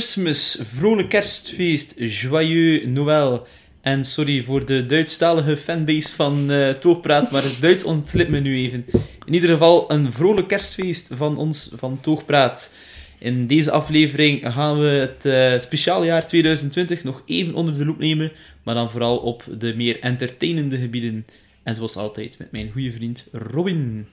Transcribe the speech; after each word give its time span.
Christmas, 0.00 0.58
vrolijk 0.74 1.08
kerstfeest, 1.08 1.94
joyeux 1.96 2.86
Noël. 2.86 3.46
En 3.80 4.04
sorry 4.04 4.42
voor 4.42 4.66
de 4.66 4.86
Duitsstalige 4.86 5.56
fanbase 5.56 6.12
van 6.12 6.50
uh, 6.50 6.70
Toogpraat, 6.70 7.30
maar 7.30 7.42
het 7.42 7.60
Duits 7.60 7.84
ontglipt 7.84 8.30
me 8.30 8.40
nu 8.40 8.56
even. 8.56 8.84
In 9.24 9.34
ieder 9.34 9.50
geval 9.50 9.90
een 9.90 10.12
vrolijk 10.12 10.48
kerstfeest 10.48 11.10
van 11.12 11.36
ons, 11.36 11.70
van 11.76 12.00
Toogpraat. 12.00 12.74
In 13.18 13.46
deze 13.46 13.70
aflevering 13.70 14.52
gaan 14.52 14.80
we 14.80 14.86
het 14.86 15.24
uh, 15.24 15.58
speciaaljaar 15.58 16.26
2020 16.26 17.04
nog 17.04 17.22
even 17.26 17.54
onder 17.54 17.74
de 17.74 17.84
loep 17.84 17.98
nemen, 17.98 18.32
maar 18.62 18.74
dan 18.74 18.90
vooral 18.90 19.16
op 19.16 19.44
de 19.58 19.74
meer 19.74 20.00
entertainende 20.00 20.78
gebieden. 20.78 21.26
En 21.62 21.74
zoals 21.74 21.96
altijd 21.96 22.38
met 22.38 22.52
mijn 22.52 22.70
goede 22.72 22.92
vriend 22.92 23.26
Robin. 23.32 24.06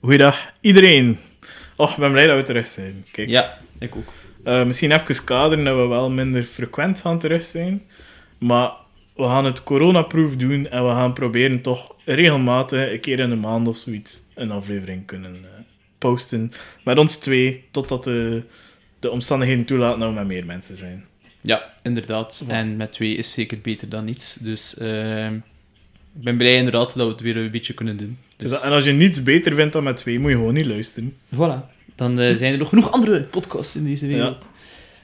Goeiedag 0.00 0.52
iedereen. 0.60 1.18
Och, 1.76 1.90
ik 1.90 1.98
ben 1.98 2.12
blij 2.12 2.26
dat 2.26 2.36
we 2.36 2.42
terug 2.42 2.66
zijn. 2.66 3.04
Kijk. 3.10 3.28
Ja, 3.28 3.58
ik 3.78 3.96
ook. 3.96 4.12
Uh, 4.44 4.64
misschien 4.64 4.92
even 4.92 5.24
kaderen 5.24 5.64
dat 5.64 5.76
we 5.76 5.86
wel 5.86 6.10
minder 6.10 6.42
frequent 6.42 7.00
gaan 7.00 7.18
terug 7.18 7.44
zijn. 7.44 7.82
Maar 8.38 8.70
we 9.16 9.24
gaan 9.24 9.44
het 9.44 9.62
coronaproof 9.62 10.36
doen 10.36 10.68
en 10.68 10.86
we 10.86 10.90
gaan 10.90 11.12
proberen 11.12 11.60
toch 11.60 11.94
regelmatig, 12.04 12.92
een 12.92 13.00
keer 13.00 13.18
in 13.18 13.30
de 13.30 13.36
maand 13.36 13.68
of 13.68 13.76
zoiets, 13.76 14.22
een 14.34 14.50
aflevering 14.50 15.06
kunnen 15.06 15.34
uh, 15.34 15.48
posten. 15.98 16.52
Met 16.84 16.98
ons 16.98 17.16
twee, 17.16 17.64
totdat 17.70 18.04
de, 18.04 18.42
de 18.98 19.10
omstandigheden 19.10 19.64
toelaten 19.64 20.00
dat 20.00 20.08
we 20.08 20.14
met 20.14 20.26
meer 20.26 20.46
mensen 20.46 20.76
zijn. 20.76 21.04
Ja, 21.40 21.74
inderdaad. 21.82 22.44
En 22.48 22.76
met 22.76 22.92
twee 22.92 23.14
is 23.14 23.32
zeker 23.32 23.58
beter 23.60 23.88
dan 23.88 24.04
niets. 24.04 24.34
Dus 24.34 24.76
uh, 24.78 25.26
ik 25.26 26.24
ben 26.24 26.36
blij 26.36 26.54
inderdaad 26.54 26.96
dat 26.96 27.06
we 27.06 27.12
het 27.12 27.20
weer 27.20 27.36
een 27.36 27.50
beetje 27.50 27.74
kunnen 27.74 27.96
doen. 27.96 28.18
Dus... 28.36 28.50
Dus, 28.50 28.60
en 28.60 28.72
als 28.72 28.84
je 28.84 28.92
niets 28.92 29.22
beter 29.22 29.54
vindt 29.54 29.72
dan 29.72 29.82
met 29.82 29.96
twee, 29.96 30.18
moet 30.18 30.30
je 30.30 30.36
gewoon 30.36 30.54
niet 30.54 30.66
luisteren. 30.66 31.16
Voilà. 31.34 31.77
Dan 31.98 32.20
uh, 32.20 32.36
zijn 32.36 32.52
er 32.52 32.58
nog 32.58 32.68
genoeg 32.68 32.92
andere 32.92 33.20
podcasts 33.20 33.76
in 33.76 33.84
deze 33.84 34.06
wereld. 34.06 34.46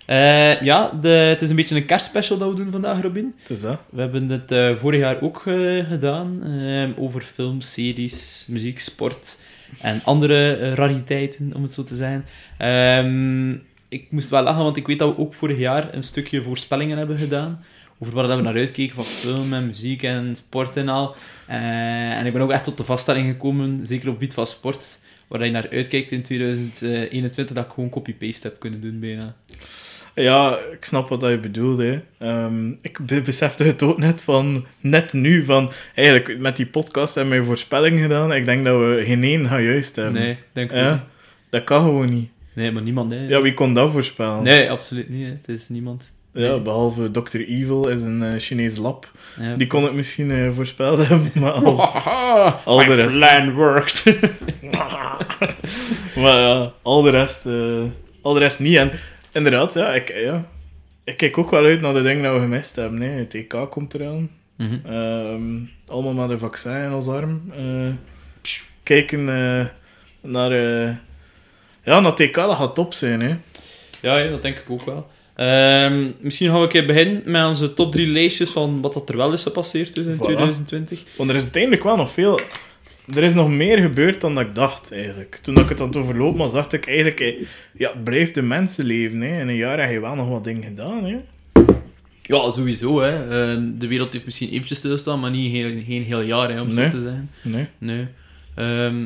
Ja, 0.07 0.55
uh, 0.55 0.63
ja 0.63 0.93
de, 1.01 1.09
het 1.09 1.43
is 1.43 1.51
een 1.51 1.57
beetje 1.57 1.77
een 1.77 1.85
kerstspecial 1.85 2.39
dat 2.39 2.49
we 2.49 2.55
doen 2.55 2.71
vandaag, 2.71 3.03
Robin. 3.03 3.35
Het 3.41 3.51
is 3.51 3.61
dat. 3.61 3.81
We 3.91 4.01
hebben 4.01 4.29
het 4.29 4.53
uh, 4.53 4.75
vorig 4.77 5.01
jaar 5.01 5.21
ook 5.21 5.43
gedaan. 5.89 6.43
over 6.99 7.23
films, 7.23 7.73
series, 7.73 8.45
muziek, 8.49 8.81
sport 8.81 9.39
en 9.81 10.01
andere 10.05 10.75
rariteiten, 10.75 11.53
om 11.55 11.63
het 11.63 11.73
zo 11.73 11.83
te 11.83 11.95
zijn. 11.95 12.25
Um, 13.05 13.63
ik 13.89 14.07
moest 14.11 14.29
wel 14.29 14.43
lachen, 14.43 14.63
want 14.63 14.77
ik 14.77 14.87
weet 14.87 14.99
dat 14.99 15.17
we 15.17 15.23
ook 15.23 15.35
vorig 15.35 15.59
jaar 15.59 15.95
een 15.95 16.03
stukje 16.03 16.43
voorspellingen 16.43 16.99
hebben 16.99 17.19
gedaan 17.19 17.65
over 17.99 18.15
waar 18.15 18.37
we 18.37 18.43
naar 18.43 18.55
uitkeken 18.55 18.95
van 18.95 19.05
film 19.05 19.53
en 19.53 19.67
muziek 19.67 20.03
en 20.03 20.37
sport 20.37 20.77
en 20.77 20.89
al. 20.89 21.15
en 21.47 22.27
ik 22.27 22.33
ben 22.33 22.43
ook 22.43 22.51
echt 22.51 22.65
tot 22.65 22.77
de 22.77 22.85
vaststelling 22.85 23.27
gekomen, 23.27 23.87
zeker 23.87 24.09
op 24.09 24.15
het 24.15 24.23
gebied 24.23 24.35
van 24.35 24.47
sport, 24.47 24.99
waar 25.29 25.45
je 25.45 25.51
naar 25.51 25.71
uitkijkt 25.71 26.11
in 26.11 26.23
2021, 26.23 27.55
dat 27.55 27.65
ik 27.65 27.73
gewoon 27.73 27.91
copy-paste 27.91 28.49
heb 28.49 28.59
kunnen 28.59 28.81
doen 28.81 29.01
bijna. 29.01 29.35
Ja, 30.15 30.59
ik 30.73 30.85
snap 30.85 31.09
wat 31.09 31.23
je 31.23 31.39
bedoelt. 31.39 31.79
Hè. 31.79 32.01
Um, 32.45 32.79
ik 32.81 32.99
besefte 33.25 33.65
het 33.65 33.83
ook 33.83 33.99
net 33.99 34.23
van, 34.23 34.67
net 34.81 35.13
nu, 35.13 35.45
van 35.45 35.73
eigenlijk 35.95 36.39
met 36.39 36.57
die 36.57 36.67
podcast 36.67 37.15
hebben 37.15 37.39
we 37.39 37.45
voorspelling 37.45 38.01
gedaan. 38.01 38.33
Ik 38.33 38.45
denk 38.45 38.65
dat 38.65 38.79
we 38.79 39.03
geen 39.05 39.23
één 39.23 39.47
gaan 39.47 39.63
juist 39.63 39.97
hebben. 39.97 40.23
Nee, 40.23 40.37
denk 40.53 40.73
ik 40.73 40.91
niet. 40.91 41.01
Dat 41.51 41.65
kan 41.65 41.83
gewoon 41.83 42.11
niet. 42.11 42.29
Nee, 42.53 42.71
maar 42.71 42.83
niemand. 42.83 43.11
Hè. 43.11 43.27
Ja, 43.27 43.41
wie 43.41 43.55
kon 43.55 43.75
dat 43.75 43.91
voorspellen? 43.91 44.43
Nee, 44.43 44.71
absoluut 44.71 45.09
niet. 45.09 45.27
Hè. 45.27 45.31
Het 45.33 45.49
is 45.49 45.69
niemand. 45.69 46.13
Ja, 46.35 46.59
behalve 46.59 47.11
Dr. 47.11 47.41
Evil 47.41 47.89
is 47.89 48.03
een 48.03 48.23
uh, 48.23 48.33
Chinees 48.39 48.77
lab. 48.77 49.11
Ja. 49.41 49.55
Die 49.55 49.67
kon 49.67 49.83
het 49.83 49.93
misschien 49.93 50.31
uh, 50.31 50.53
voorspeld 50.53 51.09
hebben, 51.09 51.31
maar 51.43 51.53
al, 51.53 51.81
al 52.65 52.85
de 52.85 52.95
rest... 52.95 53.17
plan 53.17 53.53
worked. 53.53 54.05
maar 56.21 56.37
ja, 56.37 56.73
al 56.83 57.03
de 57.03 57.11
rest, 57.11 57.47
uh, 57.47 57.83
al 58.23 58.33
de 58.33 58.39
rest 58.39 58.61
niet. 58.61 58.77
En 58.77 58.91
inderdaad, 59.33 59.75
ja 59.75 59.95
ik, 59.95 60.15
ja, 60.15 60.49
ik 61.05 61.17
kijk 61.17 61.39
ook 61.39 61.51
wel 61.51 61.65
uit 61.65 61.81
naar 61.81 61.95
de 61.95 62.03
dingen 62.03 62.23
dat 62.23 62.35
we 62.35 62.41
gemist 62.41 62.77
hebben. 62.77 63.01
Hè. 63.01 63.09
Het 63.09 63.35
EK 63.35 63.67
komt 63.71 63.95
eraan. 63.95 64.31
Mm 64.57 64.83
-hmm. 64.85 64.95
um, 64.95 65.71
allemaal 65.87 66.13
met 66.13 66.31
een 66.31 66.39
vaccin 66.39 66.85
in 66.85 66.93
ons 66.93 67.09
arm. 67.09 67.53
kijken 68.83 69.25
naar... 69.25 70.55
ja, 70.55 72.01
naar 72.01 72.05
het 72.05 72.21
EK, 72.21 72.35
dat 72.35 72.57
gaat 72.57 72.75
top 72.75 72.95
zijn, 72.95 73.21
hè. 73.21 73.37
Ja, 74.01 74.17
ja, 74.17 74.31
dat 74.31 74.43
denk 74.43 74.59
ik 74.59 74.71
ook 74.71 74.85
wel. 74.85 75.13
Um, 75.37 76.15
misschien 76.21 76.47
gaan 76.49 76.57
we 76.57 76.63
een 76.63 76.69
keer 76.69 76.87
beginnen 76.87 77.23
met 77.25 77.47
onze 77.47 77.75
top 77.75 77.93
3 77.93 78.07
lijstjes 78.07 78.51
van 78.51 78.81
wat 78.81 78.93
dat 78.93 79.09
er 79.09 79.17
wel 79.17 79.33
is 79.33 79.43
gepasseerd 79.43 79.95
dus 79.95 80.07
in 80.07 80.15
voilà. 80.15 80.19
2020. 80.21 81.05
Want 81.17 81.31
er 81.31 81.37
is 81.37 81.43
uiteindelijk 81.43 81.83
wel 81.83 81.97
nog 81.97 82.13
veel... 82.13 82.41
Er 83.15 83.23
is 83.23 83.35
nog 83.35 83.49
meer 83.49 83.79
gebeurd 83.79 84.21
dan 84.21 84.35
dat 84.35 84.45
ik 84.47 84.55
dacht, 84.55 84.93
eigenlijk. 84.93 85.39
Toen 85.43 85.57
ik 85.59 85.69
het 85.69 85.81
aan 85.81 85.87
het 85.87 85.97
overlopen 85.97 86.39
was, 86.39 86.53
dacht 86.53 86.73
ik 86.73 86.87
eigenlijk... 86.89 87.21
eh, 87.21 87.35
Ja, 87.77 87.91
het 87.93 88.05
blijft 88.05 88.35
de 88.35 88.43
mensenleven, 88.43 89.21
hè. 89.21 89.41
In 89.41 89.49
een 89.49 89.57
jaar 89.57 89.81
heb 89.81 89.91
je 89.91 90.01
wel 90.01 90.15
nog 90.15 90.29
wat 90.29 90.45
dingen 90.45 90.63
gedaan, 90.63 91.05
hè. 91.05 91.17
Ja, 92.23 92.51
sowieso. 92.51 93.01
Hè. 93.01 93.23
Uh, 93.55 93.63
de 93.79 93.87
wereld 93.87 94.13
heeft 94.13 94.25
misschien 94.25 94.51
eventjes 94.51 94.79
stilstaan, 94.79 95.21
maar 95.21 95.31
niet 95.31 95.53
heel, 95.53 95.71
geen 95.87 96.03
heel 96.03 96.21
jaar, 96.23 96.51
hè, 96.51 96.61
om 96.61 96.75
Nee. 96.75 96.91
zo 96.91 96.97
te 96.97 97.03
zeggen. 97.03 97.31
Nee. 97.43 97.67
Nee. 97.79 98.07
Ehm 98.55 98.97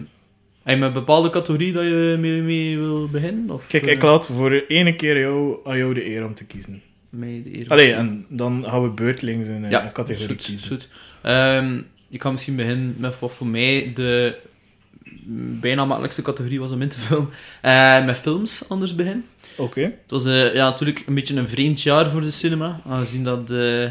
heb 0.68 0.76
je 0.76 0.84
met 0.84 0.88
een 0.88 0.92
bepaalde 0.92 1.30
categorie 1.30 1.72
dat 1.72 1.82
je 1.84 2.16
mee, 2.18 2.40
mee 2.42 2.78
wil 2.78 3.08
beginnen? 3.08 3.50
Of, 3.50 3.66
Kijk, 3.66 3.86
ik 3.86 3.98
eh, 3.98 4.04
laat 4.04 4.26
voor 4.26 4.64
ene 4.68 4.94
keer 4.94 5.18
jou, 5.18 5.56
aan 5.64 5.76
jou 5.78 5.94
de 5.94 6.06
eer 6.06 6.24
om 6.24 6.34
te 6.34 6.44
kiezen. 6.44 6.82
mij 7.10 7.40
de 7.44 7.58
eer- 7.58 7.68
Allee, 7.68 7.92
en 7.92 8.26
dan 8.28 8.64
gaan 8.66 8.82
we 8.82 8.88
beurtelings 8.88 9.48
een, 9.48 9.64
eh, 9.64 9.70
ja, 9.70 9.84
een 9.86 9.92
categorie 9.92 10.28
goed, 10.28 10.44
kiezen. 10.44 10.68
goed. 10.68 10.88
Ehm, 11.22 11.80
ik 12.10 12.18
kan 12.18 12.32
misschien 12.32 12.56
beginnen 12.56 12.94
met 12.98 13.18
wat 13.18 13.32
voor 13.34 13.46
mij 13.46 13.92
de 13.94 14.34
bijna 15.60 15.84
makkelijkste 15.84 16.22
categorie 16.22 16.60
was 16.60 16.72
om 16.72 16.82
in 16.82 16.88
te 16.88 16.98
vullen. 17.00 17.28
Eh, 17.62 18.04
met 18.04 18.16
films 18.18 18.64
anders 18.68 18.94
beginnen. 18.94 19.24
Oké. 19.56 19.80
Het 19.80 20.10
was 20.10 20.26
eh, 20.26 20.54
ja, 20.54 20.68
natuurlijk 20.68 21.02
een 21.06 21.14
beetje 21.14 21.36
een 21.36 21.48
vreemd 21.48 21.82
jaar 21.82 22.10
voor 22.10 22.20
de 22.20 22.30
cinema, 22.30 22.80
aangezien 22.86 23.24
dat 23.24 23.50
eh, 23.50 23.84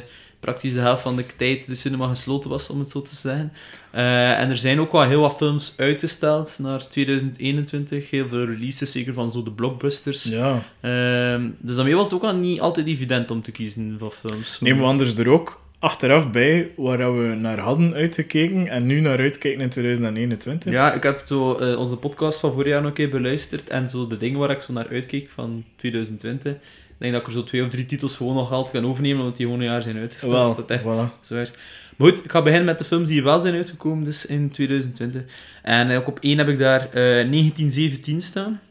praktisch 0.47 0.73
de 0.73 0.79
helft 0.79 1.01
van 1.01 1.15
de 1.15 1.25
tijd 1.35 1.67
de 1.67 1.75
cinema 1.75 2.07
gesloten 2.07 2.49
was, 2.49 2.69
om 2.69 2.79
het 2.79 2.89
zo 2.89 3.01
te 3.01 3.15
zeggen. 3.15 3.53
Eh, 3.91 4.39
en 4.39 4.49
er 4.49 4.57
zijn 4.57 4.79
ook 4.79 4.91
wel 4.91 5.03
heel 5.03 5.21
wat 5.21 5.35
films 5.37 5.73
uitgesteld 5.77 6.57
naar 6.61 6.87
2021. 6.87 8.09
Heel 8.09 8.27
veel 8.27 8.45
releases, 8.45 8.91
zeker 8.91 9.13
van 9.13 9.31
zo 9.31 9.43
de 9.43 9.51
blockbusters. 9.51 10.23
Ja. 10.23 10.63
Ehm, 10.81 11.49
dus 11.59 11.75
daarmee 11.75 11.95
was 11.95 12.05
het 12.05 12.13
ook 12.13 12.23
al 12.23 12.35
niet 12.35 12.59
altijd 12.59 12.87
evident 12.87 13.31
om 13.31 13.41
te 13.41 13.51
kiezen 13.51 13.95
van 13.99 14.11
films. 14.11 14.59
Nemen 14.59 14.79
we 14.79 14.85
anders 14.85 15.17
er 15.17 15.29
ook 15.29 15.61
achteraf 15.79 16.31
bij 16.31 16.71
waar 16.75 17.19
we 17.19 17.35
naar 17.35 17.59
hadden 17.59 17.93
uitgekeken 17.93 18.67
en 18.67 18.85
nu 18.85 18.99
naar 18.99 19.19
uitkijken 19.19 19.61
in 19.61 19.69
2021? 19.69 20.73
Ja, 20.73 20.93
ik 20.93 21.03
heb 21.03 21.21
zo 21.23 21.57
eh, 21.57 21.79
onze 21.79 21.97
podcast 21.97 22.39
van 22.39 22.51
vorig 22.51 22.67
jaar 22.67 22.81
nog 22.81 22.89
een 22.89 22.95
keer 22.95 23.09
beluisterd 23.09 23.69
en 23.69 23.89
zo 23.89 24.07
de 24.07 24.17
dingen 24.17 24.39
waar 24.39 24.51
ik 24.51 24.61
zo 24.61 24.73
naar 24.73 24.87
uitkeek 24.89 25.29
van 25.29 25.63
2020. 25.75 26.55
Ik 26.97 27.03
denk 27.03 27.13
dat 27.13 27.21
ik 27.21 27.27
er 27.27 27.33
zo 27.33 27.43
twee 27.43 27.63
of 27.63 27.69
drie 27.69 27.85
titels 27.85 28.15
gewoon 28.15 28.35
nog 28.35 28.51
altijd 28.51 28.75
kan 28.75 28.89
overnemen, 28.91 29.19
omdat 29.19 29.37
die 29.37 29.45
gewoon 29.45 29.61
een 29.61 29.67
jaar 29.67 29.81
zijn 29.81 29.97
uitgesteld. 29.97 30.33
Wel, 30.33 30.55
dat 30.55 30.69
echt 30.69 30.83
voilà. 30.83 31.21
zo 31.21 31.35
is. 31.35 31.53
Maar 31.97 32.09
goed, 32.09 32.23
ik 32.23 32.31
ga 32.31 32.41
beginnen 32.41 32.65
met 32.65 32.77
de 32.77 32.85
films 32.85 33.07
die 33.07 33.23
wel 33.23 33.39
zijn 33.39 33.55
uitgekomen 33.55 34.03
dus 34.03 34.25
in 34.25 34.49
2020. 34.49 35.21
En 35.63 35.89
eh, 35.89 35.97
ook 35.97 36.07
op 36.07 36.19
één 36.19 36.37
heb 36.37 36.47
ik 36.47 36.57
daar 36.57 36.81
eh, 36.81 36.91
1917 36.93 38.21
staan. 38.21 38.61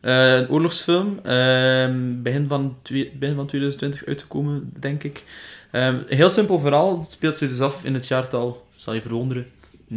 Eh, 0.00 0.34
een 0.34 0.48
oorlogsfilm. 0.48 1.18
ehm, 1.22 2.22
begin, 2.22 2.48
van 2.48 2.76
begin 3.18 3.34
van 3.34 3.46
2020 3.46 4.06
uitgekomen, 4.06 4.72
denk 4.80 5.02
ik. 5.02 5.24
Ehm, 5.70 5.98
heel 6.08 6.30
simpel 6.30 6.58
verhaal. 6.58 6.98
Het 6.98 7.10
speelt 7.10 7.36
zich 7.36 7.48
dus 7.48 7.60
af 7.60 7.84
in 7.84 7.94
het 7.94 8.08
jaartal, 8.08 8.66
zal 8.76 8.94
je 8.94 9.02
verwonderen, 9.02 9.46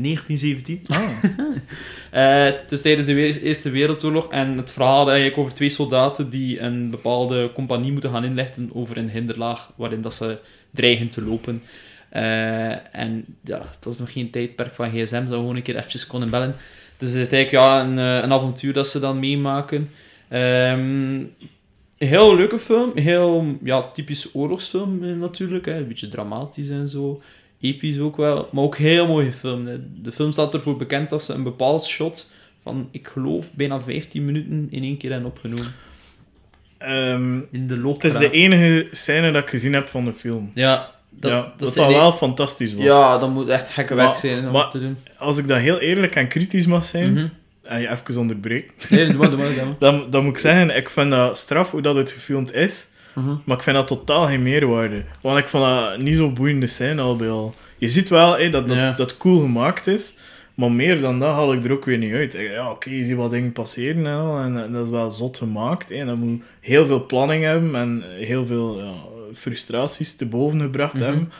1917. 0.01 0.81
Ah. 0.87 1.09
Eh, 2.11 2.43
het 2.43 2.71
is 2.71 2.81
tijdens 2.81 3.07
de 3.07 3.41
Eerste 3.41 3.69
Wereldoorlog 3.69 4.31
en 4.31 4.57
het 4.57 4.71
verhaal 4.71 4.97
gaat 4.97 5.07
eigenlijk 5.07 5.37
over 5.37 5.53
twee 5.53 5.69
soldaten 5.69 6.29
die 6.29 6.59
een 6.59 6.89
bepaalde 6.89 7.51
compagnie 7.53 7.91
moeten 7.91 8.11
gaan 8.11 8.23
inlichten 8.23 8.69
over 8.73 8.97
een 8.97 9.09
hinderlaag 9.09 9.71
waarin 9.75 10.01
dat 10.01 10.13
ze 10.13 10.37
dreigen 10.71 11.09
te 11.09 11.21
lopen. 11.21 11.61
Eh, 12.09 12.95
en 12.95 13.25
ja, 13.43 13.57
het 13.57 13.83
was 13.83 13.97
nog 13.97 14.11
geen 14.11 14.29
tijdperk 14.29 14.75
van 14.75 14.89
gsm, 14.89 15.21
dat 15.21 15.29
we 15.29 15.35
gewoon 15.35 15.55
een 15.55 15.61
keer 15.61 15.75
eventjes 15.75 16.07
konden 16.07 16.29
bellen. 16.29 16.55
Dus 16.97 17.09
het 17.13 17.21
is 17.21 17.31
eigenlijk 17.31 17.65
ja, 17.65 17.81
een, 17.81 17.97
eh, 17.97 18.23
een 18.23 18.33
avontuur 18.33 18.73
dat 18.73 18.87
ze 18.87 18.99
dan 18.99 19.19
meemaken. 19.19 19.89
Ehm, 20.27 21.23
heel 21.97 22.35
leuke 22.35 22.59
film, 22.59 22.91
heel 22.95 23.57
ja, 23.63 23.81
typisch 23.81 24.35
oorlogsfilm 24.35 25.19
natuurlijk, 25.19 25.65
hè. 25.65 25.77
een 25.77 25.87
beetje 25.87 26.09
dramatisch 26.09 26.69
en 26.69 26.87
zo. 26.87 27.21
Episch 27.61 27.99
ook 27.99 28.17
wel, 28.17 28.49
maar 28.51 28.63
ook 28.63 28.77
heel 28.77 29.07
mooi 29.07 29.31
gefilmd. 29.31 29.67
hè. 29.67 29.77
De 30.01 30.11
film 30.11 30.31
staat 30.31 30.53
ervoor 30.53 30.75
bekend 30.77 31.09
dat 31.09 31.23
ze 31.23 31.33
een 31.33 31.43
bepaald 31.43 31.85
shot 31.85 32.31
van, 32.63 32.87
ik 32.91 33.07
geloof, 33.07 33.47
bijna 33.53 33.81
15 33.81 34.25
minuten 34.25 34.67
in 34.71 34.83
één 34.83 34.97
keer 34.97 35.11
hebben 35.11 35.29
opgenomen. 35.29 35.73
Ehm, 36.77 37.39
In 37.51 37.67
de 37.67 37.77
loop 37.77 38.01
het 38.01 38.11
is 38.13 38.17
de 38.19 38.29
enige 38.31 38.87
scène 38.91 39.31
dat 39.31 39.43
ik 39.43 39.49
gezien 39.49 39.73
heb 39.73 39.87
van 39.87 40.05
de 40.05 40.13
film. 40.13 40.51
Ja, 40.53 40.91
dat, 41.09 41.31
ja, 41.31 41.53
dat 41.57 41.73
dat 41.73 41.87
wel 41.87 42.11
fantastisch 42.13 42.73
was. 42.73 42.83
Ja, 42.83 43.17
dat 43.17 43.29
moet 43.29 43.47
echt 43.49 43.69
gekke 43.69 43.95
Maar- 43.95 44.05
werk 44.05 44.17
zijn 44.17 44.45
om 44.45 44.51
maar- 44.51 44.69
te 44.69 44.79
doen. 44.79 44.97
Als 45.17 45.37
ik 45.37 45.47
dat 45.47 45.59
heel 45.59 45.79
eerlijk 45.79 46.15
en 46.15 46.27
kritisch 46.27 46.65
mag 46.67 46.83
zijn, 46.85 47.13
Mhm. 47.13 47.27
en 47.63 47.81
je 47.81 47.89
even 47.89 48.19
onderbreekt, 48.19 48.89
Nee, 48.89 49.05
doe 49.07 49.15
maar, 49.15 49.29
doe 49.29 49.37
maar. 49.39 49.47
Doe 49.53 49.65
maar. 49.65 49.75
dan, 49.91 50.09
dan 50.09 50.23
moet 50.23 50.33
ik 50.33 50.39
zeggen, 50.39 50.75
ik 50.77 50.89
vind 50.89 51.09
dat 51.11 51.37
straf 51.37 51.71
hoe 51.71 51.81
dat 51.81 51.95
het 51.95 52.11
gefilmd 52.11 52.53
is, 52.53 52.87
Mhm. 53.17 53.35
maar 53.45 53.57
ik 53.57 53.63
vind 53.63 53.75
dat 53.75 53.87
totaal 53.87 54.25
geen 54.27 54.43
meerwaarde. 54.43 55.03
Want 55.21 55.37
ik 55.37 55.47
vond 55.47 55.63
dat 55.63 55.97
niet 55.97 56.15
zo 56.15 56.29
boeiende 56.31 56.67
scène 56.67 57.01
al 57.01 57.15
bij 57.15 57.29
al. 57.29 57.53
Je 57.77 57.89
ziet 57.89 58.09
wel 58.09 58.37
dat, 58.51 58.67
dat, 58.67 58.77
Ja. 58.77 58.91
dat 58.91 59.17
cool 59.17 59.39
gemaakt 59.39 59.87
is, 59.87 60.13
Maar 60.55 60.71
meer 60.71 61.01
dan 61.01 61.19
dat 61.19 61.33
haal 61.33 61.53
ik 61.53 61.63
er 61.63 61.71
ook 61.71 61.85
weer 61.85 61.97
niet 61.97 62.13
uit. 62.13 62.33
Ja, 62.53 62.71
oké, 62.71 62.89
je 62.89 63.03
ziet 63.03 63.15
wat 63.15 63.31
dingen 63.31 63.51
passeren 63.51 64.05
en, 64.05 64.13
al, 64.13 64.39
en, 64.39 64.71
dat 64.71 64.83
is 64.85 64.91
wel 64.91 65.11
zot 65.11 65.37
gemaakt. 65.37 65.89
Hè. 65.89 65.95
En 65.95 66.05
dan 66.05 66.19
moet 66.19 66.41
heel 66.59 66.85
veel 66.85 67.05
planning 67.05 67.43
hebben 67.43 67.75
en 67.75 68.03
heel 68.19 68.45
veel 68.45 68.79
ja, 68.83 68.91
frustraties 69.33 70.15
te 70.15 70.25
boven 70.25 70.59
gebracht 70.61 70.93
Mhm. 70.93 71.03
hebben. 71.03 71.31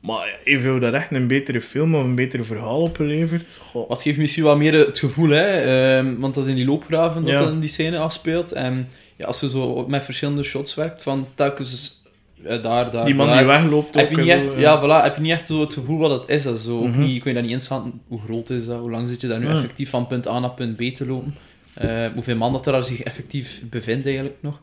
Maar 0.00 0.38
jou 0.44 0.80
dat 0.80 0.92
echt 0.94 1.10
een 1.10 1.26
betere 1.26 1.60
film 1.60 1.94
of 1.94 2.04
een 2.04 2.14
beter 2.14 2.44
verhaal 2.44 2.80
opgeleverd? 2.82 3.58
Goh. 3.62 3.88
Wat 3.88 4.02
geeft 4.02 4.18
misschien 4.18 4.44
wat 4.44 4.56
meer 4.58 4.72
het 4.72 4.98
gevoel, 4.98 5.28
hè? 5.30 5.46
ehm, 5.46 6.18
want 6.20 6.34
dat 6.34 6.44
is 6.44 6.50
in 6.50 6.56
die 6.56 6.66
loopgraven 6.66 7.22
dat 7.22 7.32
Ja. 7.32 7.38
dan 7.44 7.60
die 7.60 7.68
scène 7.68 7.98
afspeelt. 7.98 8.52
En 8.52 8.88
ja, 9.16 9.26
als 9.26 9.40
je 9.40 9.48
zo 9.48 9.86
met 9.88 10.04
verschillende 10.04 10.42
shots 10.42 10.74
werkt, 10.74 11.02
van 11.02 11.26
telkens 11.34 12.02
eh, 12.44 12.62
daar, 12.62 12.90
daar, 12.90 13.04
Die 13.04 13.14
man 13.14 13.26
daar, 13.26 13.38
die 13.38 13.46
wegloopt 13.46 13.94
heb 13.94 14.04
ook 14.04 14.10
je, 14.10 14.16
niet 14.16 14.30
zo, 14.30 14.36
echt, 14.36 14.52
ja. 14.52 14.58
ja, 14.58 14.80
voilà, 14.80 15.02
heb 15.02 15.14
je 15.14 15.20
niet 15.20 15.32
echt 15.32 15.46
zo 15.46 15.60
het 15.60 15.74
gevoel 15.74 15.98
wat 15.98 16.20
het 16.20 16.28
is. 16.28 16.42
Dat 16.42 16.58
zo, 16.58 16.86
niet, 16.86 17.22
kun 17.22 17.30
je 17.30 17.36
dat 17.36 17.42
niet 17.42 17.52
inschatten. 17.52 18.00
Hoe 18.08 18.20
groot 18.20 18.50
is 18.50 18.66
dat? 18.66 18.78
Hoe 18.78 18.90
lang 18.90 19.08
zit 19.08 19.20
je 19.20 19.26
daar 19.26 19.38
nu 19.38 19.48
effectief 19.48 19.90
van 19.90 20.06
punt 20.06 20.28
A 20.28 20.38
naar 20.38 20.50
punt 20.50 20.76
B 20.76 20.82
te 20.94 21.06
lopen? 21.06 21.34
Eh, 21.74 22.06
hoeveel 22.14 22.36
man 22.36 22.52
dat 22.52 22.66
er 22.66 22.72
daar 22.72 22.82
zich 22.82 23.02
effectief 23.02 23.62
bevindt 23.70 24.06
eigenlijk 24.06 24.36
nog? 24.40 24.60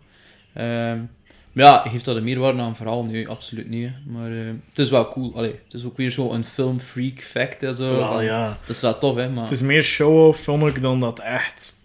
Ehm, 0.53 1.00
maar 1.51 1.65
ja, 1.65 1.83
geeft 1.88 2.06
dat 2.06 2.15
een 2.15 2.24
meerwaarde 2.24 2.62
aan 2.62 2.75
verhaal? 2.75 3.03
Nee, 3.03 3.27
absoluut 3.27 3.69
niet. 3.69 3.89
hè. 3.89 4.12
Maar 4.12 4.31
eh, 4.31 4.45
het 4.69 4.80
is 4.80 4.89
wel 4.89 5.07
cool. 5.07 5.36
Allee, 5.36 5.56
het 5.63 5.74
is 5.74 5.83
ook 5.83 5.98
weer 5.98 6.12
zo 6.12 6.31
een 6.31 6.44
filmfreak 6.44 7.19
fact 7.19 7.63
en 7.63 7.74
zo. 7.74 7.95
Wel, 7.95 8.21
ja. 8.21 8.48
Dat 8.48 8.75
is 8.75 8.81
wel 8.81 8.98
tof, 8.98 9.15
hè? 9.15 9.30
Maar... 9.30 9.44
Het 9.44 9.51
is 9.51 9.62
meer 9.62 9.83
show-off, 9.83 10.44
vond 10.44 10.68
ik, 10.68 10.81
dan 10.81 11.00
dat 11.00 11.19
echt... 11.19 11.80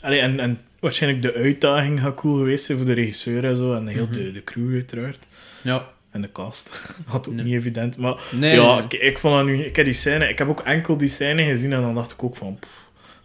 Allee, 0.00 0.20
en, 0.20 0.40
en 0.40 0.60
waarschijnlijk 0.80 1.22
de 1.22 1.34
uitdaging 1.34 2.00
gaat 2.00 2.14
cool 2.14 2.36
geweest 2.36 2.64
zijn 2.64 2.78
voor 2.78 2.86
de 2.86 2.92
regisseur 2.92 3.44
en 3.44 3.56
zo. 3.56 3.74
En 3.74 3.86
heel 3.86 4.04
Mhm. 4.04 4.12
de, 4.12 4.32
de 4.32 4.44
crew 4.44 4.72
uiteraard. 4.74 5.26
Ja. 5.62 5.88
En 6.10 6.20
de 6.22 6.32
cast. 6.32 6.70
Had 7.06 7.28
ook 7.28 7.34
Nee. 7.34 7.44
niet 7.44 7.54
evident. 7.54 7.96
Maar 7.98 8.14
Nee, 8.30 8.54
ja, 8.54 8.74
nee. 8.74 8.84
Ik, 8.84 8.92
ik 8.92 9.18
vond 9.18 9.34
dat 9.34 9.44
nu... 9.44 9.64
Ik 9.64 9.76
heb 9.76 9.84
die 9.84 9.94
scène... 9.94 10.28
Ik 10.28 10.38
heb 10.38 10.48
ook 10.48 10.60
enkel 10.60 10.96
die 10.96 11.08
scène 11.08 11.42
gezien 11.44 11.72
en 11.72 11.80
dan 11.80 11.94
dacht 11.94 12.12
ik 12.12 12.22
ook 12.22 12.36
van... 12.36 12.54
pff, 12.60 12.70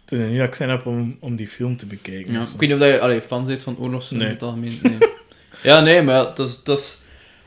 het 0.04 0.12
is 0.20 0.26
niet 0.28 0.38
dat 0.38 0.46
ik 0.46 0.54
zin 0.54 0.68
heb 0.68 0.86
om, 0.86 1.16
om 1.20 1.36
die 1.36 1.48
film 1.48 1.76
te 1.76 1.86
bekijken. 1.86 2.34
Ja, 2.34 2.40
ik 2.40 2.48
weet 2.58 2.68
niet 2.70 2.80
of 2.80 2.86
je 2.86 3.00
allee, 3.00 3.22
fan 3.22 3.44
bent 3.46 3.62
van 3.62 3.76
oorlogsfilms 3.78 4.22
Nee. 4.22 4.32
in 4.32 4.38
het 4.38 4.42
algemeen. 4.48 4.78
Nee. 4.82 4.98
ja, 5.72 5.80
nee, 5.80 6.02
maar 6.02 6.24
dat 6.34 6.38
is... 6.38 6.60
Dat 6.64 6.78
is 6.78 7.00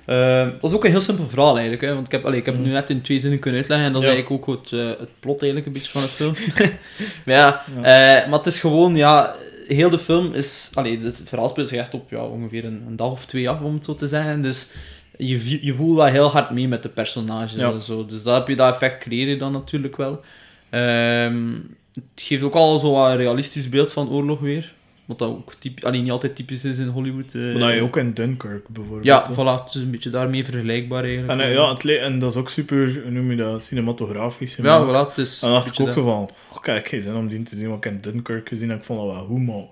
eh, 0.06 0.48
dat 0.60 0.64
is 0.64 0.74
ook 0.74 0.84
een 0.86 0.92
heel 0.92 1.02
simpel 1.02 1.28
verhaal 1.28 1.54
eigenlijk, 1.54 1.82
hè? 1.82 1.94
want 1.94 2.06
ik 2.06 2.12
heb, 2.12 2.26
allee, 2.26 2.40
ik 2.40 2.46
heb 2.46 2.56
het 2.56 2.64
nu 2.66 2.72
net 2.72 2.90
in 2.90 3.02
twee 3.02 3.20
zinnen 3.20 3.40
kunnen 3.40 3.60
uitleggen 3.60 3.88
en 3.88 3.94
dat 3.94 4.02
is 4.04 4.08
Ja. 4.08 4.14
eigenlijk 4.14 4.48
ook 4.50 4.58
het, 4.64 4.74
eh, 4.80 4.88
het 4.88 5.10
plot 5.20 5.42
eigenlijk 5.42 5.66
een 5.66 5.74
beetje 5.74 5.92
van 5.92 6.02
de 6.02 6.08
film. 6.08 6.34
maar 7.26 7.36
ja, 7.36 7.64
Ja. 7.82 8.22
eh, 8.24 8.30
maar 8.30 8.38
het 8.38 8.48
is 8.48 8.60
gewoon, 8.60 8.96
ja, 8.96 9.36
heel 9.68 9.90
de 9.90 10.00
film 10.00 10.34
is, 10.34 10.70
allee, 10.74 11.00
het 11.00 11.24
verhaal 11.26 11.50
speelt 11.50 11.68
zich 11.68 11.80
echt 11.80 11.94
op 11.94 12.10
ja, 12.10 12.26
ongeveer 12.26 12.66
een, 12.66 12.84
een 12.88 12.96
dag 12.96 13.12
of 13.12 13.26
twee 13.26 13.50
af, 13.50 13.62
om 13.62 13.74
het 13.74 13.86
zo 13.86 13.96
te 13.96 14.08
zeggen, 14.08 14.42
dus 14.42 14.72
je, 15.18 15.66
je 15.66 15.74
voelt 15.74 15.96
wel 15.96 16.06
heel 16.06 16.32
hard 16.32 16.50
mee 16.50 16.68
met 16.68 16.84
de 16.84 16.90
personages 16.90 17.54
Ja. 17.54 17.72
en 17.72 17.82
zo, 17.82 18.06
dus 18.06 18.24
dat 18.24 18.36
heb 18.38 18.48
je, 18.48 18.56
dat 18.56 18.74
effect 18.74 18.98
creëer 18.98 19.28
je 19.28 19.38
dan 19.38 19.52
natuurlijk 19.52 19.96
wel. 19.96 20.22
Ehm, 20.70 21.54
het 21.94 22.22
geeft 22.22 22.44
ook 22.44 22.54
al 22.54 22.80
zo 22.80 23.06
een 23.06 23.18
realistisch 23.18 23.70
beeld 23.70 23.92
van 23.92 24.10
oorlog 24.10 24.40
weer. 24.40 24.74
Wat 25.06 25.20
dat 25.20 25.30
ook 25.30 25.54
typ, 25.54 25.92
niet 25.92 26.12
altijd 26.12 26.36
typisch 26.36 26.64
is 26.64 26.78
in 26.78 26.88
Hollywood. 26.88 27.34
eh. 27.34 27.42
Maar 27.42 27.60
dat 27.60 27.74
je 27.74 27.82
ook 27.82 27.98
in 27.98 28.14
Dunkirk 28.14 28.68
bijvoorbeeld. 28.70 29.06
Ja, 29.06 29.26
hè. 29.28 29.34
voilà. 29.34 29.64
Het 29.64 29.76
is 29.76 29.82
een 29.82 29.92
beetje 29.92 30.10
daarmee 30.10 30.46
vergelijkbaar 30.46 31.04
eigenlijk. 31.04 31.32
En, 31.40 31.48
eh, 31.48 31.54
ja, 31.54 31.74
het 31.74 31.86
en 31.86 32.20
dat 32.20 32.32
is 32.32 32.38
ook 32.38 32.50
super, 32.50 33.02
hoe 33.04 33.12
noem 33.12 33.32
je 33.32 33.38
dat, 33.38 33.64
cinematografisch. 33.64 34.56
ja, 34.56 34.86
voilà. 34.86 35.08
Het 35.08 35.18
is 35.18 35.42
En 35.42 35.48
dan 35.50 35.58
dacht 35.62 35.80
ik 35.80 35.88
ook 35.88 35.94
zo 35.94 36.04
van, 36.04 36.30
oh, 36.54 36.62
kijk, 36.62 36.88
geen 36.88 37.02
zin 37.02 37.16
om 37.16 37.28
die 37.28 37.42
te 37.42 37.56
zien, 37.56 37.70
wat 37.70 37.86
ik 37.86 37.92
in 37.92 38.02
Dunkirk 38.02 38.48
gezien 38.48 38.70
heb, 38.70 38.78
ik 38.78 38.84
vond 38.84 39.00
dat 39.06 39.16
wel 39.16 39.26
goed, 39.26 39.46
maar... 39.46 39.64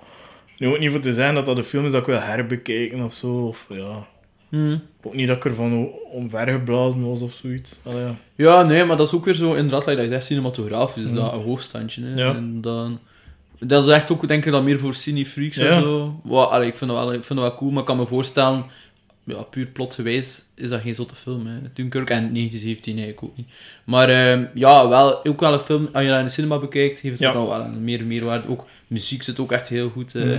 Nu 0.58 0.68
ook 0.68 0.80
niet 0.80 0.92
voor 0.92 1.00
te 1.00 1.14
zijn 1.14 1.36
dat 1.36 1.46
dat 1.46 1.58
een 1.58 1.64
film 1.64 1.86
is 1.86 1.92
dat 1.92 2.02
ik 2.02 2.08
wil 2.08 2.20
herbekijken 2.20 3.02
of 3.04 3.14
zo, 3.14 3.28
of 3.34 3.66
ja... 3.70 4.08
Hmm. 4.50 4.82
Ook 5.02 5.14
niet 5.14 5.28
dat 5.28 5.38
ik 5.38 5.46
ervan 5.46 5.90
omvergeblazen 6.12 7.08
was 7.10 7.22
of 7.22 7.34
zoiets. 7.34 7.80
Allee, 7.84 8.02
ja. 8.04 8.16
Ja, 8.36 8.64
nee, 8.64 8.84
maar 8.86 8.98
dat 8.98 9.08
is 9.08 9.14
ook 9.14 9.26
weer 9.26 9.34
zo, 9.34 9.54
inderdaad, 9.54 9.86
like 9.86 9.96
dat 9.96 10.06
je 10.06 10.12
zegt, 10.12 10.26
cinematografisch, 10.26 11.04
is 11.04 11.10
Mhm. 11.12 11.20
dat 11.20 11.34
een 11.34 11.42
hoogstandje. 11.42 12.02
Hè. 12.06 12.16
Ja. 12.16 12.36
En 12.36 12.62
dan, 12.62 13.00
dat 13.68 13.88
is 13.88 13.94
echt 13.94 14.12
ook, 14.12 14.28
denk 14.28 14.46
ik, 14.46 14.52
dat 14.52 14.64
meer 14.64 14.80
voor 14.80 14.94
cinefreaks 14.94 15.58
en 15.58 15.66
Ja. 15.66 15.80
zo. 15.82 16.20
Well, 16.24 16.38
allee, 16.40 16.68
ik, 16.68 16.78
vind 16.78 16.92
dat 16.92 17.00
wel, 17.00 17.14
ik 17.14 17.24
vind 17.24 17.40
dat 17.40 17.48
wel 17.50 17.58
cool, 17.58 17.72
maar 17.72 17.80
ik 17.80 17.86
kan 17.86 17.98
me 17.98 18.06
voorstellen, 18.08 18.66
ja, 19.24 19.42
puur 19.42 19.66
plotgewijs 19.66 20.44
is 20.56 20.70
dat 20.70 20.82
geen 20.82 20.96
zotte 20.96 21.16
film. 21.16 21.48
Hè. 21.48 21.54
Dunkirk 21.74 22.10
en 22.10 22.34
1917 22.34 22.94
eigenlijk 22.98 23.24
ook 23.24 23.38
niet. 23.38 23.48
Maar 23.84 24.10
ehm, 24.10 24.46
ja, 24.54 24.88
wel, 24.88 25.26
ook 25.26 25.40
wel 25.40 25.54
een 25.54 25.60
film, 25.60 25.90
als 25.94 26.04
je 26.04 26.10
dat 26.10 26.20
in 26.20 26.26
de 26.26 26.32
cinema 26.32 26.58
bekijkt, 26.60 27.00
geeft 27.00 27.14
het 27.20 27.28
Ja. 27.28 27.32
dan 27.34 27.48
wel 27.48 27.60
een 27.60 27.84
meer 27.84 28.06
meerwaarde. 28.06 28.48
Ook 28.50 28.66
muziek 28.88 29.24
zit 29.24 29.40
ook 29.40 29.52
echt 29.52 29.68
heel 29.70 29.90
goed. 29.90 30.16
eh. 30.16 30.38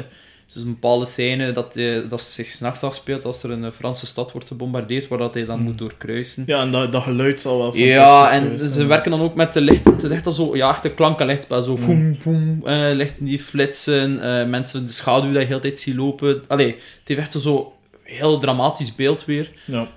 Is 0.48 0.62
een 0.62 0.68
bepaalde 0.72 1.04
scène 1.04 1.52
dat, 1.52 1.76
eh, 1.76 2.08
dat 2.08 2.22
zich 2.22 2.46
s'nachts 2.48 2.82
afspeelt 2.82 3.24
als 3.24 3.42
er 3.42 3.50
een 3.50 3.64
eh, 3.64 3.70
Franse 3.70 4.06
stad 4.06 4.32
wordt 4.32 4.46
gebombardeerd, 4.46 5.08
waar 5.08 5.18
dat 5.18 5.34
hij 5.34 5.44
dan 5.44 5.56
Mhm. 5.58 5.64
moet 5.68 5.78
doorkruisen. 5.78 6.44
ja, 6.46 6.60
en 6.62 6.70
dat, 6.70 6.92
dat 6.92 7.02
geluid 7.02 7.40
zal 7.40 7.58
wel 7.58 7.72
fantastisch 7.72 7.94
Ja, 7.96 8.30
en 8.32 8.58
ze 8.58 8.86
werken 8.86 9.10
dan 9.10 9.20
ook 9.20 9.34
met 9.34 9.52
de 9.52 9.60
licht. 9.60 9.84
Het 9.84 10.02
is 10.02 10.10
echt 10.10 10.26
al 10.26 10.32
zo, 10.32 10.56
ja, 10.56 10.70
echt 10.70 10.84
een 10.84 10.94
klank 10.94 11.20
en 11.20 11.26
lichtspel. 11.26 11.62
Zo, 11.62 11.76
Mm. 11.76 12.16
boem, 12.24 12.60
eh, 12.66 12.90
lichten 12.94 13.24
die 13.24 13.38
flitsen, 13.38 14.20
eh, 14.40 14.48
mensen 14.48 14.86
de 14.86 14.92
schaduw 14.92 15.32
dat 15.32 15.40
je 15.42 15.48
heel 15.48 15.56
de 15.56 15.62
tijd 15.62 15.80
ziet 15.80 15.94
lopen. 15.94 16.42
Allee, 16.48 16.66
het 16.66 17.08
heeft 17.08 17.20
echt 17.20 17.32
zo 17.32 17.72
heel 18.02 18.38
dramatisch 18.38 18.94
beeld 18.94 19.24
weer. 19.24 19.50
Ja. 19.64 19.88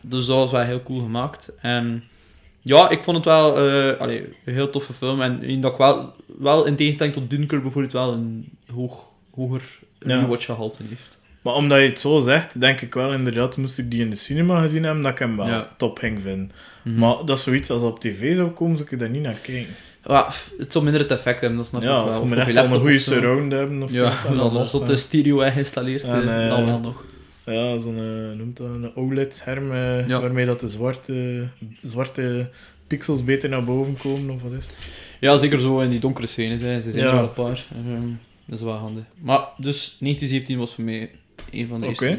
Dus 0.00 0.26
dat 0.26 0.36
was 0.36 0.50
wel 0.50 0.60
heel 0.60 0.82
cool 0.82 1.00
gemaakt. 1.00 1.52
En 1.60 2.02
ja, 2.62 2.90
ik 2.90 3.02
vond 3.02 3.16
het 3.16 3.26
wel 3.26 3.56
allee, 3.98 4.20
een 4.44 4.54
heel 4.54 4.70
toffe 4.70 4.92
film. 4.92 5.20
En 5.22 5.60
dat 5.60 5.72
ik 5.72 5.78
wel, 5.78 6.12
wel 6.38 6.64
in 6.64 6.76
tegenstelling 6.76 7.14
tot 7.14 7.30
Dunkirk 7.30 7.62
bijvoorbeeld 7.62 7.92
wel 7.92 8.12
een 8.12 8.48
hoog, 8.74 9.04
hoger 9.34 9.62
Ja. 9.98 10.20
rewatch 10.20 10.44
gehalte 10.44 10.82
heeft. 10.88 11.20
Maar 11.42 11.54
omdat 11.54 11.78
je 11.80 11.84
het 11.86 12.00
zo 12.00 12.18
zegt, 12.18 12.60
denk 12.60 12.80
ik 12.80 12.94
wel 12.94 13.12
inderdaad, 13.12 13.56
moest 13.56 13.78
ik 13.78 13.90
die 13.90 14.00
in 14.00 14.10
de 14.10 14.16
cinema 14.16 14.60
gezien 14.60 14.84
hebben, 14.84 15.02
dat 15.02 15.12
ik 15.12 15.18
hem 15.18 15.36
wel 15.36 15.46
Ja. 15.46 15.68
top 15.76 15.98
ging 15.98 16.20
vinden. 16.20 16.52
Mhm. 16.82 16.98
Maar 16.98 17.16
dat 17.24 17.36
is 17.36 17.42
zoiets 17.42 17.70
als 17.70 17.82
op 17.82 18.00
tv 18.00 18.36
zou 18.36 18.50
komen, 18.50 18.76
zou 18.78 18.88
ik 18.90 18.98
daar 18.98 19.08
niet 19.10 19.22
naar 19.22 19.38
kijken. 19.42 19.74
Ja, 20.06 20.28
het 20.58 20.72
zal 20.72 20.82
minder 20.82 21.00
het 21.00 21.10
effect 21.10 21.40
hebben, 21.40 21.58
dat 21.58 21.66
snap 21.66 21.82
ik 21.82 21.88
Ja, 21.88 22.04
wel. 22.04 22.20
of 22.20 22.20
Of 22.32 22.36
echt 22.36 22.56
een 22.56 22.74
goede 22.74 22.98
surround 22.98 23.52
hebben. 23.52 23.82
Of 23.82 23.92
Ja, 23.92 24.16
en 24.26 24.36
dan 24.36 24.56
als 24.56 24.72
dat 24.72 24.80
eh, 24.80 24.86
de 24.86 24.96
stereo 24.96 25.36
geïnstalleerd, 25.38 26.04
En, 26.04 26.28
eh, 26.28 26.44
eh, 26.44 26.50
dan 26.50 26.66
wel 26.66 26.78
nog. 26.78 27.02
Ja, 27.44 27.78
zo'n 27.78 28.36
noemt 28.36 28.56
dat 28.56 28.66
een 28.66 28.96
OLED-scherm, 28.96 29.74
Ja. 30.06 30.20
waarmee 30.20 30.46
dat 30.46 30.60
de 30.60 30.68
zwarte, 30.68 31.46
zwarte 31.82 32.50
pixels 32.86 33.24
beter 33.24 33.48
naar 33.48 33.64
boven 33.64 33.96
komen, 33.96 34.34
of 34.34 34.42
wat 34.42 34.52
is 34.52 34.66
het? 34.66 34.86
Ja, 35.20 35.36
zeker 35.36 35.60
zo 35.60 35.78
in 35.80 35.90
die 35.90 36.00
donkere 36.00 36.26
scènes, 36.26 36.60
hè. 36.60 36.80
ze 36.80 36.90
zijn 36.92 37.04
Ja. 37.04 37.10
er 37.10 37.16
wel 37.16 37.24
een 37.24 37.32
paar. 37.32 37.64
Ehm, 37.86 38.08
dat 38.46 38.58
is 38.58 38.64
wel 38.64 38.74
handig. 38.74 39.04
Maar, 39.18 39.40
dus 39.56 39.96
1917 39.98 40.58
was 40.58 40.74
voor 40.74 40.84
mij 40.84 41.10
een 41.50 41.66
van 41.66 41.80
de 41.80 41.86
eerste. 41.86 42.06
Oké. 42.06 42.18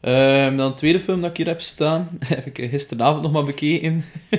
Ehm, 0.00 0.56
dan 0.56 0.70
de 0.70 0.76
tweede 0.76 1.00
film 1.00 1.20
dat 1.20 1.30
ik 1.30 1.36
hier 1.36 1.46
heb 1.46 1.60
staan, 1.60 2.08
heb 2.24 2.46
ik 2.46 2.70
gisteravond 2.70 3.22
nog 3.22 3.32
maar 3.32 3.44
bekeken, 3.44 4.04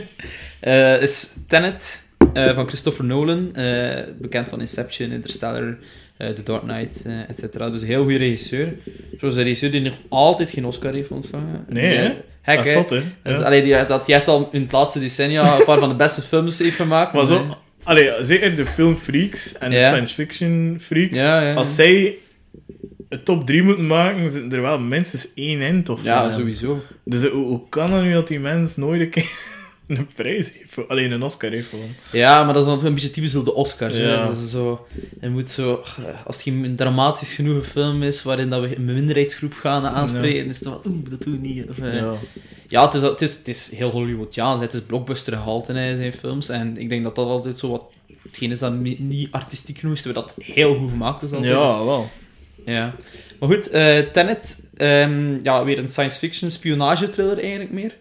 Eh, 0.59 1.01
is 1.01 1.37
Tenet 1.47 2.03
eh, 2.33 2.55
van 2.55 2.67
Christopher 2.67 3.05
Nolan, 3.05 3.55
eh, 3.55 4.03
bekend 4.19 4.49
van 4.49 4.59
Inception, 4.59 5.11
Interstellar, 5.11 5.77
The 6.17 6.43
Dark 6.43 6.61
Knight, 6.61 7.05
et 7.27 7.39
cetera. 7.39 7.69
Dus 7.69 7.81
een 7.81 7.87
heel 7.87 8.01
goede 8.03 8.17
regisseur. 8.17 8.73
Zoals 9.17 9.35
een 9.35 9.43
regisseur 9.43 9.71
die 9.71 9.81
nog 9.81 9.93
altijd 10.09 10.49
geen 10.49 10.65
Oscar 10.65 10.93
heeft 10.93 11.09
ontvangen. 11.09 11.65
Nee, 11.67 11.97
hè? 11.97 12.13
Hek, 12.41 12.57
dat 12.57 12.65
is 12.65 12.73
hè? 12.73 12.79
zot, 12.79 12.89
hè? 12.89 13.01
Dus, 13.23 13.37
Ja. 13.37 13.43
allee, 13.43 13.61
die, 13.61 13.85
dat 13.85 14.07
hij 14.07 14.15
echt 14.15 14.27
al 14.27 14.49
in 14.51 14.61
het 14.61 14.71
laatste 14.71 14.99
decennia 14.99 15.59
een 15.59 15.65
paar 15.65 15.79
van 15.79 15.89
de 15.89 15.95
beste 15.95 16.21
films 16.31 16.59
heeft 16.59 16.75
gemaakt. 16.75 17.13
Maar 17.13 17.25
zo, 17.25 17.57
allee, 17.89 18.11
zeker 18.23 18.55
de 18.55 18.65
filmfreaks 18.65 19.57
en 19.57 19.69
de 19.69 19.75
Ja. 19.75 19.87
science 19.87 20.13
fiction 20.13 20.77
freaks, 20.81 21.15
Ja, 21.17 21.41
ja. 21.41 21.53
als 21.53 21.75
zij 21.75 22.15
een 23.09 23.23
top 23.23 23.45
3 23.45 23.63
moeten 23.63 23.87
maken, 23.87 24.31
zitten 24.31 24.51
er 24.51 24.61
wel 24.61 24.79
minstens 24.79 25.27
één 25.35 25.61
in, 25.61 25.83
toch? 25.83 26.03
Ja, 26.03 26.31
sowieso. 26.31 26.83
Dus 27.05 27.23
eh, 27.23 27.29
hoe, 27.31 27.45
hoe 27.45 27.69
kan 27.69 27.93
het 27.93 28.03
nu 28.03 28.13
dat 28.13 28.27
die 28.27 28.39
mens 28.39 28.75
nooit 28.75 29.01
een 29.01 29.09
keer 29.09 29.31
een 29.87 30.07
prijs 30.15 30.51
heeft? 30.51 30.71
voor- 30.71 30.87
Alleen 30.87 31.11
een 31.11 31.23
Oscar 31.23 31.49
heeft 31.51 31.69
gewoon. 31.69 31.89
Ja, 32.11 32.43
maar 32.43 32.53
dat 32.53 32.63
is 32.67 32.69
dan 32.75 32.85
een 32.85 32.93
beetje 32.93 33.09
typisch 33.11 33.35
op 33.35 33.45
de 33.45 33.53
Oscars. 33.53 33.93
hè. 33.93 34.07
Ja. 34.13 34.25
Dat 34.25 34.37
is 34.37 34.49
zo, 34.51 34.87
je 35.21 35.29
moet 35.29 35.49
zo, 35.49 35.83
als 36.25 36.35
het 36.35 36.41
geen 36.41 36.75
dramatisch 36.75 37.33
genoeg 37.35 37.65
film 37.65 38.03
is, 38.03 38.23
waarin 38.23 38.49
dat 38.49 38.61
we 38.61 38.75
een 38.75 38.85
minderheidsgroep 38.85 39.53
gaan 39.53 39.85
aanspreken, 39.85 40.49
is 40.49 40.55
het 40.59 40.67
wel, 40.67 40.81
oeh, 40.85 41.09
dat 41.09 41.21
doen 41.23 41.41
we 41.41 41.47
niet. 41.47 41.69
Of, 41.69 41.79
eh, 41.79 41.93
ja, 41.95 42.13
Ja. 42.69 42.85
het, 42.85 42.93
is, 42.93 43.01
het, 43.01 43.21
is, 43.21 43.35
het 43.35 43.47
is 43.47 43.71
heel 43.75 43.89
Hollywoodiaans, 43.89 44.61
het 44.61 44.73
is 44.73 44.81
blockbuster 44.81 45.33
gehalte 45.33 45.73
in 45.73 45.95
zijn 45.95 46.13
films. 46.13 46.49
En 46.49 46.77
ik 46.77 46.89
denk 46.89 47.03
dat 47.03 47.15
dat 47.15 47.27
altijd 47.27 47.57
zo 47.57 47.69
wat, 47.69 47.85
hetgeen 48.23 48.51
is 48.51 48.59
dat 48.59 48.73
niet 48.73 49.31
artistiek 49.31 49.77
genoeg 49.77 49.95
is, 49.95 50.01
terwijl 50.01 50.25
dat 50.25 50.35
heel 50.45 50.75
goed 50.75 50.89
gemaakt 50.89 51.21
is 51.21 51.31
altijd. 51.31 51.53
Dus- 51.53 51.61
ja, 51.61 51.85
wel. 51.85 52.09
Ja. 52.65 52.95
Maar 53.39 53.49
goed, 53.49 53.69
eh 53.69 53.99
Tenet, 53.99 54.67
ehm, 54.77 55.39
ja, 55.41 55.63
weer 55.63 55.77
een 55.77 55.89
science 55.89 56.17
fiction 56.19 56.51
spionage 56.51 57.09
thriller 57.09 57.39
eigenlijk 57.39 57.71
meer. 57.71 57.95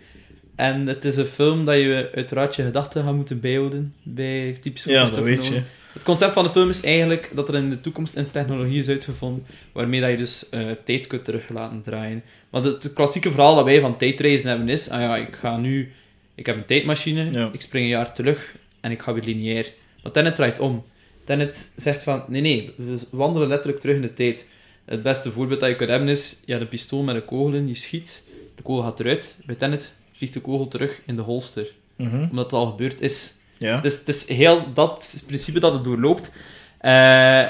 En 0.56 0.87
het 0.87 1.04
is 1.04 1.16
een 1.16 1.25
film 1.25 1.64
dat 1.64 1.76
je 1.76 2.10
uiteraard 2.14 2.56
je 2.56 2.62
gedachten 2.62 3.04
gaat 3.04 3.14
moeten 3.14 3.40
bijhouden 3.40 3.94
bij 4.02 4.56
typische 4.60 4.90
Ja, 4.90 5.04
dat 5.04 5.18
weet 5.18 5.46
je. 5.46 5.62
Het 5.92 6.02
concept 6.02 6.33
van 6.33 6.45
de 6.45 6.50
film 6.50 6.68
is 6.68 6.83
eigenlijk 6.83 7.30
dat 7.35 7.49
er 7.49 7.54
in 7.54 7.71
de 7.71 7.80
toekomst 7.80 8.16
een 8.16 8.30
technologie 8.30 8.78
is 8.78 8.88
uitgevonden 8.88 9.47
waarmee 9.73 10.00
dat 10.00 10.11
je 10.11 10.16
dus 10.16 10.49
eh, 10.49 10.71
tijd 10.85 11.07
kunt 11.07 11.25
terug 11.25 11.49
laten 11.49 11.83
draaien. 11.83 12.23
Want 12.50 12.64
het, 12.64 12.92
klassieke 12.92 13.30
verhaal 13.30 13.54
dat 13.54 13.64
wij 13.64 13.80
van 13.80 13.97
tijdreizen 13.97 14.49
hebben 14.49 14.68
is, 14.68 14.90
ah 14.90 15.00
ja, 15.00 15.16
ik 15.16 15.37
ga 15.37 15.57
nu, 15.57 15.92
ik 16.35 16.47
heb 16.47 16.57
een 16.57 16.64
tijdmachine, 16.64 17.30
Ja. 17.33 17.49
ik 17.52 17.61
spring 17.61 17.85
een 17.85 17.90
jaar 17.90 18.14
terug 18.14 18.54
en 18.80 18.90
ik 18.90 19.02
ga 19.02 19.12
weer 19.14 19.23
lineair. 19.25 19.73
Maar 20.02 20.12
Tenet 20.12 20.35
draait 20.35 20.59
om. 20.59 20.85
Tenet 21.25 21.73
zegt 21.76 22.02
van, 22.02 22.25
nee, 22.28 22.40
nee, 22.40 22.73
we 22.76 22.99
wandelen 23.11 23.49
letterlijk 23.49 23.80
terug 23.80 23.97
in 23.97 24.02
de 24.02 24.12
tijd. 24.12 24.47
Het 24.85 25.02
beste 25.02 25.33
voorbeeld 25.33 25.61
dat 25.61 25.68
je 25.68 25.76
kunt 25.76 25.90
hebben 25.90 26.09
is, 26.09 26.37
je 26.45 26.50
hebt 26.50 26.62
een 26.62 26.68
pistool 26.71 27.02
met 27.02 27.14
een 27.14 27.25
kogel 27.25 27.54
in, 27.54 27.68
je 27.68 27.75
schiet, 27.75 28.25
de 28.54 28.62
kogel 28.62 28.83
gaat 28.83 29.00
eruit. 29.00 29.40
Bij 29.47 29.54
Tenet 29.54 29.95
vliegt 30.12 30.35
de 30.35 30.40
kogel 30.40 30.68
terug 30.68 31.00
in 31.07 31.16
de 31.16 31.23
holster. 31.23 31.66
Mhm. 31.97 32.26
Omdat 32.30 32.45
het 32.45 32.52
al 32.52 32.66
gebeurd 32.66 33.00
is. 33.00 33.35
Ja. 33.58 33.80
Dus 33.80 33.98
het 33.98 34.08
is 34.08 34.28
heel 34.28 34.72
dat 34.74 35.22
principe 35.26 35.60
dat 35.60 35.72
het 35.72 35.84
doorloopt. 35.84 36.32
Eh, 36.78 37.42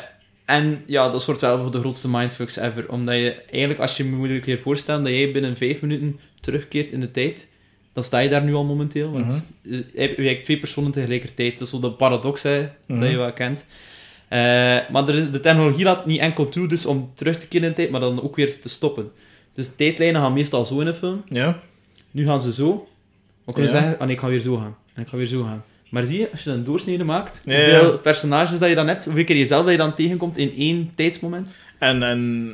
en 0.44 0.82
ja, 0.86 1.08
dat 1.08 1.22
soort 1.22 1.40
wel 1.40 1.58
voor 1.58 1.70
de 1.70 1.78
grootste 1.80 2.08
mindfucks 2.10 2.56
ever. 2.56 2.88
Omdat 2.90 3.14
je 3.14 3.34
eigenlijk, 3.50 3.80
als 3.80 3.96
je 3.96 4.04
je 4.04 4.10
moet 4.10 4.44
je 4.44 4.58
voorstellen 4.58 5.02
dat 5.04 5.12
jij 5.12 5.32
binnen 5.32 5.56
vijf 5.56 5.80
minuten 5.80 6.20
terugkeert 6.40 6.90
in 6.90 7.00
de 7.00 7.10
tijd, 7.10 7.48
dan 7.92 8.02
sta 8.04 8.18
je 8.18 8.28
daar 8.28 8.44
nu 8.44 8.54
al 8.54 8.64
momenteel. 8.64 9.10
Want 9.10 9.48
Mhm. 9.62 9.74
je 9.94 10.14
hebt 10.28 10.44
twee 10.44 10.58
personen 10.58 10.90
tegelijkertijd. 10.90 11.52
Dat 11.52 11.60
is 11.62 11.70
zo 11.70 11.80
de 11.80 11.90
paradox 11.90 12.42
hè, 12.42 12.68
Mhm. 12.86 13.00
dat 13.00 13.10
je 13.10 13.16
wel 13.16 13.32
kent. 13.32 13.66
Eh, 14.28 14.38
maar 14.90 15.08
er 15.08 15.32
de 15.32 15.40
technologie 15.40 15.84
laat 15.84 16.06
niet 16.06 16.20
enkel 16.20 16.48
toe 16.48 16.68
dus 16.68 16.86
om 16.86 17.10
terug 17.14 17.36
te 17.38 17.48
keren 17.48 17.62
in 17.66 17.72
de 17.72 17.76
tijd, 17.76 17.90
maar 17.90 18.00
dan 18.00 18.22
ook 18.22 18.36
weer 18.36 18.60
te 18.60 18.68
stoppen. 18.68 19.10
Dus 19.52 19.74
tijdlijnen 19.76 20.20
gaan 20.20 20.32
meestal 20.32 20.64
zo 20.64 20.80
in 20.80 20.86
een 20.86 20.94
film. 20.94 21.22
Ja. 21.28 21.60
Nu 22.10 22.24
gaan 22.26 22.40
ze 22.40 22.52
zo. 22.52 22.88
We 23.44 23.52
kunnen 23.52 23.72
Ja. 23.72 23.78
zeggen, 23.78 23.98
ah 23.98 24.04
nee, 24.06 24.14
ik 24.14 24.20
ga 24.20 24.28
weer 24.28 24.40
zo 24.40 24.56
gaan. 24.56 24.76
En 24.94 25.02
ik 25.02 25.08
ga 25.08 25.16
weer 25.16 25.26
zo 25.26 25.42
gaan. 25.42 25.64
Maar 25.90 26.02
zie 26.04 26.18
je, 26.18 26.28
als 26.30 26.42
je 26.42 26.48
dan 26.50 26.58
een 26.58 26.64
doorsnede 26.64 27.04
maakt, 27.04 27.42
Ja, 27.44 27.54
hoeveel 27.70 27.98
personages 27.98 28.58
dat 28.58 28.68
je 28.68 28.74
dan 28.74 28.88
hebt, 28.88 29.04
hoeveel 29.04 29.24
keer 29.24 29.36
jezelf 29.36 29.62
dat 29.62 29.70
je 29.72 29.78
dan 29.78 29.94
tegenkomt 29.94 30.36
in 30.36 30.54
één 30.58 30.90
tijdsmoment. 30.94 31.56
En, 31.78 32.02
en... 32.02 32.52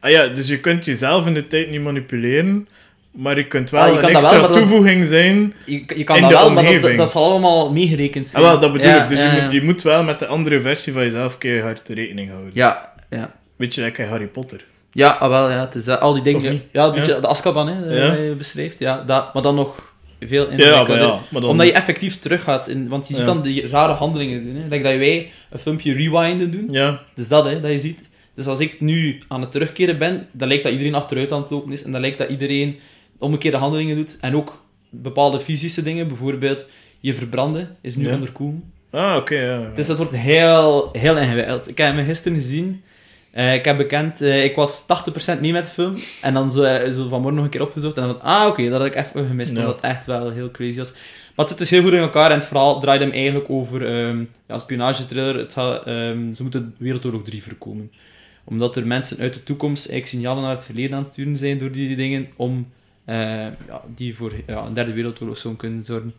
Ah 0.00 0.10
ja, 0.10 0.26
dus 0.26 0.48
je 0.48 0.60
kunt 0.60 0.84
jezelf 0.84 1.26
in 1.26 1.34
de 1.34 1.46
tijd 1.46 1.70
niet 1.70 1.80
manipuleren, 1.80 2.68
maar 3.10 3.36
je 3.36 3.46
kunt 3.46 3.70
wel 3.70 3.80
Ah, 3.82 3.88
je 3.88 3.94
een 3.94 4.00
kan 4.00 4.10
extra 4.10 4.40
wel, 4.40 4.50
toevoeging 4.50 5.06
zijn. 5.06 5.54
Je, 5.66 5.72
je 5.96 6.04
kan 6.04 6.16
In 6.16 6.22
dat 6.22 6.30
de 6.30 6.36
wel, 6.36 6.50
maar 6.50 6.62
dat, 6.64 6.72
omgeving. 6.72 6.98
dat 6.98 7.10
zal 7.10 7.24
allemaal 7.30 7.72
meegerekend 7.72 8.24
Ah, 8.26 8.30
zijn. 8.30 8.42
wel, 8.42 8.58
dat 8.58 8.72
bedoel 8.72 8.88
Ja, 8.90 9.02
ik. 9.02 9.08
Dus 9.08 9.20
je, 9.22 9.40
moet, 9.42 9.52
je 9.52 9.62
moet 9.62 9.82
wel 9.82 10.02
met 10.02 10.18
de 10.18 10.26
andere 10.26 10.60
versie 10.60 10.92
van 10.92 11.02
jezelf 11.02 11.38
keihard 11.38 11.88
rekening 11.88 12.30
houden. 12.30 12.50
Ja, 12.54 12.92
ja. 13.10 13.32
Weet 13.56 13.74
je, 13.74 13.82
like 13.82 14.04
Harry 14.04 14.26
Potter. 14.26 14.64
Ja, 14.92 15.08
ah, 15.08 15.28
wel, 15.28 15.50
ja. 15.50 15.60
Het 15.60 15.74
is 15.74 15.86
eh, 15.86 15.98
al 16.00 16.12
die 16.12 16.22
dingen... 16.22 16.62
Ja, 16.72 16.84
een 16.86 16.92
beetje 16.94 17.20
de 17.20 17.26
Azkaban, 17.26 17.68
hè, 17.68 17.94
Ja. 17.96 18.12
je 18.14 18.34
beschrijft. 18.34 18.78
Ja, 18.78 19.02
dat, 19.06 19.34
maar 19.34 19.42
dan 19.42 19.54
nog 19.54 19.91
veel 20.28 20.44
Ja, 20.44 20.50
ingewikkelder. 20.50 20.96
maar 20.96 21.06
ja. 21.06 21.20
Maar 21.30 21.40
dan... 21.40 21.50
Omdat 21.50 21.66
je 21.66 21.72
effectief 21.72 22.18
teruggaat. 22.18 22.68
In, 22.68 22.88
want 22.88 23.08
je 23.08 23.14
ziet 23.14 23.22
Ja. 23.26 23.32
dan 23.32 23.42
die 23.42 23.68
rare 23.68 23.92
handelingen 23.92 24.42
doen. 24.42 24.54
Hè. 24.54 24.62
Like 24.68 24.82
dat 24.82 24.96
wij 24.96 25.30
een 25.50 25.58
filmpje 25.58 25.92
rewinden 25.92 26.50
doen. 26.50 26.66
Ja, 26.70 27.00
Dus 27.14 27.28
dat, 27.28 27.44
hè, 27.44 27.60
dat 27.60 27.70
je 27.70 27.78
ziet. 27.78 28.08
Dus 28.34 28.46
als 28.46 28.60
ik 28.60 28.80
nu 28.80 29.18
aan 29.28 29.40
het 29.40 29.50
terugkeren 29.50 29.98
ben, 29.98 30.26
dan 30.32 30.48
lijkt 30.48 30.62
dat 30.62 30.72
iedereen 30.72 30.94
achteruit 30.94 31.32
aan 31.32 31.40
het 31.40 31.50
lopen 31.50 31.72
is. 31.72 31.82
En 31.82 31.92
dan 31.92 32.00
lijkt 32.00 32.18
dat 32.18 32.28
iedereen 32.28 32.78
omgekeerde 33.18 33.56
handelingen 33.56 33.96
doet. 33.96 34.18
En 34.20 34.36
ook 34.36 34.62
bepaalde 34.90 35.40
fysische 35.40 35.82
dingen, 35.82 36.08
bijvoorbeeld 36.08 36.66
je 37.00 37.14
verbranden, 37.14 37.76
is 37.80 37.96
nu 37.96 38.06
Ja. 38.08 38.14
onderkoelen. 38.14 38.62
ah, 38.90 39.16
oké, 39.16 39.34
ja. 39.34 39.70
Dus 39.74 39.86
dat 39.86 39.96
wordt 39.96 40.16
heel, 40.16 40.88
heel 40.92 41.16
ingewikkeld. 41.18 41.68
Ik 41.68 41.78
heb 41.78 41.94
hem 41.94 42.04
gisteren 42.04 42.38
gezien. 42.38 42.82
Eh, 43.32 43.54
ik 43.54 43.64
heb 43.64 43.76
bekend, 43.76 44.20
eh, 44.20 44.44
ik 44.44 44.56
was 44.56 44.86
80% 44.86 45.40
mee 45.40 45.52
met 45.52 45.64
de 45.64 45.70
film. 45.70 45.94
En 46.20 46.34
dan 46.34 46.50
zo, 46.50 46.62
eh, 46.62 46.92
zo 46.92 47.08
vanmorgen 47.08 47.34
nog 47.34 47.44
een 47.44 47.50
keer 47.50 47.62
opgezocht. 47.62 47.96
En 47.96 48.02
dan 48.02 48.12
van, 48.12 48.22
ah, 48.22 48.46
oké, 48.46 48.68
dat 48.68 48.80
had 48.80 48.86
ik 48.86 48.94
even 48.94 49.26
gemist. 49.26 49.52
Ja. 49.52 49.58
Omdat 49.58 49.74
het 49.74 49.84
echt 49.84 50.06
wel 50.06 50.30
heel 50.30 50.50
crazy 50.50 50.78
was. 50.78 50.92
Maar 50.92 51.46
het 51.46 51.48
zit 51.48 51.58
dus 51.58 51.70
heel 51.70 51.82
goed 51.82 51.92
in 51.92 51.98
elkaar. 51.98 52.30
En 52.30 52.38
het 52.38 52.46
verhaal 52.46 52.80
draait 52.80 53.00
hem 53.00 53.10
eigenlijk 53.10 53.50
over 53.50 53.86
ehm 53.86 54.24
ja, 54.48 54.58
spionagetriller. 54.58 55.36
Het 55.36 55.52
gaat, 55.52 55.86
ehm, 55.86 56.34
ze 56.34 56.42
moeten 56.42 56.74
Wereldoorlog 56.78 57.22
3 57.22 57.42
voorkomen. 57.42 57.92
Omdat 58.44 58.76
er 58.76 58.86
mensen 58.86 59.18
uit 59.18 59.34
de 59.34 59.42
toekomst 59.42 59.88
eigenlijk 59.88 60.06
signalen 60.06 60.42
naar 60.42 60.54
het 60.56 60.64
verleden 60.64 60.96
aan 60.96 61.02
het 61.02 61.12
sturen 61.12 61.36
zijn 61.36 61.58
door 61.58 61.72
die 61.72 61.96
dingen. 61.96 62.28
Om 62.36 62.72
ja, 63.06 63.82
die 63.94 64.16
voor 64.16 64.32
ja, 64.46 64.64
een 64.64 64.74
derde 64.74 64.92
wereldoorlog 64.92 65.38
zouden 65.38 65.62
kunnen 65.62 65.84
zorgen. 65.84 66.14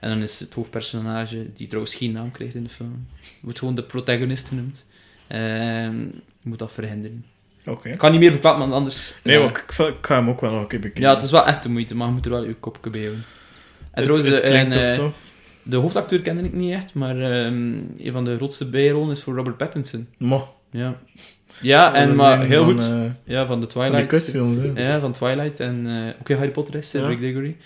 En 0.00 0.08
dan 0.08 0.22
is 0.22 0.40
het 0.40 0.52
hoofdpersonage, 0.52 1.52
die 1.54 1.66
trouwens 1.66 1.94
geen 1.94 2.12
naam 2.12 2.30
krijgt 2.30 2.54
in 2.54 2.62
de 2.62 2.68
film, 2.68 3.06
wordt 3.40 3.58
gewoon 3.58 3.74
de 3.74 3.82
protagonist 3.82 4.48
genoemd. 4.48 4.86
Ehm, 5.28 6.06
moet 6.42 6.58
dat 6.58 6.72
verhinderen. 6.72 7.24
Ik 7.82 7.98
kan 7.98 8.10
niet 8.10 8.20
meer 8.20 8.30
verklappen, 8.30 8.60
want 8.62 8.72
anders... 8.74 9.14
Nee, 9.22 9.38
maar 9.38 9.48
ik, 9.48 9.64
zal, 9.72 9.88
ik 9.88 9.94
ga 10.00 10.14
hem 10.14 10.28
ook 10.28 10.40
wel 10.40 10.50
nog 10.52 10.60
een 10.60 10.66
keer 10.66 10.78
bekijken. 10.80 11.02
Ja, 11.08 11.14
het 11.14 11.22
is 11.22 11.30
wel 11.30 11.46
echt 11.46 11.62
de 11.62 11.68
moeite, 11.68 11.94
maar 11.96 12.06
je 12.06 12.12
moet 12.12 12.24
er 12.24 12.30
wel 12.30 12.44
je 12.44 12.54
kopje 12.54 12.90
bij 12.90 13.00
houden. 13.00 13.24
En 13.90 14.02
trouwens, 14.02 14.28
het 14.30 14.42
de, 14.72 14.78
eh, 14.80 14.94
zo. 14.94 15.12
de 15.62 15.76
hoofdacteur 15.76 16.20
kende 16.20 16.42
ik 16.42 16.52
niet 16.52 16.72
echt, 16.74 16.94
maar 16.94 17.20
ehm, 17.20 17.72
een 17.96 18.12
van 18.12 18.24
de 18.24 18.36
grootste 18.36 18.70
bijrollen 18.70 19.10
is 19.10 19.22
voor 19.22 19.34
Robert 19.34 19.56
Pattinson. 19.56 20.08
Mo. 20.18 20.54
Ja, 20.70 20.96
ja 21.60 21.94
en, 21.94 22.16
maar 22.16 22.46
heel 22.46 22.64
van, 22.64 22.72
goed. 22.72 22.82
eh, 22.90 23.00
ja, 23.24 23.46
van 23.46 23.60
de 23.60 23.66
van 23.70 23.82
die 23.82 23.90
Twilight. 23.90 24.06
kutfilms, 24.06 24.56
hè. 24.56 24.88
Ja, 24.88 25.00
van 25.00 25.12
Twilight 25.12 25.60
en 25.60 25.86
eh 25.86 26.20
ook 26.20 26.28
in 26.28 26.36
Harry 26.36 26.50
Potter 26.50 26.74
is 26.74 26.92
Ja. 26.92 27.00
Cedric 27.00 27.18
Diggory. 27.18 27.56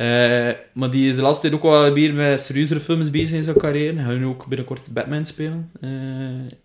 Eh, 0.00 0.50
maar 0.72 0.90
die 0.90 1.08
is 1.08 1.16
de 1.16 1.22
laatste 1.22 1.48
tijd 1.48 1.62
ook 1.62 1.70
wel 1.70 1.92
meer 1.92 2.14
met 2.14 2.40
serieuzere 2.40 2.80
films 2.80 3.10
bezig 3.10 3.36
in 3.36 3.44
zijn 3.44 3.56
carrière. 3.56 3.96
Hij 3.96 4.04
gaat 4.04 4.18
nu 4.18 4.24
ook 4.24 4.46
binnenkort 4.46 4.82
Batman 4.92 5.26
spelen. 5.26 5.70
eh, 5.80 5.90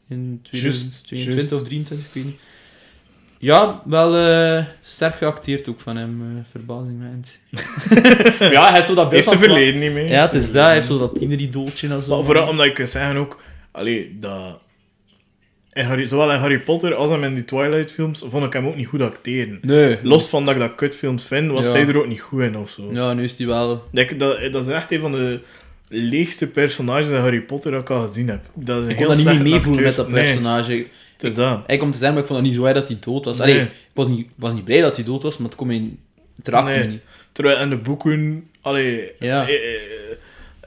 in 0.08 0.40
2022 0.42 1.34
juist. 1.34 1.52
of 1.52 1.62
2023, 1.62 2.08
ik 2.08 2.14
weet 2.14 2.26
niet. 2.26 2.40
Ja, 3.38 3.82
wel 3.86 4.16
eh, 4.16 4.66
sterk 4.82 5.16
geacteerd 5.16 5.70
ook 5.70 5.80
van 5.80 5.96
hem, 5.98 6.22
eh 6.22 6.44
verbazingwekkend. 6.52 7.40
ja, 8.54 8.64
hij 8.66 8.74
heeft 8.74 8.88
zo 8.88 8.94
dat 8.94 9.12
Heeft 9.12 9.28
zijn 9.28 9.40
verleden 9.40 9.80
niet 9.80 9.94
mee. 9.94 10.08
Ja, 10.08 10.22
het 10.22 10.34
is 10.34 10.52
dat. 10.52 10.66
Hij 10.66 10.74
heeft 10.74 10.88
zo 10.88 10.98
dat 10.98 11.16
tieneridooltje 11.16 11.88
en 11.88 12.02
zo. 12.02 12.16
Maar 12.16 12.26
vooral 12.26 12.48
omdat 12.48 12.66
ik 12.66 12.74
kan 12.74 12.88
zeggen 12.88 13.18
ook... 13.18 13.42
Allee, 13.72 14.18
dat... 14.20 14.60
In 15.76 15.86
Harry, 15.86 16.06
zowel 16.06 16.32
in 16.32 16.40
Harry 16.40 16.60
Potter 16.60 16.94
als 16.94 17.12
in 17.12 17.34
die 17.34 17.46
Twilight-films 17.46 18.24
vond 18.30 18.46
ik 18.46 18.54
hem 18.54 18.68
ook 18.68 18.76
niet 18.76 18.88
goed 18.88 19.02
acteren. 19.02 19.60
Nee. 19.62 19.98
Los 20.04 20.26
van 20.28 20.46
dat 20.46 20.54
ik 20.54 20.60
dat 20.60 20.76
kutfilms 20.76 21.24
vind, 21.26 21.52
was 21.52 21.66
Ja. 21.66 21.72
hij 21.72 21.88
er 21.88 21.98
ook 21.98 22.08
niet 22.08 22.22
goed 22.22 22.42
in 22.42 22.58
of 22.58 22.70
zo. 22.70 22.90
Ja, 22.92 23.14
nu 23.14 23.24
is 23.24 23.38
hij 23.38 23.48
wel... 23.48 23.84
Dat, 23.92 24.10
dat, 24.18 24.52
dat 24.52 24.68
is 24.68 24.74
echt 24.74 24.92
een 24.92 25.00
van 25.00 25.12
de 25.12 25.40
leegste 25.90 26.48
personages 26.48 27.10
in 27.10 27.16
Harry 27.16 27.42
Potter 27.42 27.72
dat 27.72 27.82
ik 27.82 27.90
al 27.90 28.02
gezien 28.08 28.30
heb. 28.30 28.40
Dat 28.54 28.78
is 28.78 28.84
een 28.84 28.90
Ik 28.90 28.98
heel 28.98 29.06
kon 29.08 29.16
dat 29.16 29.26
niet 29.26 29.34
meer 29.34 29.36
slechte 29.36 29.54
meevoelen 29.70 29.84
met 29.84 30.00
acteur. 30.00 30.14
dat 30.14 30.24
personage. 30.24 30.70
Nee, 30.72 30.88
het 31.14 31.24
is 31.24 31.36
dat. 31.36 31.64
Om 31.82 31.92
te 31.92 31.98
zeggen, 31.98 32.10
maar 32.14 32.18
ik 32.22 32.26
vond 32.26 32.40
het 32.40 32.42
niet 32.48 32.54
zo 32.54 32.64
erg 32.64 32.74
dat 32.74 32.88
hij 32.88 32.98
dood 33.00 33.26
was. 33.26 33.38
Nee. 33.38 33.48
Allee, 33.52 33.62
ik 33.64 33.70
was 33.94 34.08
niet, 34.08 34.28
was 34.36 34.54
niet 34.54 34.64
blij 34.64 34.82
dat 34.82 34.96
hij 34.96 35.06
dood 35.06 35.24
was, 35.24 35.38
maar 35.38 35.48
het, 35.48 35.58
kon 35.58 35.68
me, 35.68 35.90
het 36.36 36.48
raakte 36.48 36.78
Nee. 36.78 36.86
me 36.86 36.92
niet. 36.92 37.02
Terwijl 37.32 37.60
in 37.60 37.70
de 37.70 37.78
boeken... 37.78 38.48
Allee, 38.62 39.12
Ja. 39.20 39.48
eh, 39.48 39.54
eh, 39.56 39.82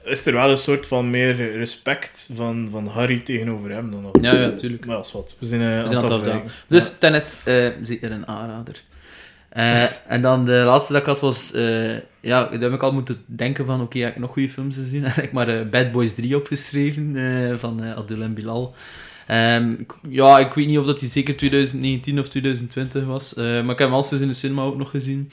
is 0.09 0.25
er 0.25 0.33
wel 0.33 0.49
een 0.49 0.57
soort 0.57 0.87
van 0.87 1.09
meer 1.09 1.57
respect 1.57 2.29
van, 2.33 2.67
van 2.71 2.87
Harry 2.87 3.19
tegenover 3.19 3.69
hem 3.69 3.91
dan 3.91 4.01
nog. 4.01 4.21
Ja, 4.21 4.35
ja, 4.35 4.51
tuurlijk. 4.51 4.85
Maar 4.85 4.95
als 4.95 5.11
wat. 5.11 5.35
We 5.39 5.45
zijn, 5.45 5.61
eh, 5.61 5.81
We 5.81 5.87
zijn 5.87 6.11
aan 6.11 6.23
het. 6.23 6.41
Dus 6.67 6.97
Tenet, 6.99 7.41
eh 7.45 7.69
zeker 7.83 8.11
een 8.11 8.27
aanrader. 8.27 8.81
Eh, 9.49 9.83
en 10.07 10.21
dan 10.21 10.45
de 10.45 10.51
laatste 10.51 10.93
dat 10.93 11.01
ik 11.01 11.07
had 11.07 11.19
was... 11.19 11.53
eh, 11.53 11.93
ja, 12.19 12.43
daar 12.43 12.61
heb 12.61 12.73
ik 12.73 12.83
al 12.83 12.91
moeten 12.91 13.23
denken 13.25 13.65
van... 13.65 13.81
Oké, 13.81 13.99
heb 13.99 14.13
ik 14.13 14.19
nog 14.19 14.31
goede 14.31 14.49
films 14.49 14.75
gezien? 14.75 15.03
En 15.05 15.11
heb 15.11 15.23
ik 15.23 15.31
maar 15.31 15.67
Bad 15.67 15.91
Boys 15.91 16.13
3 16.13 16.35
opgeschreven 16.35 17.15
van 17.59 17.83
Adil 17.83 18.21
en 18.21 18.33
Bilal. 18.33 18.75
Ehm, 19.27 19.75
ja, 20.09 20.39
ik 20.39 20.53
weet 20.53 20.67
niet 20.67 20.77
of 20.77 20.85
dat 20.85 20.99
die 20.99 21.09
zeker 21.09 21.37
2019 21.37 22.19
of 22.19 22.27
2020 22.27 23.05
was. 23.05 23.33
maar 23.33 23.59
ik 23.59 23.67
heb 23.67 23.77
hem 23.79 23.93
al 23.93 23.97
eens 24.11 24.21
in 24.21 24.27
de 24.27 24.33
cinema 24.33 24.61
ook 24.61 24.77
nog 24.77 24.89
gezien. 24.89 25.31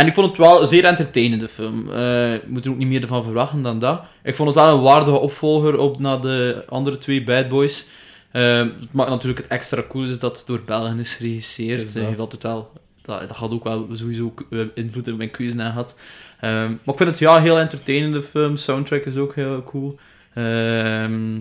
En 0.00 0.06
ik 0.06 0.14
vond 0.14 0.28
het 0.28 0.36
wel 0.36 0.60
een 0.60 0.66
zeer 0.66 0.84
entertainende 0.84 1.48
film. 1.48 1.90
Eh, 1.92 2.34
ik 2.34 2.48
moet 2.48 2.64
er 2.64 2.70
ook 2.70 2.76
niet 2.76 2.88
meer 2.88 3.06
van 3.06 3.24
verwachten 3.24 3.62
dan 3.62 3.78
dat. 3.78 4.02
Ik 4.22 4.34
vond 4.34 4.54
het 4.54 4.64
wel 4.64 4.74
een 4.74 4.82
waardige 4.82 5.18
opvolger 5.18 5.78
op 5.78 5.98
naar 5.98 6.20
de 6.20 6.64
andere 6.68 6.98
twee 6.98 7.24
Bad 7.24 7.48
Boys. 7.48 7.86
Eh, 8.30 8.58
het 8.58 8.92
maakt 8.92 9.10
natuurlijk 9.10 9.40
het 9.40 9.50
extra 9.50 9.84
cool 9.88 10.04
is 10.04 10.18
dat 10.18 10.38
het 10.38 10.46
door 10.46 10.60
Belgen 10.64 10.98
is 10.98 11.14
geregisseerd. 11.14 11.82
Is 11.82 11.92
dat. 11.92 12.04
Eh, 12.04 12.16
dat, 12.16 12.32
het 12.32 12.42
wel, 12.42 12.72
dat, 13.02 13.28
dat 13.28 13.36
had 13.36 13.52
ook 13.52 13.64
wel 13.64 13.88
sowieso 13.92 14.34
eh, 14.50 14.58
invloed 14.74 15.08
op 15.08 15.16
mijn 15.16 15.30
keuze 15.30 15.56
gehad. 15.56 15.98
Ehm, 16.40 16.68
maar 16.68 16.94
ik 16.94 16.96
vind 16.96 17.08
het 17.10 17.18
ja, 17.18 17.36
een 17.36 17.42
heel 17.42 17.58
entertainende 17.58 18.22
film. 18.22 18.56
Soundtrack 18.56 19.04
is 19.04 19.16
ook 19.16 19.34
heel 19.34 19.62
cool. 19.62 19.98
Ehm, 20.34 21.40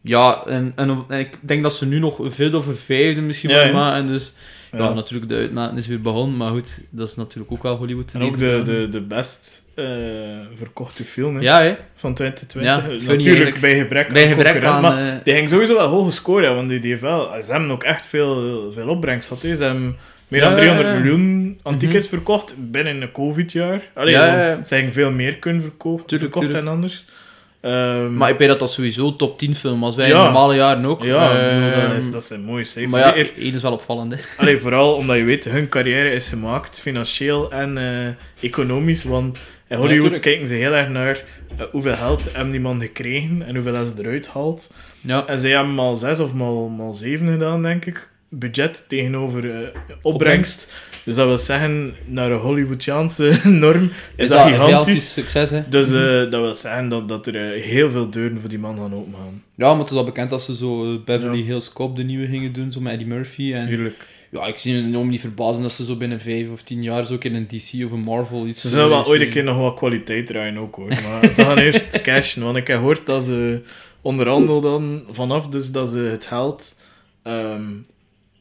ja, 0.00 0.42
en, 0.46 0.72
en, 0.76 1.04
en 1.08 1.18
ik 1.18 1.38
denk 1.40 1.62
dat 1.62 1.74
ze 1.74 1.86
nu 1.86 1.98
nog 1.98 2.18
of 2.18 2.38
een 2.38 2.74
vijfde 2.74 3.20
misschien 3.20 3.50
Ja, 3.50 3.62
ja. 3.62 3.72
maken. 3.72 4.06
Dus 4.06 4.32
ja. 4.72 4.78
Ja. 4.78 4.92
natuurlijk, 4.94 5.28
de 5.30 5.34
uitmaten 5.36 5.76
is 5.76 5.86
weer 5.86 6.00
begonnen. 6.00 6.36
Maar 6.36 6.50
goed, 6.50 6.80
dat 6.90 7.08
is 7.08 7.14
natuurlijk 7.16 7.52
ook 7.52 7.62
wel 7.62 7.76
Hollywood. 7.76 8.12
En 8.14 8.22
ook 8.22 8.38
de, 8.38 8.62
de, 8.64 8.88
de 8.90 9.00
best 9.00 9.64
eh, 9.74 9.84
verkochte 10.54 11.04
film 11.04 11.34
hè, 11.36 11.42
Ja, 11.42 11.62
hè. 11.62 11.74
van 11.94 12.14
2020. 12.14 12.74
Ja, 12.96 12.98
funny 13.06 13.24
Natuurlijk 13.26 13.60
bij 13.60 13.78
gebrek 13.78 14.12
Bij 14.12 14.22
aan 14.22 14.28
gebrek 14.30 14.64
aan... 14.64 14.82
Maar 14.82 14.98
eh, 14.98 15.14
die 15.24 15.34
ging 15.34 15.48
sowieso 15.48 15.74
wel 15.74 15.88
hoog 15.88 16.04
gescoord, 16.06 16.44
hè, 16.44 16.54
want 16.54 16.68
die, 16.68 16.78
die 16.80 16.90
heeft 16.90 17.02
wel, 17.02 17.42
ze 17.42 17.50
hebben 17.52 17.70
ook 17.70 17.82
echt 17.84 18.06
veel, 18.06 18.70
veel 18.72 18.88
opbrengst 18.88 19.28
gehad. 19.28 19.42
hè. 19.42 19.56
Ze 19.56 19.64
hebben 19.64 19.96
meer 20.28 20.40
dan 20.40 20.50
Ja, 20.50 20.56
ja, 20.56 20.62
300 20.62 20.88
ja. 20.88 20.94
miljoen 21.02 21.58
aan 21.62 21.72
Mhm. 21.72 21.80
tickets 21.80 22.08
verkocht 22.08 22.54
binnen 22.58 23.02
een 23.02 23.12
COVID-jaar. 23.12 23.80
Allee, 23.94 24.12
ja. 24.12 24.64
Ze 24.64 24.74
hebben 24.74 24.92
veel 24.92 25.10
meer 25.10 25.36
kunnen 25.36 25.62
verko- 25.62 25.94
Tuurlijk, 25.96 26.18
verkocht 26.20 26.44
tuurlijk. 26.44 26.64
dan 26.64 26.74
anders. 26.74 27.04
Ehm, 27.60 28.16
Maar 28.16 28.30
ik 28.30 28.38
weet 28.38 28.48
dat 28.48 28.58
dat 28.58 28.70
sowieso 28.72 29.16
top 29.16 29.38
10 29.38 29.56
film 29.56 29.80
was. 29.80 29.96
Wij 29.96 30.08
Ja. 30.08 30.16
in 30.18 30.24
normale 30.24 30.54
jaren 30.54 30.86
ook. 30.86 31.02
ja, 31.02 31.24
dat, 31.24 31.82
Ehm, 31.90 31.96
is, 31.96 32.10
dat 32.10 32.24
zijn 32.24 32.40
mooie 32.44 32.64
cijfers. 32.64 32.92
maar 32.92 33.18
ja, 33.18 33.24
één 33.36 33.54
is 33.54 33.62
wel 33.62 33.72
opvallend. 33.72 34.12
Hè. 34.12 34.18
Allee, 34.36 34.58
vooral 34.58 34.94
omdat 34.94 35.16
je 35.16 35.24
weet, 35.24 35.44
hun 35.44 35.68
carrière 35.68 36.12
is 36.12 36.28
gemaakt, 36.28 36.80
financieel 36.80 37.50
en 37.52 37.78
eh, 37.78 38.44
economisch. 38.44 39.04
Want 39.04 39.38
in 39.68 39.76
Hollywood 39.76 40.18
kijken 40.20 40.46
ze 40.46 40.54
heel 40.54 40.72
erg 40.72 40.88
naar 40.88 41.24
eh, 41.56 41.64
hoeveel 41.70 41.94
geld 41.94 42.32
hebben 42.32 42.50
die 42.50 42.60
man 42.60 42.80
gekregen 42.80 43.42
en 43.46 43.54
hoeveel 43.54 43.84
ze 43.84 43.94
eruit 43.98 44.28
haalt. 44.28 44.72
Ja. 45.00 45.26
En 45.26 45.38
zij 45.38 45.50
hebben 45.50 45.74
mal 45.74 45.96
zes 45.96 46.20
of 46.20 46.34
mal, 46.34 46.68
mal 46.68 46.94
zeven 46.94 47.28
gedaan, 47.28 47.62
denk 47.62 47.84
ik. 47.86 48.08
Budget 48.32 48.84
tegenover 48.88 49.50
eh, 49.62 49.68
opbrengst. 50.02 50.72
Dus 51.04 51.14
dat 51.16 51.26
wil 51.26 51.38
zeggen, 51.38 51.94
naar 52.06 52.30
een 52.30 52.38
Hollywoodiaanse 52.38 53.40
norm 53.50 53.84
is, 53.84 54.24
Is 54.24 54.28
dat, 54.30 54.46
gigantisch. 54.48 55.12
succes, 55.12 55.50
hè? 55.50 55.68
Dus 55.68 55.86
eh, 55.90 56.30
dat 56.30 56.40
wil 56.40 56.54
zeggen 56.54 56.88
dat, 56.88 57.08
dat 57.08 57.26
er 57.26 57.54
eh, 57.54 57.62
heel 57.62 57.90
veel 57.90 58.10
deuren 58.10 58.40
voor 58.40 58.48
die 58.48 58.58
man 58.58 58.76
gaan 58.76 58.94
opengaan. 58.94 59.42
Ja, 59.54 59.70
maar 59.70 59.78
het 59.82 59.90
is 59.90 59.96
al 59.96 60.04
bekend 60.04 60.30
dat 60.30 60.42
ze 60.42 60.56
zo 60.56 60.98
Beverly 61.04 61.38
Ja. 61.38 61.44
Hills 61.44 61.72
Cop 61.72 61.96
de 61.96 62.02
nieuwe 62.02 62.26
gingen 62.26 62.52
doen, 62.52 62.72
zo 62.72 62.80
met 62.80 62.92
Eddie 62.92 63.06
Murphy. 63.06 63.52
En 63.52 63.66
Tuurlijk. 63.66 64.06
Ja, 64.30 64.46
ik 64.46 64.58
zie 64.58 64.74
me 64.74 64.78
enorm 64.86 65.08
niet 65.08 65.20
verbazen 65.20 65.62
dat 65.62 65.72
ze 65.72 65.84
zo 65.84 65.96
binnen 65.96 66.20
vijf 66.20 66.50
of 66.50 66.62
tien 66.62 66.82
jaar 66.82 67.06
zo 67.06 67.14
ook 67.14 67.24
in 67.24 67.34
een 67.34 67.46
DC 67.46 67.84
of 67.84 67.90
een 67.92 68.00
Marvel 68.00 68.46
iets... 68.46 68.60
Ze 68.60 68.68
zullen 68.68 68.88
wel 68.88 69.06
ooit 69.06 69.20
een 69.20 69.28
keer 69.30 69.44
nog 69.44 69.56
wat 69.56 69.74
kwaliteit 69.74 70.26
draaien 70.26 70.58
ook 70.58 70.74
hoor. 70.74 70.88
Maar 70.88 71.32
ze 71.32 71.42
gaan 71.44 71.58
eerst 71.68 72.00
cashen. 72.00 72.42
Want 72.42 72.56
ik 72.56 72.66
heb 72.66 72.76
gehoord 72.76 73.06
dat 73.06 73.24
ze 73.24 73.62
onder 74.00 74.28
andere 74.28 74.60
dan 74.60 75.02
vanaf 75.10 75.46
dus 75.48 75.72
dat 75.72 75.88
ze 75.88 75.98
het 75.98 76.26
geld. 76.26 76.76
ehm 77.22 77.62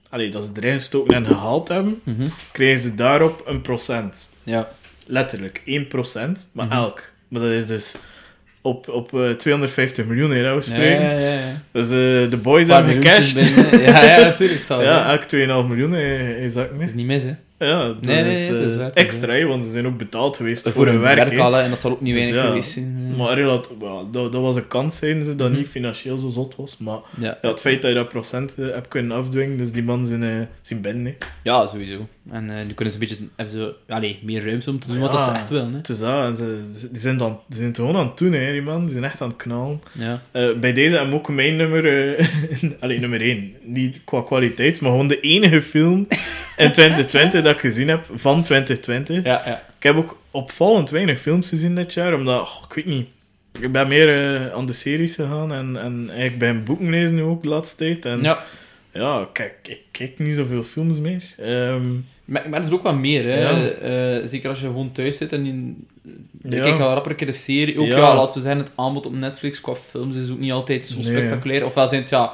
allee, 0.09 0.29
dat 0.29 0.43
ze 0.43 0.51
erin 0.55 0.73
gestoken 0.73 1.15
en 1.15 1.25
gehaald 1.25 1.67
hebben, 1.67 2.01
Mhm. 2.03 2.27
krijgen 2.51 2.79
ze 2.79 2.95
daarop 2.95 3.43
een 3.45 3.61
procent. 3.61 4.29
Ja. 4.43 4.69
Letterlijk, 5.07 5.61
1%, 5.65 6.49
maar 6.53 6.65
Mhm. 6.65 6.75
elk. 6.75 7.11
Maar 7.27 7.41
dat 7.41 7.51
is 7.51 7.67
dus 7.67 7.95
op, 8.61 8.87
op 8.89 9.13
eh, 9.19 9.29
250 9.29 10.05
miljoen 10.05 10.31
euro 10.31 10.61
spreken. 10.61 11.01
ja, 11.01 11.11
ja. 11.11 11.33
ja. 11.33 11.61
Dus 11.71 11.85
eh, 11.85 12.29
de 12.29 12.39
boys 12.41 12.67
hebben 12.67 12.93
gecashed. 12.93 13.39
Ja, 13.71 14.03
ja, 14.03 14.23
natuurlijk. 14.31 14.65
zal 14.65 14.81
Ja, 14.83 15.09
elk 15.11 15.23
2,5 15.23 15.67
miljoen 15.67 15.93
eh, 15.95 16.43
is 16.43 16.53
dat 16.53 16.69
Dat 16.69 16.77
niet. 16.79 16.87
is 16.87 16.93
niet 16.93 17.05
mis, 17.05 17.23
hè. 17.23 17.33
Ja, 17.59 17.87
dat 17.87 18.01
Nee, 18.01 18.23
nee, 18.23 18.31
is, 18.43 18.49
nee, 18.49 18.51
dat 18.59 18.61
is 18.67 18.71
eh, 18.71 18.77
waar, 18.77 18.87
dat 18.87 18.97
is 18.97 19.03
extra, 19.03 19.45
want 19.45 19.63
ze 19.63 19.71
zijn 19.71 19.87
ook 19.87 19.97
betaald 19.97 20.37
geweest 20.37 20.61
voor, 20.63 20.71
Voor 20.71 20.85
hun 20.85 20.99
werk. 20.99 21.15
werk 21.15 21.37
en 21.63 21.69
dat 21.69 21.79
zal 21.79 21.91
ook 21.91 22.01
niet 22.01 22.13
Dus 22.13 22.21
weinig 22.21 22.41
ja, 22.41 22.47
geweest 22.47 22.71
zijn. 22.71 23.09
eh. 23.11 23.17
Maar 23.17 23.33
relat- 23.35 23.69
dat, 24.11 24.31
dat 24.31 24.41
was 24.41 24.55
een 24.55 24.67
kans, 24.67 24.97
zeiden 24.97 25.23
ze, 25.23 25.35
dat 25.35 25.49
Mhm. 25.49 25.57
niet 25.57 25.67
financieel 25.67 26.17
zo 26.17 26.29
zot 26.29 26.55
was. 26.55 26.77
Maar 26.77 26.99
Ja. 27.19 27.37
ja, 27.41 27.49
het 27.49 27.59
feit 27.59 27.81
dat 27.81 27.91
je 27.91 27.97
dat 27.97 28.09
procent 28.09 28.55
eh, 28.57 28.65
hebt 28.65 28.87
kunnen 28.87 29.17
afdwingen, 29.17 29.57
dus 29.57 29.71
die 29.71 29.83
man 29.83 30.05
zijn, 30.05 30.49
zijn 30.61 30.81
hè. 31.05 31.15
Ja, 31.43 31.67
sowieso. 31.67 32.07
En 32.31 32.49
eh 32.49 32.55
die 32.65 32.73
kunnen 32.73 32.93
ze 32.93 32.99
een 33.01 33.07
beetje 33.07 33.23
hebben 33.35 33.53
ze, 33.55 33.93
allee, 33.93 34.19
meer 34.21 34.45
ruimte 34.45 34.69
om 34.69 34.79
te 34.79 34.87
doen 34.87 34.95
Ja. 34.99 35.01
wat 35.07 35.21
ze 35.21 35.31
echt 35.31 35.49
willen. 35.49 35.71
Hè. 35.71 35.77
Het 35.77 35.89
is 35.89 35.99
dat, 35.99 36.23
en 36.25 36.35
ze, 36.35 36.87
die, 36.91 36.99
zijn 36.99 37.17
dan, 37.17 37.39
die 37.47 37.55
zijn 37.57 37.67
het 37.67 37.77
gewoon 37.77 37.95
aan 37.97 38.07
het 38.07 38.17
doen, 38.17 38.33
hè, 38.33 38.51
die 38.51 38.61
man. 38.61 38.81
Die 38.83 38.91
zijn 38.91 39.03
echt 39.03 39.21
aan 39.21 39.27
het 39.27 39.37
knallen. 39.37 39.81
Ja. 39.91 40.21
Eh, 40.31 40.53
bij 40.59 40.73
deze 40.73 40.95
hebben 40.95 41.13
ook 41.15 41.29
mijn 41.29 41.55
nummer... 41.55 42.15
eh 42.17 42.25
allee, 42.81 42.99
nummer 42.99 43.21
1. 43.21 43.53
Niet 43.63 43.99
qua 44.03 44.21
kwaliteit, 44.21 44.81
maar 44.81 44.91
gewoon 44.91 45.07
de 45.07 45.19
enige 45.19 45.61
film 45.61 46.07
in 46.57 46.71
2020 46.77 47.43
dat 47.43 47.53
ik 47.53 47.59
gezien 47.59 47.87
heb, 47.87 48.05
van 48.15 48.43
2020. 48.43 49.23
Ja, 49.23 49.41
ja. 49.45 49.63
Ik 49.77 49.83
heb 49.83 49.95
ook 49.95 50.17
opvallend 50.31 50.89
weinig 50.89 51.19
films 51.19 51.49
gezien 51.49 51.75
dit 51.75 51.93
jaar, 51.93 52.13
omdat, 52.13 52.41
oh, 52.41 52.63
ik 52.69 52.73
weet 52.75 52.85
niet, 52.85 53.07
ik 53.59 53.71
ben 53.71 53.87
meer 53.87 54.51
aan 54.53 54.65
de 54.65 54.73
series 54.73 55.15
gegaan 55.15 55.53
en, 55.53 55.77
en 55.77 56.05
eigenlijk 56.07 56.37
bij 56.39 56.49
een 56.49 56.63
boeken 56.63 56.89
lezen 56.89 57.15
nu 57.15 57.21
ook 57.21 57.43
de 57.43 57.49
laatste 57.49 57.75
tijd. 57.75 58.05
En 58.05 58.21
ja, 58.23 58.39
ja. 58.93 59.27
kijk, 59.33 59.53
ik 59.63 59.79
kijk 59.91 60.19
niet 60.19 60.35
zoveel 60.35 60.63
films 60.63 60.99
meer. 60.99 61.23
Ehm, 61.37 61.87
Maar, 62.29 62.49
maar 62.49 62.59
er 62.59 62.65
is 62.65 62.71
ook 62.71 62.83
wat 62.83 62.95
meer, 62.97 63.23
hè. 63.23 63.39
Ja. 63.49 63.67
Eh, 63.69 64.27
zeker 64.27 64.49
als 64.49 64.59
je 64.59 64.65
gewoon 64.65 64.91
thuis 64.91 65.17
zit 65.17 65.33
en 65.33 65.45
je, 65.45 65.73
Ja. 66.55 66.61
kijkt 66.61 66.77
wel 66.77 66.93
rapper 66.93 67.11
een 67.11 67.17
keer 67.17 67.27
de 67.27 67.33
serie. 67.33 67.79
Ook 67.79 67.85
Ja. 67.87 67.97
ja. 67.97 68.15
laten 68.15 68.33
we 68.35 68.41
zeggen, 68.41 68.61
het 68.61 68.71
aanbod 68.75 69.05
op 69.05 69.13
Netflix 69.13 69.61
qua 69.61 69.75
films 69.75 70.15
is 70.15 70.29
ook 70.31 70.39
niet 70.39 70.51
altijd 70.51 70.85
zo 70.85 70.95
Nee. 70.95 71.03
spectaculair. 71.03 71.65
Ofwel 71.65 71.87
zijn 71.87 72.01
het, 72.01 72.09
ja, 72.09 72.33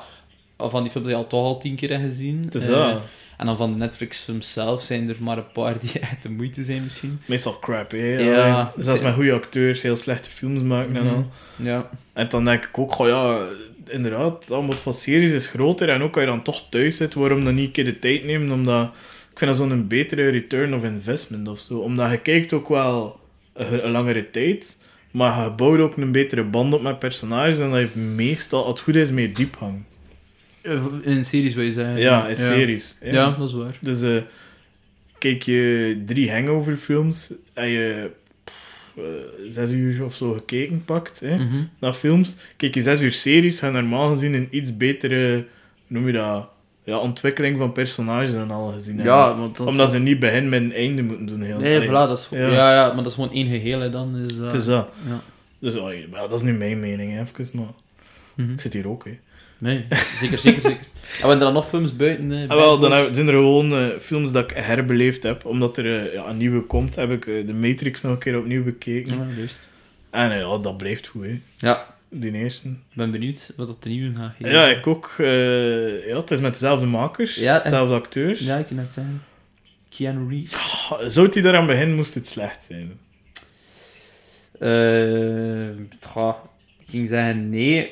van 0.58 0.82
die 0.84 0.92
films 0.92 1.08
die 1.08 1.16
je 1.16 1.22
al 1.22 1.28
toch 1.28 1.44
al 1.44 1.60
tien 1.60 1.76
keer 1.76 1.90
hebt 1.90 2.02
gezien. 2.02 2.42
het 2.46 2.56
is 2.56 2.64
Eh, 2.68 2.70
dat. 2.72 3.02
En 3.38 3.46
dan 3.46 3.58
van 3.58 3.72
de 3.72 3.78
Netflix-films 3.78 4.52
zelf 4.54 4.82
zijn 4.82 5.10
er 5.10 5.16
maar 5.20 5.38
een 5.38 5.52
paar 5.54 5.80
die 5.80 6.00
echt 6.12 6.24
de 6.24 6.30
moeite 6.30 6.64
zijn, 6.64 6.84
misschien. 6.84 7.20
Meestal 7.26 7.60
crap, 7.60 7.92
hè. 7.92 8.18
Ja. 8.20 8.74
Zelfs 8.78 9.02
met 9.02 9.14
goede 9.14 9.34
acteurs 9.34 9.82
heel 9.82 9.96
slechte 9.96 10.30
films 10.30 10.62
maken 10.62 10.96
en 10.96 11.04
Mhm. 11.06 11.14
al. 11.16 11.26
Ja. 11.56 11.90
En 12.14 12.30
dan 12.30 12.46
denk 12.46 12.66
ik 12.66 12.78
ook, 12.78 12.94
goh, 12.94 13.08
ja, 13.08 13.46
inderdaad, 13.88 14.44
het 14.44 14.52
aanbod 14.52 14.80
van 14.80 14.94
series 14.94 15.32
is 15.32 15.48
groter. 15.48 15.90
En 15.90 16.02
ook 16.02 16.14
als 16.16 16.24
je 16.24 16.30
dan 16.30 16.44
toch 16.44 16.64
thuis 16.70 16.98
zit, 16.98 17.14
waarom 17.14 17.44
dan 17.44 17.56
niet 17.56 17.66
een 17.66 17.72
keer 17.72 17.86
de 17.86 18.00
tijd 18.00 18.24
nemen? 18.26 18.52
Omdat 18.52 18.90
ik 19.36 19.42
vind 19.42 19.58
dat 19.58 19.70
zo'n 19.70 19.88
betere 19.88 20.30
return 20.30 20.74
of 20.76 20.84
investment 20.84 21.48
of 21.48 21.60
zo. 21.60 21.78
Omdat 21.78 22.12
je 22.12 22.18
kijkt 22.20 22.54
ook 22.54 22.70
wel 22.70 23.20
een, 23.54 23.86
een 23.86 23.92
langere 23.92 24.30
tijd, 24.30 24.82
maar 25.12 25.44
je 25.44 25.50
bouwt 25.50 25.80
ook 25.80 25.98
een 25.98 26.12
betere 26.12 26.44
band 26.44 26.74
op 26.74 26.82
met 26.82 27.00
personages. 27.00 27.60
En 27.60 27.70
dat 27.70 27.78
heeft 27.78 27.96
meestal, 27.96 28.62
als 28.64 28.70
het 28.74 28.80
goed 28.82 28.96
is, 28.96 29.12
meer 29.12 29.34
diepgang. 29.34 29.84
In 31.04 31.24
series 31.26 31.54
wil 31.54 31.64
je 31.64 31.72
zeggen. 31.72 32.00
Ja, 32.00 32.28
in 32.28 32.36
series. 32.36 32.98
Ja, 33.04 33.30
dat 33.38 33.48
is 33.48 33.54
waar. 33.56 33.78
Dus 33.82 34.02
eh, 34.02 34.22
kijk 35.18 35.44
je 35.44 36.02
drie 36.06 36.32
hangover 36.32 36.76
films 36.78 37.34
en 37.54 37.68
je 37.70 38.10
eh, 38.98 39.04
zes 39.48 39.72
uur 39.72 40.04
of 40.04 40.16
zo 40.16 40.34
gekeken 40.34 40.86
pakt, 40.86 41.20
hè, 41.20 41.36
Mhm. 41.38 41.64
naar 41.80 41.94
films. 41.94 42.36
Kijk 42.58 42.74
je 42.76 42.82
zes 42.82 43.02
uur 43.02 43.12
series, 43.12 43.60
gaan 43.60 43.74
normaal 43.74 44.10
gezien 44.10 44.34
een 44.34 44.48
iets 44.52 44.78
betere, 44.78 45.46
noem 45.88 46.08
je 46.08 46.14
dat, 46.14 46.48
ja, 46.86 46.98
ontwikkeling 46.98 47.58
van 47.58 47.72
personages 47.72 48.34
en 48.34 48.52
al 48.52 48.68
gezien 48.72 48.96
hebben. 48.96 49.14
Ja, 49.14 49.38
want 49.38 49.58
dat 49.58 49.66
is- 49.68 49.72
Omdat 49.72 49.92
ze 49.92 50.00
niet 50.00 50.20
begin 50.20 50.50
met 50.50 50.62
een 50.62 50.74
einde 50.74 51.02
moeten 51.04 51.26
doen. 51.26 51.42
Heel. 51.42 51.60
Nee, 51.60 51.82
voilà, 51.88 51.92
dat 51.92 52.18
is, 52.18 52.28
Ja. 52.32 52.48
ja. 52.50 52.74
Ja, 52.74 52.86
maar 52.88 52.96
dat 52.96 53.06
is 53.06 53.14
gewoon 53.14 53.32
één 53.32 53.48
geheel, 53.48 53.80
hè, 53.80 53.90
dan. 53.90 54.16
Is, 54.30 54.36
Het 54.36 54.54
is 54.54 54.66
dat. 54.66 54.88
Ja. 55.08 55.22
Dus 55.60 55.74
dat 56.30 56.32
is 56.34 56.42
nu 56.42 56.54
mijn 56.54 56.80
mening, 56.80 57.14
hè, 57.14 57.22
even, 57.22 57.58
maar 57.60 57.66
Mhm. 58.36 58.52
ik 58.54 58.62
zit 58.62 58.74
hier 58.74 58.88
ook. 58.88 59.06
Hè. 59.06 59.18
Nee, 59.58 59.86
zeker, 60.20 60.38
zeker, 60.38 60.62
zeker. 60.62 60.86
En 61.22 61.28
we 61.28 61.34
er 61.34 61.40
dan 61.40 61.54
nog 61.54 61.68
films 61.70 61.96
buiten? 61.96 62.32
eh, 62.32 62.50
Ah, 62.50 62.56
wel, 62.58 62.80
dan 62.80 62.92
heb- 62.92 63.10
zijn 63.14 63.28
er 63.28 63.34
gewoon 63.34 63.74
eh, 63.74 63.86
films 64.00 64.32
dat 64.32 64.52
ik 64.52 64.58
herbeleefd 64.58 65.24
heb. 65.24 65.46
Omdat 65.46 65.78
er 65.78 66.06
eh, 66.08 66.14
ja, 66.14 66.28
een 66.28 66.38
nieuwe 66.38 66.62
komt, 66.62 66.96
heb 66.96 67.12
ik 67.12 67.26
eh, 67.28 67.46
de 67.48 67.54
Matrix 67.54 68.02
nog 68.02 68.12
een 68.12 68.18
keer 68.18 68.38
opnieuw 68.38 68.64
bekeken. 68.64 69.18
Ja. 69.18 69.46
En 70.10 70.38
ja, 70.38 70.58
dat 70.58 70.78
blijft 70.78 71.08
goed, 71.08 71.26
hè. 71.26 71.42
Ja, 71.58 71.95
Die 72.18 72.32
eerste. 72.34 72.68
ik 72.68 72.76
ben 72.96 73.12
benieuwd 73.12 73.54
wat 73.58 73.68
dat 73.68 73.84
de 73.84 73.90
nieuwe 73.90 74.16
gaat 74.16 74.32
geven. 74.38 74.52
Ja, 74.54 74.68
ik 74.68 74.88
ook. 74.88 75.16
eh, 75.18 76.08
ja, 76.08 76.18
het 76.18 76.32
is 76.32 76.40
met 76.40 76.52
dezelfde 76.54 76.86
makers, 76.86 77.36
Ja, 77.36 77.58
en- 77.58 77.64
dezelfde 77.64 77.96
acteurs. 77.96 78.40
Ja, 78.40 78.58
ik 78.58 78.66
kan 78.66 78.76
net 78.76 78.92
zeggen. 78.92 79.22
Keanu 79.90 80.30
Reeves. 80.30 80.88
Ah, 80.90 81.00
Zou 81.08 81.30
die 81.30 81.42
daaraan 81.42 81.68
beginnen, 81.68 81.96
moest 81.96 82.14
het 82.14 82.28
slecht 82.28 82.64
zijn. 82.64 82.92
Eh, 84.60 85.70
goh, 86.02 86.36
ik 86.80 86.90
ging 86.90 87.10
zeggen 87.10 87.50
nee. 87.50 87.92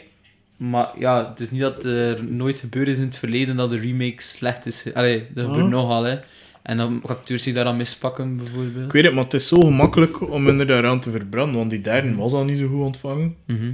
Maar 0.57 0.89
ja, 0.99 1.29
het 1.29 1.39
is 1.39 1.51
niet 1.51 1.61
dat 1.61 1.83
er 1.83 2.23
nooit 2.23 2.59
gebeurd 2.59 2.87
is 2.87 2.97
in 2.97 3.03
het 3.05 3.17
verleden 3.17 3.55
dat 3.55 3.69
de 3.69 3.77
remake 3.77 4.21
slecht 4.21 4.65
is. 4.65 4.93
Allee, 4.93 5.25
dat 5.33 5.45
gebeurt 5.45 5.65
Ah. 5.65 5.71
nogal, 5.71 6.03
hè. 6.03 6.19
En 6.61 6.77
dan 6.77 6.99
gaat 7.01 7.17
acteurs 7.17 7.43
zich 7.43 7.53
daaraan 7.53 7.77
mispakken, 7.77 8.37
bijvoorbeeld. 8.37 8.85
Ik 8.85 8.91
weet 8.91 9.03
het, 9.03 9.13
maar 9.13 9.23
het 9.23 9.33
is 9.33 9.47
zo 9.47 9.59
gemakkelijk 9.59 10.29
om 10.31 10.47
hen 10.47 10.59
er 10.59 10.67
daaraan 10.67 10.99
te 10.99 11.11
verbranden. 11.11 11.55
Want 11.57 11.69
die 11.69 11.81
derde 11.81 12.15
was 12.15 12.31
al 12.33 12.43
niet 12.43 12.57
zo 12.57 12.67
goed 12.67 12.81
ontvangen. 12.81 13.35
Mhm. 13.47 13.71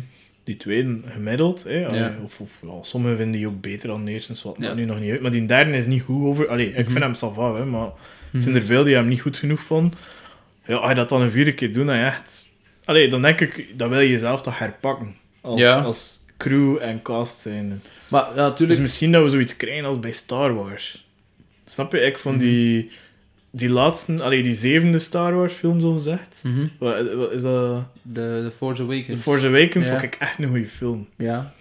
Die 0.49 0.57
tweede 0.57 0.99
gemiddeld. 1.05 1.63
Hè, 1.63 1.87
allee, 1.87 1.99
Ja. 1.99 2.15
Of, 2.23 2.39
of 2.41 2.59
ja, 2.61 2.83
sommigen 2.83 3.17
vinden 3.17 3.35
die 3.37 3.47
ook 3.47 3.61
beter 3.61 3.87
dan 3.87 4.07
eerste. 4.07 4.33
Wat 4.43 4.57
maakt 4.57 4.75
nu 4.75 4.85
nog 4.85 4.99
niet 4.99 5.11
uit. 5.11 5.21
Maar 5.21 5.31
die 5.31 5.45
derde 5.45 5.77
is 5.77 5.85
niet 5.85 6.01
goed 6.01 6.25
over. 6.25 6.47
Allee, 6.47 6.67
ik 6.67 6.77
Mhm. 6.77 6.89
vind 6.89 7.03
hem 7.03 7.13
sava, 7.13 7.53
hè, 7.55 7.65
maar 7.65 7.85
er 7.85 8.41
zijn 8.41 8.53
Mhm. 8.53 8.61
er 8.61 8.67
veel 8.67 8.83
die 8.83 8.95
hem 8.95 9.07
niet 9.07 9.21
goed 9.21 9.37
genoeg 9.37 9.59
vonden. 9.59 9.99
Ja, 10.65 10.75
als 10.75 10.89
je 10.89 10.95
dat 10.95 11.09
dan 11.09 11.21
een 11.21 11.31
vierde 11.31 11.53
keer 11.53 11.73
doet, 11.73 11.85
dan 11.87 11.95
echt... 11.95 12.49
Allee, 12.85 13.09
dan 13.09 13.21
denk 13.21 13.41
ik, 13.41 13.65
dan 13.77 13.89
wil 13.89 13.99
je 13.99 14.09
jezelf 14.09 14.41
toch 14.41 14.59
herpakken. 14.59 15.15
Als, 15.41 15.59
Ja. 15.59 15.79
als 15.81 16.19
crew 16.37 16.77
en 16.81 17.01
cast 17.01 17.39
zijn. 17.39 17.81
Maar 18.07 18.21
ja, 18.23 18.33
Dus 18.33 18.35
natuurlijk. 18.35 18.79
misschien 18.79 19.11
dat 19.11 19.23
we 19.23 19.29
zoiets 19.29 19.55
krijgen 19.57 19.85
als 19.85 19.99
bij 19.99 20.11
Star 20.11 20.53
Wars. 20.55 21.07
Snap 21.65 21.91
je? 21.91 21.99
Ik 21.99 22.17
vond 22.17 22.35
Mhm. 22.35 22.43
die, 22.45 22.91
die 23.51 23.69
laatste, 23.69 24.23
allee, 24.23 24.43
die 24.43 24.53
zevende 24.53 24.99
Star 24.99 25.35
Wars 25.35 25.53
film 25.53 25.79
zo 25.81 25.93
gezegd. 25.93 26.41
Mhm. 26.45 26.67
Wat, 26.79 27.13
wat 27.13 27.31
is 27.31 27.41
dat? 27.41 27.83
De, 28.01 28.41
de 28.43 28.51
Force 28.57 28.85
The 28.85 28.91
Awakens. 28.91 29.21
Force 29.21 29.47
Awakens 29.47 29.85
Ja. 29.85 29.91
vond 29.91 30.03
ik 30.03 30.15
echt 30.19 30.39
een 30.39 30.47
goede 30.49 30.65
film. 30.67 31.07
Ja, 31.17 31.53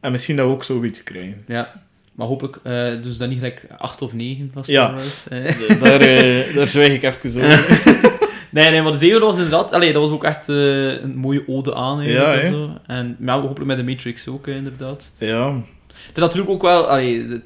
En 0.00 0.12
misschien 0.12 0.36
dat 0.36 0.46
we 0.46 0.52
ook 0.52 0.64
zoiets 0.64 1.02
krijgen. 1.02 1.42
ja. 1.46 1.84
Maar 2.14 2.26
hopelijk 2.26 2.58
uh, 2.64 3.02
dus 3.02 3.16
dan 3.18 3.28
niet 3.28 3.38
gelijk 3.38 3.66
8 3.78 4.02
of 4.02 4.12
9 4.14 4.50
van 4.52 4.64
Star 4.64 4.74
Ja. 4.76 4.92
Wars. 4.92 5.28
eh. 5.28 5.80
daar, 5.82 6.00
eh, 6.00 6.54
daar 6.54 6.68
zwijg 6.68 6.92
ik 6.92 7.02
even 7.02 7.44
over. 7.44 8.14
Nee, 8.50 8.70
nee, 8.70 8.82
maar 8.82 8.92
de 8.92 8.98
zevende 8.98 9.24
was 9.26 9.36
inderdaad... 9.36 9.72
Allee, 9.72 9.92
dat 9.92 10.02
was 10.02 10.10
ook 10.10 10.24
echt 10.24 10.48
eh, 10.48 11.02
een 11.02 11.16
mooie 11.16 11.42
ode 11.48 11.74
aan. 11.74 12.04
Ja, 12.04 12.38
en, 12.38 12.52
zo. 12.52 12.70
en 12.86 13.16
hopelijk 13.28 13.64
met 13.64 13.76
de 13.76 13.82
Matrix 13.82 14.28
ook, 14.28 14.46
inderdaad. 14.46 15.10
ja, 15.18 15.52
Het 16.06 16.14
is 16.16 16.20
natuurlijk 16.22 16.50
ook 16.50 16.62
wel... 16.62 16.88
Allee, 16.88 17.26
de 17.26 17.40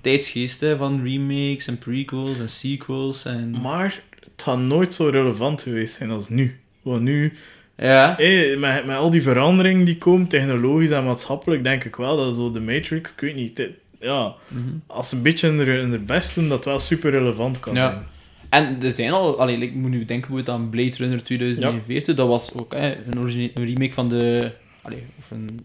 tijdsgeest 0.00 0.60
hè, 0.60 0.76
van 0.76 1.02
remakes 1.04 1.66
en 1.66 1.78
prequels 1.78 2.40
en 2.40 2.48
sequels 2.48 3.24
en... 3.24 3.54
maar 3.62 4.02
het 4.20 4.42
had 4.44 4.58
nooit 4.58 4.92
zo 4.92 5.06
relevant 5.08 5.62
geweest 5.62 5.94
zijn 5.94 6.10
als 6.10 6.28
nu. 6.28 6.58
Want 6.82 7.02
nu, 7.02 7.32
Ja. 7.76 8.16
met, 8.58 8.86
met 8.86 8.96
al 8.96 9.10
die 9.10 9.22
veranderingen 9.22 9.84
die 9.84 9.98
komen, 9.98 10.26
technologisch 10.26 10.90
en 10.90 11.04
maatschappelijk, 11.04 11.62
denk 11.64 11.84
ik 11.84 11.96
wel 11.96 12.16
dat 12.16 12.34
zo 12.36 12.50
de 12.52 12.60
Matrix, 12.60 13.10
ik 13.12 13.20
weet 13.20 13.34
niet, 13.34 13.56
dit- 13.56 13.70
ja, 14.00 14.34
Mhm. 14.48 14.68
als 14.86 15.08
ze 15.08 15.16
een 15.16 15.22
beetje 15.22 15.48
in 15.48 16.04
best 16.06 16.34
doen, 16.34 16.48
dat 16.48 16.64
wel 16.64 16.78
super 16.78 17.10
relevant 17.10 17.60
kan 17.60 17.74
Ja. 17.74 17.90
zijn. 17.90 18.06
En 18.48 18.82
er 18.82 18.92
zijn 18.92 19.10
al... 19.12 19.40
Allee, 19.40 19.56
ik 19.58 19.74
moet 19.74 19.90
nu 19.90 20.04
denken 20.04 20.30
bijvoorbeeld 20.30 20.48
aan 20.48 20.70
Blade 20.70 20.94
Runner 20.96 21.22
2049. 21.22 22.14
Dat 22.16 22.28
was 22.28 22.54
ook 22.58 22.72
hè, 22.74 22.96
een 23.10 23.50
remake 23.54 23.92
van 23.92 24.08
de... 24.08 24.50
Allee, 24.82 25.02
of 25.18 25.30
een, 25.30 25.60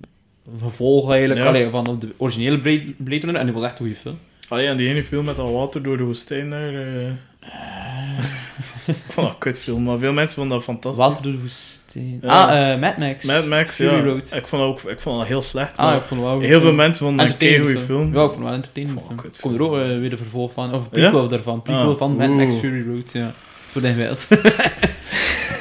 een 0.53 0.59
vervolg 0.59 1.11
eigenlijk. 1.11 1.39
Ja. 1.41 1.47
Allee, 1.47 1.69
van 1.69 1.97
de 1.99 2.07
originele 2.17 2.57
Blade, 2.97 3.21
Runner. 3.25 3.35
En 3.35 3.45
die 3.45 3.53
was 3.53 3.63
echt 3.63 3.71
een 3.71 3.77
goede 3.85 3.95
film. 3.99 4.17
Allee, 4.47 4.67
en 4.67 4.77
die 4.77 4.87
ene 4.89 5.03
film 5.03 5.25
met 5.25 5.35
dat 5.35 5.51
water 5.51 5.83
door 5.83 5.97
de 5.97 6.03
woestijn 6.03 6.49
daar... 6.49 6.73
eh, 6.73 7.07
ik 8.87 8.95
vond 9.09 9.27
dat 9.27 9.35
een 9.35 9.37
kutfilm, 9.37 9.83
maar 9.83 9.97
veel 9.97 10.13
mensen 10.13 10.35
vonden 10.35 10.57
dat 10.57 10.65
fantastisch. 10.65 11.05
Water 11.05 11.23
door 11.23 11.31
de 11.31 11.39
woestijn. 11.39 12.19
Ja. 12.21 12.27
Ah, 12.43 12.71
eh, 12.73 12.79
Mad 12.79 12.97
Max. 12.97 13.23
Mad 13.25 13.45
Max, 13.47 13.75
Fury 13.75 13.95
ja. 13.95 14.01
Road. 14.03 14.33
Ik 14.35 14.47
vond 14.47 14.61
dat 14.61 14.71
ook 14.85 14.91
ik 14.91 14.99
vond 15.01 15.17
dat 15.19 15.27
heel 15.27 15.41
slecht, 15.41 15.77
Ah, 15.77 15.85
maar 15.85 15.95
ik 15.95 16.01
vond 16.01 16.21
wel 16.21 16.39
heel 16.39 16.49
veel 16.49 16.59
film. 16.59 16.75
mensen 16.75 17.05
vonden 17.05 17.25
het 17.27 17.41
een 17.41 17.59
goede 17.65 17.79
film. 17.79 18.13
Ja, 18.15 18.23
ik 18.23 18.31
vond 18.31 18.43
wel 18.43 18.53
entertainment 18.53 19.01
film. 19.05 19.19
Komt 19.41 19.55
er 19.55 19.61
ook 19.61 19.71
weer 19.99 20.09
de 20.09 20.17
vervolg 20.17 20.53
van, 20.53 20.73
of 20.73 20.89
prequel 20.89 21.27
daarvan. 21.27 21.61
Prequel 21.61 21.91
Ah, 21.91 21.97
van 21.97 22.15
Mad 22.15 22.29
Max 22.29 22.51
oeh. 22.51 22.61
Fury 22.61 22.85
Road, 22.87 23.11
ja. 23.13 23.33
Voor 23.71 23.81
de 23.81 23.93
wereld. 23.95 24.27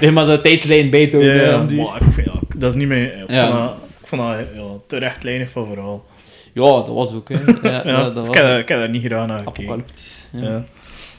Nee, 0.00 0.10
maar 0.10 0.26
de 0.26 0.40
tijdslijn 0.40 0.90
beter 0.90 1.34
Ja, 1.46 1.60
om 1.60 1.66
die... 1.66 1.80
maar 1.82 1.96
ik 2.06 2.12
vind, 2.12 2.26
ja, 2.26 2.40
dat 2.56 2.70
is 2.70 2.78
niet 2.78 2.88
meer... 2.88 3.24
Ja. 3.28 3.76
Ik 4.04 4.10
vond 4.10 4.22
dat 4.22 4.46
ja, 4.54 4.76
te 4.86 4.96
rechtlijnig 4.96 5.50
van 5.50 5.66
verhaal. 5.66 6.04
Ja, 6.52 6.62
dat 6.62 6.88
was 6.88 7.12
ook, 7.12 7.28
hè. 7.28 7.38
Ja, 7.68 7.86
Ja, 7.90 8.02
dat, 8.02 8.14
dat 8.14 8.26
ik, 8.26 8.34
was 8.34 8.42
heb, 8.42 8.60
ik 8.60 8.68
heb 8.68 8.78
daar 8.78 8.88
niet 8.88 9.04
graag 9.04 9.26
naar 9.26 9.38
gekeken. 9.38 9.62
apocalyptisch. 9.62 10.30
Ja. 10.32 10.42
Ja. 10.42 10.64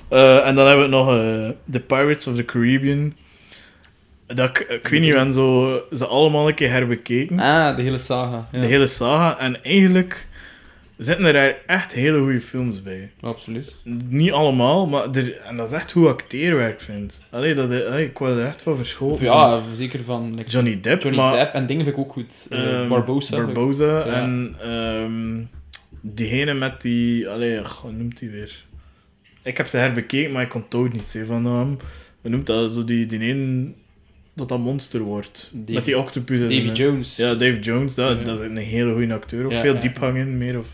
Eh, 0.09 0.47
en 0.47 0.55
dan 0.55 0.67
hebben 0.67 0.85
we 0.85 0.91
nog 0.91 1.07
eh, 1.09 1.49
The 1.71 1.79
Pirates 1.79 2.27
of 2.27 2.35
the 2.35 2.45
Caribbean. 2.45 3.13
Dat, 4.27 4.49
ik, 4.49 4.59
ik 4.59 4.87
weet 4.87 5.01
niet, 5.01 5.13
we 5.13 5.33
zo, 5.33 5.81
ze 5.91 6.05
allemaal 6.05 6.47
een 6.47 6.55
keer 6.55 6.69
herbekeken. 6.71 7.39
Ah, 7.39 7.75
de 7.75 7.81
hele 7.81 7.97
saga. 7.97 8.47
Ja. 8.51 8.59
De 8.59 8.67
hele 8.67 8.87
saga. 8.87 9.39
En 9.39 9.63
eigenlijk 9.63 10.27
zitten 10.97 11.25
er 11.25 11.33
daar 11.33 11.55
echt 11.65 11.93
hele 11.93 12.19
goede 12.19 12.41
films 12.41 12.81
bij. 12.83 13.11
Absoluut. 13.21 13.81
Niet 14.09 14.31
allemaal, 14.31 14.87
maar 14.87 15.09
er, 15.11 15.37
en 15.41 15.57
dat 15.57 15.67
is 15.67 15.73
echt 15.73 15.91
hoe 15.91 16.07
acteerwerk 16.07 16.81
vind. 16.81 17.23
Allee, 17.29 17.53
dat, 17.53 17.85
allee, 17.85 18.05
ik 18.05 18.17
was 18.17 18.29
er 18.29 18.45
echt 18.45 18.61
van 18.61 18.71
Of 18.71 18.77
verschoten. 18.77 19.25
ja, 19.25 19.61
zeker 19.73 20.03
van 20.03 20.35
like, 20.35 20.49
Johnny 20.49 20.79
Depp, 20.81 21.01
Johnny 21.01 21.19
maar, 21.19 21.33
Depp 21.33 21.53
en 21.53 21.65
dingen 21.65 21.83
vind 21.85 21.97
ik 21.97 22.03
ook 22.03 22.11
goed. 22.11 22.47
Eh, 22.49 22.79
ehm, 22.79 22.87
Barbosa. 22.89 23.35
Barbosa 23.45 23.97
Ja. 23.97 24.05
en 24.05 24.55
ehm, 24.61 25.43
diegene 26.01 26.53
met 26.53 26.81
die... 26.81 27.29
Allee, 27.29 27.59
hoe 27.81 27.91
noemt 27.91 28.19
die 28.19 28.29
weer? 28.29 28.63
Ik 29.43 29.57
heb 29.57 29.67
ze 29.67 29.77
herbekeken, 29.77 30.31
maar 30.31 30.43
ik 30.43 30.49
kon 30.49 30.61
het 30.61 30.75
ook 30.75 30.93
niet 30.93 31.03
zeggen 31.03 31.31
van 31.43 31.45
hem. 31.45 31.77
Hoe 32.21 32.29
noemt 32.31 32.45
dat? 32.45 32.71
Zo 32.71 32.83
die, 32.83 33.05
die 33.05 33.19
ene 33.19 33.71
dat 34.33 34.49
dat 34.49 34.59
monster 34.59 35.01
wordt. 35.01 35.51
Met 35.67 35.85
die 35.85 35.97
octopus. 35.97 36.39
Davy. 36.39 36.71
Jones. 36.73 37.15
Ja, 37.15 37.33
Dave 37.33 37.59
Jones. 37.59 37.95
Dat, 37.95 38.17
Ja. 38.17 38.23
dat 38.23 38.39
is 38.39 38.45
een 38.47 38.57
hele 38.57 38.93
goede 38.93 39.13
acteur. 39.13 39.45
Ook 39.45 39.51
Ja, 39.51 39.61
veel 39.61 39.73
ja. 39.73 39.79
diepgang 39.79 40.17
in, 40.17 40.37
meer. 40.37 40.59
Of, 40.59 40.65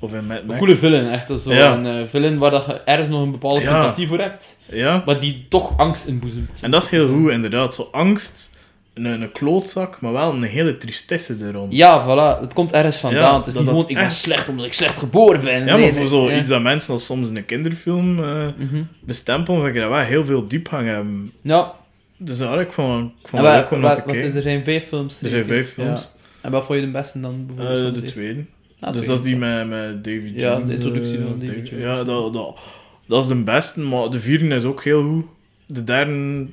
of 0.00 0.12
in 0.14 0.26
Mad 0.26 0.40
Een 0.48 0.56
coole 0.56 0.74
villain, 0.76 1.10
echt. 1.10 1.40
Zo 1.40 1.52
Ja. 1.52 1.72
een 1.76 1.86
eh, 1.86 2.06
villain 2.06 2.38
waar 2.38 2.50
dat 2.50 2.64
je 2.66 2.72
ergens 2.72 3.08
nog 3.08 3.22
een 3.22 3.30
bepaalde 3.30 3.60
sympathie 3.60 4.06
voor 4.08 4.18
hebt, 4.18 4.58
Ja. 4.70 5.02
maar 5.06 5.20
die 5.20 5.46
toch 5.48 5.78
angst 5.78 6.06
inboezemt. 6.06 6.60
En 6.62 6.70
dat 6.70 6.82
is 6.82 6.88
heel 6.90 7.08
goed, 7.08 7.30
inderdaad. 7.30 7.74
Zo 7.74 7.88
angst, 7.92 8.58
een, 8.94 9.04
een 9.04 9.32
klootzak, 9.32 10.00
maar 10.00 10.12
wel 10.12 10.32
een 10.32 10.42
hele 10.42 10.76
tristesse 10.76 11.36
er 11.42 11.52
rond. 11.52 11.72
Ja, 11.72 12.04
voilà. 12.04 12.40
Het 12.40 12.54
komt 12.54 12.72
ergens 12.72 12.98
vandaan. 12.98 13.22
Ja, 13.22 13.36
het 13.38 13.46
is 13.46 13.52
dat 13.52 13.62
niet 13.62 13.72
dat 13.72 13.80
gewoon, 13.80 13.90
ik 13.90 13.96
ben 13.96 14.04
echt- 14.04 14.14
slecht 14.14 14.48
omdat 14.48 14.66
ik 14.66 14.72
slecht 14.72 14.96
geboren 14.98 15.40
ben. 15.40 15.52
Ja, 15.52 15.58
Nee, 15.58 15.66
maar 15.72 15.78
nee, 15.80 15.92
voor 15.92 16.06
zo 16.08 16.30
ja. 16.30 16.38
iets 16.38 16.48
dat 16.48 16.62
mensen 16.62 16.92
als 16.92 17.04
soms 17.04 17.28
in 17.28 17.36
een 17.36 17.44
kinderfilm 17.44 18.18
eh 18.24 18.46
Mhm. 18.58 18.82
bestempelen, 19.00 19.60
vind 19.62 19.74
ik 19.74 19.80
dat 19.80 19.90
wel 19.90 19.98
heel 20.00 20.24
veel 20.24 20.48
diepgang 20.48 20.86
hebben. 20.88 21.32
Ja. 21.42 21.72
Dus 22.16 22.38
ja, 22.38 22.60
ik 22.60 22.72
vond, 22.72 23.10
ik 23.20 23.28
vond 23.28 23.42
het 23.42 23.52
leuk 23.52 23.70
om 23.70 23.80
naar 23.80 24.04
te 24.04 24.12
er 24.12 24.42
zijn 24.42 24.64
vijf 24.64 24.86
films. 24.88 25.22
Er 25.22 25.28
zijn 25.28 25.46
vijf 25.46 25.72
films. 25.72 26.00
Ja. 26.00 26.08
En 26.40 26.50
wat 26.50 26.64
vond 26.64 26.78
je 26.78 26.84
de 26.84 26.90
beste 26.90 27.20
dan? 27.20 27.46
bijvoorbeeld 27.46 27.96
Eh, 27.96 28.02
de 28.02 28.08
tweede. 28.08 28.44
Ah, 28.80 28.92
dus 28.94 29.06
dat 29.06 29.16
is 29.18 29.22
die 29.24 29.36
met, 29.36 29.68
met 29.68 30.04
David 30.04 30.22
Jones. 30.34 30.42
Ja, 30.42 30.58
de 30.60 30.72
introductie 30.72 31.16
eh, 31.18 31.22
van 31.24 31.38
David 31.44 31.68
Jones. 31.68 31.84
Ja, 31.84 32.04
dat, 32.04 32.32
dat, 32.32 32.58
dat 33.06 33.22
is 33.22 33.28
de 33.28 33.34
beste, 33.42 33.80
maar 33.80 34.10
de 34.10 34.18
vierde 34.18 34.54
is 34.54 34.64
ook 34.64 34.84
heel 34.84 35.02
goed. 35.02 35.24
De 35.66 35.84
derde... 35.84 36.46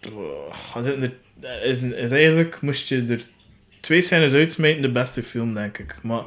eh, 0.00 1.68
Is, 1.68 1.82
is 1.82 2.10
eigenlijk, 2.10 2.58
moest 2.60 2.88
je 2.88 3.04
er 3.08 3.20
twee 3.80 4.00
scènes 4.00 4.32
uitsmijten, 4.32 4.82
de 4.82 4.90
beste 4.90 5.22
film, 5.22 5.54
denk 5.54 5.78
ik. 5.78 5.96
Maar 6.02 6.18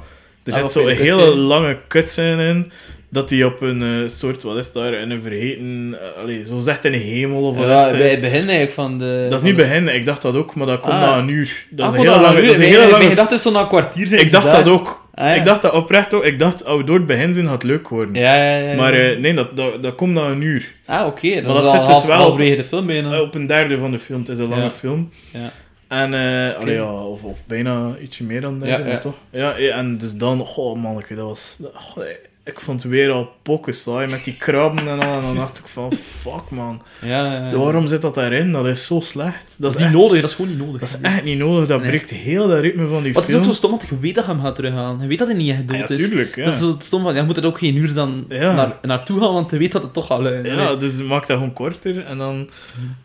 er 0.44 0.52
Ah, 0.52 0.54
zit 0.54 0.62
wat 0.62 0.72
zo 0.72 0.86
vind 0.86 1.00
een 1.00 1.06
je 1.06 1.12
de 1.12 1.18
hele 1.20 1.36
lange 1.36 1.78
kutscène 1.88 2.48
in, 2.48 2.72
dat 3.10 3.30
hij 3.30 3.44
op 3.44 3.62
een 3.62 3.82
eh, 4.04 4.10
soort, 4.10 4.44
wat 4.44 4.58
is 4.58 4.72
daar, 4.72 4.94
in 4.94 5.10
een 5.12 5.22
vergeten... 5.22 5.96
allee, 6.18 6.46
zo 6.46 6.60
zegt 6.60 6.86
in 6.86 6.92
de 6.92 6.98
hemel 6.98 7.42
of 7.44 7.56
wat 7.58 7.66
Ja, 7.66 7.86
is 7.86 7.92
bij 7.92 8.02
het? 8.02 8.12
het 8.12 8.22
begin 8.22 8.40
eigenlijk 8.40 8.72
van 8.72 8.98
de... 8.98 9.26
Dat 9.30 9.40
is 9.40 9.46
niet 9.46 9.56
de- 9.56 9.62
begin, 9.62 9.88
ik 9.88 10.06
dacht 10.06 10.22
dat 10.22 10.36
ook, 10.36 10.56
maar 10.56 10.68
dat 10.68 10.80
komt 10.80 10.94
Ah. 10.94 11.00
na 11.00 11.18
een 11.18 11.28
uur. 11.28 11.66
Dat 11.70 11.86
is 11.94 12.00
Ah, 12.00 12.00
een 12.00 12.06
hele 12.10 12.22
lange... 12.22 12.42
Dat 12.42 12.52
is 12.52 12.58
een 12.58 12.64
hele 12.64 12.78
Mijn 12.78 12.90
lange 12.92 13.08
gedachte 13.10 13.34
is 13.34 13.42
zo 13.42 13.52
na 13.52 13.60
een 13.62 13.68
kwartier 13.68 14.08
zijn 14.08 14.22
ik 14.22 14.32
dacht 14.32 14.46
daar. 14.52 14.64
dat 14.64 14.74
ook. 14.74 15.02
Ah, 15.14 15.26
ja. 15.26 15.34
Ik 15.34 15.46
dacht 15.46 15.62
dat 15.62 15.74
oprecht 15.74 16.14
ook. 16.14 16.24
Ik 16.24 16.40
dacht, 16.40 16.66
oh, 16.66 16.86
door 16.86 16.98
het 16.98 17.06
begin 17.06 17.34
zijn 17.34 17.48
gaat 17.48 17.64
leuk 17.64 17.88
worden. 17.88 18.16
Ja, 18.16 18.36
ja, 18.36 18.58
ja. 18.58 18.70
ja. 18.70 18.76
Maar 18.76 18.94
eh, 18.94 19.18
nee, 19.20 19.34
dat, 19.34 19.56
dat, 19.56 19.84
dat 19.84 19.96
komt 19.96 20.14
na 20.14 20.22
een 20.22 20.42
uur. 20.42 20.74
Ah, 20.86 21.06
oké. 21.06 21.42
Dat, 21.42 21.44
Maar 21.44 21.54
dat 21.54 21.72
zit 21.72 21.86
dus 21.86 22.06
wel 22.06 22.18
halverwege 22.18 22.56
de 22.56 22.64
film 22.64 22.86
bijna. 22.86 23.14
Eh, 23.14 23.22
op 23.22 23.36
een 23.36 23.46
derde 23.46 23.78
van 23.78 23.92
de 23.92 24.00
film. 24.00 24.20
Het 24.20 24.30
is 24.30 24.40
een 24.40 24.50
lange 24.50 24.72
film. 24.72 25.10
Ja. 25.32 25.50
En, 25.88 26.14
eh 26.14 26.50
Oké. 26.50 26.62
allee, 26.62 26.76
ja, 26.76 26.94
of, 26.94 27.24
of 27.24 27.40
bijna 27.46 27.96
ietsje 28.02 28.24
meer 28.24 28.42
dan 28.42 28.60
derde, 28.60 28.84
maar 28.84 29.00
toch? 29.00 29.16
Ja, 29.30 29.58
ja, 29.58 29.76
en 29.76 29.98
dus 29.98 30.14
dan, 30.16 30.48
oh 30.56 30.82
manneke, 30.82 31.16
dat 31.16 31.26
was... 31.26 31.58
oh, 31.98 32.04
ik 32.46 32.60
vond 32.60 32.84
het 32.84 32.92
weer 32.92 33.12
al 33.12 33.30
pokken 33.42 33.74
saai 33.74 34.12
met 34.12 34.24
die 34.24 34.38
krabben 34.38 34.88
en 34.88 35.00
al. 35.00 35.16
En 35.16 35.22
dan 35.22 35.36
dacht 35.36 35.58
ik 35.58 35.68
van, 35.68 35.94
fuck 35.94 36.50
man. 36.50 36.82
Ja, 37.02 37.34
ja, 37.34 37.50
ja. 37.50 37.58
Waarom 37.58 37.88
zit 37.88 38.02
dat 38.02 38.16
daarin? 38.16 38.52
Dat 38.52 38.66
is 38.66 38.86
zo 38.86 39.00
slecht. 39.00 39.56
Dat 39.58 39.70
is 39.70 39.76
niet 39.78 39.86
echt- 39.86 39.96
nodig, 39.96 40.22
dat 40.22 40.30
is 40.30 40.36
gewoon 40.36 40.52
niet 40.52 40.60
nodig. 40.66 40.80
Dat 40.80 40.90
is 40.90 41.00
echt 41.02 41.24
niet 41.24 41.38
nodig. 41.38 41.68
Dat 41.68 41.80
Nee. 41.82 41.90
breekt 41.90 42.10
heel 42.10 42.48
dat 42.48 42.60
ritme 42.60 42.88
van 42.88 43.04
die 43.04 43.14
Wat 43.14 43.24
is 43.24 43.30
ook 43.30 43.36
film. 43.36 43.52
zo 43.54 43.58
stom, 43.58 43.70
want 43.70 43.86
je 43.90 44.00
weet 44.00 44.16
dat 44.16 44.26
je 44.26 44.32
hem 44.32 44.42
gaat 44.42 44.56
terughalen. 44.56 45.02
Je 45.02 45.08
weet 45.08 45.20
dat 45.20 45.28
hij 45.28 45.38
niet 45.38 45.50
echt 45.52 45.68
dood 45.68 45.78
ja, 45.78 45.88
is. 45.90 45.98
tuurlijk. 45.98 46.36
Ja. 46.36 46.44
Dat 46.46 46.54
is 46.54 46.60
zo 46.60 46.76
stom 46.80 47.04
van, 47.04 47.16
je 47.16 47.24
moet 47.24 47.38
er 47.38 47.46
ook 47.46 47.58
geen 47.58 47.76
uur 47.76 47.94
dan 47.94 48.26
naar, 48.30 48.78
naartoe 48.82 49.20
gaan, 49.20 49.34
want 49.34 49.52
je 49.52 49.58
weet 49.58 49.72
dat 49.72 49.82
het 49.84 49.94
toch 49.94 50.10
al... 50.12 50.28
eh, 50.28 50.44
Ja, 50.46 50.76
dus 50.76 51.04
maak 51.04 51.28
dat 51.28 51.38
gewoon 51.38 51.54
korter. 51.54 52.06
En 52.06 52.18
dan 52.18 52.50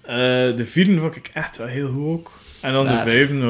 eh, 0.03 0.17
de 0.57 0.65
vierde 0.67 1.01
vond 1.01 1.17
ik 1.17 1.31
echt 1.35 1.57
wel 1.57 1.67
heel 1.67 1.89
goed 1.89 2.05
ook. 2.07 2.31
En 2.61 2.73
dan 2.73 2.87
de 2.87 2.99
vijfde, 3.05 3.41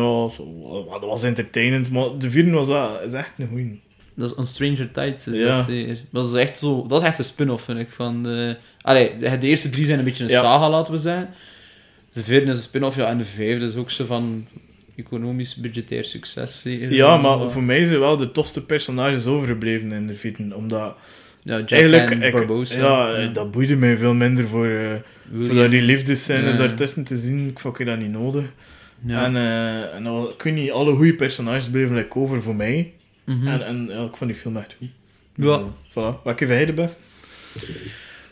dat 0.90 1.08
was 1.08 1.22
entertainend. 1.22 1.90
Maar 1.90 2.08
de 2.18 2.30
vierde 2.30 2.50
was 2.50 2.66
wel 2.66 3.00
is 3.06 3.12
echt 3.12 3.32
een 3.38 3.48
goeie. 3.48 3.80
Dat 4.18 4.30
is 4.30 4.36
On 4.36 4.46
Stranger 4.46 4.90
Tides. 4.90 5.26
Is 5.28 5.38
Ja. 5.38 5.66
dat, 6.10 6.28
is 6.28 6.34
echt 6.34 6.58
zo... 6.58 6.86
Dat 6.86 7.00
is 7.00 7.06
echt 7.06 7.18
een 7.18 7.24
spin-off, 7.24 7.64
vind 7.64 7.78
ik, 7.78 7.90
van 7.90 8.22
de... 8.22 8.56
Allee, 8.80 9.16
de, 9.16 9.38
eerste 9.46 9.68
drie 9.68 9.84
zijn 9.84 9.98
een 9.98 10.04
beetje 10.04 10.24
een 10.24 10.30
Ja. 10.30 10.40
saga, 10.42 10.70
laten 10.70 10.92
we 10.92 10.98
zeggen. 10.98 11.28
De 12.12 12.22
vierde 12.22 12.50
is 12.50 12.56
een 12.56 12.62
spin-off, 12.62 12.96
ja, 12.96 13.06
en 13.08 13.18
de 13.18 13.24
vijfde 13.24 13.66
is 13.66 13.76
ook 13.76 13.90
zo 13.90 14.04
van 14.04 14.46
economisch, 14.96 15.54
budgetair 15.54 16.04
succes. 16.04 16.62
Ja, 16.78 17.16
maar 17.16 17.50
voor 17.50 17.62
mij 17.62 17.84
zijn 17.84 18.00
wel 18.00 18.16
de 18.16 18.30
tofste 18.32 18.64
personages 18.64 19.26
overgebleven 19.26 19.92
in 19.92 20.06
de 20.06 20.14
vierde. 20.14 20.56
Omdat 20.56 20.96
Ja, 21.42 21.58
Jack 21.58 21.70
eigenlijk, 21.70 22.10
en 22.10 22.22
ik- 22.22 22.32
Barbosa. 22.32 22.78
ja, 22.78 23.26
dat 23.26 23.50
boeide 23.50 23.76
mij 23.76 23.96
veel 23.96 24.14
minder 24.14 24.48
voor, 24.48 24.66
eh 24.68 24.90
voor 25.46 25.70
die 25.70 25.82
liefdescènes 25.82 26.56
Ja. 26.56 26.66
daartussen 26.66 27.04
te 27.04 27.16
zien. 27.16 27.48
Ik 27.48 27.58
vond 27.58 27.84
dat 27.84 27.98
niet 27.98 28.10
nodig. 28.12 28.44
En, 29.06 29.36
eh, 29.36 29.94
en 29.94 30.06
ik 30.36 30.42
weet 30.42 30.54
niet, 30.54 30.72
alle 30.72 30.94
goede 30.94 31.14
personages 31.14 31.70
bleven 31.70 31.96
like, 31.96 32.18
over 32.18 32.42
voor 32.42 32.56
mij. 32.56 32.92
Mhm. 33.36 33.46
En, 33.48 33.66
en 33.66 33.86
ja, 33.90 34.04
ik 34.04 34.16
vond 34.16 34.30
die 34.30 34.40
film 34.40 34.56
echt 34.56 34.76
goed. 34.78 34.88
Dus, 35.36 35.46
Ja. 35.46 35.56
eh, 35.58 35.64
voilà. 35.90 36.22
Welke 36.24 36.46
vind 36.46 36.48
jij 36.58 36.66
de 36.66 36.72
best? 36.72 37.02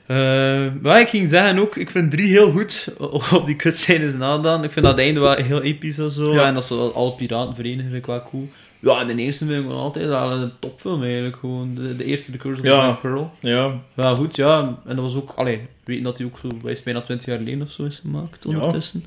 Eh, 0.06 0.66
maar 0.82 1.00
ik 1.00 1.08
ging 1.08 1.28
zeggen 1.28 1.58
ook, 1.58 1.76
ik 1.76 1.90
vind 1.90 2.10
drie 2.10 2.26
heel 2.28 2.50
goed 2.50 2.94
op 3.32 3.46
die 3.46 3.56
cutscenes 3.56 4.16
nadan. 4.16 4.64
Ik 4.64 4.72
vind 4.72 4.84
dat 4.84 4.98
einde 4.98 5.20
wel 5.20 5.34
heel 5.34 5.62
episch 5.62 5.98
en 5.98 6.10
zo. 6.10 6.32
Ja. 6.32 6.46
En 6.46 6.54
dat 6.54 6.64
ze 6.64 6.74
alle 6.74 7.12
piraten 7.14 7.54
verenigen, 7.54 7.84
vind 7.90 7.96
ik 7.96 8.06
wel 8.06 8.22
cool. 8.30 8.48
Ja, 8.80 9.00
en 9.00 9.06
de 9.16 9.22
eerste 9.22 9.46
vind 9.46 9.60
ik 9.62 9.68
wel 9.68 9.78
altijd 9.80 10.06
wel 10.06 10.30
een 10.32 10.50
topfilm 10.58 11.02
eigenlijk. 11.02 11.36
Gewoon. 11.36 11.74
De, 11.74 11.96
de 11.96 12.04
eerste, 12.04 12.30
The 12.32 12.38
Curse 12.38 12.60
of 12.62 12.66
Ja. 12.66 12.78
the 12.80 12.84
Black 12.86 13.00
Pearl. 13.00 13.32
Ja, 13.40 13.80
Ja, 13.96 14.14
goed, 14.14 14.36
ja. 14.36 14.78
En 14.86 14.96
dat 14.96 15.04
was 15.04 15.14
ook, 15.14 15.32
allee, 15.36 15.60
weten 15.84 16.04
dat 16.04 16.16
hij 16.18 16.26
ook 16.26 16.38
zo, 16.38 16.48
bijna 16.84 17.00
20 17.00 17.26
jaar 17.26 17.38
geleden 17.38 17.62
of 17.62 17.70
zo 17.70 17.84
is 17.84 17.98
gemaakt 17.98 18.46
ondertussen. 18.46 19.04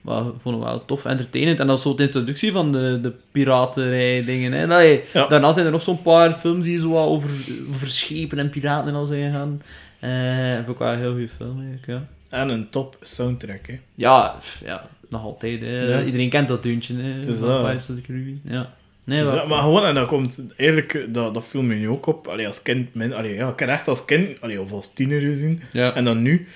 Maar 0.00 0.20
ik 0.26 0.32
vond 0.38 0.56
het 0.56 0.64
wel 0.64 0.84
tof, 0.84 1.04
entertainend. 1.04 1.60
En 1.60 1.66
dat 1.66 1.74
was 1.76 1.84
zo 1.84 1.94
de 1.94 2.02
introductie 2.02 2.52
van 2.52 2.72
de, 2.72 2.98
de 3.02 3.12
piraterij 3.32 4.24
dingen. 4.24 4.52
Hè. 4.52 4.64
Allee, 4.64 5.02
Ja. 5.12 5.26
Daarna 5.26 5.52
zijn 5.52 5.66
er 5.66 5.72
nog 5.72 5.82
zo'n 5.82 6.02
paar 6.02 6.32
films 6.32 6.64
die 6.64 6.78
zo 6.80 6.88
wat 6.90 7.06
over, 7.08 7.30
over 7.74 7.90
schepen 7.90 8.38
en 8.38 8.50
piraten 8.50 8.88
en 8.88 8.94
al 8.94 9.04
zijn 9.04 9.32
gaan. 9.32 9.62
Eh 10.00 10.54
vond 10.54 10.68
ik 10.68 10.78
wel 10.78 10.92
een 10.92 10.98
heel 10.98 11.10
goede 11.10 11.28
film 11.28 11.58
eigenlijk, 11.60 11.86
ja. 11.86 12.06
en 12.38 12.48
een 12.48 12.68
top 12.68 12.96
soundtrack. 13.00 13.66
Hè. 13.66 13.80
Ja, 13.94 14.34
ja, 14.64 14.88
nog 15.08 15.22
altijd. 15.22 15.60
Ja. 15.60 16.02
Iedereen 16.02 16.28
kent 16.30 16.48
dat 16.48 16.62
deuntje. 16.62 16.94
Hè, 16.96 17.12
Het 17.12 17.26
is 17.26 17.40
dat. 17.40 17.60
Pirates 17.60 17.88
of 17.88 17.96
the 17.96 18.02
Caribbean. 18.02 18.40
Ja. 18.44 18.70
Nee, 19.04 19.22
Dus 19.22 19.44
maar 19.46 19.62
gewoon, 19.62 19.84
en 19.84 19.94
dat 19.94 20.06
komt 20.06 20.42
eigenlijk, 20.56 21.06
dat, 21.08 21.34
dat 21.34 21.44
viel 21.46 21.62
me 21.62 21.74
nu 21.74 21.88
ook 21.88 22.06
op. 22.06 22.26
Allee, 22.28 22.46
als 22.46 22.62
kind, 22.62 22.88
allee, 23.12 23.34
ja, 23.34 23.48
ik 23.48 23.58
heb 23.58 23.68
echt 23.68 23.88
als 23.88 24.04
kind, 24.04 24.40
allee, 24.40 24.60
of 24.60 24.72
als 24.72 24.92
tiener 24.94 25.20
gezien, 25.20 25.62
ja. 25.72 25.94
en 25.94 26.04
dan 26.04 26.22
nu. 26.22 26.46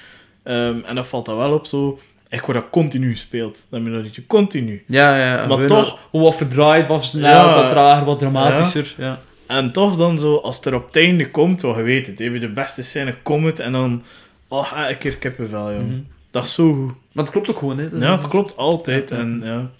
Ehm, 0.43 0.79
en 0.85 0.95
dat 0.95 1.07
valt 1.07 1.27
dan 1.27 1.37
wel 1.37 1.53
op 1.53 1.67
zo. 1.67 1.99
Ik 2.35 2.41
word 2.41 2.59
dat 2.59 2.71
continu 2.71 3.11
gespeeld. 3.11 3.67
Dat 3.71 3.81
melodietje 3.81 4.27
continu. 4.27 4.85
ja, 4.87 5.17
ja. 5.19 5.47
Maar 5.47 5.67
toch- 5.67 5.99
Wat, 6.11 6.23
wat 6.23 6.35
verdraaid, 6.37 6.87
wat 6.87 7.05
snel, 7.05 7.23
Ja. 7.49 7.55
wat 7.55 7.69
trager, 7.69 8.05
wat 8.05 8.19
dramatischer. 8.19 8.95
Ja. 8.99 9.21
En 9.47 9.73
toch 9.73 9.97
dan 9.97 10.19
zo, 10.19 10.37
als 10.37 10.57
het 10.57 10.65
er 10.65 10.75
op 10.75 10.87
het 10.87 10.97
einde 10.97 11.31
komt, 11.31 11.63
wel, 11.63 11.77
je 11.77 11.83
weet 11.83 12.07
het, 12.07 12.17
de 12.17 12.51
beste 12.55 12.83
scène 12.83 13.15
komt 13.23 13.61
en 13.61 13.73
dan. 13.73 14.03
Oh, 14.49 14.73
ah, 14.73 14.89
een 14.91 14.99
keer 14.99 15.17
kippenvel, 15.17 15.71
joh. 15.73 15.81
Mhm. 15.81 15.99
Dat 16.31 16.45
is 16.45 16.55
zo 16.55 16.73
goed. 16.75 16.93
Maar 17.13 17.25
het 17.25 17.33
klopt 17.33 17.51
ook 17.51 17.59
gewoon, 17.59 17.79
hè. 17.79 17.89
Dat 17.89 18.01
Ja, 18.01 18.13
is- 18.15 18.21
het 18.21 18.31
klopt 18.31 18.57
altijd. 18.57 19.11
Ja. 19.11 19.17
En 19.17 19.41
ja, 19.45 19.71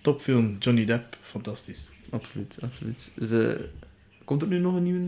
topfilm. 0.00 0.56
Johnny 0.58 0.84
Depp, 0.84 1.16
fantastisch. 1.22 1.88
Absoluut, 2.10 2.58
absoluut. 2.62 3.10
Dus, 3.14 3.30
eh, 3.30 3.54
komt 4.26 4.42
er 4.42 4.48
nu 4.48 4.58
nog 4.58 4.74
een 4.74 4.82
nieuwe? 4.82 5.00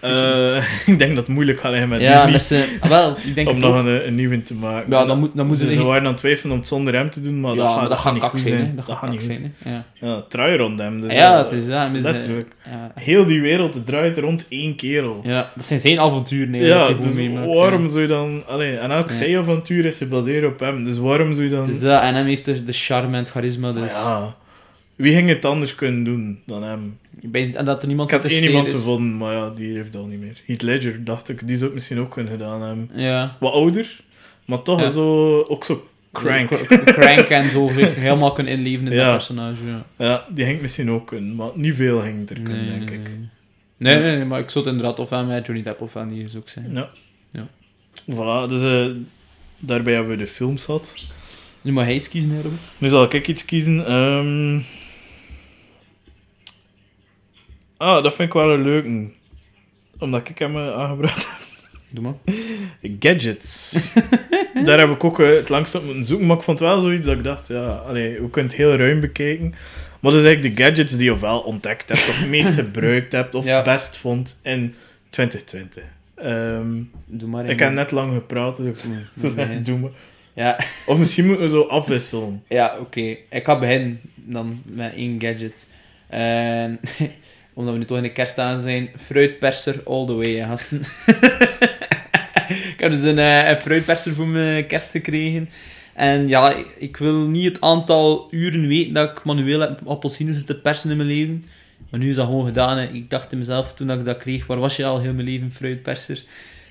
Eh, 0.00 0.56
ik 0.92 0.98
denk 0.98 1.14
dat 1.16 1.26
het 1.26 1.34
moeilijk 1.34 1.60
gaat 1.60 1.70
liggen 1.70 1.88
met 1.88 2.00
ja, 2.00 2.12
Disney 2.12 2.30
met 2.32 2.42
z'n... 2.42 2.80
Ah, 2.80 2.88
wel, 2.90 3.16
ik 3.24 3.34
denk 3.34 3.48
om 3.48 3.58
nog 3.58 3.74
een, 3.74 4.06
een 4.06 4.14
nieuwe 4.14 4.42
te 4.42 4.54
maken. 4.54 4.90
Ja, 4.90 5.04
dan 5.04 5.18
moet- 5.18 5.30
dan 5.36 5.46
moeten 5.46 5.66
ze, 5.66 5.72
ze- 5.72 5.82
waren 5.82 6.02
aan 6.02 6.08
het 6.08 6.16
twijfelen 6.16 6.52
om 6.52 6.58
het 6.58 6.68
zonder 6.68 6.94
hem 6.94 7.10
te 7.10 7.20
doen, 7.20 7.40
maar 7.40 7.54
ja, 7.54 7.56
dat, 7.56 7.66
maar 7.66 7.80
gaat, 7.80 7.88
dat 7.90 7.98
gaat 7.98 8.12
niet 8.14 8.22
goed 8.22 8.40
zijn, 8.40 8.54
zijn. 8.54 8.66
hè. 8.66 8.74
Dat, 8.74 8.96
gaat 8.96 9.10
niet 9.10 9.22
zijn, 9.22 9.54
hè. 9.62 9.70
Ja. 9.70 9.84
Ja, 10.00 10.16
het 10.16 10.30
draait 10.30 10.58
rond 10.60 10.78
hem. 10.78 11.00
Dus 11.00 11.12
ja, 11.12 11.32
eh, 11.38 11.42
het 11.44 11.52
is... 11.52 11.66
Ja, 11.66 11.90
letterlijk. 11.92 12.54
Ja. 12.64 12.92
Heel 12.94 13.24
die 13.24 13.40
wereld 13.40 13.86
draait 13.86 14.18
rond 14.18 14.46
één 14.48 14.76
kerel. 14.76 15.20
ja, 15.24 15.50
dat 15.54 15.64
zijn 15.64 15.80
zijn 15.80 16.00
avonturen, 16.00 16.50
nee, 16.50 16.64
Ja, 16.64 16.78
dat 16.78 16.86
hij 16.88 16.96
dus 16.96 17.14
meemaakt. 17.16 17.54
waarom 17.54 17.82
ja. 17.82 17.88
zou 17.88 18.02
je 18.02 18.08
dan... 18.08 18.42
Allee, 18.46 18.76
en 18.76 18.90
elk 18.90 19.08
Ja. 19.10 19.14
zij-avontuur 19.16 19.84
is 19.86 19.96
gebaseerd 19.96 20.44
op 20.44 20.60
hem, 20.60 20.84
dus 20.84 20.98
waarom 20.98 21.32
zou 21.32 21.44
je 21.44 21.50
dan... 21.50 21.60
Het 21.60 21.68
is 21.68 21.80
dat, 21.80 22.02
en 22.02 22.14
hem 22.14 22.26
heeft 22.26 22.44
de, 22.44 22.62
de 22.64 22.72
charme 22.72 23.12
en 23.12 23.22
het 23.22 23.30
charisma, 23.30 23.72
dus... 23.72 23.92
ja, 23.92 24.34
wie 24.96 25.14
ging 25.14 25.28
het 25.28 25.44
anders 25.44 25.74
kunnen 25.74 26.04
doen 26.04 26.38
dan 26.46 26.62
hem? 26.62 26.98
Ik 27.20 27.30
ben- 27.32 27.54
en 27.54 27.64
dat 27.64 27.80
er 27.82 27.88
niemand 27.88 28.08
Ik 28.08 28.14
had 28.22 28.24
één 28.30 28.42
iemand 28.44 28.66
is. 28.66 28.72
gevonden, 28.72 29.16
maar 29.16 29.32
ja, 29.34 29.50
die 29.50 29.74
heeft 29.74 29.96
al 29.96 30.06
niet 30.06 30.20
meer. 30.20 30.40
Heath 30.46 30.62
Ledger, 30.62 31.04
dacht 31.04 31.28
ik, 31.28 31.46
die 31.46 31.54
zou 31.56 31.64
het 31.66 31.74
misschien 31.74 31.98
ook 31.98 32.10
kunnen 32.10 32.32
gedaan 32.32 32.62
hebben. 32.62 32.90
Ja. 32.94 33.36
Wat 33.40 33.52
ouder, 33.52 34.00
maar 34.44 34.62
toch 34.62 34.80
Ja. 34.80 34.90
zo, 34.90 35.40
ook 35.42 35.64
zo 35.64 35.88
crank. 36.12 36.48
Cr- 36.48 36.74
Crank 36.84 37.28
en 37.28 37.50
zo 37.50 37.68
helemaal 37.74 38.32
kunnen 38.32 38.52
inleven 38.52 38.86
in 38.86 38.92
Ja. 38.92 39.04
dat 39.04 39.12
personage, 39.16 39.64
ja. 39.66 39.84
Ja, 39.96 40.24
die 40.28 40.42
ging 40.44 40.52
het 40.54 40.62
misschien 40.62 40.90
ook 40.90 41.06
kunnen, 41.06 41.34
maar 41.34 41.50
niet 41.54 41.74
veel 41.74 42.00
ging 42.00 42.20
het 42.20 42.30
er 42.30 42.40
kunnen, 42.40 42.64
Nee, 42.66 42.78
denk 42.78 42.90
ik. 42.90 43.08
nee. 43.76 43.96
Nee, 43.96 44.16
nee, 44.16 44.24
maar 44.24 44.40
ik 44.40 44.50
zou 44.50 44.64
het 44.64 44.74
inderdaad 44.74 44.98
ofwel 45.00 45.24
met 45.24 45.46
Johnny 45.46 45.64
Depp 45.64 45.80
ofwel 45.80 46.04
niet 46.04 46.36
ook 46.36 46.48
zijn. 46.48 46.70
Ja. 46.72 46.88
Ja. 47.30 47.46
Voilà, 48.12 48.48
dus 48.48 48.62
eh, 48.62 48.86
daarbij 49.58 49.92
hebben 49.94 50.12
we 50.12 50.18
de 50.18 50.26
films 50.26 50.64
gehad. 50.64 50.94
Nu 51.62 51.72
mag 51.72 51.84
hij 51.84 51.94
iets 51.94 52.08
kiezen, 52.08 52.30
hè, 52.30 52.36
Robert. 52.42 52.60
Nu 52.78 52.88
zal 52.88 53.02
ik 53.12 53.28
iets 53.28 53.44
kiezen. 53.44 53.86
Ehm. 53.86 54.60
Ah, 57.78 58.02
dat 58.02 58.14
vind 58.14 58.28
ik 58.28 58.34
wel 58.34 58.52
een 58.52 58.62
leuke. 58.62 59.10
Omdat 59.98 60.28
ik 60.28 60.38
hem 60.38 60.56
eh, 60.56 60.72
aangebracht 60.74 61.36
Doe 61.92 62.02
maar. 62.02 62.12
heb. 62.80 62.92
Gadgets. 63.00 63.86
Daar 64.64 64.78
heb 64.78 64.90
ik 64.90 65.04
ook 65.04 65.20
eh, 65.20 65.28
het 65.28 65.48
langst 65.48 65.74
op 65.74 65.84
moeten 65.84 66.04
zoeken. 66.04 66.26
Maar 66.26 66.36
ik 66.36 66.42
vond 66.42 66.58
wel 66.60 66.80
zoiets 66.80 67.06
dat 67.06 67.16
ik 67.16 67.24
dacht, 67.24 67.48
ja, 67.48 67.66
allee, 67.70 68.20
we 68.20 68.30
kunnen 68.30 68.50
het 68.50 68.60
heel 68.60 68.74
ruim 68.76 69.00
bekijken. 69.00 69.50
Maar 70.00 70.12
dat 70.12 70.20
is 70.20 70.26
eigenlijk 70.26 70.56
de 70.56 70.62
gadgets 70.64 70.96
die 70.96 71.04
je 71.04 71.12
ofwel 71.12 71.40
ontdekt 71.40 71.88
hebt, 71.88 72.08
of 72.08 72.18
het 72.18 72.28
meest 72.28 72.54
gebruikt 72.60 73.12
hebt, 73.12 73.34
of 73.34 73.44
Ja. 73.44 73.54
het 73.56 73.64
best 73.64 73.96
vond 73.96 74.40
in 74.42 74.74
2020. 75.10 75.82
Ehm, 76.14 76.82
Doe 77.06 77.28
maar. 77.28 77.46
ik 77.48 77.58
heb 77.58 77.72
net 77.72 77.90
lang 77.90 78.12
gepraat, 78.14 78.56
dus 78.56 78.66
ik 78.66 78.76
dus 79.14 79.34
begin. 79.34 79.62
doe 79.62 79.78
maar. 79.78 79.90
Ja, 80.34 80.58
Of 80.86 80.98
misschien 80.98 81.26
moeten 81.26 81.44
we 81.44 81.50
zo 81.50 81.62
afwisselen. 81.62 82.42
ja 82.48 82.76
oké. 82.80 83.00
Ik 83.30 83.44
ga 83.44 83.58
beginnen 83.58 84.00
dan 84.14 84.62
met 84.64 84.94
één 84.94 85.20
gadget. 85.20 85.66
Ehm, 86.08 86.74
omdat 87.58 87.72
we 87.72 87.78
nu 87.78 87.84
toch 87.86 87.96
in 87.96 88.02
de 88.02 88.12
kerst 88.12 88.38
aan 88.38 88.60
zijn. 88.60 88.88
Fruitperser 88.96 89.80
all 89.84 90.06
the 90.06 90.14
way, 90.14 90.34
gasten. 90.46 90.78
ik 92.72 92.74
heb 92.76 92.90
dus 92.90 93.02
een, 93.02 93.18
eh, 93.18 93.48
een 93.48 93.56
fruitperser 93.56 94.14
voor 94.14 94.26
mijn 94.26 94.66
kerst 94.66 94.90
gekregen. 94.90 95.48
En 95.94 96.28
ja, 96.28 96.54
ik- 96.78 96.96
wil 96.96 97.14
niet 97.14 97.44
het 97.44 97.60
aantal 97.60 98.28
uren 98.30 98.66
weten 98.68 98.92
dat 98.92 99.10
ik 99.10 99.24
manueel 99.24 99.60
heb 99.60 99.80
appelsines 99.86 100.36
zitten 100.36 100.60
persen 100.60 100.90
in 100.90 100.96
mijn 100.96 101.08
leven. 101.08 101.44
Maar 101.90 102.00
nu 102.00 102.08
is 102.08 102.16
dat 102.16 102.26
gewoon 102.26 102.46
gedaan. 102.46 102.78
Ik 102.94 103.10
dacht 103.10 103.32
in 103.32 103.38
mezelf, 103.38 103.74
toen 103.74 103.90
ik 103.90 104.04
dat 104.04 104.16
kreeg, 104.16 104.46
waar 104.46 104.58
was 104.58 104.76
je 104.76 104.84
al 104.84 105.00
heel 105.00 105.12
mijn 105.12 105.26
leven, 105.26 105.52
fruitperser? 105.52 106.22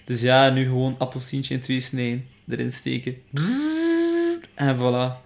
Dus 0.06 0.22
ja, 0.22 0.50
nu 0.50 0.64
gewoon 0.64 0.96
appelsientje 0.98 1.54
in 1.54 1.60
twee 1.60 1.80
snijden, 1.80 2.26
erin 2.50 2.72
steken. 2.72 3.16
En 4.56 4.78
voilà. 4.78 5.26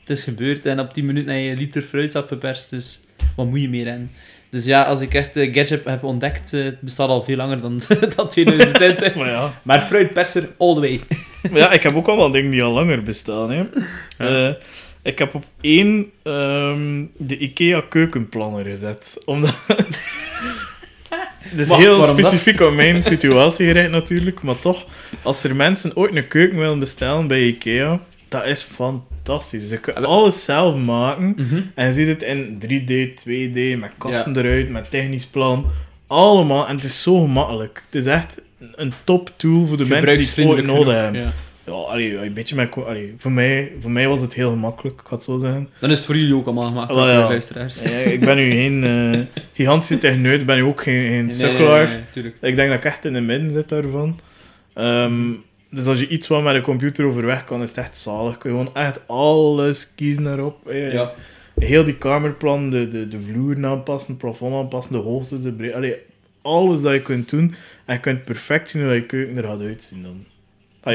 Het 0.00 0.10
is 0.18 0.22
gebeurd. 0.22 0.66
En 0.66 0.80
op 0.80 0.92
10 0.92 1.04
minuten 1.06 1.32
heb 1.32 1.42
je 1.42 1.50
een 1.50 1.58
liter 1.58 1.82
fruitsap 1.82 2.28
geperst. 2.28 2.70
Dus 2.70 3.00
wat 3.36 3.46
moet 3.46 3.60
je 3.60 3.68
meer 3.68 3.86
hebben? 3.86 4.10
Dus 4.50 4.64
ja, 4.64 4.82
als 4.82 5.00
ik 5.00 5.14
echt 5.14 5.36
uh, 5.36 5.54
Gadget 5.54 5.84
heb 5.84 6.04
ontdekt, 6.04 6.52
eh, 6.52 6.64
het 6.64 6.80
bestaat 6.80 7.08
al 7.08 7.22
veel 7.22 7.36
langer 7.36 7.60
dan, 7.60 7.82
dan 8.16 8.28
2020. 8.28 9.14
Maar 9.14 9.28
ja. 9.28 9.60
maar 9.62 9.80
fruitperser 9.80 10.48
all 10.58 10.74
the 10.74 10.80
way. 10.80 11.00
Maar 11.50 11.60
ja, 11.64 11.72
ik 11.72 11.82
heb 11.82 11.96
ook 11.96 12.08
al 12.08 12.16
wat 12.16 12.32
dingen 12.32 12.50
die 12.50 12.62
al 12.62 12.72
langer 12.72 13.02
bestaan. 13.02 13.50
Hè. 13.50 13.64
Eh, 14.18 14.54
ik 15.02 15.18
heb 15.18 15.34
op 15.34 15.44
één 15.60 16.10
ehm, 16.22 17.04
de 17.16 17.38
IKEA 17.38 17.82
keukenplanner 17.88 18.64
gezet. 18.64 19.18
Omdat... 19.24 19.54
Het 21.38 21.60
is 21.60 21.68
Maar 21.68 21.78
heel 21.78 22.00
dat? 22.00 22.08
specifiek 22.08 22.60
op 22.60 22.72
mijn 22.72 23.02
situatie 23.04 23.66
gericht 23.66 23.90
natuurlijk, 23.90 24.42
maar 24.42 24.58
toch, 24.58 24.86
als 25.22 25.44
er 25.44 25.56
mensen 25.56 25.96
ooit 25.96 26.16
een 26.16 26.28
keuken 26.28 26.58
willen 26.58 26.78
bestellen 26.78 27.26
bij 27.26 27.42
IKEA, 27.42 28.00
dat 28.28 28.46
is 28.46 28.62
fantastisch. 28.62 29.09
Ze 29.24 29.78
kunnen 29.80 30.04
alles 30.04 30.44
zelf 30.44 30.76
maken 30.76 31.34
Mhm. 31.36 31.60
en 31.74 31.86
je 31.86 31.92
ziet 31.92 32.06
het 32.08 32.22
in 32.22 32.58
3D, 32.58 33.16
2D, 33.20 33.78
met 33.78 33.90
kasten 33.98 34.36
eruit, 34.36 34.70
met 34.70 34.90
technisch 34.90 35.26
plan, 35.26 35.66
allemaal. 36.06 36.68
En 36.68 36.76
het 36.76 36.84
is 36.84 37.02
zo 37.02 37.20
gemakkelijk. 37.20 37.82
Het 37.84 37.94
is 37.94 38.06
echt 38.06 38.42
een 38.74 38.92
top 39.04 39.32
tool 39.36 39.66
voor 39.66 39.76
de 39.76 39.84
mensen 39.86 39.88
die 40.16 40.26
het 40.26 40.28
ooit 40.28 40.28
Gebruiksvriendelijk 40.28 40.66
nodig 40.66 40.94
hebben. 40.94 41.20
ja. 41.20 41.32
Ja, 41.66 41.72
allee, 41.72 42.16
een 42.24 42.32
beetje 42.32 42.54
met, 42.54 42.74
allee, 42.86 43.14
voor, 43.18 43.32
mij, 43.32 43.72
voor 43.80 43.90
mij 43.90 44.08
was 44.08 44.20
het 44.20 44.34
heel 44.34 44.50
gemakkelijk, 44.50 45.00
ik 45.00 45.06
ga 45.06 45.14
het 45.14 45.24
zo 45.24 45.36
zeggen. 45.36 45.68
Dan 45.80 45.90
is 45.90 45.96
het 45.96 46.06
voor 46.06 46.16
jullie 46.16 46.34
ook 46.34 46.46
allemaal 46.46 47.08
ja. 47.08 47.28
luisteraars. 47.28 47.82
Ja, 47.82 47.88
ik 47.98 48.20
ben 48.20 48.36
nu 48.36 48.50
geen 48.52 48.84
eh, 48.84 49.20
gigantische 49.52 49.98
techneut, 49.98 50.46
ben 50.46 50.56
nu 50.56 50.62
ook 50.62 50.82
geen, 50.82 51.00
geen 51.02 51.26
Nee, 51.26 51.34
sukkelaar. 51.34 51.86
nee, 51.86 51.94
nee, 51.96 52.04
tuurlijk. 52.10 52.36
Ik 52.40 52.56
denk 52.56 52.68
dat 52.68 52.78
ik 52.78 52.84
echt 52.84 53.04
in 53.04 53.14
het 53.14 53.24
midden 53.24 53.50
zit 53.50 53.68
daarvan. 53.68 54.20
Ehm, 54.74 55.30
dus 55.70 55.86
als 55.86 56.00
je 56.00 56.08
iets 56.08 56.28
wat 56.28 56.42
met 56.42 56.54
een 56.54 56.62
computer 56.62 57.04
overweg 57.06 57.44
kan, 57.44 57.62
is 57.62 57.68
het 57.68 57.78
echt 57.78 57.96
zalig. 57.96 58.38
Kun 58.38 58.50
je 58.52 58.56
gewoon 58.58 58.74
echt 58.74 59.00
alles 59.08 59.94
kiezen 59.94 60.22
daarop. 60.24 60.68
Eh, 60.68 60.92
Ja. 60.92 61.12
Heel 61.58 61.84
die 61.84 61.96
kamerplan, 61.96 62.70
de, 62.70 62.88
de, 62.88 63.08
de 63.08 63.20
vloer 63.20 63.66
aanpassen, 63.66 64.10
het 64.10 64.20
plafond 64.20 64.54
aanpassen, 64.54 64.92
de 64.92 64.98
hoogtes, 64.98 65.42
de 65.42 65.52
breedte. 65.52 65.76
Allee, 65.76 65.96
alles 66.42 66.80
dat 66.82 66.92
je 66.92 67.02
kunt 67.02 67.30
doen. 67.30 67.54
En 67.84 67.94
je 67.94 68.00
kunt 68.00 68.24
perfect 68.24 68.70
zien 68.70 68.82
hoe 68.82 68.92
je 68.94 69.06
keuken 69.06 69.36
er 69.36 69.44
gaat 69.44 69.60
uitzien 69.60 70.02
dan. 70.02 70.24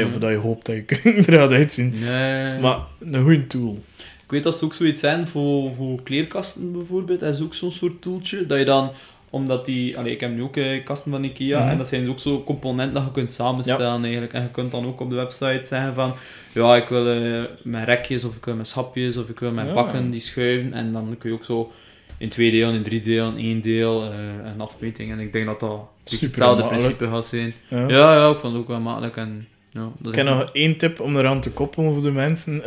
Of 0.04 0.18
dat 0.18 0.30
je 0.30 0.36
hoopt 0.36 0.66
dat 0.66 0.74
je 0.74 0.82
keuken 0.82 1.26
er 1.26 1.32
gaat 1.38 1.52
uitzien. 1.52 1.94
Nee. 2.00 2.58
Maar 2.60 2.78
een 3.00 3.22
goede 3.22 3.46
tool. 3.46 3.82
Ik 3.98 4.30
weet 4.32 4.42
dat 4.42 4.56
ze 4.58 4.64
ook 4.64 4.74
zoiets 4.74 5.00
zijn 5.00 5.28
voor, 5.28 5.74
voor 5.74 6.02
kleerkasten 6.02 6.72
bijvoorbeeld. 6.72 7.20
Dat 7.20 7.34
is 7.34 7.40
ook 7.40 7.54
zo'n 7.54 7.70
soort 7.70 8.02
toeltje. 8.02 8.46
Dat 8.46 8.58
je 8.58 8.64
dan, 8.64 8.90
omdat 9.36 9.64
die... 9.64 9.98
Allee, 9.98 10.12
ik 10.12 10.20
heb 10.20 10.30
nu 10.30 10.42
ook 10.42 10.56
eh, 10.56 10.84
kasten 10.84 11.10
van 11.10 11.24
Ikea. 11.24 11.60
Mhm. 11.60 11.68
En 11.68 11.78
dat 11.78 11.88
zijn 11.88 12.10
ook 12.10 12.18
zo 12.18 12.42
componenten 12.44 12.94
dat 12.94 13.04
je 13.04 13.12
kunt 13.12 13.30
samenstellen 13.30 14.02
eigenlijk. 14.02 14.32
En 14.32 14.42
je 14.42 14.50
kunt 14.50 14.70
dan 14.70 14.86
ook 14.86 15.00
op 15.00 15.10
de 15.10 15.16
website 15.16 15.60
zeggen 15.62 15.94
van... 15.94 16.14
Ja, 16.52 16.76
ik 16.76 16.88
wil 16.88 17.08
eh, 17.08 17.42
mijn 17.62 17.84
rekjes, 17.84 18.24
of 18.24 18.36
ik 18.36 18.44
wil 18.44 18.54
mijn 18.54 18.66
schapjes, 18.66 19.16
of 19.16 19.28
ik 19.28 19.38
wil 19.38 19.52
mijn 19.52 19.74
bakken 19.74 20.10
die 20.10 20.20
schuiven. 20.20 20.72
En 20.72 20.92
dan 20.92 21.14
kun 21.18 21.30
je 21.30 21.36
ook 21.36 21.44
zo 21.44 21.72
in 22.18 22.28
twee 22.28 22.50
delen, 22.50 22.74
in 22.74 22.82
drie 22.82 23.02
delen, 23.02 23.36
één 23.36 23.60
deel 23.60 24.02
eh, 24.02 24.18
een 24.44 24.60
afmeting. 24.60 25.10
En 25.10 25.18
ik 25.18 25.32
denk 25.32 25.46
dat 25.46 25.60
dat 25.60 25.88
hetzelfde 26.04 26.62
makkelijk. 26.62 26.68
principe 26.68 27.06
gaat 27.08 27.26
zijn. 27.26 27.54
Ja. 27.68 27.88
Ja, 27.88 28.14
ja, 28.14 28.30
ik 28.30 28.38
vond 28.38 28.52
het 28.52 28.62
ook 28.62 28.68
wel 28.68 28.80
makkelijk. 28.80 29.16
En, 29.16 29.48
ja, 29.70 29.88
dat 29.98 30.12
Ik 30.12 30.18
heb 30.18 30.26
nog 30.26 30.50
één 30.52 30.76
tip 30.76 31.00
om 31.00 31.16
eraan 31.16 31.40
te 31.40 31.50
koppelen 31.50 31.92
voor 31.92 32.02
de 32.02 32.10
mensen. 32.10 32.62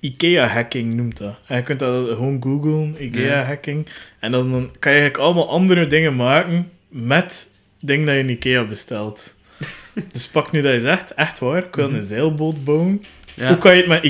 IKEA-hacking 0.00 0.94
noemt 0.94 1.16
dat. 1.18 1.34
En 1.46 1.56
je 1.56 1.62
kunt 1.62 1.78
dat 1.78 2.08
gewoon 2.08 2.42
googlen, 2.42 2.96
IKEA-hacking. 2.98 3.86
En 4.18 4.32
dan, 4.32 4.50
dan 4.50 4.70
kan 4.78 4.92
je 4.92 4.98
eigenlijk 4.98 5.18
allemaal 5.18 5.48
andere 5.48 5.86
dingen 5.86 6.16
maken 6.16 6.70
met 6.88 7.50
dingen 7.80 8.06
dat 8.06 8.14
je 8.14 8.20
in 8.20 8.28
IKEA 8.30 8.64
bestelt. 8.64 9.34
dus 10.12 10.26
pak 10.28 10.52
nu 10.52 10.60
dat 10.60 10.72
je 10.72 10.80
zegt, 10.80 11.14
echt 11.14 11.38
waar, 11.38 11.58
ik 11.64 11.74
wil 11.74 11.86
Mhm. 11.88 11.96
een 11.96 12.02
zeilboot 12.02 12.64
bouwen. 12.64 13.02
ja. 13.34 13.48
Hoe 13.48 13.58
kan 13.58 13.70
je 13.74 13.78
het 13.78 13.88
met 13.90 14.04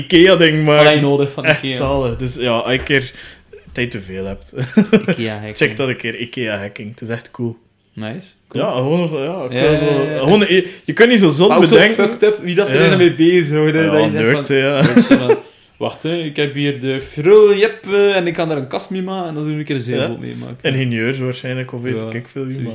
Wat 0.65 0.75
je 0.81 0.83
maken? 0.83 1.01
nodig 1.01 1.31
van 1.31 1.45
Echt 1.45 1.63
Ikea? 1.63 1.77
zalig. 1.77 2.15
Dus 2.15 2.35
ja, 2.35 2.51
als 2.57 2.71
je 2.71 2.77
een 2.77 2.83
keer 2.83 3.11
tijd 3.71 3.91
te 3.91 3.99
veel 3.99 4.25
hebt, 4.25 4.53
Ikea 5.07 5.33
hacking. 5.39 5.57
check 5.57 5.75
dat 5.77 5.87
een 5.87 5.95
keer, 5.97 6.15
IKEA-hacking. 6.19 6.89
Het 6.89 7.01
is 7.01 7.09
echt 7.09 7.31
cool. 7.31 7.57
Nice. 7.93 8.29
Cool. 8.47 8.63
Ja, 8.63 8.71
gewoon... 8.71 9.09
Ja, 9.21 9.61
Ja, 9.61 10.17
gewoon 10.19 10.39
je 10.83 10.93
kunt 10.93 11.09
niet 11.09 11.19
zo 11.19 11.29
zot 11.29 11.51
ook 11.51 11.65
zo 11.65 11.73
bedenken. 11.75 12.03
fucked 12.09 12.23
up, 12.23 12.39
wie 12.43 12.55
dat 12.55 12.67
ze 12.69 12.77
Ja. 12.77 12.83
er 12.91 12.97
mee 12.97 13.13
bezig 13.13 13.49
houden. 13.57 13.83
Ja, 13.83 13.91
dat 13.91 14.03
je 14.03 14.09
zegt 14.11 14.23
nerd, 14.23 14.47
van- 14.47 14.55
ja. 15.27 15.37
Wacht, 15.79 16.03
hè, 16.03 16.17
ik 16.17 16.35
heb 16.35 16.53
hier 16.53 16.79
de 16.79 17.01
fruljep 17.01 17.87
en 17.87 18.27
ik 18.27 18.33
kan 18.33 18.49
daar 18.49 18.57
een 18.57 18.67
kast 18.67 18.89
mee 18.89 19.01
maken 19.01 19.27
en 19.27 19.33
dan 19.33 19.43
doe 19.43 19.59
ik 19.59 19.69
er 19.69 19.75
een 19.75 19.81
zeilboot 19.81 20.19
mee 20.19 20.35
maken. 20.35 20.73
Ingenieurs 20.73 21.19
waarschijnlijk, 21.19 21.73
of 21.73 21.81
weet 21.81 22.13
ik 22.13 22.27
veel 22.27 22.45
wie, 22.45 22.59
maar 22.59 22.73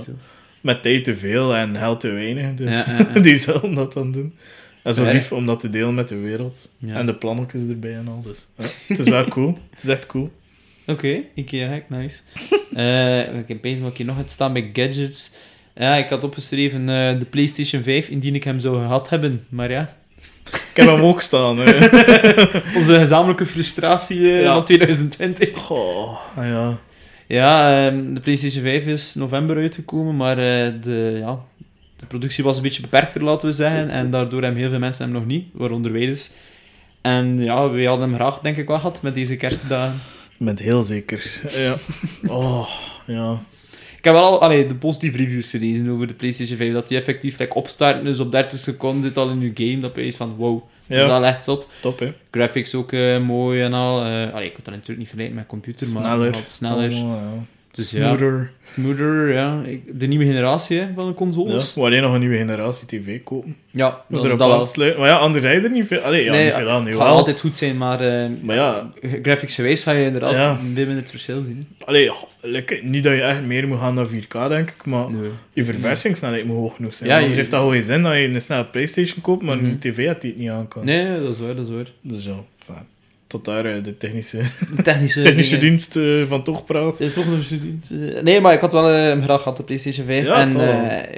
met 0.60 0.82
tijd 0.82 1.04
te 1.04 1.16
veel 1.16 1.54
en 1.54 1.76
geld 1.76 2.00
te 2.00 2.10
weinig. 2.10 2.54
Dus 2.54 2.84
die 3.22 3.36
zullen 3.36 3.74
dat 3.74 3.92
dan 3.92 4.12
doen. 4.12 4.34
En 4.82 4.94
zo 4.94 5.04
lief 5.12 5.32
om 5.32 5.46
dat 5.46 5.60
te 5.60 5.70
delen 5.70 5.94
met 5.94 6.08
de 6.08 6.16
wereld. 6.18 6.72
En 6.86 7.06
de 7.06 7.14
plannetjes 7.14 7.68
erbij 7.68 7.94
en 7.94 8.08
al. 8.08 8.22
Dus, 8.22 8.46
het 8.86 8.98
is 8.98 9.08
wel 9.08 9.24
cool. 9.34 9.58
Het 9.70 9.82
is 9.82 9.88
echt 9.88 10.06
cool. 10.06 10.32
Oké, 10.86 11.20
Ikea 11.34 11.68
hack, 11.68 11.88
nice. 11.88 12.20
Eh, 12.74 13.38
ik 13.38 13.48
heb 13.48 13.58
bezig 13.60 13.80
wat 13.80 13.90
ik 13.90 13.96
hier 13.96 14.06
nog 14.06 14.16
het 14.16 14.30
staan 14.30 14.52
bij 14.52 14.70
gadgets. 14.72 15.32
Ja, 15.74 15.94
ik 15.96 16.08
had 16.08 16.24
opgeschreven 16.24 16.80
eh, 16.80 17.18
de 17.18 17.26
PlayStation 17.30 17.82
5, 17.82 18.08
indien 18.08 18.34
ik 18.34 18.44
hem 18.44 18.58
zou 18.58 18.76
gehad 18.76 19.10
hebben. 19.10 19.46
Maar 19.48 19.70
ja, 19.70 19.96
Ik 20.50 20.70
heb 20.74 20.86
hem 20.86 21.00
ook 21.02 21.20
staan. 21.22 21.58
Hè. 21.58 21.74
onze 22.78 22.98
gezamenlijke 22.98 23.46
frustratie 23.46 24.32
eh, 24.32 24.42
Ja. 24.42 24.54
van 24.54 24.64
2020. 24.64 25.58
Goh, 25.58 26.18
ah 26.36 26.46
ja. 26.46 26.78
Ja, 27.26 27.86
ehm, 27.86 28.14
de 28.14 28.20
PlayStation 28.20 28.62
5 28.62 28.86
is 28.86 29.14
november 29.14 29.56
uitgekomen, 29.56 30.16
maar 30.16 30.38
eh, 30.38 30.72
de, 30.82 31.16
ja, 31.20 31.38
de 31.96 32.06
productie 32.06 32.44
was 32.44 32.56
een 32.56 32.62
beetje 32.62 32.80
beperkter, 32.82 33.22
laten 33.24 33.48
we 33.48 33.54
zeggen. 33.54 33.90
En 33.90 34.10
daardoor 34.10 34.42
hebben 34.42 34.60
heel 34.60 34.70
veel 34.70 34.78
mensen 34.78 35.04
hem 35.04 35.12
nog 35.14 35.26
niet, 35.26 35.48
waaronder 35.52 35.92
wij 35.92 36.06
dus. 36.06 36.30
En 37.00 37.38
ja, 37.38 37.70
wij 37.70 37.84
hadden 37.84 38.08
hem 38.08 38.14
graag, 38.16 38.38
denk 38.40 38.56
ik, 38.56 38.66
wel 38.66 38.76
gehad 38.76 39.02
met 39.02 39.14
deze 39.14 39.36
kerstdagen. 39.36 40.00
Het 40.44 40.58
heel 40.58 40.82
zeker. 40.82 41.40
Ja. 41.56 41.74
Oh, 42.26 42.68
ja. 43.06 43.38
Ik 44.04 44.10
heb 44.10 44.18
wel 44.18 44.28
al 44.30 44.40
allee, 44.40 44.66
de 44.66 44.74
positieve 44.74 45.16
reviews 45.16 45.50
gelezen 45.50 45.88
over 45.88 46.06
de 46.06 46.14
PlayStation 46.14 46.56
5, 46.56 46.72
dat 46.72 46.88
die 46.88 46.98
effectief 46.98 47.38
like, 47.38 47.54
opstarten, 47.54 48.04
dus 48.04 48.20
op 48.20 48.32
30 48.32 48.58
seconden 48.58 49.02
zit 49.02 49.16
al 49.16 49.30
in 49.30 49.40
je 49.40 49.50
game, 49.54 49.80
dat 49.80 49.96
je 49.96 50.12
van 50.12 50.34
wow, 50.36 50.62
dat 50.88 50.98
is 50.98 51.06
wel 51.06 51.24
echt 51.24 51.44
zot. 51.44 51.68
top 51.80 51.98
hè. 51.98 52.12
Graphics 52.30 52.74
ook 52.74 52.92
eh, 52.92 53.18
mooi 53.20 53.62
en 53.62 53.72
al. 53.72 54.04
eh 54.04 54.34
allee, 54.34 54.46
ik 54.46 54.52
kan 54.52 54.62
dat 54.64 54.72
natuurlijk 54.74 54.98
niet 54.98 55.08
vergelijken 55.08 55.34
met 55.36 55.46
computer, 55.46 55.88
maar 55.88 56.04
Sneller. 56.04 56.26
nog 56.26 56.34
altijd 56.34 56.54
sneller. 56.54 56.92
Oh, 56.92 56.98
ja. 56.98 57.44
Dus 57.74 57.90
ja. 57.90 58.06
Smoother. 58.06 58.50
Smoother, 58.62 59.32
ja. 59.32 59.62
Ik- 59.64 60.00
De 60.00 60.06
nieuwe 60.06 60.24
generatie 60.24 60.78
hè, 60.78 60.86
van 60.94 61.04
de 61.04 61.10
Ja. 61.10 61.16
consoles. 61.16 61.74
We 61.74 61.80
alleen 61.80 62.02
nog 62.02 62.12
een 62.14 62.20
nieuwe 62.20 62.36
generatie 62.36 62.86
tv 62.86 63.22
kopen. 63.22 63.56
Ja, 63.70 64.00
dat, 64.08 64.24
erop 64.24 64.38
dat 64.38 64.48
wel. 64.48 64.58
aansluiten. 64.60 65.00
Maar 65.00 65.08
ja, 65.08 65.16
anders 65.16 65.44
zijn 65.44 65.64
er 65.64 65.70
niet 65.70 65.86
veel. 65.86 66.00
Allee, 66.00 66.24
ja, 66.24 66.32
Nee, 66.32 66.44
niet 66.44 66.54
veel 66.54 66.68
aan. 66.70 66.82
nu 66.82 66.88
Het 66.88 66.96
gaat 66.98 67.06
wel. 67.08 67.16
altijd 67.16 67.40
goed 67.40 67.56
zijn, 67.56 67.76
maar, 67.76 68.00
eh 68.00 68.30
Maar 68.42 68.56
ja, 68.56 68.88
graphics 69.22 69.54
geweest 69.54 69.82
ga 69.82 69.92
je 69.92 70.04
inderdaad 70.04 70.32
Ja. 70.32 70.58
een 70.62 70.74
beetje 70.74 70.92
het 70.94 71.10
verschil 71.10 71.40
zien. 71.40 71.66
allee, 71.84 72.08
goh, 72.08 72.28
lekker, 72.40 72.80
niet 72.84 73.04
dat 73.04 73.12
je 73.12 73.22
echt 73.22 73.42
meer 73.42 73.68
moet 73.68 73.78
gaan 73.78 73.94
naar 73.94 74.06
4K, 74.06 74.48
denk 74.48 74.70
ik. 74.70 74.84
Maar. 74.86 75.10
Nee. 75.10 75.30
je 75.52 75.64
verversingssnelheid 75.64 76.44
moet 76.44 76.56
hoog 76.56 76.76
genoeg 76.76 76.94
zijn. 76.94 77.08
Ja, 77.08 77.14
Ja, 77.14 77.20
Anders 77.20 77.34
je- 77.34 77.40
heeft 77.40 77.50
dat 77.52 77.60
gewoon 77.60 77.74
geen 77.74 77.84
zin 77.84 78.02
dat 78.02 78.12
je 78.14 78.18
een 78.28 78.40
snelle 78.40 78.64
Playstation 78.64 79.20
koopt, 79.20 79.42
maar 79.42 79.56
Mhm. 79.56 79.64
een 79.64 79.78
tv 79.78 80.06
had 80.06 80.20
die 80.20 80.30
het 80.30 80.40
niet 80.40 80.50
aan 80.50 80.68
kan. 80.68 80.84
nee, 80.84 81.20
dat 81.20 81.30
is 81.34 81.38
waar, 81.40 81.54
dat 81.54 81.66
is 81.68 81.74
waar. 81.74 81.86
Dus 82.00 82.24
ja, 82.24 82.34
fijn. 82.58 82.86
Tot 83.34 83.44
daar 83.44 83.64
eh, 83.64 83.82
de 83.84 83.96
technische, 83.96 84.42
De 84.76 84.82
technische, 84.82 85.20
technische 85.30 85.58
dingen. 85.58 85.68
dienst 85.68 85.96
eh, 85.96 86.22
van 86.28 86.42
toch 86.44 86.64
praat. 86.64 86.94
Student. 87.40 87.90
eh. 87.90 88.22
Nee, 88.22 88.40
maar 88.40 88.52
ik 88.52 88.60
had 88.60 88.72
wel 88.72 88.84
hem 88.84 89.22
graag 89.22 89.42
gehad, 89.42 89.56
de 89.56 89.62
PlayStation 89.62 90.06
5. 90.06 90.26
Ja, 90.26 90.40
en 90.40 90.50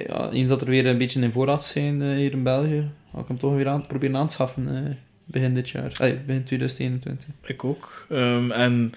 ja, 0.08 0.30
eens 0.32 0.48
dat 0.48 0.60
er 0.60 0.66
weer 0.68 0.86
een 0.86 0.98
beetje 0.98 1.20
in 1.20 1.32
voorraad 1.32 1.64
zijn 1.64 2.02
hier 2.16 2.32
in 2.32 2.42
België, 2.42 2.84
ga 3.14 3.20
ik 3.20 3.28
hem 3.28 3.38
toch 3.38 3.54
weer 3.54 3.68
aan, 3.68 3.86
proberen 3.86 4.16
aan 4.16 4.26
te 4.26 4.32
schaffen 4.32 4.96
begin 5.24 5.54
dit 5.54 5.70
jaar. 5.70 5.90
Allee, 6.00 6.18
begin 6.26 6.44
2021. 6.44 7.28
Ik 7.46 7.64
ook. 7.64 8.06
Ehm, 8.10 8.50
en 8.50 8.92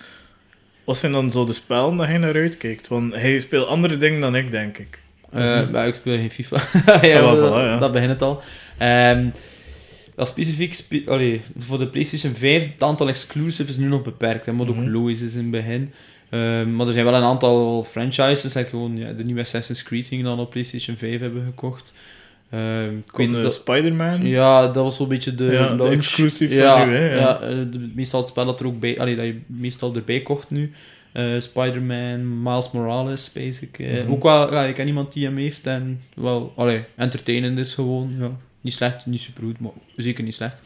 wat 0.83 0.97
zijn 0.97 1.11
dan 1.11 1.31
zo 1.31 1.45
de 1.45 1.53
spellen 1.53 1.97
dat 1.97 2.07
hij 2.07 2.17
naar 2.17 2.35
uitkijkt? 2.35 2.87
Want 2.87 3.13
hij 3.13 3.39
speelt 3.39 3.67
andere 3.67 3.97
dingen 3.97 4.21
dan 4.21 4.35
ik, 4.35 4.51
denk 4.51 4.77
ik. 4.77 4.99
Maar 5.71 5.87
ik 5.87 5.95
speel 5.95 6.15
geen 6.17 6.31
FIFA. 6.31 6.57
ja, 7.07 7.19
Ah, 7.19 7.37
voilà, 7.37 7.63
ja. 7.65 7.77
dat 7.77 7.91
begint 7.91 8.09
het 8.11 8.21
al. 8.21 8.41
Ehm 8.77 9.27
wel 10.19 10.27
specifiek 10.27 10.73
spe- 10.73 11.01
allee, 11.05 11.41
voor 11.57 11.77
de 11.77 11.87
PlayStation 11.87 12.33
5, 12.33 12.71
het 12.71 12.83
aantal 12.83 13.07
exclusives 13.07 13.69
is 13.69 13.77
nu 13.77 13.87
nog 13.87 14.01
beperkt. 14.01 14.45
Hè, 14.45 14.55
wat 14.55 14.69
ook 14.69 14.75
Mhm. 14.75 14.89
logisch 14.91 15.21
is 15.21 15.33
in 15.33 15.41
het 15.41 15.51
begin. 15.51 15.91
Ehm, 16.29 16.75
maar 16.75 16.87
er 16.87 16.93
zijn 16.93 17.05
wel 17.05 17.13
een 17.15 17.23
aantal 17.23 17.83
franchises, 17.83 18.53
like 18.53 18.69
gewoon 18.69 18.97
ja, 18.97 19.11
de 19.13 19.23
nieuwe 19.23 19.41
Assassin's 19.41 19.83
Creed 19.83 20.09
die 20.09 20.17
we 20.17 20.23
dan 20.23 20.39
op 20.39 20.49
PlayStation 20.49 20.97
5 20.97 21.19
hebben 21.19 21.43
gekocht. 21.45 21.93
Ehm, 22.49 22.97
ik 22.97 23.11
weet 23.15 23.31
dat, 23.31 23.53
Spider-Man. 23.53 24.25
ja, 24.27 24.65
dat 24.65 24.75
was 24.83 24.95
zo'n 24.95 25.07
beetje 25.07 25.35
de, 25.35 25.45
Ja, 25.45 25.75
de 25.75 25.83
exclusive 25.89 26.55
ja, 26.55 26.77
van 26.79 26.89
ja. 26.93 26.99
Ja, 27.05 27.39
eh, 27.41 27.49
de- 27.71 27.89
meestal 27.95 28.19
het 28.19 28.29
spel 28.29 28.45
dat 28.45 28.59
er 28.59 28.65
ook 28.65 28.79
bij, 28.79 28.99
allee, 28.99 29.15
dat 29.15 29.25
je 29.25 29.39
meestal 29.45 29.95
erbij 29.95 30.21
kocht 30.21 30.49
nu. 30.49 30.71
Eh, 31.11 31.25
Spider-Man, 31.39 32.41
Miles 32.43 32.71
Morales, 32.71 33.31
basic. 33.33 33.79
Mhm. 33.79 34.11
Ook 34.11 34.23
wel, 34.23 34.53
ja, 34.53 34.63
ik 34.65 34.75
ken 34.75 34.87
iemand 34.87 35.13
die 35.13 35.25
hem 35.25 35.37
heeft 35.37 35.67
en 35.67 36.01
wel, 36.15 36.53
allee, 36.55 36.83
entertainend 36.95 37.59
is 37.59 37.73
gewoon. 37.73 38.13
Ja. 38.19 38.31
Niet 38.61 38.73
slecht, 38.73 39.05
niet 39.05 39.21
super 39.21 39.43
goed, 39.43 39.59
maar 39.59 39.71
zeker 39.95 40.23
niet 40.23 40.35
slecht. 40.35 40.63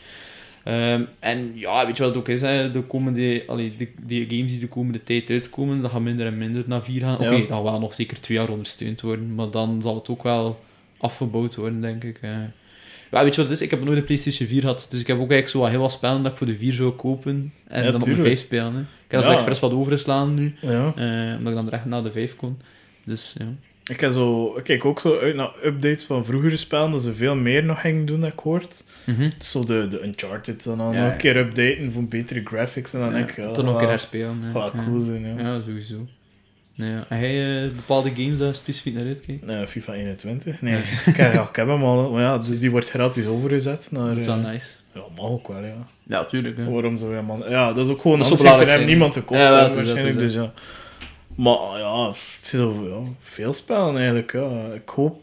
Ehm, 0.63 1.03
en 1.19 1.51
ja, 1.55 1.85
weet 1.85 1.97
je 1.97 2.03
wat 2.03 2.11
het 2.15 2.21
ook 2.23 2.29
is? 2.29 2.41
Hè? 2.41 2.71
De 2.71 2.81
komende, 2.81 3.43
allee, 3.47 3.73
de, 3.77 3.87
die 4.05 4.25
games 4.29 4.51
die 4.51 4.59
de 4.59 4.67
komende 4.67 5.03
tijd 5.03 5.29
uitkomen, 5.29 5.81
dat 5.81 5.91
gaan 5.91 6.03
minder 6.03 6.25
en 6.25 6.37
minder 6.37 6.63
naar 6.67 6.83
vier 6.83 7.01
gaan. 7.01 7.15
Oké, 7.19 7.29
Ja. 7.35 7.47
dat 7.47 7.63
wel 7.63 7.79
nog 7.79 7.93
zeker 7.93 8.21
twee 8.21 8.37
jaar 8.37 8.49
ondersteund 8.49 9.01
worden, 9.01 9.35
maar 9.35 9.49
dan 9.51 9.81
zal 9.81 9.95
het 9.95 10.09
ook 10.09 10.23
wel 10.23 10.63
afgebouwd 10.97 11.55
worden, 11.55 11.81
denk 11.81 12.03
ik. 12.03 12.17
eh. 12.21 12.29
Ja, 13.11 13.23
weet 13.23 13.35
je 13.35 13.41
wat 13.41 13.49
het 13.49 13.59
is? 13.59 13.65
Ik 13.65 13.69
heb 13.71 13.83
nooit 13.83 13.97
een 13.97 14.03
PlayStation 14.03 14.47
4 14.47 14.61
gehad, 14.61 14.87
dus 14.89 14.99
ik 14.99 15.07
heb 15.07 15.15
ook 15.15 15.31
eigenlijk 15.31 15.49
zo 15.49 15.59
wat 15.59 15.69
heel 15.69 15.79
wat 15.79 15.91
spellen 15.91 16.21
dat 16.23 16.31
ik 16.31 16.37
voor 16.37 16.47
de 16.47 16.57
4 16.57 16.73
zou 16.73 16.91
kopen 16.91 17.53
en 17.67 17.83
Ja, 17.83 17.91
dan 17.91 17.93
op 17.93 17.99
de 17.99 18.05
tuurlijk. 18.13 18.27
5 18.27 18.39
spelen. 18.39 18.73
Hè. 18.73 18.79
Ik 18.79 18.85
heb 19.07 19.19
dat 19.21 19.29
Ja. 19.29 19.35
expres 19.35 19.59
wat 19.59 19.71
overgeslaan 19.73 20.33
nu, 20.33 20.55
eh, 20.61 20.69
omdat 21.37 21.53
ik 21.53 21.59
dan 21.59 21.69
recht 21.69 21.85
naar 21.85 22.03
de 22.03 22.11
5 22.11 22.35
kon. 22.35 22.57
Dus 23.03 23.35
ja. 23.37 23.45
Ik, 23.85 23.99
heb 23.99 24.11
zo, 24.11 24.53
ik 24.57 24.63
kijk 24.63 24.85
ook 24.85 24.99
zo 24.99 25.19
uit 25.19 25.35
naar 25.35 25.51
updates 25.63 26.03
van 26.03 26.25
vroegere 26.25 26.57
spellen, 26.57 26.91
dat 26.91 27.01
ze 27.03 27.15
veel 27.15 27.35
meer 27.35 27.63
nog 27.63 27.81
gingen 27.81 28.05
doen, 28.05 28.19
dat 28.19 28.31
ik 28.31 28.39
hoort. 28.39 28.83
Mhm. 29.05 29.29
Zo 29.39 29.63
de, 29.65 29.87
de 29.87 30.03
Uncharted 30.03 30.63
dan 30.63 30.79
al 30.79 30.85
Ja, 30.93 30.97
nog 30.97 31.05
ja. 31.05 31.11
een 31.11 31.17
keer 31.17 31.37
updaten 31.37 31.91
voor 31.91 32.03
betere 32.03 32.41
graphics. 32.43 32.93
En 32.93 32.99
dan 32.99 33.09
Ja, 33.09 33.15
denk 33.15 33.29
ik, 33.29 33.35
ja, 33.35 33.51
toch 33.51 33.65
nog 33.65 33.81
een 33.81 33.99
keer 34.09 34.27
wel 34.53 34.63
Ja. 34.63 34.83
cool 34.85 34.99
zijn, 34.99 35.25
ja. 35.37 35.41
Ja, 35.43 35.61
sowieso. 35.61 35.95
Nee, 36.75 36.89
ja. 36.91 37.05
En 37.09 37.19
jij 37.19 37.63
eh, 37.65 37.71
bepaalde 37.71 38.11
games 38.15 38.39
daar 38.39 38.53
specifiek 38.53 38.93
naar 38.93 39.05
uitkijkt? 39.05 39.45
Nee, 39.45 39.67
FIFA 39.67 39.93
21? 39.93 40.61
Nee, 40.61 40.77
ik, 41.05 41.15
heb- 41.15 41.33
ja, 41.33 41.41
ik 41.49 41.55
heb 41.55 41.67
hem 41.67 41.83
al. 41.83 42.11
Maar 42.11 42.21
ja, 42.21 42.37
dus 42.37 42.59
die 42.59 42.71
wordt 42.71 42.89
gratis 42.89 43.25
overgezet 43.25 43.87
naar... 43.91 44.07
Dat 44.07 44.17
is 44.17 44.25
wel 44.25 44.37
eh, 44.37 44.43
nice. 44.45 44.69
Ja, 44.93 45.01
mag 45.15 45.25
ook 45.29 45.47
wel, 45.47 45.63
ja. 45.63 45.87
Ja, 46.07 46.25
tuurlijk. 46.25 46.57
Hè. 46.57 46.69
Waarom 46.69 46.97
zou 46.97 47.15
je 47.15 47.21
man... 47.21 47.43
Ja, 47.49 47.73
dat 47.73 47.85
is 47.85 47.91
ook 47.91 48.01
gewoon... 48.01 48.17
Dat 48.19 48.25
is 48.27 48.31
Anders 48.31 48.41
zo 48.51 48.57
heeft 48.57 48.59
er 48.59 48.65
belangrijk 48.65 48.85
niemand 48.89 49.13
te 49.13 49.21
koop 49.21 49.37
Ja, 49.37 49.73
waarschijnlijk, 49.73 50.17
dus 50.19 50.33
ja. 50.33 50.53
Maar 51.35 51.79
ja, 51.79 52.07
het 52.07 52.39
is 52.41 52.49
zo, 52.49 52.87
ja, 52.89 53.11
veel 53.21 53.53
spellen 53.53 53.95
eigenlijk, 53.95 54.31
ja. 54.31 54.73
Ik 54.73 54.89
hoop 54.89 55.21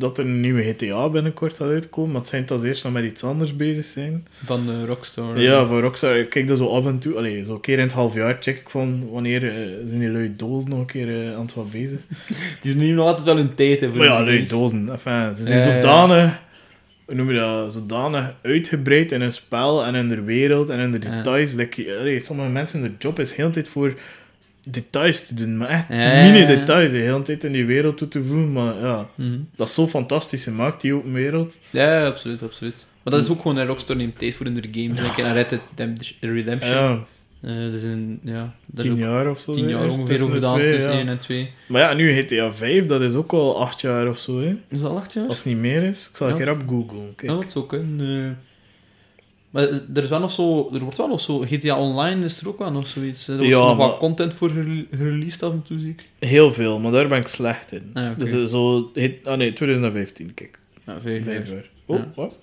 dat 0.00 0.18
er 0.18 0.24
een 0.24 0.40
nieuwe 0.40 0.62
GTA 0.62 1.08
binnenkort 1.08 1.56
gaat 1.56 1.68
uitkomen, 1.68 2.10
maar 2.10 2.20
het 2.20 2.30
zijn 2.30 2.48
als 2.48 2.62
eerst 2.62 2.84
nog 2.84 2.92
met 2.92 3.04
iets 3.04 3.24
anders 3.24 3.56
bezig 3.56 3.84
zijn. 3.84 4.26
Van 4.44 4.66
de 4.66 4.86
Rockstar. 4.86 5.40
Ja, 5.40 5.66
voor 5.66 5.80
Rockstar, 5.80 6.18
ik 6.18 6.30
kijk 6.30 6.48
dat 6.48 6.58
zo 6.58 6.66
af 6.66 6.86
en 6.86 6.98
toe, 6.98 7.16
allee, 7.16 7.44
zo 7.44 7.54
een 7.54 7.60
keer 7.60 7.78
in 7.78 7.84
het 7.84 7.92
half 7.92 8.14
jaar 8.14 8.36
check 8.40 8.58
ik 8.58 8.70
van 8.70 9.10
wanneer 9.10 9.44
eh, 9.44 9.66
zijn 9.84 10.00
die 10.00 10.10
lui 10.10 10.34
dozen 10.36 10.70
nog 10.70 10.78
een 10.78 10.86
keer 10.86 11.24
eh, 11.24 11.34
aan 11.34 11.42
het 11.42 11.54
wat 11.54 11.70
bezig. 11.70 12.00
Die 12.62 12.74
nemen 12.74 12.94
nog 12.94 13.06
altijd 13.06 13.24
wel 13.24 13.36
hun 13.36 13.54
tijd. 13.54 13.80
Hè, 13.80 13.88
Maar 13.88 14.06
ja, 14.06 14.24
lui 14.24 14.46
dozen, 14.46 14.88
enfin, 14.90 15.34
ze 15.36 15.44
zijn 15.44 15.58
ja. 15.58 15.64
zodanig, 15.64 16.40
hoe 17.04 17.14
noem 17.14 17.30
je 17.30 17.38
dat, 17.38 17.72
zodanig 17.72 18.34
uitgebreid 18.42 19.12
in 19.12 19.20
hun 19.20 19.32
spel 19.32 19.84
en 19.84 19.94
in 19.94 20.08
de 20.08 20.22
wereld 20.22 20.68
en 20.68 20.78
in 20.78 20.90
de 20.90 20.98
details. 20.98 21.56
Dat 21.56 21.68
allee, 21.98 22.20
sommige 22.20 22.48
mensen, 22.48 22.82
de 22.82 22.90
job 22.98 23.18
is 23.18 23.34
heel 23.34 23.50
tijd 23.50 23.68
voor 23.68 23.94
details 24.64 25.26
te 25.26 25.34
doen, 25.34 25.56
maar 25.56 25.68
echt 25.68 25.88
Ja, 25.88 25.94
ja, 25.96 26.12
ja. 26.24 26.32
mini-details, 26.32 26.90
de 26.90 26.96
hele 26.96 27.22
tijd 27.22 27.44
in 27.44 27.52
die 27.52 27.64
wereld 27.64 27.96
toe 27.96 28.08
te 28.08 28.22
voegen. 28.24 28.52
Maar 28.52 28.74
ja, 28.80 29.06
Mhm. 29.14 29.38
dat 29.56 29.66
is 29.68 29.74
zo 29.74 29.86
fantastisch 29.86 30.44
gemaakt, 30.44 30.80
die 30.80 30.94
open 30.94 31.12
wereld. 31.12 31.60
Ja, 31.70 31.98
ja, 32.00 32.06
absoluut, 32.06 32.42
absoluut. 32.42 32.86
Maar 33.02 33.12
dat 33.12 33.22
is 33.24 33.30
ook 33.30 33.40
gewoon 33.40 33.56
een 33.56 33.66
Rockstar 33.66 33.96
neemt 33.96 34.18
tijd 34.18 34.34
voor 34.34 34.46
in 34.46 34.54
de 34.54 34.68
games. 34.72 35.00
Denk 35.00 35.16
je 35.16 35.24
aan 35.24 35.32
Red 35.34 35.58
Dead 35.74 36.12
Redemption-. 36.20 36.74
Ja, 36.76 36.98
Eh, 37.42 37.50
dus 37.56 37.82
in, 37.82 38.20
ja, 38.22 38.54
dat 38.66 38.84
is 38.84 38.90
tien 38.90 38.98
jaar 38.98 39.30
of 39.30 39.38
zo. 39.40 39.52
tien 39.52 39.68
jaar 39.68 39.88
ongeveer 39.88 40.22
over 40.22 40.40
de 40.40 40.46
gedaan, 40.46 40.58
tussen 40.58 40.92
ja. 40.92 40.98
1 40.98 41.08
en 41.08 41.18
2. 41.18 41.50
Maar 41.68 41.80
ja, 41.80 41.94
nu 41.94 42.12
GTA 42.22 42.52
5, 42.54 42.86
dat 42.86 43.00
is 43.00 43.14
ook 43.14 43.32
al 43.32 43.60
acht 43.60 43.80
jaar 43.80 44.08
of 44.08 44.18
zo. 44.18 44.40
Hè. 44.40 44.56
Is 44.68 44.80
dat 44.80 44.96
acht 44.96 45.12
jaar? 45.12 45.26
Als 45.26 45.36
het 45.38 45.46
niet 45.46 45.56
meer 45.56 45.82
is. 45.82 46.08
Ik 46.10 46.16
zal 46.16 46.26
Ja. 46.26 46.32
een 46.32 46.38
keer 46.38 46.50
op 46.52 46.62
googlen. 46.68 47.12
Kijk. 47.16 47.30
Ja, 47.32 47.36
dat 47.40 47.50
zou 47.50 47.66
kunnen. 47.66 48.24
eh. 48.24 48.30
Maar 49.50 49.62
er, 49.94 50.02
is 50.02 50.08
wel 50.08 50.20
nog 50.20 50.30
zo, 50.30 50.70
er 50.72 50.80
wordt 50.80 50.96
wel 50.96 51.08
nog 51.08 51.20
zo... 51.20 51.38
GTA 51.40 51.78
Online 51.80 52.24
is 52.24 52.40
er 52.40 52.48
ook 52.48 52.58
wel 52.58 52.70
nog 52.72 52.86
zoiets. 52.88 53.28
Er 53.28 53.34
wordt 53.36 53.50
Ja, 53.50 53.58
nog 53.58 53.76
maar- 53.76 53.88
wat 53.88 53.98
content 53.98 54.34
voor 54.34 54.50
gerel- 54.50 54.84
gereleased 54.90 55.42
af 55.42 55.52
en 55.52 55.62
toe, 55.62 55.78
zie 55.78 55.90
ik. 55.90 56.08
Heel 56.28 56.52
veel, 56.52 56.78
maar 56.80 56.92
daar 56.92 57.08
ben 57.08 57.18
ik 57.20 57.26
slecht 57.26 57.72
in. 57.72 57.90
Ah. 57.94 58.18
Dus 58.18 58.32
eh, 58.32 58.44
zo... 58.44 58.92
Ah 59.24 59.36
nee, 59.36 59.52
2015, 59.52 60.34
kijk. 60.34 60.58
Ja, 60.86 61.00
vijf 61.00 61.24
Vijf 61.24 61.46
jaar. 61.46 61.54
jaar. 61.56 61.68
Oh, 61.86 61.96
Ja. 61.98 62.12
wat? 62.14 62.34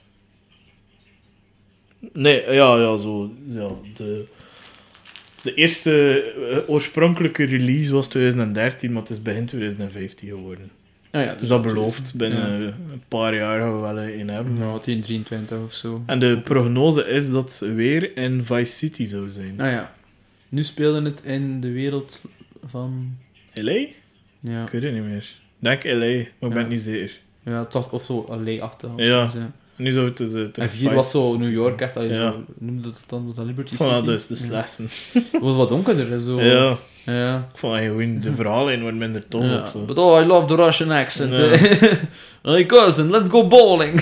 Nee, 2.14 2.42
ja, 2.54 2.78
ja, 2.78 2.98
zo. 2.98 3.32
Ja, 3.48 3.70
de, 3.94 4.26
de 5.42 5.54
eerste 5.54 6.22
eh, 6.52 6.70
oorspronkelijke 6.70 7.44
release 7.44 7.94
was 7.94 8.08
2013, 8.08 8.92
maar 8.92 9.02
het 9.02 9.12
is 9.12 9.22
begin 9.22 9.46
2015 9.46 10.30
geworden. 10.30 10.72
Ah, 11.18 11.24
ja, 11.26 11.36
Dus 11.36 11.48
dat 11.48 11.62
belooft, 11.62 12.14
binnen 12.16 12.62
een 12.62 13.04
paar 13.08 13.36
jaar 13.36 13.60
gaan 13.60 13.76
we 13.76 13.82
wel 13.82 13.98
een 14.04 14.30
hebben. 14.30 14.58
Ja, 14.58 14.78
10, 14.78 15.02
23 15.02 15.58
of 15.66 15.74
zo. 15.74 16.04
En 16.06 16.20
de 16.20 16.40
prognose 16.44 17.08
is 17.08 17.32
dat 17.32 17.60
het 17.60 17.74
weer 17.76 18.18
in 18.18 18.44
Vice 18.44 18.72
City 18.74 19.06
zou 19.06 19.30
zijn. 19.30 19.54
Ah 19.62 19.72
ja. 19.72 19.92
Nu 20.50 20.64
speelde 20.64 21.02
het 21.02 21.24
in 21.24 21.62
de 21.62 21.72
wereld 21.72 22.22
van... 22.66 23.18
LA? 23.54 23.86
Ja, 24.40 24.64
Ik 24.64 24.70
weet 24.70 24.84
het 24.84 24.94
niet 24.94 25.04
meer. 25.04 25.18
Ik 25.18 25.36
Denk 25.60 25.84
LA, 25.84 25.92
maar 26.00 26.10
ik 26.20 26.30
ben 26.40 26.58
het 26.58 26.70
niet 26.70 26.82
zeker. 26.82 27.20
ja 27.46 27.66
toch, 27.66 27.92
of 27.92 28.04
zo, 28.04 28.26
alleen 28.30 28.62
achter. 28.62 28.90
Ja. 28.96 29.32
Nu 29.76 29.92
zou 29.92 30.06
het 30.08 30.18
dus... 30.18 30.34
eh, 30.34 30.42
En 30.64 30.70
Vice 30.70 30.94
was 30.94 31.12
zo 31.12 31.24
City 31.24 31.38
New. 31.38 31.54
York, 31.54 31.82
echt. 31.82 31.98
allee, 31.98 32.10
Ja. 32.10 32.32
zo, 32.32 32.46
noemde 32.58 32.88
het 32.88 33.00
dan, 33.08 33.26
was 33.26 33.36
dat 33.36 33.46
Liberty 33.46 33.72
Ik 33.74 33.78
vond 33.78 33.90
dat 33.92 34.00
City? 34.00 34.12
dus 34.12 34.28
de 34.28 34.36
slechtste. 34.36 34.84
Het 35.32 35.42
was 35.42 35.56
wat 35.56 35.70
donkerder, 35.70 36.20
zo. 36.22 36.42
Ja, 36.42 36.78
Ja. 37.16 37.48
ik 37.54 37.58
vond 37.58 37.78
gewoon... 37.80 38.20
De 38.20 38.34
verhalen 38.34 38.82
worden 38.82 39.00
minder 39.00 39.28
tof 39.28 39.44
Ja. 39.44 39.62
of 39.62 39.70
zo. 39.70 39.86
But 39.86 39.98
oh, 39.98 40.22
I 40.22 40.26
love 40.26 40.48
the 40.48 40.56
Russian 40.56 40.92
accent. 40.92 41.38
Ja. 41.38 41.48
hey 42.52 42.66
cousin, 42.66 43.10
let's 43.10 43.30
go 43.30 43.48
bowling. 43.48 44.02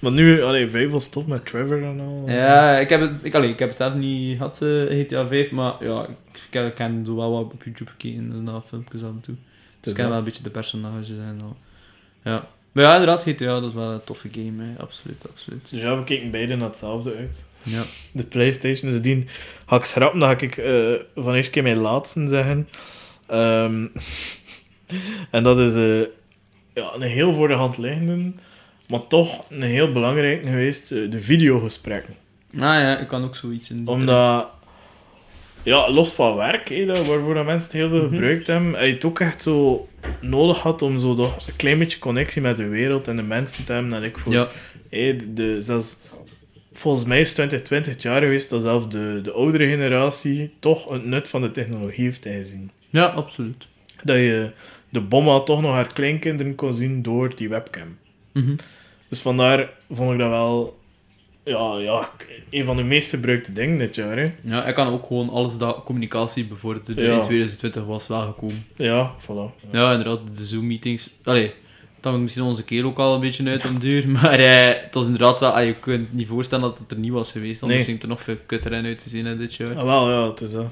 Maar 0.00 0.12
nu, 0.12 0.42
allee, 0.42 0.70
vijf 0.70 0.90
was 0.90 1.08
tof 1.08 1.26
met 1.26 1.46
Trevor 1.46 1.82
en 1.82 2.00
al. 2.00 2.24
Ja, 2.26 2.78
ik 2.78 2.88
heb 2.88 3.00
het, 3.00 3.10
ik, 3.22 3.34
allee, 3.34 3.50
ik 3.50 3.58
heb 3.58 3.68
het 3.68 3.78
zelf 3.78 3.94
niet 3.94 4.36
gehad, 4.36 4.62
eh, 4.62 5.00
GTA 5.00 5.26
5, 5.28 5.50
maar 5.50 5.74
ja, 5.80 6.06
ik, 6.32 6.40
ken, 6.50 6.66
ik 6.66 6.74
ken 6.74 7.02
zo 7.06 7.16
wel 7.16 7.30
wat 7.30 7.52
op 7.52 7.64
YouTube 7.64 7.90
gekeken 7.90 8.18
en 8.32 8.44
na 8.44 8.60
filmpjes 8.66 9.02
af 9.02 9.08
en 9.08 9.20
toe. 9.20 9.34
Dus 9.80 9.92
ik 9.92 9.98
ken 9.98 10.08
wel 10.08 10.18
een 10.18 10.24
beetje 10.24 10.42
de 10.42 10.50
personages 10.50 11.08
en 11.08 11.40
al. 11.42 11.56
Ja. 12.24 12.46
Maar 12.72 12.84
ja, 12.84 12.92
inderdaad, 12.92 13.22
GTA, 13.22 13.44
dat 13.46 13.64
is 13.64 13.72
wel 13.72 13.90
een 13.90 14.04
toffe 14.04 14.28
game, 14.32 14.62
hè. 14.62 14.82
absoluut, 14.82 15.26
absoluut. 15.30 15.70
Dus 15.70 15.80
ja, 15.80 15.98
we 15.98 16.04
keken 16.04 16.30
beide 16.30 16.56
naar 16.56 16.68
hetzelfde 16.68 17.14
uit. 17.16 17.44
Ja. 17.64 17.82
De 18.12 18.22
Playstation, 18.24 18.90
dus 18.90 19.00
die 19.00 19.24
ga 19.66 19.76
ik 19.76 19.84
schrappen, 19.84 20.20
dan 20.20 20.28
ga 20.28 20.40
ik 20.44 20.56
eh, 20.56 20.92
van 21.14 21.34
eerst 21.34 21.50
keer 21.50 21.62
mijn 21.62 21.76
laatste 21.76 22.28
zeggen. 22.28 22.68
Ehm, 23.26 23.86
en 25.30 25.42
dat 25.42 25.58
is 25.58 25.74
eh, 25.74 26.00
ja, 26.74 26.94
een 26.94 27.02
heel 27.02 27.34
voor 27.34 27.48
de 27.48 27.54
hand 27.54 27.78
liggende, 27.78 28.32
maar 28.88 29.06
toch 29.06 29.44
een 29.50 29.62
heel 29.62 29.90
belangrijk 29.92 30.42
geweest, 30.46 30.92
eh, 30.92 31.10
de 31.10 31.20
videogesprekken. 31.20 32.14
Ah 32.54 32.60
ja, 32.60 32.98
ik 32.98 33.08
kan 33.08 33.24
ook 33.24 33.36
zoiets 33.36 33.70
in. 33.70 33.82
Omdat, 33.88 34.48
ja, 35.62 35.90
los 35.90 36.10
van 36.12 36.36
werk, 36.36 36.68
hé, 36.68 36.84
dat, 36.86 37.06
waarvoor 37.06 37.34
dat 37.34 37.44
mensen 37.44 37.62
het 37.62 37.72
heel 37.72 37.88
veel 37.88 38.02
Mhm. 38.04 38.14
gebruikt 38.14 38.46
hebben, 38.46 38.72
hij 38.72 38.88
het 38.90 39.04
ook 39.04 39.20
echt 39.20 39.42
zo 39.42 39.88
nodig 40.20 40.58
had 40.58 40.82
om 40.82 40.98
zo 40.98 41.14
toch 41.14 41.48
een 41.48 41.56
klein 41.56 41.78
beetje 41.78 41.98
connectie 41.98 42.42
met 42.42 42.56
de 42.56 42.68
wereld 42.68 43.08
en 43.08 43.16
de 43.16 43.22
mensen 43.22 43.64
te 43.64 43.72
hebben. 43.72 43.92
En 43.92 44.02
ik 44.02 44.18
voor, 44.18 44.32
Ja. 44.32 44.48
hé, 44.90 45.16
de, 45.34 45.62
zelfs, 45.62 45.96
volgens 46.74 47.04
mij 47.04 47.20
is 47.20 47.32
2020 47.32 47.92
het 47.92 48.02
jaar 48.02 48.20
geweest 48.22 48.50
dat 48.50 48.62
zelfs 48.62 48.88
de, 48.88 49.20
de 49.22 49.32
oudere 49.32 49.66
generatie 49.68 50.50
toch 50.58 50.88
het 50.88 51.04
nut 51.04 51.28
van 51.28 51.42
de 51.42 51.50
technologie 51.50 52.04
heeft 52.04 52.24
ingezien. 52.26 52.70
ja, 52.90 53.04
absoluut. 53.04 53.68
Dat 54.02 54.16
je 54.16 54.50
de 54.88 55.00
bomma 55.00 55.40
toch 55.40 55.60
nog 55.60 55.72
haar 55.72 55.92
kleinkinderen 55.92 56.54
kon 56.54 56.74
zien 56.74 57.02
door 57.02 57.36
die 57.36 57.48
webcam. 57.48 57.96
Mhm. 58.32 58.54
Dus 59.08 59.20
vandaar 59.20 59.70
vond 59.90 60.12
ik 60.12 60.18
dat 60.18 60.28
wel 60.28 60.78
ja, 61.44 61.78
ja, 61.78 62.10
een 62.50 62.64
van 62.64 62.76
de 62.76 62.82
meest 62.82 63.10
gebruikte 63.10 63.52
dingen 63.52 63.78
dit 63.78 63.94
jaar. 63.94 64.16
Hè. 64.18 64.32
Ja, 64.42 64.64
ik 64.66 64.74
kan 64.74 64.86
ook 64.86 65.06
gewoon 65.06 65.28
alles 65.30 65.58
dat 65.58 65.82
communicatie 65.84 66.44
bevorderde 66.46 67.04
Ja. 67.04 67.14
in 67.14 67.20
2020 67.20 67.84
was 67.84 68.06
wel 68.06 68.22
gekomen. 68.22 68.66
Ja, 68.76 69.14
voilà. 69.20 69.70
Ja, 69.70 69.90
inderdaad, 69.90 70.20
de 70.36 70.44
Zoom-meetings. 70.44 71.10
Allee, 71.24 71.52
dat 72.12 72.20
misschien 72.20 72.44
onze 72.44 72.64
keer 72.64 72.86
ook 72.86 72.98
al 72.98 73.14
een 73.14 73.20
beetje 73.20 73.48
uit 73.48 73.68
om 73.68 73.78
duur. 73.78 74.08
Maar 74.22 74.38
eh, 74.38 74.82
het 74.82 74.94
was 74.94 75.04
inderdaad 75.04 75.40
wel... 75.40 75.50
ah, 75.50 75.64
je 75.64 75.74
kunt 75.74 76.12
niet 76.12 76.28
voorstellen 76.28 76.64
dat 76.68 76.78
het 76.78 76.90
er 76.90 76.98
niet 76.98 77.12
was 77.12 77.32
geweest. 77.32 77.62
Anders 77.62 77.78
Nee. 77.78 77.84
ging 77.88 77.96
het 78.00 78.06
er 78.10 78.14
nog 78.14 78.22
veel 78.22 78.36
kutter 78.46 78.72
in 78.72 78.84
uit 78.84 78.98
te 79.02 79.08
zien 79.08 79.26
hè, 79.26 79.36
dit 79.36 79.54
jaar. 79.54 79.76
Ah, 79.78 79.84
wel, 79.84 80.10
ja, 80.10 80.28
het 80.28 80.40
is 80.40 80.52
dat. 80.52 80.66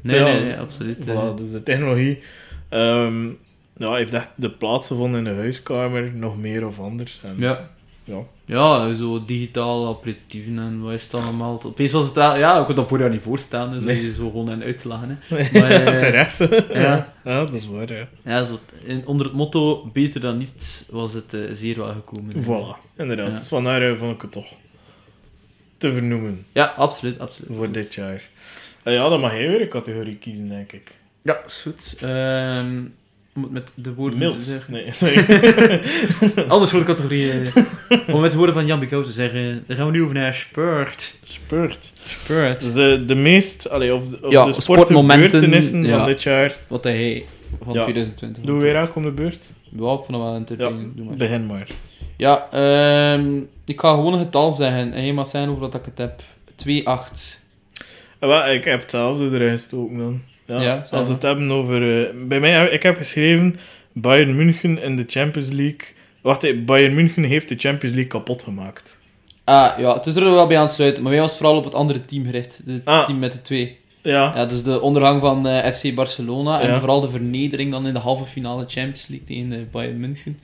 Nee, 0.00 0.18
Ja, 0.18 0.24
nee, 0.24 0.40
nee, 0.40 0.56
absoluut. 0.56 1.04
Voilà, 1.04 1.06
eh. 1.06 1.36
dus 1.36 1.50
de 1.50 1.62
technologie 1.62 2.18
ehm, 2.68 3.26
ja, 3.76 3.94
heeft 3.94 4.12
echt 4.12 4.30
de 4.34 4.50
plaats 4.50 4.86
gevonden 4.86 5.18
in 5.26 5.34
de 5.34 5.40
huiskamer, 5.40 6.10
nog 6.14 6.38
meer 6.38 6.66
of 6.66 6.80
anders. 6.80 7.20
En, 7.22 7.34
Ja. 7.38 7.70
ja. 8.04 8.18
Ja, 8.46 8.94
zo 8.94 9.24
digitaal 9.24 9.88
aperitieven 9.88 10.58
en 10.58 10.80
wat 10.82 10.92
is 10.92 11.02
het 11.02 11.14
allemaal. 11.14 11.60
Opeens 11.64 11.92
was 11.92 12.04
het 12.04 12.14
wel... 12.14 12.36
Ja, 12.36 12.60
ik 12.60 12.66
kon 12.66 12.74
dat 12.74 12.88
voor 12.88 12.98
jou 12.98 13.10
niet 13.10 13.22
voorstellen, 13.22 13.70
dus 13.72 13.84
Nee. 13.84 14.12
zo 14.14 14.30
gewoon 14.30 14.50
en 14.50 14.62
uit 14.62 14.78
te 14.78 14.88
lachen. 14.88 15.18
Hè. 15.28 15.36
Maar, 15.60 15.70
eh, 15.84 15.96
Terecht. 15.98 16.38
Ja. 16.72 17.12
ja, 17.24 17.38
dat 17.44 17.52
is 17.52 17.66
waar, 17.66 17.92
ja. 17.92 18.08
Ja, 18.24 18.44
zo, 18.44 18.58
in, 18.82 19.06
onder 19.06 19.26
het 19.26 19.34
motto 19.34 19.90
beter 19.92 20.20
dan 20.20 20.36
niets 20.36 20.88
was 20.90 21.12
het 21.12 21.34
eh, 21.34 21.40
zeer 21.50 21.76
wel 21.76 21.92
gekomen. 21.92 22.42
Voilà, 22.42 22.96
inderdaad. 22.96 23.26
Ja. 23.28 23.34
Dus 23.34 23.48
vandaar 23.48 23.90
eh, 23.90 23.96
vond 23.98 24.14
ik 24.14 24.22
het 24.22 24.32
toch 24.32 24.52
te 25.76 25.92
vernoemen 25.92 26.46
Ja, 26.52 26.64
absoluut, 26.76 27.18
absoluut. 27.18 27.56
voor 27.56 27.70
dit 27.70 27.94
jaar. 27.94 28.22
Ja, 28.84 29.08
dan 29.08 29.20
mag 29.20 29.32
jij 29.32 29.48
weer 29.48 29.60
een 29.60 29.68
categorie 29.68 30.16
kiezen, 30.16 30.48
denk 30.48 30.72
ik. 30.72 30.94
Ja, 31.22 31.36
is 31.46 31.60
goed. 31.62 31.96
Ehm, 32.00 32.82
om 33.36 33.42
het 33.42 33.52
met 33.52 33.72
de 33.74 33.94
woorden 33.94 34.30
te 34.30 34.40
zeggen. 34.40 34.72
Nee, 34.72 34.92
sorry. 34.92 35.80
Anders 36.48 36.70
wordt 36.72 36.86
de 36.86 36.92
categorie. 36.92 37.30
eh, 37.30 38.14
om 38.14 38.20
met 38.20 38.30
de 38.30 38.36
woorden 38.36 38.54
van 38.54 38.66
Jan 38.66 38.80
Bikau 38.80 39.02
te 39.04 39.10
zeggen, 39.10 39.64
dan 39.66 39.76
gaan 39.76 39.86
we 39.86 39.92
nu 39.92 40.02
over 40.02 40.14
naar 40.14 40.34
sport. 40.34 41.14
Spurt. 41.24 41.92
Sport. 42.06 42.60
Dus 42.60 42.72
de, 42.72 43.02
de 43.06 43.14
meest, 43.14 43.70
allee, 43.70 43.94
of, 43.94 44.22
of 44.22 44.30
Ja, 44.30 44.44
de 44.44 44.60
sportmomenten, 44.60 45.84
ja. 45.84 45.96
van 45.96 46.06
dit 46.06 46.22
jaar. 46.22 46.56
Wat 46.68 46.84
hij 46.84 47.24
van 47.64 47.72
Ja. 47.74 47.82
2020 47.82 48.42
Doe 48.44 48.60
weer 48.60 48.76
aan, 48.76 48.92
kom 48.92 49.02
de 49.02 49.10
beurt. 49.10 49.54
Ja, 49.62 49.70
ik 49.70 49.98
vond 49.98 50.10
dat 50.10 50.20
wel 50.20 50.34
entertaining. 50.34 50.96
Doe 50.96 51.04
maar. 51.04 51.16
Begin 51.16 51.46
maar. 51.46 51.66
Ja, 52.16 52.46
ehm, 52.50 53.36
ik 53.64 53.80
ga 53.80 53.88
gewoon 53.90 54.12
een 54.12 54.18
getal 54.18 54.52
zeggen 54.52 54.92
en 54.92 55.04
je 55.04 55.12
mag 55.12 55.26
zeggen 55.26 55.50
over 55.50 55.62
wat 55.62 55.74
ik 55.74 55.84
het 55.84 55.98
heb. 55.98 56.22
2-8. 56.56 57.40
Ah, 58.18 58.52
ik 58.52 58.64
heb 58.64 58.80
hetzelfde 58.80 59.24
erin 59.32 59.50
gestoken 59.50 59.98
dan. 59.98 60.22
Ja, 60.46 60.60
Ja, 60.60 60.84
als 60.90 61.06
we 61.06 61.12
het 61.12 61.22
hebben 61.22 61.50
over... 61.50 62.00
eh, 62.06 62.10
bij 62.26 62.40
mij, 62.40 62.68
ik 62.68 62.82
heb 62.82 62.96
geschreven 62.96 63.56
Bayern 63.92 64.36
München 64.36 64.82
in 64.82 64.96
de 64.96 65.04
Champions 65.06 65.50
League. 65.50 65.80
Wacht, 66.20 66.44
eh, 66.44 66.64
Bayern 66.64 66.94
München 66.94 67.22
heeft 67.24 67.48
de 67.48 67.54
Champions 67.58 67.94
League 67.94 68.10
kapot 68.12 68.42
gemaakt. 68.42 69.02
Ah, 69.44 69.78
ja, 69.78 69.94
het 69.94 70.06
is 70.06 70.16
er 70.16 70.24
wel 70.24 70.46
bij 70.46 70.58
aansluiten, 70.58 71.02
maar 71.02 71.12
wij 71.12 71.20
was 71.20 71.36
vooral 71.36 71.56
op 71.56 71.64
het 71.64 71.74
andere 71.74 72.04
team 72.04 72.24
gericht. 72.24 72.60
Het 72.66 72.84
Ah. 72.84 73.06
team 73.06 73.18
met 73.18 73.32
de 73.32 73.42
twee. 73.42 73.78
Ja, 74.02 74.32
Ja, 74.34 74.46
dus 74.46 74.62
de 74.62 74.80
ondergang 74.80 75.20
van 75.20 75.46
eh, 75.46 75.72
FC 75.72 75.94
Barcelona 75.94 76.60
en 76.60 76.68
Ja. 76.68 76.78
vooral 76.78 77.00
de 77.00 77.08
vernedering 77.08 77.70
dan 77.70 77.86
in 77.86 77.92
de 77.92 77.98
halve 78.00 78.24
finale 78.24 78.64
Champions 78.68 79.06
League 79.08 79.26
tegen 79.26 79.52
eh, 79.52 79.58
Bayern 79.70 80.00
München. 80.00 80.38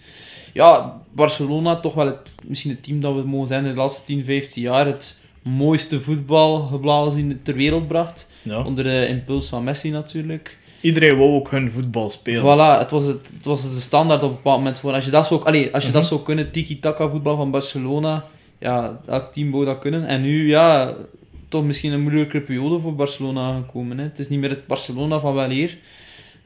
Ja, 0.52 1.00
Barcelona 1.12 1.76
toch 1.80 1.94
wel 1.94 2.06
het, 2.06 2.16
misschien 2.46 2.70
het 2.70 2.82
team 2.82 3.00
dat 3.00 3.14
we 3.14 3.22
mogen 3.22 3.46
zijn 3.48 3.64
in 3.64 3.70
de 3.70 3.76
laatste 3.76 4.04
10, 4.04 4.24
15 4.24 4.62
jaar. 4.62 4.86
Het 4.86 5.19
mooiste 5.42 6.00
voetbal 6.00 6.60
geblazen 6.60 7.40
ter 7.42 7.54
wereld 7.54 7.86
bracht. 7.88 8.30
ja. 8.42 8.62
Onder 8.64 8.84
de 8.84 9.06
impuls 9.08 9.48
van 9.48 9.64
Messi 9.64 9.90
natuurlijk. 9.90 10.58
Iedereen 10.80 11.16
wou 11.18 11.30
ook 11.30 11.50
hun 11.50 11.70
voetbal 11.70 12.10
spelen. 12.10 12.40
Voilà, 12.42 12.78
het 12.80 12.90
was, 12.90 13.04
het, 13.04 13.32
het 13.36 13.44
was 13.44 13.74
de 13.74 13.80
standaard 13.80 14.22
op 14.22 14.28
een 14.30 14.36
bepaald 14.36 14.58
moment. 14.58 14.78
Gewoon, 14.78 14.94
als 14.94 15.04
je 15.04 15.10
dat 15.10 15.26
zou, 15.26 15.44
allee, 15.44 15.74
als 15.74 15.86
je 15.86 15.90
dat 15.92 16.00
Mhm. 16.02 16.10
zou 16.10 16.22
kunnen, 16.22 16.50
tiki-taka 16.50 17.08
voetbal 17.08 17.36
van 17.36 17.50
Barcelona, 17.50 18.24
ja, 18.58 19.00
elk 19.06 19.32
team 19.32 19.50
wou 19.50 19.64
dat 19.64 19.78
kunnen. 19.78 20.06
En 20.06 20.20
nu, 20.20 20.48
ja, 20.48 20.94
toch 21.48 21.64
misschien 21.64 21.92
een 21.92 22.00
moeilijkere 22.00 22.42
periode 22.42 22.78
voor 22.80 22.94
Barcelona 22.94 23.56
gekomen. 23.56 23.98
Hè. 23.98 24.04
Het 24.04 24.18
is 24.18 24.28
niet 24.28 24.40
meer 24.40 24.50
het 24.50 24.66
Barcelona 24.66 25.20
van 25.20 25.34
wel 25.34 25.50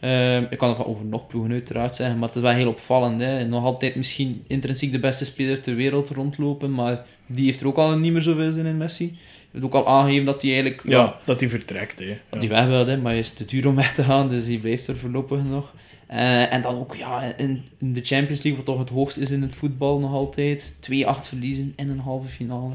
Ehm, 0.04 0.44
ik 0.50 0.58
kan 0.58 0.70
er 0.70 0.76
van 0.76 0.86
over 0.86 1.04
nog 1.04 1.26
ploegen 1.26 1.52
uiteraard 1.52 1.94
zeggen, 1.94 2.18
maar 2.18 2.28
het 2.28 2.36
is 2.36 2.42
wel 2.42 2.52
heel 2.52 2.68
opvallend. 2.68 3.20
Hè. 3.20 3.44
Nog 3.44 3.64
altijd 3.64 3.94
misschien 3.94 4.44
intrinsiek 4.46 4.92
de 4.92 4.98
beste 4.98 5.24
speler 5.24 5.60
ter 5.60 5.74
wereld 5.74 6.10
rondlopen, 6.10 6.72
maar 6.72 7.04
die 7.26 7.44
heeft 7.44 7.60
er 7.60 7.66
ook 7.66 7.76
al 7.76 7.98
niet 7.98 8.12
meer 8.12 8.22
zoveel 8.22 8.52
zin 8.52 8.66
in, 8.66 8.76
Messi. 8.76 9.06
Hij 9.06 9.48
heeft 9.52 9.64
ook 9.64 9.74
al 9.74 9.86
aangegeven 9.86 10.24
dat 10.24 10.42
hij 10.42 10.50
eigenlijk... 10.50 10.82
Ja, 10.86 11.16
dat 11.24 11.40
hij 11.40 11.48
vertrekt. 11.48 11.98
Hè. 11.98 12.18
Dat 12.28 12.40
die 12.40 12.48
weg 12.48 12.66
wilde, 12.66 12.96
maar 12.96 13.10
hij 13.10 13.20
is 13.20 13.30
te 13.30 13.44
duur 13.44 13.68
om 13.68 13.74
weg 13.84 13.94
te 13.94 14.02
gaan, 14.02 14.28
dus 14.28 14.46
die 14.46 14.58
blijft 14.58 14.86
er 14.86 14.96
voorlopig 14.96 15.44
nog. 15.44 15.74
Eh, 16.06 16.52
en 16.52 16.60
dan 16.60 16.78
ook 16.78 16.96
ja, 16.96 17.34
in, 17.36 17.62
in 17.78 17.92
de 17.92 18.04
Champions 18.04 18.42
League, 18.42 18.56
wat 18.56 18.64
toch 18.64 18.78
het 18.78 18.90
hoogst 18.90 19.16
is 19.16 19.30
in 19.30 19.42
het 19.42 19.54
voetbal 19.54 19.98
nog 19.98 20.12
altijd. 20.12 20.74
2-8 20.74 20.78
verliezen 21.20 21.72
in 21.76 21.90
een 21.90 21.98
halve 21.98 22.28
finale. 22.28 22.74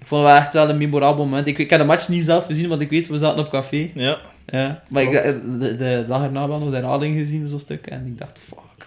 Ik 0.00 0.06
vond 0.06 0.22
het 0.22 0.30
wel 0.30 0.40
echt 0.40 0.52
wel 0.52 0.68
een 0.68 0.78
memorabel 0.78 1.24
moment. 1.24 1.46
Ik, 1.46 1.58
ik 1.58 1.70
heb 1.70 1.80
de 1.80 1.86
match 1.86 2.08
niet 2.08 2.24
zelf 2.24 2.46
gezien, 2.46 2.68
want 2.68 2.80
ik 2.80 2.90
weet, 2.90 3.06
we 3.06 3.18
zaten 3.18 3.44
op 3.44 3.50
café. 3.50 3.90
Ja. 3.94 4.18
Ja. 4.46 4.80
Maar 4.88 5.02
ik, 5.02 5.10
de, 5.12 5.76
de 5.76 6.04
dag 6.06 6.22
erna 6.22 6.48
wel 6.48 6.58
nog 6.58 6.70
de 6.70 6.76
herhaling 6.76 7.16
gezien, 7.18 7.48
zo'n 7.48 7.58
stuk. 7.58 7.86
En 7.86 8.06
ik 8.06 8.18
dacht, 8.18 8.40
fuck. 8.48 8.86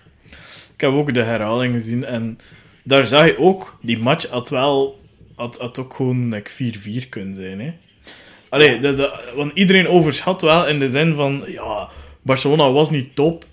Ik 0.74 0.82
heb 0.82 0.92
ook 0.92 1.14
de 1.14 1.24
herhaling 1.24 1.74
gezien 1.74 2.06
en 2.06 2.38
daar 2.84 3.06
zag 3.06 3.26
je 3.26 3.40
ook, 3.40 3.78
die 3.82 3.98
match 3.98 4.30
had 4.30 4.50
wel, 4.50 5.00
had, 5.36 5.58
had 5.58 5.80
ook 5.80 5.94
gewoon 5.94 6.30
like, 6.30 6.52
4-4 7.06 7.10
kunnen 7.10 7.36
zijn. 7.36 7.60
Hè? 7.60 7.74
Allee, 8.50 8.80
de, 8.80 8.94
de, 8.94 9.32
want 9.36 9.52
iedereen 9.54 9.88
overschat 9.88 10.42
wel 10.42 10.68
in 10.68 10.80
de 10.80 10.90
zin 10.90 11.16
van, 11.16 11.44
ja, 11.48 11.88
Barcelona 12.22 12.72
was 12.72 12.90
niet 12.90 13.16
top, 13.16 13.46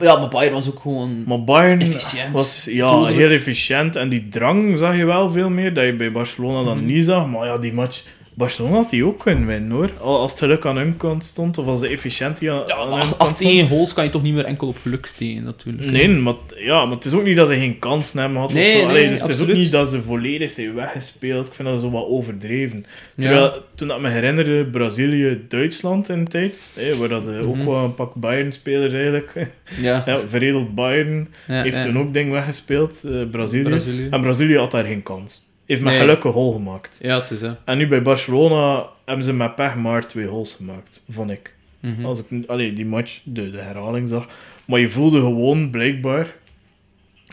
ja, 0.00 0.18
maar 0.18 0.28
Bayern 0.28 0.54
was 0.54 0.68
ook 0.68 0.80
gewoon... 0.80 1.24
maar 1.26 1.44
Bayern 1.44 1.80
Efficiënt. 1.80 2.32
was 2.32 2.68
ja, 2.70 3.04
heel 3.04 3.30
efficiënt 3.30 3.96
en 3.96 4.08
die 4.08 4.28
drang 4.28 4.78
zag 4.78 4.96
je 4.96 5.04
wel 5.04 5.30
veel 5.30 5.50
meer, 5.50 5.74
dat 5.74 5.84
je 5.84 5.92
bij 5.94 6.12
Barcelona 6.12 6.64
dan 6.64 6.76
Mhm. 6.76 6.86
niet 6.86 7.04
zag. 7.04 7.26
Maar 7.26 7.46
ja, 7.46 7.58
die 7.58 7.72
match, 7.72 8.04
Barcelona 8.38 8.74
had 8.76 8.90
die 8.90 9.04
ook 9.04 9.18
kunnen 9.18 9.46
winnen 9.46 9.70
hoor. 9.70 9.90
Al- 10.00 10.20
Als 10.20 10.30
het 10.30 10.40
geluk 10.40 10.66
aan 10.66 10.76
hun 10.76 10.96
kant 10.96 11.24
stond, 11.24 11.58
of 11.58 11.66
als 11.66 11.80
de 11.80 11.88
efficiëntie 11.88 12.50
aan, 12.50 12.62
Ja, 12.66 12.74
aan 12.76 12.82
hun 12.92 12.92
ach- 12.92 13.00
kant 13.00 13.14
stond. 13.14 13.22
18 13.30 13.68
goals 13.68 13.92
kan 13.92 14.04
je 14.04 14.10
toch 14.10 14.22
niet 14.22 14.34
meer 14.34 14.44
enkel 14.44 14.68
op 14.68 14.76
geluk 14.82 15.06
steken, 15.06 15.42
natuurlijk. 15.44 15.90
Nee, 15.90 16.08
maar, 16.08 16.34
ja, 16.56 16.84
maar 16.84 16.94
het 16.94 17.04
is 17.04 17.12
ook 17.12 17.24
niet 17.24 17.36
dat 17.36 17.48
ze 17.48 17.54
geen 17.54 17.78
kans 17.78 18.12
hebben 18.12 18.32
gehad. 18.32 18.52
Nee, 18.52 18.74
of 18.76 18.80
zo. 18.88 18.92
nee, 18.94 19.08
dus 19.08 19.20
het 19.20 19.28
is 19.28 19.40
ook 19.40 19.52
niet 19.52 19.70
dat 19.70 19.88
ze 19.88 20.02
volledig 20.02 20.50
zijn 20.50 20.74
weggespeeld. 20.74 21.46
Ik 21.46 21.52
vind 21.54 21.68
dat 21.68 21.80
zo 21.80 21.90
wat 21.90 22.06
overdreven. 22.06 22.86
Terwijl, 23.18 23.52
toen 23.74 23.90
ik 23.90 23.98
me 24.00 24.08
herinnerde, 24.08 24.64
Brazilië-Duitsland 24.64 26.08
in 26.08 26.24
de 26.24 26.30
tijd, 26.30 26.72
hè, 26.76 26.96
waar 26.96 27.08
dat, 27.08 27.28
eh, 27.28 27.48
ook 27.48 27.56
Mhm. 27.56 27.66
wel 27.66 27.84
een 27.84 27.94
pak 27.94 28.14
Bayern-spelers 28.14 28.92
eigenlijk. 28.92 29.32
Ja. 29.80 30.02
ja, 30.06 30.18
veredeld 30.28 30.74
Bayern 30.74 31.28
heeft 31.46 31.82
toen 31.82 31.98
ook 31.98 32.12
ding 32.14 32.30
weggespeeld, 32.30 33.04
eh, 33.04 33.12
Brazilië. 33.30 33.62
Brazilië. 33.62 34.08
En 34.10 34.20
Brazilië 34.20 34.56
had 34.56 34.70
daar 34.70 34.84
geen 34.84 35.02
kans. 35.02 35.46
Heeft 35.68 35.80
met 35.80 35.92
Nee. 35.92 36.00
geluk 36.00 36.24
een 36.24 36.32
goal 36.32 36.52
gemaakt. 36.52 36.98
Ja, 37.02 37.20
het 37.20 37.30
is 37.30 37.40
hè. 37.40 37.52
En 37.64 37.78
nu 37.78 37.88
bij 37.88 38.02
Barcelona 38.02 38.88
hebben 39.04 39.24
ze 39.24 39.32
met 39.32 39.54
pech 39.54 39.74
maar 39.76 40.06
twee 40.06 40.26
goals 40.26 40.54
gemaakt, 40.54 41.02
vond 41.08 41.30
ik. 41.30 41.54
Mhm. 41.80 42.04
Als 42.04 42.22
ik 42.22 42.46
allee, 42.46 42.72
die 42.72 42.86
match, 42.86 43.20
de, 43.24 43.50
de 43.50 43.58
herhaling 43.58 44.08
zag. 44.08 44.28
Maar 44.64 44.80
je 44.80 44.90
voelde 44.90 45.20
gewoon 45.20 45.70
blijkbaar 45.70 46.34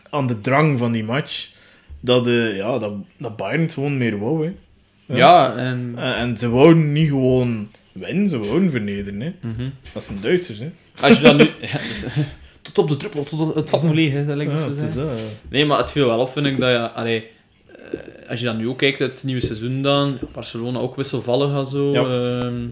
aan 0.09 0.27
de 0.27 0.41
drang 0.41 0.79
van 0.79 0.91
die 0.91 1.03
match 1.03 1.49
dat, 1.99 2.27
eh 2.27 2.55
ja, 2.55 2.77
dat, 2.77 2.93
dat 3.17 3.37
Bayern 3.37 3.61
het 3.61 3.73
gewoon 3.73 3.97
meer 3.97 4.19
wou. 4.19 4.45
Hè. 4.45 4.53
Ja, 5.15 5.55
en... 5.55 5.93
En, 5.95 6.15
en 6.15 6.37
ze 6.37 6.49
wouden 6.49 6.91
niet 6.91 7.09
gewoon 7.09 7.69
winnen, 7.91 8.29
ze 8.29 8.37
wouden 8.37 8.69
vernederen. 8.69 9.21
Hè. 9.21 9.33
Mhm. 9.41 9.69
Dat 9.93 10.03
zijn 10.03 10.17
Duitsers. 10.21 10.59
Hè. 10.59 10.71
Als 10.99 11.17
je 11.17 11.23
dan 11.23 11.37
nu... 11.37 11.43
Ja, 11.61 11.71
dus, 11.71 12.05
tot 12.61 12.77
op 12.77 12.89
de 12.89 12.97
druppel, 12.97 13.23
tot 13.23 13.39
op 13.39 13.55
het 13.55 13.69
vat 13.69 13.83
moet 13.83 13.95
dat 14.27 14.35
lijkt 14.35 14.51
Ja, 14.51 14.67
het 14.67 14.81
is 14.81 14.93
dat, 14.93 15.05
ja. 15.05 15.23
Nee, 15.49 15.65
maar 15.65 15.77
het 15.77 15.91
viel 15.91 16.05
wel 16.05 16.19
op, 16.19 16.29
vind 16.29 16.45
ik, 16.45 16.59
dat 16.59 16.69
je... 16.69 16.91
Allee, 16.91 17.19
eh, 17.19 17.34
als 18.29 18.39
je 18.39 18.45
dan 18.45 18.57
nu 18.57 18.67
ook 18.67 18.77
kijkt, 18.77 18.99
het 18.99 19.23
nieuwe 19.23 19.41
seizoen 19.41 19.81
dan, 19.81 20.19
Barcelona 20.33 20.79
ook 20.79 20.95
wisselvallig 20.95 21.55
en 21.55 21.65
zo. 21.65 21.91
Ja. 21.91 22.39
ehm, 22.39 22.67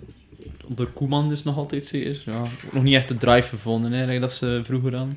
onder 0.67 0.85
Koeman 0.87 1.31
is 1.31 1.43
nog 1.43 1.57
altijd 1.57 1.85
zeker. 1.85 2.21
Ja, 2.25 2.43
nog 2.71 2.83
niet 2.83 2.95
echt 2.95 3.07
de 3.07 3.17
drive 3.17 3.47
gevonden, 3.47 3.91
hè, 3.91 4.19
dat 4.19 4.33
ze 4.33 4.61
vroeger 4.63 4.95
aan. 4.95 5.13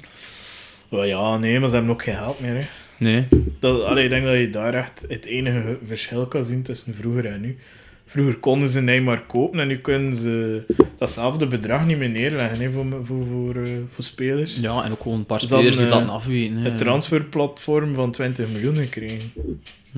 Wel 0.88 1.04
ja, 1.04 1.36
nee, 1.38 1.60
maar 1.60 1.68
ze 1.68 1.74
hebben 1.74 1.92
ook 1.92 2.02
geen 2.02 2.16
geld 2.16 2.40
meer. 2.40 2.54
Hè. 2.54 2.62
Nee. 2.98 3.28
Dat, 3.60 3.82
allee, 3.82 4.04
ik 4.04 4.10
denk 4.10 4.24
dat 4.24 4.38
je 4.38 4.50
daar 4.50 4.74
echt 4.74 5.04
het 5.08 5.24
enige 5.24 5.78
verschil 5.82 6.26
kan 6.26 6.44
zien 6.44 6.62
tussen 6.62 6.94
vroeger 6.94 7.26
en 7.26 7.40
nu. 7.40 7.58
Vroeger 8.06 8.36
konden 8.36 8.68
ze 8.68 8.80
Neymar 8.80 9.26
kopen 9.26 9.60
en 9.60 9.68
nu 9.68 9.78
kunnen 9.78 10.16
ze 10.16 10.62
datzelfde 10.98 11.46
bedrag 11.46 11.86
niet 11.86 11.98
meer 11.98 12.08
neerleggen 12.08 12.60
hè, 12.60 12.72
voor, 12.72 12.84
voor, 13.02 13.24
voor, 13.30 13.62
eh, 13.64 13.70
voor 13.88 14.04
spelers. 14.04 14.56
Ja, 14.60 14.84
en 14.84 14.92
ook 14.92 15.02
gewoon 15.02 15.18
een 15.18 15.26
paar 15.26 15.40
spelers 15.40 15.76
die 15.76 15.84
eh, 15.86 15.92
dat 15.92 16.08
afweten. 16.08 16.56
hè. 16.56 16.68
Het 16.68 16.78
transferplatform 16.78 17.94
van 17.94 18.10
20 18.10 18.48
miljoen 18.48 18.76
gekregen. 18.76 19.32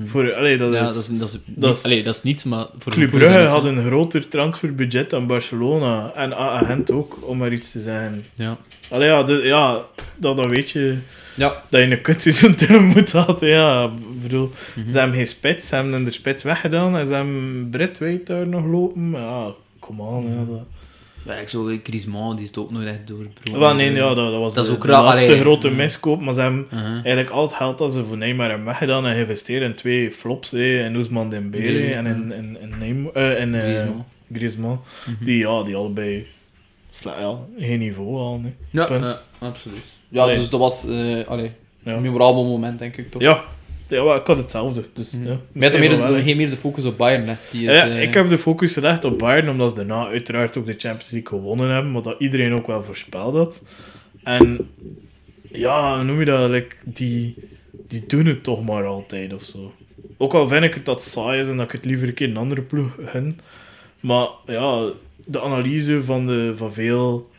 Hm. 0.01 0.07
Voor, 0.07 0.33
allee, 0.33 0.57
dat 0.57 0.73
Ja, 0.73 0.79
is, 0.87 0.93
dat 0.93 0.95
is, 1.03 1.07
dat 1.19 1.29
is, 1.29 1.39
dat 1.45 1.75
is- 1.77 1.83
allee, 1.83 2.03
dat 2.03 2.15
is 2.15 2.23
niets, 2.23 2.43
maar... 2.43 2.65
Voor 2.77 2.91
Club 2.91 3.11
Brugge 3.11 3.45
had 3.45 3.63
een 3.65 3.85
groter 3.85 4.27
transferbudget 4.27 5.09
dan 5.09 5.27
Barcelona. 5.27 6.11
En 6.15 6.37
Agent 6.37 6.91
ook, 6.91 7.19
om 7.21 7.37
maar 7.37 7.51
iets 7.53 7.71
te 7.71 7.79
zeggen. 7.79 8.25
Ja. 8.35 8.57
Allee, 8.89 9.07
ja, 9.07 9.23
de- 9.23 9.41
ja 9.43 9.81
dat, 10.15 10.37
dat 10.37 10.45
weet 10.45 10.69
je... 10.71 10.97
Ja. 11.35 11.63
Dat 11.69 11.81
je 11.81 11.91
een 11.91 12.01
kutseizoen 12.01 12.55
tegemoet 12.55 13.11
had. 13.11 13.39
Ja, 13.39 13.83
ik 13.83 14.21
bedoel... 14.21 14.51
Mhm. 14.75 14.89
Ze 14.89 14.97
hebben 14.99 15.17
geen 15.17 15.27
spits, 15.27 15.67
ze 15.67 15.75
hebben 15.75 16.03
de 16.03 16.11
spits 16.11 16.43
weggedaan 16.43 16.97
en 16.97 17.07
ze 17.07 17.13
hebben 17.13 17.67
Brett 17.71 17.97
White 17.99 18.33
daar 18.33 18.47
nog 18.47 18.65
lopen. 18.65 19.11
Ja, 19.11 19.51
kom 19.79 20.01
aan. 20.01 20.23
Ja, 20.27 20.45
dat... 20.53 20.61
Ja, 21.25 21.33
ik 21.33 21.47
zo 21.49 21.77
Griezmann, 21.83 22.35
die 22.35 22.43
is 22.43 22.49
het 22.49 22.57
ook 22.59 22.71
nooit 22.71 22.87
echt 22.87 23.07
doorbroken. 23.07 23.59
Wel, 23.59 23.75
nee, 23.75 23.91
ja, 23.93 24.13
dat, 24.13 24.15
dat 24.15 24.39
was 24.39 24.53
Dat 24.53 24.63
is 24.63 24.69
de, 24.69 24.75
ook 24.77 24.81
de 24.81 24.87
laatste 24.91 25.27
allee. 25.29 25.41
grote 25.41 25.69
miskoop. 25.71 26.21
Maar 26.21 26.33
ze 26.33 26.41
hebben 26.41 26.67
Uh-huh. 26.73 26.91
eigenlijk 26.91 27.29
al 27.29 27.41
het 27.41 27.53
geld 27.53 27.77
dat 27.77 27.91
ze 27.91 28.03
voor 28.05 28.17
Neymar 28.17 28.47
hebben 28.47 28.65
weggedaan 28.65 29.05
en 29.05 29.13
geïnvesteerd 29.13 29.63
in 29.63 29.75
twee 29.75 30.11
flops. 30.11 30.51
Hè, 30.51 30.85
in 30.85 30.95
Ousmane 30.95 31.29
Dembele 31.29 31.63
Dembele, 31.63 31.93
en 31.93 32.05
in, 32.05 32.31
in, 32.31 32.57
in, 32.61 32.73
Neym- 32.79 33.09
eh, 33.13 33.39
in, 33.41 33.55
eh, 33.55 33.61
Griezmann. 33.61 34.05
Griezmann. 34.33 34.79
Mhm. 35.05 35.25
Die, 35.25 35.37
ja, 35.37 35.63
die 35.63 35.75
allebei 35.75 36.27
ja, 37.03 37.37
geen 37.57 37.79
niveau 37.79 38.17
al. 38.17 38.41
hè. 38.43 38.53
Ja, 38.71 39.19
absoluut. 39.39 39.83
Ja, 40.09 40.21
Allee. 40.23 40.35
dus 40.37 40.49
dat 40.49 40.59
was... 40.59 40.85
eh. 40.87 41.51
Een 41.83 42.01
memorabel 42.01 42.45
moment, 42.45 42.79
denk 42.79 42.97
ik 42.97 43.11
toch? 43.11 43.21
Ja, 43.21 43.43
ja 43.89 44.03
maar 44.03 44.19
ik 44.19 44.27
had 44.27 44.37
hetzelfde. 44.37 44.83
Dus, 44.93 45.13
Mhm. 45.13 45.27
ja, 45.27 45.37
Maar 45.51 45.71
je 45.73 45.79
meer 45.79 45.89
de, 45.89 46.21
geen 46.23 46.37
meer 46.37 46.49
de 46.49 46.57
focus 46.57 46.85
op 46.85 46.97
Bayern. 46.97 47.25
Die 47.51 47.67
het, 47.67 47.75
Ja, 47.77 47.87
eh, 47.89 48.01
ik 48.01 48.13
heb 48.13 48.29
de 48.29 48.37
focus 48.37 48.73
gelegd 48.73 49.03
op 49.03 49.17
Bayern, 49.19 49.49
omdat 49.49 49.69
ze 49.69 49.75
daarna 49.75 50.07
uiteraard 50.07 50.57
ook 50.57 50.65
de 50.65 50.75
Champions 50.77 51.11
League 51.11 51.29
gewonnen 51.39 51.69
hebben, 51.69 51.91
wat 51.91 52.03
dat 52.03 52.15
iedereen 52.19 52.53
ook 52.53 52.67
wel 52.67 52.83
voorspeld 52.83 53.35
had. 53.35 53.63
En 54.23 54.69
ja, 55.51 56.01
noem 56.03 56.19
je 56.19 56.25
dat? 56.25 56.49
Like, 56.49 56.75
die, 56.85 57.35
die 57.87 58.03
doen 58.07 58.25
het 58.25 58.43
toch 58.43 58.63
maar 58.65 58.85
altijd 58.85 59.33
of 59.33 59.43
zo. 59.43 59.73
Ook 60.17 60.33
al 60.33 60.47
vind 60.47 60.63
ik 60.63 60.73
het 60.73 60.85
dat 60.85 61.03
saai 61.03 61.39
is 61.39 61.47
en 61.47 61.57
dat 61.57 61.65
ik 61.65 61.71
het 61.71 61.85
liever 61.85 62.07
een 62.07 62.13
keer 62.13 62.29
een 62.29 62.37
andere 62.37 62.61
ploeg 62.61 62.91
gun. 63.05 63.39
Maar 63.99 64.27
ja, 64.45 64.89
de 65.25 65.41
analyse 65.41 66.03
van, 66.03 66.27
de, 66.27 66.53
van 66.55 66.73
veel 66.73 67.29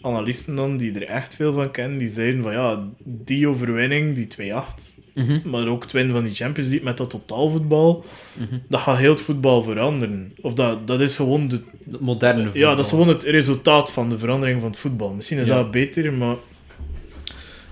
analisten 0.00 0.54
dan, 0.56 0.76
die 0.76 0.92
er 0.94 1.06
echt 1.08 1.34
veel 1.34 1.52
van 1.52 1.70
kennen, 1.70 1.98
die 1.98 2.08
zeiden 2.08 2.42
van 2.42 2.52
ja, 2.52 2.84
die 3.04 3.48
overwinning, 3.48 4.14
die 4.14 4.52
2-8, 4.52 4.99
mhm, 5.14 5.40
maar 5.44 5.66
ook 5.68 5.82
het 5.82 5.92
winnen 5.92 6.14
van 6.14 6.24
die 6.24 6.34
Champions 6.34 6.68
League 6.68 6.86
met 6.88 6.96
dat 6.96 7.10
totaalvoetbal, 7.10 8.04
mhm. 8.34 8.58
dat 8.68 8.80
gaat 8.80 8.98
heel 8.98 9.10
het 9.10 9.20
voetbal 9.20 9.62
veranderen. 9.62 10.32
Of 10.40 10.54
dat, 10.54 10.86
dat 10.86 11.00
is 11.00 11.16
gewoon 11.16 11.48
de, 11.48 11.60
Het 11.90 12.00
moderne 12.00 12.42
voetbal. 12.42 12.60
ja, 12.60 12.74
dat 12.74 12.84
is 12.84 12.90
gewoon 12.90 13.08
het 13.08 13.22
resultaat 13.22 13.92
van 13.92 14.08
de 14.08 14.18
verandering 14.18 14.60
van 14.60 14.70
het 14.70 14.78
voetbal. 14.78 15.12
Misschien 15.12 15.38
is 15.38 15.46
Ja. 15.46 15.54
dat 15.54 15.70
beter, 15.70 16.12
maar... 16.12 16.36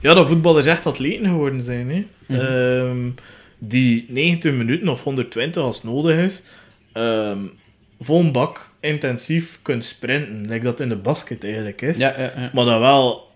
Ja, 0.00 0.14
dat 0.14 0.26
voetballers 0.28 0.66
echt 0.66 0.86
atleten 0.86 1.26
geworden 1.26 1.62
zijn, 1.62 1.90
hè. 1.90 2.06
Mhm. 2.26 2.40
Ehm, 2.40 3.10
die 3.58 4.06
90 4.08 4.52
minuten 4.52 4.88
of 4.88 5.02
120 5.02 5.62
als 5.62 5.82
nodig 5.82 6.16
is, 6.16 6.42
ehm 6.92 7.38
vol 8.00 8.20
een 8.20 8.32
bak 8.32 8.70
intensief 8.80 9.58
kunt 9.62 9.84
sprinten, 9.84 10.46
like 10.48 10.64
dat 10.64 10.80
in 10.80 10.88
de 10.88 10.96
basket 10.96 11.44
eigenlijk 11.44 11.82
is. 11.82 11.96
Ja, 11.98 12.14
ja, 12.18 12.32
ja. 12.36 12.50
Maar 12.52 12.64
dan 12.64 12.80
wel 12.80 13.27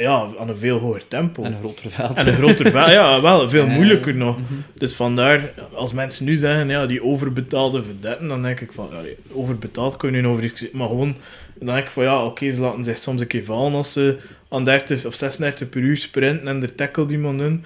ja, 0.00 0.26
aan 0.38 0.48
een 0.48 0.56
veel 0.56 0.78
hoger 0.78 1.08
tempo. 1.08 1.42
En 1.42 1.52
een 1.52 1.58
grotere 1.58 1.90
veld. 1.90 2.18
En 2.18 2.28
een 2.28 2.34
groter 2.34 2.70
veld, 2.70 2.92
ja, 2.92 3.20
wel 3.20 3.48
veel 3.48 3.66
moeilijker 3.76 4.14
nog. 4.14 4.36
Dus 4.74 4.94
vandaar, 4.94 5.52
als 5.72 5.92
mensen 5.92 6.24
nu 6.24 6.34
zeggen, 6.34 6.68
ja, 6.68 6.86
die 6.86 7.04
overbetaalde 7.04 7.82
vedetten, 7.82 8.28
dan 8.28 8.42
denk 8.42 8.60
ik 8.60 8.72
van, 8.72 8.88
overbetaald 9.32 9.96
kun 9.96 10.14
je 10.14 10.20
nu 10.20 10.28
over 10.28 10.52
maar 10.72 10.88
gewoon, 10.88 11.16
dan 11.54 11.74
denk 11.74 11.86
ik 11.86 11.90
van, 11.90 12.04
ja, 12.04 12.24
oké, 12.24 12.50
ze 12.50 12.60
laten 12.60 12.84
zich 12.84 12.98
soms 12.98 13.20
een 13.20 13.26
keer 13.26 13.44
vallen 13.44 13.74
als 13.74 13.92
ze 13.92 14.18
aan 14.48 14.64
30 14.64 15.06
of 15.06 15.14
36 15.14 15.68
per 15.68 15.80
uur 15.80 15.96
sprinten 15.96 16.48
en 16.48 16.60
de 16.60 16.74
tackle 16.74 17.06
die 17.06 17.18
man 17.18 17.38
doen. 17.38 17.64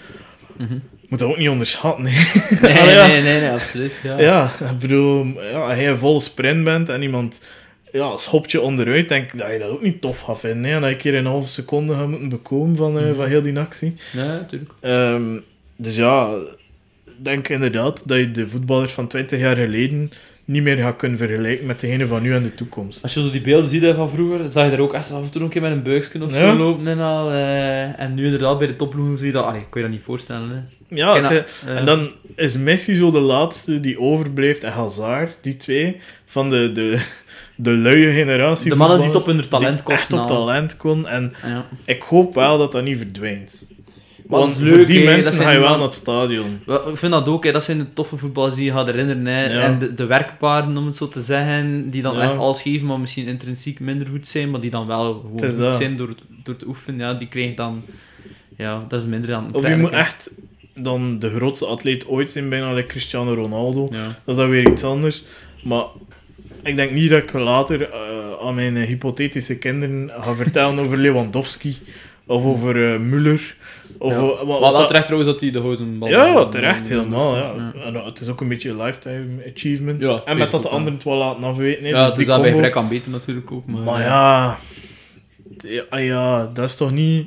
Mhm. 0.57 0.74
Moet 1.09 1.18
dat 1.18 1.28
ook 1.28 1.39
niet 1.39 1.49
onderschatten. 1.49 2.03
Nee, 2.03 2.14
ja. 2.95 3.07
nee, 3.07 3.22
nee, 3.22 3.41
nee, 3.41 3.51
absoluut. 3.51 3.93
Ja. 4.03 4.20
Ja, 4.20 4.51
ik 4.70 4.78
bedoel, 4.78 5.26
ja, 5.51 5.68
als 5.68 5.78
je 5.78 5.87
een 5.87 5.97
volle 5.97 6.20
sprint 6.20 6.64
bent 6.64 6.89
en 6.89 7.03
iemand 7.03 7.41
ja, 7.99 8.17
schopt 8.17 8.51
je 8.51 8.61
onderuit, 8.61 9.09
denk 9.09 9.33
ik 9.33 9.39
dat 9.39 9.51
je 9.53 9.59
dat 9.59 9.69
ook 9.69 9.83
niet 9.83 10.01
tof 10.01 10.21
gaat 10.21 10.41
vinden. 10.41 10.71
Hè? 10.71 10.75
En 10.77 10.81
dat 10.81 10.97
keer 10.97 11.13
in 11.13 11.19
een 11.19 11.31
halve 11.31 11.49
seconde 11.49 11.95
gaat 11.95 12.09
moeten 12.09 12.29
bekomen 12.29 12.77
van, 12.77 12.99
eh, 12.99 13.05
Mhm. 13.05 13.15
van 13.15 13.27
heel 13.27 13.43
die 13.43 13.59
actie. 13.59 13.95
Ja, 14.13 14.25
natuurlijk. 14.27 14.71
Ehm, 14.81 15.39
dus 15.77 15.97
ja, 15.97 16.31
ik 17.07 17.25
denk 17.25 17.49
inderdaad 17.49 18.09
dat 18.09 18.19
je 18.19 18.31
de 18.31 18.47
voetballers 18.47 18.93
van 18.93 19.07
20 19.07 19.39
jaar 19.41 19.57
geleden 19.57 20.11
niet 20.47 20.63
meer 20.63 20.77
gaat 20.77 20.97
kunnen 20.97 21.19
vergelijken 21.19 21.67
met 21.67 21.81
degene 21.81 22.07
van 22.07 22.23
nu 22.23 22.35
en 22.35 22.43
de 22.43 22.55
toekomst. 22.55 23.03
Als 23.03 23.15
je 23.15 23.21
zo 23.23 23.31
die 23.31 23.41
beelden 23.41 23.71
ziet 23.71 23.83
hè, 23.83 23.95
van 23.95 24.11
vroeger, 24.11 24.49
zag 24.49 24.65
je 24.65 24.71
daar 24.71 24.79
ook 24.81 24.95
echt 24.95 25.13
af 25.13 25.25
en 25.25 25.31
toe 25.31 25.41
nog 25.41 25.43
een 25.43 25.49
keer 25.61 25.63
met 25.63 25.71
een 25.71 25.83
buikje 25.83 26.23
of 26.25 26.33
zo 26.33 26.39
Ja. 26.39 26.55
lopen 26.55 26.87
en 26.89 26.99
al. 26.99 27.31
eh, 27.31 28.01
en 28.01 28.15
nu 28.15 28.25
inderdaad 28.25 28.59
bij 28.59 28.67
de 28.67 28.77
topploegen 28.77 29.19
zie 29.19 29.27
je 29.27 29.33
dat... 29.33 29.45
Allee, 29.45 29.61
kon 29.71 29.81
je 29.81 29.87
dat 29.87 29.97
niet 29.97 30.03
voorstellen, 30.05 30.49
hè. 30.51 30.97
Ja, 30.97 31.17
En, 31.17 31.25
het- 31.25 31.63
eh, 31.67 31.77
en 31.79 31.85
dan 31.85 32.11
is 32.37 32.57
Messi 32.57 32.95
zo 32.95 33.11
de 33.11 33.19
laatste 33.21 33.81
die 33.81 34.01
overblijft 34.01 34.65
en 34.65 34.73
Hazard, 34.73 35.39
die 35.41 35.57
twee, 35.57 35.97
van 36.27 36.49
de, 36.49 36.73
de, 36.73 36.99
de 37.57 37.71
luie 37.71 38.13
generatie. 38.13 38.71
De 38.71 38.77
mannen 38.77 38.99
die 38.99 39.07
het 39.07 39.17
op 39.17 39.27
hun 39.27 39.49
talent 39.49 39.75
echt 39.75 39.83
kosten 39.83 40.21
op 40.21 40.27
talent 40.27 40.77
kon. 40.77 41.07
En 41.07 41.35
Ja. 41.47 41.67
ik 41.85 42.03
hoop 42.03 42.35
wel 42.35 42.59
dat 42.59 42.73
dat 42.73 42.85
niet 42.85 42.99
verdwijnt. 42.99 43.65
Want 44.27 44.55
dat 44.55 44.63
is 44.65 44.71
voor 44.73 44.87
die 44.87 45.05
mensen 45.05 45.33
ga 45.35 45.51
je 45.51 45.59
wel 45.59 45.71
naar 45.71 45.81
het 45.81 45.95
stadion. 45.95 46.61
Ik 46.67 46.97
vind 46.97 47.13
dat 47.13 47.29
ook, 47.29 47.45
hè. 47.45 47.53
dat 47.53 47.65
zijn 47.65 47.79
de 47.79 47.93
toffe 47.93 48.17
voetballers 48.17 48.55
die 48.55 48.65
je 48.65 48.71
gaat 48.73 48.87
herinneren. 48.87 49.23
Ja. 49.53 49.61
En 49.61 49.79
de, 49.79 49.93
de 49.93 50.07
werkpaarden, 50.07 50.77
om 50.77 50.87
het 50.87 50.97
zo 50.97 51.09
te 51.09 51.21
zeggen, 51.21 51.91
die 51.91 52.03
dan 52.03 52.15
Ja. 52.17 52.21
echt 52.23 52.37
alles 52.37 52.63
geven, 52.63 52.87
maar 52.87 53.01
misschien 53.01 53.27
intrinsiek 53.27 53.81
minder 53.81 54.07
goed 54.09 54.29
zijn, 54.29 54.51
maar 54.51 54.61
die 54.61 54.71
dan 54.71 54.87
wel 54.87 55.15
gewoon 55.15 55.31
goed 55.41 55.59
dat. 55.59 55.77
zijn 55.77 55.97
door, 55.97 56.15
door 56.43 56.57
te 56.57 56.67
oefenen. 56.67 57.07
Ja, 57.07 57.15
die 57.15 57.29
krijgen 57.29 57.55
dan... 57.55 57.83
Ja, 58.57 58.85
dat 58.89 59.01
is 59.01 59.07
minder 59.07 59.31
dan... 59.31 59.49
Of 59.53 59.69
je 59.69 59.77
moet 59.77 59.91
echt 59.91 60.31
dan 60.81 61.19
de 61.19 61.31
grootste 61.31 61.67
atleet 61.67 62.07
ooit 62.07 62.31
zijn, 62.31 62.49
bijna 62.49 62.73
like 62.73 62.89
Cristiano 62.89 63.35
Ronaldo. 63.35 63.89
Ja. 63.93 64.05
Dat 64.05 64.35
is 64.35 64.37
dan 64.37 64.49
weer 64.49 64.71
iets 64.71 64.85
anders. 64.85 65.23
Maar 65.63 65.85
ik 66.65 66.77
denk 66.77 66.91
niet 66.91 67.11
dat 67.11 67.23
ik 67.23 67.33
later 67.33 67.91
eh, 67.91 67.99
aan 68.47 68.55
mijn 68.55 68.77
eh, 68.77 68.87
hypothetische 68.87 69.59
kinderen 69.59 70.11
ga 70.21 70.35
vertellen 70.35 70.79
over 70.79 70.97
Lewandowski 70.99 71.77
of 72.27 72.45
over 72.45 72.93
eh 72.95 73.01
Müller. 73.01 73.41
Of, 73.99 74.12
Ja. 74.12 74.21
wat- 74.21 74.47
Maar 74.47 74.61
wel 74.61 74.75
dat- 74.75 74.87
terecht 74.87 75.05
trouwens 75.07 75.31
dat 75.33 75.41
hij 75.41 75.51
de 75.51 75.61
gouden 75.61 75.99
bal... 75.99 76.09
Ja, 76.09 76.25
ja, 76.27 76.45
terecht, 76.45 76.89
helemaal. 76.89 77.37
Ja. 77.37 77.43
Ja. 77.57 77.73
En, 77.85 77.95
uh, 77.95 78.05
het 78.05 78.21
is 78.21 78.29
ook 78.29 78.41
een 78.41 78.49
beetje 78.49 78.71
een 78.71 78.83
lifetime 78.83 79.27
achievement. 79.55 80.01
Ja, 80.01 80.23
en 80.25 80.39
met 80.39 80.51
dat 80.51 80.62
de 80.62 80.69
ook, 80.69 80.75
anderen 80.75 80.95
het 80.95 81.05
wel 81.05 81.17
laten 81.17 81.45
afweten. 81.45 81.83
hè. 81.85 81.89
Ja, 81.89 81.95
dus 81.97 82.05
het 82.07 82.12
die 82.15 82.21
is 82.23 82.27
dat 82.31 82.41
bij 82.43 82.51
gebrek 82.51 82.77
aan 82.77 82.89
beter 82.89 83.11
natuurlijk 83.11 83.51
ook. 83.53 83.67
Maar, 83.67 83.83
Maar 83.83 84.01
ja, 84.01 84.59
ja, 85.59 85.83
ah 85.89 86.05
ja, 86.05 86.51
dat 86.55 86.65
is 86.69 86.75
toch 86.77 86.93
niet... 86.93 87.27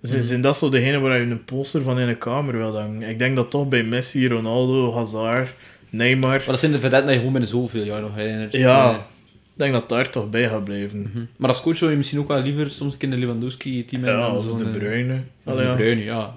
Zijn, 0.00 0.18
Mhm. 0.20 0.28
zijn 0.28 0.40
dat 0.40 0.56
zo 0.56 0.68
degene 0.68 0.98
waar 0.98 1.18
je 1.20 1.26
een 1.26 1.44
poster 1.44 1.82
van 1.82 1.98
in 1.98 2.08
een 2.08 2.18
kamer 2.18 2.56
wil 2.58 2.78
hangen? 2.80 3.02
Ik 3.08 3.18
denk 3.18 3.36
dat 3.36 3.50
toch 3.50 3.68
bij 3.68 3.82
Messi, 3.82 4.28
Ronaldo, 4.28 4.92
Hazard, 4.92 5.48
Neymar... 5.96 6.28
Maar 6.36 6.46
dat 6.46 6.58
zijn 6.60 6.72
de 6.72 6.80
vedetten 6.80 7.00
dat 7.06 7.10
je 7.14 7.16
gewoon 7.16 7.32
binnen 7.32 7.50
zoveel 7.50 7.84
jaar 7.84 8.00
nog 8.00 8.14
herinnert. 8.14 8.52
Ja. 8.52 8.90
Eh, 8.90 8.94
Ik 8.96 9.62
denk 9.62 9.72
dat 9.72 9.88
daar 9.88 10.10
toch 10.10 10.30
bij 10.30 10.48
gaat 10.48 10.64
blijven. 10.64 11.00
mhm. 11.00 11.24
Maar 11.36 11.48
als 11.48 11.60
coach 11.62 11.76
zou 11.76 11.90
je 11.90 11.96
misschien 11.96 12.18
ook 12.18 12.28
wel 12.28 12.42
liever 12.42 12.70
soms 12.70 12.92
een 12.92 12.98
keer 12.98 13.10
de 13.10 13.16
Lewandowski-team 13.16 14.04
Ja, 14.04 14.08
hebben 14.08 14.32
of 14.38 14.44
zo'n, 14.44 14.56
de 14.58 14.64
eh, 14.64 14.70
Bruyne. 14.70 15.20
Of 15.44 15.56
de 15.56 15.62
ja. 15.62 15.74
Bruyne, 15.74 16.04
ja. 16.04 16.36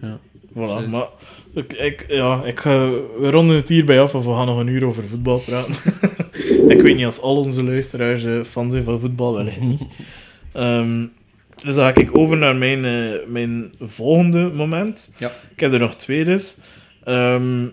Voilà, 0.00 0.56
Absoluut. 0.56 0.90
maar 0.90 1.06
ik, 1.54 1.72
ik, 1.72 2.04
ja, 2.08 2.42
ik, 2.44 2.60
we 2.60 3.28
ronden 3.30 3.56
het 3.56 3.68
hierbij 3.68 4.00
af 4.00 4.14
of 4.14 4.24
we 4.24 4.32
gaan 4.32 4.46
nog 4.46 4.58
een 4.58 4.66
uur 4.66 4.84
over 4.84 5.04
voetbal 5.04 5.38
praten. 5.38 5.74
ik 6.76 6.80
weet 6.82 6.96
niet 6.96 7.04
als 7.04 7.20
al 7.20 7.36
onze 7.36 7.64
luisteraars 7.64 8.24
eh, 8.24 8.42
fan 8.44 8.70
zijn 8.70 8.84
van 8.84 9.00
voetbal, 9.00 9.34
wellicht 9.34 9.60
niet. 9.60 9.80
Ehm, 10.52 11.06
dus 11.64 11.74
dan 11.74 11.84
ga 11.84 11.94
ik 12.00 12.18
over 12.18 12.36
naar 12.36 12.56
mijn, 12.56 12.84
eh, 12.84 13.26
mijn 13.26 13.72
volgende 13.80 14.50
moment. 14.54 15.12
Ja. 15.16 15.30
Ik 15.54 15.60
heb 15.60 15.72
er 15.72 15.78
nog 15.78 15.94
twee 15.94 16.24
dus. 16.24 16.56
Ehm, 17.04 17.66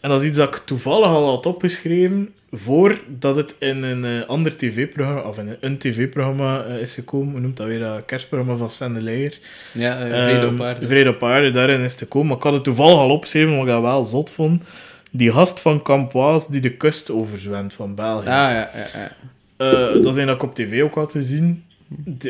en 0.00 0.08
dat 0.10 0.22
is 0.22 0.28
iets 0.28 0.36
dat 0.36 0.54
ik 0.54 0.62
toevallig 0.64 1.06
al 1.06 1.26
had 1.28 1.46
opgeschreven 1.46 2.32
voordat 2.52 3.36
het 3.36 3.54
in 3.58 3.82
een 3.82 4.04
eh, 4.04 4.28
ander 4.28 4.56
tv-programma, 4.56 5.20
of 5.20 5.38
in 5.38 5.56
een 5.60 5.78
tv-programma 5.78 6.64
eh, 6.64 6.80
is 6.80 6.94
gekomen. 6.94 7.30
Hoe 7.32 7.40
noemt 7.40 7.56
dat 7.56 7.66
weer? 7.66 7.78
Dat 7.78 8.04
kerstprogramma 8.04 8.56
van 8.56 8.70
Sven 8.70 8.94
de 8.94 9.02
Leijer. 9.02 9.38
Ja, 9.72 9.98
eh, 10.00 10.24
vrede 10.24 10.46
op 10.46 10.52
Ehm, 10.52 10.62
aarde. 10.62 10.86
Vrede 10.86 11.10
op 11.10 11.22
aarde, 11.24 11.50
daarin 11.50 11.80
is 11.80 11.94
te 11.94 12.06
komen. 12.06 12.28
Maar 12.28 12.36
ik 12.36 12.42
had 12.42 12.52
het 12.52 12.64
toevallig 12.64 12.94
al 12.94 13.10
opgeschreven, 13.10 13.50
omdat 13.50 13.66
ik 13.66 13.72
dat 13.72 13.82
wel 13.82 14.04
zot 14.04 14.30
vond. 14.30 14.64
Die 15.10 15.32
gast 15.32 15.60
van 15.60 15.82
Campoise 15.82 16.50
die 16.50 16.60
de 16.60 16.70
kust 16.70 17.10
overzwemt 17.10 17.74
van 17.74 17.94
België. 17.94 18.26
Ah, 18.26 18.32
ja, 18.32 18.50
ja, 18.50 18.70
ja. 18.74 19.12
Eh, 19.56 20.02
dat 20.02 20.14
zijn 20.14 20.26
dat 20.26 20.36
ik 20.36 20.42
op 20.42 20.54
tv 20.54 20.82
ook 20.82 20.94
had 20.94 21.12
gezien. 21.12 21.64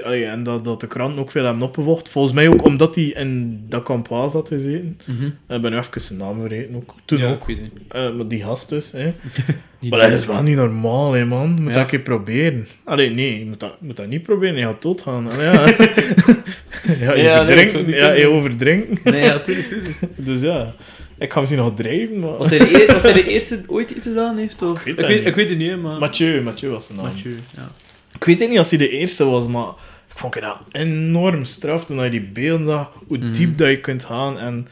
Allee, 0.02 0.24
en 0.24 0.42
dat, 0.42 0.64
dat 0.64 0.80
de 0.80 0.86
kranten 0.86 1.18
ook 1.18 1.30
veel 1.30 1.44
hebben 1.44 1.62
opgevocht. 1.62 2.08
Volgens 2.08 2.34
mij 2.34 2.48
ook 2.48 2.64
omdat 2.64 2.94
hij 2.94 3.04
in 3.04 3.60
dat 3.68 3.82
Campoise 3.82 4.36
had 4.36 4.48
gezeten. 4.48 4.98
Mhm. 5.06 5.24
Ik 5.56 5.60
ben 5.60 5.70
nu 5.70 5.76
even 5.78 6.00
zijn 6.00 6.18
naam 6.18 6.40
vergeten 6.40 6.74
ook. 6.74 6.94
Toen 7.04 7.18
Ja, 7.18 7.30
ook. 7.30 7.48
Eh, 7.48 8.14
maar 8.14 8.28
die 8.28 8.42
gast 8.42 8.68
dus. 8.68 8.92
Hè. 8.92 9.12
Maar 9.90 10.00
dat 10.00 10.10
is 10.10 10.26
wel 10.26 10.42
niet 10.42 10.56
normaal, 10.56 11.12
hè, 11.12 11.24
man. 11.24 11.52
Je 11.54 11.60
moet 11.60 11.66
Ja. 11.68 11.72
dat 11.72 11.82
een 11.82 11.86
keer 11.88 11.98
proberen. 12.00 12.66
Allee, 12.84 13.10
nee, 13.10 13.38
je 13.38 13.44
moet 13.46 13.60
dat, 13.60 13.80
moet 13.80 13.96
dat 13.96 14.06
niet 14.08 14.22
proberen. 14.22 14.56
Je 14.56 14.62
gaat 14.62 14.82
doodgaan. 14.82 15.30
Allee, 15.30 15.44
ja. 15.44 15.66
ja, 17.00 17.14
je 17.14 17.22
Ja, 17.22 17.42
nee, 17.42 17.86
ja, 17.86 18.12
je 18.12 18.28
overdrinkt. 18.28 19.04
Nee, 19.04 19.22
ja, 19.24 19.38
tuurlijk, 19.40 19.66
tuurlijk. 19.68 19.96
Dus 20.28 20.40
ja, 20.40 20.74
ik 21.18 21.32
ga 21.32 21.40
misschien 21.40 21.62
nog 21.62 21.74
drijven, 21.74 22.18
maar... 22.18 22.36
Was 22.36 22.48
hij, 22.50 22.58
de 22.58 22.82
eer- 22.82 22.92
was 22.92 23.02
hij 23.02 23.12
de 23.12 23.24
eerste 23.28 23.60
ooit 23.66 23.90
iets 23.90 24.06
gedaan 24.06 24.36
heeft? 24.36 24.62
Of? 24.62 24.78
Ik 24.78 24.84
weet 24.84 24.98
ik, 25.00 25.06
weet, 25.06 25.18
niet. 25.18 25.26
ik 25.26 25.34
weet 25.34 25.48
het 25.48 25.58
niet, 25.58 25.82
maar... 25.82 25.98
Mathieu, 25.98 26.42
Mathieu 26.42 26.70
was 26.70 26.86
zijn 26.86 26.98
naam. 26.98 27.06
Mathieu, 27.06 27.34
ja. 27.56 27.70
Ik 28.18 28.24
weet 28.24 28.38
het 28.38 28.48
niet 28.48 28.58
als 28.58 28.70
hij 28.70 28.78
de 28.78 28.88
eerste 28.88 29.24
was, 29.24 29.46
maar 29.46 29.68
ik 30.10 30.18
vond 30.18 30.34
het 30.34 30.44
enorm 30.72 31.44
straf 31.44 31.84
toen 31.84 32.04
je 32.04 32.10
die 32.10 32.20
beelden 32.28 32.66
zag, 32.66 32.92
hoe 33.06 33.18
Mhm. 33.18 33.32
diep 33.32 33.58
dat 33.58 33.68
je 33.68 33.80
kunt 33.80 34.04
gaan. 34.04 34.38
En 34.38 34.68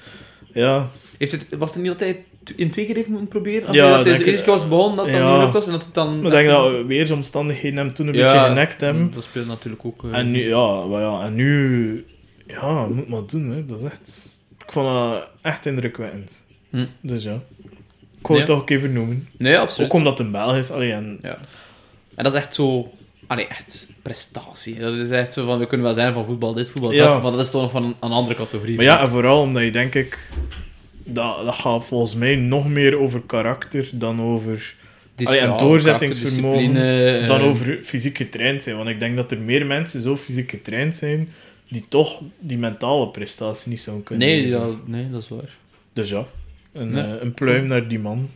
ja, 0.53 0.88
Heeft 1.18 1.32
het, 1.32 1.47
was 1.59 1.74
het 1.74 1.82
niet 1.82 2.01
hij 2.01 2.24
t- 2.44 2.53
in 2.57 2.70
twee 2.70 2.86
keer 2.86 2.94
heeft 2.94 3.09
moeten 3.09 3.28
proberen? 3.28 3.72
Ja, 3.72 3.97
dat 3.97 4.07
hij 4.07 4.16
de 4.18 4.24
eerste 4.24 4.44
keer 4.44 4.53
was 4.53 4.68
begonnen, 4.68 4.97
dat 4.97 5.07
het 5.07 5.14
dan 5.14 5.28
moeilijk 5.28 5.53
was 5.53 5.66
en 5.66 5.72
dat 5.72 5.84
het 5.84 5.94
dan... 5.94 6.24
ik 6.26 6.30
denk 6.30 6.49
dat 6.49 6.84
weersomstandigheden 6.86 7.78
hem 7.78 7.94
toen 7.94 8.07
een 8.07 8.12
beetje 8.12 8.38
genekt 8.38 8.80
hebben. 8.80 9.11
Dat 9.14 9.24
speelt 9.24 9.47
natuurlijk 9.47 9.84
ook... 9.84 10.05
eh, 10.05 10.18
En 10.18 10.30
nu, 10.30 10.49
ja, 10.49 10.84
ja, 10.90 11.20
en 11.24 11.34
nu, 11.34 12.05
ja, 12.47 12.86
moet 12.86 13.09
maar 13.09 13.26
doen, 13.26 13.51
hè. 13.51 13.64
Dat 13.64 13.78
is 13.78 13.84
echt, 13.84 14.38
ik 14.64 14.72
vond 14.72 14.86
dat 14.86 15.28
echt 15.42 15.66
indrukwekkend. 15.66 16.44
Hm. 16.70 16.86
Dus 17.01 17.22
ja, 17.24 17.40
ik 18.20 18.26
wou 18.26 18.38
het 18.38 18.47
toch 18.49 18.59
een 18.59 18.64
keer 18.64 18.80
vernoemen. 18.80 19.28
Nee, 19.38 19.59
absoluut. 19.59 19.90
Ook 19.90 19.97
omdat 19.97 20.18
het 20.18 20.26
een 20.26 20.32
Belg 20.32 20.57
is, 20.57 20.70
allee, 20.70 20.92
en 20.92 21.18
Ja. 21.22 21.38
En 22.14 22.24
dat 22.24 22.32
is 22.32 22.38
echt 22.38 22.55
zo... 22.55 22.92
Allee, 23.27 23.47
echt 23.47 23.89
prestatie. 24.03 24.79
Dat 24.79 24.95
is 24.95 25.11
echt 25.11 25.33
zo 25.33 25.47
van, 25.47 25.59
we 25.59 25.66
kunnen 25.66 25.87
wel 25.87 25.95
zijn 25.95 26.12
van 26.14 26.24
voetbal 26.24 26.53
dit, 26.53 26.68
voetbal 26.68 26.93
Ja. 26.93 27.12
dat, 27.12 27.22
maar 27.22 27.31
dat 27.33 27.41
is 27.41 27.51
toch 27.51 27.62
nog 27.62 27.70
van 27.70 27.85
een, 27.85 27.95
een 28.01 28.11
andere 28.11 28.37
categorie. 28.37 28.77
Maar 28.77 28.85
ja, 28.85 29.01
en 29.01 29.09
vooral 29.09 29.41
omdat 29.41 29.62
je 29.62 29.70
denk 29.70 29.95
ik... 29.95 30.31
Dat, 31.09 31.45
dat 31.45 31.55
gaat 31.55 31.85
volgens 31.87 32.14
mij 32.14 32.37
nog 32.37 32.68
meer 32.68 32.99
over 32.99 33.20
karakter 33.27 33.89
dan 33.93 34.20
over, 34.22 34.74
Dus, 35.14 35.27
allee, 35.27 35.41
en 35.41 35.49
ja, 35.51 35.57
doorzettingsvermogen 35.57 36.74
dan 37.27 37.41
eh, 37.41 37.47
over 37.47 37.79
fysiek 37.83 38.16
getraind 38.16 38.62
zijn. 38.62 38.77
Want 38.77 38.89
ik 38.89 38.99
denk 38.99 39.16
dat 39.16 39.31
er 39.31 39.39
meer 39.39 39.66
mensen 39.66 40.01
zo 40.01 40.16
fysiek 40.16 40.51
getraind 40.51 40.97
zijn 40.97 41.29
die 41.68 41.85
toch 41.89 42.20
die 42.39 42.59
mentale 42.59 43.09
prestatie 43.09 43.70
niet 43.70 43.81
zou 43.81 44.01
kunnen 44.03 44.29
Nee, 44.29 44.57
nee, 44.85 45.11
dat 45.11 45.22
is 45.22 45.29
waar. 45.29 45.57
Dus 45.93 46.09
ja, 46.09 46.27
een, 46.72 46.91
Nee. 46.91 47.03
eh, 47.05 47.22
een 47.22 47.35
pluim 47.35 47.66
naar 47.66 47.89
die 47.89 47.99
man, 47.99 48.31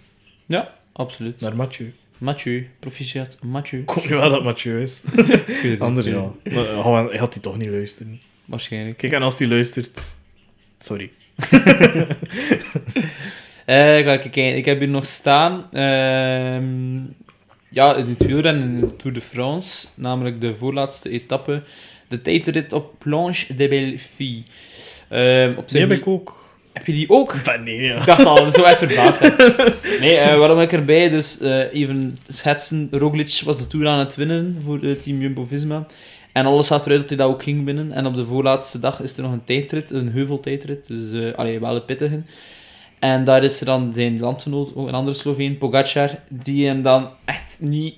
Ja, 0.46 0.74
absoluut. 0.92 1.40
naar 1.40 1.56
Mathieu. 1.56 1.92
Mathieu, 2.20 2.68
proficiat, 2.80 3.38
Mathieu. 3.42 3.80
Ik 3.80 3.88
hoop 3.88 4.02
niet 4.02 4.12
wel 4.12 4.30
dat 4.30 4.44
Mathieu 4.44 4.82
is. 4.82 5.02
Anders 5.78 6.06
ja. 6.06 6.32
Maar, 6.52 6.78
oh, 6.78 7.08
hij 7.08 7.18
had 7.18 7.34
hij 7.34 7.42
toch 7.42 7.56
niet 7.56 7.68
luisteren. 7.68 8.20
Waarschijnlijk. 8.44 8.96
Kijk, 8.96 9.12
en 9.12 9.22
als 9.22 9.38
hij 9.38 9.48
luistert... 9.48 10.14
Sorry. 10.78 11.10
Eh, 13.64 13.76
ga 13.76 14.12
ik 14.12 14.20
kijken. 14.20 14.56
Ik 14.56 14.64
heb 14.64 14.78
hier 14.78 14.88
nog 14.88 15.06
staan. 15.06 15.66
ehm, 15.72 16.98
ja, 17.68 17.96
het 17.96 18.26
wielrennen 18.26 18.68
in 18.70 18.80
de 18.80 18.96
Tour 18.96 19.14
de 19.14 19.20
France. 19.20 19.86
Namelijk 19.94 20.40
de 20.40 20.54
voorlaatste 20.54 21.10
etappe. 21.10 21.62
De 22.08 22.20
tijdrit 22.20 22.72
op 22.72 22.94
Planche 22.98 23.56
de 23.56 23.68
Belleville. 23.68 24.42
Ehm 25.08 25.54
op 25.56 25.68
Die 25.68 25.80
heb 25.80 25.90
ik 25.90 26.06
ook. 26.06 26.39
Heb 26.80 26.88
je 26.88 26.94
die 26.94 27.10
ook? 27.10 27.34
Van 27.42 27.62
nee, 27.62 27.82
ja. 27.82 27.96
Ik 27.98 28.06
dacht 28.06 28.24
al, 28.24 28.50
zo 28.50 28.62
uit 28.62 28.78
verbaasd. 28.78 29.20
Nee, 30.00 30.16
eh, 30.16 30.38
waarom 30.38 30.60
ik 30.60 30.72
erbij? 30.72 31.08
Dus 31.08 31.40
eh, 31.40 31.72
even 31.72 32.18
schetsen. 32.28 32.88
Roglic 32.90 33.40
was 33.44 33.58
de 33.58 33.66
Tour 33.66 33.86
aan 33.86 33.98
het 33.98 34.14
winnen 34.14 34.62
voor 34.64 34.78
het 34.80 35.02
team 35.02 35.20
Jumbo-Visma. 35.20 35.86
En 36.32 36.46
alles 36.46 36.66
zag 36.66 36.84
eruit 36.84 37.00
dat 37.00 37.08
hij 37.08 37.18
dat 37.18 37.28
ook 37.28 37.42
ging 37.42 37.64
winnen. 37.64 37.92
En 37.92 38.06
op 38.06 38.14
de 38.14 38.26
voorlaatste 38.26 38.78
dag 38.78 39.00
is 39.00 39.16
er 39.16 39.22
nog 39.22 39.32
een 39.32 39.44
tijdrit, 39.44 39.90
een 39.90 40.12
heuveltijdrit. 40.12 40.86
Dus 40.86 41.12
eh 41.12 41.34
allee, 41.34 41.60
wel 41.60 41.74
een 41.74 41.84
pittige. 41.84 42.22
En 42.98 43.24
daar 43.24 43.44
is 43.44 43.60
er 43.60 43.66
dan 43.66 43.92
zijn 43.92 44.20
landgenoot, 44.20 44.74
ook 44.74 44.88
een 44.88 44.94
andere 44.94 45.16
Sloveen, 45.16 45.58
Pogacar, 45.58 46.18
die 46.28 46.66
hem 46.66 46.82
dan 46.82 47.10
echt 47.24 47.58
niet 47.60 47.94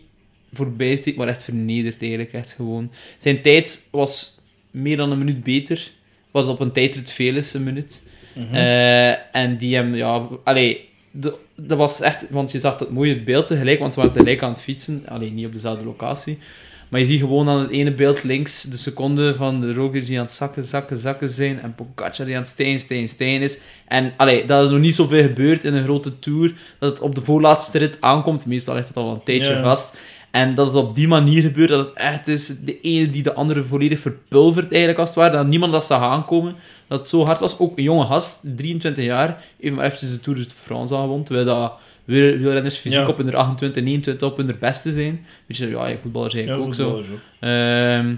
voorbij 0.53 0.97
steekt, 0.97 1.17
maar 1.17 1.29
echt 1.29 1.45
vernederd 1.45 2.01
eigenlijk. 2.01 2.33
Echt 2.33 2.53
gewoon. 2.53 2.93
Zijn 3.19 3.43
tijd 3.43 3.89
was 3.91 4.41
meer 4.71 4.97
dan 4.97 5.11
een 5.11 5.19
minuut 5.19 5.45
beter. 5.45 5.91
Was 6.31 6.47
op 6.47 6.61
een 6.61 6.73
tijdrit 6.73 7.11
veel 7.11 7.37
is 7.37 7.55
een 7.55 7.63
minuut. 7.63 8.11
Mhm. 8.35 8.55
Eh, 8.55 9.37
en 9.37 9.57
die 9.57 9.75
hem, 9.77 9.95
ja, 9.95 10.23
allee, 10.45 10.89
de- 11.11 11.35
dat 11.57 11.79
was 11.79 12.01
echt, 12.01 12.27
want 12.31 12.53
je 12.53 12.59
zag 12.59 12.77
dat 12.77 12.91
mooie 12.91 13.21
beeld 13.21 13.47
tegelijk, 13.47 13.79
want 13.79 13.93
ze 13.93 13.99
waren 13.99 14.15
tegelijk 14.15 14.43
aan 14.43 14.51
het 14.53 14.61
fietsen, 14.61 15.03
alleen 15.09 15.35
niet 15.35 15.47
op 15.47 15.53
dezelfde 15.53 15.85
locatie. 15.85 16.39
Maar 16.89 17.01
je 17.01 17.07
ziet 17.07 17.21
gewoon 17.21 17.49
aan 17.49 17.59
het 17.59 17.71
ene 17.71 17.93
beeld 17.95 18.23
links 18.23 18.63
de 18.63 18.77
seconde 18.77 19.35
van 19.35 19.61
de 19.61 19.73
Roglic 19.75 20.07
die 20.07 20.19
aan 20.19 20.25
het 20.25 20.33
zakken, 20.35 20.63
zakken, 20.63 20.97
zakken 20.97 21.29
zijn 21.29 21.61
en 21.61 21.75
Pogacar 21.75 22.27
die 22.27 22.35
aan 22.35 22.41
het 22.41 22.51
stijgen, 22.51 22.79
stijgen, 22.79 23.09
stijgen 23.09 23.43
is. 23.43 23.61
En 23.89 24.13
allee, 24.17 24.45
dat 24.45 24.65
is 24.65 24.71
nog 24.71 24.81
niet 24.81 24.95
zoveel 24.95 25.23
gebeurd 25.23 25.65
in 25.65 25.75
een 25.75 25.85
grote 25.85 26.19
tour, 26.19 26.55
dat 26.79 26.91
het 26.91 27.01
op 27.01 27.15
de 27.15 27.21
voorlaatste 27.23 27.79
rit 27.79 27.97
aankomt. 28.01 28.47
Meestal 28.47 28.75
ligt 28.75 28.89
het 28.89 28.97
al 28.97 29.11
een 29.13 29.23
tijdje 29.23 29.61
vast. 29.63 29.97
En 30.31 30.55
dat 30.55 30.67
het 30.67 30.77
op 30.77 30.95
die 30.95 31.09
manier 31.09 31.43
gebeurt, 31.43 31.69
dat 31.69 31.87
het 31.89 31.97
echt 31.97 32.29
is 32.29 32.47
de 32.65 32.81
ene 32.81 33.11
die 33.11 33.23
de 33.23 33.35
andere 33.35 33.65
volledig 33.65 33.99
verpulvert, 34.01 34.69
eigenlijk 34.71 34.99
als 34.99 35.09
het 35.09 35.19
ware. 35.19 35.33
Dat 35.37 35.47
niemand 35.47 35.73
dat 35.73 35.85
zag 35.85 36.01
aankomen. 36.03 36.55
Dat 36.93 37.01
het 37.01 37.09
zo 37.11 37.25
hard 37.25 37.39
was. 37.39 37.59
Ook 37.59 37.79
een 37.79 37.83
jonge 37.85 38.05
gast, 38.05 38.41
23 38.57 39.05
jaar, 39.05 39.45
even 39.61 39.77
maar 39.77 39.85
eventjes 39.85 40.11
de 40.11 40.21
Tour 40.21 40.39
de 40.39 40.55
France 40.55 40.95
gewonnen. 40.95 41.25
Terwijl 41.25 41.47
dat 41.47 41.73
wiel- 42.05 42.37
wielrenners 42.39 42.77
fysiek 42.77 42.99
Ja. 43.01 43.09
op 43.09 43.17
hun 43.17 43.35
28, 43.35 43.83
29 43.83 44.29
op 44.29 44.37
hun 44.37 44.57
beste 44.61 44.93
zijn. 44.93 45.27
Weet 45.47 45.57
je, 45.57 45.69
ja, 45.69 45.97
voetballers 46.01 46.33
Ja, 46.33 46.39
eigenlijk 46.39 46.69
ook 46.69 46.75
zo. 46.75 46.91
ook. 46.97 47.05
Ehm, 47.41 48.15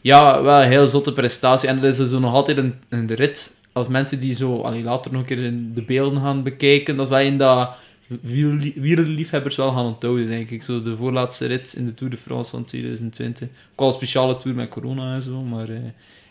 ja, 0.00 0.42
wel 0.42 0.62
een 0.62 0.68
heel 0.68 0.86
zotte 0.86 1.12
prestatie. 1.12 1.68
En 1.68 1.74
dat 1.80 1.84
is 1.92 1.96
dus 1.96 2.10
zo 2.10 2.18
nog 2.18 2.32
altijd 2.32 2.58
een, 2.58 2.74
een 2.88 3.06
rit. 3.14 3.60
Als 3.72 3.88
mensen 3.88 4.20
die 4.20 4.34
zo 4.34 4.60
allee, 4.60 4.82
later 4.82 5.12
nog 5.12 5.20
een 5.20 5.26
keer 5.26 5.38
in 5.44 5.70
de 5.74 5.82
beelden 5.82 6.22
gaan 6.22 6.42
bekijken, 6.42 6.96
dat 6.96 7.04
is 7.06 7.10
wel 7.12 7.20
een 7.20 7.36
dat 7.36 7.70
wiel- 8.20 8.58
wielerliefhebbers 8.74 9.56
wel 9.56 9.70
gaan 9.72 9.84
onthouden, 9.84 10.26
denk 10.26 10.50
ik. 10.50 10.62
Zo 10.62 10.82
de 10.82 10.96
voorlaatste 10.96 11.46
rit 11.46 11.74
in 11.76 11.84
de 11.86 11.94
Tour 11.94 12.12
de 12.12 12.18
France 12.18 12.50
van 12.50 12.64
2020. 12.64 13.48
Ook 13.72 13.80
al 13.80 13.86
een 13.86 13.92
speciale 13.92 14.36
tour 14.36 14.56
met 14.56 14.68
corona 14.68 15.14
en 15.14 15.22
zo, 15.22 15.40
maar 15.40 15.68
eh, 15.68 15.76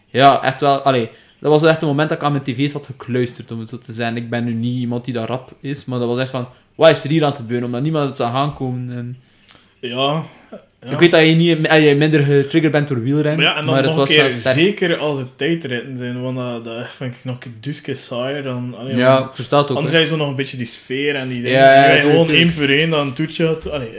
ja, 0.10 0.44
echt 0.44 0.62
wel. 0.62 0.80
Allee, 0.82 1.10
dat 1.44 1.52
was 1.52 1.64
echt 1.64 1.82
een 1.82 1.88
moment 1.88 2.10
dat 2.10 2.18
ik 2.18 2.24
aan 2.24 2.32
mijn 2.32 2.44
tv 2.44 2.70
zat 2.70 2.86
gekluisterd, 2.86 3.52
om 3.52 3.60
het 3.60 3.70
zo 3.70 3.78
te 3.78 3.92
zijn. 3.92 4.18
Ik 4.18 4.30
ben 4.30 4.44
nu 4.44 4.54
niet 4.54 4.80
iemand 4.80 5.06
die 5.06 5.14
daar 5.14 5.28
rap 5.28 5.52
is, 5.62 5.86
maar 5.86 6.00
dat 6.00 6.08
was 6.08 6.18
echt 6.18 6.30
van, 6.30 6.48
wat 6.76 6.90
is 6.90 7.04
er 7.04 7.10
hier 7.10 7.26
aan 7.26 7.34
te 7.34 7.40
gebeuren? 7.40 7.66
Omdat 7.66 7.82
niemand 7.82 8.08
het 8.08 8.18
zag 8.18 8.34
aankomen. 8.34 8.96
En... 8.96 9.18
Ja. 9.80 10.24
ja. 10.82 10.92
Ik 10.92 11.00
weet 11.00 11.12
dat 11.12 11.26
je, 11.26 11.34
niet, 11.34 11.70
dat 11.70 11.84
je 11.84 11.96
minder 11.96 12.24
getriggerd 12.24 12.72
bent 12.72 12.88
door 12.88 13.02
wielrennen, 13.02 13.66
Maar 13.66 13.82
ja, 13.82 13.88
het 13.88 13.96
was 13.96 14.14
keer, 14.14 14.32
zeker 14.32 14.98
als 14.98 15.18
het 15.18 15.38
tijdritten 15.38 15.98
zijn, 15.98 16.22
want 16.22 16.38
dat, 16.38 16.66
dat 16.66 16.88
vind 16.90 17.14
ik 17.14 17.20
nog 17.24 17.38
een 17.46 17.56
duske 17.60 17.94
saaier 17.94 18.44
dan... 18.44 18.76
allee, 18.78 18.96
Ja, 18.96 19.20
ik 19.20 19.34
versta 19.34 19.58
het 19.62 19.72
ook. 19.72 19.78
Anders 19.78 19.96
je 19.96 20.06
zo 20.06 20.16
nog 20.16 20.30
een 20.30 20.36
beetje 20.36 20.58
die 20.58 20.66
sfeer 20.66 21.16
en 21.16 21.28
die 21.28 21.42
dingen. 21.42 21.60
Ja, 21.60 21.74
ja, 21.74 21.94
Ja, 21.94 22.00
gewoon 22.00 22.30
één 22.30 22.54
per 22.54 22.70
één 22.70 22.90
dan 22.90 23.08
een 23.08 23.14
toertje. 23.14 23.58
Allee, 23.72 23.90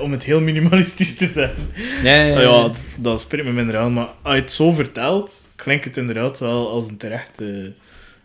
om 0.00 0.12
het 0.12 0.24
heel 0.24 0.40
minimalistisch 0.40 1.16
te 1.16 1.26
zeggen. 1.26 1.68
Ja, 2.02 2.14
ja, 2.14 2.24
ja. 2.24 2.40
Ja, 2.40 2.62
dat, 2.62 2.78
dat 3.00 3.20
spreekt 3.20 3.44
me 3.44 3.52
minder 3.52 3.76
aan, 3.76 3.92
maar 3.92 4.08
als 4.22 4.34
je 4.34 4.40
het 4.40 4.52
zo 4.52 4.72
vertelt, 4.72 5.49
klinkt 5.62 5.84
het 5.84 5.96
inderdaad 5.96 6.38
wel 6.38 6.68
als 6.70 6.88
een 6.88 6.96
terechte... 6.96 7.72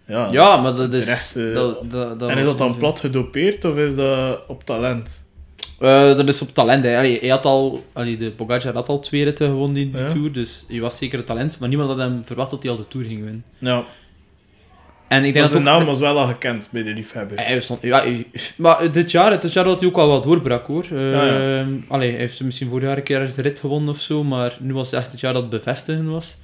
ja, 0.08 0.28
Ja, 0.32 0.58
maar 0.58 0.76
dat 0.76 0.94
is... 0.94 1.36
Eh, 1.36 1.54
dat, 1.54 1.92
dat, 1.92 2.20
dat 2.20 2.30
en 2.30 2.38
is 2.38 2.46
dat 2.46 2.58
dan 2.58 2.78
plat 2.78 3.00
gedopeerd 3.00 3.66
of 3.66 3.78
is 3.78 3.96
dat 3.96 4.42
op 4.48 4.64
talent? 4.64 5.24
Eh, 5.80 5.90
dat 6.16 6.28
is 6.28 6.42
op 6.42 6.54
talent. 6.54 6.84
Hè. 6.84 6.98
Allee, 6.98 7.20
hij 7.20 7.30
had 7.30 7.46
al, 7.46 7.84
allee, 7.94 8.18
de 8.18 8.32
Pogacar 8.32 8.74
had 8.74 8.90
al 8.90 9.00
twee 9.00 9.24
ritten 9.24 9.48
gewonnen 9.48 9.82
in 9.82 9.92
die 9.92 10.02
Ja. 10.02 10.10
Tour, 10.10 10.32
dus 10.32 10.66
hij 10.68 10.80
was 10.80 10.98
zeker 10.98 11.20
een 11.20 11.26
talent, 11.26 11.60
maar 11.60 11.70
niemand 11.70 11.90
had 11.90 11.98
hem 11.98 12.22
verwacht 12.26 12.52
dat 12.52 12.62
hij 12.64 12.72
al 12.72 12.78
de 12.78 12.88
Tour 12.88 13.06
ging 13.06 13.24
winnen. 13.24 13.44
Ja, 13.58 13.84
En 15.08 15.18
ik 15.18 15.24
denk 15.24 15.34
maar 15.34 15.42
dat 15.44 15.52
zijn 15.52 15.64
naam 15.64 15.86
was 15.86 16.00
wel 16.00 16.18
al 16.20 16.28
gekend 16.28 16.68
bij 16.72 16.84
de 16.84 16.94
liefhebbers. 16.94 17.46
Hij 17.46 17.62
stond, 17.62 17.82
ja, 17.82 18.02
hij- 18.02 18.28
maar 18.58 18.92
dit 18.92 19.12
jaar, 19.12 19.40
dit 19.40 19.54
jaar 19.54 19.66
had 19.66 19.80
hij 19.80 19.90
ook 19.90 19.96
wel 19.96 20.08
wat 20.08 20.24
doorbrak 20.24 20.68
hoor. 20.68 20.86
Ja, 20.92 21.26
ja. 21.26 21.60
Ehm, 21.60 21.74
allee, 21.88 22.10
hij 22.10 22.20
heeft 22.20 22.42
misschien 22.44 22.70
vorig 22.70 22.84
jaar 22.88 22.98
een 22.98 23.04
keer 23.04 23.22
eens 23.22 23.36
de 23.36 23.42
rit 23.42 23.60
gewonnen 23.60 23.90
of 23.90 24.00
zo, 24.00 24.24
maar 24.24 24.58
nu 24.60 24.74
was 24.74 24.92
het 24.92 25.00
echt 25.00 25.12
het 25.12 25.20
jaar 25.20 25.34
dat 25.34 25.42
het 25.42 25.52
bevestigen 25.52 26.12
was. 26.12 26.38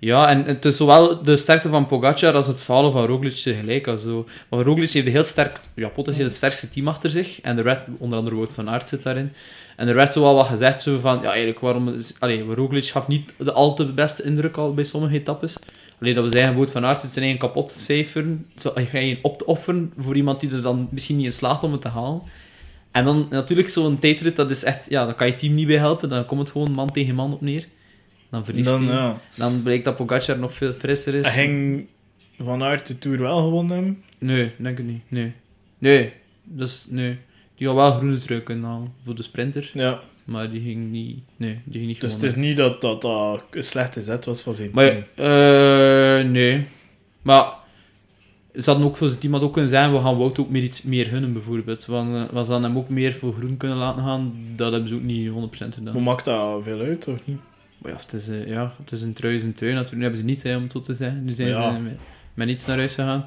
Ja, 0.00 0.28
en 0.28 0.44
het 0.44 0.64
is 0.64 0.76
zowel 0.76 1.22
de 1.22 1.36
sterkte 1.36 1.68
van 1.68 1.86
Pogacar 1.86 2.34
als 2.34 2.46
het 2.46 2.60
falen 2.60 2.92
van 2.92 3.06
Roglic 3.06 3.34
tegelijk. 3.34 3.86
Also, 3.86 4.26
want 4.48 4.66
Roglic 4.66 4.90
heeft 4.90 5.06
een 5.06 5.12
heel 5.12 5.24
sterk, 5.24 5.60
ja, 5.74 5.88
potentieel 5.88 6.26
het 6.26 6.34
sterkste 6.34 6.68
team 6.68 6.88
achter 6.88 7.10
zich. 7.10 7.40
En 7.40 7.58
er 7.58 7.64
werd, 7.64 7.86
onder 7.98 8.18
andere 8.18 8.36
Wout 8.36 8.54
van 8.54 8.70
Aert 8.70 8.88
zit 8.88 9.02
daarin. 9.02 9.32
En 9.76 9.88
er 9.88 9.94
werd 9.94 10.12
zo 10.12 10.20
wel 10.20 10.34
wat 10.34 10.46
gezegd 10.46 10.82
zo 10.82 10.98
van, 10.98 11.20
ja, 11.22 11.28
eigenlijk 11.28 11.60
waarom... 11.60 11.88
Is, 11.88 12.16
allee, 12.18 12.42
Roglic 12.42 12.84
gaf 12.84 13.08
niet 13.08 13.32
de 13.36 13.52
al 13.52 13.74
te 13.74 13.92
beste 13.92 14.22
indruk 14.22 14.56
al 14.56 14.74
bij 14.74 14.84
sommige 14.84 15.14
etappes. 15.14 15.58
Alleen 16.00 16.14
dat 16.14 16.24
we 16.24 16.30
zeggen, 16.30 16.54
Wout 16.54 16.70
van 16.70 16.84
Aert 16.84 16.98
zit 16.98 17.10
zijn 17.10 17.24
eigen 17.24 17.46
kapot 17.46 17.72
te 17.72 17.78
cijferen. 17.78 18.46
Gaat 18.56 18.90
je 18.90 19.18
op 19.22 19.38
te 19.38 19.46
offeren 19.46 19.92
voor 19.98 20.16
iemand 20.16 20.40
die 20.40 20.50
er 20.50 20.62
dan 20.62 20.88
misschien 20.90 21.16
niet 21.16 21.24
in 21.24 21.32
slaagt 21.32 21.62
om 21.62 21.72
het 21.72 21.80
te 21.80 21.88
halen. 21.88 22.22
En 22.92 23.04
dan 23.04 23.26
natuurlijk 23.30 23.68
zo'n 23.68 23.98
tijdrit, 23.98 24.36
dat 24.36 24.50
is 24.50 24.64
echt... 24.64 24.86
Ja, 24.90 25.04
dan 25.04 25.14
kan 25.14 25.26
je 25.26 25.34
team 25.34 25.54
niet 25.54 25.66
bij 25.66 25.76
helpen. 25.76 26.08
Dan 26.08 26.24
komt 26.24 26.40
het 26.40 26.50
gewoon 26.50 26.70
man 26.70 26.90
tegen 26.90 27.14
man 27.14 27.32
op 27.32 27.40
neer. 27.40 27.66
Dan 28.30 28.44
verliest 28.44 28.68
dan, 28.68 28.86
hij. 28.86 28.94
ja. 28.96 29.20
Dan 29.36 29.62
blijkt 29.62 29.84
dat 29.84 29.96
Pogacar 29.96 30.38
nog 30.38 30.52
veel 30.54 30.72
frisser 30.72 31.14
is. 31.14 31.24
Hij 31.34 31.44
ging 31.44 31.86
Van 32.38 32.62
Aert 32.62 32.86
de 32.86 32.98
Tour 32.98 33.18
wel 33.18 33.38
gewonnen 33.42 33.74
hebben. 33.76 34.02
Nee, 34.18 34.52
denk 34.56 34.78
ik 34.78 34.84
niet. 34.84 35.02
Nee. 35.08 35.32
Nee. 35.78 36.12
Dus, 36.44 36.86
nee. 36.90 37.18
Die 37.54 37.66
had 37.66 37.76
wel 37.76 37.92
groene 37.92 38.18
trui 38.18 38.40
kunnen 38.42 38.64
halen 38.64 38.92
voor 39.04 39.14
de 39.14 39.22
sprinter. 39.22 39.70
Ja, 39.74 40.00
Maar 40.24 40.50
die 40.50 40.60
ging 40.60 40.90
niet... 40.90 41.18
Nee, 41.36 41.54
die 41.64 41.74
ging 41.80 41.86
niet 41.86 42.00
dus 42.00 42.12
het 42.12 42.22
is 42.22 42.34
niet 42.34 42.56
dat 42.56 42.80
dat, 42.80 43.02
dat 43.02 43.40
een 43.50 43.64
slechte 43.64 44.00
zet 44.00 44.24
was 44.24 44.40
van 44.42 44.54
zijn 44.54 44.70
Maar, 44.72 44.84
team. 44.86 45.04
eh 45.14 46.30
nee. 46.30 46.66
Maar 47.22 47.52
ze 48.54 48.70
hadden 48.70 48.86
ook 48.88 48.96
voor 48.96 49.08
zijn 49.08 49.20
team 49.20 49.32
had 49.32 49.42
ook 49.42 49.52
kunnen 49.52 49.70
zijn, 49.70 49.92
we 49.92 50.00
gaan 50.00 50.16
Wout 50.16 50.38
ook 50.38 50.48
meer 50.50 50.62
iets 50.62 50.82
meer 50.82 51.06
gunnen, 51.06 51.32
bijvoorbeeld. 51.32 51.86
Want 51.86 52.14
eh, 52.14 52.22
we 52.36 52.44
zouden 52.44 52.68
hem 52.70 52.78
ook 52.78 52.88
meer 52.88 53.12
voor 53.12 53.32
groen 53.34 53.56
kunnen 53.56 53.76
laten 53.78 54.02
gaan. 54.02 54.34
Dat 54.56 54.70
hebben 54.72 54.88
ze 54.88 54.94
ook 54.94 55.02
niet 55.02 55.30
100% 55.30 55.32
gedaan. 55.74 55.94
Hoe 55.94 56.02
maakt 56.02 56.24
dat 56.24 56.62
veel 56.62 56.80
uit, 56.80 57.08
of 57.08 57.18
niet? 57.24 57.38
Maar 57.78 57.92
ja, 57.92 57.98
het 57.98 58.12
is, 58.12 58.28
eh, 58.28 58.46
ja, 58.48 58.72
het 58.82 58.92
is 58.92 59.02
een 59.02 59.12
trui, 59.12 59.34
is 59.34 59.42
een 59.42 59.54
trui. 59.54 59.72
Natuurlijk 59.72 59.96
nu 59.96 60.02
hebben 60.02 60.20
ze 60.20 60.26
niet, 60.26 60.42
hè, 60.42 60.56
om 60.56 60.62
het 60.62 60.72
zo 60.72 60.80
te 60.80 60.94
zeggen. 60.94 61.24
Nu 61.24 61.32
zijn 61.32 61.48
Ja. 61.48 61.72
ze 61.74 61.78
met, 61.80 61.92
met 62.34 62.46
niets 62.46 62.66
naar 62.66 62.76
huis 62.76 62.94
gegaan. 62.94 63.26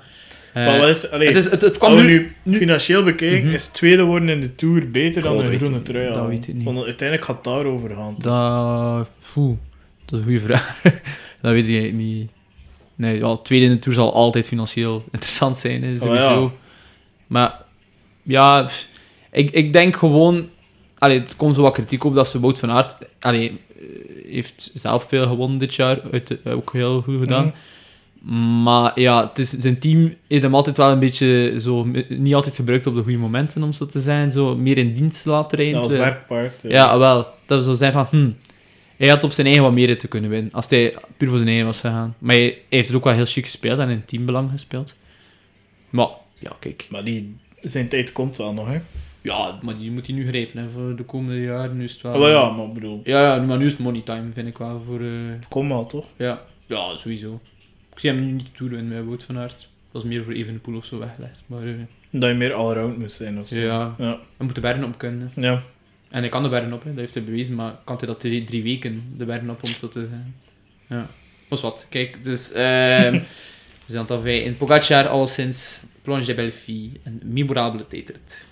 Eh, 0.53 0.65
maar 0.65 0.89
is, 0.89 1.11
allee, 1.11 1.27
het, 1.27 1.35
is, 1.37 1.49
het, 1.49 1.61
het 1.61 1.77
kwam 1.77 1.91
als 1.91 2.01
we 2.01 2.07
nu... 2.07 2.35
nu, 2.43 2.57
financieel 2.57 3.03
bekijken, 3.03 3.45
Mhm. 3.45 3.53
is 3.53 3.67
tweede 3.67 4.03
worden 4.03 4.29
in 4.29 4.41
de 4.41 4.55
Tour 4.55 4.91
beter 4.91 5.21
dan 5.21 5.39
een 5.39 5.57
groene 5.57 5.81
trui 5.81 6.13
dat 6.13 6.27
weet 6.27 6.47
ik 6.47 6.53
niet. 6.53 6.63
Want 6.63 6.77
uiteindelijk 6.85 7.27
gaat 7.27 7.35
het 7.35 7.45
daarover 7.45 7.89
gaan. 7.95 8.15
Dat... 8.17 9.09
Poeh, 9.33 9.57
dat 10.05 10.13
is 10.13 10.17
een 10.19 10.23
goede 10.23 10.39
vraag. 10.39 10.81
dat 11.41 11.51
weet 11.51 11.67
ik 11.67 11.93
niet. 11.93 12.31
Nee, 12.95 13.17
ja, 13.17 13.35
tweede 13.37 13.65
in 13.65 13.71
de 13.71 13.79
Tour 13.79 13.97
zal 13.97 14.13
altijd 14.13 14.47
financieel 14.47 15.03
interessant 15.11 15.57
zijn, 15.57 15.83
hè, 15.83 15.93
Oh, 15.93 16.01
sowieso. 16.01 16.41
ja. 16.43 16.51
Maar 17.27 17.59
ja, 18.23 18.69
ik, 19.31 19.49
ik 19.49 19.73
denk 19.73 19.95
gewoon... 19.95 20.49
Allee, 20.97 21.19
het 21.19 21.35
komt 21.35 21.55
zo 21.55 21.61
wat 21.61 21.73
kritiek 21.73 22.03
op 22.03 22.13
dat 22.13 22.27
ze 22.27 22.39
Wout 22.39 22.59
van 22.59 22.71
Aert... 22.71 22.97
Allee, 23.19 23.59
heeft 24.31 24.71
zelf 24.73 25.07
veel 25.07 25.27
gewonnen 25.27 25.57
dit 25.57 25.75
jaar. 25.75 26.01
Uit, 26.11 26.27
de- 26.27 26.39
ook 26.51 26.73
heel 26.73 27.01
goed 27.01 27.19
gedaan. 27.19 27.53
Maar 28.63 28.99
ja, 28.99 29.27
het 29.27 29.39
is, 29.39 29.49
zijn 29.49 29.79
team 29.79 30.13
heeft 30.27 30.43
hem 30.43 30.55
altijd 30.55 30.77
wel 30.77 30.91
een 30.91 30.99
beetje 30.99 31.55
zo... 31.59 31.87
Niet 32.09 32.33
altijd 32.35 32.55
gebruikt 32.55 32.87
op 32.87 32.95
de 32.95 33.01
goede 33.03 33.17
momenten, 33.17 33.63
om 33.63 33.73
zo 33.73 33.85
te 33.85 33.99
zijn. 33.99 34.31
Zo 34.31 34.55
meer 34.55 34.77
in 34.77 34.93
dienst 34.93 35.25
laten 35.25 35.57
rijden. 35.57 35.75
Ja, 35.77 35.83
als 35.83 35.91
werkpaard. 35.91 36.61
ja, 36.67 36.97
wel. 36.97 37.27
Dat 37.45 37.57
we 37.59 37.63
zo 37.65 37.73
zijn 37.73 37.91
van, 37.91 38.05
hm, 38.09 38.29
hij 38.97 39.07
had 39.07 39.23
op 39.23 39.31
zijn 39.31 39.47
eigen 39.47 39.65
wat 39.65 39.73
meer 39.73 39.97
te 39.97 40.07
kunnen 40.07 40.29
winnen. 40.29 40.51
Als 40.51 40.69
hij 40.69 40.95
puur 41.17 41.27
voor 41.27 41.37
zijn 41.37 41.49
eigen 41.49 41.65
was 41.67 41.79
gegaan. 41.79 42.15
Maar 42.19 42.35
hij, 42.35 42.43
hij 42.43 42.61
heeft 42.69 42.87
het 42.87 42.97
ook 42.97 43.03
wel 43.03 43.13
heel 43.13 43.25
chic 43.25 43.45
gespeeld 43.45 43.79
en 43.79 43.89
in 43.89 44.05
teambelang 44.05 44.49
gespeeld. 44.51 44.95
Maar, 45.89 46.07
ja, 46.39 46.51
kijk. 46.59 46.87
Maar 46.89 47.03
die, 47.03 47.35
zijn 47.61 47.87
tijd 47.87 48.11
komt 48.11 48.37
wel 48.37 48.53
nog, 48.53 48.67
hè. 48.67 48.79
Ja, 49.21 49.57
maar 49.61 49.77
die 49.77 49.91
moet 49.91 50.07
hij 50.07 50.15
nu 50.15 50.27
grijpen, 50.27 50.61
hè, 50.63 50.69
voor 50.69 50.95
de 50.95 51.03
komende 51.03 51.41
jaren. 51.41 51.77
Nu 51.77 51.83
is 51.83 51.93
het 51.93 52.01
wel... 52.01 52.19
Wel 52.19 52.29
ja, 52.29 52.49
maar 52.49 52.65
ik 52.65 52.73
bedoel, 52.73 53.01
Ja, 53.03 53.35
ja, 53.35 53.41
maar 53.41 53.57
nu 53.57 53.65
is 53.65 53.71
het 53.71 53.81
money 53.81 54.01
time, 54.01 54.31
vind 54.33 54.47
ik 54.47 54.57
wel, 54.57 54.83
voor... 54.85 54.99
eh, 55.01 55.09
kom 55.49 55.67
maar 55.67 55.85
toch? 55.85 56.07
ja. 56.15 56.41
ja, 56.65 56.95
sowieso. 56.95 57.39
Ik 57.93 57.99
zie 57.99 58.09
hem 58.11 58.35
niet 58.35 58.55
toedoen 58.55 58.87
met 58.87 59.05
Wout 59.05 59.23
van 59.23 59.37
Aert. 59.37 59.69
Dat 59.91 60.03
is 60.03 60.07
meer 60.09 60.23
voor 60.23 60.33
Evenepoel 60.33 60.75
of 60.75 60.85
zo 60.85 60.97
weggelegd. 60.99 61.43
Maar 61.45 61.63
eh, 61.63 61.73
Dat 62.09 62.29
je 62.29 62.35
meer 62.35 62.53
allround 62.53 62.97
moet 62.97 63.11
zijn 63.13 63.39
of 63.39 63.47
zo. 63.47 63.59
ja, 63.59 63.95
Ja. 63.97 64.09
hij 64.37 64.45
moet 64.45 64.55
de 64.55 64.61
bergen 64.61 64.83
op 64.83 64.97
kunnen. 64.97 65.31
ja. 65.35 65.63
En 66.09 66.19
hij 66.19 66.29
kan 66.29 66.43
de 66.43 66.49
bergen 66.49 66.73
op, 66.73 66.83
hè. 66.83 66.89
dat 66.89 66.99
heeft 66.99 67.13
hij 67.13 67.23
bewezen, 67.23 67.55
maar 67.55 67.75
kan 67.83 67.97
hij 67.97 68.07
dat 68.07 68.19
drie, 68.19 68.43
drie 68.43 68.63
weken, 68.63 69.03
de 69.17 69.25
bergen 69.25 69.49
op, 69.49 69.63
om 69.63 69.69
zo 69.69 69.87
te 69.89 70.05
zijn. 70.05 70.35
Ja. 70.89 71.07
Was 71.49 71.61
wat. 71.61 71.85
Kijk, 71.89 72.23
dus... 72.23 72.51
ehm 72.51 73.13
we 73.85 73.91
zijn 73.97 74.05
dan 74.07 74.21
bij 74.21 74.39
in 74.39 74.55
Pogacar, 74.55 75.07
alleszins 75.07 75.85
Plonge 76.01 76.25
de 76.25 76.33
Belleville, 76.33 76.89
een 77.03 77.21
memorabele 77.25 77.87
tijdrit. 77.87 78.47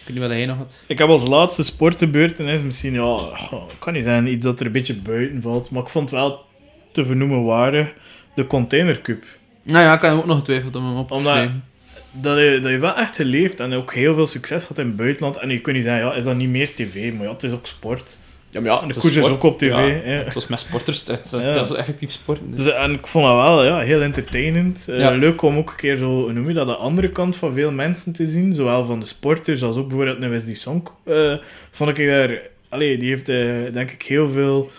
Ik 0.00 0.06
weet 0.06 0.16
niet 0.16 0.28
wat 0.28 0.36
jij 0.36 0.46
nog 0.46 0.56
had. 0.56 0.84
Ik 0.86 0.98
heb 0.98 1.08
als 1.08 1.26
laatste 1.26 1.62
sportgebeurtenis 1.62 2.62
misschien, 2.62 2.92
ja, 2.92 3.02
goh, 3.36 3.70
ik 3.70 3.76
kan 3.78 3.92
niet 3.92 4.04
zeggen 4.04 4.26
iets 4.26 4.44
dat 4.44 4.60
er 4.60 4.66
een 4.66 4.72
beetje 4.72 4.94
buiten 4.94 5.42
valt, 5.42 5.70
maar 5.70 5.82
ik 5.82 5.88
vond 5.88 6.10
het 6.10 6.18
wel 6.18 6.44
te 6.92 7.04
vernoemen 7.04 7.44
waren 7.44 7.92
de 8.34 8.46
Container 8.46 9.00
Cup. 9.00 9.24
Nou 9.62 9.84
ja, 9.84 9.94
ik 9.94 10.00
heb 10.00 10.12
ook 10.12 10.26
nog 10.26 10.38
getwijfeld 10.38 10.76
om 10.76 10.86
hem 10.86 10.96
op 10.96 11.08
te 11.10 11.14
Omdat- 11.14 11.32
schrijven. 11.32 11.64
Dat 12.12 12.38
je, 12.38 12.58
dat 12.62 12.70
je 12.70 12.78
wel 12.78 12.96
echt 12.96 13.16
geleefd 13.16 13.60
en 13.60 13.72
ook 13.72 13.94
heel 13.94 14.14
veel 14.14 14.26
succes 14.26 14.64
had 14.64 14.78
in 14.78 14.86
het 14.86 14.96
buitenland. 14.96 15.36
En 15.36 15.50
je 15.50 15.60
kunt 15.60 15.76
niet 15.76 15.84
zeggen, 15.84 16.06
ja, 16.06 16.14
is 16.14 16.24
dat 16.24 16.36
niet 16.36 16.48
meer 16.48 16.74
tv? 16.74 17.12
Maar 17.12 17.26
ja, 17.26 17.32
het 17.32 17.42
is 17.42 17.52
ook 17.52 17.66
sport. 17.66 18.18
Ja, 18.50 18.60
maar 18.60 18.70
ja, 18.70 18.86
de 18.86 18.98
koers 18.98 19.16
is 19.16 19.24
ook 19.28 19.42
op 19.42 19.58
tv, 19.58 19.68
Ja, 19.68 19.80
ja. 19.86 20.00
Het 20.02 20.34
was 20.34 20.46
met 20.46 20.60
sporters, 20.60 20.98
het, 21.06 21.30
het, 21.30 21.54
was 21.56 21.74
effectief 21.74 22.10
sport. 22.10 22.40
Dus- 22.44 22.64
Dus, 22.64 22.74
en 22.74 22.92
ik 22.92 23.06
vond 23.06 23.26
dat 23.26 23.34
wel 23.34 23.64
ja, 23.64 23.78
heel 23.78 24.00
entertainend. 24.02 24.88
Eh. 24.88 25.10
Leuk 25.10 25.42
om 25.42 25.56
ook 25.58 25.70
een 25.70 25.76
keer 25.76 25.96
zo, 25.96 26.06
hoe 26.06 26.32
noem 26.32 26.48
je 26.48 26.54
dat, 26.54 26.66
de 26.66 26.74
andere 26.76 27.08
kant 27.10 27.36
van 27.36 27.52
veel 27.52 27.70
mensen 27.72 28.12
te 28.12 28.26
zien. 28.26 28.54
Zowel 28.54 28.84
van 28.84 29.00
de 29.00 29.06
sporters 29.06 29.62
als 29.62 29.76
ook 29.76 29.88
bijvoorbeeld 29.88 30.22
een 30.22 30.30
Wesley 30.30 30.54
Song. 30.54 30.82
eh 31.04 31.34
vond 31.70 31.98
ik 31.98 32.06
daar... 32.06 32.40
Allee, 32.68 32.98
die 32.98 33.08
heeft 33.08 33.28
eh, 33.28 33.46
denk 33.72 33.90
ik 33.90 34.02
heel 34.02 34.28
veel 34.28 34.70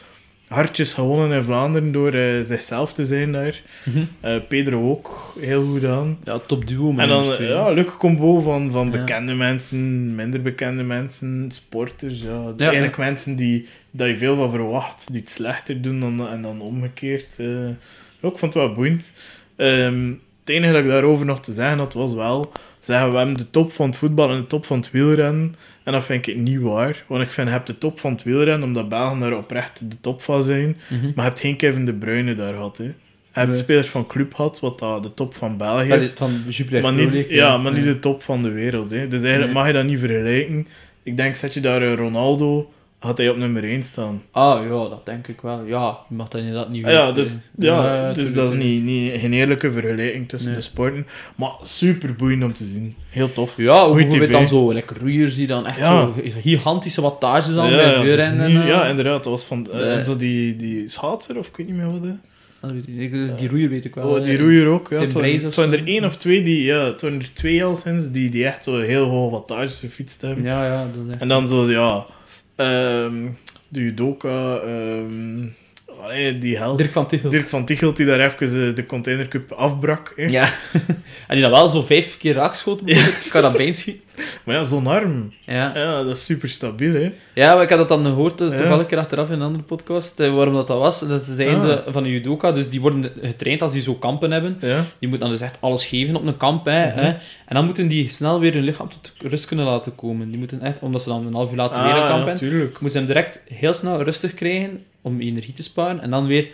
hartjes 0.52 0.94
gewonnen 0.94 1.32
in 1.38 1.44
Vlaanderen 1.44 1.92
door 1.92 2.14
eh, 2.14 2.42
zichzelf 2.44 2.94
te 2.94 3.06
zijn 3.06 3.32
daar. 3.32 3.62
Mhm. 3.84 4.04
Eh, 4.20 4.36
Pedro 4.48 4.90
ook 4.90 5.36
heel 5.40 5.64
goed 5.66 5.86
aan. 5.86 6.18
Ja, 6.24 6.40
top 6.40 6.68
duo, 6.68 6.94
En 6.98 7.08
dan 7.08 7.24
twee. 7.24 7.48
ja, 7.50 7.70
leuke 7.70 7.98
combo 7.98 8.40
van, 8.42 8.72
van 8.72 8.86
Ja. 8.86 8.92
bekende 8.92 9.34
mensen, 9.34 10.16
minder 10.16 10.42
bekende 10.42 10.84
mensen, 10.84 11.46
sporters. 11.52 12.22
Ja. 12.22 12.44
Ja. 12.58 12.66
Eigenlijk 12.66 12.98
mensen 12.98 13.36
die, 13.36 13.68
dat 13.92 14.08
je 14.08 14.18
veel 14.18 14.36
van 14.36 14.52
verwacht, 14.52 15.08
die 15.12 15.22
het 15.22 15.30
slechter 15.30 15.82
doen 15.82 16.00
dan, 16.00 16.28
en 16.28 16.42
dan 16.42 16.62
omgekeerd. 16.62 17.36
Ja, 17.38 18.30
ik 18.30 18.38
vond 18.38 18.42
het 18.42 18.54
wel 18.54 18.72
boeiend. 18.74 19.14
Ehm, 19.56 20.10
het 20.40 20.50
enige 20.50 20.74
dat 20.74 20.82
ik 20.84 20.90
daarover 20.90 21.26
nog 21.26 21.40
te 21.42 21.54
zeggen 21.54 21.78
had, 21.78 21.94
was 21.94 22.14
wel... 22.14 22.52
Zeggen, 22.82 23.10
we 23.12 23.18
hebben 23.18 23.38
de 23.38 23.50
top 23.50 23.74
van 23.74 23.86
het 23.88 23.98
voetbal 23.98 24.30
en 24.30 24.38
de 24.38 24.48
top 24.48 24.66
van 24.66 24.78
het 24.78 24.92
wielrennen. 24.92 25.56
En 25.84 25.92
dat 25.94 26.06
vind 26.06 26.28
ik 26.28 26.38
niet 26.38 26.60
waar. 26.62 27.04
Want 27.08 27.24
ik 27.24 27.32
vind, 27.32 27.48
je 27.48 27.54
hebt 27.54 27.68
de 27.68 27.78
top 27.78 28.00
van 28.00 28.12
het 28.12 28.24
wielrennen, 28.24 28.68
omdat 28.68 28.90
Belgen 28.90 29.20
daar 29.20 29.38
oprecht 29.38 29.90
de 29.90 29.96
top 30.02 30.22
van 30.22 30.44
zijn. 30.44 30.78
Mhm. 30.90 31.02
Maar 31.02 31.12
je 31.16 31.22
hebt 31.22 31.40
geen 31.40 31.56
Kevin 31.56 31.86
De 31.86 31.94
Bruyne 31.94 32.36
daar 32.36 32.54
gehad. 32.54 32.78
Hè. 32.78 32.84
Je 32.84 32.94
hebt 33.32 33.52
Nee. 33.52 33.58
spelers 33.60 33.88
van 33.90 34.08
club 34.08 34.34
gehad, 34.34 34.60
wat 34.60 34.80
dat 34.80 35.04
de 35.04 35.14
top 35.14 35.36
van 35.36 35.58
België 35.58 35.90
is. 35.94 36.14
van 36.14 36.44
Maar 36.82 36.94
niet, 36.94 37.30
ja, 37.30 37.58
maar 37.58 37.72
niet 37.74 37.84
de 37.84 38.00
top 38.00 38.24
van 38.24 38.42
de 38.42 38.50
wereld. 38.50 38.92
Hè. 38.92 39.08
Dus 39.08 39.22
eigenlijk 39.22 39.46
Nee. 39.46 39.54
mag 39.54 39.68
je 39.68 39.74
dat 39.74 39.86
niet 39.86 40.00
vergelijken. 40.00 40.68
Ik 41.04 41.18
denk, 41.18 41.36
zet 41.36 41.54
je 41.54 41.60
daar 41.60 41.82
een 41.82 41.96
Ronaldo, 41.96 42.72
gaat 43.04 43.18
hij 43.18 43.30
op 43.30 43.38
nummer 43.38 43.64
1 43.64 43.84
staan. 43.84 44.22
Ah, 44.32 44.64
ja, 44.64 44.70
dat 44.70 45.06
denk 45.06 45.28
ik 45.28 45.42
wel. 45.42 45.64
Ja, 45.66 45.98
je 46.10 46.16
mag 46.16 46.28
dat 46.28 46.42
inderdaad 46.42 46.70
niet 46.70 46.86
Ah, 46.86 46.92
ja, 46.92 47.00
weten. 47.00 47.16
dus, 47.16 47.38
ja, 47.58 48.08
dus 48.08 48.16
tuurlijk, 48.16 48.36
dat 48.36 48.54
is 48.54 48.60
niet, 48.60 48.84
niet, 48.84 49.20
geen 49.20 49.34
eerlijke 49.34 49.72
vergelijking 49.72 50.30
tussen 50.30 50.50
Nee. 50.52 50.60
de 50.60 50.66
sporten. 50.66 51.08
Maar 51.36 51.52
super 51.62 52.16
boeiend 52.16 52.44
om 52.44 52.54
te 52.54 52.66
zien. 52.66 52.96
Heel 53.10 53.34
tof. 53.34 53.58
Ja, 53.58 53.88
hoe 53.90 54.08
TV. 54.08 54.32
dan 54.32 54.48
zo, 54.48 54.72
like 54.72 54.94
roeiers 55.00 55.36
die 55.36 55.48
dan 55.48 55.66
echt 55.66 55.78
Ja. 55.78 56.02
zo 56.02 56.14
gigantische 56.42 57.02
wattages 57.02 57.56
aan 57.56 57.70
ja, 57.70 57.76
bij 57.76 57.86
het 57.86 58.02
wielrennen. 58.02 58.48
niet- 58.48 58.56
en, 58.56 58.62
eh, 58.62 58.68
ja, 58.68 58.86
inderdaad. 58.88 59.24
Dat 59.24 59.32
was 59.34 59.44
van 59.44 59.68
eh, 59.72 59.80
Nee. 59.80 60.04
zo 60.04 60.16
die, 60.16 60.56
die 60.56 60.88
schaatser, 60.90 61.38
of 61.38 61.48
ik 61.48 61.56
weet 61.56 61.68
niet 61.68 61.76
meer 61.76 61.92
wat. 61.92 62.02
hè. 62.04 62.12
weet 62.74 62.88
niet. 62.88 63.38
Die 63.38 63.50
roeier 63.50 63.70
weet 63.70 63.86
ik 63.86 63.96
wel. 63.96 64.08
Oh, 64.10 64.24
die 64.24 64.34
eh. 64.34 64.40
roeier 64.40 64.68
ook. 64.68 64.90
Ja. 64.90 65.00
Het 65.00 65.14
waren- 65.14 65.74
er 65.74 65.88
één 65.88 66.06
of 66.06 66.18
twee 66.18 66.42
die, 66.44 66.64
ja, 66.64 66.86
het 66.86 67.02
waren 67.02 67.20
er 67.20 67.34
twee 67.34 67.64
al 67.64 67.76
sinds, 67.76 68.12
die, 68.12 68.30
die 68.30 68.46
echt 68.46 68.64
zo 68.64 68.80
heel 68.80 69.06
hoge 69.10 69.32
wattages 69.32 69.80
gefietst 69.80 70.22
hebben. 70.22 70.44
Ja, 70.44 70.66
ja, 70.66 70.86
dat 70.94 71.06
is 71.08 71.12
echt... 71.12 71.22
En 71.22 71.28
dan 71.28 71.48
zo, 71.48 71.72
ja, 71.72 72.06
ehm 72.62 73.16
de 73.72 73.80
judoka, 73.80 74.62
ehm 74.64 75.50
allee, 76.02 76.38
die 76.38 76.58
held. 76.58 76.78
Dirk 76.78 76.90
van 76.90 77.08
Tichelt. 77.08 77.32
Dirk 77.32 77.46
van 77.50 77.66
Tichelt, 77.66 77.98
die 77.98 78.06
daar 78.06 78.20
even 78.20 78.68
eh, 78.70 78.76
de 78.76 78.86
Container 78.86 79.28
Cup 79.28 79.52
afbrak. 79.52 80.14
Hè. 80.16 80.24
Ja. 80.26 80.44
en 81.28 81.34
die 81.36 81.42
dan 81.42 81.52
wel 81.52 81.68
zo 81.68 81.82
vijf 81.82 82.18
keer 82.18 82.34
raakschoten 82.34 82.86
bijvoorbeeld. 82.86 83.26
Ik 83.26 83.32
kan 83.32 83.42
dat 83.42 83.58
bijnschieten. 83.58 84.02
Maar 84.44 84.56
ja, 84.56 84.64
zo'n 84.64 84.88
arm, 84.88 85.34
Ja. 85.46 85.72
ja, 85.76 86.04
dat 86.04 86.16
is 86.16 86.26
super 86.26 86.50
stabiel. 86.50 86.94
Hè. 86.94 87.12
Ja, 87.34 87.54
maar 87.54 87.64
ik 87.64 87.70
had 87.70 87.78
dat 87.80 87.88
dan 87.90 88.06
gehoord, 88.06 88.42
eh, 88.42 88.48
Ja. 88.50 88.56
toevallig 88.56 88.80
een 88.82 88.86
keer 88.86 88.98
achteraf 88.98 89.28
in 89.28 89.34
een 89.34 89.42
andere 89.42 89.64
podcast, 89.64 90.20
eh, 90.20 90.34
waarom 90.36 90.56
dat, 90.56 90.68
dat 90.68 90.78
was. 90.80 91.00
Dat 91.00 91.22
zeiden 91.22 91.56
Ah. 91.60 91.86
de- 91.86 91.92
van 91.92 92.04
de 92.04 92.10
judoka, 92.12 92.52
dus 92.52 92.70
die 92.70 92.82
worden 92.82 93.12
getraind 93.22 93.62
als 93.62 93.72
die 93.72 93.82
zo 93.82 93.94
kampen 93.94 94.32
hebben. 94.32 94.58
Ja. 94.62 94.86
Die 95.00 95.10
moeten 95.10 95.20
dan 95.20 95.30
dus 95.30 95.42
echt 95.48 95.58
alles 95.62 95.86
geven 95.86 96.16
op 96.16 96.28
een 96.28 96.38
kamp. 96.38 96.66
Hè, 96.66 96.86
Mhm. 96.88 96.98
hè. 96.98 97.08
En 97.46 97.56
dan 97.56 97.66
moeten 97.66 97.88
die 97.88 98.10
snel 98.10 98.40
weer 98.40 98.54
hun 98.54 98.64
lichaam 98.64 98.90
tot 98.90 99.14
rust 99.18 99.46
kunnen 99.46 99.66
laten 99.66 99.96
komen. 99.96 100.30
Die 100.30 100.38
moeten 100.40 100.62
echt, 100.62 100.80
omdat 100.80 101.02
ze 101.02 101.10
dan 101.10 101.26
een 101.26 101.34
half 101.34 101.52
uur 101.52 101.58
later 101.58 101.82
weer 101.84 101.92
een 101.92 102.02
Ah, 102.02 102.08
kamp 102.10 102.28
ja, 102.28 102.34
hebben, 102.46 102.60
moeten 102.72 102.92
ze 102.92 102.98
hem 102.98 103.08
direct 103.08 103.40
heel 103.54 103.74
snel 103.74 104.04
rustig 104.04 104.34
krijgen 104.34 104.84
om 105.02 105.20
energie 105.20 105.54
te 105.54 105.64
sparen. 105.64 106.02
En 106.02 106.10
dan 106.10 106.28
weer 106.28 106.48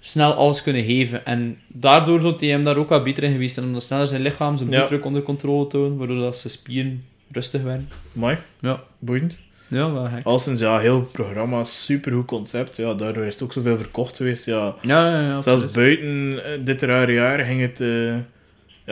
snel 0.00 0.32
alles 0.32 0.62
kunnen 0.62 0.84
geven. 0.84 1.26
En 1.26 1.58
daardoor 1.68 2.20
zou 2.20 2.46
hem 2.46 2.64
daar 2.64 2.76
ook 2.76 2.88
wat 2.88 3.04
beter 3.04 3.22
in 3.22 3.32
geweest 3.32 3.54
zijn. 3.54 3.66
Om 3.66 3.72
dan 3.72 3.80
sneller 3.80 4.06
zijn 4.06 4.22
lichaam, 4.22 4.56
zijn 4.56 4.68
Ja. 4.70 4.76
bloeddruk 4.76 5.04
onder 5.04 5.22
controle 5.22 5.66
te 5.66 5.76
houden, 5.76 5.98
waardoor 5.98 6.18
dat 6.20 6.38
zijn 6.38 6.52
spieren 6.52 7.04
rustig 7.32 7.62
werden. 7.62 7.88
Mooi, 8.12 8.36
Ja, 8.60 8.80
boeiend. 8.98 9.40
ja 9.68 9.92
wel 9.92 10.04
gek. 10.06 10.24
Al 10.24 10.38
sinds, 10.38 10.60
ja, 10.60 10.78
heel 10.78 11.00
programma, 11.12 11.64
super 11.64 12.12
goed 12.12 12.26
concept. 12.26 12.76
Ja, 12.76 12.94
daardoor 12.94 13.24
is 13.24 13.34
het 13.34 13.42
ook 13.42 13.52
zoveel 13.52 13.76
verkocht 13.76 14.16
geweest. 14.16 14.46
Ja, 14.46 14.74
Ja, 14.82 15.08
ja, 15.10 15.20
ja. 15.20 15.40
zelfs 15.40 15.62
absoluut. 15.62 15.72
buiten 15.74 16.44
eh, 16.44 16.64
dit 16.64 16.82
rare 16.82 17.12
jaar 17.12 17.38
ging 17.38 17.60
het, 17.60 17.80
eh, 17.80 18.14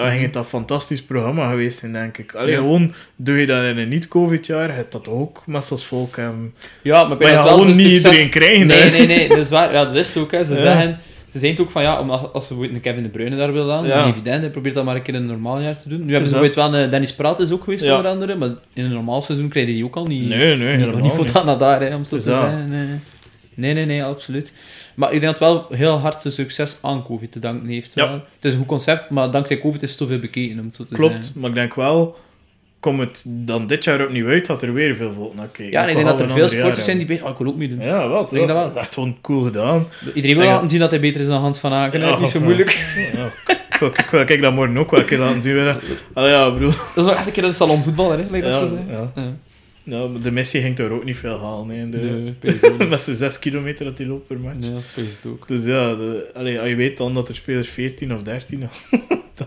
ja, 0.05 0.11
ging 0.11 0.22
het 0.22 0.36
een 0.36 0.44
fantastisch 0.44 1.03
programma 1.03 1.48
geweest 1.48 1.78
zijn, 1.78 1.92
denk 1.92 2.18
ik. 2.18 2.34
Allee, 2.34 2.51
Ja. 2.53 2.57
gewoon, 2.59 2.94
doe 3.16 3.36
je 3.36 3.46
dat 3.46 3.64
in 3.64 3.78
een 3.78 3.88
niet-covid-jaar, 3.88 4.76
het 4.76 4.92
dat 4.92 5.09
ook 5.09 5.42
massas 5.46 5.84
volk 5.86 6.16
hebben. 6.16 6.55
Ja, 6.82 7.05
maar, 7.05 7.18
dat 7.18 7.28
wel 7.30 7.46
gewoon 7.46 7.66
niet 7.76 7.76
succes- 7.76 7.96
iedereen 8.05 8.30
krijgen. 8.30 8.66
Nee, 8.66 8.80
hè. 8.80 8.90
nee, 8.90 9.07
nee, 9.07 9.28
dat 9.28 9.38
is 9.38 9.51
waar. 9.51 9.72
Ja, 9.72 9.84
dat 9.84 9.94
is 9.94 10.09
het 10.14 10.22
ook. 10.22 10.30
Hè. 10.30 10.44
Ze, 10.44 10.55
Ja. 10.55 10.59
zeggen, 10.61 10.98
ze 11.32 11.38
zijn 11.38 11.53
het 11.53 11.61
ook 11.61 11.70
van, 11.70 11.82
ja, 11.82 12.01
omdat 12.01 12.30
als 12.32 12.46
ze 12.46 12.55
een 12.55 12.80
Kevin 12.80 13.03
De 13.03 13.09
Bruyne 13.09 13.36
daar 13.36 13.53
willen 13.53 13.74
aan, 13.74 13.86
Ja. 13.86 14.07
evident, 14.09 14.40
hij 14.40 14.51
probeert 14.51 14.74
dat 14.74 14.84
maar 14.84 14.96
een 14.96 15.03
keer 15.03 15.14
in 15.14 15.20
een 15.20 15.26
normaal 15.26 15.61
jaar 15.61 15.78
te 15.80 15.88
doen. 15.88 15.98
Nu 16.05 16.12
hebben 16.12 16.28
ze 16.28 16.32
dat. 16.32 16.40
bijvoorbeeld 16.42 16.72
wel 16.72 16.82
een 16.82 16.90
Dennis 16.90 17.14
Praat 17.14 17.40
is 17.40 17.51
ook 17.51 17.64
geweest, 17.64 17.84
Ja. 17.84 17.96
onder 17.96 18.11
andere, 18.11 18.34
maar 18.34 18.48
in 18.74 18.84
een 18.84 18.92
normaal 18.92 19.22
seizoen 19.22 19.48
krijg 19.48 19.66
je 19.66 19.72
die 19.72 19.84
ook 19.84 19.96
al 19.96 20.07
niet. 20.07 20.28
Nee, 20.28 20.57
nee, 20.57 20.76
nog 20.76 21.01
niet 21.01 21.12
voor 21.12 21.32
dat 21.32 21.44
naar 21.44 21.59
daar, 21.59 21.80
hè, 21.80 21.94
om 21.94 22.05
zo 22.05 22.18
te 22.18 22.24
dat. 22.24 22.34
zeggen. 22.36 22.68
Nee, 23.55 23.74
nee, 23.74 23.84
nee, 23.86 24.05
absoluut. 24.05 24.53
Maar 24.95 25.12
ik 25.12 25.20
denk 25.20 25.36
dat 25.38 25.49
het 25.49 25.49
wel 25.68 25.78
heel 25.78 25.99
hard 25.99 26.22
zijn 26.22 26.34
succes 26.34 26.78
aan 26.82 27.05
COVID 27.05 27.32
te 27.32 27.38
danken 27.38 27.68
heeft. 27.68 27.93
Ja. 27.95 28.12
Het 28.12 28.45
is 28.45 28.53
een 28.53 28.59
goed 28.59 28.66
concept, 28.66 29.11
maar 29.11 29.30
dankzij 29.30 29.59
COVID 29.59 29.82
is 29.82 29.88
het 29.91 29.99
zoveel 29.99 30.18
bekeken, 30.18 30.59
om 30.59 30.64
het 30.64 30.74
zo 30.74 30.84
te 30.84 30.95
Klopt, 30.95 31.32
maar 31.34 31.49
ik 31.49 31.55
denk 31.55 31.74
wel, 31.74 32.16
komt 32.80 33.01
het 33.01 33.24
dan 33.26 33.66
dit 33.66 33.84
jaar 33.84 34.03
opnieuw 34.03 34.26
uit, 34.28 34.47
dat 34.47 34.62
er 34.62 34.72
weer 34.72 34.97
veel 34.97 35.12
volk 35.12 35.34
naar 35.34 35.47
kijken. 35.49 35.72
Ja, 35.72 35.82
en 35.82 35.88
ik 35.88 35.95
denk 35.95 36.07
dat 36.07 36.20
er 36.20 36.30
veel 36.30 36.49
sporters 36.49 36.84
zijn 36.84 36.97
die 36.97 37.07
beter... 37.07 37.24
Oh, 37.24 37.30
ik 37.30 37.38
wil 37.38 37.47
ook 37.47 37.57
niet 37.57 37.70
doen. 37.70 37.78
hebben. 37.78 37.99
Ja, 37.99 38.09
wel. 38.09 38.26
denk 38.26 38.49
dat 38.49 38.57
wel. 38.57 38.66
Dat 38.66 38.74
is 38.76 38.80
echt 38.82 38.95
gewoon 38.95 39.16
cool 39.20 39.43
gedaan. 39.43 39.86
Iedereen 40.14 40.36
wil 40.36 40.47
laten 40.47 40.68
zien 40.68 40.78
dat 40.80 40.91
hij 40.91 41.01
beter 41.01 41.20
is 41.20 41.26
dan 41.26 41.41
Hans 41.41 41.59
van 41.59 41.72
Aken. 41.72 42.01
Ja, 42.01 42.18
niet 42.18 42.28
zo 42.28 42.41
moeilijk. 42.41 42.70
Ja, 43.16 43.24
ik 43.70 43.76
wil- 43.80 43.88
ik 43.88 44.09
wil- 44.11 44.24
kijk 44.24 44.41
dat 44.41 44.53
morgen 44.53 44.78
ook 44.78 44.91
wel 44.91 45.01
een 45.01 45.07
keer 45.07 45.18
laten 45.18 45.43
zien. 45.43 45.57
Allee, 46.14 46.30
ja, 46.30 46.53
bedoel. 46.53 46.68
Dat 46.70 46.97
is 46.97 47.05
wel 47.05 47.14
echt 47.14 47.26
een 47.26 47.32
keer 47.32 47.45
een 47.45 47.55
salonvoetballer, 47.55 48.18
hè, 48.18 48.24
like 48.30 48.41
dat 48.41 48.53
Ja, 48.53 48.59
ze 48.59 48.66
zeggen. 48.66 49.11
ja. 49.14 49.22
Ja. 49.85 49.97
Ja, 49.99 50.07
maar 50.07 50.20
de 50.20 50.31
Messi 50.31 50.61
ging 50.61 50.76
daar 50.76 50.91
ook 50.91 51.05
niet 51.05 51.16
veel 51.16 51.39
halen. 51.39 51.66
Nee, 51.66 51.78
in 51.81 51.91
de, 51.91 52.33
Nee, 52.78 52.89
met 52.89 53.01
zijn 53.01 53.16
6 53.16 53.39
kilometer 53.39 53.85
dat 53.85 53.99
hij 53.99 54.07
loopt 54.07 54.26
per 54.26 54.39
match. 54.41 54.57
Nee, 54.59 54.81
pees 54.95 55.07
het 55.22 55.26
ook. 55.33 55.49
Dus 55.49 55.64
ja, 55.64 55.95
de, 55.95 56.31
allee, 56.35 56.68
je 56.68 56.74
weet 56.74 56.97
dan 56.97 57.14
dat 57.14 57.28
er 57.28 57.35
spelers 57.35 57.68
14 57.68 58.14
of 58.14 58.22
13 58.22 58.61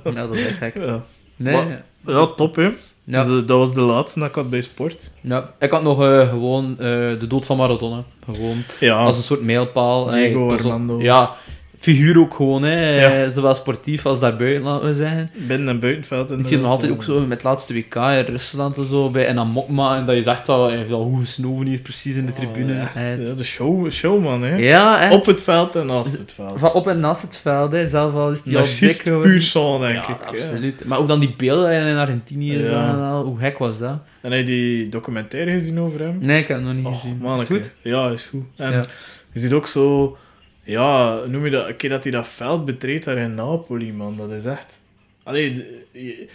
Ja, 0.03 0.27
dat 0.27 0.35
is 0.35 0.45
echt 0.47 0.57
gek. 0.57 0.75
Ja, 0.75 1.03
Nee, 1.35 1.55
Maar- 1.55 1.83
ja 2.05 2.25
top 2.27 2.55
hè. 2.55 2.69
ja. 3.03 3.23
Dus, 3.23 3.41
eh, 3.41 3.47
dat 3.47 3.57
was 3.57 3.73
de 3.73 3.81
laatste 3.81 4.19
dat 4.19 4.29
ik 4.29 4.35
had 4.35 4.49
bij 4.49 4.61
sport. 4.61 5.11
ja. 5.21 5.53
Ik 5.59 5.71
had 5.71 5.83
nog 5.83 6.03
eh, 6.03 6.29
gewoon 6.29 6.71
eh, 6.71 6.85
de 7.19 7.27
dood 7.27 7.45
van 7.45 7.57
Maradona. 7.57 8.03
Gewoon 8.25 8.57
Ja, 8.79 8.95
als 9.03 9.17
een 9.17 9.23
soort 9.23 9.41
mijlpaal. 9.41 10.05
Diego 10.09 10.43
op- 10.43 10.51
Armando. 10.51 11.01
Ja, 11.01 11.35
figuur 11.83 12.19
ook 12.19 12.33
gewoon, 12.33 12.63
hè. 12.63 12.99
Ja. 13.01 13.29
Zowel 13.29 13.55
sportief 13.55 14.05
als 14.05 14.19
daarbuiten, 14.19 14.63
laten 14.63 14.87
we 14.87 14.93
zeggen. 14.93 15.29
binnen- 15.47 15.67
en 15.67 15.79
buitenveld. 15.79 16.31
Ik 16.31 16.47
zie 16.47 16.57
hem 16.57 16.65
altijd 16.65 16.91
ook 16.91 17.03
zo 17.03 17.19
met 17.19 17.29
het 17.29 17.43
laatste 17.43 17.73
WK 17.73 17.95
in 17.95 18.25
Rusland 18.25 18.77
en 18.77 18.85
zo, 18.85 19.09
bij 19.09 19.27
en 19.27 19.35
dan 19.35 19.47
Mokma, 19.47 19.97
en 19.97 20.05
dat 20.05 20.15
je 20.15 20.21
zegt 20.21 20.45
dat 20.45 20.69
hij 20.69 20.77
heeft 20.77 20.91
al 20.91 21.03
hoe 21.03 21.19
gesnoven 21.19 21.65
hier 21.65 21.81
precies 21.81 22.15
in 22.15 22.25
de 22.25 22.33
tribune. 22.33 22.73
Oh, 22.73 22.79
echt, 22.81 22.95
Het- 22.95 23.27
ja, 23.27 23.33
de 23.33 23.43
show, 23.43 23.91
showman 23.91 24.43
hè. 24.43 24.55
ja, 24.55 25.01
echt. 25.01 25.13
Op 25.13 25.25
het 25.25 25.41
veld 25.41 25.75
en 25.75 25.85
naast 25.85 26.17
het 26.17 26.31
veld. 26.31 26.59
Van 26.59 26.71
op 26.71 26.87
en 26.87 26.99
naast 26.99 27.21
het 27.21 27.37
veld, 27.37 27.71
hè. 27.71 27.87
zelf 27.87 28.13
al 28.13 28.31
is 28.31 28.55
al 28.55 28.65
dik 28.79 29.03
puur 29.21 29.41
sang, 29.41 29.79
denk 29.79 29.93
ja, 29.95 30.01
ik. 30.01 30.07
ja. 30.07 30.27
absoluut. 30.27 30.85
Maar 30.85 30.99
ook 30.99 31.07
dan 31.07 31.19
die 31.19 31.33
beelden 31.37 31.69
die 31.83 31.89
in 31.91 31.97
Argentinië 31.97 32.57
en 32.65 32.99
al, 33.01 33.23
hoe 33.23 33.39
gek 33.39 33.57
was 33.57 33.79
dat? 33.79 33.97
En 34.21 34.31
heb 34.31 34.39
je 34.39 34.45
die 34.45 34.89
documentaire 34.89 35.51
gezien 35.51 35.79
over 35.79 35.99
hem? 35.99 36.17
Nee, 36.21 36.41
ik 36.41 36.47
heb 36.47 36.57
het 36.57 36.65
nog 36.65 36.75
niet 36.75 36.99
gezien. 36.99 37.21
Is 37.33 37.39
het 37.39 37.47
goed? 37.47 37.71
Ja, 37.81 38.09
is 38.09 38.25
goed. 38.25 38.43
En 38.55 38.83
je 39.33 39.39
ziet 39.39 39.53
ook 39.53 39.67
zo... 39.67 40.17
Ja, 40.63 41.19
noem 41.27 41.45
je 41.45 41.51
dat... 41.51 41.67
Een 41.67 41.75
keer 41.75 41.89
dat 41.89 42.03
hij 42.03 42.11
dat 42.11 42.27
veld 42.27 42.65
betreedt 42.65 43.05
daar 43.05 43.17
in 43.17 43.35
Napoli, 43.35 43.93
man. 43.93 44.17
Dat 44.17 44.31
is 44.31 44.45
echt... 44.45 44.81
Allee, 45.23 45.65
je- 45.91 46.27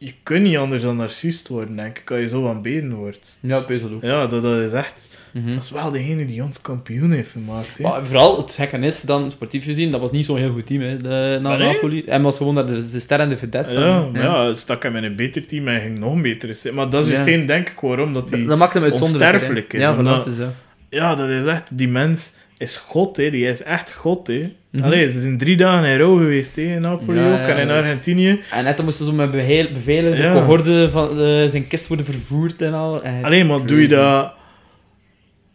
je 0.00 0.12
kunt 0.22 0.42
niet 0.42 0.56
anders 0.56 0.82
dan 0.82 0.96
narcist 0.96 1.48
worden, 1.48 1.76
denk 1.76 1.98
ik, 1.98 2.10
als 2.10 2.20
je 2.20 2.28
zo 2.28 2.48
aan 2.48 2.62
beden 2.62 2.94
wordt. 2.94 3.38
Ja, 3.42 3.60
Peter 3.60 3.92
ook. 3.94 4.02
Ja, 4.02 4.26
dat, 4.26 4.42
dat 4.42 4.58
is 4.60 4.72
echt... 4.72 5.18
Mhm. 5.32 5.52
Dat 5.52 5.62
is 5.62 5.70
wel 5.70 5.90
degene 5.90 6.24
die 6.26 6.42
ons 6.42 6.60
kampioen 6.60 7.10
heeft 7.12 7.30
gemaakt, 7.30 7.78
hè. 7.78 7.82
Maar 7.84 8.06
vooral 8.06 8.36
het 8.36 8.54
gekke 8.54 8.78
is 8.78 9.00
dan, 9.02 9.30
sportief 9.30 9.64
gezien, 9.64 9.90
dat 9.90 10.00
was 10.00 10.10
niet 10.10 10.24
zo'n 10.24 10.36
heel 10.38 10.52
goed 10.52 10.66
team, 10.66 10.80
hè, 10.80 10.96
de, 10.96 11.38
na? 11.42 11.56
Napoli. 11.56 12.04
En 12.04 12.22
was 12.22 12.36
gewoon 12.36 12.54
de, 12.54 12.90
de 12.90 12.98
ster 13.00 13.20
en 13.20 13.28
de 13.28 13.36
vedette 13.36 13.72
van. 13.74 13.82
Ja, 13.82 14.08
maar 14.12 14.22
ja, 14.22 14.54
stak 14.54 14.82
hem 14.82 14.96
in 14.96 15.04
een 15.04 15.16
beter 15.16 15.46
team 15.46 15.68
en 15.68 15.80
ging 15.80 15.98
nog 15.98 16.12
een 16.12 16.22
betere 16.22 16.54
zijn. 16.54 16.74
Maar 16.74 16.90
dat 16.90 17.02
is 17.02 17.08
juist 17.08 17.24
Ja. 17.24 17.32
één, 17.32 17.46
denk 17.46 17.68
ik, 17.68 17.80
waarom 17.80 18.14
dat 18.14 18.28
Dat, 18.30 18.38
die... 18.38 18.46
dat 18.48 18.58
maakt 18.58 18.74
hem 18.74 18.82
uitzonderlijk. 18.82 19.32
onsterfelijk 19.32 19.72
is, 19.72 19.80
Ja, 19.80 19.96
omdat- 19.96 20.26
is 20.26 20.36
zo. 20.36 20.48
Ja, 20.90 21.14
dat 21.14 21.28
is 21.28 21.46
echt... 21.46 21.78
Die 21.78 21.88
mens 21.88 22.32
is 22.58 22.76
God, 22.76 23.16
hè. 23.16 23.30
Die 23.30 23.46
is 23.46 23.62
echt 23.62 23.92
God, 23.92 24.26
hè. 24.26 24.52
Mhm. 24.70 24.84
Allee, 24.84 25.10
ze 25.12 25.20
zijn 25.20 25.38
drie 25.38 25.56
dagen 25.56 25.88
in 25.90 25.98
rouw 25.98 26.16
geweest, 26.16 26.56
hè, 26.56 26.62
in 26.62 26.80
Napoli 26.80 27.18
Ja, 27.20 27.40
ook, 27.42 27.46
en 27.48 27.58
in. 27.58 27.70
Argentinië. 27.70 28.40
En 28.52 28.64
net 28.64 28.76
dan 28.76 28.84
moesten 28.84 29.04
ze 29.04 29.10
zo 29.10 29.16
met 29.16 29.30
bevelen 29.30 30.10
de 30.10 30.30
cohorde 30.32 30.90
van 30.90 31.08
eh, 31.20 31.48
zijn 31.48 31.66
kist 31.66 31.86
worden 31.86 32.06
vervoerd 32.06 32.62
en 32.62 32.72
al. 32.74 33.02
En 33.02 33.24
Alleen 33.24 33.46
maar 33.46 33.66
doe 33.66 33.80
je 33.80 33.88
dat... 33.88 34.32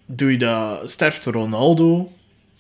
Doe 0.06 0.32
je 0.32 0.38
dat... 0.38 0.92
Sterft 0.92 1.26
Ronaldo... 1.26 2.12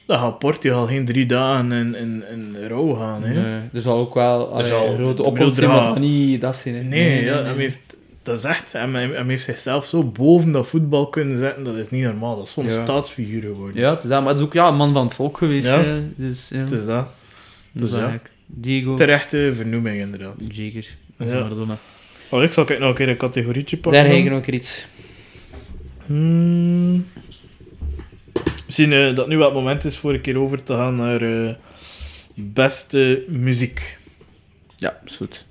Dan 0.07 0.17
gaat 0.19 0.39
Portugal 0.39 0.85
geen 0.85 1.05
drie 1.05 1.25
dagen 1.25 1.71
in, 1.71 1.95
in, 1.95 2.23
in 2.31 2.55
rouw 2.67 2.93
gaan, 2.93 3.23
hè. 3.23 3.33
Nee, 3.33 3.61
er 3.73 3.81
zal 3.81 3.97
ook 3.97 4.13
wel 4.13 4.51
allee, 4.53 4.65
zal- 4.67 4.87
een 4.87 4.95
grote 5.03 5.23
oplossing 5.23 5.67
maar 5.71 5.93
er 5.93 5.99
niet 5.99 6.41
dat 6.41 6.55
zijn. 6.55 6.75
hè. 6.75 6.81
Nee, 6.81 7.23
ja, 7.25 7.43
Hem 7.43 7.57
heeft, 7.57 7.97
dat 8.23 8.37
is 8.37 8.43
echt... 8.43 8.71
Hem, 8.71 9.29
heeft 9.29 9.43
zichzelf 9.43 9.85
zo 9.85 10.03
boven 10.03 10.51
dat 10.51 10.67
voetbal 10.67 11.07
kunnen 11.07 11.37
zetten, 11.37 11.63
dat 11.63 11.75
is 11.75 11.89
niet 11.89 12.03
normaal. 12.03 12.35
Dat 12.35 12.45
is 12.45 12.53
gewoon 12.53 12.69
Ja. 12.69 12.75
een 12.75 12.83
staatsfiguur 12.83 13.41
geworden. 13.41 13.81
Ja, 13.81 13.93
het 13.93 14.03
is 14.03 14.09
dat, 14.09 14.19
maar 14.21 14.29
het 14.29 14.39
is 14.39 14.45
ook 14.45 14.53
ja, 14.53 14.67
een 14.67 14.75
man 14.75 14.93
van 14.93 15.05
het 15.05 15.13
volk 15.13 15.37
geweest. 15.37 15.67
Ja. 15.67 15.83
Hè, 15.83 16.01
dus, 16.15 16.49
ja. 16.49 16.57
Het 16.57 16.71
is 16.71 16.85
dat. 16.85 17.07
Dus 17.71 17.91
ja. 17.91 18.19
Diego. 18.45 18.93
Terechte 18.93 19.51
vernoeming, 19.53 19.99
inderdaad. 19.99 20.55
Jager. 20.55 20.95
Ja. 21.17 21.25
Maradona. 21.25 21.77
Oh, 22.29 22.43
ik 22.43 22.53
zal 22.53 22.63
kijk 22.63 22.79
nog 22.79 22.89
een 22.89 22.95
keer 22.95 23.09
een 23.09 23.17
categorietje 23.17 23.77
pakken. 23.77 24.03
Daar 24.03 24.13
ik 24.13 24.29
nog 24.29 24.45
iets. 24.45 24.87
Hmm. 26.05 27.05
Misschien 28.65 28.93
eh, 28.93 29.15
dat 29.15 29.27
nu 29.27 29.37
wel 29.37 29.45
het 29.45 29.55
moment 29.55 29.85
is 29.85 29.97
voor 29.97 30.13
een 30.13 30.21
keer 30.21 30.39
over 30.39 30.63
te 30.63 30.73
gaan 30.73 30.95
naar 30.95 31.21
eh, 31.21 31.53
beste 32.35 33.23
muziek. 33.27 33.97
Ja, 34.75 34.99
is 35.05 35.15
goed. 35.15 35.45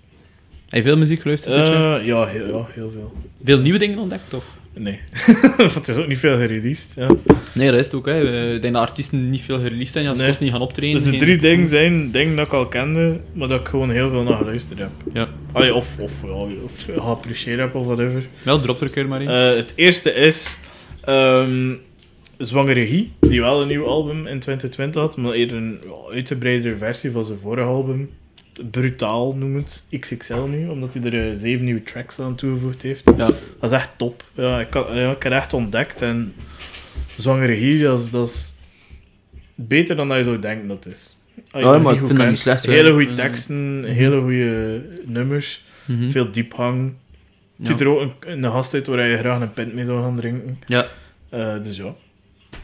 Heb 0.72 0.82
je 0.82 0.88
veel 0.88 0.98
muziek 0.98 1.20
geluisterd? 1.20 1.56
Eh, 1.56 2.06
ja, 2.06 2.26
heel, 2.26 2.46
ja, 2.46 2.66
heel 2.72 2.90
veel. 2.90 3.12
Veel 3.44 3.58
nieuwe 3.58 3.78
dingen 3.78 3.98
ontdekt, 3.98 4.34
of? 4.34 4.44
Nee, 4.74 5.00
Want 5.56 5.74
het 5.74 5.88
is 5.88 5.96
ook 5.96 6.06
niet 6.06 6.18
veel 6.18 6.36
gereleased. 6.36 6.92
Ja. 6.96 7.08
Nee, 7.54 7.70
dat 7.70 7.78
is 7.78 7.84
het 7.84 7.94
ook. 7.94 8.06
Hè. 8.06 8.52
Ik 8.54 8.62
denk 8.62 8.74
dat 8.74 8.82
artiesten 8.82 9.30
niet 9.30 9.40
veel 9.40 9.56
gereleased 9.58 9.92
zijn. 9.92 10.04
Ja, 10.04 10.14
ze 10.14 10.22
Nee. 10.22 10.32
niet 10.40 10.50
gaan 10.50 10.60
optreden. 10.60 10.94
Dus 10.96 11.04
de 11.04 11.10
geen- 11.10 11.18
drie 11.18 11.36
dingen 11.38 11.68
zijn 11.68 12.10
dingen 12.10 12.36
dat 12.36 12.46
ik 12.46 12.52
al 12.52 12.66
kende, 12.68 13.20
maar 13.32 13.48
dat 13.48 13.60
ik 13.60 13.68
gewoon 13.68 13.90
heel 13.90 14.08
veel 14.08 14.22
naar 14.22 14.36
geluisterd 14.36 14.78
heb. 14.78 14.90
Ja. 15.12 15.28
Allee, 15.52 15.74
of, 15.74 15.98
of, 15.98 16.22
ja, 16.22 16.30
of 16.64 16.86
geapprecieerd 16.96 17.58
heb 17.58 17.74
of 17.74 17.86
whatever. 17.86 18.22
Wel, 18.44 18.60
drop 18.60 18.76
er 18.80 18.82
een 18.86 18.90
keer 18.90 19.08
maar 19.08 19.22
in. 19.22 19.28
Eh, 19.28 19.56
het 19.56 19.72
eerste 19.76 20.12
is 20.14 20.58
ehm 21.04 21.74
Zwangere 22.38 22.86
Guy, 22.86 23.10
die 23.20 23.40
wel 23.40 23.62
een 23.62 23.68
nieuw 23.68 23.84
album 23.86 24.16
in 24.26 24.38
2020 24.38 25.00
had, 25.02 25.16
maar 25.16 25.32
eerder 25.32 25.56
een 25.56 25.78
ja, 25.84 26.14
uitgebreidere 26.14 26.76
versie 26.76 27.10
van 27.10 27.24
zijn 27.24 27.38
vorige 27.42 27.66
album. 27.66 28.10
Brutaal 28.70 29.34
noem 29.34 29.56
het, 29.56 29.84
XXL 30.00 30.34
nu, 30.42 30.68
omdat 30.68 30.94
hij 30.94 31.02
er 31.02 31.30
eh, 31.30 31.36
zeven 31.36 31.64
nieuwe 31.64 31.82
tracks 31.82 32.18
aan 32.20 32.34
toegevoegd 32.34 32.82
heeft. 32.82 33.02
ja. 33.16 33.26
Dat 33.60 33.70
is 33.70 33.70
echt 33.70 33.98
top. 33.98 34.24
Ja, 34.34 34.60
ik, 34.60 34.72
had, 34.74 34.88
ja, 34.92 35.10
ik 35.10 35.22
heb 35.22 35.32
het 35.32 35.42
echt 35.42 35.52
ontdekt 35.52 36.02
en 36.02 36.34
Zwangere 37.16 37.56
Guy, 37.56 37.82
dat 37.82 38.00
is, 38.00 38.10
dat 38.10 38.26
is 38.28 38.54
beter 39.54 39.96
dan 39.96 40.08
dat 40.08 40.16
je 40.16 40.24
zou 40.24 40.38
denken 40.38 40.68
dat 40.68 40.84
het 40.84 40.94
is. 40.94 41.16
Je 41.34 41.58
Ja, 41.58 41.78
maar 41.78 41.92
ik 41.92 41.98
goed 41.98 42.06
vind 42.06 42.08
dat 42.08 42.16
kent. 42.18 42.28
niet 42.30 42.38
slecht, 42.38 42.66
hè. 42.66 42.72
Hele 42.72 42.90
goede 42.92 43.08
Mm. 43.10 43.14
teksten, 43.14 43.84
hele 43.84 44.20
goede 44.20 44.82
nummers, 45.04 45.64
Mhm. 45.86 46.10
veel 46.10 46.30
diepgang. 46.30 46.92
Het 47.56 47.66
ziet 47.66 47.78
Ja. 47.78 47.84
er 47.84 47.90
ook 47.90 48.00
een, 48.26 48.42
een 48.44 48.50
gast 48.50 48.74
uit 48.74 48.86
waar 48.86 49.06
je 49.08 49.16
graag 49.16 49.40
een 49.40 49.50
pint 49.52 49.74
mee 49.74 49.84
zou 49.84 50.02
gaan 50.02 50.16
drinken. 50.16 50.58
Ja. 50.66 50.86
Eh, 51.28 51.62
dus 51.62 51.76
ja. 51.76 51.94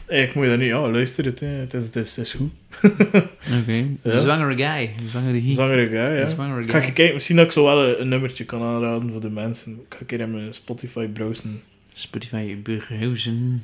Eigenlijk 0.05 0.33
moet 0.33 0.43
je 0.43 0.49
dat 0.49 0.59
niet... 0.59 0.69
Ja, 0.69 0.89
luister 0.89 1.25
het. 1.25 1.39
Hè. 1.39 1.47
Het, 1.47 1.73
is, 1.73 1.85
het, 1.85 1.95
is, 1.95 2.15
het 2.15 2.25
is 2.25 2.33
goed. 2.33 2.51
Oké. 3.61 3.85
Ja. 4.03 4.21
Zwangere 4.21 4.57
guy. 4.57 4.91
Zwangere 5.05 5.41
guy. 5.41 5.49
Zwangere 5.49 5.87
guy, 5.87 6.17
ja. 6.17 6.25
Zwangere 6.25 6.63
Ga 6.63 6.79
guy. 6.79 6.87
ik 6.87 6.93
kijken, 6.93 7.13
misschien 7.13 7.35
dat 7.35 7.45
ik 7.45 7.51
zo 7.51 7.63
wel 7.63 7.83
een, 7.83 8.01
een 8.01 8.07
nummertje 8.07 8.45
kan 8.45 8.61
aanraden 8.61 9.11
voor 9.11 9.21
de 9.21 9.29
mensen. 9.29 9.71
Ik 9.71 9.93
ga 9.93 9.99
een 9.99 10.05
keer 10.05 10.19
in 10.19 10.31
mijn 10.31 10.53
Spotify 10.53 11.07
browsen. 11.07 11.61
Spotify 11.93 12.61
Burghausen. 12.61 13.63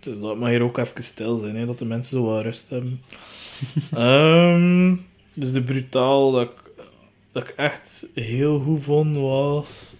Dus 0.00 0.20
dat 0.20 0.36
mag 0.36 0.48
hier 0.48 0.62
ook 0.62 0.78
even 0.78 1.02
stil 1.02 1.36
zijn, 1.36 1.56
hè, 1.56 1.66
dat 1.66 1.78
de 1.78 1.84
mensen 1.84 2.18
zo 2.18 2.24
wat 2.24 2.42
rust 2.42 2.70
hebben. 2.70 3.00
Ehm, 3.94 4.96
dus 5.34 5.52
de 5.52 5.62
brutaal 5.62 6.32
dat 6.32 6.42
ik, 6.42 6.84
dat 7.32 7.48
ik 7.48 7.54
echt 7.56 8.06
heel 8.14 8.60
goed 8.60 8.82
vond 8.82 9.16
was. 9.16 9.94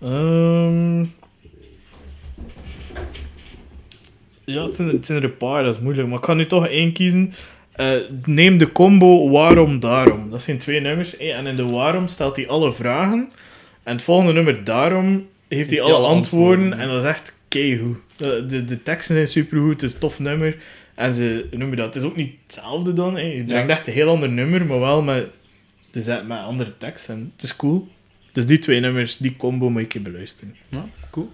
Ehm, 0.00 1.04
ja, 4.50 4.64
het 4.64 4.74
zijn, 4.74 4.88
er- 4.88 4.94
het 4.94 5.06
zijn 5.06 5.18
er 5.18 5.24
een 5.24 5.36
paar, 5.36 5.62
dat 5.64 5.74
is 5.74 5.80
moeilijk. 5.80 6.08
Maar 6.08 6.18
ik 6.18 6.24
ga 6.24 6.34
nu 6.34 6.46
toch 6.46 6.66
één 6.66 6.92
kiezen. 6.92 7.32
Eh, 7.72 7.90
neem 8.24 8.58
de 8.58 8.72
combo 8.72 9.30
Waarom 9.30 9.78
Daarom. 9.80 10.30
Dat 10.30 10.42
zijn 10.42 10.58
twee 10.58 10.80
nummers. 10.80 11.12
hè, 11.18 11.24
En 11.30 11.46
in 11.46 11.56
de 11.56 11.66
Waarom 11.66 12.08
stelt 12.08 12.36
hij 12.36 12.48
alle 12.48 12.72
vragen. 12.72 13.30
En 13.82 13.92
het 13.92 14.02
volgende 14.02 14.32
nummer 14.32 14.64
Daarom 14.64 15.26
heeft 15.48 15.70
hij 15.70 15.82
alle 15.82 16.06
antwoorden. 16.06 16.72
En 16.78 16.88
dat 16.88 17.02
is 17.02 17.08
echt 17.08 17.36
keigoed. 17.48 17.96
De, 18.16 18.46
de, 18.46 18.64
de 18.64 18.82
teksten 18.82 19.14
zijn 19.14 19.26
supergoed, 19.26 19.72
het 19.72 19.82
is 19.82 19.92
een 19.94 20.00
tof 20.00 20.18
nummer. 20.18 20.56
En 20.94 21.14
ze 21.14 21.46
noemen 21.50 21.76
dat. 21.76 21.94
Het 21.94 22.02
is 22.02 22.08
ook 22.10 22.16
niet 22.16 22.34
hetzelfde 22.46 22.92
dan. 22.92 23.14
Hè. 23.16 23.20
Je 23.22 23.42
brengt 23.42 23.68
Ja. 23.68 23.74
echt 23.76 23.86
een 23.86 23.92
heel 23.92 24.08
ander 24.08 24.28
nummer, 24.28 24.66
maar 24.66 24.80
wel 24.80 25.02
met, 25.02 25.26
dus 25.90 26.06
met 26.06 26.38
andere 26.38 26.76
tekst. 26.76 27.08
En 27.08 27.32
het 27.36 27.42
is 27.44 27.56
cool. 27.56 27.88
Dus 28.32 28.46
die 28.46 28.58
twee 28.58 28.80
nummers, 28.80 29.16
die 29.16 29.36
combo 29.36 29.70
moet 29.70 29.82
ik 29.82 29.92
je 29.92 30.00
beluisteren. 30.00 30.56
Ja, 30.68 30.84
cool. 31.10 31.30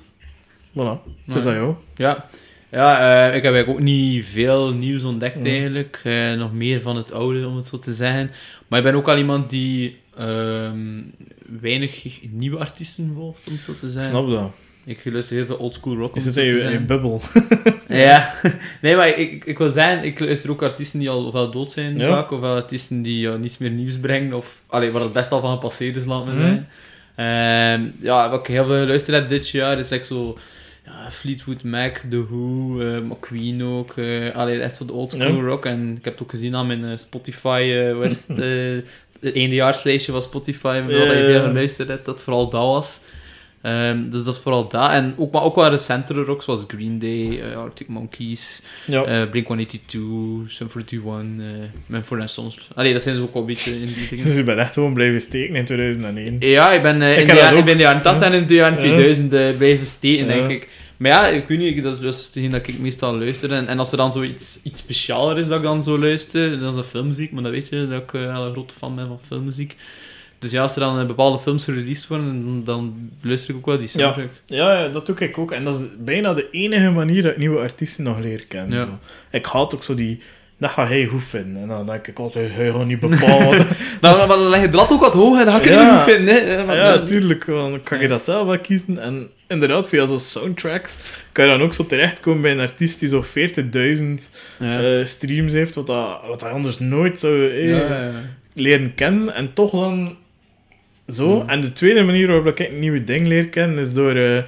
Voilà. 0.73 1.03
Het 1.27 1.35
is 1.35 1.47
aan 1.47 1.55
jou. 1.55 1.75
Ja, 1.97 2.29
ja 2.71 2.99
eh, 3.29 3.37
ik 3.37 3.43
heb 3.43 3.53
eigenlijk 3.55 3.69
ook 3.69 3.85
niet 3.85 4.25
veel 4.27 4.73
nieuws 4.73 5.05
ontdekt 5.05 5.45
Ja. 5.45 5.51
eigenlijk. 5.51 6.01
Eh, 6.05 6.33
nog 6.33 6.53
meer 6.53 6.83
van 6.83 6.97
het 6.97 7.13
oude, 7.13 7.47
om 7.47 7.57
het 7.57 7.67
zo 7.67 7.79
te 7.79 7.95
zeggen. 7.95 8.31
Maar 8.69 8.79
ik 8.79 8.85
ben 8.85 8.95
ook 8.95 9.09
al 9.09 9.17
iemand 9.17 9.51
die 9.51 9.97
ehm, 10.19 11.03
weinig 11.61 12.05
nieuwe 12.31 12.59
artiesten 12.59 13.13
volgt, 13.15 13.41
om 13.49 13.53
het 13.53 13.63
zo 13.63 13.75
te 13.75 13.91
zeggen. 13.91 14.11
snap 14.11 14.31
dat. 14.31 14.51
Ik 14.85 15.01
luister 15.05 15.37
heel 15.37 15.47
veel 15.47 15.57
oldschool 15.57 15.97
rock, 15.97 16.17
Is 16.17 16.25
het 16.25 16.37
in 16.37 16.45
je, 16.71 16.81
bubbel? 16.81 17.21
Ja, 17.89 18.33
nee, 18.83 18.97
maar 18.97 19.09
ik, 19.19 19.45
ik 19.45 19.59
wil 19.59 19.71
zeggen, 19.71 20.05
ik 20.05 20.21
luister 20.21 20.51
ook 20.51 20.63
artiesten 20.63 20.99
die 20.99 21.11
al 21.11 21.25
ofwel 21.27 21.51
dood 21.51 21.71
zijn 21.71 21.99
Ja. 21.99 22.09
vaak, 22.09 22.31
ofwel 22.31 22.55
artiesten 22.55 23.03
die 23.03 23.21
ja, 23.21 23.37
niets 23.37 23.59
meer 23.59 23.71
nieuws 23.71 23.99
brengen, 23.99 24.33
of 24.33 24.63
allee, 24.67 24.91
waar 24.91 25.03
het 25.03 25.13
best 25.13 25.33
al 25.33 25.41
van 25.41 25.53
gepasseerd 25.53 25.97
is, 25.97 26.05
laat 26.05 26.25
me 26.25 26.31
Mhm. 26.33 26.41
zeggen. 26.41 26.69
Ehm, 27.15 28.05
ja, 28.07 28.31
wat 28.31 28.41
ik 28.41 28.47
heel 28.47 28.65
veel 28.65 28.81
geluisterd 28.81 29.17
heb 29.17 29.29
dit 29.29 29.49
jaar, 29.49 29.79
is 29.79 29.91
like 29.91 30.05
zo 30.05 30.39
Fleetwood 31.11 31.63
Mac, 31.65 32.01
The 32.11 32.25
Who, 32.27 32.81
eh, 32.81 33.11
Queen 33.21 33.63
ook, 33.65 33.97
eh 33.97 34.35
allee, 34.35 34.61
echt 34.61 34.79
wat 34.79 34.91
oldschool 34.91 35.35
Ja. 35.35 35.43
rock. 35.43 35.67
En 35.67 35.97
ik 35.99 36.05
heb 36.05 36.13
het 36.13 36.23
ook 36.23 36.31
gezien 36.31 36.55
aan 36.57 36.67
mijn 36.67 36.85
eh, 36.85 36.97
Spotify 36.97 37.69
eh, 37.73 37.99
West, 37.99 38.31
eh 38.39 38.77
het 39.21 39.35
eendejaarslijstje 39.35 40.13
van 40.13 40.23
Spotify, 40.23 40.81
dat 40.81 40.91
je 40.91 41.25
veel 41.25 41.43
geluisterd 41.43 41.89
hebt, 41.89 42.05
dat 42.05 42.23
vooral 42.23 42.49
dat 42.51 42.63
was. 42.63 43.01
Ehm, 43.63 44.09
dus 44.11 44.25
dat 44.25 44.35
is 44.35 44.41
vooral 44.41 44.69
dat. 44.69 44.91
En 44.91 45.15
ook, 45.17 45.33
maar 45.33 45.43
ook 45.43 45.55
wel 45.55 45.69
recentere 45.69 46.23
rock, 46.25 46.43
zoals 46.43 46.65
Green 46.69 46.99
Day, 46.99 47.41
eh, 47.41 47.57
Arctic 47.57 47.89
Monkeys, 47.89 48.63
Ja. 48.87 49.05
eh 49.05 49.31
Blink-182, 49.31 49.99
Sum 50.47 50.69
41, 50.77 51.01
eh 51.39 51.45
Mumford 51.87 52.31
Sons. 52.31 52.69
Allee, 52.75 52.93
dat 52.93 53.03
zijn 53.03 53.17
ze 53.17 53.23
ook 53.23 53.33
wel 53.33 53.43
een 53.43 53.49
beetje 53.49 53.71
in 53.79 53.85
die 53.85 54.09
dingen. 54.11 54.25
Dus 54.27 54.37
je 54.37 54.43
bent 54.43 54.59
echt 54.59 54.75
gewoon 54.75 54.95
blijven 54.95 55.21
steken 55.21 55.55
in 55.55 55.65
2001. 55.65 56.37
Ja, 56.39 56.73
ik 56.73 56.83
ben, 56.83 57.03
eh, 57.03 57.13
Ik 57.13 57.19
in, 57.19 57.27
de 57.35 57.41
ik 57.57 57.65
ben 57.65 57.73
in 57.73 57.77
de 57.77 57.83
jaren 57.83 58.03
80 58.03 58.27
en 58.27 58.33
in 58.33 58.47
de 58.47 58.55
jaren 58.55 58.73
Ja. 58.73 58.79
2000 58.79 59.33
eh, 59.33 59.57
blijven 59.57 59.87
steken, 59.87 60.27
denk 60.27 60.49
ik. 60.49 60.69
Maar 60.97 61.11
ja, 61.11 61.27
ik 61.27 61.49
weet 61.49 61.59
niet, 61.59 61.83
dat 61.83 61.95
is 61.95 62.01
dus 62.01 62.25
hetgeen 62.25 62.51
dat 62.51 62.67
ik 62.67 62.79
meestal 62.79 63.19
luister. 63.19 63.53
En, 63.53 63.67
en 63.67 63.79
als 63.79 63.91
er 63.91 63.97
dan 63.97 64.13
zoiets 64.13 64.61
iets 64.63 64.81
specialer 64.81 65.39
is 65.39 65.49
dat 65.49 65.57
ik 65.57 65.63
dan 65.63 65.83
zo 65.83 65.99
luister, 65.99 66.61
dat 66.61 66.73
is 66.73 66.79
een 66.79 66.85
filmmuziek, 66.85 67.33
maar 67.33 67.43
dat 67.43 67.53
weet 67.53 67.69
je, 67.69 67.89
dat 67.89 68.03
ik 68.03 68.11
wel 68.11 68.47
een 68.47 68.53
grote 68.53 68.75
fan 68.75 68.95
ben 68.95 69.07
van 69.07 69.21
filmmuziek. 69.23 69.77
Dus 70.39 70.51
ja, 70.51 70.63
als 70.63 70.75
er 70.75 70.81
dan 70.81 71.01
eh, 71.01 71.07
bepaalde 71.07 71.39
films 71.39 71.65
gereleased 71.65 72.07
worden, 72.07 72.45
dan, 72.45 72.65
dan 72.65 73.11
luister 73.21 73.51
ik 73.51 73.57
ook 73.57 73.67
wel 73.67 73.79
die 73.79 73.89
soundtrack. 73.89 74.31
Ja, 74.47 74.83
ja, 74.83 74.89
dat 74.89 75.07
doe 75.07 75.17
ik 75.19 75.39
ook. 75.39 75.53
En 75.53 75.65
dat 75.65 75.81
is 75.81 75.87
bijna 75.99 76.35
de 76.35 76.51
enige 76.51 76.91
manier 76.91 77.23
dat 77.23 77.33
ik 77.33 77.39
nieuwe 77.39 77.59
artiesten 77.59 78.05
nog 78.05 78.19
leer 78.19 78.47
kennen. 78.47 78.79
Ja. 78.79 78.85
Zo. 78.85 78.99
Ik 79.31 79.47
haat 79.47 79.75
ook 79.75 79.83
zo 79.83 79.95
die... 79.95 80.21
Dat 80.59 80.71
gaat 80.71 80.89
hij 80.89 81.07
goed 81.07 81.25
vinden. 81.25 81.63
En 81.63 81.69
dan 81.69 81.87
denk 81.87 82.07
ik 82.07 82.19
altijd, 82.19 82.51
hij 82.55 82.71
gaat 82.71 82.87
niet 82.87 83.01
bepalen. 83.01 83.67
Dan, 84.01 84.29
dan, 84.29 84.39
leg 84.49 84.61
je 84.61 84.69
de 84.69 84.77
lat 84.77 84.93
ook 84.93 85.01
wat 85.01 85.13
hoog 85.13 85.39
en 85.39 85.45
dan 85.45 85.55
ga 85.55 85.59
ik 85.61 85.65
het 85.65 85.75
Ja. 85.75 85.93
niet 85.93 86.03
goed 86.03 86.13
vinden. 86.13 86.35
Hè. 86.69 86.75
Ja, 86.75 86.99
tuurlijk. 86.99 87.47
Dan 87.47 87.81
kan 87.83 87.99
je 87.99 88.03
Ja. 88.05 88.09
dat 88.11 88.25
zelf 88.25 88.47
wel 88.47 88.59
kiezen. 88.59 88.99
En 88.99 89.29
inderdaad, 89.49 89.89
via 89.89 90.07
zo'n 90.07 90.19
soundtracks 90.19 90.97
kan 91.33 91.45
je 91.45 91.51
dan 91.51 91.63
ook 91.63 91.75
zo 91.75 91.87
terechtkomen 91.87 92.41
bij 92.43 92.51
een 92.53 92.61
artiest 92.61 93.01
die 93.01 93.09
zo'n 93.09 93.25
40.000 93.25 94.31
ja. 94.59 94.99
eh, 94.99 95.05
streams 95.05 95.53
heeft, 95.53 95.75
wat, 95.75 95.87
dat, 95.87 96.21
wat 96.29 96.41
hij 96.41 96.51
anders 96.51 96.79
nooit 96.79 97.19
zou 97.19 97.51
eh, 97.71 98.07
leren 98.55 98.95
kennen. 98.95 99.35
En 99.35 99.53
toch 99.53 99.71
dan 99.71 100.17
zo. 101.09 101.45
En 101.47 101.61
de 101.61 101.73
tweede 101.73 102.03
manier 102.03 102.27
waarop 102.27 102.47
ik 102.47 102.69
een 102.69 102.79
nieuwe 102.79 103.05
ding 103.05 103.27
leer 103.27 103.49
kennen, 103.49 103.79
is 103.79 103.93
door... 103.93 104.15
eh, 104.15 104.43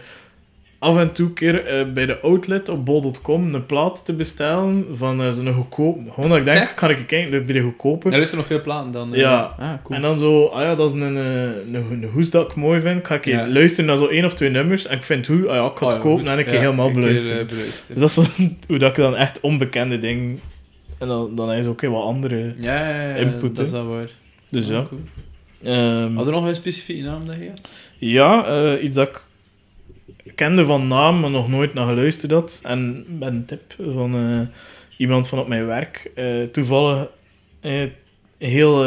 af 0.79 0.97
en 0.97 1.13
toe 1.13 1.33
keer 1.33 1.65
eh, 1.65 1.93
bij 1.93 2.07
de 2.07 2.21
outlet 2.21 2.69
op 2.69 2.85
bol.com 2.85 3.55
een 3.55 3.67
plaat 3.67 4.05
te 4.05 4.13
bestellen 4.13 4.85
van 4.93 5.23
eh, 5.23 5.31
zo'n 5.31 5.53
goedkoop. 5.53 5.99
Gewoon 6.13 6.31
dat 6.31 6.39
ik 6.39 6.45
denk, 6.45 6.73
kan 6.77 6.91
ik 6.91 7.07
kijken 7.07 7.31
bij 7.47 7.55
de 7.55 7.61
goedkope. 7.61 8.11
Er 8.11 8.21
is 8.21 8.31
er 8.31 8.37
nog 8.37 8.47
veel 8.47 8.61
platen 8.61 8.91
dan. 8.91 9.15
eh. 9.15 9.21
Ja. 9.21 9.55
Ah, 9.59 9.73
cool. 9.83 9.97
En 9.97 10.03
dan 10.03 10.19
zo, 10.19 10.45
ah 10.47 10.63
ja, 10.63 10.75
dat 10.75 10.95
is 10.95 11.01
een, 11.01 11.17
een, 11.17 11.75
een 11.91 12.05
hoes 12.13 12.31
dat 12.31 12.51
ik 12.51 12.55
mooi 12.57 12.81
vind. 12.81 13.07
Ga 13.07 13.15
ik 13.15 13.25
Ja. 13.25 13.49
luisteren 13.49 13.87
naar 13.87 13.97
zo 13.97 14.07
één 14.07 14.25
of 14.25 14.35
twee 14.35 14.51
nummers. 14.51 14.87
En 14.87 14.97
ik 14.97 15.05
vind 15.05 15.27
hoe, 15.27 15.49
ah 15.49 15.55
ja, 15.55 15.67
ik 15.71 15.77
ga 15.77 15.85
het 15.87 15.95
Oh, 15.95 16.03
ja, 16.03 16.09
kopen 16.09 16.27
en 16.27 16.39
ik 16.39 16.51
Ja, 16.51 16.59
helemaal 16.59 16.91
beluisteren. 16.91 17.49
Dus 17.49 17.87
dat 17.99 18.09
is 18.09 18.15
zo, 18.15 18.25
hoe 18.69 18.79
dat 18.79 18.91
ik 18.91 18.97
dan 18.97 19.17
echt 19.17 19.41
onbekende 19.41 19.99
dingen... 19.99 20.41
En 20.99 21.09
dan, 21.09 21.35
dan 21.35 21.53
is 21.53 21.67
ook 21.67 21.81
heel 21.81 21.91
wat 21.93 22.03
andere... 22.03 22.53
Ja, 22.57 22.89
ja, 22.89 23.09
ja, 23.09 23.15
Input, 23.15 23.57
dat 23.57 23.67
is 23.67 23.73
wel 23.73 23.87
waar. 23.87 24.09
Dus 24.51 24.69
ja. 24.69 24.79
Oh, 24.79 24.87
cool. 24.89 25.01
Ehm, 25.63 26.15
Had 26.15 26.27
er 26.27 26.33
nog 26.33 26.47
een 26.47 26.55
specifieke 26.55 27.03
naam 27.03 27.27
dat 27.27 27.37
je 27.37 27.49
had? 27.49 27.69
Ja, 27.99 28.77
iets 28.79 28.95
dat 28.95 29.09
ik 29.09 29.27
kende 30.35 30.65
van 30.65 30.87
naam, 30.87 31.21
maar 31.21 31.31
nog 31.31 31.49
nooit 31.49 31.75
naar 31.75 31.87
geluisterd 31.87 32.33
had. 32.33 32.61
En 32.63 33.07
met 33.19 33.29
een 33.29 33.45
tip 33.45 33.75
van 33.93 34.15
eh, 34.15 34.41
iemand 34.97 35.29
van 35.29 35.39
op 35.39 35.49
mijn 35.49 35.67
werk. 35.67 36.11
eh, 36.15 36.43
toevallig 36.53 37.09
eh, 37.61 37.83
heel 38.39 38.85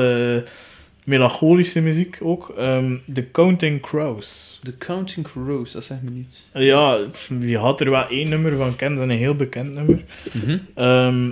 melancholische 1.04 1.82
muziek 1.82 2.18
ook. 2.22 2.54
Ehm 2.58 2.96
The 3.14 3.32
Counting 3.32 3.82
Crows. 3.82 4.60
The 4.62 4.78
Counting 4.78 5.26
Crows, 5.26 5.72
dat 5.72 5.84
zegt 5.84 6.02
me 6.02 6.10
niets. 6.10 6.50
Ja, 6.54 6.98
je 7.40 7.58
had 7.58 7.82
er 7.82 7.90
wel 7.90 8.08
één 8.08 8.30
nummer 8.30 8.56
van 8.56 8.76
kent, 8.76 9.00
en 9.00 9.10
een 9.10 9.18
heel 9.18 9.36
bekend 9.36 9.74
nummer. 9.74 10.04
Mhm. 10.32 10.58
Ehm, 10.76 11.32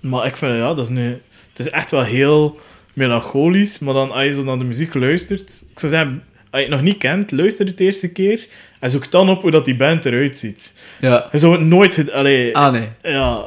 maar 0.00 0.26
ik 0.26 0.36
vind, 0.36 0.56
ja, 0.56 0.74
dat 0.74 0.78
is 0.78 0.88
een, 0.88 1.20
het 1.50 1.58
is 1.58 1.68
echt 1.68 1.90
wel 1.90 2.02
heel 2.02 2.58
melancholisch. 2.94 3.78
Maar 3.78 3.94
dan, 3.94 4.10
als 4.10 4.24
je 4.24 4.34
zo 4.34 4.44
naar 4.44 4.58
de 4.58 4.64
muziek 4.64 4.94
luistert, 4.94 5.64
ik 5.70 5.78
zou 5.78 5.92
zeggen, 5.92 6.22
als 6.50 6.60
je 6.60 6.66
het 6.66 6.76
nog 6.76 6.82
niet 6.82 6.98
kent, 6.98 7.30
luister 7.30 7.66
het 7.66 7.78
de 7.78 7.84
eerste 7.84 8.12
keer. 8.12 8.48
En 8.80 8.90
zoek 8.90 9.10
dan 9.10 9.28
op 9.28 9.42
hoe 9.42 9.50
dat 9.50 9.64
die 9.64 9.76
band 9.76 10.06
eruit 10.06 10.38
ziet. 10.38 10.74
Ja. 11.00 11.28
Je 11.32 11.38
zou 11.38 11.52
het 11.52 11.66
nooit... 11.66 12.10
Allee, 12.12 12.56
Ah, 12.56 12.72
nee. 12.72 12.88
ja... 13.02 13.44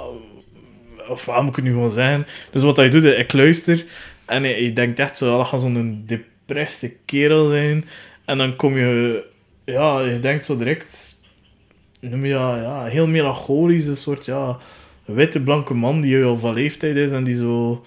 Of 1.08 1.26
wat 1.26 1.42
moet 1.42 1.50
ik 1.50 1.56
het 1.56 1.66
nu 1.66 1.72
gewoon 1.72 1.92
zeggen? 1.92 2.28
Dus 2.52 2.62
wat 2.62 2.78
je 2.78 2.90
doet, 2.90 3.06
ik 3.06 3.34
luister. 3.34 3.86
En 4.26 4.44
je, 4.44 4.74
denkt 4.74 5.00
echt 5.00 5.18
zo, 5.18 5.38
dat 5.38 5.48
gaat 5.48 5.60
zo'n 5.60 6.04
depreste 6.06 6.96
kerel 7.06 7.50
zijn. 7.50 7.86
En 8.26 8.38
dan 8.38 8.56
kom 8.56 8.78
je... 8.78 9.24
Ja, 9.66 10.00
je 10.02 10.20
denkt 10.20 10.46
zo 10.46 10.58
direct... 10.58 11.22
Noem 12.02 12.26
je 12.26 12.34
dat, 12.34 12.56
ja, 12.62 12.86
heel 12.86 13.08
melancholisch. 13.08 13.86
Een 13.86 13.96
soort, 13.96 14.26
ja... 14.26 14.58
Witte, 15.06 15.42
blanke 15.42 15.74
man 15.74 16.02
die 16.02 16.24
al 16.24 16.38
van 16.38 16.54
leeftijd 16.54 16.96
is 16.96 17.12
en 17.12 17.24
die 17.24 17.36
zo 17.36 17.86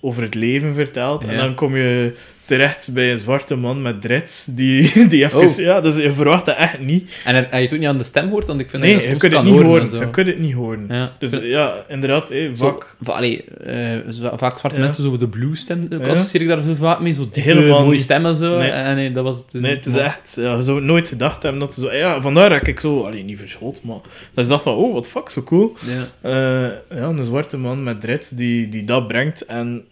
over 0.00 0.22
het 0.22 0.34
leven 0.34 0.74
vertelt. 0.74 1.24
En 1.24 1.36
dan 1.36 1.54
kom 1.54 1.76
je 1.76 2.14
terecht 2.52 2.88
bij 2.92 3.12
een 3.12 3.18
zwarte 3.18 3.56
man 3.56 3.82
met 3.82 4.00
dreads 4.02 4.44
die, 4.50 4.92
die 5.08 5.24
even... 5.24 5.38
Oh. 5.40 5.56
Ja, 5.56 5.80
dus 5.80 5.96
je 5.96 6.12
verwacht 6.12 6.46
dat 6.46 6.56
echt 6.56 6.80
niet. 6.80 7.10
En 7.24 7.34
heb 7.34 7.52
je 7.52 7.56
het 7.56 7.72
ook 7.72 7.78
niet 7.78 7.88
aan 7.88 7.98
de 7.98 8.04
stem 8.04 8.28
hoort? 8.28 8.46
Want 8.46 8.60
ik 8.60 8.70
vind 8.70 8.82
Nee, 8.82 8.94
dat 8.94 9.04
je 9.04 9.10
je 9.10 9.16
kunt 9.16 9.32
het 9.34 9.42
niet 9.42 9.52
horen. 9.52 9.66
horen. 9.68 9.82
en 9.84 9.90
Je 9.98 10.04
zo. 10.04 10.10
kunt 10.10 10.26
het 10.26 10.38
niet 10.38 10.54
horen. 10.54 10.84
Ja. 10.88 11.12
Dus 11.18 11.30
Zo- 11.30 11.40
ja, 11.44 11.84
inderdaad, 11.88 12.28
hé, 12.28 12.54
zo- 12.54 12.64
vak. 12.66 12.96
va- 13.00 13.12
allee, 13.12 13.44
eh, 13.44 13.98
zo- 14.10 14.36
vaak 14.36 14.58
zwarte 14.58 14.76
Ja. 14.78 14.84
mensen 14.84 15.02
zo 15.02 15.16
de 15.16 15.28
blues 15.28 15.60
stem. 15.60 15.86
Ja. 15.90 15.98
associeer 15.98 16.42
ik 16.42 16.48
daar 16.48 16.62
zo 16.62 16.74
vaak 16.74 17.00
mee, 17.00 17.12
zo 17.12 17.22
diepe, 17.22 17.40
Helemaal 17.40 17.84
mooie 17.84 17.98
stemmen 17.98 18.34
zo. 18.36 18.56
Nee. 18.58 18.70
En 18.70 18.96
nee, 18.96 19.10
dat 19.12 19.24
was 19.24 19.36
het. 19.36 19.50
dus 19.50 19.60
Nee, 19.60 19.74
het 19.74 19.86
is 19.86 19.94
echt... 19.96 20.36
Ja, 20.40 20.56
je 20.56 20.62
zou 20.62 20.76
het 20.76 20.86
nooit 20.86 21.08
gedacht 21.08 21.42
hebben 21.42 21.60
dat 21.60 21.74
zo... 21.74 21.92
Ja, 21.92 22.20
vandaar 22.20 22.48
dat 22.48 22.66
ik 22.66 22.80
zo... 22.80 23.02
Allee, 23.02 23.24
niet 23.24 23.38
verschot, 23.38 23.80
maar... 23.82 23.98
Dat 24.34 24.48
dacht 24.48 24.62
van, 24.62 24.74
oh, 24.74 24.92
wat 24.92 25.08
fuck, 25.08 25.28
zo 25.28 25.42
cool. 25.42 25.72
Ja. 25.86 26.30
Eh, 26.30 26.98
ja, 26.98 27.04
een 27.04 27.24
zwarte 27.24 27.56
man 27.56 27.82
met 27.82 28.00
dreads 28.00 28.28
die, 28.30 28.68
die 28.68 28.84
dat 28.84 29.06
brengt. 29.08 29.44
En 29.44 29.84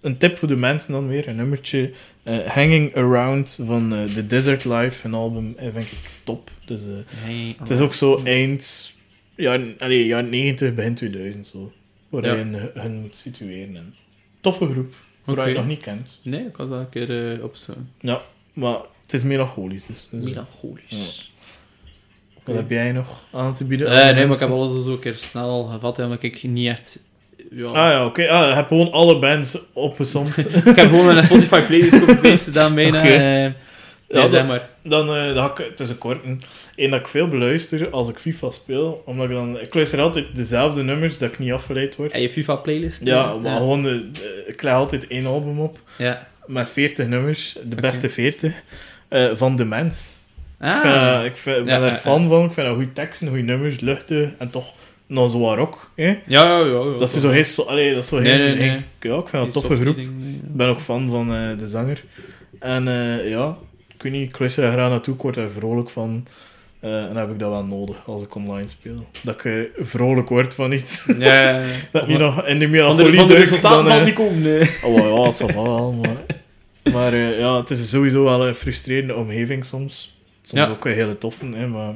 een 0.00 0.16
tip 0.16 0.38
voor 0.38 0.48
de 0.48 0.56
mensen 0.56 0.92
dan 0.92 1.08
weer, 1.08 1.28
een 1.28 1.36
nummertje. 1.36 1.92
eh, 2.22 2.38
Hanging 2.46 2.96
Around 2.96 3.58
van 3.66 3.94
eh, 3.94 4.04
The 4.04 4.26
Desert 4.26 4.64
Life, 4.64 5.06
een 5.06 5.14
album, 5.14 5.54
eh, 5.56 5.68
vind 5.72 5.86
ik 5.92 5.98
top. 6.24 6.50
Dus 6.64 6.86
eh, 6.86 7.54
het 7.58 7.70
is 7.70 7.80
ook 7.80 7.94
zo 7.94 8.20
eind... 8.24 8.92
Ja, 9.34 9.58
allee, 9.78 10.06
jaren 10.06 10.28
90, 10.30 10.74
begin 10.74 10.94
2000, 10.94 11.46
zo. 11.46 11.72
Waar 12.08 12.24
Ja. 12.24 12.32
je 12.32 12.36
hun, 12.38 12.70
hun 12.74 13.00
moet 13.00 13.16
situeren. 13.16 13.76
En 13.76 13.94
toffe 14.40 14.66
groep, 14.70 14.94
voor 15.24 15.32
Oké. 15.38 15.44
je 15.44 15.54
nog 15.54 15.66
niet 15.66 15.82
kent. 15.82 16.20
Nee, 16.22 16.46
ik 16.46 16.56
had 16.56 16.68
wel 16.68 16.78
een 16.80 16.88
keer 16.88 17.34
uh, 17.36 17.44
opzoeken. 17.44 17.90
Ja, 18.00 18.22
maar 18.52 18.78
het 19.02 19.12
is 19.12 19.22
melancholisch, 19.24 19.84
dus. 19.86 20.08
dus 20.10 20.24
Melancholisch. 20.24 21.32
Wat 22.44 22.54
heb 22.56 22.70
jij 22.70 22.92
nog 22.92 23.24
aan 23.32 23.54
te 23.54 23.64
bieden? 23.64 23.86
Nee, 23.88 23.96
maar 23.96 24.18
ik 24.20 24.28
mensen? 24.28 24.46
heb 24.48 24.56
alles 24.56 24.84
zo 24.84 24.92
een 24.92 24.98
keer 24.98 25.16
snel 25.16 25.64
gevat, 25.64 25.98
omdat 25.98 26.22
ik 26.22 26.42
niet 26.42 26.66
echt... 26.68 27.04
Ja. 27.50 27.64
Ah 27.66 27.74
ja, 27.90 28.04
oké. 28.04 28.28
Ah, 28.28 28.48
je 28.48 28.54
hebt 28.54 28.68
gewoon 28.68 28.92
alle 28.92 29.18
bands 29.18 29.58
opgezomd. 29.72 30.38
ik 30.66 30.76
heb 30.76 30.88
gewoon 30.90 31.16
een 31.16 31.24
Spotify 31.24 31.60
playlist 31.60 32.04
geweest 32.04 32.44
gedaan 32.44 32.74
bijna. 32.74 32.98
Oké. 32.98 33.08
eh, 33.08 33.52
Ja, 34.08 34.28
zeg 34.28 34.46
maar. 34.46 34.68
dan, 34.82 35.14
eh 35.16 35.34
dan 35.34 35.50
ga 35.56 35.64
ik 35.64 35.76
tussen 35.76 35.98
korten. 35.98 36.40
Eén 36.76 36.90
dat 36.90 37.00
ik 37.00 37.08
veel 37.08 37.28
beluister 37.28 37.90
als 37.90 38.08
ik 38.08 38.18
FIFA 38.18 38.50
speel. 38.50 39.02
Omdat 39.06 39.26
ik 39.26 39.32
dan... 39.32 39.60
Ik 39.60 39.74
luister 39.74 40.00
altijd 40.00 40.26
dezelfde 40.34 40.82
nummers, 40.82 41.18
dat 41.18 41.32
ik 41.32 41.38
niet 41.38 41.52
afgeleid 41.52 41.96
word. 41.96 42.10
En 42.12 42.20
je 42.22 42.30
FIFA 42.30 42.54
playlist? 42.54 43.00
Ja, 43.04 43.34
maar 43.34 43.52
ja. 43.52 43.56
gewoon... 43.58 43.82
De, 43.82 44.10
de- 44.12 44.44
ik 44.46 44.62
leg 44.62 44.72
altijd 44.74 45.06
één 45.06 45.26
album 45.26 45.60
op. 45.60 45.78
Ja. 45.98 46.26
Met 46.46 46.68
40 46.70 47.06
nummers. 47.06 47.56
De 47.64 47.74
beste 47.80 48.08
40. 48.08 48.52
eh, 49.08 49.28
van 49.32 49.56
de 49.56 49.64
mens. 49.64 50.18
Ah. 50.60 50.74
Ik, 50.74 50.80
vind, 50.80 51.24
ik 51.24 51.36
vind, 51.36 51.64
ben 51.64 51.82
er 51.82 51.86
ja, 51.90 51.94
fan 51.94 52.28
van. 52.28 52.44
Ik 52.44 52.52
vind 52.52 52.66
dat 52.66 52.76
goede 52.76 52.92
teksten, 52.92 53.28
goede 53.28 53.42
nummers, 53.42 53.80
luchtig. 53.80 54.28
En 54.38 54.50
toch 54.50 54.74
nog 55.10 55.30
zo 55.30 55.38
wat 55.38 55.56
rock. 55.56 55.90
Hè? 55.96 56.06
Ja, 56.06 56.18
ja, 56.26 56.58
ja. 56.58 56.64
ja 56.66 56.98
Dat 56.98 57.14
is 57.14 57.20
zo 57.20 57.30
heel... 57.30 57.44
zo- 57.44 57.62
Allee, 57.62 57.94
dat 57.94 58.02
is 58.02 58.08
zo 58.08 58.16
heel... 58.18 58.24
Nee, 58.24 58.38
nee, 58.38 58.54
nee. 58.56 58.68
heel- 58.68 59.12
Ja, 59.12 59.18
ik 59.18 59.28
vind 59.28 59.32
dat 59.32 59.42
een 59.42 59.50
toffe 59.62 59.76
groep. 59.82 59.96
Ik 59.98 60.08
ben 60.54 60.68
ook 60.68 60.80
fan 60.80 61.10
van 61.10 61.34
eh, 61.34 61.58
de 61.58 61.66
zanger. 61.68 62.04
En 62.58 62.88
eh, 62.88 63.30
ja, 63.30 63.56
ik 63.94 64.02
weet 64.02 64.12
niet, 64.12 64.28
ik 64.28 64.38
luister 64.38 64.64
er 64.64 64.72
graag 64.72 64.90
naartoe, 64.90 65.14
ik 65.14 65.22
word 65.22 65.36
er 65.36 65.50
vrolijk 65.50 65.90
van. 65.90 66.26
Eh, 66.80 67.00
en 67.00 67.06
dan 67.06 67.16
heb 67.16 67.30
ik 67.30 67.38
dat 67.38 67.50
wel 67.50 67.64
nodig 67.64 67.96
als 68.06 68.22
ik 68.22 68.34
online 68.34 68.68
speel. 68.68 69.06
Dat 69.22 69.44
ik 69.44 69.70
vrolijk 69.80 70.28
word 70.28 70.54
van 70.54 70.72
iets. 70.72 71.04
Ja, 71.18 71.34
ja, 71.42 71.50
ja. 71.58 71.64
dat 71.92 72.06
niet 72.08 72.18
nog 72.18 72.46
in 72.46 72.58
de 72.58 72.66
melancholie 72.66 73.10
de, 73.10 73.16
van 73.16 73.26
de 73.26 73.32
duik, 73.32 73.44
resultaten 73.44 73.76
dan, 73.76 73.86
zal 73.86 73.96
het 73.96 74.04
niet 74.04 74.14
komen. 74.14 74.42
nee. 74.42 74.60
Oh 74.84 75.26
ja, 75.26 75.32
va 75.32 75.62
wel, 75.62 75.92
maar... 75.92 76.16
Maar 76.92 77.14
ja, 77.16 77.56
het 77.60 77.70
is 77.70 77.88
sowieso 77.90 78.24
wel 78.24 78.46
een 78.48 78.54
frustrerende 78.54 79.14
omgeving 79.14 79.64
soms. 79.64 80.18
Soms 80.42 80.68
ook 80.68 80.84
een 80.84 80.92
hele 80.92 81.18
toffe, 81.18 81.46
hè, 81.46 81.66
maar... 81.66 81.94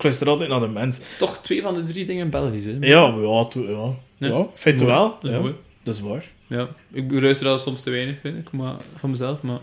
Ik 0.00 0.06
luister 0.06 0.28
altijd 0.28 0.50
naar 0.50 0.60
de 0.60 0.68
mens. 0.68 1.00
Toch 1.18 1.38
twee 1.38 1.62
van 1.62 1.74
de 1.74 1.82
drie 1.82 2.04
dingen 2.06 2.30
Belgisch, 2.30 2.64
hè? 2.64 2.76
Ja, 2.80 3.10
maar 3.10 3.24
ja, 3.26 3.44
to, 3.44 3.60
ja. 3.70 3.94
Ja. 4.28 4.36
ja. 4.36 4.46
vind 4.54 4.80
je 4.80 4.86
wel? 4.86 5.18
Dat 5.22 5.30
is 5.30 5.38
ja, 5.38 5.52
dat 5.82 5.94
is 5.94 6.00
waar. 6.00 6.24
Ja, 6.46 6.68
ik 6.92 7.04
luister 7.10 7.46
dat 7.46 7.60
soms 7.60 7.82
te 7.82 7.90
weinig, 7.90 8.16
vind 8.20 8.36
ik, 8.38 8.50
maar 8.52 8.74
van 8.98 9.10
mezelf, 9.10 9.42
maar... 9.42 9.58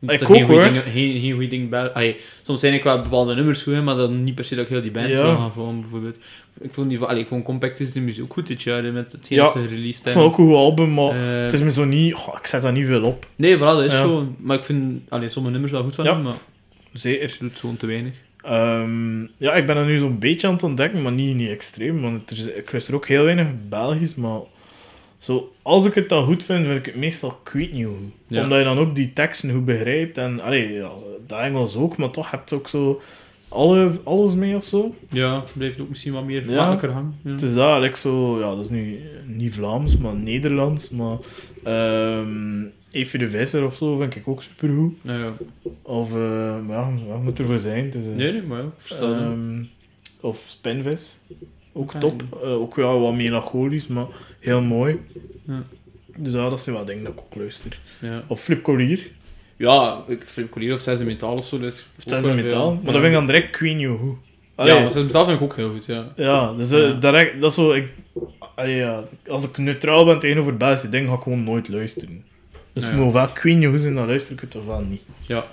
Ik 0.00 0.22
ook, 0.22 0.36
geen 0.36 0.44
hoor. 0.44 0.62
Dingen, 0.62 0.82
geen, 0.82 1.20
geen 1.20 1.32
goede 1.32 1.46
dingen 1.46 1.68
bij... 1.68 1.88
Allee, 1.92 2.16
soms 2.42 2.60
zijn 2.60 2.74
ik 2.74 2.82
wel 2.82 3.02
bepaalde 3.02 3.34
nummers 3.34 3.62
goed, 3.62 3.82
maar 3.84 3.94
dan 3.96 4.24
niet 4.24 4.34
per 4.34 4.44
se 4.44 4.54
dat 4.54 4.64
ik 4.64 4.70
heel 4.70 4.82
die 4.82 4.90
band 4.90 5.08
Ja. 5.08 5.22
wil 5.22 5.36
gaan 5.36 5.52
volgen, 5.52 5.80
bijvoorbeeld. 5.80 6.16
Ik 6.60 6.72
vond, 6.72 6.88
die, 6.88 6.98
van- 6.98 7.08
allee, 7.08 7.20
ik 7.22 7.26
vond 7.28 7.44
Compact 7.44 7.80
is 7.80 7.92
de 7.92 8.00
muziek 8.00 8.22
ook 8.22 8.32
goed 8.32 8.46
dit 8.46 8.62
jaar, 8.62 8.92
met 8.92 9.12
het 9.12 9.28
hele 9.28 9.42
ja, 9.42 9.52
release 9.68 10.02
Ik 10.04 10.10
vond 10.10 10.24
ook 10.24 10.38
een 10.38 10.44
goed 10.46 10.54
album, 10.54 10.94
maar 10.94 11.10
Eh, 11.36 11.42
het 11.42 11.52
is 11.52 11.62
me 11.62 11.70
zo 11.70 11.84
niet... 11.84 12.10
ik 12.40 12.46
zet 12.46 12.62
daar 12.62 12.72
niet 12.72 12.86
veel 12.86 13.02
op. 13.02 13.26
Nee, 13.36 13.56
voilà, 13.56 13.60
dat 13.60 13.82
is 13.84 13.92
Ja. 13.92 14.02
zo. 14.02 14.34
Maar 14.38 14.56
ik 14.56 14.64
vind 14.64 15.00
allee, 15.08 15.28
sommige 15.28 15.52
nummers 15.52 15.72
wel 15.72 15.82
goed 15.82 15.94
van 15.94 16.04
Ja. 16.04 16.12
hem, 16.14 16.22
maar 16.22 16.36
Zeker. 16.92 17.28
het 17.30 17.36
doet 17.40 17.58
gewoon 17.58 17.76
te 17.76 17.86
weinig. 17.86 18.12
Ehm, 18.42 19.20
ja, 19.36 19.54
ik 19.54 19.66
ben 19.66 19.76
er 19.76 19.84
nu 19.86 19.98
zo'n 19.98 20.18
beetje 20.18 20.46
aan 20.46 20.52
het 20.52 20.62
ontdekken, 20.62 21.02
maar 21.02 21.12
niet, 21.12 21.36
niet 21.36 21.50
extreem. 21.50 22.00
Want 22.00 22.30
er 22.30 22.38
is, 22.38 22.46
ik 22.46 22.70
luister 22.72 22.94
ook 22.94 23.06
heel 23.06 23.24
weinig 23.24 23.46
Belgisch, 23.68 24.14
maar 24.14 24.40
zo, 25.18 25.52
als 25.62 25.84
ik 25.86 25.94
het 25.94 26.08
dan 26.08 26.24
goed 26.24 26.42
vind, 26.42 26.66
vind 26.66 26.78
ik 26.78 26.86
het 26.86 26.96
meestal 26.96 27.40
niet 27.52 27.84
hoe. 27.84 27.96
Ja. 28.26 28.42
Omdat 28.42 28.58
je 28.58 28.64
dan 28.64 28.78
ook 28.78 28.94
die 28.94 29.12
teksten 29.12 29.50
goed 29.50 29.64
begrijpt. 29.64 30.18
En 30.18 30.40
allee, 30.40 30.72
ja, 30.72 30.90
dat 31.26 31.38
Engels 31.38 31.76
ook, 31.76 31.96
maar 31.96 32.10
toch 32.10 32.30
heb 32.30 32.48
je 32.48 32.54
ook 32.54 32.68
zo 32.68 33.00
alle, 33.48 33.90
alles 34.04 34.34
mee 34.34 34.56
of 34.56 34.64
zo. 34.64 34.94
Ja, 35.10 35.44
blijft 35.54 35.80
ook 35.80 35.88
misschien 35.88 36.12
wat 36.12 36.24
meer 36.24 36.50
Ja. 36.50 36.54
makkelijker 36.56 36.90
hangen. 36.90 37.14
Ja. 37.24 37.30
Het 37.30 37.42
is 37.42 37.52
like 37.54 37.98
zo, 37.98 38.38
ja, 38.40 38.54
dat 38.54 38.64
is 38.64 38.70
nu 38.70 39.00
niet 39.26 39.54
Vlaams, 39.54 39.96
maar 39.96 40.14
Nederlands. 40.14 40.90
Maar 40.90 41.16
ehm 41.64 42.64
Evie 42.92 43.18
de 43.18 43.28
Visser 43.28 43.64
of 43.64 43.74
zo 43.74 43.96
vind 43.96 44.16
ik 44.16 44.28
ook 44.28 44.42
supergoed. 44.42 45.04
Nou 45.04 45.18
ja. 45.20 45.32
Of, 45.82 46.10
eh, 46.16 46.58
maar 46.66 46.76
ja, 46.78 46.90
wat 47.08 47.22
moet 47.22 47.38
ervoor 47.38 47.58
zijn? 47.58 47.84
Het 47.84 47.94
is, 47.94 48.06
eh, 48.08 48.14
Nee, 48.14 48.32
nee, 48.32 48.42
maar 48.42 48.58
ja, 48.58 48.64
ik 48.64 48.72
versta 48.76 49.08
het. 49.08 49.22
Ehm, 49.22 49.62
of 50.20 50.38
Spinvis. 50.46 51.18
Ook 51.72 51.90
Oké. 51.90 51.98
top. 51.98 52.22
Eh, 52.42 52.52
ook 52.52 52.74
wel 52.74 53.00
wat 53.00 53.14
melancholisch, 53.14 53.86
maar 53.86 54.06
heel 54.40 54.60
mooi. 54.60 55.00
Ja. 55.46 55.62
Dus 56.16 56.32
ja, 56.32 56.48
dat 56.48 56.60
zijn 56.60 56.76
wel 56.76 56.84
dingen 56.84 57.04
dat 57.04 57.12
ik 57.12 57.18
ook 57.20 57.34
luister. 57.34 57.78
Ja, 58.00 58.24
Of 58.26 58.40
Flip 58.40 58.62
Collier. 58.62 59.10
ja 59.56 60.04
ik 60.08 60.22
vind 60.26 60.48
Collier 60.50 60.74
of 60.74 60.80
Zes 60.80 61.02
Metaal 61.02 61.36
of 61.36 61.44
zo. 61.44 61.58
Dus 61.58 61.86
een 62.06 62.34
metaal. 62.34 62.74
Maar 62.74 62.92
dat 62.92 62.92
vind 62.92 63.04
ik 63.04 63.12
dan 63.12 63.26
direct 63.26 63.50
Queen 63.50 63.78
You 63.78 63.96
Who. 63.96 64.18
Ja, 64.56 64.80
maar 64.80 64.90
Zes 64.90 65.02
Metaal 65.02 65.24
vind 65.24 65.36
ik 65.36 65.42
ook 65.42 65.56
heel 65.56 65.70
goed, 65.70 65.84
ja. 65.84 66.12
ja, 66.16 66.52
dus 66.52 66.68
direct, 67.00 67.40
dat 67.40 67.50
is 67.50 67.56
zo... 67.56 67.72
Ik, 67.72 67.88
allee, 68.54 68.76
ja, 68.76 69.04
als 69.26 69.44
ik 69.48 69.58
neutraal 69.58 70.04
ben 70.04 70.18
tegenover 70.18 70.56
Belgische 70.56 70.88
dingen, 70.88 71.08
ga 71.08 71.14
ik 71.14 71.22
gewoon 71.22 71.44
nooit 71.44 71.68
luisteren. 71.68 72.24
Dus 72.72 72.86
Ja. 72.86 72.92
moet 72.94 73.12
wel 73.12 73.28
Queen 73.28 73.60
You 73.60 73.72
Who 73.72 73.82
zijn, 73.82 73.94
dan 73.94 74.06
luister 74.06 74.32
ik 74.34 74.40
het 74.40 74.50
toch 74.50 74.66
wel 74.66 74.80
niet. 74.80 75.04
Ja, 75.26 75.44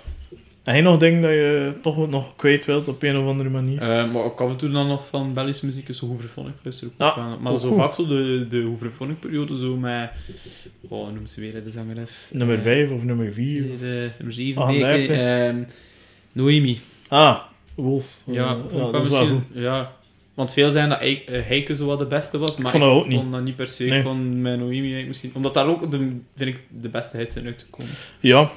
En 0.63 0.73
jij 0.75 0.83
nog 0.83 0.97
dingen 0.97 1.21
dat 1.21 1.31
je 1.31 1.73
toch 1.81 2.09
nog 2.09 2.35
kwijt 2.35 2.65
wilt 2.65 2.87
op 2.87 3.03
een 3.03 3.17
of 3.17 3.27
andere 3.27 3.49
manier? 3.49 3.81
Eh, 3.81 3.87
maar 4.11 4.23
ook 4.23 4.41
af 4.41 4.49
en 4.49 4.57
toe 4.57 4.69
dan 4.69 4.87
nog 4.87 5.07
van 5.07 5.33
Belgische 5.33 5.65
muziek, 5.65 5.87
is 5.89 5.97
zo 5.97 6.07
Hooverphonic, 6.07 6.53
luister 6.63 6.87
ik 6.87 6.93
ook 6.97 7.17
aan. 7.17 7.41
Maar 7.41 7.51
ook 7.51 7.59
zo 7.59 7.67
goed. 7.67 7.77
vaak 7.77 7.93
zo 7.93 8.07
de, 8.07 8.45
de 8.49 8.61
Hooverphonic-periode, 8.61 9.59
zo 9.59 9.75
met... 9.75 10.09
Goh, 10.87 11.03
hoe 11.03 11.11
noemt 11.11 11.31
ze 11.31 11.39
weer, 11.41 11.63
de 11.63 11.71
zangeres? 11.71 12.29
nummer 12.33 12.55
Eh, 12.55 12.61
5 12.61 12.91
of 12.91 13.03
nummer 13.03 13.33
4? 13.33 13.61
De, 13.61 13.77
de, 13.77 14.09
nummer 14.17 14.33
7, 14.35 14.61
Ah, 14.61 14.67
nee, 14.67 14.77
ik- 14.77 14.83
38. 14.83 15.17
ehm, 15.17 15.63
Noemi. 16.31 16.79
Ah, 17.07 17.39
Wolf. 17.75 18.21
Ja, 18.25 18.49
Eh, 18.53 18.57
ik 18.65 18.71
ja 18.71 18.77
wel 18.77 18.91
dat 18.91 19.03
is 19.05 19.09
wel 19.11 19.27
goed. 19.27 19.41
ja. 19.53 19.91
Want 20.39 20.53
veel 20.53 20.71
zijn 20.71 20.89
dat 20.89 20.99
eh, 20.99 21.17
Heike 21.27 21.75
zo 21.75 21.85
wat 21.85 21.99
de 21.99 22.05
beste 22.05 22.37
was, 22.37 22.57
maar 22.57 22.71
vond 22.71 22.83
dat 22.83 22.91
ook 22.91 23.07
niet. 23.07 23.17
vond 23.19 23.31
dat 23.31 23.43
niet 23.43 23.55
per 23.55 23.67
se. 23.67 23.83
Nee. 23.83 23.97
Ik 23.97 24.03
vond 24.05 24.35
mijn 24.35 24.59
Noemi 24.59 25.05
misschien... 25.05 25.31
Omdat 25.33 25.53
daar 25.53 25.67
ook, 25.67 25.91
de, 25.91 25.97
vind 26.35 26.55
ik, 26.55 26.63
de 26.81 26.89
beste 26.89 27.17
hits 27.17 27.33
zijn 27.33 27.45
uitgekomen. 27.45 27.93
Ja, 28.19 28.49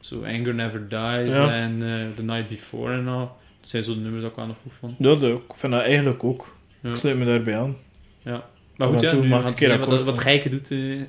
Zo 0.00 0.22
Anger 0.24 0.54
Never 0.54 0.88
Dies 0.88 1.34
Ja. 1.34 1.52
en 1.54 1.82
eh, 1.82 2.14
The 2.14 2.22
Night 2.22 2.48
Before 2.48 2.92
en 2.92 3.08
al. 3.08 3.36
Dat 3.60 3.68
zijn 3.68 3.84
zo 3.84 3.94
de 3.94 4.00
nummers 4.00 4.22
dat 4.22 4.30
ik 4.30 4.36
wel 4.36 4.46
nog 4.46 4.56
goed 4.62 4.72
vond. 4.78 4.94
dat 4.98 5.24
ook. 5.24 5.52
Ik 5.52 5.56
vind 5.56 5.72
dat 5.72 5.82
eigenlijk 5.82 6.24
ook. 6.24 6.56
Ja. 6.80 6.90
Ik 6.90 6.96
sluit 6.96 7.16
me 7.16 7.24
daarbij 7.24 7.56
aan. 7.56 7.76
Maar 8.24 8.42
Af 8.76 8.88
goed, 8.88 9.00
ja, 9.00 9.14
nu 9.14 9.28
mag 9.28 9.48
ik 9.50 9.60
een 9.60 9.78
wat, 9.78 10.02
wat. 10.02 10.18
Geike 10.18 10.48
doet. 10.48 10.70
eh 10.70 11.00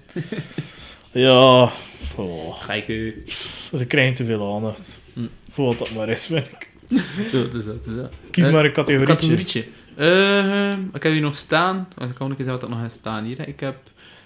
Ja, 1.25 1.71
oh, 2.15 2.53
Geike... 2.63 3.13
ze 3.77 3.85
krijgen 3.87 4.13
te 4.13 4.25
veel 4.25 4.55
aandacht. 4.55 5.01
Hm. 5.13 5.21
Voor 5.49 5.65
wat 5.65 5.79
dat 5.79 5.91
maar 5.91 6.09
is, 6.09 6.25
vind 6.25 6.45
ik. 6.45 6.69
Zo, 7.31 7.41
dat 7.43 7.53
is 7.53 7.65
dat, 7.65 7.83
dat 7.85 7.93
is 7.93 8.01
dat. 8.01 8.11
Kies 8.31 8.49
maar 8.49 8.65
een 8.65 8.71
categorietje. 8.71 9.15
Categorietje. 9.15 9.65
Eh, 9.99 10.71
ik 10.93 11.03
heb 11.03 11.11
hier 11.11 11.21
nog 11.21 11.35
staan. 11.35 11.87
Ik 11.97 12.15
kan 12.15 12.31
ook 12.31 12.39
eens 12.39 12.47
wat 12.47 12.63
er 12.63 12.69
nog 12.69 12.81
heeft 12.81 12.93
staan 12.93 13.23
hier. 13.23 13.37
hè. 13.37 13.43
Ik 13.43 13.59
heb 13.59 13.75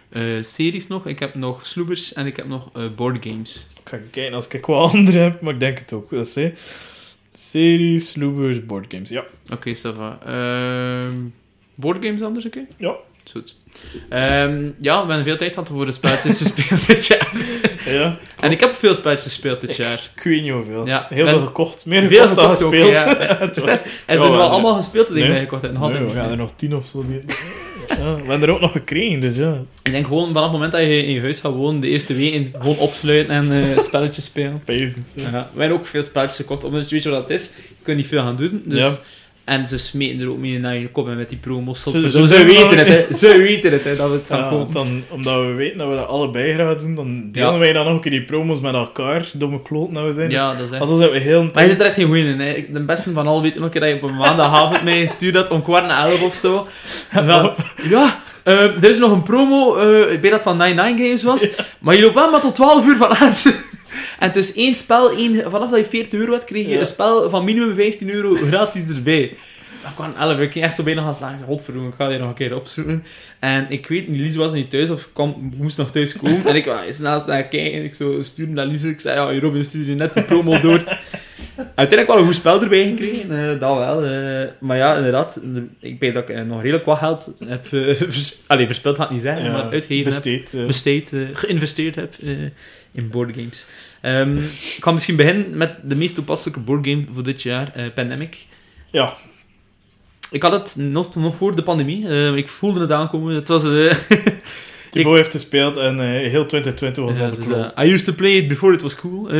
eh, 0.09 0.23
series 0.41 0.87
nog, 0.87 1.07
ik 1.07 1.19
heb 1.19 1.35
nog 1.35 1.65
sloebers 1.65 2.13
en 2.13 2.25
ik 2.25 2.35
heb 2.35 2.47
nog 2.47 2.69
eh 2.73 2.87
boardgames. 2.95 3.67
Ik 3.81 3.89
ga 3.89 3.97
kijken 4.11 4.33
als 4.33 4.47
ik 4.47 4.65
wel 4.65 4.89
andere 4.91 5.17
heb, 5.17 5.41
maar 5.41 5.53
ik 5.53 5.59
denk 5.59 5.79
het 5.79 5.93
ook. 5.93 6.09
Dat 6.09 6.35
is. 6.37 6.51
Series, 7.33 8.09
sloebers, 8.09 8.65
boardgames. 8.65 9.09
Ja. 9.09 9.25
Oké, 9.51 9.75
ça 9.75 9.95
va. 9.95 10.19
Ehm, 10.25 11.15
boardgames 11.75 12.21
anders 12.21 12.45
een 12.45 12.51
keer? 12.51 12.67
Ja. 12.77 12.95
Goed. 13.31 13.55
Ehm, 14.09 14.63
ja, 14.79 15.01
we 15.01 15.07
hebben 15.07 15.23
veel 15.23 15.37
tijd 15.37 15.53
gehad 15.53 15.69
voor 15.69 15.85
de 15.85 15.91
spelletjes 15.91 16.37
te 16.37 16.43
spelen 16.55 16.79
dit 16.87 17.05
jaar. 17.07 17.31
ja. 17.85 18.17
En 18.39 18.51
ik 18.51 18.59
heb 18.59 18.69
veel 18.75 18.95
spelletjes 18.95 19.33
gespeeld 19.33 19.61
dit 19.61 19.75
jaar. 19.75 20.09
Ik 20.15 20.23
weet 20.23 20.41
niet 20.41 20.51
hoeveel. 20.51 20.87
Ja, 20.87 21.07
Heel 21.09 21.27
veel 21.27 21.41
gekocht. 21.41 21.85
Meer 21.85 22.07
Veel 22.07 22.27
gekocht 22.27 22.35
dan 22.35 22.57
gekocht 22.57 22.63
ook, 22.63 22.73
gespeeld. 22.73 23.65
ja. 23.65 23.81
En 24.05 24.21
we 24.21 24.27
wel 24.29 24.49
allemaal 24.49 24.75
gespeeld, 24.75 25.13
die 25.13 25.23
Nee. 25.23 25.39
gekocht. 25.39 25.63
En 25.63 25.69
Nee, 25.69 25.77
hadden. 25.79 26.05
we 26.05 26.11
gaan 26.11 26.31
er 26.31 26.37
nog 26.37 26.51
tien 26.55 26.75
of 26.75 26.85
zo. 26.85 27.05
Die... 27.07 27.19
ja, 27.87 28.15
we 28.15 28.29
hebben 28.29 28.41
er 28.41 28.49
ook 28.53 28.59
nog 28.61 28.71
gekregen, 28.71 29.19
dus 29.19 29.35
ja. 29.35 29.61
Ik 29.83 29.91
denk 29.91 30.05
gewoon 30.07 30.27
vanaf 30.27 30.43
het 30.43 30.51
moment 30.51 30.71
dat 30.71 30.81
je 30.81 31.05
in 31.05 31.11
je 31.13 31.21
huis 31.21 31.39
gaat 31.39 31.53
wonen, 31.53 31.81
de 31.81 31.87
eerste 31.87 32.13
week 32.13 32.49
gewoon 32.59 32.77
opsluiten 32.77 33.33
en 33.35 33.51
eh, 33.51 33.79
spelletjes 33.79 34.25
spelen. 34.25 34.61
Ja. 34.65 34.73
Ja, 35.15 35.31
wij 35.31 35.39
hebben 35.55 35.77
ook 35.77 35.85
veel 35.85 36.03
spelletjes 36.03 36.37
gekocht, 36.37 36.63
omdat 36.63 36.89
je 36.89 36.95
weet 36.95 37.03
wat 37.05 37.13
dat 37.13 37.29
is. 37.29 37.53
Je 37.57 37.83
kunt 37.83 37.97
niet 37.97 38.07
veel 38.07 38.21
gaan 38.21 38.35
doen. 38.35 38.61
Dus, 38.65 38.79
Ja. 38.79 38.91
En 39.43 39.67
ze 39.67 39.77
smeten 39.77 40.19
er 40.19 40.29
ook 40.29 40.37
mee 40.37 40.59
naar 40.59 40.77
je 40.77 40.87
kop 40.89 41.07
en 41.07 41.17
met 41.17 41.29
die 41.29 41.37
promos. 41.37 41.81
Ze, 41.83 41.91
Ze- 41.91 41.99
ze, 41.99 42.09
ze- 42.09 42.27
ze 42.27 42.37
ze- 42.37 42.43
weten 42.45 42.77
het, 42.77 42.87
hè. 42.87 43.13
Ze 43.27 43.37
weten 43.37 43.71
het, 43.71 43.83
hè, 43.83 43.95
dat 43.95 44.09
we 44.09 44.15
het 44.15 44.27
gaan 44.27 44.57
Ja, 44.57 44.65
dan, 44.71 45.03
omdat 45.09 45.41
we 45.41 45.51
weten 45.53 45.77
dat 45.77 45.89
we 45.89 45.95
dat 45.95 46.07
allebei 46.07 46.53
graag 46.53 46.77
doen, 46.77 46.95
dan 46.95 47.29
delen 47.31 47.51
Ja. 47.51 47.57
wij 47.57 47.73
dan 47.73 47.85
nog 47.85 47.93
een 47.93 47.99
keer 48.01 48.11
die 48.11 48.23
promos 48.23 48.59
met 48.59 48.73
elkaar. 48.73 49.25
Domme 49.33 49.61
kloot 49.61 49.89
we 49.91 50.11
zijn. 50.13 50.29
Ja, 50.29 50.53
dat 50.55 50.65
is 50.67 50.71
echt. 50.71 50.81
Alsof 50.81 51.11
we 51.11 51.17
heel... 51.19 51.49
Maar 51.53 51.63
je 51.63 51.69
zit 51.69 51.79
er 51.79 51.85
echt 51.85 51.95
geen 51.95 52.05
goeie 52.05 52.25
in. 52.25 52.39
Hè. 52.39 52.53
Ik- 52.53 52.73
De 52.73 52.83
beste 52.83 53.11
van 53.11 53.27
al 53.27 53.41
weet 53.41 53.55
nog 53.55 53.63
een 53.63 53.69
keer 53.69 53.81
dat 53.81 53.89
je 53.89 53.95
op 53.95 54.09
een 54.09 54.15
maandagavond 54.15 54.83
mij 54.89 55.05
stuurt 55.05 55.33
dat 55.33 55.49
om 55.49 55.63
kwart 55.63 55.85
na 55.87 56.05
elf 56.07 56.23
of 56.23 56.33
zo. 56.33 56.67
En 57.09 57.25
ja, 57.89 58.21
eh, 58.43 58.61
er 58.83 58.89
is 58.89 58.97
nog 58.99 59.11
een 59.11 59.23
promo. 59.23 59.75
eh 59.75 59.99
ik 60.11 60.21
weet 60.21 60.31
dat 60.31 60.31
het 60.31 60.41
van 60.41 60.57
99 60.57 61.05
Games 61.05 61.23
was. 61.23 61.47
Maar 61.79 61.95
je 61.95 62.01
loopt 62.01 62.13
wel 62.15 62.31
maar 62.31 62.41
tot 62.41 62.55
12 62.55 62.85
uur 62.87 62.97
van 62.97 63.13
uit. 63.15 63.63
En 64.19 64.33
is 64.35 64.53
één 64.53 64.75
spel, 64.75 65.11
één, 65.11 65.51
vanaf 65.51 65.69
dat 65.69 65.79
je 65.79 65.85
40 65.85 66.19
euro 66.19 66.31
had, 66.31 66.43
kreeg 66.43 66.65
je 66.65 66.71
Ja. 66.73 66.79
een 66.79 66.85
spel 66.85 67.29
van 67.29 67.43
minimum 67.43 67.73
15 67.73 68.09
euro 68.09 68.33
gratis 68.35 68.87
erbij. 68.87 69.33
Dat 69.83 69.93
kwam 69.93 70.13
11 70.19 70.35
uur. 70.37 70.41
Ik 70.41 70.51
ging 70.51 70.65
echt 70.65 70.75
zo 70.75 70.83
bijna 70.83 71.01
gaan 71.01 71.15
slagen. 71.15 71.45
Godverdomme, 71.45 71.89
ik 71.89 71.95
ga 71.95 72.07
die 72.09 72.17
nog 72.17 72.27
een 72.29 72.33
keer 72.33 72.55
opzoeken. 72.55 73.03
En 73.39 73.65
ik 73.69 73.87
weet, 73.87 74.07
Lies 74.07 74.35
was 74.35 74.53
niet 74.53 74.69
thuis 74.69 74.89
of 74.89 75.09
kwam, 75.13 75.51
moest 75.57 75.77
nog 75.77 75.91
thuis 75.91 76.17
komen. 76.17 76.45
En 76.49 76.55
ik 76.55 76.65
was 76.65 76.77
snel 76.89 77.19
staan 77.19 77.47
kijken. 77.47 77.73
En 77.79 77.83
ik 77.83 77.93
zo 77.93 78.21
stuurde 78.21 78.51
naar 78.53 78.65
Lies. 78.65 78.83
Ik 78.83 78.99
zei, 78.99 79.33
ja, 79.33 79.39
Robin 79.39 79.65
stuurde 79.65 79.93
net 79.93 80.13
die 80.13 80.23
promo 80.23 80.59
door. 80.59 80.83
Uiteindelijk 81.55 82.07
wel 82.07 82.17
een 82.17 82.25
goed 82.25 82.35
spel 82.35 82.61
erbij 82.61 82.87
gekregen, 82.89 83.31
eh, 83.53 83.59
dat 83.59 83.77
wel. 83.77 84.03
eh. 84.05 84.47
maar 84.59 84.77
ja, 84.77 84.95
inderdaad, 84.97 85.39
ik 85.79 85.99
weet 85.99 86.13
dat 86.13 86.29
ik 86.29 86.35
eh, 86.35 86.43
nog 86.43 86.61
redelijk 86.61 86.85
wat 86.85 86.97
geld 86.97 87.33
heb 87.47 87.65
vers 88.09 88.37
Allee, 88.47 88.65
verspild, 88.65 88.97
gaat 88.97 89.11
niet 89.11 89.21
zeggen, 89.21 89.51
maar 89.51 89.69
uitgegeven 89.69 90.03
besteed. 90.03 90.51
heb, 90.51 90.67
besteed, 90.67 91.11
geïnvesteerd 91.33 91.95
heb 91.95 92.13
in 92.93 93.09
boardgames. 93.11 93.65
Ehm 94.01 94.37
ik 94.77 94.77
ga 94.83 94.91
misschien 94.91 95.15
beginnen 95.15 95.57
met 95.57 95.71
de 95.83 95.95
meest 95.95 96.15
toepasselijke 96.15 96.59
boardgame 96.59 97.05
voor 97.13 97.23
dit 97.23 97.41
jaar, 97.41 97.71
eh, 97.75 97.85
Pandemic. 97.93 98.45
Ja. 98.91 99.13
Ik 100.31 100.41
had 100.43 100.51
het 100.51 100.75
nog, 100.77 101.15
nog 101.15 101.35
voor 101.35 101.55
de 101.55 101.63
pandemie, 101.63 102.07
eh, 102.07 102.35
ik 102.35 102.47
voelde 102.47 102.79
het 102.79 102.91
aankomen. 102.91 103.35
Het 103.35 103.47
was... 103.47 103.63
eh, 103.73 103.95
Thibaut 104.91 105.17
heeft 105.17 105.31
gespeeld 105.31 105.77
en 105.77 105.99
heel 106.19 106.45
2020 106.45 107.03
was 107.03 107.15
is, 107.15 107.47
kloot. 107.47 107.71
eh, 107.75 107.85
I 107.85 107.91
used 107.91 108.05
to 108.05 108.13
play 108.13 108.31
it 108.31 108.47
before 108.47 108.73
it 108.73 108.81
was 108.81 108.95
cool. 108.95 109.27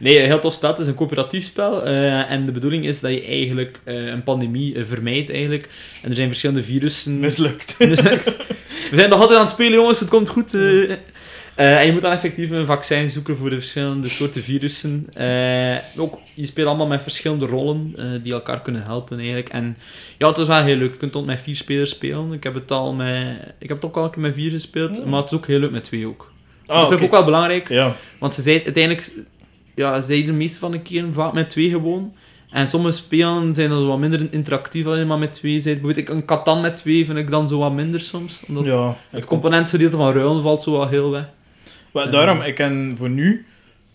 Nee, 0.00 0.18
een 0.20 0.26
heel 0.26 0.38
tof 0.38 0.52
spel. 0.52 0.70
Het 0.70 0.78
is 0.78 0.86
een 0.86 0.94
coöperatief 0.94 1.44
spel. 1.44 1.82
en 1.84 2.46
de 2.46 2.52
bedoeling 2.52 2.84
is 2.84 3.00
dat 3.00 3.10
je 3.12 3.24
eigenlijk 3.24 3.80
een 3.84 4.22
pandemie 4.22 4.84
vermijdt. 4.84 5.30
Eigenlijk. 5.30 5.68
En 6.02 6.10
er 6.10 6.16
zijn 6.16 6.28
verschillende 6.28 6.62
virussen. 6.62 7.18
Mislukt. 7.18 7.78
Mislukt. 7.78 8.36
We 8.90 8.96
zijn 8.96 9.10
nog 9.10 9.18
altijd 9.20 9.38
aan 9.38 9.44
het 9.44 9.54
spelen, 9.54 9.72
jongens. 9.72 10.00
Het 10.00 10.08
komt 10.08 10.28
goed. 10.28 10.56
Eh. 11.54 11.78
En 11.78 11.86
je 11.86 11.92
moet 11.92 12.02
dan 12.02 12.12
effectief 12.12 12.50
een 12.50 12.66
vaccin 12.66 13.10
zoeken 13.10 13.36
voor 13.36 13.50
de 13.50 13.56
verschillende 13.60 14.08
soorten 14.08 14.42
virussen. 14.42 15.06
Eh, 15.12 15.76
ook, 15.96 16.18
je 16.34 16.46
speelt 16.46 16.66
allemaal 16.66 16.86
met 16.86 17.02
verschillende 17.02 17.46
rollen 17.46 17.92
eh, 17.96 18.06
die 18.22 18.32
elkaar 18.32 18.62
kunnen 18.62 18.82
helpen 18.82 19.16
eigenlijk. 19.16 19.48
En 19.48 19.76
ja, 20.18 20.28
het 20.28 20.38
is 20.38 20.46
wel 20.46 20.62
heel 20.62 20.76
leuk. 20.76 20.92
Je 20.92 20.98
kunt 20.98 21.14
het 21.14 21.24
met 21.24 21.40
vier 21.40 21.56
spelers 21.56 21.90
spelen. 21.90 22.32
Ik 22.32 22.42
heb 22.42 22.54
het 22.54 22.70
al 22.70 22.92
met, 22.92 23.38
ik 23.58 23.68
heb 23.68 23.76
het 23.76 23.86
ook 23.86 23.96
al 23.96 24.04
een 24.04 24.10
keer 24.10 24.22
met 24.22 24.34
vier 24.34 24.50
gespeeld. 24.50 25.00
Oh. 25.00 25.06
Maar 25.06 25.20
het 25.20 25.30
is 25.30 25.36
ook 25.36 25.46
heel 25.46 25.58
leuk 25.58 25.70
met 25.70 25.84
twee 25.84 26.06
ook. 26.06 26.32
Ah, 26.66 26.80
dat 26.80 26.88
vind 26.88 27.00
ik 27.00 27.06
ook 27.06 27.12
wel 27.12 27.24
belangrijk. 27.24 27.68
Ja. 27.68 27.96
Want 28.18 28.34
ze 28.34 28.42
zei 28.42 28.62
uiteindelijk... 28.64 29.12
Ja, 29.74 30.00
ze 30.00 30.06
zeiden 30.06 30.26
de 30.26 30.36
meeste 30.36 30.58
van 30.58 30.70
de 30.70 30.80
keren 30.80 31.12
vaak 31.12 31.32
met 31.32 31.50
twee 31.50 31.70
gewoon. 31.70 32.14
En 32.50 32.68
sommige 32.68 32.92
spelen 32.92 33.54
zijn 33.54 33.68
dan 33.68 33.86
wat 33.86 33.98
minder 33.98 34.28
interactief 34.30 34.86
als 34.86 34.98
je 34.98 35.04
maar 35.04 35.18
met 35.18 35.32
twee 35.32 35.62
bent. 35.62 35.80
Bijvoorbeeld 35.80 36.08
een 36.08 36.24
Catan 36.24 36.60
met 36.60 36.76
twee 36.76 37.06
vind 37.06 37.18
ik 37.18 37.30
dan 37.30 37.48
zo 37.48 37.58
wat 37.58 37.72
minder 37.72 38.00
soms. 38.00 38.42
Omdat 38.48 38.64
ja. 38.64 38.96
het 39.10 39.26
componentgedeelte 39.26 39.96
van 39.96 40.12
ruilen 40.12 40.42
valt 40.42 40.62
zo 40.62 40.72
wel 40.72 40.88
heel 40.88 41.10
weg. 41.10 41.28
Maar 41.94 42.10
daarom, 42.10 42.40
ik 42.40 42.58
heb 42.58 42.72
voor 42.94 43.10
nu 43.10 43.46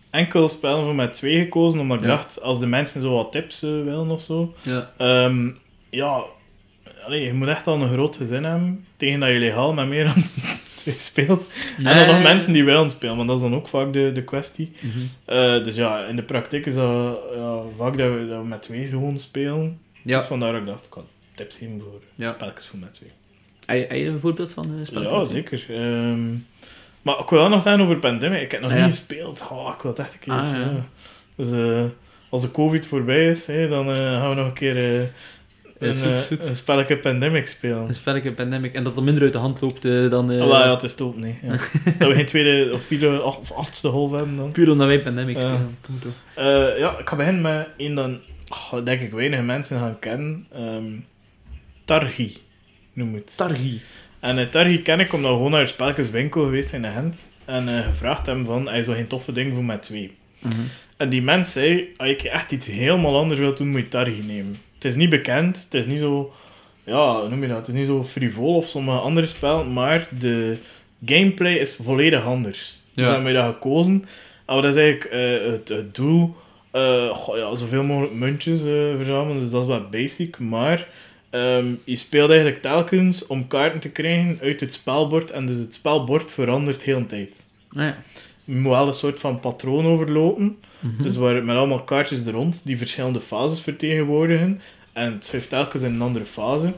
enkel 0.09 0.49
spellen 0.49 0.83
voor 0.83 0.95
met 0.95 1.13
twee 1.13 1.39
gekozen, 1.39 1.79
omdat 1.79 1.97
ik 2.01 2.03
Ja. 2.07 2.15
dacht, 2.15 2.41
als 2.41 2.59
de 2.59 2.65
mensen 2.67 3.01
zo 3.01 3.13
wat 3.13 3.31
tips 3.31 3.63
eh, 3.63 3.69
willen 3.69 4.09
of 4.09 4.21
zo. 4.21 4.53
Ja. 4.61 4.91
Ehm, 4.97 5.49
ja, 5.89 6.23
allee, 7.05 7.23
je 7.25 7.33
moet 7.33 7.47
echt 7.47 7.67
al 7.67 7.81
een 7.81 7.89
groot 7.93 8.15
gezin 8.15 8.43
hebben, 8.43 8.85
tegen 8.95 9.19
dat 9.19 9.31
je 9.31 9.37
legaal 9.39 9.73
met 9.73 9.87
meer 9.87 10.03
dan 10.03 10.23
twee 10.75 10.95
speelt. 10.97 11.51
En 11.77 11.83
dan 11.83 12.07
nog 12.07 12.21
mensen 12.21 12.53
die 12.53 12.63
willen 12.63 12.89
spelen, 12.89 13.15
want 13.15 13.27
dat 13.27 13.37
is 13.37 13.43
dan 13.43 13.55
ook 13.55 13.67
vaak 13.67 13.93
de, 13.93 14.11
de 14.11 14.23
kwestie. 14.23 14.71
Mhm. 14.81 14.97
Eh, 15.25 15.63
dus 15.63 15.75
ja, 15.75 16.05
in 16.05 16.15
de 16.15 16.23
praktijk 16.23 16.65
is 16.65 16.73
dat 16.73 17.17
ja, 17.35 17.61
vaak 17.75 17.97
dat 17.97 18.11
we, 18.13 18.27
dat 18.29 18.41
we 18.41 18.47
met 18.47 18.61
twee 18.61 18.85
gewoon 18.85 19.19
spelen. 19.19 19.79
Ja. 20.03 20.17
Dus 20.17 20.27
vandaar 20.27 20.51
dat 20.51 20.61
ik 20.61 20.67
dacht, 20.67 20.85
ik 20.85 20.91
kan 20.91 21.05
tips 21.35 21.55
geven 21.57 21.79
voor 21.81 22.01
Ja. 22.15 22.33
spelletjes 22.33 22.67
voor 22.67 22.79
met 22.79 22.93
twee. 22.93 23.09
Heb 23.65 23.91
je- 23.91 24.05
een 24.05 24.19
voorbeeld 24.19 24.51
van 24.53 24.71
een 24.71 24.85
spel? 24.85 25.01
Ja, 25.01 25.23
zeker. 25.23 25.65
Ehm, 25.69 26.27
maar 27.01 27.19
ik 27.19 27.29
wil 27.29 27.39
wel 27.39 27.49
nog 27.49 27.61
zeggen 27.61 27.81
over 27.81 27.97
Pandemic. 27.97 28.41
Ik 28.41 28.51
heb 28.51 28.61
nog 28.61 28.71
Ah, 28.71 28.77
ja. 28.77 28.85
niet 28.85 28.95
gespeeld. 28.95 29.47
Oh, 29.51 29.73
ik 29.75 29.81
wil 29.81 29.91
het 29.91 29.99
echt 29.99 30.13
een 30.13 30.19
keer. 30.19 30.33
Ah, 30.33 30.51
ja. 30.51 30.59
ja. 30.59 30.85
Dus 31.35 31.51
eh, 31.51 31.83
als 32.29 32.41
de 32.41 32.51
COVID 32.51 32.85
voorbij 32.85 33.27
is, 33.27 33.45
dan 33.45 33.89
eh, 33.89 33.95
gaan 33.95 34.29
we 34.29 34.35
nog 34.35 34.45
een 34.45 34.53
keer 34.53 34.77
eh, 34.77 35.07
een, 35.77 36.15
goed. 36.15 36.47
een 36.47 36.55
spelletje 36.55 36.97
Pandemic 36.97 37.47
spelen. 37.47 37.87
Een 37.87 37.93
spelletje 37.93 38.31
Pandemic. 38.31 38.73
En 38.73 38.83
dat 38.83 38.95
het 38.95 39.03
minder 39.03 39.23
uit 39.23 39.33
de 39.33 39.39
hand 39.39 39.61
loopt 39.61 39.81
dan... 39.81 40.29
Ah, 40.29 40.37
wel, 40.37 40.49
ja, 40.49 40.71
het 40.71 40.83
is 40.83 40.95
top, 40.95 41.17
nee. 41.17 41.39
Dat 41.97 42.07
we 42.07 42.15
geen 42.15 42.25
tweede 42.25 42.73
of 42.73 42.81
vierde 42.81 43.23
of 43.23 43.37
of 43.37 43.51
achtste 43.51 43.89
golf 43.89 44.11
hebben 44.11 44.35
dan. 44.35 44.51
Puur 44.51 44.71
omdat 44.71 44.87
wij 44.87 44.99
Pandemic 45.01 45.35
spelen. 45.37 45.77
Dat 46.33 46.77
ja, 46.77 46.97
ik 46.97 47.09
ga 47.09 47.15
beginnen 47.15 47.41
met 47.41 47.67
een 47.77 47.95
dan, 47.95 48.19
oh, 48.49 48.85
denk 48.85 49.01
ik, 49.01 49.11
weinig 49.11 49.41
mensen 49.41 49.79
gaan 49.79 49.99
kennen. 49.99 50.47
Ehm 50.53 50.85
Targi, 51.89 52.37
noem 52.93 53.13
het. 53.13 53.37
Targi. 53.37 53.81
En 54.19 54.37
uh, 54.37 54.45
Targi 54.45 54.81
ken 54.81 54.99
ik 54.99 55.13
omdat 55.13 55.31
we 55.31 55.35
gewoon 55.37 55.51
naar 55.51 55.61
een 55.61 55.67
spelletjeswinkel 55.67 56.43
geweest 56.43 56.69
zijn 56.69 56.85
in 56.85 56.91
Gent. 56.91 57.33
En 57.45 57.77
eh, 57.77 57.85
gevraagd 57.85 58.25
hebben 58.25 58.45
van, 58.45 58.67
hij 58.67 58.83
zo 58.83 58.93
geen 58.93 59.07
toffe 59.07 59.31
ding 59.31 59.53
voor 59.53 59.63
met 59.63 59.81
twee. 59.81 60.11
En 60.97 61.09
die 61.09 61.21
mens 61.21 61.51
zei, 61.51 61.87
als 61.97 62.09
je 62.09 62.29
echt 62.29 62.51
iets 62.51 62.67
helemaal 62.67 63.17
anders 63.17 63.39
wilt 63.39 63.57
doen, 63.57 63.69
moet 63.69 63.81
je 63.81 63.87
Targi 63.87 64.23
nemen. 64.27 64.57
Het 64.75 64.85
is 64.85 64.95
niet 64.95 65.09
bekend, 65.09 65.63
het 65.63 65.73
is 65.73 65.85
niet 65.85 65.99
zo... 65.99 66.33
Ja, 66.83 67.27
noem 67.29 67.41
je 67.41 67.47
dat? 67.47 67.57
Het 67.57 67.67
is 67.67 67.73
niet 67.73 67.87
zo 67.87 68.03
frivol 68.03 68.55
of 68.55 68.67
sommige 68.67 68.97
andere 68.97 69.27
spellen, 69.27 69.73
maar 69.73 70.07
de 70.19 70.57
gameplay 71.05 71.53
is 71.53 71.75
volledig 71.75 72.23
anders. 72.25 72.79
Dus 72.93 73.05
Ja. 73.05 73.11
hebben 73.13 73.31
we 73.33 73.37
dat 73.39 73.53
gekozen. 73.53 74.05
En 74.45 74.55
dat 74.61 74.63
is 74.65 74.75
eigenlijk 74.75 75.05
eh, 75.13 75.51
het, 75.51 75.69
het 75.69 75.95
doel... 75.95 76.35
eh, 76.71 77.09
goh, 77.09 77.37
ja, 77.37 77.55
zoveel 77.55 77.83
mogelijk 77.83 78.13
muntjes 78.13 78.59
eh, 78.59 78.95
verzamelen, 78.95 79.39
dus 79.39 79.49
dat 79.49 79.61
is 79.61 79.67
wat 79.67 79.89
basic. 79.91 80.39
Maar 80.39 80.87
ehm, 81.29 81.73
je 81.83 81.95
speelt 81.95 82.29
eigenlijk 82.29 82.61
telkens 82.61 83.27
om 83.27 83.47
kaarten 83.47 83.79
te 83.79 83.89
krijgen 83.89 84.39
uit 84.41 84.59
het 84.59 84.73
spelbord. 84.73 85.31
En 85.31 85.45
dus 85.45 85.57
het 85.57 85.73
spelbord 85.73 86.31
verandert 86.31 86.83
heel 86.83 86.99
de 86.99 87.05
tijd. 87.05 87.47
Ah, 87.73 87.83
ja. 87.83 87.97
Je 88.43 88.55
moet 88.55 88.71
wel 88.71 88.87
een 88.87 88.93
soort 88.93 89.19
van 89.19 89.39
patroon 89.39 89.85
overlopen. 89.85 90.57
Mhm. 90.79 91.03
Dus 91.03 91.15
waar, 91.15 91.45
met 91.45 91.55
allemaal 91.55 91.83
kaartjes 91.83 92.25
er 92.25 92.33
rond 92.33 92.61
die 92.65 92.77
verschillende 92.77 93.19
fases 93.19 93.61
vertegenwoordigen. 93.61 94.61
En 94.93 95.13
het 95.13 95.25
schuift 95.25 95.49
telkens 95.49 95.81
in 95.81 95.93
een 95.93 96.01
andere 96.01 96.25
fase. 96.25 96.73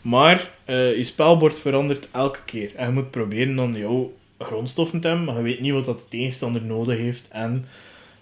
Maar 0.00 0.50
eh, 0.64 0.96
je 0.96 1.04
spelbord 1.04 1.58
verandert 1.58 2.08
elke 2.10 2.38
keer. 2.44 2.74
En 2.76 2.86
je 2.86 2.92
moet 2.92 3.10
proberen 3.10 3.56
dan 3.56 3.74
jouw 3.74 4.12
grondstoffen 4.38 5.00
te 5.00 5.08
hebben, 5.08 5.26
maar 5.26 5.36
je 5.36 5.42
weet 5.42 5.60
niet 5.60 5.72
wat 5.72 5.84
dat 5.84 5.98
de 5.98 6.08
tegenstander 6.08 6.62
nodig 6.62 6.98
heeft. 6.98 7.28
En 7.30 7.66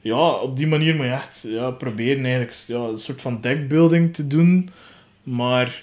ja, 0.00 0.30
op 0.30 0.56
die 0.56 0.66
manier 0.66 0.94
moet 0.94 1.06
je 1.06 1.12
echt 1.12 1.44
ja, 1.48 1.70
proberen 1.70 2.24
eigenlijk 2.24 2.56
ja, 2.66 2.78
een 2.78 2.98
soort 2.98 3.20
van 3.20 3.40
deckbuilding 3.40 4.14
te 4.14 4.26
doen. 4.26 4.70
Maar 5.26 5.82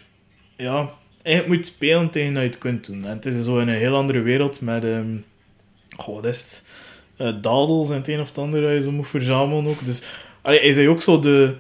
ja, 0.57 0.89
eigenlijk 1.21 1.55
moet 1.57 1.65
spelen 1.65 2.09
tegen 2.09 2.33
dat 2.33 2.43
je 2.43 2.49
het 2.49 2.57
kunt 2.57 2.85
doen. 2.85 3.03
En 3.05 3.09
het 3.15 3.25
is 3.25 3.43
zo 3.43 3.57
in 3.59 3.67
een 3.67 3.75
heel 3.77 3.95
andere 3.95 4.19
wereld 4.21 4.61
met, 4.61 4.83
ehm 4.83 5.15
goh, 5.97 6.15
wat 6.15 6.25
is 6.25 6.41
het? 6.41 6.67
Eh, 7.17 7.41
dadels 7.41 7.89
en 7.89 7.95
het 7.95 8.07
een 8.07 8.19
of 8.19 8.27
het 8.27 8.37
ander 8.37 8.61
dat 8.61 8.71
je 8.71 8.81
zo 8.81 8.91
moet 8.91 9.07
verzamelen 9.07 9.67
ook. 9.67 9.85
Dus 9.85 10.03
allee, 10.41 10.59
hij 10.59 10.71
zei 10.73 10.89
ook 10.89 11.01
zo, 11.01 11.19
de, 11.19 11.55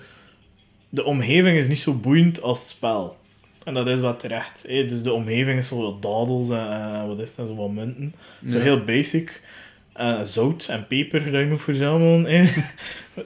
de 0.89 1.03
omgeving 1.03 1.57
is 1.57 1.67
niet 1.67 1.79
zo 1.79 1.93
boeiend 1.93 2.41
als 2.41 2.59
het 2.59 2.67
spel. 2.69 3.17
En 3.63 3.73
dat 3.73 3.87
is 3.87 3.99
wat 3.99 4.19
terecht. 4.19 4.67
Dus 4.67 5.03
de 5.03 5.13
omgeving 5.13 5.59
is 5.59 5.67
zo 5.67 5.81
wat 5.81 6.01
dadels 6.01 6.49
en, 6.49 6.69
en 6.71 7.07
wat 7.07 7.19
is 7.19 7.35
dat, 7.35 7.47
zo 7.47 7.55
wat 7.55 7.71
munten. 7.71 8.13
Zo 8.47 8.57
Ja. 8.57 8.63
heel 8.63 8.81
basic. 8.83 9.41
Eh, 9.93 10.21
zout 10.21 10.65
en 10.69 10.87
peper 10.87 11.31
dat 11.31 11.41
je 11.41 11.47
moet 11.47 11.61
verzamelen. 11.61 12.25
hè. 12.25 12.51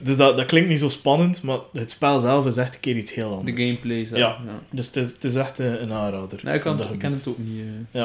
dus 0.00 0.16
dat, 0.16 0.36
dat 0.36 0.46
klinkt 0.46 0.68
niet 0.68 0.78
zo 0.78 0.88
spannend, 0.88 1.42
maar 1.42 1.58
het 1.72 1.90
spel 1.90 2.18
zelf 2.18 2.46
is 2.46 2.56
echt 2.56 2.74
een 2.74 2.80
keer 2.80 2.96
iets 2.96 3.14
heel 3.14 3.30
De 3.30 3.36
anders. 3.36 3.56
gameplay 3.56 4.04
zelf. 4.04 4.20
Ja. 4.20 4.38
ja. 4.46 4.58
Dus 4.70 4.86
het 4.86 4.96
is, 4.96 5.08
het 5.10 5.24
is 5.24 5.34
echt 5.34 5.58
een, 5.58 5.82
een 5.82 5.92
aanrader. 5.92 6.40
Nee, 6.42 6.54
ik, 6.54 6.60
kan, 6.60 6.92
ik 6.92 6.98
ken 6.98 7.12
het 7.12 7.26
ook 7.28 7.38
niet. 7.38 7.64
eh. 7.92 8.04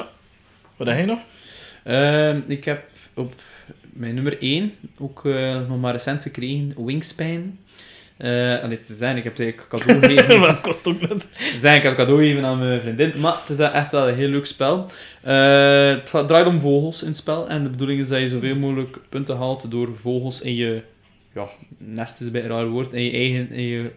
Wat 0.78 0.88
heb 0.88 0.98
je 1.00 1.06
nog? 1.06 1.20
Ehm, 1.84 2.42
ik 2.48 2.66
heb 2.66 2.84
op 3.14 3.34
mijn 3.94 4.14
nummer 4.16 4.42
1 4.42 4.74
ook 4.98 5.26
eh, 5.26 5.68
nog 5.68 5.80
maar 5.80 5.92
recent 5.92 6.22
gekregen 6.24 6.86
Wingspan. 6.86 7.58
Eh 8.18 8.62
allee, 8.64 8.80
te 8.80 8.94
zijn, 8.94 9.18
ik 9.18 9.24
heb 9.24 9.38
het 9.38 9.42
eigenlijk 9.42 9.70
cadeau 9.70 10.00
gegeven. 10.00 10.40
Wat 10.48 10.62
kost 10.62 10.88
ook 10.88 11.02
net? 11.10 11.28
zijn, 11.60 11.78
ik 11.78 11.84
heb 11.84 11.96
cadeau 11.96 12.20
gegeven 12.22 12.46
aan 12.46 12.60
mijn 12.60 12.82
vriendin. 12.82 13.14
Maar 13.20 13.38
het 13.40 13.50
is 13.50 13.58
echt 13.60 13.92
wel 13.92 14.08
een 14.10 14.16
heel 14.16 14.28
leuk 14.28 14.46
spel. 14.46 14.86
Eh, 15.22 15.88
het 16.12 16.28
draait 16.28 16.46
om 16.48 16.60
vogels 16.60 17.02
in 17.02 17.08
het 17.08 17.18
spel. 17.18 17.48
En 17.50 17.64
de 17.64 17.70
bedoeling 17.70 18.00
is 18.00 18.08
dat 18.08 18.20
je 18.20 18.30
zoveel 18.30 18.56
mogelijk 18.56 18.98
punten 19.10 19.38
haalt 19.38 19.72
door 19.72 19.90
vogels 19.96 20.42
in 20.42 20.56
je... 20.56 20.82
Ja, 21.36 21.46
nest 21.78 22.20
is 22.20 22.26
een 22.26 22.32
beetje 22.32 22.50
een 22.50 22.56
raar 22.56 22.68
woord. 22.68 22.94
In 22.94 23.04
je 23.04 23.12
eigen 23.12 23.52
in 23.52 23.64
je 23.64 23.92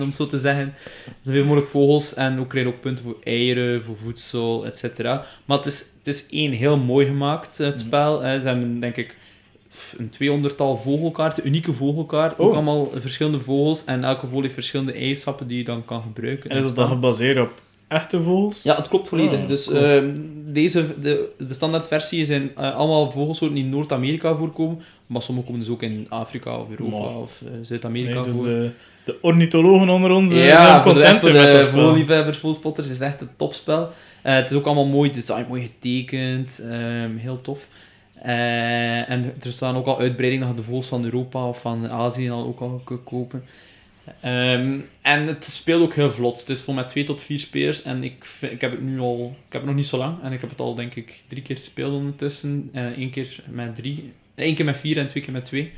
om 0.00 0.06
het 0.06 0.16
zo 0.16 0.26
te 0.26 0.38
zeggen. 0.38 0.74
Zoveel 1.22 1.44
mogelijk 1.44 1.68
vogels. 1.70 2.14
En 2.14 2.38
ook 2.38 2.48
krijg 2.48 2.66
je 2.66 2.72
ook 2.72 2.80
punten 2.80 3.04
voor 3.04 3.16
eieren, 3.22 3.82
voor 3.82 3.96
voedsel, 4.02 4.66
etc. 4.66 5.02
Maar 5.44 5.56
het 5.56 5.66
is, 5.66 5.78
het 5.98 6.06
is 6.14 6.26
één 6.30 6.52
heel 6.52 6.76
mooi 6.78 7.06
gemaakt, 7.06 7.58
het 7.58 7.74
Mhm. 7.76 7.84
spel. 7.86 8.24
Eh, 8.24 8.40
Ze 8.40 8.46
hebben, 8.48 8.80
denk 8.80 8.96
ik, 8.96 9.16
een 9.98 10.10
tweehonderdtal 10.10 10.76
vogelkaarten, 10.76 11.46
unieke 11.46 11.72
vogelkaarten. 11.72 12.38
Oh. 12.38 12.46
Ook 12.46 12.52
allemaal 12.54 12.90
verschillende 12.94 13.40
vogels. 13.40 13.84
En 13.84 14.04
elke 14.04 14.26
vogel 14.26 14.42
heeft 14.42 14.54
verschillende 14.54 14.92
eigenschappen 14.92 15.46
die 15.46 15.58
je 15.58 15.64
dan 15.64 15.84
kan 15.84 16.02
gebruiken. 16.02 16.50
En 16.50 16.56
is 16.56 16.64
het 16.64 16.76
dat 16.76 16.86
dan 16.86 16.94
gebaseerd 16.94 17.38
op 17.38 17.50
echte 17.88 18.22
vogels? 18.22 18.62
Ja, 18.62 18.76
het 18.76 18.88
klopt 18.88 19.08
volledig. 19.08 19.40
Ah, 19.40 19.48
dus 19.48 19.66
cool. 19.68 19.80
ehm, 19.82 20.10
deze, 20.46 21.00
de, 21.00 21.28
de 21.38 21.54
standaardversie 21.54 22.24
zijn 22.24 22.50
eh, 22.56 22.74
allemaal 22.74 23.10
vogelsoorten 23.10 23.56
die 23.56 23.64
in 23.64 23.70
Noord-Amerika 23.70 24.36
voorkomen. 24.36 24.80
Maar 25.06 25.22
sommige 25.22 25.46
komen 25.46 25.62
dus 25.62 25.70
ook 25.70 25.82
in 25.82 26.06
Afrika 26.08 26.58
of 26.58 26.66
Europa 26.70 26.96
Maar- 26.98 27.16
of 27.16 27.42
eh, 27.42 27.50
Zuid-Amerika 27.62 28.14
Nee, 28.14 28.24
dus 28.24 28.36
voor. 28.36 28.44
de, 28.46 28.70
de 29.04 29.16
ornithologen 29.20 29.88
onder 29.88 30.10
ons 30.10 30.32
eh, 30.32 30.46
ja, 30.46 30.66
zijn 30.66 30.82
voor 30.82 30.92
de, 30.94 30.98
content 31.00 31.18
voor 31.20 31.32
met 31.32 31.50
de 31.50 31.68
vogelliefhebbers, 31.68 32.38
voelspotters 32.38 32.88
is 32.88 33.00
echt 33.00 33.20
een 33.20 33.28
topspel. 33.36 33.90
Het 34.22 34.50
is 34.50 34.56
ook 34.56 34.64
allemaal 34.66 34.86
mooi 34.86 35.10
design, 35.12 35.44
mooi 35.48 35.62
getekend, 35.62 36.62
ehm, 36.70 37.16
heel 37.16 37.40
tof. 37.40 37.68
Eh, 38.22 39.10
en 39.10 39.24
er 39.42 39.50
staan 39.50 39.76
ook 39.76 39.86
al 39.86 39.98
uitbreidingen 39.98 40.48
je 40.48 40.56
de 40.56 40.62
vogels 40.62 40.88
van 40.88 41.04
Europa 41.04 41.48
of 41.48 41.60
van 41.60 41.90
Azië 41.90 42.30
al 42.30 42.46
ook 42.46 42.60
al 42.60 42.82
kopen. 43.04 43.44
Ehm, 44.20 44.78
en 45.02 45.26
het 45.26 45.44
speelt 45.44 45.82
ook 45.82 45.94
heel 45.94 46.10
vlot. 46.10 46.40
Het 46.40 46.48
is 46.48 46.62
voor 46.62 46.74
met 46.74 46.88
twee 46.88 47.04
tot 47.04 47.22
vier 47.22 47.40
spelers. 47.40 47.82
En 47.82 48.04
ik, 48.04 48.24
vind- 48.24 48.52
ik 48.52 48.60
heb 48.60 48.70
het 48.70 48.82
nu 48.82 49.00
al... 49.00 49.36
Ik 49.46 49.52
heb 49.52 49.60
het 49.60 49.70
nog 49.70 49.74
niet 49.74 49.86
zo 49.86 49.96
lang. 49.96 50.22
En 50.22 50.32
ik 50.32 50.40
heb 50.40 50.50
het 50.50 50.60
al, 50.60 50.74
denk 50.74 50.94
ik, 50.94 51.22
drie 51.26 51.42
keer 51.42 51.56
gespeeld 51.56 51.92
ondertussen. 51.92 52.70
Eén 52.72 53.10
keer 53.10 53.40
met 53.50 53.74
drie... 53.76 54.12
Eén 54.34 54.54
keer 54.54 54.64
met 54.64 54.78
vier 54.78 54.98
en 54.98 55.08
twee 55.08 55.22
keer 55.22 55.32
met 55.32 55.44
twee. 55.44 55.72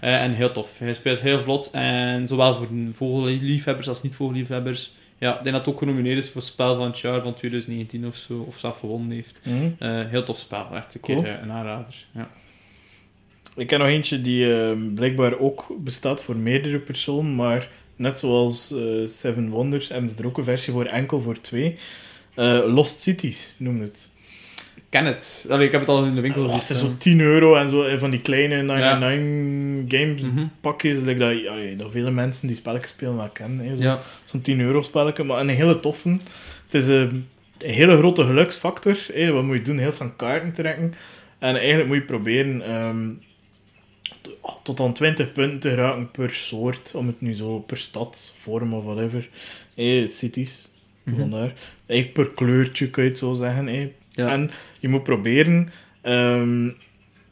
Eh, 0.00 0.22
en 0.22 0.32
heel 0.34 0.52
tof. 0.52 0.78
Hij 0.78 0.92
speelt 0.92 1.20
heel 1.20 1.40
vlot. 1.40 1.70
En 1.72 2.28
zowel 2.28 2.54
voor 2.54 2.68
vogelliefhebbers 2.92 3.88
als 3.88 4.02
niet-vogelliefhebbers. 4.02 4.94
Ja, 5.22 5.36
ik 5.38 5.42
denk 5.42 5.56
dat 5.56 5.66
het 5.66 5.74
ook 5.74 5.80
genomineerd 5.80 6.18
is 6.18 6.30
voor 6.30 6.42
spel 6.42 6.76
van 6.76 6.86
het 6.86 6.98
jaar 6.98 7.22
van 7.22 7.34
2019 7.34 8.06
of 8.06 8.16
zo. 8.16 8.44
Of 8.46 8.58
zelf 8.58 8.78
gewonnen 8.78 9.10
heeft. 9.10 9.40
Mhm. 9.44 9.70
Eh, 9.78 10.06
heel 10.08 10.22
tof 10.22 10.38
spel. 10.38 10.66
Echt 10.74 10.94
een 10.94 11.00
Cool. 11.00 11.22
keer 11.22 11.34
eh, 11.34 11.42
een 11.42 11.50
aanrader. 11.50 12.06
Ja. 12.12 12.30
Ik 13.56 13.66
ken 13.66 13.78
nog 13.78 13.88
eentje 13.88 14.20
die 14.20 14.54
eh, 14.54 14.76
blijkbaar 14.94 15.38
ook 15.38 15.66
bestaat 15.78 16.22
voor 16.22 16.36
meerdere 16.36 16.78
personen, 16.78 17.34
maar 17.34 17.68
net 17.96 18.18
zoals 18.18 18.74
Seven 19.04 19.48
Wonders 19.48 19.88
hebben 19.88 20.10
ze 20.10 20.16
er 20.16 20.26
ook 20.26 20.38
een 20.38 20.44
versie 20.44 20.72
voor 20.72 20.84
enkel 20.84 21.20
voor 21.20 21.40
twee. 21.40 21.76
Lost 22.66 23.00
Cities 23.00 23.54
noemt 23.56 23.80
het. 23.80 24.10
Ik 24.92 24.98
ken 24.98 25.06
het. 25.06 25.46
Allee, 25.50 25.66
ik 25.66 25.72
heb 25.72 25.80
het 25.80 25.90
al 25.90 26.04
in 26.04 26.14
de 26.14 26.20
winkel 26.20 26.40
Oh, 26.42 26.46
gezien. 26.46 26.60
het 26.60 26.70
is 26.70 26.78
zo 26.80 26.94
10 26.98 27.20
euro 27.20 27.54
en 27.56 27.70
zo 27.70 27.82
eh, 27.82 27.98
van 27.98 28.10
die 28.10 28.20
kleine 28.20 28.62
99 28.62 29.98
games 30.00 30.22
Mhm. 30.22 30.46
pakjes. 30.60 30.98
like 30.98 31.18
dat, 31.18 31.46
allee, 31.48 31.76
dat 31.76 31.92
vele 31.92 32.10
mensen 32.10 32.46
die 32.46 32.56
spelletjes 32.56 32.90
spelen 32.90 33.16
wel 33.16 33.28
kennen. 33.28 33.66
hè, 33.66 33.76
zo. 33.76 33.82
Ja. 33.82 34.00
Zo'n 34.24 34.40
10 34.40 34.60
euro 34.60 34.82
spelletje, 34.82 35.24
maar 35.24 35.40
een 35.40 35.48
hele 35.48 35.80
toffe. 35.80 36.08
Het 36.64 36.74
is 36.74 36.88
eh, 36.88 37.00
een 37.00 37.26
hele 37.58 37.96
grote 37.96 38.24
geluksfactor. 38.24 38.96
hè. 39.12 39.30
Wat 39.32 39.42
moet 39.44 39.56
je 39.56 39.62
doen? 39.62 39.78
Heel 39.78 39.90
snel 39.92 40.10
kaarten 40.16 40.52
trekken. 40.52 40.94
En 41.38 41.56
eigenlijk 41.56 41.88
moet 41.88 41.96
je 41.96 42.02
proberen 42.02 42.62
ehm, 42.62 43.08
tot 44.62 44.80
aan 44.80 44.92
20 44.92 45.32
punten 45.32 45.58
te 45.58 45.74
raken 45.74 46.10
per 46.10 46.30
soort. 46.30 46.94
Om 46.94 47.06
het 47.06 47.20
nu 47.20 47.34
zo 47.34 47.58
per 47.58 47.76
stad, 47.76 48.32
vorm 48.36 48.74
of 48.74 48.84
whatever. 48.84 49.28
hè, 49.74 50.06
cities. 50.08 50.68
Mhm. 51.02 51.16
Vandaar. 51.20 51.52
Eigenlijk 51.86 52.12
per 52.12 52.30
kleurtje 52.46 52.90
kun 52.90 53.02
je 53.02 53.08
het 53.08 53.18
zo 53.18 53.32
zeggen. 53.34 53.68
Ja. 54.12 54.28
En 54.32 54.50
je 54.78 54.88
moet 54.88 55.02
proberen... 55.02 55.72
ehm, 56.00 56.64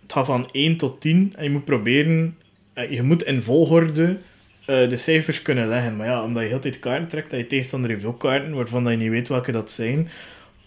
het 0.03 0.13
gaat 0.13 0.27
van 0.27 0.49
1 0.53 0.77
tot 0.77 1.01
10. 1.01 1.33
En 1.37 1.45
je 1.45 1.51
moet 1.51 1.65
proberen... 1.65 2.37
eh, 2.73 2.91
je 2.91 3.03
moet 3.03 3.23
in 3.23 3.43
volgorde 3.43 4.19
eh, 4.67 4.89
de 4.89 4.97
cijfers 4.97 5.43
kunnen 5.43 5.69
leggen. 5.69 5.97
Maar 5.97 6.07
ja, 6.07 6.23
omdat 6.23 6.43
je 6.43 6.49
heel 6.49 6.59
tijd 6.59 6.79
kaarten 6.79 7.09
trekt, 7.09 7.31
dat 7.31 7.41
je 7.41 7.47
tegenstander 7.47 7.91
heeft 7.91 8.05
ook 8.05 8.21
kaarten, 8.21 8.55
waarvan 8.55 8.85
dat 8.85 8.93
je 8.93 8.99
niet 8.99 9.11
weet 9.11 9.29
welke 9.29 9.53
dat 9.53 9.71
zijn, 9.71 10.09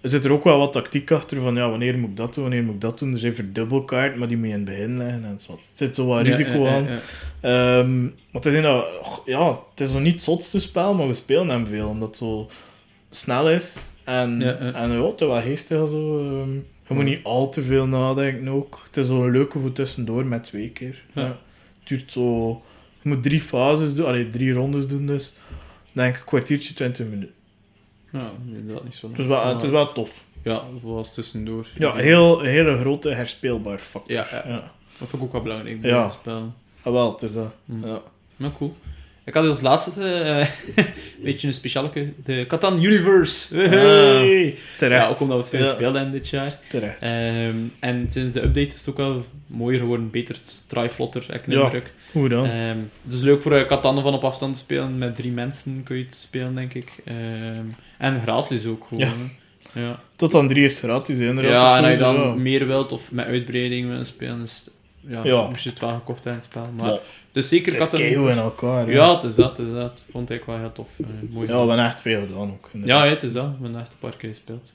zit 0.02 0.26
er 0.26 0.31
ook 0.31 0.44
wel 0.44 0.57
wat 0.57 0.72
tactiek 0.72 1.11
achter 1.11 1.41
van 1.41 1.56
ja, 1.56 1.69
wanneer 1.69 1.98
moet 1.98 2.10
ik 2.10 2.18
dat 2.18 2.34
doen, 2.34 2.44
wanneer 2.44 2.64
moet 2.64 2.73
ik 2.73 2.81
dat 2.81 2.99
doen. 2.99 3.14
Er 3.14 3.19
zijn 3.19 3.35
verdubbelkaarten, 3.35 4.19
maar 4.19 4.27
die 4.27 4.38
moet 4.38 4.48
je 4.48 4.53
in 4.53 4.60
het 4.60 4.69
begin 4.69 4.98
leggen. 4.98 5.26
En 5.26 5.40
zo. 5.40 5.52
Het 5.52 5.72
zit 5.73 5.95
zo 5.95 6.06
wat 6.06 6.22
risico 6.22 6.64
ja, 6.64 6.76
aan. 6.76 6.84
ja. 6.84 6.99
Ehm, 7.80 8.02
maar 8.03 8.41
het 8.41 8.45
is, 8.45 8.61
ja, 9.26 9.60
het 9.69 9.80
is 9.80 9.91
nog 9.91 10.02
niet 10.02 10.14
het 10.14 10.23
zotste 10.23 10.60
spel, 10.60 10.94
maar 10.94 11.07
we 11.07 11.14
spelen 11.14 11.49
hem 11.49 11.68
veel, 11.68 11.88
omdat 11.88 12.07
het 12.07 12.18
zo 12.18 12.49
snel 13.10 13.49
is. 13.49 13.90
En 14.03 14.39
Ja, 14.39 14.45
ja, 14.47 14.73
en, 14.73 15.15
ja 15.17 15.41
geestig. 15.41 15.89
Zo, 15.89 16.17
ehm, 16.19 16.53
je 16.88 16.93
moet 16.93 17.03
niet 17.03 17.23
al 17.23 17.49
te 17.49 17.61
veel 17.61 17.88
nadenken 17.88 18.47
ook. 18.47 18.81
Het 18.85 18.97
is 18.97 19.07
wel 19.07 19.23
een 19.23 19.31
leuke 19.31 19.59
voor 19.59 19.71
tussendoor 19.71 20.25
met 20.25 20.43
twee 20.43 20.69
keer. 20.69 21.03
Ja. 21.13 21.21
Ja. 21.21 21.27
Het 21.80 21.88
duurt 21.88 22.11
zo... 22.11 22.49
Je 23.01 23.09
moet 23.09 23.23
drie 23.23 23.41
fases 23.41 23.95
doen, 23.95 24.05
allee, 24.05 24.27
drie 24.27 24.53
rondes 24.53 24.88
doen, 24.88 25.05
dus 25.05 25.34
denk 25.93 26.13
ik 26.13 26.19
een 26.19 26.25
kwartiertje, 26.25 26.73
20 26.73 27.07
minuten. 27.07 27.35
Ja, 28.11 28.31
inderdaad 28.47 28.84
niet 28.84 28.95
zo. 28.95 29.09
Het 29.09 29.19
is 29.19 29.25
wel, 29.25 29.47
het 29.47 29.63
is 29.63 29.69
wel 29.69 29.91
tof. 29.93 30.25
Ja, 30.43 30.63
zoals 30.81 31.13
tussendoor. 31.13 31.67
Ja, 31.77 31.95
heel, 31.95 32.39
een 32.39 32.49
hele 32.49 32.77
grote 32.77 33.09
herspeelbaar 33.09 33.77
factor. 33.80 34.15
Ja, 34.15 34.27
ja. 34.31 34.43
ja. 34.47 34.71
Dat 34.99 35.09
vind 35.09 35.13
ik 35.13 35.23
ook 35.23 35.31
wel 35.31 35.41
belangrijk 35.41 35.81
bij 35.81 35.89
Ja. 35.89 36.09
spel. 36.09 36.53
Ah, 36.81 36.93
wel, 36.93 37.11
het 37.11 37.21
is 37.21 37.34
dat. 37.34 37.53
Hm. 37.65 37.88
Ja. 37.88 38.01
Maar 38.35 38.51
cool. 38.51 38.73
Ik 39.25 39.33
had 39.33 39.45
als 39.47 39.61
laatste 39.61 40.03
eh, 40.03 40.47
een 40.85 41.23
beetje 41.23 41.47
een 41.47 41.53
specialeke. 41.53 42.13
De 42.23 42.45
Catan 42.47 42.83
Universe. 42.83 43.55
Hey! 43.57 44.55
Terecht. 44.77 45.03
Ja, 45.03 45.09
ook 45.09 45.19
omdat 45.19 45.49
we 45.49 45.57
het 45.57 45.67
veel 45.69 45.79
Ja, 45.79 45.93
hebben 45.93 46.11
dit 46.11 46.29
jaar. 46.29 46.59
Terecht. 46.69 47.01
Ehm, 47.01 47.55
en 47.79 48.05
sinds 48.09 48.33
de 48.33 48.43
update 48.43 48.67
is 48.67 48.79
het 48.79 48.89
ook 48.89 48.97
wel 48.97 49.25
mooier 49.47 49.79
geworden, 49.79 50.09
beter, 50.09 50.35
heb 51.27 51.45
ik 51.45 51.51
Ja. 51.53 51.63
indruk. 51.63 51.93
Hoe 52.11 52.29
dan? 52.29 52.45
Ehm, 52.45 52.77
is 53.09 53.21
leuk 53.21 53.41
voor 53.41 53.51
uh, 53.59 53.65
Catan 53.65 54.01
van 54.01 54.13
op 54.13 54.23
afstand 54.23 54.53
te 54.53 54.59
spelen. 54.59 54.97
Met 54.97 55.15
drie 55.15 55.31
mensen 55.31 55.81
kun 55.83 55.97
je 55.97 56.03
het 56.03 56.15
spelen, 56.15 56.55
denk 56.55 56.73
ik. 56.73 56.93
Ehm, 57.05 57.65
en 57.97 58.21
gratis 58.21 58.65
ook 58.65 58.85
gewoon. 58.87 59.31
Ja. 59.73 59.99
Tot 60.15 60.35
aan 60.35 60.47
drie 60.47 60.63
is 60.65 60.73
het 60.73 60.83
gratis, 60.83 61.17
inderdaad. 61.17 61.51
ja 61.51 61.77
en 61.77 61.83
als 61.83 61.91
je 61.91 61.97
dan 61.97 62.41
meer 62.41 62.67
wilt 62.67 62.91
of 62.91 63.11
met 63.11 63.25
uitbreiding 63.25 63.87
willen 63.87 64.05
spelen, 64.05 64.41
is, 64.41 64.69
ja, 65.07 65.47
moest 65.47 65.63
je 65.63 65.69
het 65.69 65.79
wel 65.79 65.93
gekocht 65.93 66.23
hebben, 66.23 66.41
het 66.41 66.51
spel. 66.51 66.69
Maar. 66.75 66.99
Dus 67.34 67.47
zeker 67.47 67.72
Het 67.73 67.81
Catan 67.81 67.99
keigoed 67.99 68.30
in 68.30 68.38
elkaar. 68.38 68.91
Ja, 68.91 69.14
het 69.14 69.23
is 69.23 69.35
dat, 69.35 69.57
het 69.57 69.68
is 69.68 69.73
dat. 69.73 70.03
Vond 70.11 70.30
ik 70.30 70.43
wel 70.43 70.57
heel 70.57 70.72
tof. 70.72 70.88
eh, 70.99 71.34
mooi. 71.34 71.47
Ja, 71.47 71.53
we 71.53 71.68
hebben 71.68 71.85
echt 71.85 72.01
veel 72.01 72.19
gedaan 72.22 72.51
ook. 72.51 72.69
ja, 72.72 72.80
inderdaad. 72.80 73.03
ja, 73.05 73.10
het 73.14 73.23
is 73.23 73.34
dat. 73.34 73.45
We 73.45 73.64
hebben 73.64 73.81
echt 73.81 73.91
een 73.91 73.97
paar 73.99 74.15
keer 74.18 74.30
gespeeld. 74.30 74.73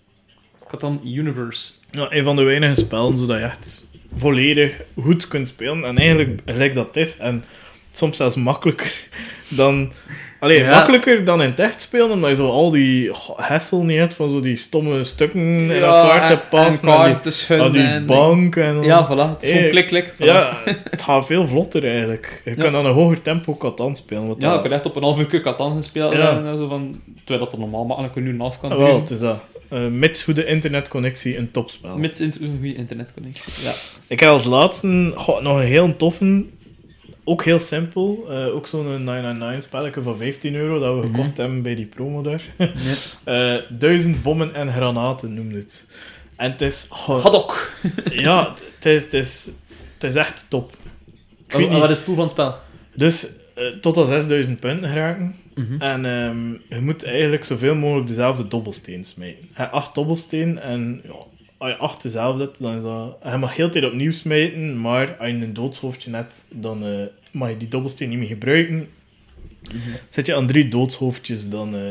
Catan 0.69 1.01
Universe. 1.05 1.73
Ja, 1.91 2.07
een 2.13 2.25
van 2.25 2.37
de 2.37 2.43
weinige 2.43 2.75
spellen 2.75 3.19
zodat 3.19 3.39
je 3.39 3.45
echt 3.45 3.89
volledig 4.17 4.81
goed 5.01 5.29
kunt 5.29 5.49
spelen. 5.49 5.85
En 5.85 5.99
eigenlijk 5.99 6.41
gelijk 6.47 6.75
dat 6.75 6.87
het 6.87 6.97
is. 6.97 7.17
En 7.17 7.45
soms 7.93 8.17
zelfs 8.17 8.37
makkelijker 8.37 9.09
dan... 9.49 9.93
Allee, 10.41 10.59
Ja. 10.63 10.71
makkelijker 10.71 11.25
dan 11.25 11.43
in 11.43 11.49
het 11.51 11.59
echt 11.61 11.83
spelen, 11.83 12.11
omdat 12.11 12.31
je 12.31 12.37
zo 12.37 12.49
al 12.49 12.71
die 12.71 13.11
hassel 13.37 13.83
niet 13.85 13.99
hebt 13.99 14.15
van 14.15 14.29
zo 14.29 14.41
die 14.41 14.57
stomme 14.57 15.05
stukken 15.05 15.41
in 15.41 15.71
elkaar 15.73 16.29
te 16.31 16.39
passen. 16.51 16.89
En 16.89 17.05
En, 17.11 17.19
die, 17.23 17.33
schudden. 17.33 17.67
aan 17.67 17.73
die 17.73 17.83
en- 17.83 18.07
bank 18.07 18.57
en... 18.57 18.83
Ja, 18.83 19.07
voilà. 19.07 19.31
Het 19.35 19.43
is 19.43 19.49
gewoon 19.49 19.65
Eh, 19.65 19.71
klik, 19.71 19.87
klik. 19.87 20.13
voilà. 20.15 20.17
Ja, 20.25 20.57
het 20.91 21.03
gaat 21.03 21.27
veel 21.27 21.47
vlotter 21.47 21.85
eigenlijk. 21.89 22.43
Je 22.45 22.55
kan 22.55 22.77
aan 22.77 22.87
een 22.87 22.93
hoger 22.93 23.23
tempo 23.23 23.57
Catan 23.57 23.97
spelen. 23.97 24.27
Wat 24.27 24.41
Ja, 24.41 24.57
ik 24.57 24.63
heb 24.63 24.73
echt 24.73 24.87
op 24.87 24.97
een 24.97 25.03
half 25.03 25.19
uur 25.19 25.41
Catan 25.41 25.77
gespeeld. 25.77 26.13
Ja. 26.13 26.31
en 26.45 26.55
zo 26.57 26.69
van, 26.69 27.01
terwijl 27.25 27.45
dat 27.45 27.53
er 27.53 27.59
normaal 27.59 27.85
makkelijk 27.85 28.17
een 28.17 28.23
uur 28.23 28.29
en 28.29 28.35
een 28.35 28.41
half 28.41 28.61
kan 28.61 28.71
Ah, 28.71 28.77
duren. 28.77 28.93
wel, 28.93 29.01
het 29.01 29.11
is 29.11 29.21
dat. 29.21 29.39
Eh 29.69 29.87
mits 29.87 30.23
goede 30.23 30.45
internetconnectie, 30.47 31.39
een 31.39 31.51
topspel. 31.51 31.99
Met 31.99 32.21
een 32.21 32.33
goede 32.59 32.75
internetconnectie. 32.75 33.53
Ja. 33.65 33.73
Ik 34.07 34.21
heb 34.21 34.29
als 34.31 34.45
laatste 34.45 35.13
goh, 35.15 35.41
nog 35.43 35.57
een 35.59 35.65
heel 35.67 35.97
toffe. 35.97 36.45
Ook 37.29 37.45
heel 37.45 37.59
simpel. 37.59 38.27
Eh, 38.31 38.55
ook 38.55 38.67
zo'n 38.67 38.85
999 38.85 39.63
spelletje 39.63 40.03
van 40.03 40.17
15 40.17 40.55
euro 40.55 40.79
dat 40.79 40.95
we 41.01 41.07
Mhm. 41.07 41.17
gekocht 41.17 41.37
hebben 41.37 41.63
bij 41.63 41.75
die 41.75 41.87
promo 41.87 42.23
daar. 42.23 42.41
Eh, 43.25 43.55
duizend 43.79 44.23
bommen 44.23 44.55
en 44.55 44.73
granaten 44.73 45.35
noemde 45.35 45.57
het. 45.59 45.87
En 46.37 46.51
het 46.51 46.61
is... 46.61 46.89
oh, 47.07 47.51
ja, 48.13 48.55
het 48.77 48.87
is, 48.87 49.05
het, 49.05 49.15
is, 49.15 49.49
het 49.95 50.05
is 50.05 50.15
echt 50.15 50.47
top. 50.49 50.77
Weet 51.47 51.71
Wat 51.71 51.91
is 51.91 51.97
het 51.97 52.07
doel 52.07 52.15
van 52.15 52.25
het 52.25 52.33
spel? 52.33 52.55
Dus 52.95 53.29
eh, 53.55 53.67
tot 53.67 53.97
al 53.97 54.05
6000 54.05 54.61
punten 54.61 54.89
geraken. 54.89 55.37
Mhm. 55.55 55.81
En 55.81 56.05
ehm, 56.05 56.51
je 56.77 56.81
moet 56.81 57.05
eigenlijk 57.05 57.45
zoveel 57.45 57.75
mogelijk 57.75 58.07
dezelfde 58.07 58.49
dobbelsteen 58.49 59.05
smijten. 59.05 59.43
Je 59.43 59.49
hebt 59.53 59.73
acht 59.73 59.95
dobbelsteen 59.95 60.59
en 60.59 61.01
ja, 61.05 61.13
als 61.59 61.71
je 61.71 61.77
acht 61.77 62.03
dezelfde 62.03 62.43
hebt, 62.43 62.63
dan 62.63 62.77
is 62.77 62.83
dat... 62.83 63.17
Je 63.33 63.37
mag 63.39 63.57
heel 63.57 63.67
de 63.67 63.73
tijd 63.73 63.85
opnieuw 63.85 64.13
smijten, 64.13 64.81
maar 64.81 65.17
als 65.19 65.29
je 65.29 65.35
een 65.35 65.53
doodshoofdje 65.55 66.11
hebt, 66.15 66.47
dan 66.55 66.85
eh, 66.87 67.01
mag 67.31 67.49
je 67.49 67.57
die 67.57 67.69
dobbelsteen 67.69 68.09
niet 68.09 68.19
meer 68.19 68.29
gebruiken. 68.29 68.89
Zet 70.09 70.27
je 70.27 70.35
aan 70.35 70.47
drie 70.47 70.69
doodshoofdjes, 70.69 71.49
dan 71.49 71.75
eh 71.77 71.83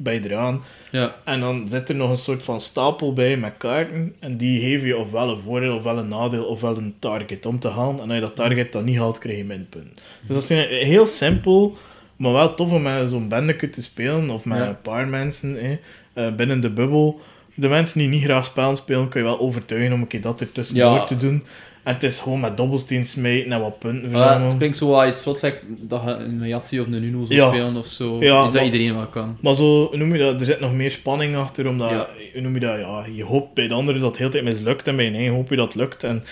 ben 0.00 0.14
je 0.14 0.20
eraan. 0.24 0.62
Ja. 0.90 1.14
En 1.24 1.40
dan 1.40 1.68
zit 1.68 1.88
er 1.88 1.94
nog 1.94 2.10
een 2.10 2.16
soort 2.16 2.44
van 2.44 2.60
stapel 2.60 3.12
bij 3.12 3.36
met 3.36 3.54
kaarten. 3.56 4.14
En 4.18 4.36
die 4.36 4.60
geven 4.60 4.86
je 4.86 4.96
ofwel 4.96 5.30
een 5.30 5.38
voordeel, 5.38 5.76
ofwel 5.76 5.98
een 5.98 6.08
nadeel, 6.08 6.44
ofwel 6.44 6.76
een 6.76 6.94
target 6.98 7.46
om 7.46 7.58
te 7.58 7.68
halen. 7.68 7.94
En 8.00 8.04
als 8.04 8.14
je 8.14 8.20
dat 8.20 8.36
target 8.36 8.72
dan 8.72 8.84
niet 8.84 8.96
haalt, 8.98 9.18
krijg 9.18 9.36
je 9.36 9.44
minpunten. 9.44 9.92
Dus 10.26 10.36
dat 10.48 10.50
is 10.50 10.86
heel 10.88 11.06
simpel, 11.06 11.76
maar 12.16 12.32
wel 12.32 12.54
tof 12.54 12.72
om 12.72 12.82
met 12.82 13.08
zo'n 13.08 13.28
bendeke 13.28 13.70
te 13.70 13.82
spelen. 13.82 14.30
Of 14.30 14.44
met 14.44 14.58
Ja. 14.58 14.68
een 14.68 14.80
paar 14.80 15.08
mensen 15.08 15.56
hè, 15.64 15.78
eh, 16.12 16.34
binnen 16.34 16.60
de 16.60 16.70
bubbel. 16.70 17.20
De 17.60 17.68
mensen 17.68 17.98
die 17.98 18.08
niet 18.08 18.22
graag 18.22 18.44
spellen 18.44 18.76
spelen, 18.76 19.08
kun 19.08 19.20
je 19.20 19.26
wel 19.26 19.40
overtuigen 19.40 19.92
om 19.92 20.00
een 20.00 20.06
keer 20.06 20.20
dat 20.20 20.40
er 20.40 20.52
tussendoor 20.52 20.94
Ja. 20.94 21.04
te 21.04 21.16
doen. 21.16 21.44
En 21.82 21.94
het 21.94 22.02
is 22.02 22.20
gewoon 22.20 22.40
met 22.40 22.56
dobbelsteen 22.56 23.06
smijten 23.06 23.52
en 23.52 23.60
wat 23.60 23.78
punten 23.78 24.10
verzamelen. 24.10 24.48
het 24.48 24.56
klinkt 24.56 24.76
zo 24.76 24.88
wat 24.88 25.16
vlot, 25.16 25.42
like 25.42 25.60
dat 25.80 26.02
je 26.04 26.10
een 26.10 26.46
Yahtzee 26.48 26.80
of 26.80 26.86
een 26.86 27.02
Uno 27.02 27.24
zou 27.24 27.34
Ja. 27.40 27.48
spelen 27.48 27.76
of 27.76 27.86
zo. 27.86 28.16
Ja, 28.24 28.44
iets 28.44 28.54
dat 28.54 28.64
iedereen 28.64 28.94
wel 28.94 29.06
kan. 29.06 29.36
Maar 29.40 29.54
zo, 29.54 29.90
noem 29.92 30.12
je 30.12 30.18
dat? 30.18 30.40
Er 30.40 30.46
zit 30.46 30.60
nog 30.60 30.72
meer 30.74 30.90
spanning 30.90 31.36
achter, 31.36 31.68
omdat 31.68 31.90
Ja. 31.90 32.08
noem 32.40 32.54
je, 32.54 32.60
dat? 32.60 32.78
Ja, 32.78 33.04
je 33.14 33.24
hoopt 33.24 33.54
bij 33.54 33.68
de 33.68 33.74
anderen 33.74 34.00
dat 34.00 34.10
het 34.10 34.18
heel 34.18 34.30
tijd 34.30 34.44
mislukt 34.44 34.88
en 34.88 34.96
bij 34.96 35.04
je 35.04 35.10
eigen 35.16 35.34
hoop 35.34 35.48
je 35.50 35.56
dat 35.56 35.66
het 35.66 35.74
lukt. 35.74 36.04
En 36.04 36.24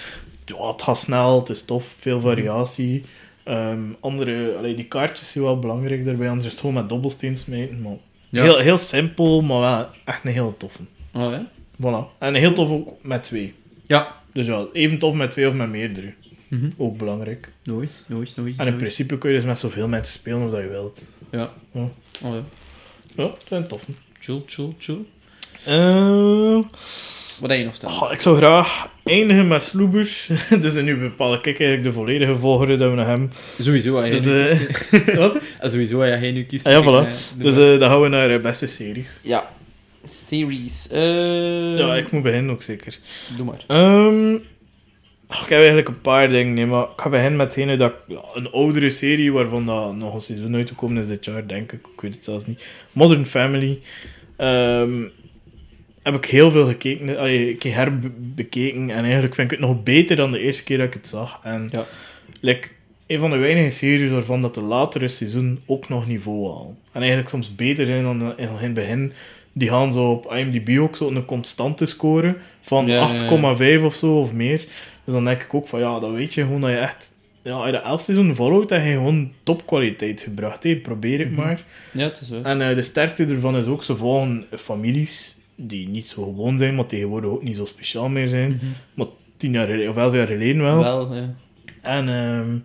ja, 0.45 0.67
het 0.73 0.83
gaat 0.83 0.99
snel, 0.99 1.39
het 1.39 1.49
is 1.49 1.65
tof, 1.65 1.95
veel 1.99 2.21
variatie. 2.21 3.03
Ehm, 3.45 3.79
andere, 4.01 4.55
allee, 4.59 4.75
die 4.75 4.85
kaartjes 4.85 5.31
zijn 5.33 5.45
wel 5.45 5.59
belangrijk 5.59 6.05
daarbij, 6.05 6.27
anders 6.29 6.47
is 6.47 6.53
het 6.53 6.61
gewoon 6.61 6.75
met 6.75 6.89
dobbelsteen 6.89 7.37
smijten. 7.37 7.83
Maar 7.83 7.93
Ja. 8.29 8.43
heel, 8.43 8.59
heel 8.59 8.77
simpel, 8.77 9.41
maar 9.43 9.61
wel 9.61 9.87
echt 10.05 10.25
een 10.25 10.33
heel 10.33 10.55
toffe. 10.59 10.81
Oh, 11.17 11.31
ja? 11.33 11.47
Voilà. 11.83 12.19
En 12.19 12.35
heel 12.35 12.53
tof 12.53 12.71
ook 12.71 12.89
met 13.03 13.23
twee. 13.23 13.55
Ja. 13.85 14.15
Dus 14.33 14.47
ja, 14.47 14.65
even 14.73 14.99
tof 14.99 15.15
met 15.15 15.31
twee 15.31 15.49
of 15.49 15.55
met 15.55 15.69
meerdere. 15.71 16.13
Mhm. 16.49 16.71
Ook 16.77 16.99
belangrijk. 16.99 17.49
Nice, 17.65 17.95
nice, 18.07 18.41
nice. 18.41 18.59
En 18.61 18.67
in 18.67 18.77
principe 18.77 19.19
kun 19.19 19.31
je 19.31 19.37
dus 19.37 19.45
met 19.45 19.59
zoveel 19.59 19.89
mensen 19.89 20.19
spelen 20.19 20.43
als 20.43 20.51
dat 20.51 20.61
je 20.61 20.69
wilt. 20.69 21.05
Ja. 21.31 21.51
Ja. 21.73 21.81
Oh, 22.23 22.35
ja. 22.35 22.43
Ja, 23.17 23.23
dat 23.23 23.45
zijn 23.49 23.69
toffe. 23.69 23.91
Chill, 24.21 24.43
chill, 24.47 24.75
chill. 24.79 24.99
Eh, 25.65 26.59
Wat 27.41 27.51
heb 27.51 27.59
je 27.59 27.65
nog 27.65 27.75
staan? 27.75 28.13
Ik 28.13 28.21
zou 28.21 28.37
graag 28.37 28.89
eindigen 29.05 29.49
met 29.49 29.63
Sloebers. 29.63 30.31
dus 30.61 30.75
nu 30.75 30.97
bepaal 30.99 31.35
ik 31.35 31.47
eigenlijk 31.47 31.85
de 31.85 31.93
volledige 31.93 32.35
volgorde 32.37 32.77
dat 32.77 32.91
we 32.91 32.97
nog 32.97 33.07
hebben. 33.07 33.33
Sowieso, 33.61 33.97
hij 33.99 34.11
Dus, 34.11 34.25
nu 34.25 34.41
eh, 34.43 34.59
kiest. 34.91 35.15
Wat? 35.15 35.39
Ah, 35.61 35.71
Sowieso, 35.71 35.99
hij 36.01 36.19
hij 36.19 36.33
nu 36.33 36.45
kiest. 36.45 36.67
Ah, 36.67 36.73
ja, 36.73 36.83
voilà. 36.83 37.37
Dus 37.37 37.57
eh, 37.57 37.79
dan 37.79 37.91
gaan 37.91 38.01
we 38.01 38.09
naar 38.09 38.29
de 38.29 38.39
beste 38.39 38.67
series. 38.67 39.21
ja. 39.23 39.55
Series. 40.13 40.89
Ja, 41.79 41.97
ik 41.97 42.11
moet 42.11 42.23
beginnen 42.23 42.53
ook 42.55 42.63
zeker. 42.63 42.99
Doe 43.37 43.45
maar. 43.47 43.65
Ehm, 43.67 44.35
ik 45.31 45.49
heb 45.49 45.59
eigenlijk 45.59 45.89
een 45.89 46.01
paar 46.01 46.29
dingen, 46.29 46.55
nee, 46.55 46.67
maar 46.67 46.83
ik 46.83 47.01
ga 47.01 47.09
beginnen 47.09 47.37
met 47.37 47.79
dat 47.79 47.93
ja, 48.07 48.21
een 48.35 48.51
oudere 48.51 48.91
serie 48.91 49.33
waarvan 49.33 49.67
dat 49.67 49.97
nog 49.97 50.15
een 50.15 50.21
seizoen 50.21 50.55
uitgekomen 50.55 50.97
is 50.97 51.07
dit 51.07 51.25
jaar, 51.25 51.47
denk 51.47 51.73
ik. 51.73 51.87
Ik 51.95 52.01
weet 52.01 52.15
het 52.15 52.25
zelfs 52.25 52.47
niet. 52.47 52.65
Modern 52.93 53.27
Family. 53.27 53.79
Ehm, 54.37 55.03
heb 56.03 56.15
ik 56.15 56.25
heel 56.25 56.51
veel 56.51 56.67
gekeken, 56.67 57.19
allee, 57.19 57.51
ik 57.51 57.63
herbekeken 57.63 58.91
en 58.91 59.05
eigenlijk 59.05 59.35
vind 59.35 59.53
ik 59.53 59.59
het 59.59 59.69
nog 59.69 59.83
beter 59.83 60.17
dan 60.17 60.31
de 60.31 60.41
eerste 60.41 60.63
keer 60.65 60.79
dat 60.79 60.87
ik 60.87 60.95
het 60.95 61.09
zag. 61.09 61.39
En 61.43 61.69
Ja. 61.73 61.87
like, 62.41 62.69
een 63.07 63.19
van 63.19 63.31
de 63.31 63.37
weinige 63.37 63.71
series 63.71 64.11
waarvan 64.11 64.41
dat 64.41 64.55
de 64.55 64.63
latere 64.63 65.09
seizoen 65.09 65.61
ook 65.67 65.89
nog 65.89 66.07
niveau 66.07 66.53
halen. 66.53 66.79
En 66.93 67.01
eigenlijk 67.01 67.29
soms 67.29 67.55
beter 67.55 67.87
zijn 67.87 68.03
dan 68.03 68.39
in 68.39 68.49
het 68.49 68.75
begin. 68.75 69.13
Die 69.59 69.69
gaan 69.69 69.93
zo 69.93 70.11
op 70.11 70.33
IMDb 70.35 70.79
ook 70.79 70.97
zo 70.97 71.09
een 71.09 71.25
constante 71.25 71.87
score 71.87 72.37
van 72.63 72.87
Ja, 72.87 72.95
ja, 72.95 73.55
ja. 73.65 73.79
8,5 73.79 73.85
of 73.85 73.95
zo 73.95 74.19
of 74.19 74.33
meer. 74.33 74.65
Dus 75.05 75.15
dan 75.15 75.25
denk 75.25 75.43
ik 75.43 75.55
ook 75.55 75.67
van 75.69 75.81
ja, 75.81 75.99
dan 75.99 76.13
weet 76.13 76.35
je 76.35 76.43
gewoon 76.43 76.61
dat 76.61 76.71
je 76.71 76.77
echt. 76.77 77.15
Ja, 77.43 77.53
als 77.53 77.67
je 77.67 77.73
de 77.73 77.79
11 77.79 78.01
seizoen 78.03 78.35
volhoudt, 78.35 78.69
dat 78.69 78.83
je 78.83 78.91
gewoon 78.91 79.33
topkwaliteit 79.43 80.21
gebracht. 80.21 80.63
Hè. 80.63 80.77
Probeer 80.77 81.19
het 81.19 81.31
Mhm. 81.31 81.41
maar. 81.41 81.65
Ja, 81.93 82.05
het 82.05 82.21
is 82.21 82.29
wel. 82.29 82.43
En 82.43 82.69
eh, 82.69 82.75
de 82.75 82.83
sterkte 82.83 83.25
ervan 83.27 83.57
is 83.57 83.67
ook, 83.67 83.83
ze 83.83 83.97
volgen 83.97 84.45
families 84.57 85.39
die 85.55 85.89
niet 85.89 86.09
zo 86.09 86.23
gewoon 86.23 86.59
zijn, 86.59 86.75
maar 86.75 86.87
tegenwoordig 86.87 87.31
ook 87.31 87.43
niet 87.43 87.57
zo 87.57 87.65
speciaal 87.65 88.09
meer 88.09 88.29
zijn. 88.29 88.51
Mhm. 88.51 88.67
Maar 88.95 89.07
tien 89.37 89.53
jaar 89.53 89.89
of 89.89 89.97
elf 89.97 90.15
jaar 90.15 90.27
geleden 90.27 90.63
wel. 90.63 90.79
Wel, 90.79 91.15
ja. 91.15 91.35
En 91.83 92.09
ehm, 92.09 92.57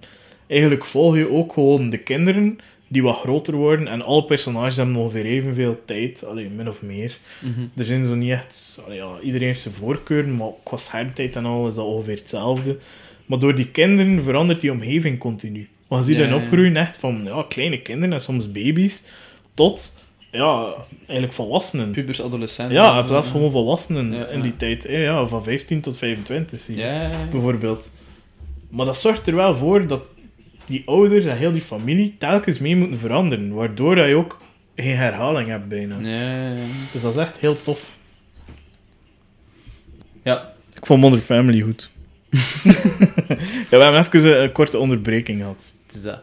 eigenlijk 0.47 0.85
volg 0.85 1.15
je 1.15 1.29
ook 1.31 1.53
gewoon 1.53 1.89
de 1.89 1.97
kinderen 1.97 2.57
die 2.91 3.03
wat 3.03 3.17
groter 3.17 3.55
worden. 3.55 3.87
En 3.87 4.01
alle 4.01 4.23
personages 4.23 4.75
hebben 4.77 4.95
ongeveer 4.95 5.25
evenveel 5.25 5.81
tijd, 5.85 6.25
alleen 6.25 6.55
min 6.55 6.67
of 6.67 6.81
meer. 6.81 7.17
Mhm. 7.41 7.61
Er 7.75 7.85
zijn 7.85 8.03
zo 8.03 8.15
niet 8.15 8.31
echt... 8.31 8.79
allee, 8.85 8.97
ja, 8.97 9.09
iedereen 9.23 9.47
heeft 9.47 9.61
zijn 9.61 9.73
voorkeuren, 9.73 10.35
maar 10.35 10.49
qua 10.63 10.77
schermtijd 10.77 11.35
en 11.35 11.45
al 11.45 11.67
is 11.67 11.75
dat 11.75 11.85
ongeveer 11.85 12.15
hetzelfde. 12.15 12.77
Maar 13.25 13.39
door 13.39 13.55
die 13.55 13.67
kinderen 13.67 14.23
verandert 14.23 14.61
die 14.61 14.71
omgeving 14.71 15.19
continu. 15.19 15.67
Want 15.87 16.05
je 16.05 16.11
ziet 16.11 16.21
Ja, 16.21 16.27
hen 16.29 16.41
opgroeien 16.41 16.75
echt 16.75 16.97
van 16.97 17.21
ja, 17.25 17.45
kleine 17.49 17.81
kinderen 17.81 18.13
en 18.13 18.21
soms 18.21 18.51
baby's, 18.51 19.03
tot 19.53 20.03
ja, 20.31 20.73
eigenlijk 20.97 21.33
volwassenen. 21.33 21.91
Pubers, 21.91 22.21
adolescenten. 22.21 22.75
Ja, 22.75 23.03
zelfs 23.03 23.25
ja. 23.27 23.31
gewoon 23.31 23.51
volwassenen 23.51 24.13
Ja, 24.13 24.27
in 24.27 24.41
die 24.41 24.55
tijd. 24.55 24.83
hè, 24.83 25.03
Ja, 25.03 25.25
van 25.25 25.43
15 25.43 25.81
tot 25.81 25.97
25 25.97 26.59
zie 26.59 26.75
je 26.77 27.09
bijvoorbeeld. 27.31 27.91
Maar 28.69 28.85
dat 28.85 28.99
zorgt 28.99 29.27
er 29.27 29.35
wel 29.35 29.55
voor 29.55 29.87
dat 29.87 30.01
die 30.65 30.83
ouders 30.85 31.25
en 31.25 31.37
heel 31.37 31.51
die 31.51 31.61
familie 31.61 32.15
telkens 32.17 32.59
mee 32.59 32.75
moeten 32.75 32.97
veranderen, 32.99 33.53
waardoor 33.53 33.95
dat 33.95 34.07
je 34.07 34.15
ook 34.15 34.41
geen 34.75 34.95
herhaling 34.95 35.49
hebt 35.49 35.67
bijna. 35.67 35.99
Ja. 35.99 36.55
Dus 36.91 37.01
dat 37.01 37.13
is 37.15 37.19
echt 37.21 37.37
heel 37.37 37.61
tof. 37.61 37.91
Ja, 40.23 40.53
Ik 40.75 40.85
vond 40.85 41.01
Modern 41.01 41.21
Family 41.21 41.61
goed. 41.61 41.89
ja, 42.29 42.39
we 43.69 43.77
hebben 43.77 43.99
even 43.99 44.31
een, 44.35 44.43
een 44.43 44.51
korte 44.51 44.77
onderbreking 44.77 45.39
gehad. 45.39 45.73
het 45.85 45.95
is 45.95 46.01
dat. 46.01 46.19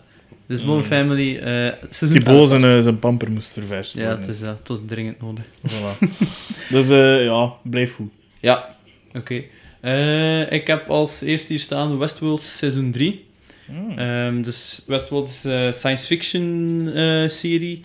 Dus 0.47 0.63
Modern 0.63 0.79
Mm. 0.85 0.87
Family, 0.91 1.37
eh 1.39 1.73
seizoen 1.91 2.11
Die 2.23 2.23
boze 2.35 2.39
11 2.41 2.51
was 2.53 2.63
het. 2.63 2.75
uh, 2.77 2.83
zijn 2.83 2.99
pamper 2.99 3.31
moest 3.31 3.53
ververst 3.53 3.95
Ja, 3.95 4.09
het 4.17 4.27
is 4.29 4.39
dat. 4.41 4.59
Het 4.59 4.69
was 4.69 4.81
dringend 4.87 5.21
nodig. 5.21 5.45
Voilà. 5.67 5.99
dus 6.75 6.89
eh, 6.89 7.25
ja, 7.25 7.53
blijf 7.63 7.95
goed. 7.95 8.11
Ja, 8.41 8.77
oké. 9.15 9.43
Eh, 9.81 10.53
ik 10.53 10.67
heb 10.67 10.89
als 10.91 11.21
eerste 11.21 11.53
hier 11.53 11.61
staan 11.63 11.99
Westworld 11.99 12.43
seizoen 12.43 12.91
3. 12.91 13.27
Mm. 13.71 13.99
Ehm, 13.99 14.43
dus 14.43 14.83
Westworld 14.87 15.27
is 15.29 15.45
een 15.45 15.73
science 15.73 16.07
fiction 16.07 16.91
eh, 16.95 17.29
serie. 17.29 17.85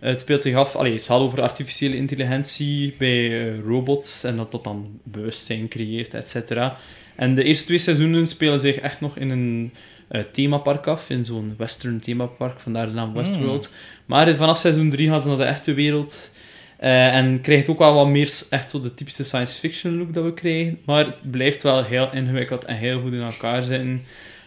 het 0.00 0.20
speelt 0.20 0.42
zich 0.42 0.54
af, 0.54 0.76
allee, 0.76 0.92
het 0.94 1.02
gaat 1.02 1.20
over 1.20 1.42
artificiële 1.42 1.96
intelligentie 1.96 2.94
bij 2.98 3.40
eh, 3.40 3.60
robots 3.60 4.24
en 4.24 4.36
dat 4.36 4.50
dat 4.52 4.64
dan 4.64 5.00
bewustzijn 5.02 5.68
creëert, 5.68 6.14
et 6.14 6.28
cetera. 6.28 6.76
En 7.16 7.34
de 7.34 7.42
eerste 7.44 7.64
twee 7.66 7.78
seizoenen 7.78 8.26
spelen 8.26 8.60
zich 8.60 8.76
echt 8.76 9.00
nog 9.00 9.16
in 9.16 9.30
een 9.30 9.72
eh, 10.08 10.20
themapark 10.32 10.86
af, 10.86 11.10
in 11.10 11.24
zo'n 11.24 11.54
western 11.58 12.00
themapark, 12.00 12.60
vandaar 12.60 12.86
de 12.86 12.92
naam 12.92 13.14
Westworld. 13.14 13.70
Maar 14.06 14.36
vanaf 14.36 14.58
seizoen 14.58 14.90
3 14.90 15.08
gaan 15.08 15.20
ze 15.20 15.28
naar 15.28 15.36
de 15.36 15.44
echte 15.44 15.74
wereld. 15.74 16.32
eh, 16.78 17.16
en 17.16 17.40
krijgt 17.40 17.68
ook 17.68 17.78
wel 17.78 17.94
wat 17.94 18.08
meer 18.08 18.42
echt 18.50 18.70
zo 18.70 18.80
de 18.80 18.94
typische 18.94 19.24
science 19.24 19.58
fiction 19.58 19.98
look 19.98 20.14
dat 20.14 20.24
we 20.24 20.34
krijgen. 20.34 20.78
Maar 20.84 21.04
het 21.06 21.30
blijft 21.30 21.62
wel 21.62 21.84
heel 21.84 22.12
ingewikkeld 22.12 22.64
en 22.64 22.76
heel 22.76 23.00
goed 23.00 23.12
in 23.12 23.20
elkaar 23.20 23.62
zitten. 23.62 24.02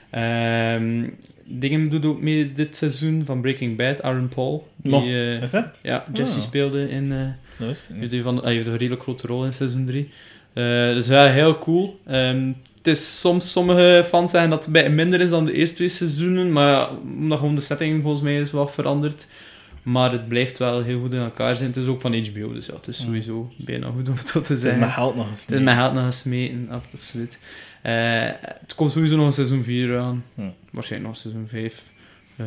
Ehm 0.10 1.03
dingen 1.48 1.90
doet 1.90 2.06
ook 2.06 2.22
mee 2.22 2.52
dit 2.52 2.76
seizoen 2.76 3.23
van 3.26 3.41
Breaking 3.41 3.77
Bad, 3.77 4.02
Aaron 4.03 4.27
Paul. 4.27 4.68
Die, 4.76 4.94
eh, 4.94 5.41
Is 5.41 5.52
dat? 5.52 5.80
ja, 5.82 6.06
Jesse 6.14 6.36
Ah. 6.36 6.41
speelde 6.41 6.90
in... 6.90 7.11
eh, 7.11 7.27
Dat 7.57 7.69
is 7.69 7.90
het 7.99 8.22
van, 8.22 8.44
hij 8.44 8.53
heeft 8.53 8.68
een 8.68 8.77
redelijk 8.77 9.02
grote 9.02 9.27
rol 9.27 9.45
in 9.45 9.53
seizoen 9.53 9.86
3. 9.86 10.10
dus 10.94 11.07
ja, 11.07 11.26
heel 11.27 11.60
cool. 11.60 11.99
Ehm, 12.06 12.52
het 12.77 12.88
is 12.88 13.19
soms, 13.19 13.52
sommige 13.52 14.03
fans 14.07 14.32
zeggen 14.32 14.49
dat 14.49 14.64
het 14.64 14.73
bij 14.73 14.90
minder 14.90 15.22
is 15.22 15.30
dan 15.30 15.45
de 15.45 15.53
eerste 15.53 15.76
twee 15.76 15.90
seizoenen, 15.90 16.52
maar 16.52 16.90
omdat 17.03 17.40
gewoon 17.40 17.56
de 17.56 17.61
setting 17.61 18.02
volgens 18.02 18.23
mij 18.23 18.40
is 18.40 18.52
wat 18.52 18.72
veranderd. 18.72 19.27
Maar 19.84 20.11
het 20.11 20.27
blijft 20.27 20.57
wel 20.57 20.82
heel 20.84 20.99
goed 20.99 21.14
in 21.14 21.19
elkaar 21.19 21.56
zijn. 21.56 21.68
Het 21.69 21.77
is 21.77 21.88
ook 21.88 22.02
van 22.02 22.14
HBO, 22.26 22.53
dus 22.53 22.65
ja, 22.65 22.73
het 22.76 22.88
is 22.88 22.98
sowieso 23.02 23.52
bijna 23.57 23.88
goed 23.95 24.10
om 24.10 24.15
het 24.15 24.27
zo 24.27 24.41
te 24.41 24.53
Het 24.53 24.64
is 24.64 24.76
met 24.76 24.90
geld 24.90 25.15
nog 25.15 25.30
eens 25.30 25.41
Het 25.41 25.52
is 25.52 25.60
met 25.60 25.73
geld 25.73 25.94
nog 25.94 26.03
ab- 26.69 26.86
absoluut. 26.94 27.40
Eh, 27.86 28.30
het 28.41 28.76
komt 28.76 28.91
sowieso 28.91 29.16
nog 29.16 29.26
een 29.26 29.32
seizoen 29.34 29.64
4 29.64 29.98
aan. 29.98 30.24
Ja. 30.34 30.53
Waarschijnlijk 30.72 31.14
nog 31.14 31.24
een 31.24 31.32
seizoen 31.32 31.48
5. 31.48 31.84
Eh, 32.36 32.45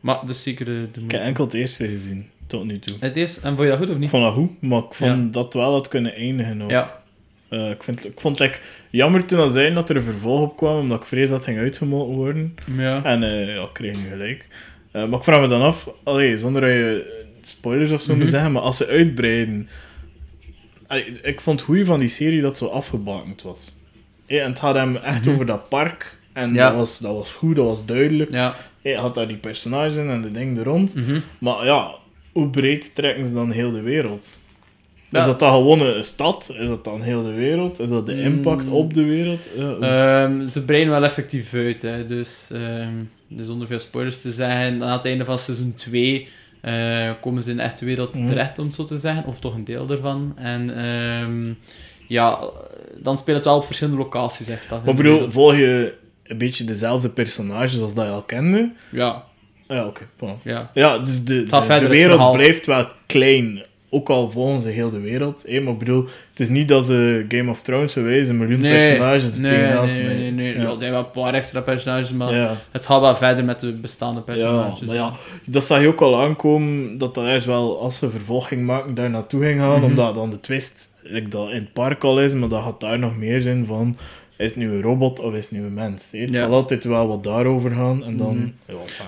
maar 0.00 0.18
is 0.28 0.42
zeker 0.42 0.64
de, 0.64 0.88
de 0.92 1.00
Ik 1.04 1.10
heb 1.10 1.20
enkel 1.22 1.44
het 1.44 1.54
eerste 1.54 1.88
gezien, 1.88 2.26
tot 2.46 2.64
nu 2.64 2.78
toe. 2.78 2.96
Het 3.00 3.16
eerste, 3.16 3.40
en 3.40 3.48
vond 3.56 3.60
je 3.60 3.66
dat 3.68 3.78
goed 3.78 3.88
of 3.88 3.94
Ik 3.94 4.00
niet? 4.00 4.10
vond 4.10 4.22
dat 4.22 4.32
goed, 4.32 4.62
maar 4.62 4.78
ik 4.78 4.94
vond 4.94 5.10
Ja. 5.24 5.28
dat 5.40 5.54
wel 5.54 5.72
had 5.72 5.88
kunnen 5.88 6.14
eindigen 6.14 6.62
ook. 6.62 6.70
Ja. 6.70 6.98
Eh, 7.48 7.70
ik, 7.70 7.82
vind, 7.82 8.04
ik 8.04 8.20
vond 8.20 8.38
het 8.38 8.48
like, 8.48 8.60
jammer 8.90 9.24
toen 9.26 9.38
dat 9.38 9.52
zijn 9.52 9.74
dat 9.74 9.90
er 9.90 9.96
een 9.96 10.02
vervolg 10.02 10.40
op 10.40 10.56
kwam, 10.56 10.78
omdat 10.78 11.00
ik 11.00 11.06
vrees 11.06 11.28
dat 11.28 11.36
het 11.38 11.46
ging 11.46 11.58
uitgemolken 11.58 12.14
worden. 12.16 12.54
Ja. 12.76 13.04
En 13.04 13.20
ja, 13.20 13.62
ik 13.62 13.70
kreeg 13.72 13.96
nu 13.96 14.08
gelijk. 14.08 14.48
Maar 14.92 15.12
ik 15.12 15.24
vraag 15.24 15.40
me 15.40 15.46
dan 15.48 15.62
af, 15.62 15.90
allee, 16.04 16.38
zonder 16.38 16.60
dat 16.62 16.70
je 16.70 17.28
spoilers 17.40 17.90
of 17.90 18.00
zo 18.00 18.10
moet 18.12 18.22
Mhm. 18.22 18.30
zeggen, 18.30 18.52
maar 18.52 18.62
als 18.62 18.76
ze 18.76 18.86
uitbreiden... 18.86 19.68
Allee, 20.86 21.04
ik 21.22 21.40
vond 21.40 21.58
het 21.60 21.68
goeie 21.68 21.84
van 21.84 22.00
die 22.00 22.08
serie 22.08 22.40
dat 22.40 22.56
zo 22.56 22.66
afgebakend 22.66 23.42
was. 23.42 23.72
En 24.38 24.48
het 24.48 24.58
had 24.58 24.74
hem 24.74 24.96
echt 24.96 25.24
Mhm. 25.24 25.34
over 25.34 25.46
dat 25.46 25.68
park. 25.68 26.16
En 26.32 26.54
Ja. 26.54 26.66
dat, 26.68 26.76
was, 26.76 26.98
dat 26.98 27.14
was 27.14 27.32
goed, 27.34 27.56
dat 27.56 27.64
was 27.64 27.84
duidelijk. 27.86 28.32
Ja. 28.32 28.54
Je 28.82 28.96
had 28.96 29.14
daar 29.14 29.28
die 29.28 29.36
personages 29.36 29.96
in 29.96 30.08
en 30.08 30.22
de 30.22 30.30
dingen 30.30 30.56
er 30.58 30.64
rond. 30.64 30.94
Mhm. 30.94 31.20
Maar 31.38 31.64
ja, 31.64 31.90
hoe 32.32 32.48
breed 32.48 32.94
trekken 32.94 33.26
ze 33.26 33.32
dan 33.34 33.50
heel 33.50 33.70
de 33.70 33.80
wereld? 33.80 34.40
Ja. 35.08 35.18
Is 35.18 35.24
dat 35.24 35.38
dan 35.38 35.52
gewoon 35.52 35.80
een 35.80 36.04
stad? 36.04 36.52
Is 36.58 36.68
dat 36.68 36.84
dan 36.84 37.02
heel 37.02 37.22
de 37.22 37.32
wereld? 37.32 37.78
Is 37.78 37.88
dat 37.88 38.06
de 38.06 38.20
impact 38.20 38.66
Mm. 38.66 38.72
op 38.72 38.94
de 38.94 39.04
wereld? 39.04 39.46
Ja, 39.56 39.76
Ehm, 40.24 40.46
ze 40.46 40.64
breiden 40.64 40.90
wel 40.92 41.04
effectief 41.04 41.54
uit. 41.54 41.82
Hè. 41.82 42.06
Dus, 42.06 42.50
ehm, 42.54 42.92
dus 43.28 43.46
zonder 43.46 43.66
veel 43.68 43.78
spoilers 43.78 44.20
te 44.22 44.30
zeggen, 44.32 44.82
aan 44.82 44.92
het 44.92 45.04
einde 45.04 45.24
van 45.24 45.38
seizoen 45.38 45.74
2 45.74 46.28
eh, 46.60 47.10
komen 47.20 47.42
ze 47.42 47.50
in 47.50 47.56
de 47.56 47.62
echte 47.62 47.84
wereld 47.84 48.18
Mhm. 48.18 48.26
terecht, 48.26 48.58
om 48.58 48.64
het 48.64 48.74
zo 48.74 48.84
te 48.84 48.98
zeggen. 48.98 49.24
Of 49.24 49.40
toch 49.40 49.54
een 49.54 49.64
deel 49.64 49.88
ervan. 49.90 50.32
En 50.36 50.76
ehm, 50.76 51.52
ja, 52.10 52.38
dan 52.96 53.16
speelt 53.16 53.36
het 53.36 53.46
wel 53.46 53.56
op 53.56 53.64
verschillende 53.64 53.98
locaties. 53.98 54.48
Echt, 54.48 54.68
dat, 54.68 54.84
maar 54.84 54.94
bedoel, 54.94 55.30
volg 55.30 55.54
je 55.56 55.94
een 56.24 56.38
beetje 56.38 56.64
dezelfde 56.64 57.08
personages 57.08 57.80
als 57.80 57.94
dat 57.94 58.04
je 58.04 58.10
al 58.10 58.22
kende? 58.22 58.72
Ja, 58.90 59.24
Ah, 59.66 59.76
Ja, 59.76 59.86
oké. 59.86 60.02
ja. 60.42 60.70
Ja, 60.74 60.98
dus 60.98 61.24
de, 61.24 61.42
de, 61.42 61.88
wereld 61.88 62.14
verhaal. 62.14 62.32
blijft 62.32 62.66
wel 62.66 62.88
klein. 63.06 63.62
Ook 63.92 64.08
al 64.08 64.30
volgen 64.30 64.60
ze 64.60 64.68
heel 64.68 64.90
de 64.90 65.00
wereld. 65.00 65.44
hè, 65.48 65.60
maar 65.60 65.72
ik 65.72 65.78
bedoel, 65.78 66.04
het 66.30 66.40
is 66.40 66.48
niet 66.48 66.68
dat 66.68 66.84
ze 66.84 67.24
Game 67.28 67.50
of 67.50 67.62
Thrones 67.62 67.94
wijzen, 67.94 68.34
een 68.34 68.40
miljoen 68.40 68.60
personages 68.60 69.30
er 69.34 69.40
nee, 69.40 69.52
tegenaan 69.52 69.84
nee, 69.86 70.04
nee, 70.04 70.16
nee, 70.16 70.30
nee. 70.30 70.54
Ja. 70.54 70.62
Ja. 70.62 70.68
er 70.70 70.76
zijn 70.78 70.90
wel 70.90 71.00
een 71.00 71.10
paar 71.10 71.34
extra 71.34 71.60
personages, 71.60 72.12
maar 72.12 72.34
Ja. 72.34 72.56
het 72.70 72.86
gaat 72.86 73.00
wel 73.00 73.16
verder 73.16 73.44
met 73.44 73.60
de 73.60 73.72
bestaande 73.72 74.18
Ja, 74.18 74.24
personages. 74.24 74.80
maar 74.80 74.94
ja, 74.94 75.12
dat 75.46 75.64
zag 75.64 75.80
je 75.80 75.88
ook 75.88 76.00
al 76.00 76.20
aankomen, 76.20 76.98
dat 76.98 77.14
dat 77.14 77.24
eerst 77.24 77.46
wel, 77.46 77.80
als 77.80 77.98
ze 77.98 78.10
vervolging 78.10 78.66
maken, 78.66 78.94
daar 78.94 79.10
naartoe 79.10 79.42
ging 79.42 79.60
gaan, 79.60 79.76
Mhm. 79.76 79.84
omdat 79.84 80.14
dan 80.14 80.30
de 80.30 80.40
twist, 80.40 80.94
dat 81.28 81.48
in 81.50 81.54
het 81.56 81.72
park 81.72 82.04
al 82.04 82.20
is, 82.20 82.34
maar 82.34 82.48
dat 82.48 82.62
gaat 82.62 82.80
daar 82.80 82.98
nog 82.98 83.16
meer 83.16 83.40
zijn 83.40 83.66
van, 83.66 83.96
is 84.40 84.46
het 84.48 84.56
nu 84.56 84.72
een 84.72 84.82
robot 84.82 85.20
of 85.20 85.34
is 85.34 85.48
het 85.48 85.58
nu 85.58 85.64
een 85.64 85.74
mens? 85.74 86.08
hè? 86.12 86.18
Het 86.18 86.30
Ja. 86.30 86.36
zal 86.36 86.52
altijd 86.52 86.84
wel 86.84 87.08
wat 87.08 87.22
daarover 87.24 87.70
gaan, 87.70 88.04
en 88.04 88.16
dan... 88.16 88.52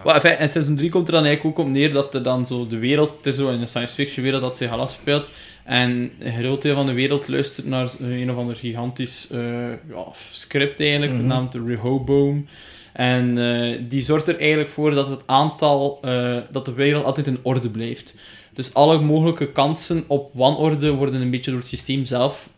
Ja, 0.04 0.14
enfin, 0.14 0.38
in 0.38 0.48
seizoen 0.48 0.76
3 0.76 0.90
komt 0.90 1.06
er 1.06 1.12
dan 1.12 1.24
eigenlijk 1.24 1.58
ook 1.58 1.66
op 1.66 1.72
neer 1.72 1.90
dat 1.92 2.14
er 2.14 2.22
dan 2.22 2.46
zo 2.46 2.66
de 2.66 2.78
wereld, 2.78 3.10
het 3.16 3.26
is 3.26 3.36
zo 3.36 3.48
in 3.50 3.60
een 3.60 3.68
science 3.68 3.94
fiction 3.94 4.22
wereld 4.24 4.42
dat 4.42 4.56
zich 4.56 4.70
al 4.70 4.80
afspeelt, 4.80 5.30
en 5.64 6.10
een 6.18 6.32
groot 6.42 6.62
deel 6.62 6.74
van 6.74 6.86
de 6.86 6.92
wereld 6.92 7.28
luistert 7.28 7.66
naar 7.66 7.90
een 8.00 8.30
of 8.30 8.36
ander 8.36 8.56
gigantisch 8.56 9.28
eh, 9.30 9.40
ja, 9.68 10.04
script 10.32 10.80
eigenlijk, 10.80 11.12
Mhm. 11.12 11.20
genaamd 11.20 11.52
de 11.52 11.62
Rehoboam. 11.66 12.46
En 12.92 13.38
eh, 13.38 13.78
die 13.88 14.00
zorgt 14.00 14.28
er 14.28 14.38
eigenlijk 14.38 14.70
voor 14.70 14.94
dat 14.94 15.08
het 15.08 15.22
aantal, 15.26 15.98
eh, 16.02 16.36
dat 16.50 16.64
de 16.64 16.72
wereld 16.72 17.04
altijd 17.04 17.26
in 17.26 17.38
orde 17.42 17.70
blijft. 17.70 18.16
Dus 18.54 18.74
alle 18.74 19.00
mogelijke 19.00 19.52
kansen 19.52 20.04
op 20.06 20.30
wanorde 20.34 20.90
worden 20.90 21.20
een 21.20 21.30
beetje 21.30 21.50
door 21.50 21.60
het 21.60 21.68
systeem 21.68 22.04
zelf 22.04 22.48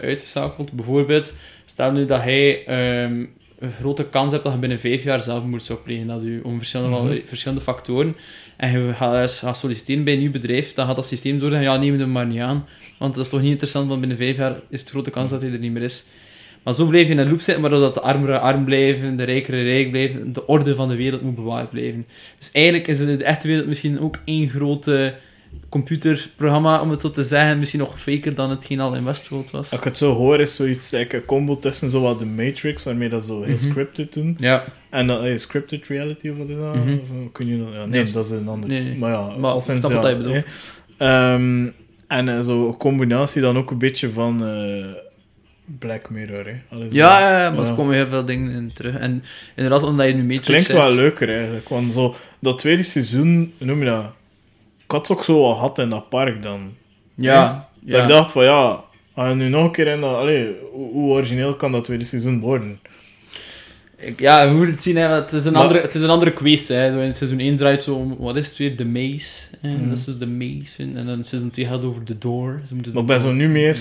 uitgeschakeld. 0.00 0.72
Bijvoorbeeld, 0.72 1.34
stel 1.64 1.92
nu 1.92 2.04
dat 2.04 2.22
hij 2.22 2.64
ehm, 2.66 3.24
een 3.58 3.70
grote 3.70 4.04
kans 4.08 4.32
hebt 4.32 4.44
dat 4.44 4.52
je 4.52 4.58
binnen 4.58 4.80
vijf 4.80 5.02
jaar 5.04 5.20
zelfmoord 5.20 5.64
zou 5.64 5.78
plegen. 5.78 6.06
Dat 6.06 6.22
u 6.22 6.40
om 6.40 6.56
verschillende, 6.56 6.96
Mhm. 6.96 7.26
verschillende 7.26 7.62
factoren. 7.62 8.16
En 8.56 8.80
je 8.86 8.92
gaat, 8.92 9.32
gaat 9.32 9.58
solliciteren 9.58 10.04
bij 10.04 10.12
een 10.12 10.18
nieuw 10.18 10.30
bedrijf, 10.30 10.74
dan 10.74 10.86
gaat 10.86 10.96
dat 10.96 11.06
systeem 11.06 11.38
doorgaan. 11.38 11.62
Ja, 11.62 11.76
neem 11.76 11.98
hem 11.98 12.12
maar 12.12 12.26
niet 12.26 12.40
aan. 12.40 12.66
Want 12.98 13.14
dat 13.14 13.24
is 13.24 13.30
toch 13.30 13.40
niet 13.40 13.50
interessant, 13.50 13.88
want 13.88 14.00
binnen 14.00 14.18
vijf 14.18 14.36
jaar 14.36 14.56
is 14.68 14.80
het 14.80 14.90
grote 14.90 15.10
kans 15.10 15.30
dat 15.30 15.42
hij 15.42 15.52
er 15.52 15.58
niet 15.58 15.72
meer 15.72 15.82
is. 15.82 16.04
Maar 16.62 16.74
zo 16.74 16.86
blijf 16.86 17.06
je 17.06 17.12
in 17.12 17.18
een 17.18 17.28
loop 17.28 17.40
zitten, 17.40 17.62
waardoor 17.62 17.80
dat 17.80 17.94
de 17.94 18.00
armere 18.00 18.38
arm 18.38 18.64
blijven, 18.64 19.16
de 19.16 19.22
rijkere 19.24 19.62
rijk 19.62 19.90
blijven, 19.90 20.32
de 20.32 20.46
orde 20.46 20.74
van 20.74 20.88
de 20.88 20.96
wereld 20.96 21.22
moet 21.22 21.34
bewaard 21.34 21.70
blijven. 21.70 22.06
Dus 22.38 22.50
eigenlijk 22.52 22.86
is 22.86 22.98
de 22.98 23.24
echte 23.24 23.48
wereld 23.48 23.66
misschien 23.66 24.00
ook 24.00 24.18
één 24.24 24.48
grote 24.48 25.14
computerprogramma, 25.68 26.80
om 26.80 26.90
het 26.90 27.00
zo 27.00 27.10
te 27.10 27.22
zeggen. 27.22 27.58
Misschien 27.58 27.80
nog 27.80 28.00
faker 28.00 28.34
dan 28.34 28.50
hetgeen 28.50 28.80
al 28.80 28.94
in 28.94 29.04
Westworld 29.04 29.50
was. 29.50 29.70
Als 29.70 29.78
ik 29.80 29.84
het 29.84 29.98
zo 29.98 30.12
hoor, 30.14 30.40
is 30.40 30.56
zoiets 30.56 30.90
like 30.90 31.16
een 31.16 31.24
combo 31.24 31.58
tussen 31.58 31.90
zo 31.90 32.00
wat 32.00 32.18
de 32.18 32.26
Matrix, 32.26 32.84
waarmee 32.84 33.08
dat 33.08 33.24
zo 33.26 33.42
heel 33.42 33.54
Mhm. 33.54 33.70
scripted 33.70 34.12
doen, 34.12 34.34
Ja, 34.38 34.64
en 34.90 35.06
dan 35.06 35.24
eh, 35.24 35.36
scripted 35.36 35.86
reality, 35.88 36.28
of 36.28 36.36
wat 36.38 36.48
is 36.48 36.56
dat? 36.56 36.74
Mhm. 36.74 36.92
Of, 37.02 37.10
eh, 37.10 37.16
kun 37.32 37.46
je? 37.46 37.56
Ja, 37.72 37.86
nee, 37.86 38.10
dat 38.10 38.24
is 38.24 38.30
een 38.30 38.48
ander. 38.48 38.68
Nee, 38.70 38.82
nee. 38.82 38.96
Maar 38.96 39.10
ja, 39.12 39.36
Maar 39.38 39.60
sinds, 39.60 39.80
snap 39.86 39.90
ja, 39.92 40.00
wat 40.00 40.10
je 40.10 40.16
bedoelt. 40.16 40.44
Ehm, 40.98 41.66
en 42.08 42.28
eh, 42.28 42.40
zo 42.40 42.66
een 42.68 42.76
combinatie 42.76 43.40
dan 43.42 43.56
ook 43.58 43.70
een 43.70 43.78
beetje 43.78 44.10
van 44.10 44.38
Black 45.78 46.10
Mirror, 46.10 46.44
hè. 46.46 46.76
Ja, 46.90 47.20
ja, 47.20 47.40
ja, 47.42 47.50
maar 47.50 47.62
Ja. 47.62 47.68
er 47.68 47.74
komen 47.74 47.94
heel 47.94 48.06
veel 48.06 48.24
dingen 48.24 48.50
in 48.52 48.70
terug. 48.74 48.94
En 48.98 49.24
inderdaad, 49.54 49.82
omdat 49.82 50.06
je 50.06 50.12
nu 50.14 50.20
Matrix 50.22 50.46
Klinkt 50.46 50.66
zegt- 50.66 50.78
wel 50.84 50.94
leuker 50.94 51.28
eigenlijk, 51.36 51.68
want 51.68 51.92
zo, 51.92 52.14
dat 52.40 52.58
tweede 52.58 52.82
seizoen, 52.82 53.52
noem 53.58 53.78
je 53.78 53.84
dat? 53.84 54.04
Had 54.94 55.08
het 55.08 55.16
ook 55.18 55.24
zo 55.24 55.44
al 55.44 55.54
gehad 55.54 55.78
in 55.78 55.90
dat 55.90 56.08
park 56.08 56.42
dan. 56.42 56.72
Ja, 57.14 57.68
Dat 57.80 58.02
ik 58.02 58.08
dacht 58.08 58.30
van 58.32 58.44
ja, 58.44 58.80
als 59.14 59.28
je 59.28 59.34
nu 59.34 59.48
nog 59.48 59.64
een 59.64 59.70
keer 59.70 59.86
in 59.86 60.00
dat, 60.00 60.14
allee, 60.16 60.48
hoe, 60.72 61.12
origineel 61.12 61.54
kan 61.54 61.72
dat 61.72 61.84
tweede 61.84 62.04
seizoen 62.04 62.40
worden? 62.40 62.80
Ik- 63.96 64.20
ja, 64.20 64.48
we 64.48 64.54
moeten 64.54 64.74
het 64.74 64.82
zien, 64.82 64.96
hè, 64.96 65.08
het 65.08 65.32
is 65.32 65.44
een, 65.44 65.52
Maar- 65.52 65.62
andere, 65.62 65.80
het 65.80 65.94
is 65.94 66.02
een 66.02 66.10
andere 66.10 66.32
quest. 66.32 66.68
Hè. 66.68 66.90
Zo 66.90 66.98
in 67.00 67.14
seizoen 67.14 67.40
1 67.40 67.56
draait 67.56 67.82
zo 67.82 67.94
om, 67.94 68.16
wat 68.18 68.36
is 68.36 68.48
het 68.48 68.56
weer, 68.56 68.76
de 68.76 68.84
maze. 68.86 69.48
Hè. 69.60 69.68
Mhm. 69.70 69.88
Dat 69.88 69.98
is 69.98 70.04
dus 70.04 70.18
de 70.18 70.26
maze. 70.26 70.82
En 70.94 71.06
dan 71.06 71.24
seizoen 71.24 71.50
2 71.50 71.66
gaat 71.66 71.84
over 71.84 72.04
de 72.04 72.18
door. 72.18 72.60
Ze 72.66 72.74
moeten 72.74 72.94
Maar 72.94 73.04
ben 73.04 73.20
zo 73.20 73.32
nu 73.32 73.48
meer 73.48 73.76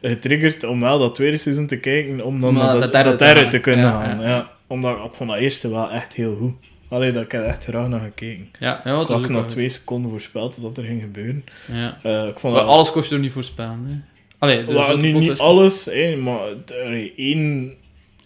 Ja. 0.00 0.08
getriggerd 0.08 0.64
om 0.64 0.80
wel 0.80 0.98
dat 0.98 1.14
tweede 1.14 1.36
seizoen 1.36 1.66
te 1.66 1.76
kijken, 1.78 2.24
om 2.24 2.40
dan 2.40 2.54
Maar 2.54 2.62
naar 2.64 2.80
dat, 2.80 2.92
dat 2.92 3.04
dat, 3.04 3.18
derde 3.18 3.46
te 3.48 3.58
kunnen 3.60 3.84
Ja, 3.84 4.02
gaan. 4.04 4.20
Ja. 4.20 4.50
Omdat 4.66 4.96
ik 5.04 5.12
vond 5.12 5.30
dat 5.30 5.38
eerste 5.38 5.70
wel 5.70 5.90
echt 5.90 6.14
heel 6.14 6.36
goed. 6.36 6.54
Allee, 6.88 7.12
dat 7.12 7.22
ik 7.24 7.32
heb 7.32 7.42
er 7.42 7.48
echt 7.48 7.64
graag 7.64 7.88
naar 7.88 8.00
gekeken. 8.00 8.48
Ja, 8.58 8.80
ja 8.84 9.00
Ik 9.00 9.08
is 9.08 9.14
ook 9.14 9.28
na 9.28 9.42
twee 9.44 9.68
seconden 9.68 10.10
voorspeld 10.10 10.62
dat 10.62 10.76
er 10.76 10.84
ging 10.84 11.00
gebeuren. 11.02 11.44
Ja. 11.72 11.98
Eh, 12.02 12.26
ik 12.26 12.38
vond 12.38 12.54
Maar 12.54 12.62
dat... 12.62 12.72
alles 12.72 12.90
kost 12.90 13.08
je 13.08 13.14
er 13.14 13.20
niet 13.20 13.32
voorspellen. 13.32 13.84
Hè. 13.86 14.16
Allee, 14.38 14.64
dus 14.64 14.96
niet, 14.96 15.38
alles, 15.38 15.84
hè, 15.84 16.16
maar 16.16 16.40
allee, 16.84 17.12
één... 17.16 17.74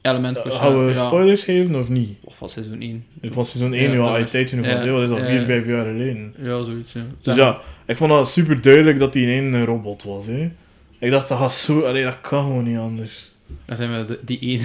element 0.02 0.40
kost 0.42 0.54
je- 0.54 0.60
Gaan 0.60 0.84
we 0.86 0.92
ja. 0.94 1.06
spoilers 1.06 1.44
geven 1.44 1.74
of 1.74 1.88
niet? 1.88 2.18
Of 2.24 2.36
van 2.36 2.48
seizoen 2.48 2.80
1. 2.80 3.04
Van 3.22 3.44
seizoen 3.44 3.72
1, 3.72 3.90
Ja, 3.90 3.96
dat 3.96 4.08
uit 4.08 4.30
tijd 4.30 4.52
nog 4.52 4.66
ja, 4.66 4.84
dat 4.84 5.02
is 5.02 5.10
al 5.10 5.18
ja, 5.18 5.24
4, 5.24 5.34
ja. 5.34 5.44
5 5.44 5.66
jaar 5.66 5.84
geleden. 5.84 6.34
Ja, 6.38 6.62
zoiets, 6.64 6.92
ja. 6.92 7.00
Dus 7.22 7.34
ja, 7.36 7.60
ik 7.86 7.96
vond 7.96 8.10
dat 8.10 8.28
super 8.28 8.60
duidelijk 8.60 8.98
dat 8.98 9.14
hij 9.14 9.22
in 9.22 9.52
een 9.54 9.64
robot 9.64 10.02
was. 10.02 10.26
Hè. 10.26 10.50
Ik 10.98 11.10
dacht, 11.10 11.28
dat 11.28 11.38
gaat 11.38 11.54
zo... 11.54 11.80
Allee, 11.80 12.04
dat 12.04 12.20
kan 12.20 12.42
gewoon 12.42 12.64
niet 12.64 12.78
anders. 12.78 13.31
Dan 13.64 13.76
zijn 13.76 13.90
we 13.98 14.04
de, 14.04 14.18
die 14.24 14.38
ene. 14.38 14.62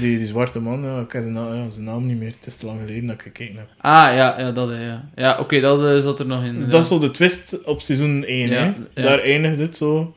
die, 0.00 0.16
die 0.18 0.26
zwarte 0.26 0.60
man, 0.60 0.82
ja, 0.82 1.00
ik 1.00 1.12
heb 1.12 1.22
zijn, 1.22 1.34
na- 1.34 1.54
ja, 1.54 1.68
zijn 1.70 1.84
naam 1.84 2.06
niet 2.06 2.18
meer. 2.18 2.32
Het 2.38 2.46
is 2.46 2.56
te 2.56 2.66
lang 2.66 2.80
geleden 2.80 3.06
dat 3.06 3.14
ik 3.14 3.22
gekeken 3.22 3.56
heb. 3.56 3.68
Ah, 3.78 3.92
ja, 3.92 4.40
ja 4.40 4.52
dat, 4.52 4.68
hè, 4.68 4.84
ja. 4.86 5.08
Ja, 5.14 5.38
oké, 5.40 5.60
dat 5.60 5.84
eh, 5.84 5.98
zat 6.02 6.20
er 6.20 6.26
nog 6.26 6.44
in. 6.44 6.60
Dat 6.68 6.82
is 6.82 6.88
zo 6.88 6.98
de 6.98 7.10
twist 7.10 7.64
op 7.64 7.80
seizoen 7.80 8.24
1, 8.24 8.48
Ja, 8.48 8.54
hè. 8.56 8.64
ja. 8.64 9.08
Daar 9.08 9.20
eindigt 9.20 9.58
het 9.58 9.76
zo... 9.76 10.14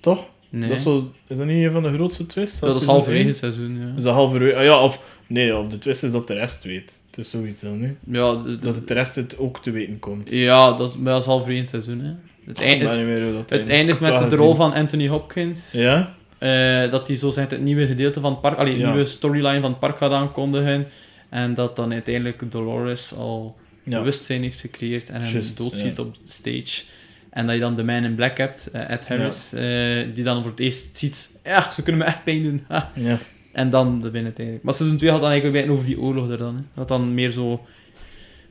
Toch? 0.00 0.26
Nee, 0.48 0.68
Dat 0.68 0.76
is, 0.78 0.82
zo, 0.84 1.12
is 1.26 1.36
dat 1.36 1.46
niet 1.46 1.64
een 1.64 1.72
van 1.72 1.82
de 1.82 1.92
grootste 1.92 2.26
twists? 2.26 2.60
dat 2.60 2.76
is 2.80 2.84
halverwege 2.84 3.26
het 3.26 3.36
seizoen, 3.36 3.78
ja. 3.78 3.92
Is 3.96 4.02
dat 4.02 4.14
halverwege? 4.14 4.56
Ah, 4.56 4.64
ja, 4.64 4.82
of... 4.82 5.14
Nee, 5.26 5.56
of 5.58 5.66
de 5.66 5.78
twist 5.78 6.02
is 6.02 6.10
dat 6.10 6.26
de 6.26 6.34
rest 6.34 6.64
weet. 6.64 7.00
Het 7.10 7.18
is 7.18 7.30
zoiets 7.30 7.62
dan, 7.62 7.80
hè. 7.82 7.94
Ja, 8.18 8.32
Dat 8.62 8.74
het 8.74 8.88
de 8.88 8.94
rest 8.94 9.14
het 9.14 9.38
ook 9.38 9.62
te 9.62 9.70
weten 9.70 9.98
komt. 9.98 10.30
ja 10.32 10.72
dat, 10.72 10.88
is, 10.88 10.96
dat 11.02 11.20
is 11.20 11.26
halverwege 11.26 11.60
het 11.60 11.68
seizoen, 11.68 12.00
hè. 12.00 12.10
Het, 12.46 12.60
eind, 12.60 12.82
het, 12.82 13.68
eindigt. 13.68 14.00
met 14.00 14.30
de 14.30 14.36
rol 14.36 14.54
van 14.54 14.72
Anthony 14.72 15.08
Hopkins. 15.08 15.72
Ja? 15.72 16.14
Eh, 16.46 16.90
dat 16.90 17.06
hij 17.06 17.16
zo 17.16 17.30
zegt 17.30 17.50
het 17.50 17.60
nieuwe 17.60 17.86
gedeelte 17.86 18.20
van 18.20 18.30
het 18.30 18.40
park, 18.40 18.58
allee, 18.58 18.78
Ja. 18.78 18.86
nieuwe 18.88 19.04
storyline 19.04 19.60
van 19.60 19.70
het 19.70 19.78
park 19.80 19.96
gaat 19.96 20.12
aankondigen. 20.12 20.86
En 21.28 21.54
dat 21.54 21.76
dan 21.76 21.92
uiteindelijk 21.92 22.50
Dolores 22.50 23.14
al 23.14 23.56
Ja. 23.82 23.98
bewustzijn 23.98 24.42
heeft 24.42 24.60
gecreëerd 24.60 25.08
en 25.10 25.20
hem 25.22 25.32
Just, 25.32 25.56
doodziet 25.58 25.96
ja. 25.96 26.02
op 26.02 26.14
de 26.14 26.20
stage. 26.24 26.84
En 27.30 27.46
dat 27.46 27.54
je 27.54 27.60
dan 27.60 27.74
de 27.74 27.84
Man 27.84 28.04
in 28.04 28.14
Black 28.14 28.36
hebt, 28.38 28.68
eh, 28.72 28.90
Ed 28.90 29.08
Harris, 29.08 29.52
eh, 29.52 30.14
die 30.14 30.24
dan 30.24 30.42
voor 30.42 30.50
het 30.50 30.60
eerst 30.60 30.96
ziet, 30.96 31.30
ja, 31.44 31.70
ze 31.70 31.82
kunnen 31.82 32.00
me 32.02 32.06
echt 32.06 32.24
pijn 32.24 32.42
doen. 32.42 32.64
Ja. 32.94 33.18
En 33.52 33.70
dan 33.70 33.94
de 34.00 34.04
binnen 34.10 34.24
uiteindelijk. 34.24 34.64
Maar 34.64 34.74
seizoen 34.74 34.98
2 34.98 35.10
gaat 35.10 35.20
dan 35.20 35.30
eigenlijk 35.30 35.64
weer 35.64 35.72
over 35.74 35.86
die 35.86 36.00
oorlog 36.00 36.30
er 36.30 36.38
dan. 36.38 36.54
Hè. 36.56 36.62
Dat 36.74 36.88
dan 36.88 37.14
meer 37.14 37.30
zo 37.30 37.66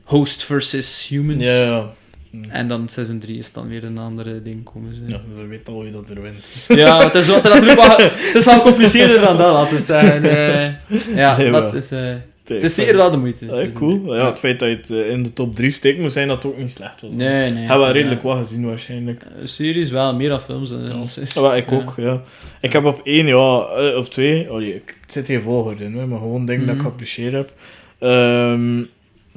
host 0.04 0.44
versus 0.44 1.06
humans. 1.08 1.44
Ja, 1.44 1.92
ja. 2.42 2.48
Hm. 2.48 2.54
En 2.54 2.68
dan 2.68 2.88
seizoen 2.88 3.18
3 3.18 3.38
is 3.38 3.52
dan 3.52 3.68
weer 3.68 3.84
een 3.84 3.98
andere 3.98 4.42
ding 4.42 4.64
komen 4.64 4.94
ze. 4.94 5.00
Ja, 5.06 5.20
je 5.36 5.46
weet 5.46 5.68
al 5.68 5.82
wie 5.82 5.92
dat 5.92 6.10
er 6.10 6.22
wint. 6.22 6.44
Ja, 6.82 7.04
het 7.04 7.14
is, 7.14 7.28
wat, 7.28 7.42
natuurlijk 7.42 7.80
wel, 7.86 7.96
het 7.96 8.34
is 8.34 8.44
wel 8.44 9.20
dan 9.20 9.36
dat, 9.36 9.52
laten 9.52 9.76
we 9.76 9.82
zeggen. 9.82 10.24
Eh, 10.24 11.16
ja, 11.16 11.36
Nee, 11.36 11.50
dat 11.50 11.74
is, 11.74 11.90
eh, 11.90 12.14
het 12.44 12.62
is 12.62 12.74
zeker 12.74 12.96
wel 12.96 13.10
de 13.10 13.16
moeite. 13.16 13.44
Ja, 13.46 13.66
cool. 13.74 14.14
Ja, 14.16 14.26
het 14.28 14.38
feit 14.38 14.58
dat 14.58 14.68
je 14.68 14.76
het 14.76 14.90
eh, 14.90 15.10
in 15.10 15.22
de 15.22 15.32
top 15.32 15.54
3 15.54 15.70
steekt, 15.70 15.98
moet 16.00 16.12
zijn 16.12 16.28
dat 16.28 16.42
het 16.42 16.52
ook 16.52 16.58
niet 16.58 16.70
slecht 16.70 17.00
was. 17.00 17.14
Nee, 17.14 17.50
nee. 17.50 17.66
Hebben 17.66 17.86
we 17.86 17.92
redelijk 17.92 18.20
eh, 18.20 18.26
wat 18.26 18.38
gezien 18.38 18.66
waarschijnlijk. 18.66 19.22
eh, 19.22 19.46
Series 19.46 19.90
wel, 19.90 20.14
meer 20.14 20.28
dan 20.28 20.40
films. 20.40 20.70
eh, 20.72 21.00
als 21.00 21.18
is. 21.18 21.34
Ja, 21.34 21.54
ik 21.54 21.72
ook, 21.72 21.94
ja. 21.96 22.22
Ik 22.60 22.72
heb 22.72 22.84
op 22.84 23.00
één, 23.04 23.26
ja, 23.26 23.60
eh, 23.76 23.96
op 23.96 24.06
twee, 24.10 24.52
oh, 24.52 24.62
ik, 24.62 24.96
het 25.00 25.12
zit 25.12 25.26
geen 25.26 25.40
volgorde 25.40 25.84
in, 25.84 26.08
maar 26.08 26.18
gewoon 26.18 26.44
dingen 26.46 26.60
dat 26.66 26.74
ik 26.74 26.80
Mhm. 26.80 26.86
geapprecieerd 26.88 27.32
heb. 27.32 27.52
Ehm, 27.98 28.80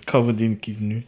ik 0.02 0.10
ga 0.10 0.22
voor 0.22 0.36
die 0.36 0.56
kiezen 0.56 0.88
nu. 0.88 1.04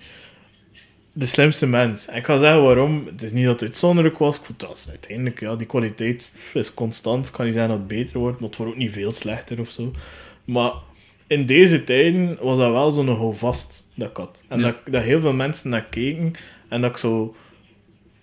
De 1.13 1.25
slimste 1.25 1.67
mens. 1.67 2.07
En 2.07 2.17
ik 2.17 2.25
ga 2.25 2.37
zeggen 2.37 2.61
waarom. 2.61 3.03
Het 3.05 3.21
is 3.21 3.31
niet 3.31 3.45
dat 3.45 3.59
het 3.59 3.69
uitzonderlijk 3.69 4.17
was. 4.17 4.37
Ik 4.37 4.45
vond 4.45 4.59
dat 4.59 4.85
uiteindelijk, 4.89 5.39
ja, 5.39 5.55
die 5.55 5.67
kwaliteit 5.67 6.31
is 6.53 6.73
constant. 6.73 7.27
Ik 7.27 7.33
kan 7.33 7.45
niet 7.45 7.53
zeggen 7.53 7.71
dat 7.71 7.79
het 7.79 7.87
beter 7.87 8.19
wordt, 8.19 8.39
maar 8.39 8.49
het 8.49 8.57
wordt 8.57 8.71
ook 8.71 8.77
niet 8.77 8.91
veel 8.91 9.11
slechter 9.11 9.59
of 9.59 9.69
zo. 9.69 9.91
Maar 10.45 10.71
in 11.27 11.45
deze 11.45 11.83
tijden 11.83 12.37
was 12.41 12.57
dat 12.57 12.71
wel 12.71 12.91
zo'n 12.91 13.07
houvast 13.09 13.87
dat 13.95 14.09
ik 14.09 14.17
had. 14.17 14.45
En 14.47 14.59
Ja. 14.59 14.65
dat, 14.65 14.75
dat 14.93 15.03
heel 15.03 15.21
veel 15.21 15.33
mensen 15.33 15.69
naar 15.69 15.85
keken. 15.85 16.31
En 16.67 16.81
dat 16.81 16.91
ik 16.91 16.97
zo... 16.97 17.35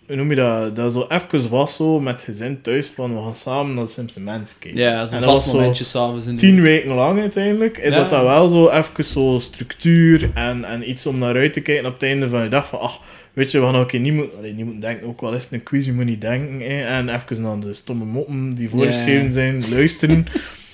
Hoe 0.09 0.16
noem 0.16 0.30
je 0.30 0.36
dat? 0.36 0.76
Dat 0.76 0.93
zo 0.93 1.06
even 1.09 1.48
was 1.51 1.76
zo 1.76 2.01
met 2.01 2.22
gezin 2.22 2.60
thuis 2.60 2.86
van 2.89 3.14
we 3.16 3.22
gaan 3.22 3.35
samen 3.35 3.74
naar 3.74 3.85
de 3.85 3.90
slimste 3.90 4.20
mensen 4.20 4.59
kijken. 4.59 4.80
Ja, 4.80 5.06
zo'n 5.06 5.18
vast 5.22 5.30
was 5.30 5.51
zo 5.51 5.56
momentje 5.59 5.85
s'avonds. 5.85 6.26
in 6.26 6.32
de- 6.32 6.39
tien 6.40 6.60
weken 6.60 6.94
lang 6.94 7.20
uiteindelijk, 7.20 7.78
is 7.78 7.93
Ja. 7.93 7.98
dat 7.98 8.10
dan 8.10 8.24
wel 8.24 8.48
zo 8.48 8.68
even 8.70 9.05
zo 9.05 9.36
structuur 9.40 10.30
en, 10.35 10.64
en 10.64 10.90
iets 10.90 11.06
om 11.06 11.18
naar 11.18 11.35
uit 11.36 11.52
te 11.52 11.60
kijken 11.60 11.86
op 11.86 11.93
het 11.93 12.02
einde 12.02 12.28
van 12.28 12.43
je 12.43 12.48
dag 12.48 12.68
van, 12.68 12.80
ach, 12.80 13.01
weet 13.32 13.51
je, 13.51 13.59
we 13.59 13.64
gaan 13.64 13.76
ook 13.76 13.93
niet 13.93 14.12
moeten, 14.12 14.39
allee, 14.39 14.52
niet 14.52 14.64
moeten 14.64 14.80
denken, 14.80 15.06
ook 15.06 15.20
al 15.22 15.32
is 15.35 15.43
het 15.44 15.52
een 15.52 15.62
quiz, 15.62 15.86
je 15.86 15.93
moet 15.93 16.05
niet 16.05 16.20
denken, 16.20 16.60
hè, 16.70 16.82
en 16.82 17.09
even 17.09 17.43
naar 17.43 17.60
de 17.60 17.72
stomme 17.72 18.05
moppen 18.05 18.55
die 18.55 18.68
voorgeschreven 18.70 19.32
zijn, 19.32 19.64
luisteren. 19.70 20.26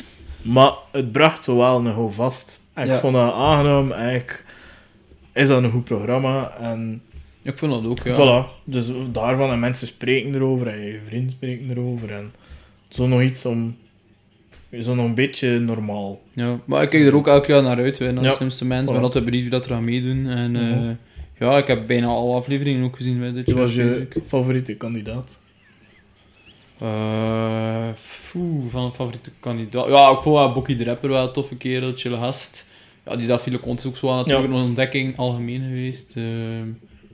maar 0.42 0.72
het 0.92 1.12
bracht 1.12 1.44
zo 1.44 1.56
wel 1.56 1.78
een 1.78 1.86
houvast. 1.86 2.60
En 2.74 2.86
Ja. 2.86 2.94
ik 2.94 3.00
vond 3.00 3.14
dat 3.14 3.32
aangenaam, 3.32 3.92
eigenlijk 3.92 4.44
is 5.32 5.48
dat 5.48 5.62
een 5.62 5.70
goed 5.70 5.84
programma, 5.84 6.52
en 6.60 7.02
Ik 7.44 7.58
vond 7.58 7.72
dat 7.72 7.86
ook, 7.86 7.98
ja. 8.04 8.14
voilà. 8.14 8.62
Dus 8.64 8.90
daarvan, 9.12 9.50
en 9.50 9.58
mensen 9.60 9.86
spreken 9.86 10.34
erover, 10.34 10.66
en 10.66 10.78
je 10.80 11.00
vrienden 11.06 11.30
spreken 11.30 11.70
erover, 11.70 12.10
en 12.12 12.32
zo 12.88 13.06
nog 13.06 13.22
iets 13.22 13.44
om, 13.46 13.76
zo 14.80 14.94
nog 14.94 15.04
een 15.06 15.14
beetje 15.14 15.58
normaal. 15.58 16.20
Ja, 16.32 16.60
maar 16.64 16.82
ik 16.82 16.90
kijk 16.90 17.04
er 17.06 17.14
ook 17.14 17.26
elk 17.26 17.46
jaar 17.46 17.62
naar 17.62 17.76
uit, 17.76 17.98
hè, 17.98 18.12
naar 18.12 18.22
de 18.22 18.28
Ja. 18.28 18.34
slimste 18.34 18.64
mensen. 18.66 18.86
Ik 18.86 18.90
Voilà. 18.90 18.94
ben 18.96 19.04
altijd 19.04 19.24
benieuwd 19.24 19.42
wie 19.42 19.52
dat 19.52 19.64
er 19.64 19.70
gaan 19.70 19.84
meedoen. 19.84 20.26
En 20.26 20.56
eh, 20.56 20.62
Mhm. 20.76 20.92
ja, 21.38 21.56
ik 21.58 21.66
heb 21.66 21.86
bijna 21.86 22.06
alle 22.06 22.34
afleveringen 22.34 22.84
ook 22.84 22.96
gezien. 22.96 23.22
Hè, 23.22 23.32
dit 23.32 23.46
Wie 23.46 23.54
was 23.54 23.74
je 23.74 24.06
favoriete 24.26 24.74
kandidaat? 24.76 25.42
Eh, 26.78 27.88
poeh, 28.32 28.64
van 28.68 28.94
favoriete 28.94 29.30
kandidaat. 29.40 29.88
Ja, 29.88 30.10
ik 30.10 30.18
vond 30.18 30.36
wel 30.36 30.52
Bokkie 30.52 30.76
de 30.76 30.84
Rapper 30.84 31.08
wel 31.10 31.26
een 31.26 31.32
toffe 31.32 31.56
kerel, 31.56 31.92
chille 31.96 32.16
gast. 32.16 32.68
Ja, 33.06 33.16
die 33.16 33.50
Leconte 33.50 33.82
is 33.82 33.88
ook 33.88 33.96
zo 33.96 34.06
wel 34.06 34.16
natuurlijk 34.16 34.52
Ja. 34.52 34.58
een 34.58 34.64
ontdekking 34.64 35.16
algemeen 35.16 35.62
geweest. 35.62 36.16
Eh, 36.16 36.24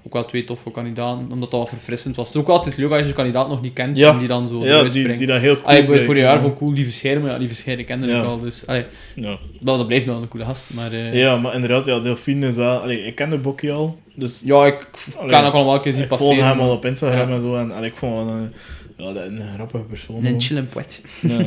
ook 0.07 0.13
wel 0.13 0.25
twee 0.25 0.45
toffe 0.45 0.71
kandidaten, 0.71 1.19
omdat 1.33 1.39
dat 1.51 1.51
wel 1.51 1.67
verfrissend 1.67 2.17
was. 2.17 2.29
Het 2.29 2.37
is 2.37 2.43
ook 2.43 2.49
altijd 2.49 2.77
leuk 2.77 2.91
als 2.91 3.01
je 3.01 3.07
een 3.07 3.13
kandidaat 3.15 3.49
nog 3.49 3.63
niet 3.63 3.73
kent 3.73 3.99
Ja. 3.99 4.13
en 4.13 4.19
die 4.19 4.29
dan 4.29 4.47
zo 4.47 4.65
Ja, 4.65 4.83
die, 4.83 4.91
springt. 4.91 5.19
die 5.19 5.27
dat 5.27 5.41
heel 5.41 5.61
cool 5.61 5.71
ik 5.71 5.77
ben 5.77 5.87
blijkt, 5.87 6.05
vorig 6.05 6.23
jaar 6.23 6.35
ja. 6.35 6.41
vond 6.41 6.57
cool 6.57 6.75
die 6.75 6.85
verschijnen, 6.85 7.23
maar 7.23 7.31
ja, 7.31 7.39
die 7.39 7.47
verschijnen 7.49 7.85
kende 7.85 8.07
Ja. 8.09 8.19
ik 8.21 8.25
al. 8.27 8.39
Dus, 8.39 8.67
allee, 8.67 8.85
Ja. 9.15 9.39
wel, 9.61 9.77
dat 9.79 9.87
blijft 9.87 10.07
wel 10.07 10.23
een 10.23 10.29
coole 10.29 10.45
gast. 10.45 10.75
Maar 10.75 10.93
eh, 10.93 11.15
ja, 11.15 11.37
maar 11.37 11.55
inderdaad, 11.55 11.87
ja, 11.87 11.99
Delphine 12.01 12.47
is 12.47 12.57
wel... 12.57 12.79
Allee, 12.81 13.05
ik 13.05 13.15
ken 13.15 13.31
de 13.31 13.39
Bokkie 13.39 13.73
al, 13.73 13.99
dus 14.15 14.43
ja, 14.45 14.67
ik 14.67 14.89
Allee, 15.19 15.31
kan 15.31 15.45
ook 15.45 15.53
allemaal 15.53 15.75
een 15.75 15.81
keer 15.81 15.93
zien 15.93 16.03
ik 16.03 16.09
volg 16.09 16.21
passeren. 16.21 16.47
hem 16.47 16.61
al 16.61 16.71
op 16.73 16.85
Instagram 16.85 17.29
Ja. 17.29 17.35
en 17.35 17.41
zo. 17.41 17.57
En, 17.57 17.71
en 17.77 17.85
ik 17.85 17.97
vond 17.97 18.13
wel 18.15 18.35
een, 18.35 18.53
ja, 18.97 19.13
dat 19.13 19.27
een 19.27 19.43
grappige 19.55 19.85
persoon. 19.85 20.17
Een 20.17 20.23
wel. 20.23 20.41
chill 20.41 20.57
en 20.57 20.69
poet. 20.69 21.03
Ja. 21.23 21.39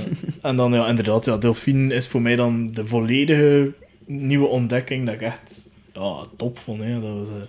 En 0.42 0.56
dan, 0.56 0.74
ja, 0.74 0.88
inderdaad, 0.88 1.26
ja, 1.26 1.38
Delphine 1.38 1.94
is 1.94 2.08
voor 2.08 2.22
mij 2.22 2.36
dan 2.36 2.72
de 2.72 2.86
volledige 2.86 3.72
nieuwe 4.06 4.48
ontdekking 4.48 5.06
dat 5.06 5.14
ik 5.14 5.22
echt 5.22 5.70
ja, 5.94 6.24
top 6.38 6.60
vond. 6.60 6.84
Hè. 6.84 6.94
Dat 7.02 7.18
was 7.18 7.28
een 7.28 7.48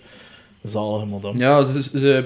zalige 0.69 1.07
madame. 1.07 1.39
Ja, 1.39 1.65
ze, 1.65 1.83
ze, 1.83 1.99
ze 1.99 2.25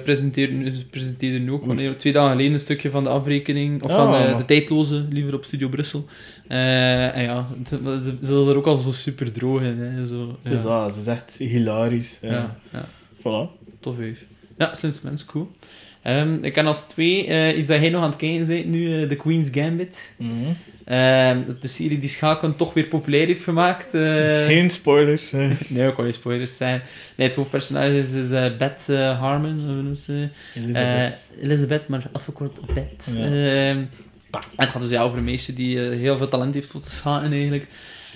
presenteerden 0.91 1.45
nu 1.45 1.53
ook 1.53 1.65
wanneer, 1.67 1.97
twee 1.97 2.13
dagen 2.13 2.31
geleden 2.31 2.53
een 2.53 2.61
stukje 2.61 2.91
van 2.91 3.03
de 3.03 3.09
afrekening, 3.09 3.83
of 3.83 3.91
Ja, 3.91 3.97
van 3.97 4.15
eh, 4.15 4.21
maar- 4.29 4.37
de 4.37 4.45
tijdloze, 4.45 5.07
liever 5.11 5.35
op 5.35 5.45
Studio 5.45 5.69
Brussel. 5.69 6.05
Eh, 6.49 7.17
en 7.17 7.23
ja, 7.23 7.47
ze, 7.67 8.17
ze 8.23 8.35
was 8.35 8.47
er 8.47 8.57
ook 8.57 8.67
al 8.67 8.77
zo 8.77 8.93
super 8.93 9.33
droog 9.33 9.63
in. 9.63 9.79
Hè, 9.79 10.07
zo, 10.07 10.39
ja. 10.43 10.51
Dus 10.51 10.63
ze 10.95 11.01
is 11.01 11.07
echt 11.07 11.37
hilarisch. 11.39 12.19
Ja. 12.23 12.31
ja, 12.33 12.57
ja, 12.73 12.85
Voilà. 13.19 13.51
tof 13.81 13.97
wijf. 13.97 14.25
Ja, 14.59 14.75
slimste 14.75 15.07
mens, 15.07 15.25
cool. 15.25 15.51
Ehm, 16.03 16.39
ik 16.45 16.53
ken 16.53 16.67
als 16.67 16.83
twee 16.83 17.27
eh, 17.27 17.59
iets 17.59 17.69
dat 17.69 17.81
jij 17.81 17.91
nog 17.91 18.03
aan 18.03 18.09
het 18.09 18.19
kijken 18.19 18.47
bent 18.47 18.67
nu, 18.67 19.03
eh, 19.03 19.09
The 19.09 19.17
Queen's 19.17 19.49
Gambit. 19.53 20.13
Mhm. 20.19 20.31
Ehm, 20.89 21.39
de 21.61 21.69
serie 21.69 21.99
die 21.99 22.09
Schaken 22.09 22.57
toch 22.57 22.75
weer 22.75 22.85
populair 22.87 23.27
heeft 23.27 23.45
gemaakt. 23.45 23.95
eh. 23.95 24.01
Dus 24.15 24.47
geen 24.47 24.71
spoilers. 24.71 25.31
hè. 25.31 25.51
Nee, 25.69 25.87
ook 25.87 25.99
al 25.99 26.05
je 26.05 26.13
spoilers 26.13 26.57
zijn. 26.57 26.83
Nee, 27.17 27.27
het 27.27 27.37
hoofdpersonage 27.37 27.99
is 27.99 28.11
dus, 28.13 28.31
eh, 28.31 28.57
Beth 28.57 28.87
eh, 28.89 29.21
Harmon, 29.21 29.65
hoe 29.67 29.83
noemt 29.83 29.99
ze? 30.01 30.29
Elizabeth. 30.55 31.27
Eh, 31.39 31.45
Elizabeth, 31.45 31.89
maar 31.89 32.03
afgekort 32.13 32.61
Beth. 32.75 33.13
Ja. 33.17 33.25
Ehm, 33.25 33.79
en 34.31 34.39
het 34.57 34.69
gaat 34.69 34.81
dus 34.81 34.91
ja, 34.91 35.03
over 35.03 35.19
een 35.19 35.25
meisje 35.25 35.53
die 35.53 35.89
eh, 35.91 35.99
heel 35.99 36.17
veel 36.17 36.29
talent 36.29 36.55
heeft 36.55 36.71
voor 36.71 36.81
te 36.81 36.91
schaken 36.91 37.33
eigenlijk. 37.33 37.67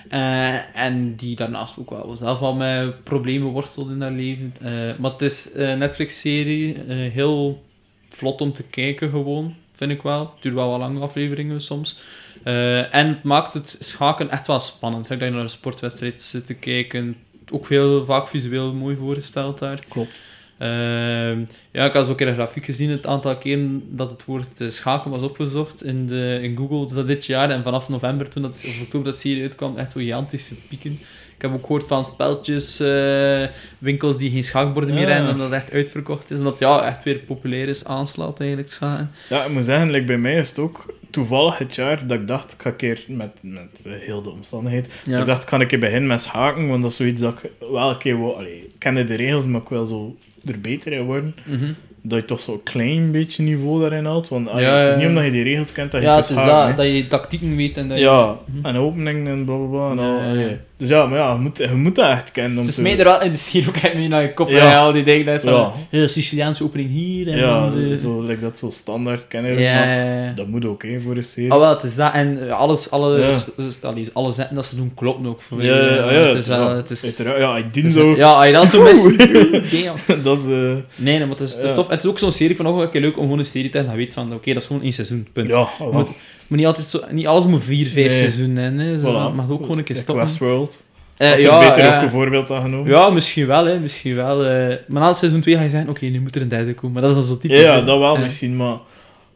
Eh, 0.09 0.77
en 0.85 1.15
die 1.15 1.35
daarnaast 1.35 1.79
ook 1.79 1.89
wel 1.89 2.17
zelf 2.17 2.39
al 2.39 2.53
met 2.55 3.03
problemen 3.03 3.47
worstelt 3.51 3.89
in 3.89 4.01
haar 4.01 4.11
leven. 4.11 4.53
Eh, 4.61 4.71
maar 4.97 5.11
het 5.11 5.21
is 5.21 5.49
een 5.53 5.77
Netflix-serie, 5.77 6.75
eh, 6.87 7.11
heel 7.11 7.63
vlot 8.09 8.41
om 8.41 8.53
te 8.53 8.63
kijken 8.63 9.09
gewoon, 9.09 9.55
vind 9.75 9.91
ik 9.91 10.01
wel. 10.01 10.19
Het 10.19 10.41
duurt 10.41 10.55
wel 10.55 10.69
wat 10.69 10.79
lange 10.79 10.99
afleveringen 10.99 11.61
soms. 11.61 11.99
Eh, 12.43 12.95
en 12.95 13.07
het 13.07 13.23
maakt 13.23 13.53
het 13.53 13.77
schaken 13.79 14.29
echt 14.29 14.47
wel 14.47 14.59
spannend. 14.59 15.07
Dat 15.07 15.19
je 15.19 15.29
naar 15.29 15.41
een 15.41 15.49
sportwedstrijd 15.49 16.21
zit 16.21 16.45
te 16.45 16.53
kijken. 16.53 17.15
Ook 17.51 17.65
veel, 17.65 18.05
vaak 18.05 18.27
visueel 18.27 18.73
mooi 18.73 18.95
voorgesteld 18.95 19.59
daar. 19.59 19.79
Klopt. 19.89 20.13
Ehm, 20.57 21.39
ja, 21.71 21.85
ik 21.85 21.93
had 21.93 22.05
zo 22.05 22.11
een 22.11 22.15
keer 22.17 22.27
een 22.27 22.33
grafiek 22.33 22.65
gezien, 22.65 22.89
het 22.89 23.05
aantal 23.07 23.37
keren 23.37 23.83
dat 23.89 24.09
het 24.09 24.25
woord 24.25 24.61
eh, 24.61 24.69
schaken 24.69 25.11
was 25.11 25.21
opgezocht 25.21 25.83
in, 25.83 26.07
de, 26.07 26.39
in 26.41 26.57
Google 26.57 26.81
dus 26.81 26.91
dat 26.91 27.07
dit 27.07 27.25
jaar. 27.25 27.49
En 27.49 27.63
vanaf 27.63 27.89
november, 27.89 28.29
toen 28.29 28.41
dat, 28.41 28.65
of 28.67 28.81
oktober 28.81 29.11
dat 29.11 29.19
serie 29.19 29.41
uitkwam, 29.41 29.77
echt 29.77 29.93
gigantische 29.93 30.55
pieken. 30.55 30.91
Ik 31.35 31.41
heb 31.41 31.53
ook 31.53 31.61
gehoord 31.65 31.87
van 31.87 32.05
speltjes, 32.05 32.79
eh, 32.79 33.43
winkels 33.77 34.17
die 34.17 34.31
geen 34.31 34.43
schaakborden 34.43 34.95
meer 34.95 35.07
Ja. 35.07 35.13
hebben, 35.13 35.31
omdat 35.31 35.45
het 35.51 35.55
echt 35.61 35.71
uitverkocht 35.73 36.31
is. 36.31 36.39
Omdat 36.39 36.59
ja, 36.59 36.85
echt 36.85 37.03
weer 37.03 37.17
populair 37.17 37.67
is, 37.67 37.85
aanslaat 37.85 38.39
eigenlijk, 38.39 38.71
schaken. 38.71 39.11
Ja, 39.29 39.43
ik 39.43 39.51
moet 39.51 39.65
zeggen, 39.65 39.89
like, 39.91 40.05
bij 40.05 40.17
mij 40.17 40.37
is 40.37 40.49
het 40.49 40.59
ook 40.59 40.93
toevallig 41.13 41.57
het 41.57 41.75
jaar 41.75 42.07
dat 42.07 42.19
ik 42.19 42.27
dacht, 42.27 42.53
ik 42.53 42.61
ga 42.61 42.69
een 42.69 42.75
keer 42.75 43.03
met, 43.07 43.39
met 43.41 43.83
eh, 43.85 43.91
heel 43.99 44.21
de 44.21 44.29
omstandigheid, 44.29 44.93
Ja. 45.05 45.19
ik 45.19 45.25
dacht, 45.25 45.43
kan 45.43 45.57
ik 45.57 45.63
een 45.63 45.67
keer 45.69 45.79
beginnen 45.87 46.09
met 46.09 46.21
schaken, 46.21 46.67
want 46.67 46.81
dat 46.81 46.91
is 46.91 46.97
zoiets 46.97 47.21
dat 47.21 47.33
ik 47.43 47.49
wel 47.71 47.89
een 47.89 47.97
keer 47.97 48.35
allee, 48.35 48.57
ik 48.63 48.71
kende 48.77 49.03
de 49.03 49.15
regels, 49.15 49.45
maar 49.45 49.61
ik 49.61 49.69
wil 49.69 49.85
zo 49.85 50.15
er 50.45 50.59
beter 50.61 50.91
in 50.91 51.03
worden. 51.03 51.35
Mhm. 51.45 51.71
Dat 52.05 52.19
je 52.19 52.25
toch 52.25 52.39
zo'n 52.39 52.63
klein 52.63 53.11
beetje 53.11 53.43
niveau 53.43 53.81
daarin 53.81 54.05
houdt, 54.05 54.27
want 54.29 54.47
allee, 54.49 54.65
Ja, 54.65 54.75
het 54.75 54.87
is 54.87 54.95
niet 54.95 55.07
omdat 55.07 55.23
je 55.23 55.31
die 55.31 55.43
regels 55.43 55.71
kent 55.71 55.91
dat 55.91 56.01
je 56.01 56.07
Ja, 56.07 56.13
kunt 56.13 56.27
het 56.27 56.37
is 56.37 56.43
schaken, 56.43 56.75
dat, 56.75 56.85
je 56.85 57.07
tactieken 57.07 57.55
weet 57.55 57.77
en 57.77 57.87
dat 57.87 57.97
je... 57.97 58.03
Ja, 58.03 58.37
Mhm. 58.45 58.65
en 58.65 58.75
openingen 58.75 59.27
en 59.27 59.45
blablabla. 59.45 59.91
En 59.91 59.99
al, 59.99 60.57
Dus 60.83 60.91
ja, 60.91 61.05
maar 61.05 61.19
ja, 61.19 61.31
je 61.33 61.39
moet, 61.39 61.57
je 61.57 61.67
moet 61.75 61.95
dat 61.95 62.09
echt 62.09 62.31
kennen. 62.31 62.57
Om 62.57 62.63
Ze 62.63 62.71
smijten 62.71 62.99
er 62.99 63.05
wel 63.05 63.21
in 63.21 63.31
de 63.31 63.37
schier 63.37 63.67
ook 63.67 63.93
mee 63.95 64.07
naar 64.07 64.21
je 64.21 64.33
kop. 64.33 64.49
Ja. 64.49 64.79
al 64.79 64.91
die 64.91 65.03
dingen. 65.03 65.25
Dat 65.25 65.35
is 65.35 65.41
van, 65.41 65.53
Ja. 65.53 65.73
ja. 65.89 66.07
Siciliaanse 66.07 66.63
opening 66.63 66.89
hier. 66.89 67.27
En 67.27 67.37
Ja, 67.37 67.59
dan 67.59 67.69
de- 67.69 67.97
zo, 67.97 68.21
like 68.21 68.39
dat 68.41 68.57
zo 68.57 68.69
standaard 68.69 69.27
kennen. 69.27 69.59
ja, 69.59 70.31
dat 70.35 70.47
moet 70.47 70.65
ook, 70.65 70.83
hè, 70.83 70.99
voor 71.01 71.17
een 71.17 71.23
serie. 71.23 71.51
Ah, 71.51 71.59
wel, 71.59 71.69
het 71.69 71.83
is 71.83 71.95
dat. 71.95 72.13
En 72.13 72.47
eh, 72.47 72.59
alles, 72.59 72.91
alle, 72.91 73.19
Ja. 73.19 73.31
s- 73.31 73.45
s- 73.69 73.77
allee, 73.81 74.07
alle 74.13 74.31
zetten 74.31 74.55
dat 74.55 74.65
ze 74.65 74.75
doen 74.75 74.91
klopt 74.95 75.27
ook. 75.27 75.41
Voor 75.41 75.57
mij. 75.57 75.65
ja, 75.65 75.75
ja, 75.75 75.93
ja, 76.11 76.27
het 76.27 76.37
is 76.37 76.47
wel... 76.47 76.69
ja, 76.69 76.75
Het 76.75 76.89
is, 76.89 77.17
ja, 77.17 77.57
ik 77.57 77.73
dien 77.73 77.89
zo. 77.89 78.15
Ja, 78.15 78.31
als 78.33 78.45
je 78.45 78.51
dan 78.51 78.67
zo 78.67 78.83
mis... 78.83 79.03
Damn. 79.83 80.23
dat 80.23 80.37
is... 80.37 80.43
eh, 80.43 80.49
Nee, 80.49 80.81
nee, 80.95 81.19
maar 81.19 81.29
het 81.29 81.39
is, 81.39 81.53
het 81.53 81.63
is 81.63 81.73
tof. 81.73 81.85
En 81.87 81.93
het 81.93 82.03
is 82.03 82.09
ook 82.09 82.19
zo'n 82.19 82.31
serie 82.31 82.55
van, 82.55 82.67
oh, 82.67 82.91
leuk 82.93 83.17
om 83.17 83.23
gewoon 83.23 83.39
een 83.39 83.45
serie 83.45 83.69
te 83.69 83.77
hebben. 83.77 83.95
Dat 83.95 84.03
weet 84.05 84.13
van, 84.13 84.33
oké, 84.33 84.53
dat 84.53 84.61
is 84.61 84.67
gewoon 84.67 84.81
één 84.81 84.93
seizoen, 84.93 85.27
punt. 85.33 85.51
ja, 85.51 85.67
Je 85.79 86.05
moet, 86.53 86.61
moet 86.61 86.75
niet 86.77 86.85
altijd 86.85 86.85
zo... 86.85 87.13
Niet 87.15 87.27
alles 87.27 87.45
moet 87.45 87.63
vier, 87.63 87.87
vijf 87.87 88.07
Nee. 88.07 88.17
seizoenen. 88.17 88.77
Hè. 88.77 88.97
Zo, 88.99 89.09
Voilà. 89.09 89.13
dat 89.13 89.33
mag 89.33 89.49
ook 89.49 89.61
gewoon 89.61 89.77
een 89.77 89.83
keer 89.83 89.95
stoppen. 89.95 90.23
Westworld. 90.25 90.81
Had 91.17 91.27
ja, 91.41 91.61
er 91.61 91.67
beter 91.69 91.83
ja. 91.83 91.97
ook 91.97 92.03
een 92.03 92.09
voorbeeld 92.09 92.51
aan 92.51 92.61
genomen. 92.61 92.91
Ja, 92.91 93.09
misschien 93.09 93.47
wel, 93.47 93.65
hè. 93.65 93.79
Misschien 93.79 94.15
wel. 94.15 94.45
eh. 94.45 94.77
Maar 94.87 95.01
na 95.01 95.07
het 95.07 95.17
seizoen 95.17 95.41
2 95.41 95.55
ga 95.55 95.61
je 95.61 95.69
zeggen, 95.69 95.89
oké, 95.89 96.05
nu 96.05 96.19
moet 96.21 96.35
er 96.35 96.41
een 96.41 96.47
derde 96.47 96.73
komen. 96.73 96.91
Maar 96.91 97.01
dat 97.01 97.11
is 97.11 97.17
dan 97.17 97.25
zo 97.25 97.37
typisch. 97.37 97.59
Ja, 97.59 97.81
dat 97.81 97.99
wel 97.99 98.17
misschien, 98.17 98.55
maar... 98.57 98.77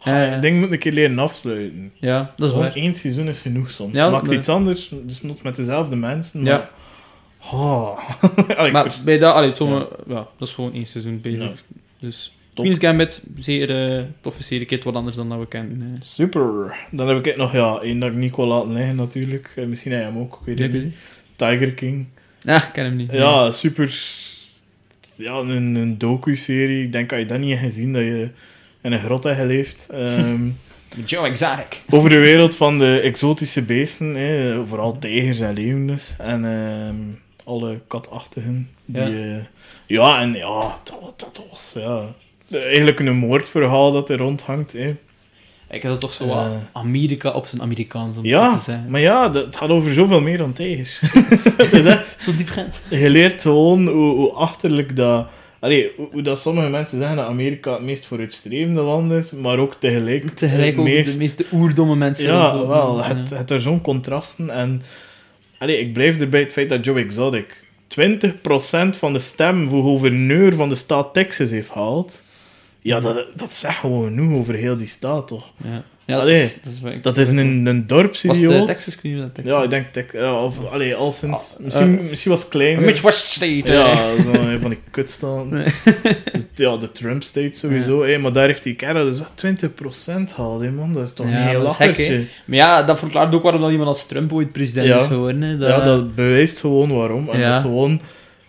Ja. 0.04 0.36
Ik 0.36 0.42
denk, 0.42 0.60
moet 0.60 0.72
een 0.72 0.80
keer 0.80 0.92
leren 0.92 1.20
afsluiten. 1.20 1.92
Ja, 1.96 2.18
dat 2.36 2.48
is 2.48 2.54
Gewoon 2.54 2.68
waar. 2.68 2.76
één 2.76 2.96
seizoen 2.96 3.28
is 3.28 3.40
genoeg 3.42 3.72
soms. 3.72 3.94
Ja, 3.96 4.10
Maakt 4.10 4.28
maar- 4.28 4.36
iets 4.36 4.50
anders, 4.50 4.92
dus 5.04 5.22
not 5.22 5.44
met 5.44 5.56
dezelfde 5.56 5.96
mensen, 5.96 6.42
maar... 6.44 6.52
Ja. 6.52 6.70
Oh. 7.52 8.00
Allee, 8.58 8.68
ik 8.68 8.72
Maar 8.72 8.84
vers- 8.84 9.04
bij 9.04 9.18
dat, 9.18 9.34
allee, 9.34 9.54
ja. 10.08 10.28
dat 10.38 10.48
is 10.48 10.52
gewoon 10.54 10.74
één 10.74 10.86
seizoen 10.86 11.22
bezig. 11.22 11.42
Ja. 11.42 11.52
Dus. 12.00 12.37
Queen's 12.64 12.80
Gambit, 12.80 13.22
zeer 13.40 13.96
eh, 13.98 14.04
toffe 14.22 14.44
serie, 14.44 14.80
wat 14.84 14.96
anders 14.96 15.16
dan 15.16 15.30
dat 15.30 15.40
we 15.40 15.48
kennen. 15.48 15.82
eh. 15.82 16.02
Super. 16.02 16.76
Dan 16.92 17.08
heb 17.08 17.26
ik 17.26 17.38
nog 17.38 17.54
ja, 17.54 17.80
één 17.80 18.00
dat 18.00 18.10
ik 18.10 18.16
niet 18.16 18.32
kon 18.32 18.48
laten 18.48 18.72
liggen 18.74 18.96
natuurlijk. 18.96 19.54
Eh, 19.56 19.66
Misschien 19.66 19.92
hij 19.92 20.02
hem 20.02 20.18
ook, 20.18 20.34
ik 20.42 20.46
weet 20.46 20.60
het 20.60 20.84
niet. 20.84 20.96
Tiger 21.36 21.72
King. 21.72 22.06
Ja, 22.42 22.56
ik 22.64 22.70
ken 22.74 22.84
hem 22.86 22.96
niet. 22.96 23.12
Ja, 23.12 23.52
super. 23.52 24.00
Ja, 25.16 25.34
een, 25.34 25.76
een 25.76 25.98
docu-serie. 25.98 26.84
Ik 26.84 26.92
denk 26.92 27.10
dat 27.10 27.20
je 27.20 27.26
dat 27.26 27.40
niet 27.40 27.50
hebt 27.50 27.62
gezien, 27.62 27.94
dat 27.94 28.02
je 28.02 28.30
in 28.82 28.92
een 28.92 29.00
grot 29.00 29.24
hebt 29.24 29.38
geleefd. 29.40 29.88
Ehm, 29.92 30.48
Joe 31.06 31.28
Exotic. 31.28 31.82
over 31.90 32.10
de 32.10 32.18
wereld 32.20 32.56
van 32.56 32.78
de 32.78 33.00
exotische 33.00 33.64
beesten. 33.64 34.16
Hè. 34.16 34.66
Vooral 34.66 34.98
tijgers 35.00 35.40
en 35.40 35.54
leeuwen 35.54 35.88
dus. 35.88 36.16
En 36.18 36.46
ehm, 36.46 36.96
alle 37.44 37.80
katachtigen. 37.88 38.70
Die, 38.86 39.02
Ja. 39.04 39.08
ja. 39.08 39.42
ja, 39.88 40.22
en 40.22 40.34
ja, 40.34 40.80
dat, 40.84 41.14
dat 41.20 41.42
was 41.50 41.76
ja, 41.80 42.06
eigenlijk 42.52 43.00
een 43.00 43.16
moordverhaal 43.16 43.92
dat 43.92 44.10
er 44.10 44.18
rondhangt. 44.18 44.74
Hè. 44.74 44.96
Ik 45.70 45.82
heb 45.82 45.92
dat 45.92 46.00
toch 46.00 46.14
zo 46.14 46.28
wat 46.28 46.48
Amerika 46.74 47.32
op 47.32 47.46
zijn 47.46 47.62
Amerikaans 47.62 48.18
om 48.18 48.26
Ja, 48.26 48.52
zo 48.52 48.58
te 48.58 48.64
zeggen. 48.64 48.90
maar 48.90 49.02
ja, 49.02 49.30
dat, 49.30 49.46
het 49.46 49.56
gaat 49.56 49.70
over 49.70 49.94
zoveel 49.94 50.22
meer 50.22 50.38
dan 50.38 50.54
tijgers. 50.54 51.00
het 51.58 51.74
is 51.80 51.86
echt... 51.86 52.16
Zo 52.24 52.36
diepgaand. 52.36 52.82
Je 52.90 53.10
leert 53.10 53.42
gewoon 53.42 53.88
hoe, 53.88 54.16
hoe 54.16 54.32
achterlijk 54.32 54.96
dat 54.96 55.28
Allee, 55.60 55.92
hoe, 55.96 56.08
hoe 56.12 56.22
dat 56.22 56.40
sommige 56.40 56.70
mensen 56.70 56.98
zeggen 56.98 57.16
dat 57.18 57.26
Amerika 57.26 57.74
het 57.74 57.82
meest 57.82 58.06
vooruitstrevende 58.06 58.82
land 58.82 59.12
is, 59.12 59.32
maar 59.32 59.58
ook 59.58 59.76
tegelijk, 59.80 60.36
Tegelijk 60.36 60.70
het 60.70 60.78
ook 60.78 60.86
meest... 60.86 61.14
de 61.14 61.20
meeste 61.20 61.46
oerdomme 61.54 61.96
mensen. 61.96 62.26
Ja, 62.26 62.68
wel. 62.68 62.98
Ja. 62.98 63.08
Het, 63.08 63.30
het 63.30 63.50
er 63.50 63.62
zo'n 63.62 63.82
contrasten. 63.82 64.50
En 64.50 64.82
allee, 65.58 65.80
ik 65.80 65.94
blijf 65.94 66.20
erbij 66.20 66.40
het 66.40 66.52
feit 66.52 66.70
dat 66.70 66.86
Joe 66.86 67.00
Exotic 67.00 67.64
20% 67.88 68.30
van 68.90 69.14
de 69.14 69.20
stem 69.20 69.70
voor 69.70 69.84
gouverneur 69.84 70.56
van 70.56 70.70
de 70.70 70.76
staat 70.76 71.14
Texas 71.14 71.50
heeft 71.50 71.70
gehaald. 71.70 72.24
Ja, 72.88 73.00
dat, 73.00 73.26
dat 73.36 73.54
zegt 73.54 73.78
gewoon 73.80 74.04
genoeg 74.08 74.38
over 74.38 74.54
heel 74.54 74.78
die 74.78 74.88
staat, 74.88 75.28
toch? 75.28 75.52
Ja, 75.64 75.84
ja 76.06 76.20
Allee, 76.20 76.42
dat 76.42 76.50
is, 76.50 76.58
dat 76.64 76.74
is 76.74 76.80
wel- 76.80 77.02
Dat 77.02 77.18
is 77.18 77.30
een, 77.30 77.38
een 77.38 77.64
Was 77.64 77.74
het 77.76 77.90
dorpsidioot. 77.90 78.52
eh, 78.54 78.64
Texas? 78.66 78.96
Ik 78.96 79.02
Texas 79.34 79.54
Ja, 79.54 79.64
ik 79.64 79.70
denk 79.70 79.88
Tex 79.92 80.12
ja, 80.14 80.44
of 80.44 80.66
allee, 80.72 80.96
al 80.96 81.12
sinds... 81.12 81.56
Ah, 81.58 81.64
misschien, 81.64 82.00
eh, 82.00 82.10
misschien 82.10 82.32
was 82.32 82.40
het 82.40 82.50
kleiner. 82.50 82.84
Midwest 82.86 83.28
State. 83.28 83.72
Ja, 83.72 83.96
zo 84.24 84.32
een 84.32 84.60
van 84.60 84.70
die 84.70 84.80
kutstaten. 84.92 85.66
Ja, 86.56 86.78
de 86.78 86.92
Trump 86.92 87.24
state 87.24 87.58
sowieso, 87.58 88.04
hè, 88.04 88.18
maar 88.18 88.32
daar 88.32 88.46
heeft 88.48 88.64
die 88.64 88.76
kerel 88.76 89.06
dus 89.06 89.20
wel 89.20 89.28
20% 89.36 90.34
gehaald, 90.34 90.76
man. 90.76 90.94
Dat 90.94 91.04
is 91.04 91.14
toch 91.14 91.30
Ja, 91.30 91.42
een 91.42 91.48
heel 91.48 91.62
lachertje. 91.62 92.26
Maar 92.46 92.58
ja, 92.58 92.84
dat 92.84 93.00
verklaart 93.00 93.36
ook 93.36 93.44
waarom 93.44 93.62
dat 93.62 93.72
iemand 93.72 93.90
als 93.90 94.06
Trump 94.08 94.34
ooit 94.34 94.52
president 94.52 94.88
Ja. 94.88 94.96
is 94.96 95.06
geworden. 95.06 95.42
Hè. 95.42 95.58
Dat, 95.58 95.70
Ja, 95.70 95.84
dat 95.84 96.16
bewijst 96.16 96.60
gewoon 96.60 96.96
waarom. 96.96 97.30
En 97.30 97.40
Ja. 97.40 97.46
dat 97.46 97.56
is 97.56 97.62
gewoon... 97.62 98.02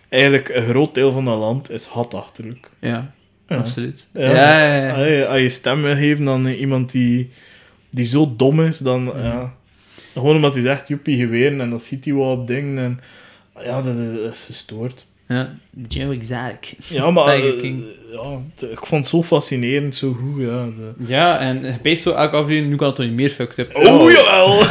Eigenlijk, 0.09 0.49
een 0.49 0.63
groot 0.65 0.93
deel 0.93 1.11
van 1.11 1.25
dat 1.25 1.37
land 1.37 1.69
is 1.71 1.85
hatachterlijk. 1.85 2.69
ja, 2.79 2.87
Ja. 2.89 3.11
Absoluut. 3.57 4.07
Ja. 4.13 5.25
Als 5.25 5.39
je 5.39 5.49
stem 5.49 5.81
wil 5.81 5.95
geven 5.95 6.29
aan 6.29 6.47
iemand 6.47 6.91
die, 6.91 7.31
die 7.89 8.05
zo 8.05 8.33
dom 8.37 8.61
is, 8.61 8.77
dan... 8.77 9.03
Mhm. 9.03 9.17
Ja, 9.17 9.53
gewoon 10.13 10.35
omdat 10.35 10.53
hij 10.53 10.61
zegt, 10.61 10.87
joepie, 10.87 11.17
geweren, 11.17 11.61
en 11.61 11.69
dan 11.69 11.79
ziet 11.79 12.05
hij 12.05 12.13
wel 12.13 12.31
op 12.31 12.47
dingen. 12.47 12.77
En, 12.83 12.99
ja, 13.63 13.81
dat 13.81 13.95
is, 13.95 14.13
dat 14.13 14.33
is 14.33 14.43
gestoord. 14.45 15.05
Ja, 15.33 15.49
Joe 15.87 16.13
Exotic. 16.13 16.73
Ja, 16.87 17.11
maar... 17.11 17.35
Tiger 17.35 17.53
eh, 17.53 17.59
King. 17.59 17.83
ja, 18.11 18.67
ik 18.67 18.85
vond 18.85 19.01
het 19.01 19.07
zo 19.07 19.23
fascinerend, 19.23 19.95
zo 19.95 20.17
goed, 20.19 20.41
ja. 20.41 20.65
De... 20.65 21.05
Ja, 21.05 21.39
en 21.39 21.65
je 21.65 21.77
peest 21.81 22.03
zo 22.03 22.11
elke 22.11 22.35
aflevering, 22.35 22.69
nu 22.69 22.75
kan 22.75 22.87
het 22.87 22.95
toch 22.95 23.05
niet 23.05 23.15
meer 23.15 23.29
fucked 23.29 23.57
up. 23.57 23.75
Oh, 23.75 24.11
jawel! 24.11 24.63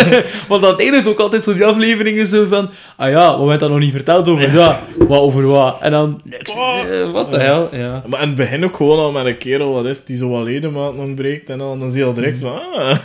Want 0.48 0.62
dat 0.62 0.80
eindigt 0.80 1.06
ook 1.06 1.18
altijd 1.18 1.44
zo 1.44 1.52
die 1.52 1.64
afleveringen 1.64 2.26
zo 2.26 2.46
van, 2.46 2.70
ah 2.96 3.10
ja, 3.10 3.32
we 3.32 3.38
hebben 3.38 3.58
dat 3.58 3.70
nog 3.70 3.78
niet 3.78 3.92
verteld 3.92 4.28
over 4.28 4.52
dat, 4.52 4.76
wat 4.98 5.20
over 5.20 5.46
wat. 5.46 5.76
En 5.80 5.90
dan, 5.90 6.20
niks. 6.24 6.52
Eh, 6.54 7.08
Wat 7.08 7.32
de 7.32 7.38
hel, 7.38 7.76
ja. 7.76 8.02
Maar 8.06 8.20
in 8.20 8.26
het 8.26 8.36
begin 8.36 8.64
ook 8.64 8.76
gewoon 8.76 8.98
al 8.98 9.12
met 9.12 9.26
een 9.26 9.38
kerel 9.38 9.72
wat 9.72 9.84
is, 9.84 10.04
die 10.04 10.16
zo 10.16 10.28
wat 10.28 10.44
ledematen 10.44 10.98
ontbreekt. 10.98 11.50
En 11.50 11.58
dan, 11.58 11.78
dan 11.78 11.90
zie 11.90 12.00
je 12.00 12.06
al 12.06 12.14
direct 12.14 12.38
van, 12.38 12.60
ah... 12.74 12.96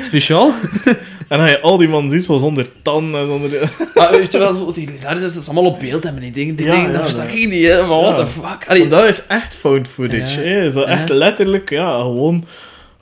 Speciaal? 0.08 0.52
En 1.32 1.38
dan 1.38 1.48
je 1.48 1.60
al 1.60 1.76
die 1.76 1.88
man 1.88 2.10
ziet, 2.10 2.24
zo 2.24 2.38
zonder 2.38 2.66
tanden 2.82 3.20
en 3.20 3.26
zonder... 3.26 3.50
Maar 3.94 4.10
weet 4.10 4.32
je 4.32 4.38
wel, 4.38 4.72
daar 5.02 5.16
is 5.16 5.34
het 5.34 5.44
allemaal 5.48 5.70
op 5.72 5.80
beeld 5.80 6.02
hebben. 6.04 6.22
Die 6.22 6.30
dingen, 6.32 6.54
die 6.56 6.66
Ja, 6.66 6.72
dingen 6.72 6.86
ja, 6.86 6.92
dat 6.92 7.02
versta 7.02 7.22
dat- 7.24 7.32
ik 7.34 7.48
niet, 7.48 7.66
hè. 7.66 7.78
Maar 7.86 8.00
what 8.00 8.16
the 8.16 8.26
fuck? 8.26 8.64
Allee, 8.68 8.80
Want 8.80 8.90
dat 8.90 9.04
is 9.08 9.26
echt 9.26 9.54
found 9.54 9.88
footage, 9.88 10.40
Ja. 10.44 10.46
hè. 10.48 10.70
Zo 10.70 10.82
echt 10.82 11.08
letterlijk, 11.08 11.70
ja, 11.70 11.98
gewoon... 12.00 12.44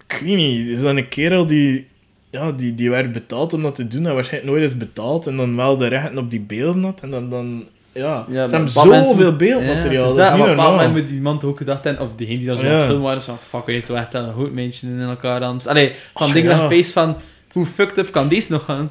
Ik 0.08 0.20
weet 0.24 0.36
niet, 0.36 0.68
is 0.68 0.80
dat 0.80 0.96
een 0.96 1.08
kerel 1.08 1.46
die... 1.46 1.86
Ja, 2.30 2.52
die, 2.52 2.74
die 2.74 2.90
werd 2.90 3.12
betaald 3.12 3.52
om 3.52 3.62
dat 3.62 3.74
te 3.74 3.88
doen. 3.88 4.06
En 4.06 4.14
waarschijnlijk 4.14 4.52
nooit 4.52 4.64
is 4.70 4.76
betaald. 4.76 5.26
En 5.26 5.36
dan 5.36 5.56
wel 5.56 5.76
de 5.76 5.86
rechten 5.86 6.18
op 6.18 6.30
die 6.30 6.40
beelden 6.40 6.82
had. 6.84 7.00
En 7.02 7.10
dan... 7.10 7.28
dan 7.30 7.64
ja, 7.92 8.26
Ja, 8.28 8.46
ze 8.46 8.52
hebben 8.54 8.72
zoveel 8.72 9.36
beeldmateriaal. 9.36 10.08
Ja, 10.08 10.14
dat 10.14 10.32
niet 10.32 10.40
op 10.42 10.48
een 10.48 10.54
bepaald 10.56 10.76
moment 10.76 11.02
moet 11.02 11.10
iemand 11.10 11.44
ook 11.44 11.56
gedacht 11.56 11.84
hebben, 11.84 12.02
of 12.06 12.10
diegene 12.16 12.38
die 12.38 12.48
dat 12.48 12.58
zo 12.58 12.64
aan 12.64 12.70
Ja. 12.70 12.76
het 12.76 12.84
filmen 12.84 13.02
waren, 13.02 13.22
zo 13.22 13.36
van, 13.48 13.60
fuck, 13.60 13.68
heeft 13.74 13.88
wel 13.88 13.96
echt 13.96 14.14
een 14.14 14.32
goed 14.32 14.52
mensje 14.54 14.86
in 14.86 15.00
elkaar 15.00 15.42
aan. 15.42 15.60
Allee, 15.66 15.92
van 16.14 16.26
Oh, 16.28 16.32
dingen 16.34 16.50
ja. 16.50 16.58
dat 16.58 16.68
peest 16.68 16.92
van, 16.92 17.16
hoe 17.52 17.66
fucked 17.66 17.98
up 17.98 18.10
kan 18.12 18.28
deze 18.28 18.52
nog 18.52 18.64
gaan? 18.64 18.90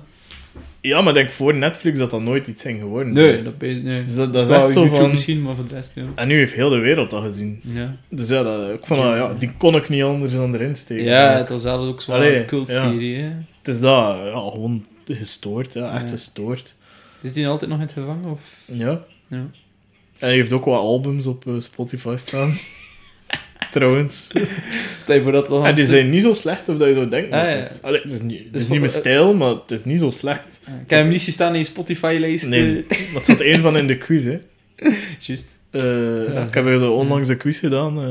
Ja, 0.81 1.01
maar 1.01 1.13
denk 1.13 1.31
voor 1.31 1.55
Netflix 1.55 1.99
dat 1.99 2.11
dat 2.11 2.21
nooit 2.21 2.47
iets 2.47 2.61
ging 2.61 2.79
geworden. 2.79 3.13
Nee, 3.13 3.43
dat, 3.43 3.53
nee. 3.61 4.03
Dus 4.03 4.15
dat, 4.15 4.33
dat 4.33 4.49
is 4.49 4.55
echt 4.55 4.71
zo 4.71 4.79
YouTube 4.79 5.01
van... 5.01 5.11
misschien, 5.11 5.41
maar 5.41 5.55
voor 5.55 5.67
de 5.67 5.73
rest, 5.73 5.91
ja. 5.95 6.03
En 6.15 6.27
nu 6.27 6.37
heeft 6.37 6.53
heel 6.53 6.69
de 6.69 6.77
wereld 6.77 7.09
dat 7.09 7.23
gezien. 7.23 7.59
Ja, 7.63 7.95
Dus 8.09 8.29
ja, 8.29 8.43
dat, 8.43 8.69
ik 8.79 8.85
vond 8.85 9.01
dat, 9.01 9.13
ja, 9.15 9.33
die 9.33 9.51
kon 9.57 9.75
ik 9.75 9.89
niet 9.89 10.03
anders 10.03 10.33
dan 10.33 10.53
erin 10.53 10.75
steken. 10.75 11.03
ja 11.03 11.37
het 11.37 11.49
was 11.49 11.63
wel 11.63 11.83
ook 11.85 12.01
zo'n 12.01 12.43
cultserie, 12.45 13.15
hè. 13.17 13.29
Het 13.57 13.67
is 13.67 13.79
dat, 13.79 14.17
ja, 14.25 14.49
gewoon 14.51 14.85
gestoord, 15.05 15.73
ja, 15.73 15.93
echt 15.93 16.03
Ja. 16.09 16.15
gestoord. 16.15 16.75
Is 17.21 17.33
die 17.33 17.47
altijd 17.47 17.71
nog 17.71 17.79
in 17.79 17.85
het 17.85 17.93
gevangen? 17.93 18.31
Of? 18.31 18.41
Ja. 18.65 19.01
Ja. 19.27 19.37
En 19.37 20.27
hij 20.27 20.31
heeft 20.31 20.53
ook 20.53 20.65
wat 20.65 20.79
albums 20.79 21.27
op 21.27 21.47
eh, 21.47 21.53
Spotify 21.57 22.15
staan. 22.17 22.53
Trouwens. 23.75 24.27
Stel 25.03 25.15
je 25.15 25.21
voor 25.21 25.31
dat 25.31 25.47
dan... 25.47 25.65
En 25.65 25.75
die 25.75 25.85
zijn 25.85 26.09
niet 26.09 26.21
zo 26.21 26.33
slecht 26.33 26.69
of 26.69 26.77
dat 26.77 26.87
je 26.87 26.93
zo 26.93 27.09
denkt. 27.09 27.31
Ah, 27.31 27.41
het 27.41 27.51
ja. 27.51 27.57
is, 27.57 27.79
allee, 27.81 28.01
het 28.01 28.11
is 28.11 28.21
niet, 28.21 28.39
het 28.43 28.53
Dus 28.53 28.61
is 28.61 28.67
niet 28.69 28.79
wat- 28.79 28.89
mijn 28.89 29.01
stijl, 29.01 29.33
maar 29.33 29.49
het 29.49 29.71
is 29.71 29.85
niet 29.85 29.99
zo 29.99 30.09
slecht. 30.09 30.59
Ik 30.83 30.89
heb 30.89 31.01
hem 31.01 31.09
niet 31.09 31.21
zien 31.21 31.33
staan 31.33 31.51
in 31.53 31.59
je 31.59 31.65
Spotify-lijst. 31.65 32.47
Nee, 32.47 32.85
eh. 32.89 32.97
dat 33.13 33.25
zat 33.25 33.39
één 33.39 33.61
van 33.61 33.77
in 33.77 33.87
de 33.87 33.97
quiz, 33.97 34.25
hè. 34.25 34.37
Juist. 35.19 35.57
Eh, 35.71 35.81
Ja, 36.33 36.41
ik 36.43 36.53
heb 36.53 36.65
er 36.65 36.77
zo 36.77 36.91
onlangs 36.93 37.27
een 37.27 37.37
quiz 37.37 37.59
gedaan, 37.59 37.97
eh, 38.03 38.09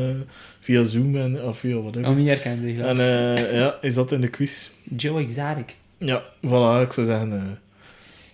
via 0.60 0.82
Zoom 0.82 1.16
en, 1.16 1.42
of 1.42 1.58
via 1.58 1.76
whatever. 1.76 2.08
Oh, 2.08 2.16
niet 2.16 2.26
herkende, 2.26 2.66
En 2.68 2.74
helaas. 2.74 2.98
eh, 2.98 3.52
ja, 3.54 3.76
is 3.80 3.94
dat 3.94 4.12
in 4.12 4.20
de 4.20 4.28
quiz? 4.28 4.68
Joe 4.96 5.20
Exotic. 5.22 5.74
Ja, 5.98 6.22
voilà, 6.46 6.82
ik 6.86 6.92
zou 6.92 7.06
zeggen... 7.06 7.32
eh, 7.32 7.42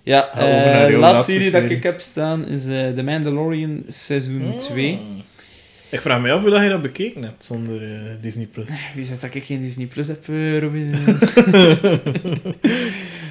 Ja, 0.03 0.31
eh, 0.33 0.91
de 0.91 0.97
laatste 0.97 1.31
serie 1.33 1.51
dat 1.51 1.71
ik 1.71 1.83
heb 1.83 2.01
staan 2.01 2.47
is 2.47 2.67
eh 2.67 2.89
The 2.91 3.03
Mandalorian 3.03 3.83
seizoen 3.89 4.55
2. 4.59 4.97
Hmm. 4.97 5.23
Ik 5.95 6.01
vraag 6.01 6.21
me 6.21 6.33
af 6.33 6.41
hoe 6.43 6.51
dat 6.51 6.63
je 6.63 6.69
dat 6.69 6.83
bekeken 6.83 7.23
hebt 7.23 7.45
zonder 7.45 7.83
eh, 7.83 8.01
Disney+. 8.21 8.47
Plus. 8.47 8.67
Wie 8.95 9.05
zegt 9.05 9.21
dat 9.21 9.35
ik 9.35 9.45
geen 9.45 9.63
Disney 9.63 9.87
Plus 9.87 10.09
heb, 10.09 10.29
eh, 10.29 10.59
Robin? 10.59 10.85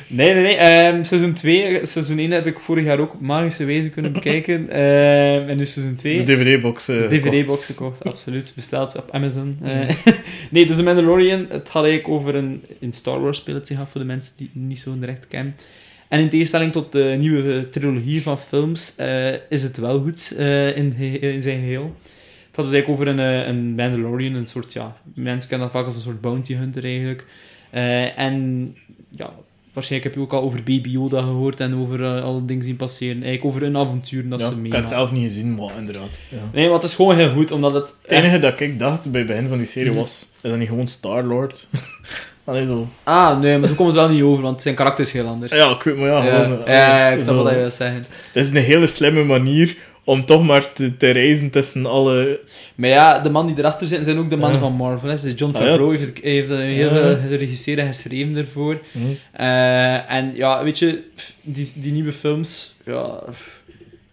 nee, 0.08 0.34
nee, 0.34 0.44
nee. 0.44 0.56
ehm, 0.56 1.04
seizoen 1.04 1.34
2, 1.34 1.86
seizoen 1.86 2.18
1 2.18 2.32
heb 2.32 2.46
ik 2.46 2.60
vorig 2.60 2.84
jaar 2.84 3.00
ook 3.00 3.14
op 3.14 3.22
magische 3.22 3.66
wijze 3.66 3.90
kunnen 3.90 4.14
bekijken. 4.20 4.70
Ehm, 4.70 5.50
en 5.50 5.58
nu 5.58 5.66
seizoen 5.66 5.96
2. 5.96 6.24
De 6.24 6.36
DVD-box. 6.36 6.88
eh, 6.88 7.08
DVD-box 7.08 7.66
gekocht. 7.66 8.04
absoluut. 8.04 8.52
Bestaat 8.56 8.96
op 8.96 9.12
Amazon. 9.12 9.58
Eh, 9.64 9.90
nee, 10.52 10.66
dus 10.66 10.76
The 10.76 10.84
Mandalorian, 10.84 11.46
het 11.50 11.70
gaat 11.70 11.84
eigenlijk 11.84 12.14
over 12.20 12.36
een... 12.36 12.64
In 12.80 12.92
Star 12.92 13.22
Wars 13.22 13.38
speelt 13.38 13.58
het 13.58 13.68
zich 13.68 13.80
af 13.80 13.92
voor 13.92 14.02
de 14.02 14.08
mensen 14.08 14.34
die 14.38 14.50
het 14.54 14.64
niet 14.64 14.80
zo 14.80 15.00
direct 15.00 15.28
kennen. 15.28 15.56
En 16.08 16.20
in 16.20 16.30
tegenstelling 16.30 16.72
tot 16.72 16.92
de 16.92 17.16
nieuwe 17.18 17.70
trilogie 17.70 18.22
van 18.22 18.40
films, 18.40 18.96
is 19.50 19.64
het 19.64 19.78
wel 19.78 20.00
goed 20.02 20.34
in, 20.76 20.94
in 21.22 21.42
zijn 21.42 21.60
geheel. 21.60 21.96
Het 22.56 22.62
gaat 22.62 22.72
dus 22.72 22.74
eigenlijk 22.74 23.02
over 23.02 23.08
een, 23.08 23.20
eh, 23.42 23.48
een 23.48 23.76
Mandalorian, 23.76 24.34
een 24.34 24.48
soort, 24.48 24.74
ja... 24.74 24.96
Mensen 25.14 25.50
kennen 25.50 25.68
dat 25.68 25.78
vaak 25.78 25.86
als 25.86 25.96
een 25.96 26.02
soort 26.02 26.22
bounty 26.22 26.56
hunter, 26.56 26.84
eigenlijk. 26.84 27.26
Eh, 27.70 28.20
en, 28.20 28.76
ja... 29.10 29.30
Waarschijnlijk 29.74 30.14
heb 30.16 30.24
je 30.24 30.28
ook 30.30 30.40
al 30.40 30.46
over 30.48 30.64
Baby 30.64 30.90
Yoda 30.90 31.22
gehoord 31.22 31.60
en 31.60 31.76
over 31.76 32.04
eh, 32.04 32.24
alle 32.24 32.46
dingen 32.46 32.64
zien 32.64 32.76
passeren. 32.76 33.24
Eigenlijk 33.24 33.46
over 33.46 33.64
een 33.64 33.78
avontuur 33.78 34.30
dat 34.30 34.40
Ja, 34.40 34.50
ze 34.50 34.56
ik 34.64 34.72
heb 34.72 34.82
het 34.82 34.90
zelf 34.90 35.12
niet 35.12 35.24
gezien, 35.24 35.56
maar 35.56 35.78
inderdaad. 35.78 36.20
Ja. 36.30 36.38
Nee, 36.54 36.66
maar 36.66 36.74
het 36.74 36.84
is 36.84 36.94
gewoon 36.94 37.16
heel 37.16 37.34
goed, 37.34 37.52
omdat 37.52 37.74
het... 37.74 37.96
Het 38.02 38.12
enige 38.12 38.40
dat 38.40 38.60
ik 38.60 38.80
dacht 38.80 39.12
bij 39.12 39.20
het 39.22 39.30
begin 39.30 39.48
van 39.48 39.58
die 39.58 39.68
serie 39.68 39.90
Mhm. 39.90 40.00
was, 40.00 40.26
is 40.42 40.50
dat 40.50 40.60
niet 40.60 40.68
gewoon 40.68 40.88
Star-Lord? 40.88 41.68
Allee, 42.46 42.66
zo. 42.66 42.88
Ah, 43.04 43.40
nee, 43.40 43.58
maar 43.58 43.68
zo 43.68 43.74
komen 43.74 43.94
ze 43.94 44.00
wel 44.00 44.10
niet 44.10 44.22
over, 44.24 44.44
want 44.44 44.62
zijn 44.62 44.76
karakter 44.76 45.06
is 45.06 45.12
heel 45.12 45.28
anders. 45.28 45.52
Ja, 45.52 45.70
ik 45.72 45.82
weet 45.84 45.98
maar 45.98 46.08
ja, 46.08 46.44
gewoon... 46.44 46.62
ja, 46.66 47.08
ik 47.10 47.22
snap 47.22 47.38
zo. 47.38 47.44
wat 47.44 47.54
je 47.54 47.60
wil 47.60 47.72
zeggen. 47.72 48.06
Het 48.34 48.44
is 48.44 48.48
een 48.50 48.56
hele 48.56 48.88
slimme 48.88 49.24
manier 49.24 49.78
om 50.04 50.26
toch 50.26 50.44
maar 50.44 50.74
te, 50.74 50.98
te 50.98 51.10
reizen 51.12 51.50
tussen 51.50 51.86
alle... 51.86 52.40
Maar 52.76 52.90
ja, 52.90 53.20
de 53.20 53.30
man 53.30 53.48
die 53.48 53.58
erachter 53.58 53.88
zit, 53.88 54.04
zijn 54.04 54.18
ook 54.18 54.30
de 54.30 54.36
mannen 54.36 54.60
Ja. 54.60 54.66
van 54.66 54.74
Marvel. 54.74 55.10
Hè. 55.10 55.16
John 55.36 55.56
Ah, 55.56 55.62
ja. 55.62 55.68
Favreau 55.68 55.98
heeft, 55.98 56.22
heeft 56.22 56.50
heel 56.50 56.90
veel 56.90 57.18
geregisseerd 57.28 57.80
en 57.80 57.88
geschreven 57.88 58.36
ervoor. 58.36 58.82
Eh, 59.32 60.12
en 60.12 60.32
ja, 60.36 60.64
weet 60.64 60.80
je, 60.80 61.04
die, 61.42 61.72
die 61.76 61.92
nieuwe 61.92 62.12
films, 62.14 62.76
ja, 62.86 63.20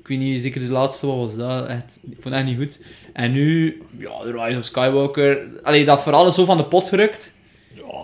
ik 0.00 0.06
weet 0.08 0.18
niet, 0.18 0.42
zeker 0.42 0.60
de 0.60 0.72
laatste, 0.72 1.06
wat 1.06 1.16
was 1.16 1.36
dat? 1.36 1.66
Echt, 1.68 1.98
ik 2.10 2.16
vond 2.20 2.24
het 2.24 2.34
echt 2.34 2.44
niet 2.44 2.58
goed. 2.58 2.84
En 3.12 3.32
nu, 3.32 3.82
ja, 3.98 4.10
The 4.22 4.32
Rise 4.44 4.58
of 4.58 4.64
Skywalker, 4.64 5.38
allee, 5.62 5.84
dat 5.84 6.02
verhaal 6.02 6.26
is 6.26 6.34
zo 6.34 6.44
van 6.44 6.56
de 6.56 6.64
pot 6.64 6.88
gerukt. 6.88 7.32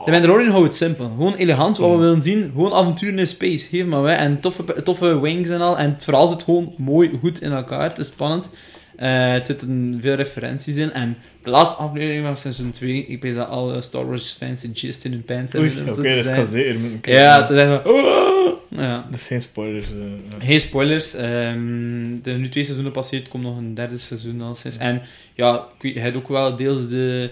De 0.05 0.11
Mandalorian 0.11 0.51
houdt 0.51 0.67
het 0.67 0.75
simpel. 0.77 1.07
Gewoon 1.09 1.35
elegant, 1.35 1.77
wat 1.77 1.91
we 1.91 1.97
willen 1.97 2.23
zien. 2.23 2.51
Gewoon 2.55 2.73
avonturen 2.73 3.19
in 3.19 3.27
space. 3.29 3.67
Geef 3.69 3.85
maar 3.87 4.03
weg. 4.03 4.19
En 4.19 4.41
toffe, 4.41 4.83
toffe 4.83 5.21
wings 5.21 5.49
en 5.49 5.61
al. 5.61 5.79
En 5.79 5.91
het 5.93 6.03
verhaal 6.05 6.29
zit 6.29 6.43
gewoon 6.43 6.75
mooi, 6.77 7.11
goed 7.21 7.43
in 7.43 7.53
elkaar. 7.53 7.83
Het 7.83 7.99
is 7.99 8.07
spannend. 8.07 8.51
Eh, 8.97 9.31
het 9.33 9.47
zitten 9.47 9.99
veel 10.01 10.15
referenties 10.15 10.77
in. 10.77 10.93
En 10.93 11.17
de 11.43 11.51
laatste 11.51 11.83
aflevering 11.83 12.25
van 12.25 12.37
seizoen 12.37 12.71
2, 12.71 13.07
ik 13.07 13.23
weet 13.23 13.35
dat 13.35 13.49
alle 13.49 13.81
Star 13.81 14.07
Wars 14.09 14.33
fans 14.33 14.63
een 14.63 14.71
gist 14.75 15.05
in 15.05 15.13
hun 15.13 15.25
pants 15.25 15.53
hebben. 15.53 15.71
oké, 15.89 16.03
zeggen. 16.03 16.35
ga 16.35 16.45
zeker. 16.45 16.77
Ja, 17.03 17.45
te 17.45 17.55
zeggen. 17.55 17.87
"Oh!" 17.87 18.35
Ja. 18.69 19.05
Dat 19.11 19.21
is 19.21 19.27
geen 19.27 19.41
spoilers. 19.41 19.87
eh, 19.87 19.97
ja. 20.39 20.47
Geen 20.47 20.61
spoilers. 20.61 21.15
ehm 21.15 22.21
de 22.23 22.31
nu 22.33 22.49
twee 22.49 22.65
seizoenen 22.65 22.93
passeert, 22.93 23.29
komt 23.29 23.43
nog 23.43 23.57
een 23.57 23.75
derde 23.75 23.99
seizoen 23.99 24.41
al 24.41 24.55
sinds. 24.55 24.77
En 24.77 25.03
ja, 25.35 25.55
ik 25.57 25.83
weet, 25.83 25.95
je 25.95 26.01
hebt 26.01 26.17
ook 26.17 26.29
wel 26.29 26.57
deels 26.57 26.89
de, 26.89 27.31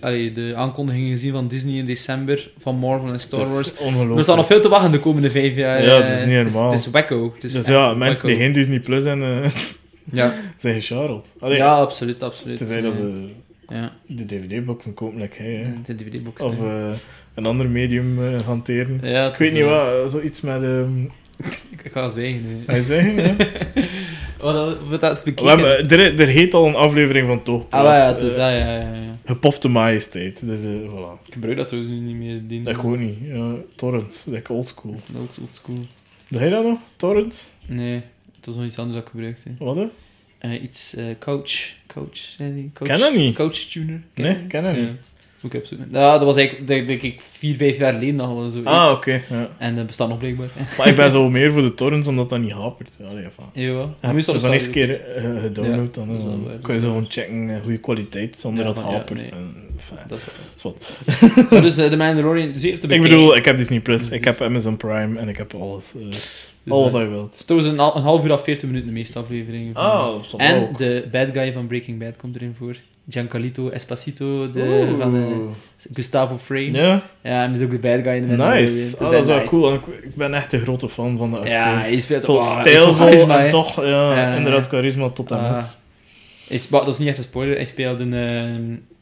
allee, 0.00 0.32
de 0.32 0.52
aankondigingen 0.56 1.10
gezien 1.10 1.32
van 1.32 1.48
Disney 1.48 1.74
in 1.78 1.84
december 1.86 2.50
van 2.58 2.76
Marvel 2.78 3.12
en 3.12 3.20
Star 3.20 3.40
Dat 3.40 3.48
Wars. 3.48 3.72
Er 4.16 4.22
staat 4.22 4.36
nog 4.36 4.46
veel 4.46 4.60
te 4.60 4.68
wachten 4.68 4.90
de 4.92 5.00
komende 5.00 5.30
vijf 5.30 5.54
jaar. 5.54 5.82
Ja, 5.84 6.00
het 6.02 6.08
is 6.10 6.20
eh, 6.20 6.26
niet 6.26 6.52
normaal. 6.52 6.70
het 6.70 6.80
is 6.80 6.90
wacko. 6.90 7.32
Het 7.34 7.44
is 7.44 7.52
Dus 7.52 7.66
ja, 7.66 7.94
mensen 7.94 8.26
die 8.26 8.36
geen 8.36 8.52
Disney 8.52 8.80
Plus 8.80 9.04
hebben, 9.04 9.42
eh, 9.42 9.50
Ja, 10.12 10.34
zijn 10.56 10.74
gescharreld. 10.74 11.36
Allee, 11.40 11.56
ja 11.56 11.74
absoluut, 11.76 12.22
absoluut. 12.22 12.56
Tenzij 12.56 12.80
dat 12.80 12.94
ze 12.94 13.26
Ja, 13.68 13.92
de 14.06 14.24
DVD-boxen 14.26 14.94
kopen, 14.94 15.20
like 15.20 15.42
hij, 15.42 15.52
hè. 15.54 15.72
de 15.84 15.94
DVD-box. 15.94 16.42
Of 16.42 16.62
eh, 16.62 16.88
een 17.34 17.46
ander 17.46 17.68
medium 17.68 18.18
hanteren. 18.44 19.00
ja, 19.02 19.28
Ik 19.32 19.36
weet 19.36 19.52
niet 19.52 19.64
wat, 19.64 20.10
zoiets 20.10 20.40
met... 20.40 20.62
ehm 20.62 20.88
Ik, 21.36 21.62
ik 21.84 21.92
ga 21.92 22.08
zwijgen 22.08 22.46
nu. 22.48 22.62
hij 22.66 22.82
zeggen, 22.82 23.16
hè? 23.16 23.34
Dat, 24.38 24.78
wat 24.88 25.00
dat 25.00 25.24
We 25.24 25.30
bekeken. 25.34 25.48
hebben, 25.58 25.98
er, 25.98 26.20
er 26.20 26.26
heet 26.28 26.54
al 26.54 26.66
een 26.66 26.74
aflevering 26.74 27.26
van 27.26 27.42
Toch 27.42 27.64
Ah, 27.70 27.84
ja, 27.84 28.06
het 28.06 28.20
eh, 28.20 28.26
is 28.26 28.30
dat, 28.34 28.38
ja, 28.38 28.48
ja, 28.48 28.76
ja. 28.76 29.10
Gepofte 29.24 29.68
majesteit. 29.68 30.46
Dus, 30.46 30.62
eh 30.62 30.70
voilà. 30.70 31.26
Ik 31.26 31.32
gebruik 31.32 31.56
dat 31.56 31.72
nu 31.72 31.78
niet 31.88 32.16
meer. 32.16 32.40
Die 32.46 32.62
Dat 32.62 32.74
gewoon 32.74 32.98
niet. 33.06 33.16
Ja, 33.22 33.52
torrent. 33.74 34.26
Like 34.28 34.52
oldschool. 34.52 34.94
Old, 35.18 35.38
old 35.40 35.54
school. 35.54 35.78
Doe 36.28 36.40
jij 36.40 36.50
dat 36.50 36.64
nog? 36.64 36.78
Torrent? 36.96 37.56
Nee, 37.66 37.94
het 38.36 38.46
was 38.46 38.54
nog 38.54 38.64
iets 38.64 38.78
anders 38.78 38.96
dat 38.96 39.04
ik 39.06 39.10
gebruikte. 39.10 39.50
Wat? 39.58 39.76
hè? 39.76 39.86
Eh, 40.38 40.62
iets, 40.62 40.94
eh, 40.94 41.04
coach. 41.18 41.52
Coach, 41.86 42.36
die? 42.36 42.70
Coach, 42.74 42.88
Ken 42.88 42.98
dat 42.98 43.14
niet. 43.14 43.34
Coach 43.34 43.54
tuner. 43.54 44.00
Ken 44.14 44.24
Nee, 44.24 44.36
ken 44.48 44.62
dat 44.62 44.76
niet. 44.76 44.88
Moet 45.40 45.54
ik. 45.54 45.64
Ja, 45.90 46.12
dat 46.18 46.22
was 46.26 46.36
eigenlijk, 46.36 46.66
denk, 46.66 46.86
denk 46.86 47.02
ik, 47.02 47.20
vier, 47.32 47.56
vijf 47.56 47.78
jaar 47.78 47.92
geleden 47.92 48.14
nog 48.14 48.34
wel 48.34 48.48
zo. 48.50 48.60
Ah, 48.64 48.92
oké. 48.92 49.22
ja. 49.30 49.48
En 49.58 49.76
dat 49.76 49.86
bestaat 49.86 50.08
nog 50.08 50.18
blijkbaar. 50.18 50.46
Maar 50.78 50.88
ik 50.88 50.96
ben 50.96 51.10
zo 51.10 51.30
meer 51.30 51.52
voor 51.52 51.62
de 51.62 51.74
torrents, 51.74 52.08
omdat 52.08 52.28
dat 52.28 52.40
niet 52.40 52.52
hapert. 52.52 52.96
Allee, 53.08 53.24
enfin. 53.24 53.44
Ja, 53.52 53.72
wel. 53.72 53.94
Je 54.00 54.06
van 54.08 54.14
bestaat 54.14 54.52
eerste 54.52 54.68
het 54.68 54.70
keer 54.70 55.00
eh, 55.14 55.40
gedownload, 55.40 55.94
Ja, 55.96 56.04
dan 56.04 56.46
eh, 56.50 56.62
kan 56.62 56.74
je 56.74 56.80
zo 56.80 56.86
gewoon 56.86 57.06
checken 57.08 57.50
eh, 57.54 57.60
goede 57.62 57.78
kwaliteit, 57.78 58.38
zonder 58.40 58.60
Ja, 58.60 58.66
dat 58.66 58.76
het 58.76 58.84
van- 58.84 58.94
ja, 58.94 58.98
hapert. 59.00 59.20
nee. 59.20 59.30
En, 59.30 59.54
enfin, 59.76 59.96
goed. 59.98 60.08
Dat 60.08 60.18
is 60.18 60.24
zwart. 60.60 61.50
Maar 61.50 61.62
dus 61.62 61.76
eh, 61.76 61.90
de 61.90 61.96
Mandalorian, 61.96 62.52
zeer 62.58 62.70
te 62.70 62.74
Ik 62.76 62.80
bekijken. 62.80 63.08
bedoel, 63.10 63.36
ik 63.36 63.44
heb 63.44 63.56
Disney 63.58 63.80
Plus, 63.80 64.10
ik 64.10 64.24
heb 64.24 64.40
Amazon 64.42 64.76
Prime 64.76 65.18
en 65.18 65.28
ik 65.28 65.36
heb 65.36 65.54
alles. 65.54 65.92
eh 65.94 66.02
Dus, 66.10 66.50
al 66.68 66.86
eh, 66.86 66.92
wat 66.92 67.00
je 67.02 67.08
wilt. 67.08 67.38
Het 67.38 67.50
is 67.50 67.64
een, 67.64 67.78
hal- 67.78 67.96
een 67.96 68.02
half 68.02 68.24
uur 68.24 68.32
af 68.32 68.42
40 68.44 68.64
minuten 68.68 68.86
de 68.88 68.92
meeste 68.94 69.18
afleveringen. 69.18 69.74
van- 69.74 69.84
Oh, 69.84 70.22
en 70.36 70.68
de 70.76 71.08
bad 71.12 71.28
guy 71.32 71.52
van 71.52 71.66
Breaking 71.66 71.98
Bad 71.98 72.16
komt 72.16 72.36
erin 72.36 72.54
voor. 72.58 72.76
Giancarlo 73.08 73.68
Esposito, 73.70 74.50
de, 74.50 74.94
van 74.98 75.12
de, 75.12 75.18
Oeh. 75.18 75.50
Gustavo 75.94 76.38
Frame. 76.38 76.72
Ja, 76.72 77.02
Ja, 77.22 77.42
en 77.44 77.54
is 77.54 77.62
ook 77.62 77.70
de 77.70 77.78
bad 77.78 78.00
guy 78.02 78.12
in 78.12 78.28
de 78.28 78.36
nice. 78.36 78.72
Dus 78.72 78.94
Ah, 78.98 79.10
dat 79.10 79.20
is 79.20 79.26
wel 79.26 79.36
nice. 79.36 79.48
cool. 79.48 79.74
Ik, 79.74 80.14
ben 80.14 80.34
echt 80.34 80.52
een 80.52 80.60
grote 80.60 80.88
fan 80.88 81.16
van 81.16 81.30
de 81.30 81.36
acteur. 81.36 81.52
Ja, 81.54 81.78
hij 81.78 81.98
speelt 82.00 82.24
Vol 82.24 82.36
oh, 82.36 82.42
is 82.42 82.52
zo 82.52 82.60
stijlvol 82.60 83.30
en 83.38 83.50
toch, 83.50 83.76
ja, 83.84 84.16
Ja, 84.16 84.34
inderdaad, 84.36 84.66
charisma 84.66 85.08
tot 85.10 85.30
en 85.30 85.38
Ah. 85.38 85.54
met. 85.54 85.76
Hij 86.48 86.58
spe- 86.58 86.76
dat 86.78 86.88
is 86.88 86.98
niet 86.98 87.08
echt 87.08 87.18
een 87.18 87.24
spoiler, 87.24 87.54
hij 87.56 87.64
speelde 87.64 88.02
in 88.02 88.14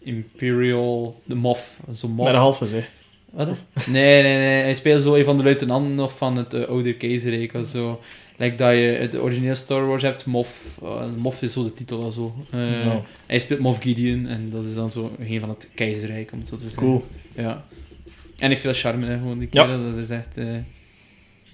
eh, 0.02 0.12
Imperial, 0.14 1.20
de 1.24 1.34
Moff. 1.34 1.78
Zo'n 1.92 2.10
Moff. 2.10 2.24
Met 2.26 2.34
een 2.34 2.42
half 2.42 2.58
gezicht. 2.58 3.02
Wat? 3.30 3.48
Nee, 3.90 4.22
nee, 4.22 4.36
nee. 4.36 4.62
Hij 4.62 4.74
speelt 4.74 5.02
zo 5.02 5.14
een 5.14 5.24
van 5.24 5.36
de 5.36 5.42
luitenanten 5.42 5.94
nog 5.94 6.16
van 6.16 6.36
het 6.36 6.54
eh, 6.54 6.68
oude 6.68 6.94
keizerrijk. 6.94 7.54
of 7.54 7.66
Zo. 7.66 8.00
Like 8.36 8.56
dat 8.56 8.72
je 8.72 9.08
de 9.10 9.22
origineel 9.22 9.54
Star 9.54 9.86
Wars 9.86 10.02
hebt, 10.02 10.26
Moff. 10.26 10.78
eh, 10.82 11.04
Moff 11.16 11.42
is 11.42 11.52
zo 11.52 11.64
de 11.64 11.72
titel 11.72 12.02
al 12.02 12.10
zo. 12.12 12.34
Eh, 12.50 12.96
Hij 13.26 13.38
speelt 13.38 13.60
Moff 13.60 13.80
Gideon 13.82 14.26
en 14.26 14.50
dat 14.50 14.64
is 14.64 14.74
dan 14.74 14.90
zo 14.90 15.12
een 15.18 15.40
van 15.40 15.48
het 15.48 15.68
keizerrijk, 15.74 16.32
om 16.32 16.38
het 16.38 16.48
zo 16.48 16.56
te 16.56 16.62
zeggen. 16.62 16.82
cool. 16.82 17.04
Ja. 17.34 17.50
En 17.52 18.34
hij 18.38 18.48
heeft 18.48 18.60
veel 18.60 18.72
charme, 18.72 19.06
hè, 19.06 19.18
gewoon 19.18 19.38
die 19.38 19.48
Ja. 19.50 19.62
kerel. 19.64 19.90
Dat 19.90 19.96
is 20.02 20.10
echt... 20.10 20.38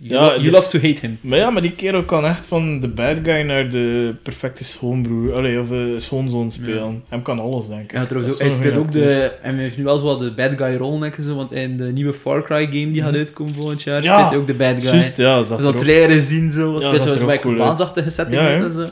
you, 0.02 0.14
Ja, 0.20 0.26
lo- 0.26 0.40
you 0.42 0.50
love 0.50 0.68
to 0.68 0.78
hate 0.78 1.00
him. 1.06 1.18
Maar 1.20 1.38
ja, 1.38 1.50
maar 1.50 1.62
die 1.62 1.72
kerel 1.72 2.02
kan 2.02 2.24
echt 2.26 2.44
van 2.46 2.80
de 2.80 2.88
bad 2.88 3.16
guy 3.22 3.40
naar 3.42 3.68
de 3.70 4.14
perfecte 4.22 4.64
schoonbroer, 4.64 5.34
allee, 5.34 5.60
of 5.60 5.70
uh, 5.70 5.98
schoonzoon 5.98 6.50
spelen. 6.50 7.04
Hem 7.08 7.22
kan 7.22 7.38
alles, 7.38 7.68
denk 7.68 7.82
ik. 7.82 7.92
Ja, 7.92 8.06
trouwens, 8.06 8.32
Dat 8.38 8.42
hij 8.42 8.50
zo'n 8.50 8.60
speelt 8.60 8.76
ook 8.76 8.92
de... 8.92 9.22
En 9.42 9.54
hij 9.54 9.62
heeft 9.62 9.76
nu 9.76 9.84
wel 9.84 9.98
zo 9.98 10.04
wat 10.04 10.20
de 10.20 10.32
bad 10.34 10.52
guy 10.56 10.76
rol, 10.76 10.98
denk 10.98 11.16
ik, 11.16 11.24
zo, 11.24 11.34
want 11.34 11.52
in 11.52 11.76
de 11.76 11.84
nieuwe 11.84 12.12
Far 12.12 12.42
Cry 12.44 12.64
game 12.64 12.90
die 12.90 13.00
gaat 13.02 13.10
Mhm. 13.10 13.18
uitkomen 13.18 13.54
volgend 13.54 13.82
jaar, 13.82 14.02
Ja, 14.02 14.14
speelt 14.16 14.30
hij 14.30 14.38
ook 14.38 14.46
de 14.46 14.54
bad 14.54 14.78
guy. 14.80 14.90
Juist, 14.92 15.16
ja, 15.16 15.36
dat 15.36 15.48
Dus 15.48 15.58
dat 15.58 16.22
zien, 16.24 16.52
zo. 16.52 16.72
Ja, 16.80 16.86
Ja, 16.86 16.92
dat 16.92 17.02
zo 17.02 17.12
zo 17.12 17.20
ook 17.20 17.26
bij 17.26 17.38
cool 17.38 17.54
uit. 17.54 17.62
baanzachtige 17.62 18.10
setting 18.10 18.40
Ja, 18.40 18.48
en 18.54 18.72
zo. 18.72 18.86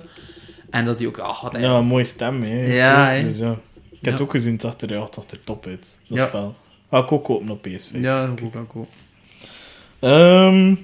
En 0.71 0.85
dat 0.85 0.99
hij 0.99 1.09
ook... 1.09 1.19
Ah, 1.19 1.43
dat 1.43 1.61
Ja, 1.61 1.79
een 1.79 1.85
mooie 1.87 2.05
stem, 2.05 2.43
hè. 2.43 2.75
Ja, 2.75 2.97
hij. 3.05 3.23
Dus 3.23 3.39
ja. 3.39 3.57
Ik 3.91 3.99
heb 4.05 4.13
het 4.13 4.23
ook 4.23 4.31
gezien, 4.31 4.53
het 4.53 4.61
zag 4.61 4.75
er, 4.81 4.93
ja, 4.93 5.05
het 5.05 5.15
zag 5.15 5.25
er 5.31 5.41
top 5.45 5.67
uit, 5.67 5.99
dat 6.09 6.19
Ja. 6.19 6.27
spel. 6.27 6.55
Ga 6.91 6.99
ik 6.99 7.13
ook 7.13 7.25
kopen 7.25 7.51
op 7.51 7.67
PS5. 7.67 8.01
Ja, 8.01 8.27
dat 8.27 8.41
ook 8.43 8.57
ook 8.57 8.73
wel. 8.75 8.89
Ehm, 10.01 10.75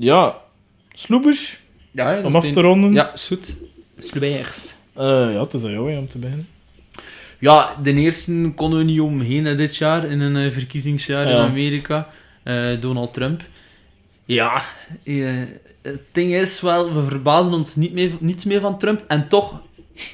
ja, 0.00 0.36
sloebers, 0.92 1.60
Ja, 1.90 2.20
om 2.22 2.34
af 2.34 2.50
te 2.50 2.60
ronden. 2.60 2.92
Ja, 2.92 3.12
is 3.12 3.26
goed. 3.26 3.56
Slubeers. 3.98 4.74
Eh, 4.94 5.04
ja, 5.32 5.40
het 5.40 5.54
is 5.54 5.64
aan 5.64 5.70
jou 5.70 5.92
hè, 5.92 5.98
om 5.98 6.08
te 6.08 6.18
beginnen. 6.18 6.48
Ja, 7.38 7.70
de 7.82 7.92
eerste 7.92 8.52
konden 8.54 8.78
we 8.78 8.84
niet 8.84 9.00
omheen 9.00 9.44
hè, 9.44 9.54
dit 9.54 9.76
jaar, 9.76 10.04
in 10.04 10.20
een 10.20 10.36
eh, 10.36 10.52
verkiezingsjaar 10.52 11.24
in 11.26 11.36
Ja. 11.36 11.44
Amerika. 11.44 12.08
Eh, 12.42 12.66
Donald 12.80 13.14
Trump. 13.14 13.42
Ja, 14.24 14.62
eh, 15.04 15.24
het 15.82 16.02
ding 16.12 16.34
is 16.34 16.60
wel, 16.60 16.92
we 16.94 17.02
verbazen 17.02 17.52
ons 17.52 17.76
niet 17.76 17.92
meer, 17.92 18.10
niets 18.20 18.44
meer 18.44 18.60
van 18.60 18.78
Trump. 18.78 19.04
En 19.08 19.28
toch 19.28 19.60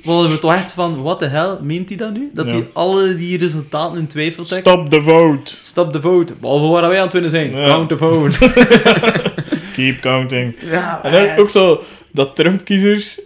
worden 0.04 0.30
we 0.30 0.38
toch 0.38 0.52
echt 0.54 0.72
van, 0.72 1.02
wat 1.02 1.18
de 1.18 1.26
hel, 1.26 1.58
meent 1.62 1.88
hij 1.88 1.98
dat 1.98 2.12
nu? 2.12 2.30
Dat 2.34 2.46
Ja. 2.46 2.52
hij 2.52 2.68
alle 2.72 3.14
die 3.16 3.38
resultaten 3.38 3.98
in 3.98 4.06
twijfel 4.06 4.44
trekt? 4.44 4.66
Stop 4.66 4.90
the 4.90 5.02
vote. 5.02 5.50
Stop 5.54 5.92
the 5.92 6.00
vote. 6.00 6.34
Behalve 6.40 6.66
waar 6.66 6.88
wij 6.88 6.96
aan 6.96 7.02
het 7.04 7.12
winnen 7.12 7.30
zijn. 7.30 7.52
Ja. 7.52 7.66
Count 7.66 7.88
the 7.88 7.98
vote. 7.98 8.38
Keep 9.76 10.00
counting. 10.00 10.54
ja, 10.70 11.00
En 11.02 11.12
dan 11.12 11.36
ook 11.36 11.50
zo 11.50 11.82
dat 12.12 12.36
Trump-kiezers 12.36 13.20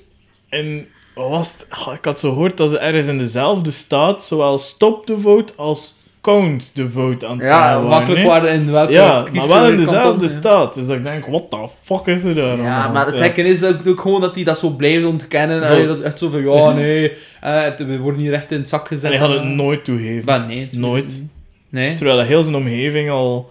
en 0.48 0.86
wat 1.14 1.28
was 1.28 1.52
het? 1.52 1.66
Ik 1.98 2.04
had 2.04 2.20
zo 2.20 2.32
gehoord 2.32 2.56
dat 2.56 2.70
ze 2.70 2.78
ergens 2.78 3.06
in 3.06 3.18
dezelfde 3.18 3.70
staat 3.70 4.24
zowel 4.24 4.58
stop 4.58 5.06
the 5.06 5.18
vote 5.18 5.52
als 5.56 5.94
count 6.20 6.70
the 6.74 6.90
vote 6.90 7.26
aan 7.26 7.38
het 7.38 7.46
ja, 7.46 7.80
hè. 7.80 7.86
waar 8.26 8.46
in 8.46 8.70
welke 8.70 8.92
Ja, 8.92 9.24
maar 9.32 9.48
wel 9.48 9.66
in 9.66 9.76
dezelfde 9.76 10.26
ja. 10.26 10.30
staat. 10.30 10.74
Dus 10.74 10.86
dat 10.86 10.96
ik 10.96 11.04
denk, 11.04 11.26
what 11.26 11.50
the 11.50 11.68
fuck 11.82 12.06
is 12.06 12.24
er 12.24 12.34
daar 12.34 12.50
aan 12.50 12.56
de 12.56 12.62
Ja, 12.62 12.88
maar 12.88 13.06
het 13.06 13.16
gekke 13.16 13.42
is 13.42 13.60
dat 13.60 13.88
ook 13.88 14.00
gewoon 14.00 14.20
dat 14.20 14.34
hij 14.34 14.44
dat 14.44 14.58
zo 14.58 14.70
blijft 14.70 15.04
ontkennen. 15.04 15.66
Zo. 15.66 15.72
Allee, 15.72 15.86
dat 15.86 16.00
echt 16.00 16.18
zo 16.18 16.28
van, 16.28 16.42
ja, 16.42 16.72
nee, 16.80 17.12
eh, 17.40 17.76
we 17.76 17.98
worden 17.98 18.20
hier 18.20 18.32
echt 18.32 18.50
in 18.50 18.58
het 18.58 18.68
zak 18.68 18.86
gezet. 18.86 19.12
En 19.12 19.18
hij 19.18 19.26
gaat 19.26 19.36
het 19.36 19.44
nooit 19.44 19.84
toegeven. 19.84 20.24
Maar 20.24 20.46
nee. 20.46 20.68
Nooit. 20.72 21.22
Nee. 21.68 21.94
Terwijl 21.94 22.18
hij 22.18 22.26
heel 22.26 22.42
zijn 22.42 22.54
omgeving 22.54 23.10
al 23.10 23.50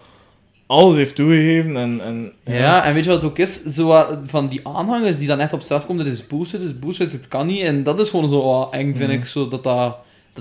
alles 0.69 0.95
heeft 0.95 1.15
toegegeven. 1.15 1.77
En, 1.77 2.01
en, 2.01 2.31
Ja. 2.45 2.85
en 2.85 2.93
weet 2.93 3.03
je 3.03 3.09
wat 3.09 3.21
het 3.21 3.31
ook 3.31 3.37
is? 3.37 3.63
Zo 3.63 4.05
van 4.23 4.47
die 4.47 4.59
aanhangers 4.67 5.17
die 5.17 5.27
dan 5.27 5.39
echt 5.39 5.53
op 5.53 5.61
straf 5.61 5.85
komen, 5.85 6.03
dat 6.05 6.13
is 6.13 6.27
bullshit, 6.27 6.61
is 6.61 6.79
bullshit, 6.79 7.11
het 7.11 7.27
kan 7.27 7.47
niet. 7.47 7.61
En 7.61 7.83
dat 7.83 7.99
is 7.99 8.09
gewoon 8.09 8.27
zo 8.29 8.43
wat 8.43 8.73
eng, 8.73 8.95
vind 8.95 9.09
Mhm. 9.09 9.19
ik, 9.19 9.25
zo, 9.25 9.47
dat, 9.47 9.63
dat, 9.63 9.97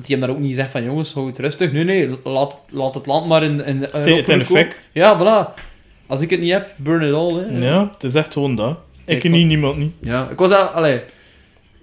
hem 0.07 0.21
daar 0.21 0.31
ook 0.31 0.39
niet 0.39 0.55
zegt 0.55 0.71
van, 0.71 0.85
jongens, 0.85 1.13
hou 1.13 1.27
het 1.27 1.39
rustig. 1.39 1.73
Nee, 1.73 1.85
nee, 1.85 2.11
laat, 2.25 2.59
laat 2.71 2.95
het 2.95 3.07
land 3.07 3.27
maar 3.27 3.43
in... 3.43 3.65
in, 3.65 3.87
Steek 3.93 4.17
het 4.17 4.29
in 4.29 4.39
de 4.39 4.45
fik. 4.45 4.83
Ja, 4.93 5.19
voilà. 5.21 5.61
Als 6.07 6.21
ik 6.21 6.31
het 6.31 6.41
niet 6.41 6.51
heb, 6.53 6.75
burn 6.77 7.09
it 7.09 7.15
all. 7.15 7.35
Hè. 7.35 7.67
Ja, 7.69 7.91
het 7.93 8.05
is 8.05 8.15
echt 8.15 8.33
gewoon 8.33 8.55
dat. 8.55 8.79
Kijk, 9.05 9.23
Ik 9.25 9.31
van- 9.31 9.39
niet, 9.39 9.47
niemand 9.49 9.77
niet. 9.77 9.93
Ja, 10.01 10.29
ik 10.31 10.39
was 10.39 10.51
al, 10.51 10.63
allee, 10.67 11.01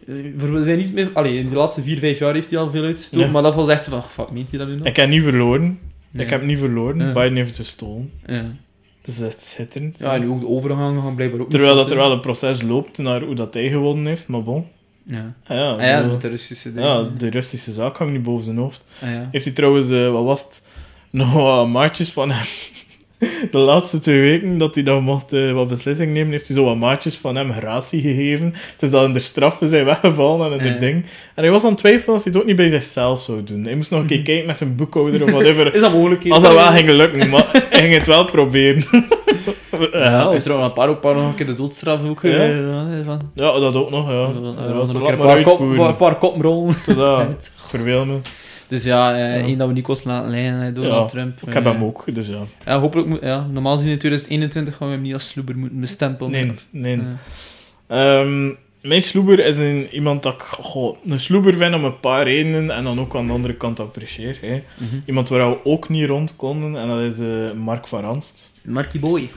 we 0.06 0.62
zijn 0.64 0.78
niet 0.78 0.94
meer, 0.94 1.10
allee, 1.14 1.38
in 1.38 1.50
de 1.50 1.56
laatste 1.56 1.82
vier, 1.84 1.98
vijf 2.00 2.20
jaar 2.20 2.34
heeft 2.34 2.50
hij 2.50 2.60
al 2.60 2.72
veel 2.72 2.84
uitgestoken, 2.84 3.26
Ja. 3.26 3.32
maar 3.32 3.42
dat 3.42 3.56
was 3.56 3.68
echt 3.68 3.88
van, 3.88 4.04
fuck, 4.04 4.32
meent 4.32 4.50
hij 4.50 4.60
dat 4.60 4.68
nu 4.68 4.76
nog? 4.76 4.86
Ik 4.86 4.96
heb 4.96 5.10
niet 5.10 5.24
verloren. 5.24 5.80
Ik 6.22 6.30
heb 6.30 6.42
niet 6.42 6.60
verloren. 6.60 7.14
Biden 7.14 7.36
heeft 7.36 7.56
gestolen. 7.56 8.12
Ja. 8.26 8.46
Dat 9.02 9.16
is 9.16 9.22
echt 9.22 9.42
schitterend. 9.42 10.00
ja, 10.00 10.14
en 10.14 10.22
nu 10.22 10.28
ook 10.28 10.40
de 10.40 10.48
overgang 10.48 11.02
gaan 11.02 11.16
blijkbaar 11.16 11.40
ook 11.40 11.50
Terwijl 11.50 11.76
dat 11.76 11.92
er 11.92 11.98
wel 11.98 12.12
een 12.12 12.20
proces 12.20 12.62
loopt 12.62 12.98
naar 12.98 13.22
hoe 13.22 13.36
dat 13.36 13.54
hij 13.54 13.70
gewonnen 13.70 14.06
heeft, 14.06 14.28
maar 14.28 14.44
bon. 14.44 14.68
Ja, 15.04 15.34
Ah 15.46 15.58
ja, 15.58 15.70
ah, 15.70 15.82
ja 15.82 16.18
de 16.18 16.28
Russische 16.28 16.72
ja, 16.76 17.10
de 17.18 17.30
Russische 17.30 17.72
zaak 17.72 17.98
hangt 17.98 18.14
niet 18.14 18.24
boven 18.24 18.44
zijn 18.44 18.58
hoofd. 18.58 18.84
Ah, 19.02 19.10
ja. 19.10 19.30
Heeft 19.32 19.46
hij 19.46 19.54
trouwens, 19.54 19.90
eh, 19.90 20.12
wat 20.12 20.24
was 20.24 20.44
het, 20.44 20.68
nog 21.10 21.34
wat 21.34 21.68
maatjes 21.68 22.12
van 22.12 22.32
hem. 22.32 22.46
De 23.52 23.58
laatste 23.58 24.00
twee 24.00 24.22
weken 24.22 24.58
dat 24.58 24.76
hij 24.76 24.84
dan 24.84 25.04
mocht 25.04 25.34
eh, 25.34 25.52
wat 25.54 25.68
beslissing 25.68 26.14
nemen, 26.14 26.32
heeft 26.32 26.48
hij 26.48 26.56
zo 26.56 26.64
wat 26.66 26.76
maatjes 26.76 27.18
van 27.18 27.36
hem 27.36 27.52
gratie 27.54 28.02
gegeven. 28.02 28.54
Dus 28.78 28.90
dat 28.90 29.06
in 29.06 29.14
de 29.14 29.20
straffen 29.20 29.68
zijn 29.68 29.86
weggevallen 29.86 30.52
en 30.52 30.60
in 30.60 30.74
de 30.74 30.80
ding. 30.80 31.06
En 31.36 31.44
hij 31.44 31.52
was 31.52 31.64
aan 31.64 31.70
het 31.70 31.78
twijfelen 31.78 32.14
als 32.14 32.24
hij 32.24 32.32
het 32.34 32.42
ook 32.42 32.48
niet 32.48 32.56
bij 32.56 32.68
zichzelf 32.68 33.22
zou 33.22 33.44
doen. 33.44 33.64
Hij 33.64 33.76
moest 33.76 33.92
nog 33.92 34.00
een 34.00 34.08
keer 34.08 34.22
kijken 34.22 34.46
met 34.46 34.58
zijn 34.58 34.76
boekhouder 34.76 35.24
of 35.24 35.32
whatever. 35.32 35.74
Is 35.76 35.82
dat 35.82 35.92
mogelijk? 35.94 36.26
Als 36.30 36.44
dat 36.44 36.54
wel 36.54 36.66
ging 36.72 36.90
lukken, 36.90 37.30
maar 37.30 37.66
hij 37.70 37.80
ging 37.80 37.94
het 37.94 38.08
wel 38.08 38.26
proberen. 38.26 38.84
Ja, 39.92 40.32
is 40.32 40.46
er 40.46 40.54
ook 40.54 40.64
een 40.64 40.74
paar, 40.74 40.90
ook 40.90 41.02
paar 41.02 41.16
nog 41.16 41.28
een 41.28 41.36
keer 41.36 41.46
de 41.46 41.56
doodstraf 41.56 42.06
ook 42.10 42.22
Ja. 42.22 42.30
eh, 42.32 43.06
van. 43.06 43.22
ja, 43.34 43.60
dat 43.60 43.76
ook 43.76 43.90
nog, 43.90 44.10
ja. 44.10 44.14
Ja, 44.14 44.28
Ja, 44.28 44.32
een, 44.32 44.96
een 44.96 45.18
paar, 45.18 45.42
kop, 45.42 45.98
paar, 45.98 46.18
koprollen. 46.18 46.76
Uit. 46.98 47.52
verveel 47.56 48.06
me. 48.06 48.18
Dus 48.68 48.84
ja, 48.84 49.16
eh, 49.16 49.44
één 49.44 49.58
dat 49.58 49.68
we 49.68 49.74
niet 49.74 49.84
kosten 49.84 50.12
laten 50.12 50.30
leiden, 50.32 50.62
eh, 50.68 50.74
Donald 50.74 51.12
Ja, 51.12 51.18
Trump. 51.18 51.40
Ik 51.48 51.54
heb 51.54 51.66
Eh, 51.66 51.72
hem 51.72 51.84
ook, 51.84 52.04
dus 52.16 52.28
ja. 52.28 52.40
Ja, 52.66 52.80
hopelijk 52.80 53.08
moet, 53.08 53.22
ja, 53.22 53.48
normaal 53.52 53.76
gezien 53.76 53.92
in 53.92 53.98
2021 53.98 54.76
gaan 54.76 54.88
we 54.88 54.94
hem 54.94 55.02
niet 55.04 55.14
als 55.14 55.28
sloeber 55.28 55.58
moeten 55.58 55.80
bestempelen. 55.80 56.32
Nee, 56.32 56.52
nee. 56.70 56.98
Eh, 56.98 57.04
Ehm, 57.88 58.52
mijn 58.82 59.02
sloeber 59.02 59.40
is 59.46 59.58
een, 59.58 59.88
iemand 59.92 60.24
dat 60.24 60.34
ik 60.34 60.42
goh, 60.42 60.98
een 61.08 61.20
sloeber 61.20 61.54
vind 61.58 61.76
om 61.76 61.84
een 61.84 62.00
paar 62.00 62.24
redenen 62.24 62.70
en 62.70 62.84
dan 62.84 63.00
ook 63.00 63.16
aan 63.16 63.28
de 63.28 63.34
andere 63.34 63.54
kant 63.54 63.80
apprecieer. 63.80 64.38
Hè. 64.42 64.62
mhm. 64.78 64.96
Iemand 65.06 65.30
waar 65.30 65.50
we 65.50 65.58
ook 65.64 65.90
niet 65.90 66.08
rond 66.08 66.36
konden 66.36 66.76
en 66.82 66.88
dat 66.88 67.00
is 67.00 67.20
eh, 67.20 67.52
Mark 67.58 67.88
van 67.88 68.02
Ranst. 68.02 68.52
Marky 68.62 69.00
Boy. 69.00 69.30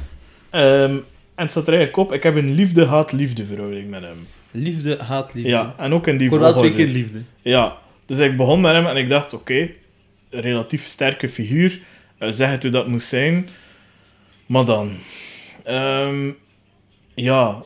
Ehm, 0.50 0.62
en 0.90 1.02
het 1.34 1.50
staat 1.50 1.66
er 1.66 1.74
eigenlijk 1.74 1.96
op, 1.96 2.12
ik 2.12 2.22
heb 2.22 2.36
een 2.36 2.54
liefde-haat-liefde 2.54 3.46
verhouding 3.46 3.90
met 3.90 4.00
hem. 4.02 4.26
Liefde, 4.50 4.98
haat, 5.02 5.34
liefde. 5.34 5.50
Ja, 5.50 5.74
en 5.78 5.92
ook 5.92 6.06
in 6.06 6.16
die 6.16 6.26
Ik 6.26 6.32
hoor 6.32 6.40
wel 6.40 6.54
twee 6.54 6.72
keer 6.74 6.86
liefde. 6.86 7.22
Ja, 7.42 7.76
dus 8.08 8.18
ik 8.18 8.36
begon 8.36 8.60
met 8.60 8.72
hem 8.72 8.86
en 8.86 8.96
ik 8.96 9.08
dacht, 9.08 9.32
oké, 9.32 9.70
relatief 10.30 10.86
sterke 10.86 11.28
figuur, 11.28 11.80
eh, 12.18 12.28
zeg 12.30 12.50
het 12.50 12.62
hoe 12.62 12.72
dat 12.72 12.86
moest 12.86 13.08
zijn. 13.08 13.48
Maar 14.46 14.64
dan, 14.64 14.92
ehm, 15.64 16.30
ja, 17.14 17.62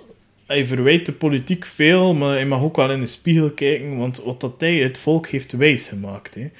hij 0.46 0.66
verwijt 0.66 1.06
de 1.06 1.12
politiek 1.12 1.64
veel, 1.64 2.14
maar 2.14 2.30
hij 2.30 2.46
mag 2.46 2.62
ook 2.62 2.76
wel 2.76 2.90
in 2.90 3.00
de 3.00 3.06
spiegel 3.06 3.50
kijken, 3.50 3.96
want 3.96 4.22
wat 4.22 4.40
dat 4.40 4.54
hij 4.58 4.76
het 4.76 4.98
volk 4.98 5.28
heeft 5.28 5.52
wijsgemaakt. 5.52 6.34
Hè. 6.34 6.50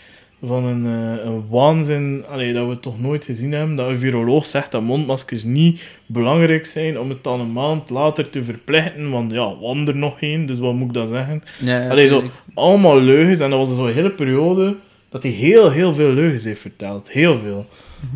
Van 0.43 0.65
een, 0.65 0.87
eh, 0.87 1.25
een 1.25 1.49
waanzin 1.49 2.25
allee, 2.29 2.53
dat 2.53 2.69
we 2.69 2.81
toch 2.81 3.01
nooit 3.01 3.25
gezien 3.25 3.53
hebben. 3.53 3.77
Dat 3.77 3.89
een 3.89 3.99
viroloog 3.99 4.47
zegt 4.47 4.71
dat 4.71 4.83
mondmaskers 4.83 5.43
niet 5.43 5.83
belangrijk 6.07 6.67
zijn 6.67 6.99
om 6.99 7.09
het 7.09 7.25
dan 7.25 7.41
een 7.41 7.53
maand 7.53 7.91
later 7.91 8.31
te 8.31 8.45
verplichten. 8.45 9.11
Want 9.11 9.33
ja, 9.33 9.57
want 9.57 9.89
er 9.89 9.97
nog 9.97 10.21
één, 10.21 10.47
dus 10.47 10.59
wat 10.59 10.75
moet 10.75 10.89
ik 10.89 10.95
dan 10.95 11.07
zeggen? 11.07 11.43
Ja, 11.59 11.81
ja, 11.81 11.89
Allee, 11.89 12.09
zo, 12.09 12.31
allemaal 12.55 13.01
leugens. 13.01 13.41
En 13.41 13.51
dat 13.51 13.67
was 13.67 13.77
zo'n 13.77 13.93
hele 13.93 14.11
periode 14.11 14.77
dat 15.09 15.23
hij 15.23 15.33
heel, 15.33 15.71
heel 15.71 15.95
veel 15.95 16.13
leugens 16.13 16.45
heeft 16.45 16.61
verteld. 16.61 17.11
Heel 17.11 17.39
veel. 17.39 17.67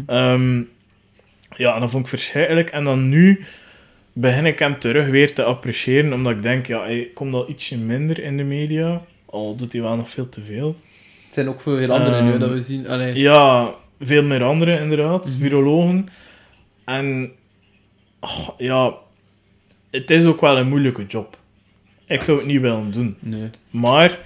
Ehm, 0.07 0.63
ja, 1.57 1.75
en 1.75 1.81
dat 1.81 1.91
vond 1.91 2.03
ik 2.03 2.09
verschrikkelijk. 2.09 2.71
En 2.71 2.85
dan 2.85 3.09
nu 3.09 3.45
begin 4.13 4.47
ik 4.47 4.59
hem 4.59 4.79
terug 4.79 5.09
weer 5.09 5.35
te 5.35 5.43
appreciëren, 5.43 6.13
omdat 6.13 6.33
ik 6.33 6.43
denk, 6.43 6.67
ja, 6.67 6.83
hij 6.83 7.11
komt 7.15 7.35
al 7.35 7.51
ietsje 7.51 7.79
minder 7.79 8.23
in 8.23 8.37
de 8.37 8.45
media. 8.45 9.03
Al 9.27 9.57
doet 9.57 9.73
hij 9.73 9.83
wel 9.83 9.97
nog 9.97 10.11
veel 10.11 10.29
te 10.29 10.41
veel. 10.41 10.77
Zijn 11.37 11.49
ook 11.49 11.61
veel 11.61 11.91
andere 11.93 12.23
nu 12.23 12.39
dat 12.39 12.51
we 12.51 12.61
zien. 12.61 12.89
Allee. 12.89 13.15
Ja, 13.15 13.75
veel 14.01 14.23
meer 14.23 14.43
anderen 14.43 14.81
inderdaad, 14.81 15.27
Mhm. 15.27 15.39
virologen. 15.39 16.09
En 16.85 17.33
oh, 18.21 18.49
ja, 18.59 18.95
het 19.91 20.11
is 20.11 20.25
ook 20.25 20.41
wel 20.41 20.59
een 20.59 20.69
moeilijke 20.69 21.07
job. 21.07 21.39
Ik 22.07 22.23
zou 22.23 22.39
het 22.39 22.47
niet 22.47 22.61
willen 22.61 22.91
doen. 22.91 23.17
Nee. 23.19 23.51
Maar 23.71 24.19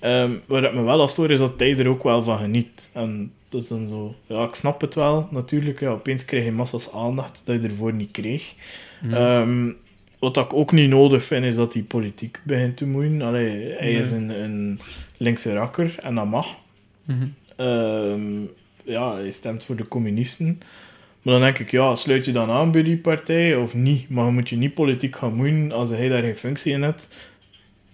ehm 0.00 0.30
wat 0.46 0.62
het 0.62 0.74
me 0.74 0.82
wel 0.82 1.00
al 1.00 1.08
stoort, 1.08 1.30
is 1.30 1.38
dat 1.38 1.52
hij 1.56 1.78
er 1.78 1.88
ook 1.88 2.02
wel 2.02 2.22
van 2.22 2.38
geniet. 2.38 2.90
En 2.94 3.32
dat 3.48 3.62
is 3.62 3.68
dan 3.68 3.88
zo... 3.88 4.14
Ja, 4.26 4.44
ik 4.44 4.54
snap 4.54 4.80
het 4.80 4.94
wel, 4.94 5.28
natuurlijk. 5.30 5.80
Ja, 5.80 5.88
opeens 5.90 6.24
krijg 6.24 6.44
je 6.44 6.52
massas 6.52 6.92
aandacht 6.92 7.42
dat 7.46 7.62
je 7.62 7.68
ervoor 7.68 7.92
niet 7.92 8.10
kreeg. 8.10 8.54
Mhm. 9.02 9.14
Ehm, 9.14 9.70
wat 10.18 10.36
ik 10.36 10.52
ook 10.54 10.72
niet 10.72 10.88
nodig 10.88 11.24
vind, 11.24 11.44
is 11.44 11.54
dat 11.54 11.72
hij 11.74 11.82
politiek 11.82 12.40
begint 12.44 12.76
te 12.76 12.86
moeien. 12.86 13.22
Allee, 13.22 13.48
hij 13.78 13.92
Nee. 13.92 13.94
is 14.00 14.10
een, 14.10 14.42
een 14.44 14.80
linkse 15.24 15.52
rakker 15.52 15.94
en 16.02 16.14
dat 16.14 16.26
mag. 16.26 16.46
Mhm. 17.04 17.26
Ehm, 17.56 18.40
ja, 18.84 19.14
hij 19.14 19.30
stemt 19.30 19.64
voor 19.64 19.76
de 19.76 19.88
communisten. 19.88 20.60
Maar 21.22 21.32
dan 21.34 21.42
denk 21.42 21.58
ik, 21.58 21.70
ja, 21.70 21.94
sluit 21.94 22.24
je 22.24 22.32
dan 22.32 22.50
aan 22.50 22.70
bij 22.70 22.82
die 22.82 22.96
partij 22.96 23.56
of 23.56 23.74
niet? 23.74 24.08
Maar 24.10 24.24
je 24.26 24.30
moet 24.32 24.48
je 24.48 24.56
niet 24.56 24.74
politiek 24.74 25.16
gaan 25.16 25.34
moeien 25.34 25.72
als 25.72 25.90
hij 25.90 26.08
daar 26.08 26.22
geen 26.22 26.36
functie 26.36 26.72
in 26.72 26.82
heeft. 26.82 27.32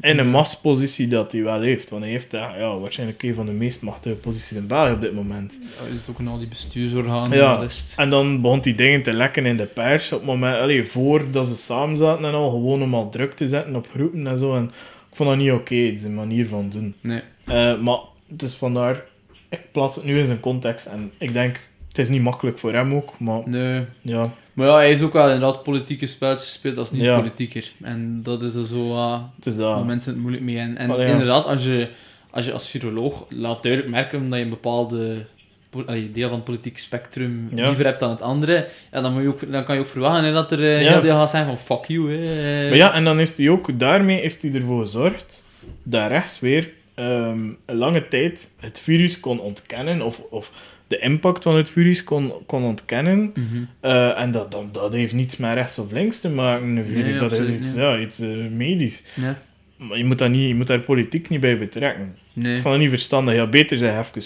In 0.00 0.18
een 0.18 0.24
Ja. 0.24 0.30
machtspositie 0.30 1.08
dat 1.08 1.32
hij 1.32 1.42
wel 1.42 1.60
heeft. 1.60 1.90
Want 1.90 2.02
hij 2.02 2.10
heeft 2.12 2.32
ja, 2.32 2.56
ja, 2.58 2.78
waarschijnlijk 2.78 3.22
een 3.22 3.34
van 3.34 3.46
de 3.46 3.52
meest 3.52 3.82
machtige 3.82 4.14
posities 4.14 4.56
in 4.56 4.66
België 4.66 4.92
op 4.92 5.00
dit 5.00 5.14
moment. 5.14 5.58
Ja, 5.78 5.86
is 5.86 5.98
het 6.00 6.08
ook 6.10 6.18
in 6.18 6.28
al 6.28 6.38
die 6.38 6.48
bestuursorganen? 6.48 7.36
Ja. 7.38 7.66
En 7.96 8.10
dan 8.10 8.40
begon 8.40 8.58
hij 8.62 8.74
dingen 8.74 9.02
te 9.02 9.12
lekken 9.12 9.46
in 9.46 9.56
de 9.56 9.66
pers. 9.66 10.12
Op 10.12 10.18
het 10.18 10.26
moment, 10.26 10.60
allee, 10.60 10.84
voordat 10.84 11.46
ze 11.46 11.54
samen 11.56 11.96
zaten 11.96 12.24
en 12.24 12.34
al, 12.34 12.50
gewoon 12.50 12.82
om 12.82 12.94
al 12.94 13.08
druk 13.08 13.34
te 13.34 13.48
zetten 13.48 13.76
op 13.76 13.88
groepen 13.94 14.26
en 14.26 14.38
zo. 14.38 14.56
En 14.56 14.70
ik 15.10 15.16
vond 15.16 15.28
dat 15.28 15.38
niet 15.38 15.52
oké, 15.52 15.98
zijn 15.98 16.14
manier 16.14 16.48
van 16.48 16.70
doen. 16.70 16.94
Nee. 17.00 17.20
Eh, 17.46 17.78
maar 17.80 17.98
dus 18.28 18.54
vandaar, 18.54 19.02
ik 19.48 19.60
plaats 19.72 19.96
het 19.96 20.04
nu 20.04 20.18
in 20.18 20.26
zijn 20.26 20.40
context 20.40 20.86
en 20.86 21.12
ik 21.18 21.32
denk, 21.32 21.68
het 21.88 21.98
is 21.98 22.08
niet 22.08 22.22
makkelijk 22.22 22.58
voor 22.58 22.72
hem 22.72 22.94
ook, 22.94 23.18
maar 23.18 23.42
nee. 23.48 23.84
ja, 24.00 24.32
Maar 24.52 24.66
ja, 24.66 24.74
hij 24.74 24.86
heeft 24.86 25.02
ook 25.02 25.12
wel 25.12 25.24
inderdaad 25.30 25.62
politieke 25.62 26.06
spelletjes 26.06 26.46
gespeeld 26.46 26.78
als 26.78 26.90
Ja. 26.90 26.96
niet-politieker. 26.96 27.72
En 27.82 28.22
dat 28.22 28.42
is 28.42 28.54
er 28.54 28.66
zo... 28.66 28.96
het 29.36 29.46
is 29.46 29.56
waar 29.56 29.76
dat. 29.76 29.86
mensen 29.86 30.12
het 30.12 30.20
moeilijk 30.20 30.44
mee 30.44 30.56
hebben. 30.56 30.76
En 30.76 30.90
Allee, 30.90 31.06
ja. 31.06 31.12
inderdaad, 31.12 31.46
als 31.46 31.64
je, 31.64 31.88
als 32.30 32.44
je 32.44 32.52
als 32.52 32.68
viroloog 32.68 33.24
laat 33.28 33.62
duidelijk 33.62 33.92
merken 33.92 34.28
dat 34.28 34.38
je 34.38 34.44
een 34.44 34.50
bepaalde 34.50 35.26
deel 36.12 36.28
van 36.28 36.36
het 36.36 36.44
politiek 36.44 36.78
spectrum 36.78 37.48
Ja. 37.54 37.66
liever 37.66 37.84
hebt 37.84 38.00
dan 38.00 38.10
het 38.10 38.22
andere, 38.22 38.68
ja, 38.92 39.00
dan, 39.00 39.12
moet 39.12 39.22
je 39.22 39.28
ook, 39.28 39.52
dan 39.52 39.64
kan 39.64 39.74
je 39.74 39.80
ook 39.80 39.88
verwachten 39.88 40.24
hè, 40.24 40.32
dat 40.32 40.52
er 40.52 40.60
eh, 40.60 40.82
Ja. 40.82 40.92
heel 40.92 41.00
veel 41.00 41.12
gaat 41.14 41.30
zijn 41.30 41.46
van 41.46 41.58
fuck 41.58 41.84
you. 41.84 42.12
Hè. 42.12 42.68
Maar 42.68 42.76
ja, 42.76 42.94
en 42.94 43.04
dan 43.04 43.20
is 43.20 43.36
hij 43.36 43.48
ook, 43.48 43.78
daarmee 43.78 44.20
heeft 44.20 44.42
hij 44.42 44.52
ervoor 44.52 44.80
gezorgd 44.80 45.46
dat 45.82 46.08
rechts 46.08 46.40
weer 46.40 46.70
ehm, 46.94 47.38
een 47.66 47.76
lange 47.76 48.08
tijd 48.08 48.50
het 48.60 48.78
virus 48.78 49.20
kon 49.20 49.40
ontkennen, 49.40 50.02
of, 50.02 50.22
of 50.30 50.50
de 50.86 50.98
impact 50.98 51.42
van 51.42 51.56
het 51.56 51.70
virus 51.70 52.04
kon, 52.04 52.32
kon 52.46 52.64
ontkennen. 52.64 53.32
Mhm. 53.34 53.62
Eh, 53.80 54.20
en 54.20 54.30
dat, 54.30 54.50
dat, 54.50 54.74
dat 54.74 54.92
heeft 54.92 55.12
niets 55.12 55.36
met 55.36 55.54
rechts 55.54 55.78
of 55.78 55.92
links 55.92 56.20
te 56.20 56.28
maken, 56.28 56.76
een 56.76 56.86
virus. 56.86 57.20
Nee, 57.20 57.28
dat 57.28 57.32
is 57.32 57.48
iets, 57.48 57.74
ja, 57.74 57.98
iets 57.98 58.20
eh, 58.20 58.28
medisch. 58.50 59.04
Ja. 59.14 59.38
Maar 59.76 59.98
je 59.98 60.04
moet, 60.04 60.18
dat 60.18 60.30
niet, 60.30 60.48
je 60.48 60.54
moet 60.54 60.66
daar 60.66 60.80
politiek 60.80 61.28
niet 61.28 61.40
bij 61.40 61.58
betrekken. 61.58 62.16
Nee. 62.32 62.54
Ik 62.54 62.60
vond 62.60 62.72
het 62.72 62.82
niet 62.82 62.90
verstandig. 62.90 63.34
Ja, 63.34 63.46
beter 63.46 63.78
zijn 63.78 63.98
even 63.98 64.22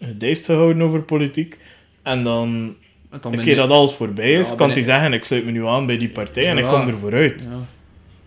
gedijst 0.00 0.44
gehouden 0.44 0.82
over 0.82 1.02
politiek. 1.02 1.58
En 2.02 2.24
dan, 2.24 2.74
dan 3.20 3.32
een 3.32 3.40
keer 3.40 3.56
dat 3.56 3.70
alles 3.70 3.92
voorbij 3.92 4.32
is, 4.32 4.48
Ja, 4.48 4.54
kan 4.54 4.68
hij 4.68 4.78
ik- 4.78 4.84
zeggen, 4.84 5.12
ik 5.12 5.24
sluit 5.24 5.44
me 5.44 5.50
nu 5.50 5.66
aan 5.66 5.86
bij 5.86 5.96
die 5.98 6.08
partij 6.08 6.48
en 6.48 6.58
ik 6.58 6.66
kom 6.66 6.80
er 6.86 6.98
vooruit. 6.98 7.48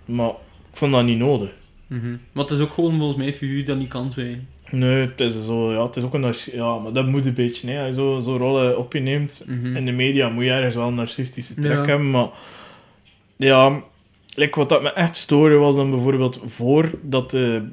Maar 0.06 0.30
ik 0.30 0.78
vond 0.78 0.91
dat 0.91 1.04
niet 1.06 1.18
nodig. 1.18 1.50
Mhm. 1.88 2.16
Maar 2.32 2.44
het 2.44 2.54
is 2.54 2.60
ook 2.60 2.74
gewoon 2.74 2.95
volgens 2.95 3.18
mij 3.18 3.28
een 3.28 3.34
figuur 3.34 3.66
dat 3.66 3.78
niet 3.78 3.88
kan 3.90 4.12
zijn. 4.12 4.48
Nee, 4.72 5.08
het 5.08 5.20
is, 5.20 5.45
zo, 5.45 5.74
ja, 5.74 5.86
het 5.86 5.95
is 5.95 6.04
ook 6.04 6.14
een... 6.14 6.34
Ja, 6.54 6.78
maar 6.78 6.94
dat 6.94 7.08
moet 7.08 7.26
een 7.26 7.34
beetje. 7.34 7.70
Hè. 7.72 7.80
Als 7.86 7.95
je 7.95 8.02
zo, 8.02 8.20
zo 8.20 8.38
rollen 8.38 8.78
op 8.78 8.94
je 8.94 9.00
neemt 9.00 9.44
Mhm. 9.48 9.76
in 9.76 9.86
de 9.86 9.91
media, 9.91 10.30
moet 10.30 10.44
je 10.44 10.50
ergens 10.52 10.76
wel 10.76 10.88
een 10.88 10.95
narcistische 10.95 11.54
trek 11.54 11.72
Ja. 11.78 11.86
hebben. 11.86 12.12
Maar 12.12 12.28
ja, 13.38 13.82
like, 14.36 14.60
wat 14.60 14.70
dat 14.70 14.82
me 14.82 14.90
echt 14.94 15.16
stoorde 15.18 15.56
was 15.56 15.76
dan 15.76 15.90
bijvoorbeeld 15.91 16.41
voordat 16.45 17.32
de 17.32 17.64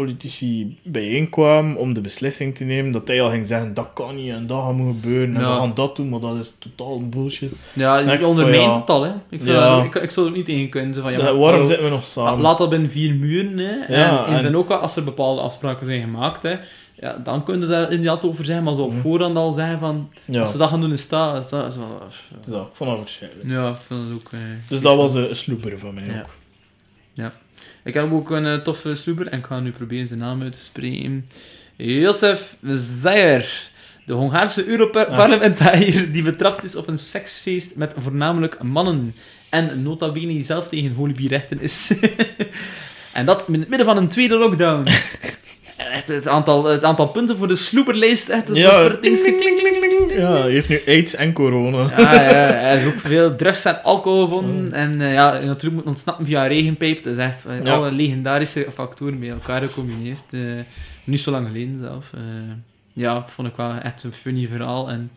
politici 0.00 0.78
bijeenkwamen 0.82 1.76
om 1.76 1.92
de 1.94 2.00
beslissing 2.00 2.54
te 2.54 2.64
nemen, 2.64 2.92
dat 2.92 3.08
hij 3.08 3.22
al 3.22 3.30
ging 3.30 3.46
zeggen, 3.46 3.74
dat 3.74 3.88
kan 3.94 4.14
niet 4.16 4.30
en 4.30 4.46
dat 4.46 4.72
moet 4.72 4.94
gebeuren 5.00 5.34
en 5.34 5.40
Ja. 5.42 5.46
ze 5.54 5.58
gaan 5.60 5.74
dat 5.74 5.96
doen, 5.96 6.08
maar 6.08 6.20
dat 6.20 6.36
is 6.36 6.52
totaal 6.58 7.08
bullshit. 7.08 7.52
Ja, 7.72 7.98
je 7.98 8.26
ondermijnt 8.26 8.74
ja. 8.74 8.80
het 8.80 8.90
al, 8.90 9.02
hè. 9.02 9.12
Ik, 9.30 9.42
Ja. 9.44 9.76
dat- 9.76 9.84
ik, 9.84 9.94
ik 9.94 10.10
zou 10.10 10.26
er 10.26 10.32
niet 10.32 10.46
tegen 10.46 10.68
kunnen. 10.68 10.94
Van, 11.02 11.12
ja, 11.12 11.22
maar- 11.22 11.36
waarom 11.36 11.66
zitten 11.66 11.84
we 11.84 11.90
nog 11.90 12.04
samen? 12.04 12.40
Laat 12.40 12.58
dat 12.58 12.68
binnen 12.70 12.90
vier 12.90 13.14
muren, 13.14 13.58
hè. 13.58 13.96
Ja, 13.96 14.26
en, 14.26 14.32
en, 14.32 14.36
en- 14.38 14.42
dan 14.42 14.56
ook 14.56 14.68
wel, 14.68 14.78
als 14.78 14.96
er 14.96 15.04
bepaalde 15.04 15.40
afspraken 15.40 15.86
zijn 15.86 16.00
gemaakt, 16.00 16.42
hè, 16.42 16.54
ja, 17.00 17.18
dan 17.22 17.44
kun 17.44 17.60
je 17.60 17.66
daar 17.66 17.90
inderdaad 17.92 18.24
over 18.24 18.44
zeggen, 18.44 18.64
maar 18.64 18.74
zo 18.74 18.82
op 18.82 18.92
Mhm. 18.92 19.00
voorhand 19.00 19.36
al 19.36 19.52
zeggen 19.52 19.78
van, 19.78 20.08
ja, 20.24 20.40
als 20.40 20.50
ze 20.50 20.58
dat 20.58 20.68
gaan 20.68 20.80
doen, 20.80 20.92
is 20.92 21.08
dat, 21.08 21.44
is 21.44 21.50
dat, 21.50 21.66
is 21.66 21.76
wel... 21.76 22.02
dus 22.08 22.52
dat, 22.52 22.62
ik 22.66 22.68
vond 22.72 22.90
dat 22.90 22.98
verschrikkelijk. 23.00 23.48
Ja, 23.50 23.68
ik 23.70 23.76
het 23.88 24.12
ook... 24.14 24.32
eh, 24.32 24.38
Dus 24.68 24.80
dat 24.80 24.96
was 24.96 25.14
een 25.14 25.34
sloeper 25.34 25.78
van 25.78 25.94
mij 25.94 26.24
Ja. 27.14 27.32
Ik 27.86 27.94
heb 27.94 28.12
ook 28.12 28.30
een 28.30 28.46
eh, 28.46 28.58
toffe 28.58 28.94
sloeber, 28.94 29.26
en 29.28 29.38
ik 29.38 29.46
ga 29.46 29.60
nu 29.60 29.70
proberen 29.70 30.06
zijn 30.06 30.18
naam 30.18 30.42
uit 30.42 30.52
te 30.52 30.64
spreken. 30.64 31.26
Josef 31.76 32.56
Zeyer. 32.72 33.70
De 34.06 34.12
Hongaarse 34.12 34.66
Europarlementariër 34.66 36.12
die 36.12 36.22
betrapt 36.22 36.64
is 36.64 36.76
op 36.76 36.88
een 36.88 36.98
seksfeest 36.98 37.76
met 37.76 37.94
voornamelijk 37.96 38.62
mannen. 38.62 39.14
En 39.50 39.82
nota 39.82 40.12
bene 40.12 40.42
zelf 40.42 40.68
tegen 40.68 40.94
holibierechten 40.94 41.60
is. 41.60 41.92
en 43.12 43.26
dat 43.26 43.44
in 43.48 43.60
het 43.60 43.68
midden 43.68 43.86
van 43.86 43.96
een 43.96 44.08
tweede 44.08 44.34
lockdown. 44.34 44.86
Het, 45.76 46.28
aantal, 46.28 46.64
het 46.64 46.84
aantal 46.84 47.08
punten 47.08 47.36
voor 47.36 47.48
de 47.48 47.56
sloeberlijst, 47.56 48.28
echt 48.28 48.48
een 48.48 48.54
Ja, 48.54 48.82
soort 48.82 49.02
Ja, 50.16 50.40
hij 50.40 50.50
heeft 50.50 50.68
nu 50.68 50.80
AIDS 50.86 51.14
en 51.14 51.32
corona. 51.32 51.90
Ja, 51.96 52.12
ja, 52.12 52.30
hij 52.30 52.78
heeft 52.78 52.94
ook 52.94 53.00
veel 53.00 53.36
drugs 53.36 53.64
en 53.64 53.82
alcohol 53.82 54.24
gevonden. 54.24 54.72
En 54.72 55.00
eh, 55.00 55.12
ja, 55.12 55.32
natuurlijk 55.32 55.74
moet 55.74 55.84
ontsnappen 55.84 56.26
via 56.26 56.46
regenpijp. 56.46 57.02
Dat 57.02 57.12
is 57.12 57.24
echt 57.24 57.44
eh, 57.44 57.72
alle 57.72 57.92
legendarische 57.92 58.66
factoren 58.72 59.20
bij 59.20 59.28
elkaar 59.28 59.62
gecombineerd. 59.62 60.24
eh 60.30 60.40
niet 61.04 61.20
zo 61.20 61.30
lang 61.30 61.46
geleden 61.46 61.78
zelf. 61.80 62.10
Ja, 62.92 63.24
vond 63.28 63.48
ik 63.48 63.56
wel 63.56 63.72
echt 63.74 64.02
een 64.02 64.12
funny 64.12 64.46
verhaal. 64.46 64.90
En 64.90 65.10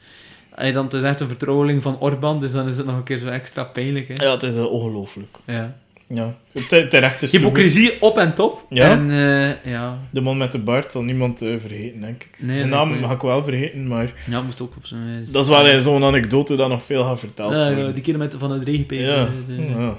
hij 0.55 0.71
dan, 0.71 0.83
het 0.83 0.93
is 0.93 1.03
echt 1.03 1.19
een 1.19 1.27
vertrouweling 1.27 1.81
van 1.81 1.99
Orban, 1.99 2.39
dus 2.39 2.51
dan 2.51 2.67
is 2.67 2.77
het 2.77 2.85
nog 2.85 2.95
een 2.95 3.03
keer 3.03 3.17
zo 3.17 3.27
extra 3.27 3.63
pijnlijk. 3.63 4.07
Hè? 4.07 4.25
Ja, 4.25 4.31
het 4.31 4.43
is 4.43 4.55
uh, 4.55 4.71
ongelooflijk. 4.71 5.37
Ja. 5.45 5.75
Ja. 6.13 6.35
Te- 6.67 6.87
Terecht 6.87 7.21
is. 7.21 7.31
Hypocrisie 7.31 8.01
op 8.01 8.17
en 8.17 8.33
top. 8.33 8.65
Ja. 8.69 8.89
En 8.91 9.09
eh, 9.09 9.71
ja, 9.71 9.97
De 10.09 10.21
man 10.21 10.37
met 10.37 10.51
de 10.51 10.57
baard 10.57 10.91
zal 10.91 11.03
niemand 11.03 11.41
eh, 11.41 11.49
vergeten, 11.59 12.01
denk 12.01 12.23
ik. 12.23 12.29
Nee, 12.37 12.55
zijn 12.55 12.69
naam 12.69 13.03
ga 13.03 13.13
ik 13.13 13.21
wel 13.21 13.43
vergeten, 13.43 13.87
maar 13.87 14.13
ja, 14.29 14.41
moest 14.41 14.61
ook 14.61 14.75
op 14.75 14.85
zijn... 14.85 15.25
dat 15.31 15.43
is 15.43 15.49
wel 15.49 15.67
eh, 15.67 15.79
zo'n 15.79 16.03
anekdote 16.03 16.55
dat 16.55 16.69
nog 16.69 16.83
veel 16.83 17.03
gaat 17.03 17.19
verteld 17.19 17.51
Ja, 17.53 17.65
worden. 17.65 17.85
ja, 17.85 17.91
die 17.91 18.03
keer 18.03 18.17
met 18.17 18.35
van 18.39 18.51
het 18.51 18.63
regenpijp. 18.63 18.99
Ja, 18.99 19.29
de- 19.47 19.61
ja. 19.77 19.97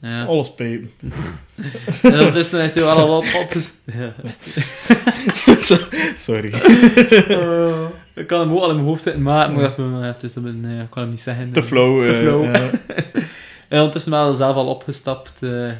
ja. 0.00 0.24
alles 0.24 0.54
pijpen. 0.54 0.90
En 2.02 2.12
ondertussen 2.12 2.60
is 2.62 2.74
hij 2.74 2.82
wel 2.82 2.92
al 2.96 3.16
op... 3.16 3.24
op. 3.40 3.52
Sorry. 6.16 6.52
Ik 8.14 8.26
kan 8.26 8.40
hem 8.40 8.52
ook 8.52 8.60
al 8.62 8.68
in 8.68 8.74
mijn 8.74 8.86
hoofd 8.86 9.02
zitten, 9.02 9.22
maar 9.22 9.46
ik 9.50 9.52
moet 9.56 9.62
even, 9.62 10.60
eh, 10.64 10.80
ik 10.80 10.90
kan 10.90 11.02
hem 11.02 11.10
niet 11.10 11.20
zeggen. 11.20 11.52
Te 11.52 11.62
flow. 11.62 12.06
Te 12.06 12.14
flow. 12.14 12.44
ja. 13.72 13.76
En 13.76 13.76
ondertussen 13.78 14.10
wel 14.12 14.32
zelf 14.32 14.56
al 14.56 14.66
opgestapt. 14.66 15.42
eh 15.42 15.70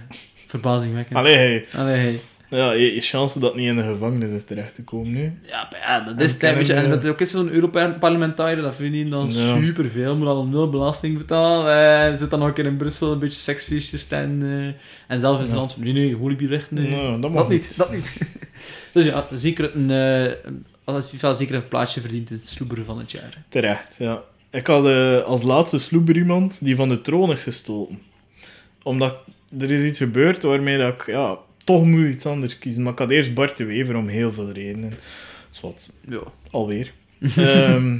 verbazingwekkend. 0.46 1.18
Allee, 1.18 1.36
hey. 1.36 1.66
Allee, 1.76 1.96
hey. 1.96 2.20
Ja, 2.48 2.72
je, 2.72 2.94
je 2.94 3.00
chance 3.00 3.38
dat 3.38 3.56
niet 3.56 3.68
in 3.68 3.76
de 3.76 3.82
gevangenis 3.82 4.30
is 4.32 4.44
terecht 4.44 4.74
te 4.74 4.82
komen 4.84 5.12
nu. 5.12 5.38
Ja, 5.46 5.68
maar 5.70 5.80
ja, 5.80 6.00
dat 6.00 6.20
is 6.20 6.36
je. 6.66 6.74
En 6.74 6.88
met 6.88 7.06
ook 7.06 7.20
is 7.20 7.30
zo'n 7.30 7.50
Europarlementariër, 7.50 8.62
dat 8.62 8.76
vind 8.76 8.94
je 8.94 9.08
dan 9.08 9.30
Ja. 9.32 9.56
superveel. 9.62 10.16
Moet 10.16 10.26
al 10.26 10.46
nul 10.46 10.68
belasting 10.68 11.18
betalen. 11.18 11.74
En 12.00 12.18
zit 12.18 12.30
dan 12.30 12.38
nog 12.38 12.48
een 12.48 12.54
keer 12.54 12.66
in 12.66 12.76
Brussel 12.76 13.12
een 13.12 13.18
beetje 13.18 13.40
seksfeestjes 13.40 14.08
en, 14.08 14.38
eh 14.42 15.12
en 15.14 15.20
zelf 15.20 15.34
is 15.36 15.42
het 15.42 15.50
Ja. 15.50 15.56
land 15.56 15.72
van, 15.72 15.82
nee, 15.82 15.92
nee, 15.92 16.14
holibierrechten. 16.14 16.74
Nee. 16.74 16.90
Nou, 16.90 17.20
dat 17.20 17.48
niet, 17.48 17.76
dat 17.76 17.92
niet. 17.92 18.16
dus 18.92 19.04
ja, 19.04 19.26
zeker 19.34 19.76
een... 19.76 19.90
eh, 19.90 20.24
een- 20.24 20.66
als 20.84 21.08
FIFA 21.08 21.32
zeker 21.32 21.54
een 21.54 21.68
plaatsje 21.68 22.00
verdient 22.00 22.30
in 22.30 22.36
het 22.36 22.48
sloeberen 22.48 22.84
van 22.84 22.98
het 22.98 23.10
jaar. 23.10 23.44
Terecht, 23.48 23.96
ja. 23.98 24.22
Ik 24.52 24.66
had 24.66 24.86
eh, 24.86 25.22
als 25.22 25.42
laatste 25.42 25.78
sloeber 25.78 26.16
iemand 26.16 26.64
die 26.64 26.76
van 26.76 26.88
de 26.88 27.00
troon 27.00 27.30
is 27.30 27.42
gestoten. 27.42 27.98
Omdat 28.82 29.16
er 29.60 29.70
is 29.70 29.82
iets 29.82 29.98
gebeurd 29.98 30.42
waarmee 30.42 30.78
dat 30.78 30.92
ik, 30.92 31.06
ja, 31.06 31.38
toch 31.64 31.84
moet 31.84 32.08
iets 32.08 32.26
anders 32.26 32.58
kiezen. 32.58 32.82
Maar 32.82 32.92
ik 32.92 32.98
had 32.98 33.10
eerst 33.10 33.34
Bart 33.34 33.56
de 33.56 33.64
Wever 33.64 33.96
om 33.96 34.08
heel 34.08 34.32
veel 34.32 34.50
redenen. 34.50 34.92
Zwat. 35.50 35.90
Ja. 36.08 36.22
Alweer. 36.50 36.92
Ehm, 37.36 37.98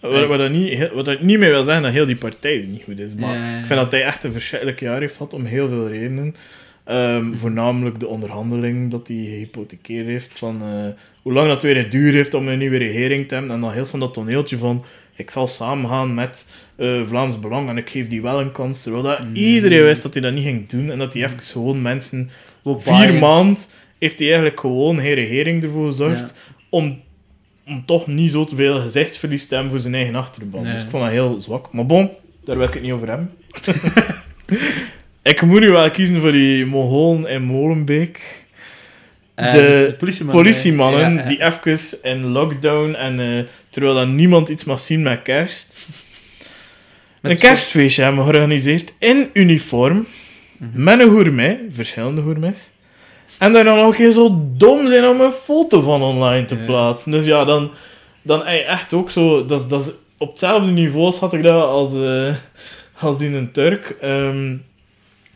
wat, 0.00 0.26
wat, 0.26 0.38
dat 0.38 0.50
niet, 0.50 0.90
wat 0.92 1.04
dat 1.04 1.20
niet 1.20 1.38
meer 1.38 1.50
wil 1.50 1.62
zeggen 1.62 1.82
dat 1.82 1.92
heel 1.92 2.06
die 2.06 2.16
partij 2.16 2.66
niet 2.70 2.82
goed 2.82 2.98
is. 2.98 3.14
Maar 3.14 3.34
Ja, 3.34 3.44
ja, 3.44 3.50
ja. 3.50 3.58
ik 3.58 3.66
vind 3.66 3.80
dat 3.80 3.92
hij 3.92 4.04
echt 4.04 4.24
een 4.24 4.32
verschrikkelijk 4.32 4.80
jaar 4.80 5.00
heeft 5.00 5.16
gehad 5.16 5.34
om 5.34 5.44
heel 5.44 5.68
veel 5.68 5.88
redenen. 5.88 6.36
Ehm, 6.84 7.34
voornamelijk 7.34 8.00
de 8.00 8.06
onderhandeling 8.06 8.90
dat 8.90 9.08
hij 9.08 9.16
gehypothekeerd 9.16 10.06
heeft. 10.06 10.38
Van 10.38 10.62
eh, 10.62 10.86
hoe 11.22 11.32
lang 11.32 11.48
dat 11.48 11.62
weer 11.62 11.90
duur 11.90 12.12
heeft 12.12 12.34
om 12.34 12.48
een 12.48 12.58
nieuwe 12.58 12.76
regering 12.76 13.28
te 13.28 13.34
hebben. 13.34 13.52
En 13.52 13.60
dan 13.60 13.72
heel 13.72 13.84
snel 13.84 14.00
dat 14.00 14.14
toneeltje 14.14 14.58
van 14.58 14.84
ik 15.16 15.30
zal 15.30 15.46
samengaan 15.46 16.14
met 16.14 16.50
eh, 16.76 17.06
Vlaams 17.06 17.40
Belang 17.40 17.68
en 17.68 17.76
ik 17.76 17.90
geef 17.90 18.08
die 18.08 18.22
wel 18.22 18.40
een 18.40 18.52
kans. 18.52 18.82
Terwijl 18.82 19.02
dat 19.02 19.20
iedereen 19.32 19.82
wist 19.82 20.02
dat 20.02 20.12
hij 20.12 20.22
dat 20.22 20.32
niet 20.32 20.44
ging 20.44 20.68
doen. 20.68 20.90
En 20.90 20.98
dat 20.98 21.14
hij 21.14 21.24
even 21.24 21.40
gewoon 21.40 21.82
mensen... 21.82 22.30
Vier 22.78 23.14
maanden 23.14 23.62
heeft 23.98 24.18
hij 24.18 24.26
eigenlijk 24.28 24.60
gewoon 24.60 25.00
geen 25.00 25.14
regering 25.14 25.62
ervoor 25.62 25.86
gezorgd 25.86 26.34
om, 26.68 27.00
om 27.66 27.84
toch 27.86 28.06
niet 28.06 28.30
zo 28.30 28.44
te 28.44 28.56
veel 28.56 28.80
gezichtsverlies 28.80 29.46
te 29.46 29.54
hebben 29.54 29.72
voor 29.72 29.80
zijn 29.80 29.94
eigen 29.94 30.14
achterban. 30.14 30.62
Nee. 30.62 30.72
Dus 30.72 30.82
ik 30.82 30.90
vond 30.90 31.02
dat 31.02 31.12
heel 31.12 31.40
zwak. 31.40 31.72
Maar 31.72 31.86
bon, 31.86 32.10
daar 32.44 32.56
wil 32.56 32.66
ik 32.66 32.74
het 32.74 32.82
niet 32.82 32.92
over 32.92 33.08
hebben. 33.08 33.30
ik 35.22 35.42
moet 35.42 35.60
nu 35.60 35.70
wel 35.70 35.90
kiezen 35.90 36.20
voor 36.20 36.32
die 36.32 36.66
Mongolen 36.66 37.30
in 37.30 37.42
Molenbeek. 37.42 38.43
De 39.34 39.94
politiemannen. 39.98 40.42
Politiemannen 40.42 41.12
Ja, 41.12 41.20
ja. 41.20 41.26
die 41.26 41.42
even 41.42 42.02
in 42.02 42.24
lockdown 42.24 42.94
en 42.94 43.20
eh, 43.20 43.44
terwijl 43.70 43.94
dan 43.94 44.14
niemand 44.14 44.48
iets 44.48 44.64
mag 44.64 44.80
zien 44.80 45.02
met 45.02 45.22
kerst. 45.22 45.78
Met 47.20 47.32
een 47.32 47.38
kerstfeestje 47.38 48.02
hebben 48.02 48.24
georganiseerd 48.24 48.94
in 48.98 49.30
uniform. 49.32 50.06
Mhm. 50.56 50.82
Met 50.82 51.00
een 51.00 51.10
gourmet, 51.10 51.58
verschillende 51.70 52.22
gourmets. 52.22 52.70
En 53.38 53.52
daar 53.52 53.64
dan 53.64 53.78
ook 53.78 53.96
heel 53.96 54.12
zo 54.12 54.48
dom 54.56 54.88
zijn 54.88 55.06
om 55.06 55.20
een 55.20 55.32
foto 55.44 55.80
van 55.80 56.02
online 56.02 56.44
te 56.44 56.56
plaatsen. 56.56 57.10
Dus 57.10 57.24
ja, 57.24 57.44
dan, 57.44 57.70
dan 58.22 58.38
je 58.38 58.62
echt 58.62 58.92
ook 58.92 59.10
zo... 59.10 59.46
Dat, 59.46 59.70
dat 59.70 59.80
is, 59.80 59.90
op 60.18 60.28
hetzelfde 60.28 60.70
niveau 60.70 61.12
schat 61.12 61.32
ik 61.32 61.42
dat 61.42 61.68
als, 61.68 61.94
eh, 61.94 62.34
als 63.00 63.18
die 63.18 63.36
een 63.36 63.52
Turk. 63.52 63.96
Ehm, 64.00 64.56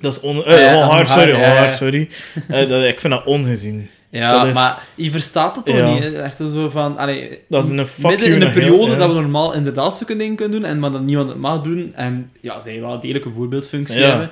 dat 0.01 0.13
is 0.13 0.21
on, 0.21 0.45
eh, 0.45 0.61
ja, 0.61 1.05
sorry, 1.05 1.75
sorry. 1.77 2.09
Eh, 2.49 2.69
dat, 2.69 2.85
ik 2.85 3.01
vind 3.01 3.13
dat 3.13 3.25
ongezien. 3.25 3.89
Ja, 4.11 4.45
is- 4.47 4.55
maar 4.55 4.83
je 4.95 5.11
verstaat 5.11 5.57
het 5.57 5.65
toch 5.65 5.77
Ja. 5.77 5.93
niet? 5.93 6.03
hè? 6.03 6.23
Echt 6.23 6.37
zo 6.37 6.69
van... 6.71 6.97
Allee, 6.99 7.39
Dat 7.49 7.65
is 7.65 7.71
een 7.71 7.77
midden 8.03 8.27
in 8.29 8.33
een 8.35 8.41
heel- 8.43 8.51
periode 8.53 8.93
ja. 8.93 8.99
dat 8.99 9.09
we 9.09 9.15
normaal 9.21 9.53
inderdaad 9.55 9.97
zulke 9.97 10.17
dingen 10.17 10.37
kunnen 10.37 10.61
doen, 10.61 10.71
en 10.71 10.79
maar 10.79 10.91
dat 10.91 11.03
niemand 11.03 11.29
het 11.29 11.39
mag 11.39 11.61
doen, 11.61 11.93
en 11.95 12.31
ja, 12.41 12.61
zij 12.61 12.81
wel 12.81 13.01
degelijk 13.01 13.25
een 13.25 13.35
voorbeeldfunctie 13.35 13.99
Ja. 13.99 14.07
hebben. 14.09 14.31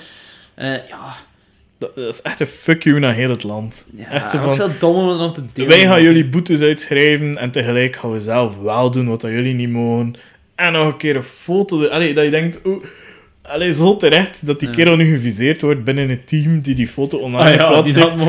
Eh, 0.54 0.72
ja, 0.88 1.14
Dat, 1.78 1.94
dat 1.94 2.14
is 2.14 2.22
echt 2.22 2.40
een 2.40 2.46
fuck 2.46 2.82
you 2.84 2.98
naar 2.98 3.14
heel 3.14 3.30
het 3.30 3.42
land. 3.42 3.88
ja 3.96 4.10
echt 4.10 4.30
zo 4.30 4.38
van... 4.38 4.54
zo 4.54 4.68
dom 4.78 4.96
om 4.96 5.18
nog 5.18 5.34
te 5.34 5.42
delen. 5.52 5.70
Wij 5.70 5.80
gaan 5.86 6.02
jullie 6.02 6.26
boetes 6.26 6.60
uitschrijven 6.60 7.36
en 7.36 7.50
tegelijk 7.50 7.96
gaan 7.96 8.12
we 8.12 8.20
zelf 8.20 8.56
wel 8.62 8.90
doen 8.90 9.08
wat 9.08 9.20
dat 9.20 9.30
jullie 9.30 9.54
niet 9.54 9.70
mogen. 9.70 10.14
En 10.54 10.72
nog 10.72 10.86
een 10.86 10.96
keer 10.96 11.16
een 11.16 11.22
foto. 11.22 11.86
Allee, 11.86 12.14
dat 12.14 12.24
je 12.24 12.30
denkt, 12.30 12.60
oeh, 12.64 12.84
allee, 13.48 13.72
zo 13.72 13.96
terecht 13.96 14.46
dat 14.46 14.60
die 14.60 14.68
Ja. 14.68 14.74
kerel 14.74 14.96
nu 14.96 15.10
geviseerd 15.16 15.62
wordt 15.62 15.84
binnen 15.84 16.08
het 16.08 16.26
team 16.28 16.60
die 16.60 16.74
die 16.74 16.88
foto 16.88 17.18
online 17.18 17.42
Ah 17.44 17.44
ja, 17.48 17.50
heeft. 17.52 17.72
Dat 17.72 17.76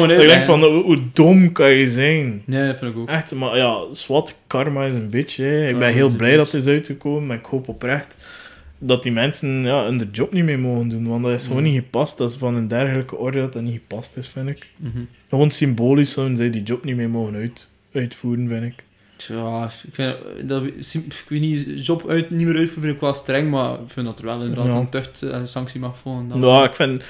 uit. 0.09 0.21
je 0.21 0.27
denkt 0.27 0.45
van, 0.45 0.63
hoe, 0.63 0.99
dom 1.13 1.51
kan 1.51 1.69
je 1.69 1.89
zijn? 1.89 2.41
Nee, 2.45 2.67
dat 2.67 2.77
vind 2.77 2.91
ik 2.93 2.97
ook. 2.97 3.09
Echt, 3.09 3.33
maar 3.35 3.57
ja, 3.57 3.77
zwart, 3.91 4.35
karma 4.47 4.85
is 4.85 4.95
een 4.95 5.09
beetje. 5.09 5.43
Hè. 5.43 5.57
Ik 5.59 5.63
Karma 5.63 5.79
ben 5.79 5.93
heel 5.93 6.15
blij 6.15 6.29
dat 6.35 6.39
bitch. 6.39 6.51
het 6.51 6.61
is 6.61 6.67
uitgekomen, 6.73 7.25
maar 7.25 7.37
ik 7.37 7.45
hoop 7.45 7.67
oprecht 7.67 8.17
dat 8.79 9.03
die 9.03 9.11
mensen 9.11 9.63
ja, 9.63 9.85
hun 9.85 10.09
job 10.11 10.33
niet 10.33 10.43
meer 10.43 10.59
mogen 10.59 10.89
doen. 10.89 11.07
Want 11.07 11.23
dat 11.23 11.33
is 11.33 11.47
gewoon 11.47 11.61
Mhm. 11.61 11.71
niet 11.71 11.81
gepast. 11.81 12.17
Dat 12.17 12.29
is 12.29 12.35
van 12.35 12.55
een 12.55 12.67
dergelijke 12.67 13.15
orde 13.15 13.39
dat 13.39 13.53
dat 13.53 13.61
niet 13.61 13.73
gepast 13.87 14.17
is, 14.17 14.27
vind 14.27 14.49
ik. 14.49 14.67
Mhm. 14.75 14.97
Gewoon 15.29 15.51
symbolisch 15.51 16.11
zouden 16.11 16.37
zij 16.37 16.49
die 16.49 16.63
job 16.63 16.83
niet 16.83 16.95
meer 16.95 17.09
mogen 17.09 17.35
uit, 17.35 17.67
uitvoeren, 17.93 18.47
vind 18.47 18.63
ik. 18.63 18.83
Ja, 19.27 19.63
ik 19.87 19.93
vind 19.93 20.15
dat, 20.43 20.63
ik 20.63 21.25
weet 21.27 21.41
niet, 21.41 21.85
job 21.85 22.09
uit, 22.09 22.29
niet 22.29 22.47
meer 22.47 22.57
uitvoeren 22.57 22.83
vind 22.83 22.95
ik 22.95 23.01
wel 23.01 23.13
streng, 23.13 23.49
maar 23.51 23.73
ik 23.73 23.79
vind 23.87 24.05
dat 24.05 24.19
er 24.19 24.25
wel 24.25 24.41
inderdaad 24.41 24.65
Ja. 24.65 24.73
een 24.73 24.89
tucht 24.89 25.21
eh, 25.21 25.39
sanctie 25.43 25.79
mag 25.79 25.97
volgen. 25.97 26.27
Dat 26.27 26.37
Nou, 26.37 26.65
ik 26.65 26.75
vind... 26.75 27.07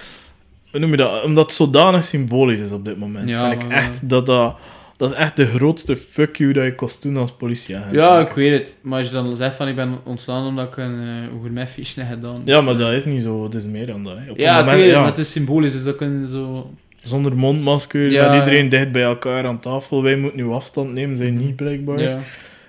Hoe 0.72 0.80
noem 0.80 0.92
je 0.92 0.98
dat? 0.98 1.24
Omdat 1.24 1.44
het 1.46 1.54
zodanig 1.54 2.04
symbolisch 2.04 2.60
is 2.60 2.72
op 2.72 2.86
dit 2.86 2.98
moment, 2.98 3.30
Ja, 3.30 3.50
vind 3.50 3.62
ik 3.64 3.68
maar- 3.70 3.78
echt 3.78 4.10
dat 4.10 4.26
dat... 4.26 4.56
Dat 4.98 5.10
is 5.12 5.16
echt 5.16 5.36
de 5.36 5.46
grootste 5.46 5.96
fuck 5.98 6.36
you 6.38 6.54
dat 6.54 6.64
je 6.64 6.76
kost 6.76 7.02
doen 7.02 7.18
als 7.18 7.32
politieagent. 7.32 7.94
Ja, 7.94 8.20
ik 8.20 8.32
weet 8.32 8.60
het. 8.60 8.78
Maar 8.82 8.98
als 8.98 9.08
je 9.08 9.14
dan 9.14 9.36
zegt 9.36 9.56
van 9.56 9.68
ik 9.68 9.76
ben 9.76 9.98
ontslaan 10.04 10.48
omdat 10.48 10.68
ik 10.68 10.78
een 10.78 11.02
uh, 11.46 11.58
heb 11.62 11.70
gedaan. 12.08 12.42
Ja, 12.46 12.62
maar 12.62 12.78
dat 12.78 12.92
is 12.92 13.06
niet 13.06 13.22
zo. 13.22 13.44
Het 13.44 13.54
is 13.54 13.66
meer 13.66 13.86
dan 13.86 14.04
dat. 14.04 14.14
Op 14.30 14.38
Ja, 14.38 14.56
moment- 14.58 14.72
weet 14.76 14.84
het, 14.86 14.92
ja, 14.94 15.00
maar 15.00 15.10
het 15.10 15.18
is 15.18 15.32
symbolisch, 15.32 15.74
dus 15.74 15.84
dat 15.84 15.96
kunnen 15.96 16.28
zo... 16.28 16.72
Zonder 17.08 17.36
mondmaskers, 17.36 18.14
Ja, 18.14 18.30
met 18.30 18.38
iedereen 18.40 18.70
dicht 18.70 18.92
bij 18.92 19.02
elkaar 19.04 19.46
aan 19.46 19.60
tafel. 19.60 20.04
Wij 20.04 20.16
moeten 20.16 20.40
nu 20.40 20.52
afstand 20.52 20.94
nemen, 20.94 21.18
zij 21.18 21.30
niet 21.32 21.56
blijkbaar. 21.56 22.02
Ja. 22.02 22.20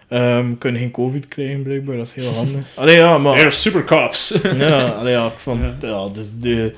Ehm, 0.09 0.47
kunnen 0.59 0.81
geen 0.81 0.91
covid 0.91 1.29
krijgen 1.29 1.63
blijkbaar, 1.63 1.97
dat 1.97 2.07
is 2.17 2.25
heel 2.25 2.33
handig. 2.33 2.65
Allee, 2.75 2.97
ja, 2.97 3.19
maar... 3.19 3.35
They're 3.37 3.51
super 3.51 3.85
cops. 3.85 4.39
Ja, 4.59 4.89
allee, 4.89 5.13
ja, 5.13 5.27
ik 5.27 5.39
vond... 5.39 5.61
Ja. 5.81 5.89
Ja, 5.89 6.09
dus 6.09 6.31
de... 6.41 6.73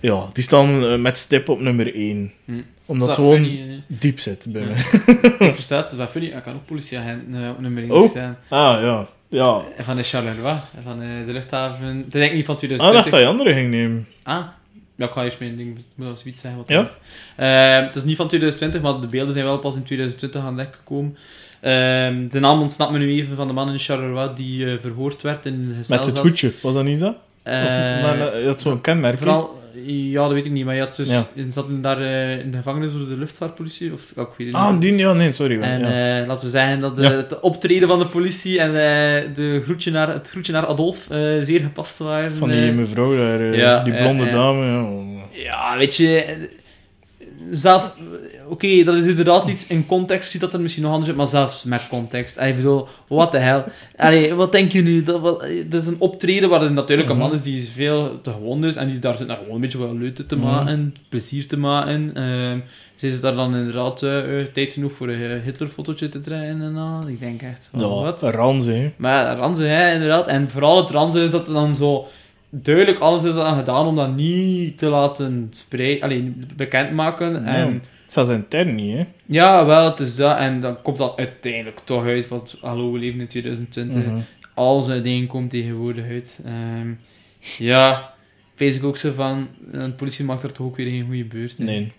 Ja, 0.00 0.26
die 0.32 0.42
staan 0.42 0.84
eh, 0.84 0.96
met 0.96 1.18
stip 1.18 1.48
op 1.48 1.60
nummer 1.60 1.94
1. 1.94 2.32
Hm. 2.44 2.52
Omdat 2.86 3.08
Dat 3.08 3.16
het 3.16 3.26
gewoon 3.26 3.44
funny, 3.44 3.60
hè. 3.68 3.76
diep 3.86 4.18
zit 4.18 4.46
bij 4.48 4.62
Ja. 4.62 4.66
mij. 4.68 4.76
Ik 5.48 5.54
versta 5.54 5.76
het, 5.76 5.84
dat 5.84 5.90
is 5.92 5.96
wel 5.96 6.06
funny. 6.08 6.28
Ik 6.28 6.42
kan 6.42 6.54
ook 6.54 6.66
politieagent 6.66 7.22
uh, 7.34 7.48
op 7.48 7.60
nummer 7.60 7.82
1 7.82 7.90
Oh. 7.92 8.08
staan. 8.10 8.36
Ah, 8.48 8.82
ja. 8.82 9.06
Ja. 9.28 9.60
En 9.76 9.84
Van 9.84 9.96
de 9.96 10.02
Charleroi, 10.02 10.54
en 10.76 10.82
van 10.84 11.02
eh, 11.02 11.08
de 11.26 11.32
luchthaven... 11.32 12.00
Dat 12.02 12.12
denk 12.12 12.30
ik 12.30 12.34
niet 12.36 12.44
van 12.44 12.54
Ah, 12.56 12.62
ik 12.62 12.68
2020. 12.68 12.92
dacht 12.92 13.10
dat 13.10 13.20
je 13.20 13.26
andere 13.26 13.54
ging 13.54 13.70
nemen. 13.70 14.06
Ah, 14.22 14.46
ja, 14.98 15.06
ik 15.06 15.12
ga 15.12 15.24
eerst 15.24 15.38
mijn 15.38 15.56
ding, 15.56 15.68
ik 15.78 15.84
moet 15.94 16.06
wel 16.06 16.16
zoiets 16.16 16.40
zeggen 16.40 16.60
wat 16.60 16.68
Ja? 16.68 16.82
het 16.82 16.90
is. 16.90 16.96
Eh, 17.36 17.84
het 17.84 17.94
is 17.94 18.04
niet 18.04 18.16
van 18.16 18.28
2020, 18.28 18.80
maar 18.80 19.00
de 19.00 19.06
beelden 19.06 19.32
zijn 19.32 19.44
wel 19.44 19.58
pas 19.58 19.76
in 19.76 19.82
2020 19.82 20.42
aan 20.42 20.56
lek 20.56 20.74
gekomen. 20.74 21.16
Ehm, 21.60 22.28
de 22.28 22.40
naam 22.40 22.60
ontsnapt 22.60 22.90
me 22.90 22.98
nu 22.98 23.12
even 23.12 23.36
van 23.36 23.46
de 23.46 23.52
man 23.52 23.70
in 23.70 23.78
Charleroi 23.78 24.30
die 24.34 24.72
eh, 24.72 24.78
verhoord 24.80 25.22
werd 25.22 25.46
in 25.46 25.74
Met 25.88 26.04
het 26.04 26.18
hoedje, 26.18 26.52
was 26.62 26.74
dat 26.74 26.84
niet 26.84 27.00
dat? 27.00 27.16
Eh, 27.42 27.62
Of, 27.62 27.68
maar, 27.68 28.16
maar, 28.16 28.30
dat 28.44 28.56
is 28.56 28.62
zo'n 28.62 28.80
kenmerk. 28.80 29.18
Vooral, 29.18 29.57
ja, 29.84 30.22
dat 30.22 30.32
weet 30.32 30.46
ik 30.46 30.52
niet, 30.52 30.64
maar 30.64 30.74
je 30.74 30.80
had 30.80 30.96
dus, 30.96 31.10
Ja. 31.10 31.24
zat 31.48 31.66
daar 31.82 32.00
eh, 32.00 32.38
in 32.38 32.50
de 32.50 32.56
gevangenis 32.56 32.92
door 32.92 33.06
de 33.08 33.18
luchtvaartpolitie, 33.18 33.92
of 33.92 34.10
ik 34.10 34.16
weet 34.16 34.26
het 34.26 34.38
niet. 34.38 34.54
Ah, 34.54 34.80
die... 34.80 34.96
Ja, 34.96 35.12
nee, 35.12 35.32
sorry. 35.32 35.60
En 35.60 35.80
ja. 35.80 36.20
eh, 36.20 36.26
laten 36.26 36.44
we 36.44 36.50
zeggen 36.50 36.78
dat 36.78 36.96
de, 36.96 37.02
Ja. 37.02 37.10
het 37.10 37.40
optreden 37.40 37.88
van 37.88 37.98
de 37.98 38.06
politie 38.06 38.60
en 38.60 38.68
eh, 38.68 39.34
de 39.34 39.60
groetje 39.64 39.90
naar, 39.90 40.12
het 40.12 40.30
groetje 40.30 40.52
naar 40.52 40.66
Adolf 40.66 41.06
zeer 41.40 41.60
gepast 41.60 41.98
waren. 41.98 42.36
Van 42.36 42.48
die 42.48 42.72
mevrouw 42.72 43.16
daar, 43.16 43.84
die 43.84 43.94
blonde 43.94 44.28
dame. 44.28 44.64
Ja. 44.66 45.16
Ja, 45.42 45.76
weet 45.78 45.96
je, 45.96 46.36
zelf, 47.50 47.94
oké, 48.48 48.82
dat 48.84 48.96
is 48.96 49.06
inderdaad 49.06 49.48
iets 49.48 49.66
in 49.66 49.86
context, 49.86 50.30
ziet 50.30 50.40
dat 50.40 50.52
er 50.54 50.60
misschien 50.60 50.82
nog 50.82 50.90
anders 50.92 51.08
uit, 51.08 51.18
maar 51.18 51.26
zelfs 51.26 51.64
met 51.64 51.88
context. 51.88 52.40
Ik 52.40 52.56
bedoel, 52.56 52.88
what 53.08 53.30
the 53.30 53.38
hell. 53.38 53.64
Allee, 53.96 54.34
wat 54.34 54.52
denk 54.52 54.72
je 54.72 54.82
nu? 54.82 55.02
Dat, 55.02 55.20
wat, 55.20 55.44
dat 55.66 55.82
is 55.82 55.86
een 55.88 55.96
optreden 56.00 56.48
waar 56.48 56.72
natuurlijk 56.72 57.08
een 57.08 57.16
man 57.16 57.32
is 57.32 57.42
die 57.42 57.68
veel 57.68 58.20
te 58.22 58.30
gewoon 58.30 58.64
is 58.64 58.76
en 58.76 58.88
die 58.88 58.98
daar 58.98 59.16
zit 59.16 59.26
naar 59.26 59.36
gewoon 59.36 59.54
een 59.54 59.60
beetje 59.60 59.78
wel 59.78 59.94
leuten 59.98 60.26
te 60.26 60.36
Mhm. 60.36 60.44
maken, 60.44 60.94
plezier 61.08 61.46
te 61.46 61.58
maken. 61.58 62.10
Ehm 62.14 62.58
ze 62.96 63.10
zit 63.10 63.20
daar 63.20 63.34
dan 63.34 63.54
inderdaad 63.56 64.02
eh, 64.02 64.40
eh, 64.40 64.46
tijd 64.46 64.72
genoeg 64.72 64.92
voor 64.92 65.08
een 65.08 65.40
Hitler-fotootje 65.42 66.08
te 66.08 66.20
draaien 66.20 66.62
en 66.62 66.76
al. 66.76 67.08
Ik 67.08 67.20
denk 67.20 67.42
echt, 67.42 67.70
Ja, 67.76 67.86
wat? 67.88 68.22
ranze, 68.22 68.72
hè. 68.72 68.92
Maar 68.96 69.36
ranzen, 69.36 69.70
hè, 69.70 69.92
inderdaad. 69.92 70.26
En 70.26 70.50
vooral 70.50 70.76
het 70.76 70.90
ranzen 70.90 71.22
is 71.22 71.30
dat 71.30 71.46
er 71.46 71.52
dan 71.52 71.74
zo 71.74 72.06
duidelijk 72.50 72.98
alles 72.98 73.24
is 73.24 73.36
aan 73.36 73.56
gedaan 73.56 73.86
om 73.86 73.96
dat 73.96 74.16
niet 74.16 74.78
te 74.78 74.86
laten 74.88 75.46
spreiden, 75.50 76.02
alleen 76.02 76.50
bekendmaken. 76.56 77.44
En 77.44 77.82
Zelfs 78.06 78.30
intern 78.30 78.74
niet, 78.74 78.96
hè. 78.96 79.04
ja, 79.26 79.66
wel, 79.66 79.84
het 79.90 80.00
is 80.00 80.16
dat. 80.16 80.38
En 80.38 80.60
dan 80.60 80.82
komt 80.82 80.98
dat 80.98 81.16
uiteindelijk 81.16 81.80
toch 81.84 82.04
uit, 82.04 82.28
want 82.28 82.56
hallo, 82.60 82.92
we 82.92 82.98
leven 82.98 83.20
in 83.20 83.26
2020. 83.26 84.04
Mhm. 84.04 84.18
Al 84.54 84.82
zijn 84.82 85.02
dingen 85.02 85.26
komt 85.26 85.50
tegenwoordig 85.50 86.04
uit. 86.08 86.42
Ehm, 86.44 86.88
ja, 87.58 88.12
wees 88.56 88.76
ik 88.76 88.84
ook 88.84 88.96
zo 88.96 89.12
van, 89.12 89.48
de 89.72 89.90
politie 89.90 90.24
maakt 90.24 90.42
er 90.42 90.52
toch 90.52 90.66
ook 90.66 90.76
weer 90.76 90.86
geen 90.86 91.04
goede 91.06 91.24
beurt. 91.24 91.58
hè. 91.58 91.64
Nee. 91.64 91.92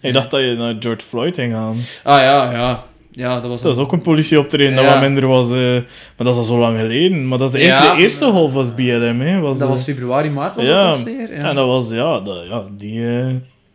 Ik 0.00 0.12
dacht 0.12 0.30
dat 0.30 0.40
je 0.40 0.54
naar 0.54 0.76
George 0.80 1.06
Floyd 1.06 1.34
ging 1.34 1.52
gaan. 1.52 1.76
Ah 2.02 2.20
ja, 2.20 2.52
ja. 2.52 2.84
Ja, 3.16 3.40
dat 3.40 3.48
was 3.50 3.62
Dat 3.62 3.74
is 3.74 3.80
ook 3.80 3.92
een 3.92 4.00
politieoptreden 4.00 4.74
dat 4.74 4.84
wat 4.84 5.00
minder 5.00 5.26
was. 5.26 5.50
eh, 5.50 5.56
maar 5.56 5.82
dat 6.16 6.28
is 6.28 6.36
al 6.36 6.42
zo 6.42 6.58
lang 6.58 6.78
geleden. 6.78 7.28
Maar 7.28 7.38
dat 7.38 7.48
is 7.54 7.60
eigenlijk 7.60 7.86
Ja. 7.90 7.94
de 7.96 8.02
eerste 8.02 8.24
golf 8.24 8.52
was 8.52 8.70
BLM, 8.74 9.20
hè. 9.20 9.40
Was, 9.40 9.58
Dat 9.58 9.68
eh, 9.68 9.74
was 9.74 9.84
februari, 9.84 10.30
maart 10.30 10.54
was 10.54 10.64
ja. 10.64 10.88
dat 10.88 10.98
ongeveer, 10.98 11.32
Ja. 11.36 11.48
En 11.48 11.54
dat 11.54 11.66
was, 11.66 11.90
ja, 11.90 12.20
dat, 12.20 12.44
ja 12.48 12.64
die, 12.76 13.18
eh 13.18 13.26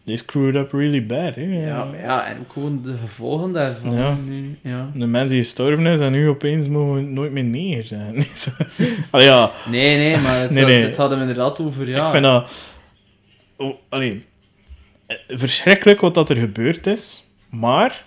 die 0.05 0.17
screwed 0.17 0.55
up 0.55 0.71
really 0.71 1.05
bad, 1.05 1.35
hè. 1.35 1.67
Ja, 1.67 1.83
maar 1.83 1.99
ja, 2.01 2.25
en 2.25 2.37
ook 2.39 2.53
gewoon 2.53 2.81
de 2.83 2.93
gevolgen 3.05 3.51
daarvan. 3.53 3.93
Ja. 3.93 4.17
Nu, 4.25 4.57
ja. 4.63 4.89
De 4.93 5.05
mens 5.07 5.29
die 5.31 5.39
gestorven 5.39 5.85
is 5.85 5.99
en 5.99 6.11
nu 6.11 6.29
opeens 6.29 6.67
mogen 6.67 6.93
we 6.95 7.01
nooit 7.01 7.31
meer 7.31 7.43
neer 7.43 7.85
zijn. 7.85 8.15
Allee, 9.11 9.25
ja, 9.27 9.51
Nee, 9.69 9.97
nee, 9.97 10.17
maar 10.17 10.39
het, 10.39 10.49
Nee, 10.51 10.63
had- 10.63 10.71
nee. 10.73 10.81
het 10.83 10.97
hadden 10.97 11.17
we 11.17 11.23
inderdaad 11.23 11.59
over, 11.59 11.89
ja. 11.89 12.03
ik 12.03 12.09
vind 12.09 12.23
dat... 12.23 12.51
Oh, 13.57 13.75
allee, 13.89 14.25
eh, 15.07 15.15
verschrikkelijk 15.27 16.01
wat 16.01 16.13
dat 16.13 16.29
er 16.29 16.35
gebeurd 16.35 16.87
is, 16.87 17.23
maar... 17.49 18.05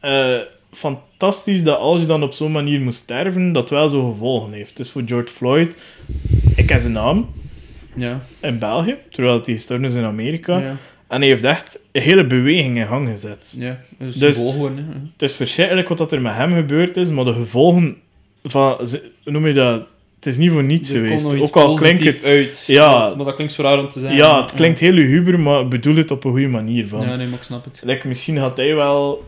eh, 0.00 0.36
fantastisch 0.72 1.62
dat 1.62 1.78
als 1.78 2.00
je 2.00 2.06
dan 2.06 2.22
op 2.22 2.32
zo'n 2.32 2.52
manier 2.52 2.80
moet 2.80 2.94
sterven, 2.94 3.52
dat 3.52 3.70
wel 3.70 3.88
zo 3.88 4.10
gevolgen 4.10 4.52
heeft. 4.52 4.76
Dus 4.76 4.90
voor 4.90 5.02
George 5.06 5.32
Floyd, 5.34 5.82
ik 6.56 6.66
ken 6.66 6.80
zijn 6.80 6.92
naam 6.92 7.28
Ja, 7.94 8.20
in 8.40 8.58
België, 8.58 8.96
terwijl 9.10 9.40
hij 9.44 9.54
gestorven 9.54 9.84
is 9.86 9.94
in 9.94 10.04
Amerika. 10.04 10.58
ja. 10.58 10.76
En 11.08 11.20
hij 11.20 11.28
heeft 11.28 11.44
echt 11.44 11.80
een 11.92 12.02
hele 12.02 12.26
beweging 12.26 12.76
in 12.78 12.86
gang 12.86 13.08
gezet. 13.08 13.54
Ja, 13.58 13.78
dus, 13.98 14.14
Dus- 14.16 14.36
gewoon, 14.36 14.76
hè. 14.76 14.82
Het 15.12 15.22
is 15.22 15.32
verschrikkelijk 15.32 15.88
wat 15.88 15.98
dat 15.98 16.12
er 16.12 16.20
met 16.20 16.34
hem 16.34 16.52
gebeurd 16.54 16.96
is, 16.96 17.10
maar 17.10 17.24
de 17.24 17.32
gevolgen 17.32 17.96
van... 18.44 18.76
noem 19.24 19.46
je 19.46 19.52
dat? 19.52 19.86
Het 20.16 20.26
is 20.26 20.36
niet 20.36 20.50
voor 20.50 20.64
niets 20.64 20.90
Er 20.90 20.96
geweest. 20.96 21.40
Ook 21.40 21.56
al 21.56 21.74
klinkt 21.74 22.04
het... 22.04 22.24
uit. 22.24 22.64
Ja. 22.66 23.14
Maar 23.16 23.24
dat 23.24 23.34
klinkt 23.34 23.52
zo 23.52 23.62
raar 23.62 23.78
om 23.78 23.88
te 23.88 24.00
zeggen. 24.00 24.18
Ja, 24.18 24.40
het 24.40 24.54
klinkt 24.54 24.78
heel 24.78 24.92
luguber, 24.92 25.40
maar 25.40 25.68
bedoel 25.68 25.96
het 25.96 26.10
op 26.10 26.24
een 26.24 26.30
goede 26.30 26.48
manier. 26.48 26.88
Van. 26.88 27.00
Ja, 27.00 27.16
nee, 27.16 27.26
maar 27.26 27.38
ik 27.38 27.44
snap 27.44 27.64
het. 27.64 27.82
Like, 27.84 28.06
misschien 28.08 28.36
had 28.36 28.56
hij 28.56 28.74
wel 28.74 29.24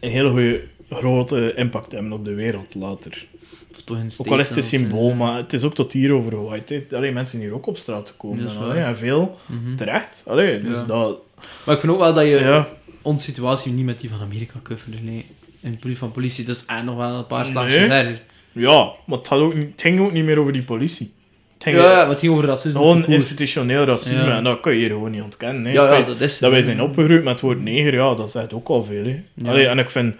een 0.00 0.10
hele 0.10 0.30
goede, 0.30 0.62
grote 0.90 1.54
impact 1.54 1.92
hebben 1.92 2.12
op 2.12 2.24
de 2.24 2.34
wereld 2.34 2.74
later. 2.74 3.26
Of 3.70 3.82
toch 3.82 3.96
in 3.96 4.10
Ook 4.18 4.26
al 4.26 4.38
is 4.38 4.48
het 4.48 4.56
een 4.56 4.62
symbool, 4.62 5.14
maar 5.14 5.36
het 5.36 5.52
is 5.52 5.62
ook 5.64 5.74
tot 5.74 5.92
hier 5.92 6.12
overgewaaid. 6.12 6.68
hè. 6.68 6.84
Allee, 6.96 7.12
mensen 7.12 7.38
hier 7.40 7.52
ook 7.54 7.66
op 7.66 7.76
straat 7.78 8.08
gekomen. 8.08 8.38
Dat 8.38 8.48
is 8.50 8.56
En, 8.56 8.84
en 8.86 8.96
veel 8.96 9.38
Mhm. 9.46 9.74
terecht. 9.76 10.22
Allee, 10.26 10.60
dus 10.60 10.76
Ja. 10.76 10.84
dat... 10.84 11.18
Maar 11.64 11.74
ik 11.74 11.80
vind 11.80 11.92
ook 11.92 11.98
wel 11.98 12.14
dat 12.14 12.24
je 12.24 12.30
Ja, 12.30 12.68
onze 13.02 13.24
situatie 13.24 13.72
niet 13.72 13.84
met 13.84 14.00
die 14.00 14.10
van 14.10 14.20
Amerika 14.20 14.54
kunt 14.62 14.80
vergelijken. 14.80 15.22
In 15.60 15.78
de 15.80 15.96
van 15.96 16.10
politie, 16.12 16.44
dus 16.44 16.64
en 16.66 16.84
nog 16.84 16.96
wel 16.96 17.14
een 17.18 17.26
paar 17.26 17.42
Nee. 17.42 17.50
slagjes 17.50 17.88
erger. 17.88 18.22
ja, 18.52 18.92
maar 19.06 19.18
het, 19.18 19.28
had 19.28 19.40
ook 19.40 19.54
het 19.54 19.72
ging 19.76 20.00
ook 20.00 20.12
niet 20.12 20.24
meer 20.24 20.38
over 20.38 20.52
die 20.52 20.62
politie. 20.62 21.12
Ja, 21.64 22.08
het 22.08 22.20
ging 22.20 22.32
over 22.32 22.44
racisme. 22.44 22.78
gewoon 22.78 23.06
institutioneel 23.06 23.84
racisme 23.84 24.24
Ja. 24.24 24.36
en 24.36 24.44
dat 24.44 24.60
kun 24.60 24.72
je 24.72 24.78
hier 24.78 24.88
gewoon 24.88 25.10
niet 25.10 25.22
ontkennen. 25.22 25.64
hè. 25.64 25.72
Ja, 25.72 25.84
feit 25.86 26.06
dat 26.06 26.20
is 26.20 26.38
dat 26.38 26.50
wij 26.50 26.62
zijn 26.62 26.82
opgegroeid 26.82 27.22
met 27.24 27.32
het 27.32 27.40
woord 27.42 27.62
neger, 27.62 27.94
ja, 27.94 28.14
dat 28.14 28.30
zegt 28.30 28.52
ook 28.52 28.68
al 28.68 28.84
veel. 28.84 29.14
Allee, 29.44 29.66
en 29.66 29.78
ik 29.78 29.90
vind 29.90 30.14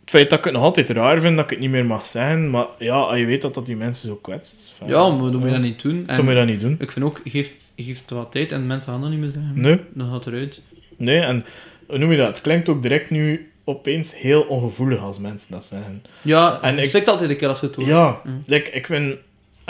het 0.00 0.10
feit 0.10 0.30
dat 0.30 0.38
ik 0.38 0.44
het 0.44 0.54
nog 0.54 0.62
altijd 0.62 0.88
raar 0.90 1.20
vind 1.20 1.36
dat 1.36 1.44
ik 1.44 1.50
het 1.50 1.58
niet 1.60 1.70
meer 1.70 1.86
mag 1.86 2.06
zeggen, 2.06 2.50
maar 2.50 2.66
ja, 2.78 2.94
als 2.94 3.18
je 3.18 3.24
weet 3.24 3.42
dat 3.42 3.54
dat 3.54 3.66
die 3.66 3.76
mensen 3.76 4.08
zo 4.08 4.14
kwetst. 4.22 4.72
van- 4.78 4.88
Ja, 4.88 5.08
maar 5.08 5.30
dan 5.30 5.36
moet 5.40 5.46
je 5.48 5.52
dat 5.52 5.60
niet 5.62 5.82
doen. 5.82 6.04
Dan 6.06 6.16
moet 6.16 6.28
je 6.28 6.34
dat 6.34 6.46
niet 6.46 6.60
doen. 6.60 6.76
ik 6.78 6.90
vind 6.92 7.04
ook, 7.04 7.20
geef, 7.24 7.52
geef 7.76 8.00
het 8.00 8.10
wat 8.10 8.32
tijd 8.32 8.52
en 8.52 8.66
mensen 8.66 8.92
gaan 8.92 9.00
dat 9.00 9.10
niet 9.10 9.20
meer 9.20 9.30
zeggen. 9.30 9.52
Nee, 9.54 9.80
Dan 9.94 10.06
gaat 10.10 10.24
het 10.24 10.34
eruit. 10.34 10.60
nee, 10.96 11.20
en 11.20 11.44
hoe 11.86 11.98
noem 11.98 12.10
je 12.10 12.16
dat? 12.16 12.26
Het 12.28 12.40
klinkt 12.40 12.68
ook 12.68 12.82
direct 12.82 13.10
nu 13.10 13.50
opeens 13.64 14.16
heel 14.18 14.40
ongevoelig 14.42 15.00
als 15.00 15.18
mensen 15.18 15.50
dat 15.50 15.64
zeggen. 15.64 16.02
Ja, 16.22 16.58
En 16.62 16.78
ik- 16.78 17.06
altijd 17.08 17.30
een 17.30 17.36
keer 17.36 17.48
als 17.48 17.60
het 17.60 17.74
hoort. 17.74 17.88
Ja, 17.88 18.20
Mm. 18.24 18.42
like, 18.46 18.70
ik 18.70 18.86
vind... 18.86 19.14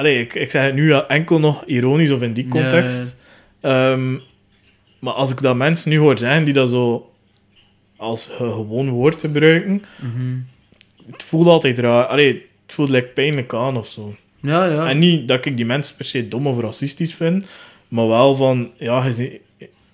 Allee, 0.01 0.21
ik, 0.21 0.35
ik 0.35 0.51
zeg 0.51 0.65
het 0.65 0.75
nu 0.75 0.93
enkel 0.93 1.39
nog 1.41 1.65
ironisch 1.67 2.11
of 2.11 2.23
in 2.23 2.33
die 2.33 2.47
context. 2.49 3.17
Ehm, 3.61 4.13
maar 4.99 5.13
als 5.13 5.31
ik 5.31 5.41
dat 5.43 5.57
mensen 5.57 5.91
nu 5.91 5.99
hoor 5.99 6.19
zeggen 6.19 6.45
die 6.45 6.55
dat 6.55 6.69
zo 6.69 7.11
als 7.97 8.27
ge- 8.27 8.35
gewoon 8.37 8.89
woord 8.89 9.21
gebruiken, 9.21 9.83
Mhm. 10.01 10.37
het 11.11 11.23
voelt 11.23 11.47
altijd 11.47 11.79
raar. 11.79 12.05
Allee, 12.07 12.33
het 12.63 12.73
voelt 12.73 12.89
like 12.89 13.07
pijnlijk 13.07 13.55
aan 13.55 13.77
of 13.77 13.87
zo. 13.89 14.15
Ja, 14.43 14.65
ja. 14.65 14.87
En 14.89 14.99
niet 14.99 15.29
dat 15.29 15.45
ik 15.45 15.57
die 15.57 15.67
mensen 15.67 15.97
per 15.97 16.05
se 16.05 16.29
dom 16.29 16.47
of 16.47 16.59
racistisch 16.61 17.15
vind, 17.15 17.47
maar 17.89 18.09
wel 18.09 18.35
van, 18.35 18.71
ja, 18.79 19.05
je 19.07 19.41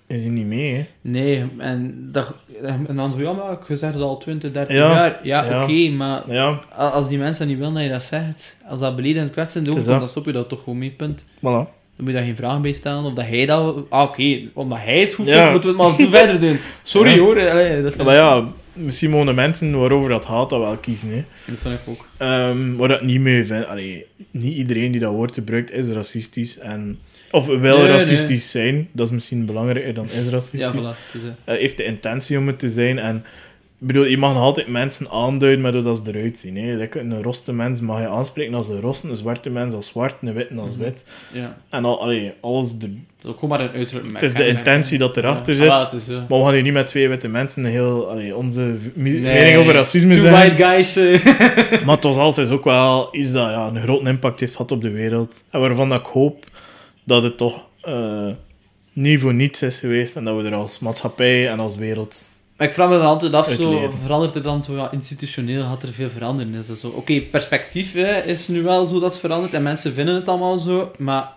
je 0.07 0.19
zit 0.19 0.31
niet 0.31 0.45
mee, 0.45 0.73
hè. 0.75 0.85
Nee, 1.01 1.45
en, 1.57 2.09
dat, 2.11 2.33
en 2.61 2.95
dan 2.95 3.11
zo, 3.11 3.19
ja, 3.21 3.31
maar 3.33 3.51
ik 3.51 3.77
zeg 3.77 3.93
het 3.93 4.01
al 4.01 4.17
20, 4.17 4.51
30 4.51 4.75
Ja, 4.75 4.91
jaar. 4.91 5.19
Ja, 5.23 5.43
ja. 5.45 5.63
oké, 5.63 5.89
maar 5.89 6.23
Ja, 6.27 6.59
als 6.77 7.09
die 7.09 7.17
mensen 7.17 7.47
niet 7.47 7.57
willen 7.57 7.73
dat 7.73 7.83
je 7.83 7.89
dat 7.89 8.03
zegt, 8.03 8.57
als 8.69 8.79
dat 8.79 8.95
beledigend 8.95 9.31
kwetsend 9.31 9.63
is 9.67 9.69
overkomt, 9.73 9.91
dat. 9.91 9.99
dan 9.99 10.09
stop 10.09 10.25
je 10.25 10.31
dat 10.31 10.49
toch 10.49 10.63
gewoon 10.63 10.77
mee, 10.79 10.91
punt. 10.91 11.23
voilà. 11.23 11.41
Dan 11.41 12.05
moet 12.05 12.07
je 12.07 12.13
daar 12.13 12.23
geen 12.27 12.35
vragen 12.35 12.61
bij 12.61 12.71
stellen, 12.71 13.03
of 13.03 13.13
dat 13.13 13.25
hij 13.25 13.45
dat... 13.45 13.75
Ah, 13.89 14.01
oké, 14.01 14.39
omdat 14.53 14.77
hij 14.77 14.99
het 14.99 15.13
goed 15.13 15.29
vindt, 15.29 15.51
moeten 15.51 15.75
we 15.75 15.83
het 15.83 15.99
maar 15.99 16.07
verder 16.09 16.39
doen. 16.39 16.57
Sorry 16.83 17.19
hoor, 17.19 17.49
allee, 17.49 17.81
dat, 17.81 17.95
Maar 17.95 18.15
ja, 18.15 18.47
misschien 18.73 19.09
mogen 19.09 19.25
de 19.27 19.33
mensen 19.33 19.79
waarover 19.79 20.09
dat 20.09 20.25
gaat 20.25 20.49
dat 20.49 20.59
wel 20.59 20.77
kiezen, 20.77 21.09
hè. 21.09 21.23
dat 21.45 21.57
vind 21.59 21.73
ik 21.73 21.79
ook. 21.87 22.07
Waar 22.77 22.87
dat 22.87 23.01
niet 23.01 23.21
mee 23.21 23.45
vind. 23.45 23.65
Allee, 23.65 24.05
niet 24.31 24.57
iedereen 24.57 24.91
die 24.91 25.01
dat 25.01 25.11
woord 25.13 25.33
gebruikt 25.33 25.71
is 25.71 25.89
racistisch. 25.89 26.59
En, 26.59 26.99
of 27.31 27.45
wil 27.45 27.77
Nee, 27.77 27.87
racistisch 27.87 28.51
zijn. 28.51 28.87
Dat 28.91 29.05
is 29.07 29.13
misschien 29.13 29.45
belangrijker 29.45 29.93
dan 29.93 30.07
is 30.19 30.27
racistisch. 30.27 30.61
Ja, 30.61 30.71
voilà. 30.71 30.97
Het 31.11 31.21
is, 31.21 31.21
Hij 31.45 31.57
heeft 31.57 31.77
de 31.77 31.83
intentie 31.83 32.37
om 32.37 32.47
het 32.47 32.59
te 32.59 32.69
zijn. 32.69 32.99
En 32.99 33.15
ik 33.79 33.87
bedoel, 33.87 34.05
je 34.05 34.17
mag 34.17 34.33
nog 34.33 34.41
altijd 34.41 34.67
mensen 34.67 35.09
aanduiden 35.09 35.61
met 35.61 35.73
hoe 35.73 35.83
dat 35.83 36.01
ze 36.05 36.11
eruit 36.17 36.39
zien. 36.39 36.57
Hè. 36.57 36.87
Een 36.99 37.23
roste 37.23 37.53
mens 37.53 37.81
mag 37.81 37.99
je 37.99 38.07
aanspreken 38.07 38.53
als 38.53 38.69
een 38.69 38.81
rosse, 38.81 39.09
een 39.09 39.15
zwarte 39.17 39.49
mens 39.49 39.73
als 39.73 39.87
zwart, 39.87 40.15
een 40.21 40.33
witte 40.33 40.53
als 40.55 40.75
Mhm. 40.75 40.83
wit. 40.83 41.05
ja. 41.33 41.57
En 41.69 41.85
al, 41.85 42.01
allee, 42.01 42.33
alles... 42.41 42.77
De, 42.77 42.89
Dat 43.21 43.35
is 43.35 43.41
ook 43.43 43.49
maar 43.49 43.59
een 43.75 43.79
het 44.13 44.23
is 44.23 44.33
de 44.33 44.47
intentie 44.47 44.97
dat 44.97 45.17
erachter 45.17 45.55
zit. 45.55 45.71
Het 45.73 45.93
is, 45.93 46.07
eh, 46.07 46.15
Maar 46.29 46.39
we 46.39 46.43
gaan 46.45 46.53
hier 46.53 46.61
niet 46.61 46.73
met 46.73 46.87
twee 46.87 47.09
witte 47.09 47.27
mensen 47.27 47.63
een 47.63 47.71
heel, 47.71 48.09
allee, 48.09 48.35
onze 48.35 48.73
Nee. 48.93 49.19
mening 49.21 49.57
over 49.57 49.73
racisme 49.73 50.11
Two 50.13 50.19
zeggen. 50.21 50.39
white 50.39 50.63
guys. 50.63 50.95
Maar 51.85 51.99
tot 51.99 52.17
als 52.17 52.37
is 52.37 52.49
ook 52.49 52.63
wel 52.63 53.07
iets 53.15 53.31
dat 53.31 53.49
ja, 53.49 53.67
een 53.73 53.81
grote 53.81 54.09
impact 54.09 54.39
heeft 54.39 54.51
gehad 54.55 54.71
op 54.71 54.81
de 54.81 54.89
wereld. 54.91 55.43
En 55.51 55.59
waarvan 55.59 55.89
dat 55.89 55.99
ik 55.99 56.05
hoop 56.05 56.45
dat 57.07 57.23
het 57.23 57.37
toch 57.37 57.65
eh, 57.81 58.29
niet 58.93 59.19
voor 59.19 59.33
niets 59.33 59.61
is 59.61 59.79
geweest. 59.79 60.15
En 60.15 60.23
dat 60.23 60.41
we 60.41 60.43
er 60.43 60.53
als 60.55 60.79
maatschappij 60.79 61.49
en 61.49 61.59
als 61.59 61.75
wereld... 61.75 62.29
Maar 62.57 62.67
ik 62.67 62.73
vraag 62.73 62.89
me 62.89 62.97
dan 62.97 63.05
altijd 63.05 63.33
af, 63.33 63.49
zo, 63.49 63.91
verandert 64.01 64.35
er 64.35 64.41
dan 64.41 64.63
zo, 64.63 64.75
ja, 64.75 64.91
institutioneel 64.91 65.63
gaat 65.63 65.83
er 65.83 65.93
veel 65.93 66.09
veranderen? 66.09 66.53
Is 66.53 66.67
dat 66.67 66.77
zo? 66.77 66.87
Oké, 66.89 67.21
perspectief 67.21 67.93
hè, 67.93 68.21
is 68.21 68.47
nu 68.47 68.61
wel 68.61 68.85
zo 68.85 68.99
dat 68.99 69.11
het 69.11 69.19
verandert 69.19 69.53
en 69.53 69.63
mensen 69.63 69.93
vinden 69.93 70.15
het 70.15 70.27
allemaal 70.27 70.57
zo, 70.57 70.91
maar 70.97 71.31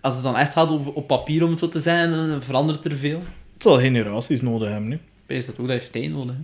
als 0.00 0.14
het 0.14 0.22
dan 0.22 0.36
echt 0.36 0.52
gaat 0.52 0.70
op, 0.70 0.96
op 0.96 1.06
papier, 1.06 1.44
om 1.44 1.50
het 1.50 1.58
zo 1.58 1.68
te 1.68 1.80
zijn, 1.80 2.10
dan 2.10 2.42
verandert 2.42 2.84
er 2.84 2.96
veel. 2.96 3.18
Het 3.52 3.62
zal 3.62 3.78
generaties 3.78 4.40
nodig 4.40 4.68
hebben. 4.68 4.90
hè. 5.26 5.34
Is 5.34 5.46
dat 5.46 5.54
ook, 5.58 5.66
dat 5.66 5.78
heeft 5.78 5.92
tijd 5.92 6.10
nodig. 6.10 6.34
hè. 6.34 6.42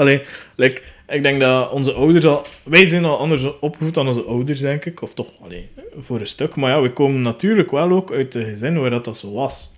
Allee, 0.00 0.20
like, 0.56 0.82
ik 1.08 1.22
denk 1.22 1.40
dat 1.40 1.70
onze 1.70 1.92
ouders 1.92 2.24
al... 2.24 2.46
Wij 2.62 2.86
zijn 2.86 3.04
al 3.04 3.18
anders 3.18 3.58
opgevoed 3.60 3.94
dan 3.94 4.08
onze 4.08 4.22
ouders, 4.22 4.60
denk 4.60 4.84
ik. 4.84 5.02
Of 5.02 5.14
toch, 5.14 5.28
allee, 5.42 5.68
voor 5.98 6.20
een 6.20 6.26
stuk. 6.26 6.56
Maar 6.56 6.70
ja, 6.70 6.80
we 6.80 6.92
komen 6.92 7.22
natuurlijk 7.22 7.70
wel 7.70 7.90
ook 7.90 8.12
uit 8.12 8.34
een 8.34 8.44
gezin 8.44 8.80
waar 8.80 8.90
dat, 8.90 9.16
zo 9.16 9.32
was. 9.32 9.72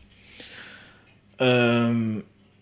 Ehm, 1.36 2.14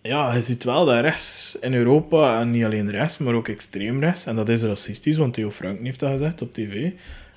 ja, 0.03 0.35
je 0.35 0.41
ziet 0.41 0.65
wel 0.65 0.85
dat 0.85 1.01
rechts 1.01 1.57
in 1.61 1.75
Europa, 1.75 2.41
en 2.41 2.51
niet 2.51 2.65
alleen 2.65 2.91
rechts, 2.91 3.19
maar 3.19 3.35
ook 3.35 3.49
extreem 3.49 4.01
rechts, 4.01 4.27
en 4.27 4.37
dat 4.37 4.49
is 4.49 4.63
racistisch, 4.63 5.17
want 5.17 5.35
Theo 5.35 5.51
Franken 5.51 5.85
heeft 5.85 6.01
dat 6.01 6.11
gezegd 6.11 6.43
op 6.43 6.53
tv. 6.53 6.91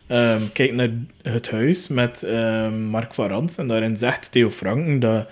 Ehm, 0.07 0.41
kijk 0.53 0.73
naar 0.73 0.89
Het 1.21 1.51
Huis 1.51 1.87
met 1.87 2.23
ehm, 2.23 2.83
Mark 2.83 3.13
van 3.13 3.27
Rans, 3.27 3.57
en 3.57 3.67
daarin 3.67 3.95
zegt 3.95 4.31
Theo 4.31 4.49
Franken 4.49 4.99
dat 4.99 5.27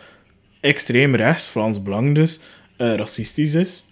extreem 0.60 1.16
rechts, 1.16 1.48
Frans 1.48 1.82
Belang 1.82 2.16
dus, 2.16 2.40
eh, 2.78 2.96
racistisch 2.96 3.54
is. 3.54 3.84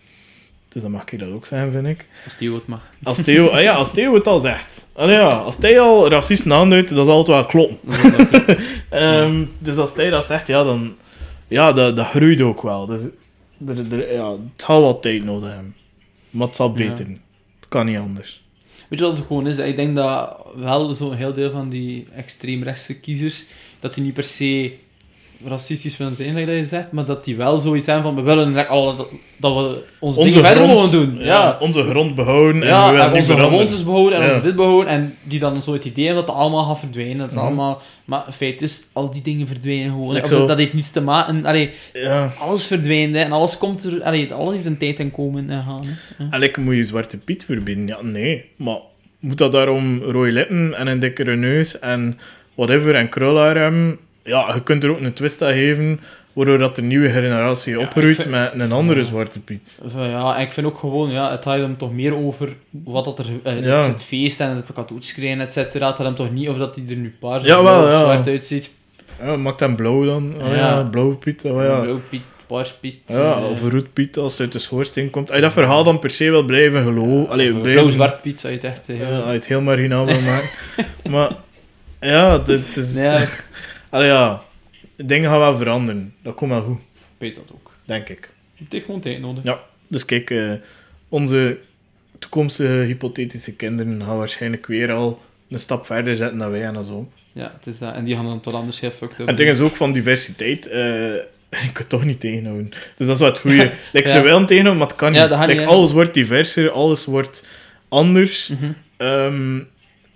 Dus 0.70 0.82
dan 0.82 0.92
mag 0.92 1.12
ik 1.12 1.20
dat 1.20 1.30
ook 1.32 1.46
zeggen, 1.46 1.72
vind 1.72 1.88
ik. 1.88 2.06
Als 2.26 2.38
die 2.38 2.54
het 2.54 2.68
mag. 2.68 2.82
Als 3.04 3.22
Theo, 3.24 3.48
ah 3.48 3.62
ja, 3.62 3.74
als 3.74 3.92
Theo 3.92 4.14
het 4.14 4.28
al 4.28 4.40
zegt. 4.40 4.90
Allee, 4.96 5.16
ja, 5.16 5.38
als 5.38 5.58
hij 5.58 5.80
al 5.80 6.10
racisten 6.10 6.54
aanduidt, 6.54 6.96
dan 6.96 7.06
zal 7.06 7.18
het 7.18 7.28
wel 7.28 7.46
kloppen. 7.46 7.78
Ehm, 8.90 9.46
dus 9.60 9.78
als 9.78 9.94
hij 9.94 10.10
dat 10.10 10.26
zegt, 10.26 10.48
ja, 10.48 10.64
dan... 10.64 10.96
Ja, 11.48 11.72
dat, 11.72 11.96
dat 11.96 12.06
groeit 12.08 12.42
ook 12.42 12.62
wel. 12.62 12.86
Dus, 12.86 13.02
er, 13.68 13.92
er- 13.94 14.14
ja, 14.14 14.32
het 14.32 14.40
zal 14.62 14.82
wat 14.82 15.02
tijd 15.02 15.24
nodig 15.24 15.50
hebben. 15.54 15.76
Maar 16.30 16.48
het 16.48 16.56
zal 16.56 16.68
Ja. 16.68 16.74
beter. 16.74 17.06
Het 17.08 17.68
kan 17.70 17.86
niet 17.86 17.98
anders. 17.98 18.44
Weet 18.88 19.00
je 19.00 19.06
wat 19.06 19.18
het 19.18 19.26
gewoon 19.28 19.48
is? 19.48 19.58
Ik 19.58 19.76
denk 19.76 19.96
dat 19.96 20.38
wel 20.56 20.94
zo'n 20.94 21.14
heel 21.16 21.34
deel 21.34 21.52
van 21.52 21.70
die 21.70 22.08
extreemrechtse 22.16 23.00
kiezers, 23.00 23.46
dat 23.80 23.94
die 23.94 24.04
niet 24.04 24.14
per 24.14 24.24
se 24.24 24.74
racistisch 25.46 25.98
willen 25.98 26.16
zijn, 26.16 26.34
like 26.34 26.46
dat 26.46 26.56
je 26.56 26.66
zegt, 26.66 26.92
maar 26.92 27.06
dat 27.06 27.24
die 27.24 27.36
wel 27.36 27.58
zoiets 27.58 27.86
zijn 27.86 28.02
van, 28.04 28.16
we 28.16 28.22
willen 28.22 28.54
like, 28.54 28.68
dat, 28.70 29.08
dat 29.38 29.54
we 29.56 29.84
onze, 30.00 30.24
dingen 30.24 30.46
verder 30.46 30.68
mogen 30.68 30.92
doen. 30.92 31.18
Ja, 31.20 31.58
Onze 31.60 31.84
grond 31.84 32.16
behouden. 32.16 32.62
en 32.62 32.68
Ja, 32.68 32.86
we 32.86 32.92
willen 32.92 33.06
en 33.06 33.12
niet 33.20 33.30
onze 33.30 33.42
gewoontes 33.44 33.84
behouden 33.84 34.20
en 34.20 34.26
Ja. 34.26 34.30
onze 34.34 34.46
dit 34.46 34.56
behouden. 34.56 34.88
En 34.94 35.16
die 35.24 35.40
dan 35.40 35.62
zo 35.62 35.74
het 35.74 35.86
idee 35.86 36.06
hebben 36.06 36.26
dat 36.26 36.34
het 36.34 36.44
allemaal 36.44 36.64
gaat 36.64 36.80
verdwijnen. 36.80 37.18
Dat 37.18 37.32
Mhm. 37.32 37.40
allemaal... 37.46 37.82
Maar 38.06 38.26
feit 38.32 38.62
is, 38.62 38.82
al 38.94 39.12
die 39.12 39.22
dingen 39.22 39.48
verdwijnen 39.48 39.92
gewoon. 39.96 40.10
Like 40.14 40.24
Of 40.24 40.30
zo- 40.30 40.46
dat, 40.46 40.58
heeft 40.58 40.74
niets 40.74 40.92
te 40.92 41.02
maken... 41.02 41.46
Allee, 41.46 41.72
alles 42.40 42.66
verdwijnt 42.66 43.16
hè, 43.16 43.22
en 43.22 43.32
alles 43.32 43.58
komt 43.58 43.84
er... 43.84 44.04
Allee, 44.04 44.34
alles 44.34 44.54
heeft 44.54 44.66
een 44.66 44.78
tijd 44.78 45.00
en 45.00 45.12
komen 45.12 45.50
en 45.50 45.64
gaan. 45.64 45.84
En 46.32 46.40
lekker 46.40 46.62
moet 46.62 46.76
je 46.76 46.84
Zwarte 46.84 47.18
Piet 47.18 47.46
verbieden. 47.46 47.88
Ja, 47.88 47.98
nee. 48.02 48.46
Maar 48.56 48.78
moet 49.20 49.38
dat 49.38 49.52
daarom 49.52 50.02
rode 50.04 50.32
lippen 50.32 50.74
en 50.78 50.88
een 50.88 51.00
dikkere 51.00 51.36
neus 51.36 51.80
en 51.80 52.20
whatever 52.56 52.96
en 52.96 53.10
krulhaar 53.10 53.58
hebben? 53.58 54.00
Ja, 54.28 54.52
je 54.54 54.64
kunt 54.64 54.84
er 54.84 54.90
ook 54.90 55.00
een 55.00 55.14
twist 55.14 55.42
aan 55.44 55.52
geven, 55.54 56.00
waardoor 56.34 56.58
dat 56.58 56.76
de 56.76 56.82
nieuwe 56.82 57.10
generatie 57.10 57.74
Ja, 57.74 57.80
opgroeit 57.80 58.16
vind- 58.16 58.30
met 58.30 58.52
een 58.56 58.72
andere 58.72 59.00
Ja. 59.00 59.06
Zwarte 59.06 59.40
Piet. 59.40 59.80
Ja, 59.96 60.36
en 60.36 60.42
ik 60.42 60.52
vind 60.52 60.68
ook 60.68 60.78
gewoon, 60.78 61.12
ja, 61.12 61.32
het 61.32 61.44
gaat 61.44 61.58
hem 61.58 61.78
toch 61.78 61.94
meer 61.94 62.16
over 62.16 62.50
wat 62.70 63.06
dat 63.06 63.20
er, 63.20 63.26
eh, 63.44 63.62
Ja. 63.62 63.88
het 63.88 64.04
feest 64.04 64.40
en 64.40 64.56
het 64.56 64.74
cadeautjes 64.74 65.14
krijgen, 65.14 65.40
et 65.40 65.54
cetera. 65.54 65.88
Het 65.88 65.96
gaat 65.96 66.06
hem 66.06 66.16
toch 66.16 66.32
niet 66.32 66.50
of 66.50 66.58
dat 66.58 66.76
hij 66.76 66.84
er 66.90 66.96
nu 66.96 67.16
paars 67.20 67.44
Ja, 67.44 67.58
of 67.58 67.64
wel, 67.64 67.74
blauw 67.74 67.86
of 67.88 67.92
ja. 67.92 68.00
zwart 68.14 68.28
uitziet. 68.28 68.70
Ja, 69.20 69.36
maakt 69.36 69.60
hem 69.60 69.76
blauw 69.76 70.06
dan. 70.06 70.34
Oh, 70.42 70.48
ja. 70.48 70.56
Ja. 70.56 70.84
blauwe 70.84 71.16
Piet. 71.16 71.44
Oh, 71.46 71.64
ja. 71.64 71.80
Blauw 71.80 72.02
Piet, 72.10 72.22
paars 72.48 72.74
Piet. 72.74 72.96
Ja, 73.06 73.36
eh, 73.38 73.50
of 73.50 73.62
roet 73.70 73.94
Piet 73.94 74.18
als 74.18 74.32
het 74.32 74.42
uit 74.42 74.52
de 74.52 74.60
schoorsteen 74.60 75.10
komt. 75.10 75.28
Als 75.28 75.36
je 75.38 75.44
dat 75.44 75.54
verhaal 75.54 75.84
dan 75.84 76.00
per 76.00 76.12
se 76.12 76.30
wil 76.30 76.44
blijven 76.44 76.84
geloven... 76.84 77.30
Allee, 77.30 77.54
of, 77.54 77.62
blijven... 77.62 77.82
Blauw-zwart 77.84 78.22
Piet 78.22 78.40
zou 78.40 78.54
je 78.54 78.60
het 78.60 78.68
echt... 78.68 78.90
eh, 78.90 79.00
Ja, 79.00 79.18
als 79.20 79.26
je 79.28 79.32
het 79.32 79.48
heel 79.48 79.62
marginaal 79.62 80.06
wil 80.06 80.22
maken. 80.22 80.50
maar 81.14 81.30
ja, 82.00 82.38
dit 82.38 82.78
is... 82.78 82.94
ja, 83.92 83.98
Allee, 83.98 84.08
ja. 84.08 84.44
Dingen 84.96 85.30
gaan 85.30 85.40
wel 85.40 85.58
veranderen. 85.58 86.14
Dat 86.24 86.36
komt 86.36 86.52
wel 86.52 86.62
goed, 86.62 86.80
ik 86.98 87.16
weet 87.18 87.36
dat 87.36 87.50
ook. 87.54 87.72
denk 87.86 88.10
ik. 88.10 88.34
Het 88.56 88.72
heeft 88.72 88.86
gewoon 88.86 89.00
tijd 89.02 89.20
nodig. 89.20 89.44
Ja, 89.44 89.60
dus 89.88 90.06
kijk, 90.06 90.30
eh, 90.30 90.52
onze 91.10 91.58
toekomstige 92.20 92.74
hypothetische 92.74 93.56
kinderen 93.56 94.02
gaan 94.04 94.18
waarschijnlijk 94.18 94.66
weer 94.68 94.92
al 94.92 95.22
een 95.50 95.60
stap 95.60 95.86
verder 95.86 96.16
zetten 96.16 96.38
dan 96.38 96.52
wij 96.52 96.64
en 96.66 96.86
zo. 96.86 97.10
Ja, 97.32 97.52
het 97.58 97.68
is 97.68 97.78
dat. 97.78 97.94
En 97.96 98.04
die 98.04 98.16
gaan 98.16 98.26
dan 98.26 98.40
tot 98.40 98.54
anders 98.54 98.80
heel 98.80 98.92
fucked 98.92 99.14
up. 99.14 99.20
En 99.20 99.28
het 99.28 99.38
ding 99.38 99.50
is 99.50 99.60
ook 99.60 99.76
van 99.76 99.92
diversiteit. 99.92 100.68
eh, 100.68 100.80
je 101.66 101.72
kunt 101.74 101.90
toch 101.90 102.06
niet 102.06 102.20
tegenhouden. 102.20 102.70
Dus 102.70 103.08
dat 103.08 103.16
is 103.16 103.22
wat 103.22 103.30
het 103.32 103.40
goede. 103.40 103.72
Like, 103.94 104.10
Ze 104.10 104.18
Ja. 104.18 104.24
willen 104.24 104.46
tegenhouden, 104.46 104.78
maar 104.78 104.88
het 104.88 104.96
kan 104.98 105.14
Ja, 105.14 105.40
niet. 105.46 105.48
Like, 105.56 105.66
alles 105.66 105.92
wordt 105.92 106.14
diverser, 106.14 106.70
alles 106.72 107.06
wordt 107.06 107.48
anders. 107.90 108.52
Ehm, 108.98 109.60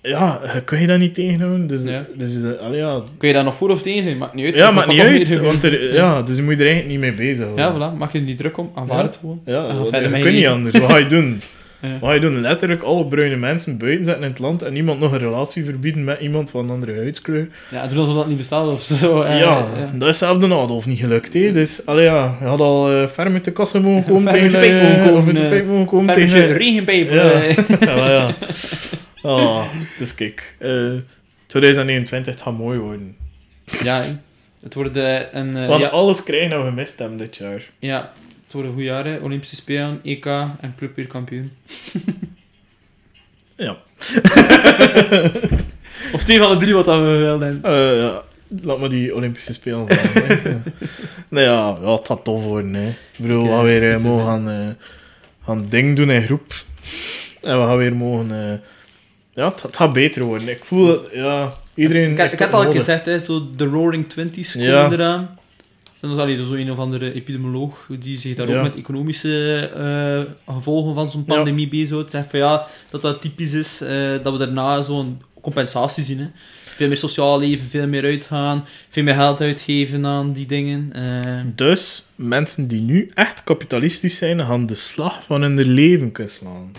ja, 0.02 0.40
je 0.54 0.62
kun 0.64 0.82
je 0.82 0.88
dat 0.88 1.00
niet 1.00 1.14
tegenhouden. 1.14 1.68
Dus, 1.68 1.84
Ja. 1.84 2.06
dus 2.16 2.36
eh, 2.44 2.66
allee, 2.66 2.78
ja, 2.80 3.02
Kun 3.18 3.28
je 3.28 3.34
daar 3.34 3.44
nog 3.44 3.56
voor 3.56 3.70
of 3.70 3.82
tegen 3.82 4.04
zijn? 4.04 4.18
Maakt 4.18 4.34
niet 4.34 4.46
uit. 4.46 4.56
ja, 4.56 4.72
maakt 4.72 4.88
dat 4.88 4.96
niet 4.96 5.06
uit. 5.06 5.40
Want 5.40 5.64
er, 5.64 5.94
ja, 5.94 6.22
dus 6.22 6.36
je 6.36 6.44
moet 6.44 6.54
er 6.60 6.60
eigenlijk 6.68 6.90
niet 6.90 7.00
mee 7.00 7.14
bezig 7.14 7.44
houden. 7.46 7.66
Ja, 7.66 7.74
voilà. 7.94 7.98
Maak 7.98 8.12
je 8.12 8.18
er 8.20 8.24
niet 8.24 8.38
druk 8.38 8.58
om. 8.58 8.72
Aanvaard 8.76 9.00
Ja. 9.00 9.06
het 9.06 9.18
gewoon. 9.18 9.42
Ja, 9.46 9.68
En 9.68 9.76
want 9.76 9.90
verder 9.90 10.18
je 10.26 10.32
niet 10.32 10.48
anders. 10.48 10.80
Wat 10.80 10.92
ga 10.92 10.98
je 10.98 11.06
doen? 11.06 11.42
Ja. 11.82 11.98
Wat 12.00 12.10
ga 12.10 12.16
je 12.16 12.22
doen? 12.22 12.42
Letterlijk 12.42 12.82
alle 12.82 13.06
bruine 13.06 13.36
mensen 13.36 13.78
buiten 13.78 14.06
zetten 14.06 14.24
in 14.24 14.30
het 14.30 14.40
land 14.40 14.62
en 14.62 14.74
niemand 14.74 15.00
nog 15.00 15.12
een 15.12 15.20
relatie 15.20 15.66
verbieden 15.66 16.04
met 16.04 16.20
iemand 16.20 16.52
van 16.52 16.64
een 16.64 16.70
andere 16.70 16.96
huidskleur. 16.96 17.48
Ja, 17.72 17.88
doen 17.88 17.98
alsof 17.98 18.16
dat 18.16 18.28
niet 18.28 18.38
bestaat 18.38 18.68
of 18.68 18.82
zo. 18.82 19.22
eh, 19.22 19.40
ja, 19.40 19.66
dat 19.94 20.10
is 20.10 20.18
zelf 20.18 20.38
de 20.38 20.46
Adolf 20.46 20.86
niet 20.86 21.00
gelukt. 21.00 21.34
Hè. 21.34 21.52
Dus 21.52 21.86
allee, 21.86 22.04
ja, 22.04 22.38
je 22.40 22.46
had 22.46 22.60
al 22.60 22.92
eh 22.92 23.08
ver 23.08 23.32
met 23.32 23.46
de 23.46 23.52
kassen 23.52 23.82
mogen 23.82 24.04
komen 24.14 24.32
Ver 24.32 24.42
met 24.42 24.52
tegen... 24.52 24.52
de 24.52 24.68
pijp 24.68 24.82
mogen 24.82 24.98
eh, 25.00 25.04
komen, 25.06 25.18
Of 25.20 25.26
met 25.26 25.38
de 25.38 25.44
eh, 25.44 25.50
pijp 25.50 25.66
mogen 25.66 25.86
komen 25.86 26.14
tegen... 26.14 26.38
met 26.40 26.48
je 26.48 26.54
regenpijp. 26.54 27.10
Ja. 27.10 27.32
eh. 27.32 27.56
ja, 27.80 28.36
maar. 29.24 29.32
Ah, 29.32 29.66
dus 29.98 30.16
kijk. 30.16 30.56
eh 30.60 30.94
2021 31.48 32.34
het 32.34 32.44
gaat 32.44 32.58
mooi 32.58 32.80
worden. 32.80 33.16
Ja, 33.84 34.04
het 34.62 34.74
wordt 34.74 34.98
eh, 34.98 35.34
een... 35.34 35.54
We 35.54 35.60
hadden 35.60 35.80
ja, 35.80 35.88
alles 35.88 36.24
krijgen 36.24 36.58
we 36.58 36.64
gemist 36.64 37.00
hebben 37.00 37.18
dit 37.18 37.36
jaar. 37.36 37.62
ja, 37.80 38.12
het 38.44 38.54
wordt 38.54 38.68
een 38.68 38.74
goed 38.74 38.84
jaar. 38.84 39.06
hè. 39.06 39.18
Olympische 39.18 39.56
Spelen, 39.56 40.00
EK 40.04 40.26
en 40.26 40.74
Club 40.78 40.96
weer 40.96 41.08
kampioen. 41.08 41.52
Ja. 43.56 43.78
Of 46.14 46.24
twee 46.24 46.42
van 46.42 46.52
de 46.52 46.58
drie 46.60 46.74
wat 46.74 46.86
we 46.86 46.92
wel. 46.94 47.42
Eh, 47.42 48.02
ja. 48.02 48.22
Laat 48.62 48.80
me 48.80 48.90
die 48.90 49.16
Olympische 49.16 49.54
Spelen 49.54 49.92
gaan. 49.92 50.24
nee, 51.30 51.44
ja, 51.44 51.78
ja, 51.82 51.94
het 51.96 52.08
gaat 52.08 52.24
tof 52.24 52.44
worden. 52.44 52.74
Hè. 52.74 52.88
Ik 52.88 52.96
bedoel, 53.18 53.44
we 53.44 53.50
gaan 53.50 53.64
weer 53.64 54.02
mogen 54.02 54.26
gaan, 54.26 54.78
gaan 55.46 55.66
ding 55.70 55.96
doen 55.96 56.10
in 56.10 56.22
groep. 56.22 56.54
En 57.42 57.60
we 57.60 57.66
gaan 57.66 57.78
weer 57.78 57.96
mogen... 57.96 58.62
ja, 59.34 59.48
het, 59.50 59.62
het 59.62 59.76
gaat 59.76 59.94
beter 59.94 60.24
worden. 60.24 60.48
Ik 60.50 60.66
voel 60.66 60.86
dat... 60.88 61.08
Ja, 61.14 61.54
iedereen... 61.74 62.12
Ik, 62.12 62.18
heeft 62.18 62.34
ik 62.34 62.40
had 62.40 62.52
het 62.54 62.66
al 62.66 62.72
gezegd, 62.72 63.06
hè, 63.06 63.20
zo 63.20 63.48
de 63.56 63.66
Roaring 63.66 64.10
Twenties 64.10 64.52
komen 64.54 64.68
Ja. 64.68 64.92
eraan. 64.92 65.40
Zijn 65.96 66.18
er 66.18 66.46
zo 66.46 66.54
een 66.54 66.72
of 66.72 66.78
andere 66.78 67.14
epidemioloog 67.14 67.88
die 68.00 68.18
zich 68.18 68.36
daar 68.36 68.50
Ja. 68.50 68.58
ook 68.58 68.64
met 68.64 68.76
economische 68.76 69.58
eh, 69.76 70.54
gevolgen 70.56 70.96
van 70.96 71.08
zo'n 71.08 71.24
Ja. 71.28 71.34
pandemie 71.36 71.68
bezighoudt. 71.68 72.12
Zegt 72.12 72.30
van 72.30 72.40
ja, 72.40 72.66
dat 72.90 73.02
dat 73.02 73.22
typisch 73.22 73.54
is, 73.54 73.82
eh, 73.82 74.12
dat 74.24 74.32
we 74.34 74.38
daarna 74.38 74.82
zo'n 74.82 75.22
compensatie 75.42 76.04
zien. 76.04 76.20
Hè. 76.20 76.28
Veel 76.64 76.88
meer 76.88 76.98
sociaal 76.98 77.40
leven, 77.40 77.68
veel 77.68 77.88
meer 77.88 78.04
uitgaan, 78.04 78.66
veel 78.90 79.04
meer 79.04 79.14
geld 79.16 79.42
uitgeven 79.42 80.06
aan 80.06 80.32
die 80.34 80.46
dingen. 80.46 80.90
eh. 80.94 81.42
Dus, 81.56 82.04
mensen 82.16 82.68
die 82.68 82.82
nu 82.82 83.10
echt 83.14 83.44
kapitalistisch 83.44 84.18
zijn, 84.18 84.46
gaan 84.46 84.66
de 84.66 84.76
slag 84.76 85.24
van 85.24 85.42
hun 85.42 85.62
leven 85.62 86.12
kunnen 86.12 86.34
slaan. 86.34 86.72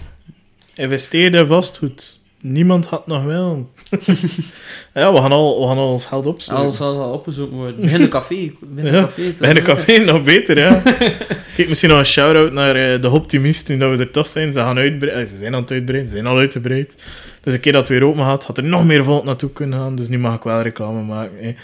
Investeer 0.75 1.35
in 1.35 1.47
vastgoed. 1.47 2.19
Niemand 2.45 2.87
had 2.87 3.07
nog 3.07 3.25
wel. 3.25 3.71
ja, 4.95 5.13
we 5.13 5.19
gaan 5.19 5.33
al, 5.33 5.61
we 5.61 5.67
gaan 5.67 5.77
al 5.77 5.93
ons 5.93 6.07
geld 6.07 6.27
opzoeken. 6.27 6.63
Alles 6.63 6.77
zal 6.77 7.03
al 7.03 7.13
opgezocht 7.13 7.51
worden. 7.51 7.81
Begin 7.81 8.01
een 8.01 8.09
café. 8.09 8.53
Begin 8.61 8.95
een 8.95 9.03
café. 9.03 9.33
Bij 9.39 9.55
de 9.55 9.63
café 9.63 9.99
nog 9.99 10.23
beter, 10.23 10.59
ja. 10.59 10.83
Kijk, 11.57 11.69
misschien 11.69 11.91
nog 11.91 11.99
een 11.99 12.05
shout-out 12.07 12.53
naar 12.53 12.77
eh, 12.77 13.01
de 13.01 13.11
optimist, 13.11 13.69
nu 13.69 13.77
dat 13.77 13.97
we 13.97 14.05
er 14.05 14.11
toch 14.11 14.27
zijn. 14.27 14.53
Ze 14.53 14.59
gaan 14.59 14.79
uitbreiden. 14.79 15.27
Ze 15.27 15.37
zijn 15.37 15.55
aan 15.55 15.61
het 15.61 15.71
uitbreiden, 15.71 16.09
ze 16.09 16.15
zijn 16.15 16.27
al 16.27 16.39
uitgebreid. 16.39 16.97
Dus 17.43 17.55
een 17.55 17.61
keer 17.61 17.73
dat 17.73 17.89
het 17.89 17.99
weer 17.99 18.09
open 18.09 18.25
gaat, 18.25 18.45
had 18.45 18.59
er 18.59 18.65
nog 18.65 18.85
meer 18.85 19.05
volk 19.05 19.25
naartoe 19.25 19.51
kunnen 19.53 19.79
gaan. 19.79 19.95
Dus 19.97 20.09
nu 20.09 20.19
mag 20.19 20.35
ik 20.35 20.43
wel 20.43 20.61
reclame 20.61 21.03
maken. 21.03 21.37
hè. 21.39 21.55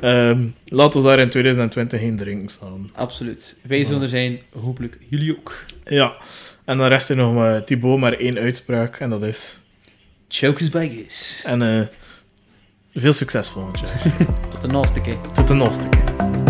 Ehm, 0.00 0.46
laat 0.64 0.94
ons 0.94 1.04
daar 1.04 1.18
in 1.18 1.28
2020 1.28 2.00
geen 2.00 2.16
drinken 2.16 2.48
staan. 2.48 2.90
Absoluut. 2.94 3.58
Wij 3.62 3.84
zullen 3.84 4.02
er 4.02 4.08
zijn, 4.08 4.40
hopelijk 4.60 4.98
jullie 5.08 5.36
ook. 5.38 5.56
Ja. 5.84 6.14
En 6.64 6.78
dan 6.78 6.88
rest 6.88 7.10
er 7.10 7.16
nog 7.16 7.34
maar 7.34 7.64
Thibaut 7.64 7.98
maar 7.98 8.12
één 8.12 8.38
uitspraak. 8.38 8.96
En 9.00 9.10
dat 9.10 9.22
is... 9.22 9.64
Chokers 10.38 10.68
by 10.70 10.88
Giz. 10.88 11.44
En 11.44 11.62
eh, 11.62 11.86
veel 12.94 13.12
succes 13.12 13.48
volgend 13.48 13.78
jaar. 13.78 14.02
Tot 14.50 14.60
de 14.60 14.66
naaste 14.66 15.00
keer. 15.00 15.20
Tot 15.34 15.46
de 15.46 15.54
volgende 15.54 15.88
keer. 15.88 16.45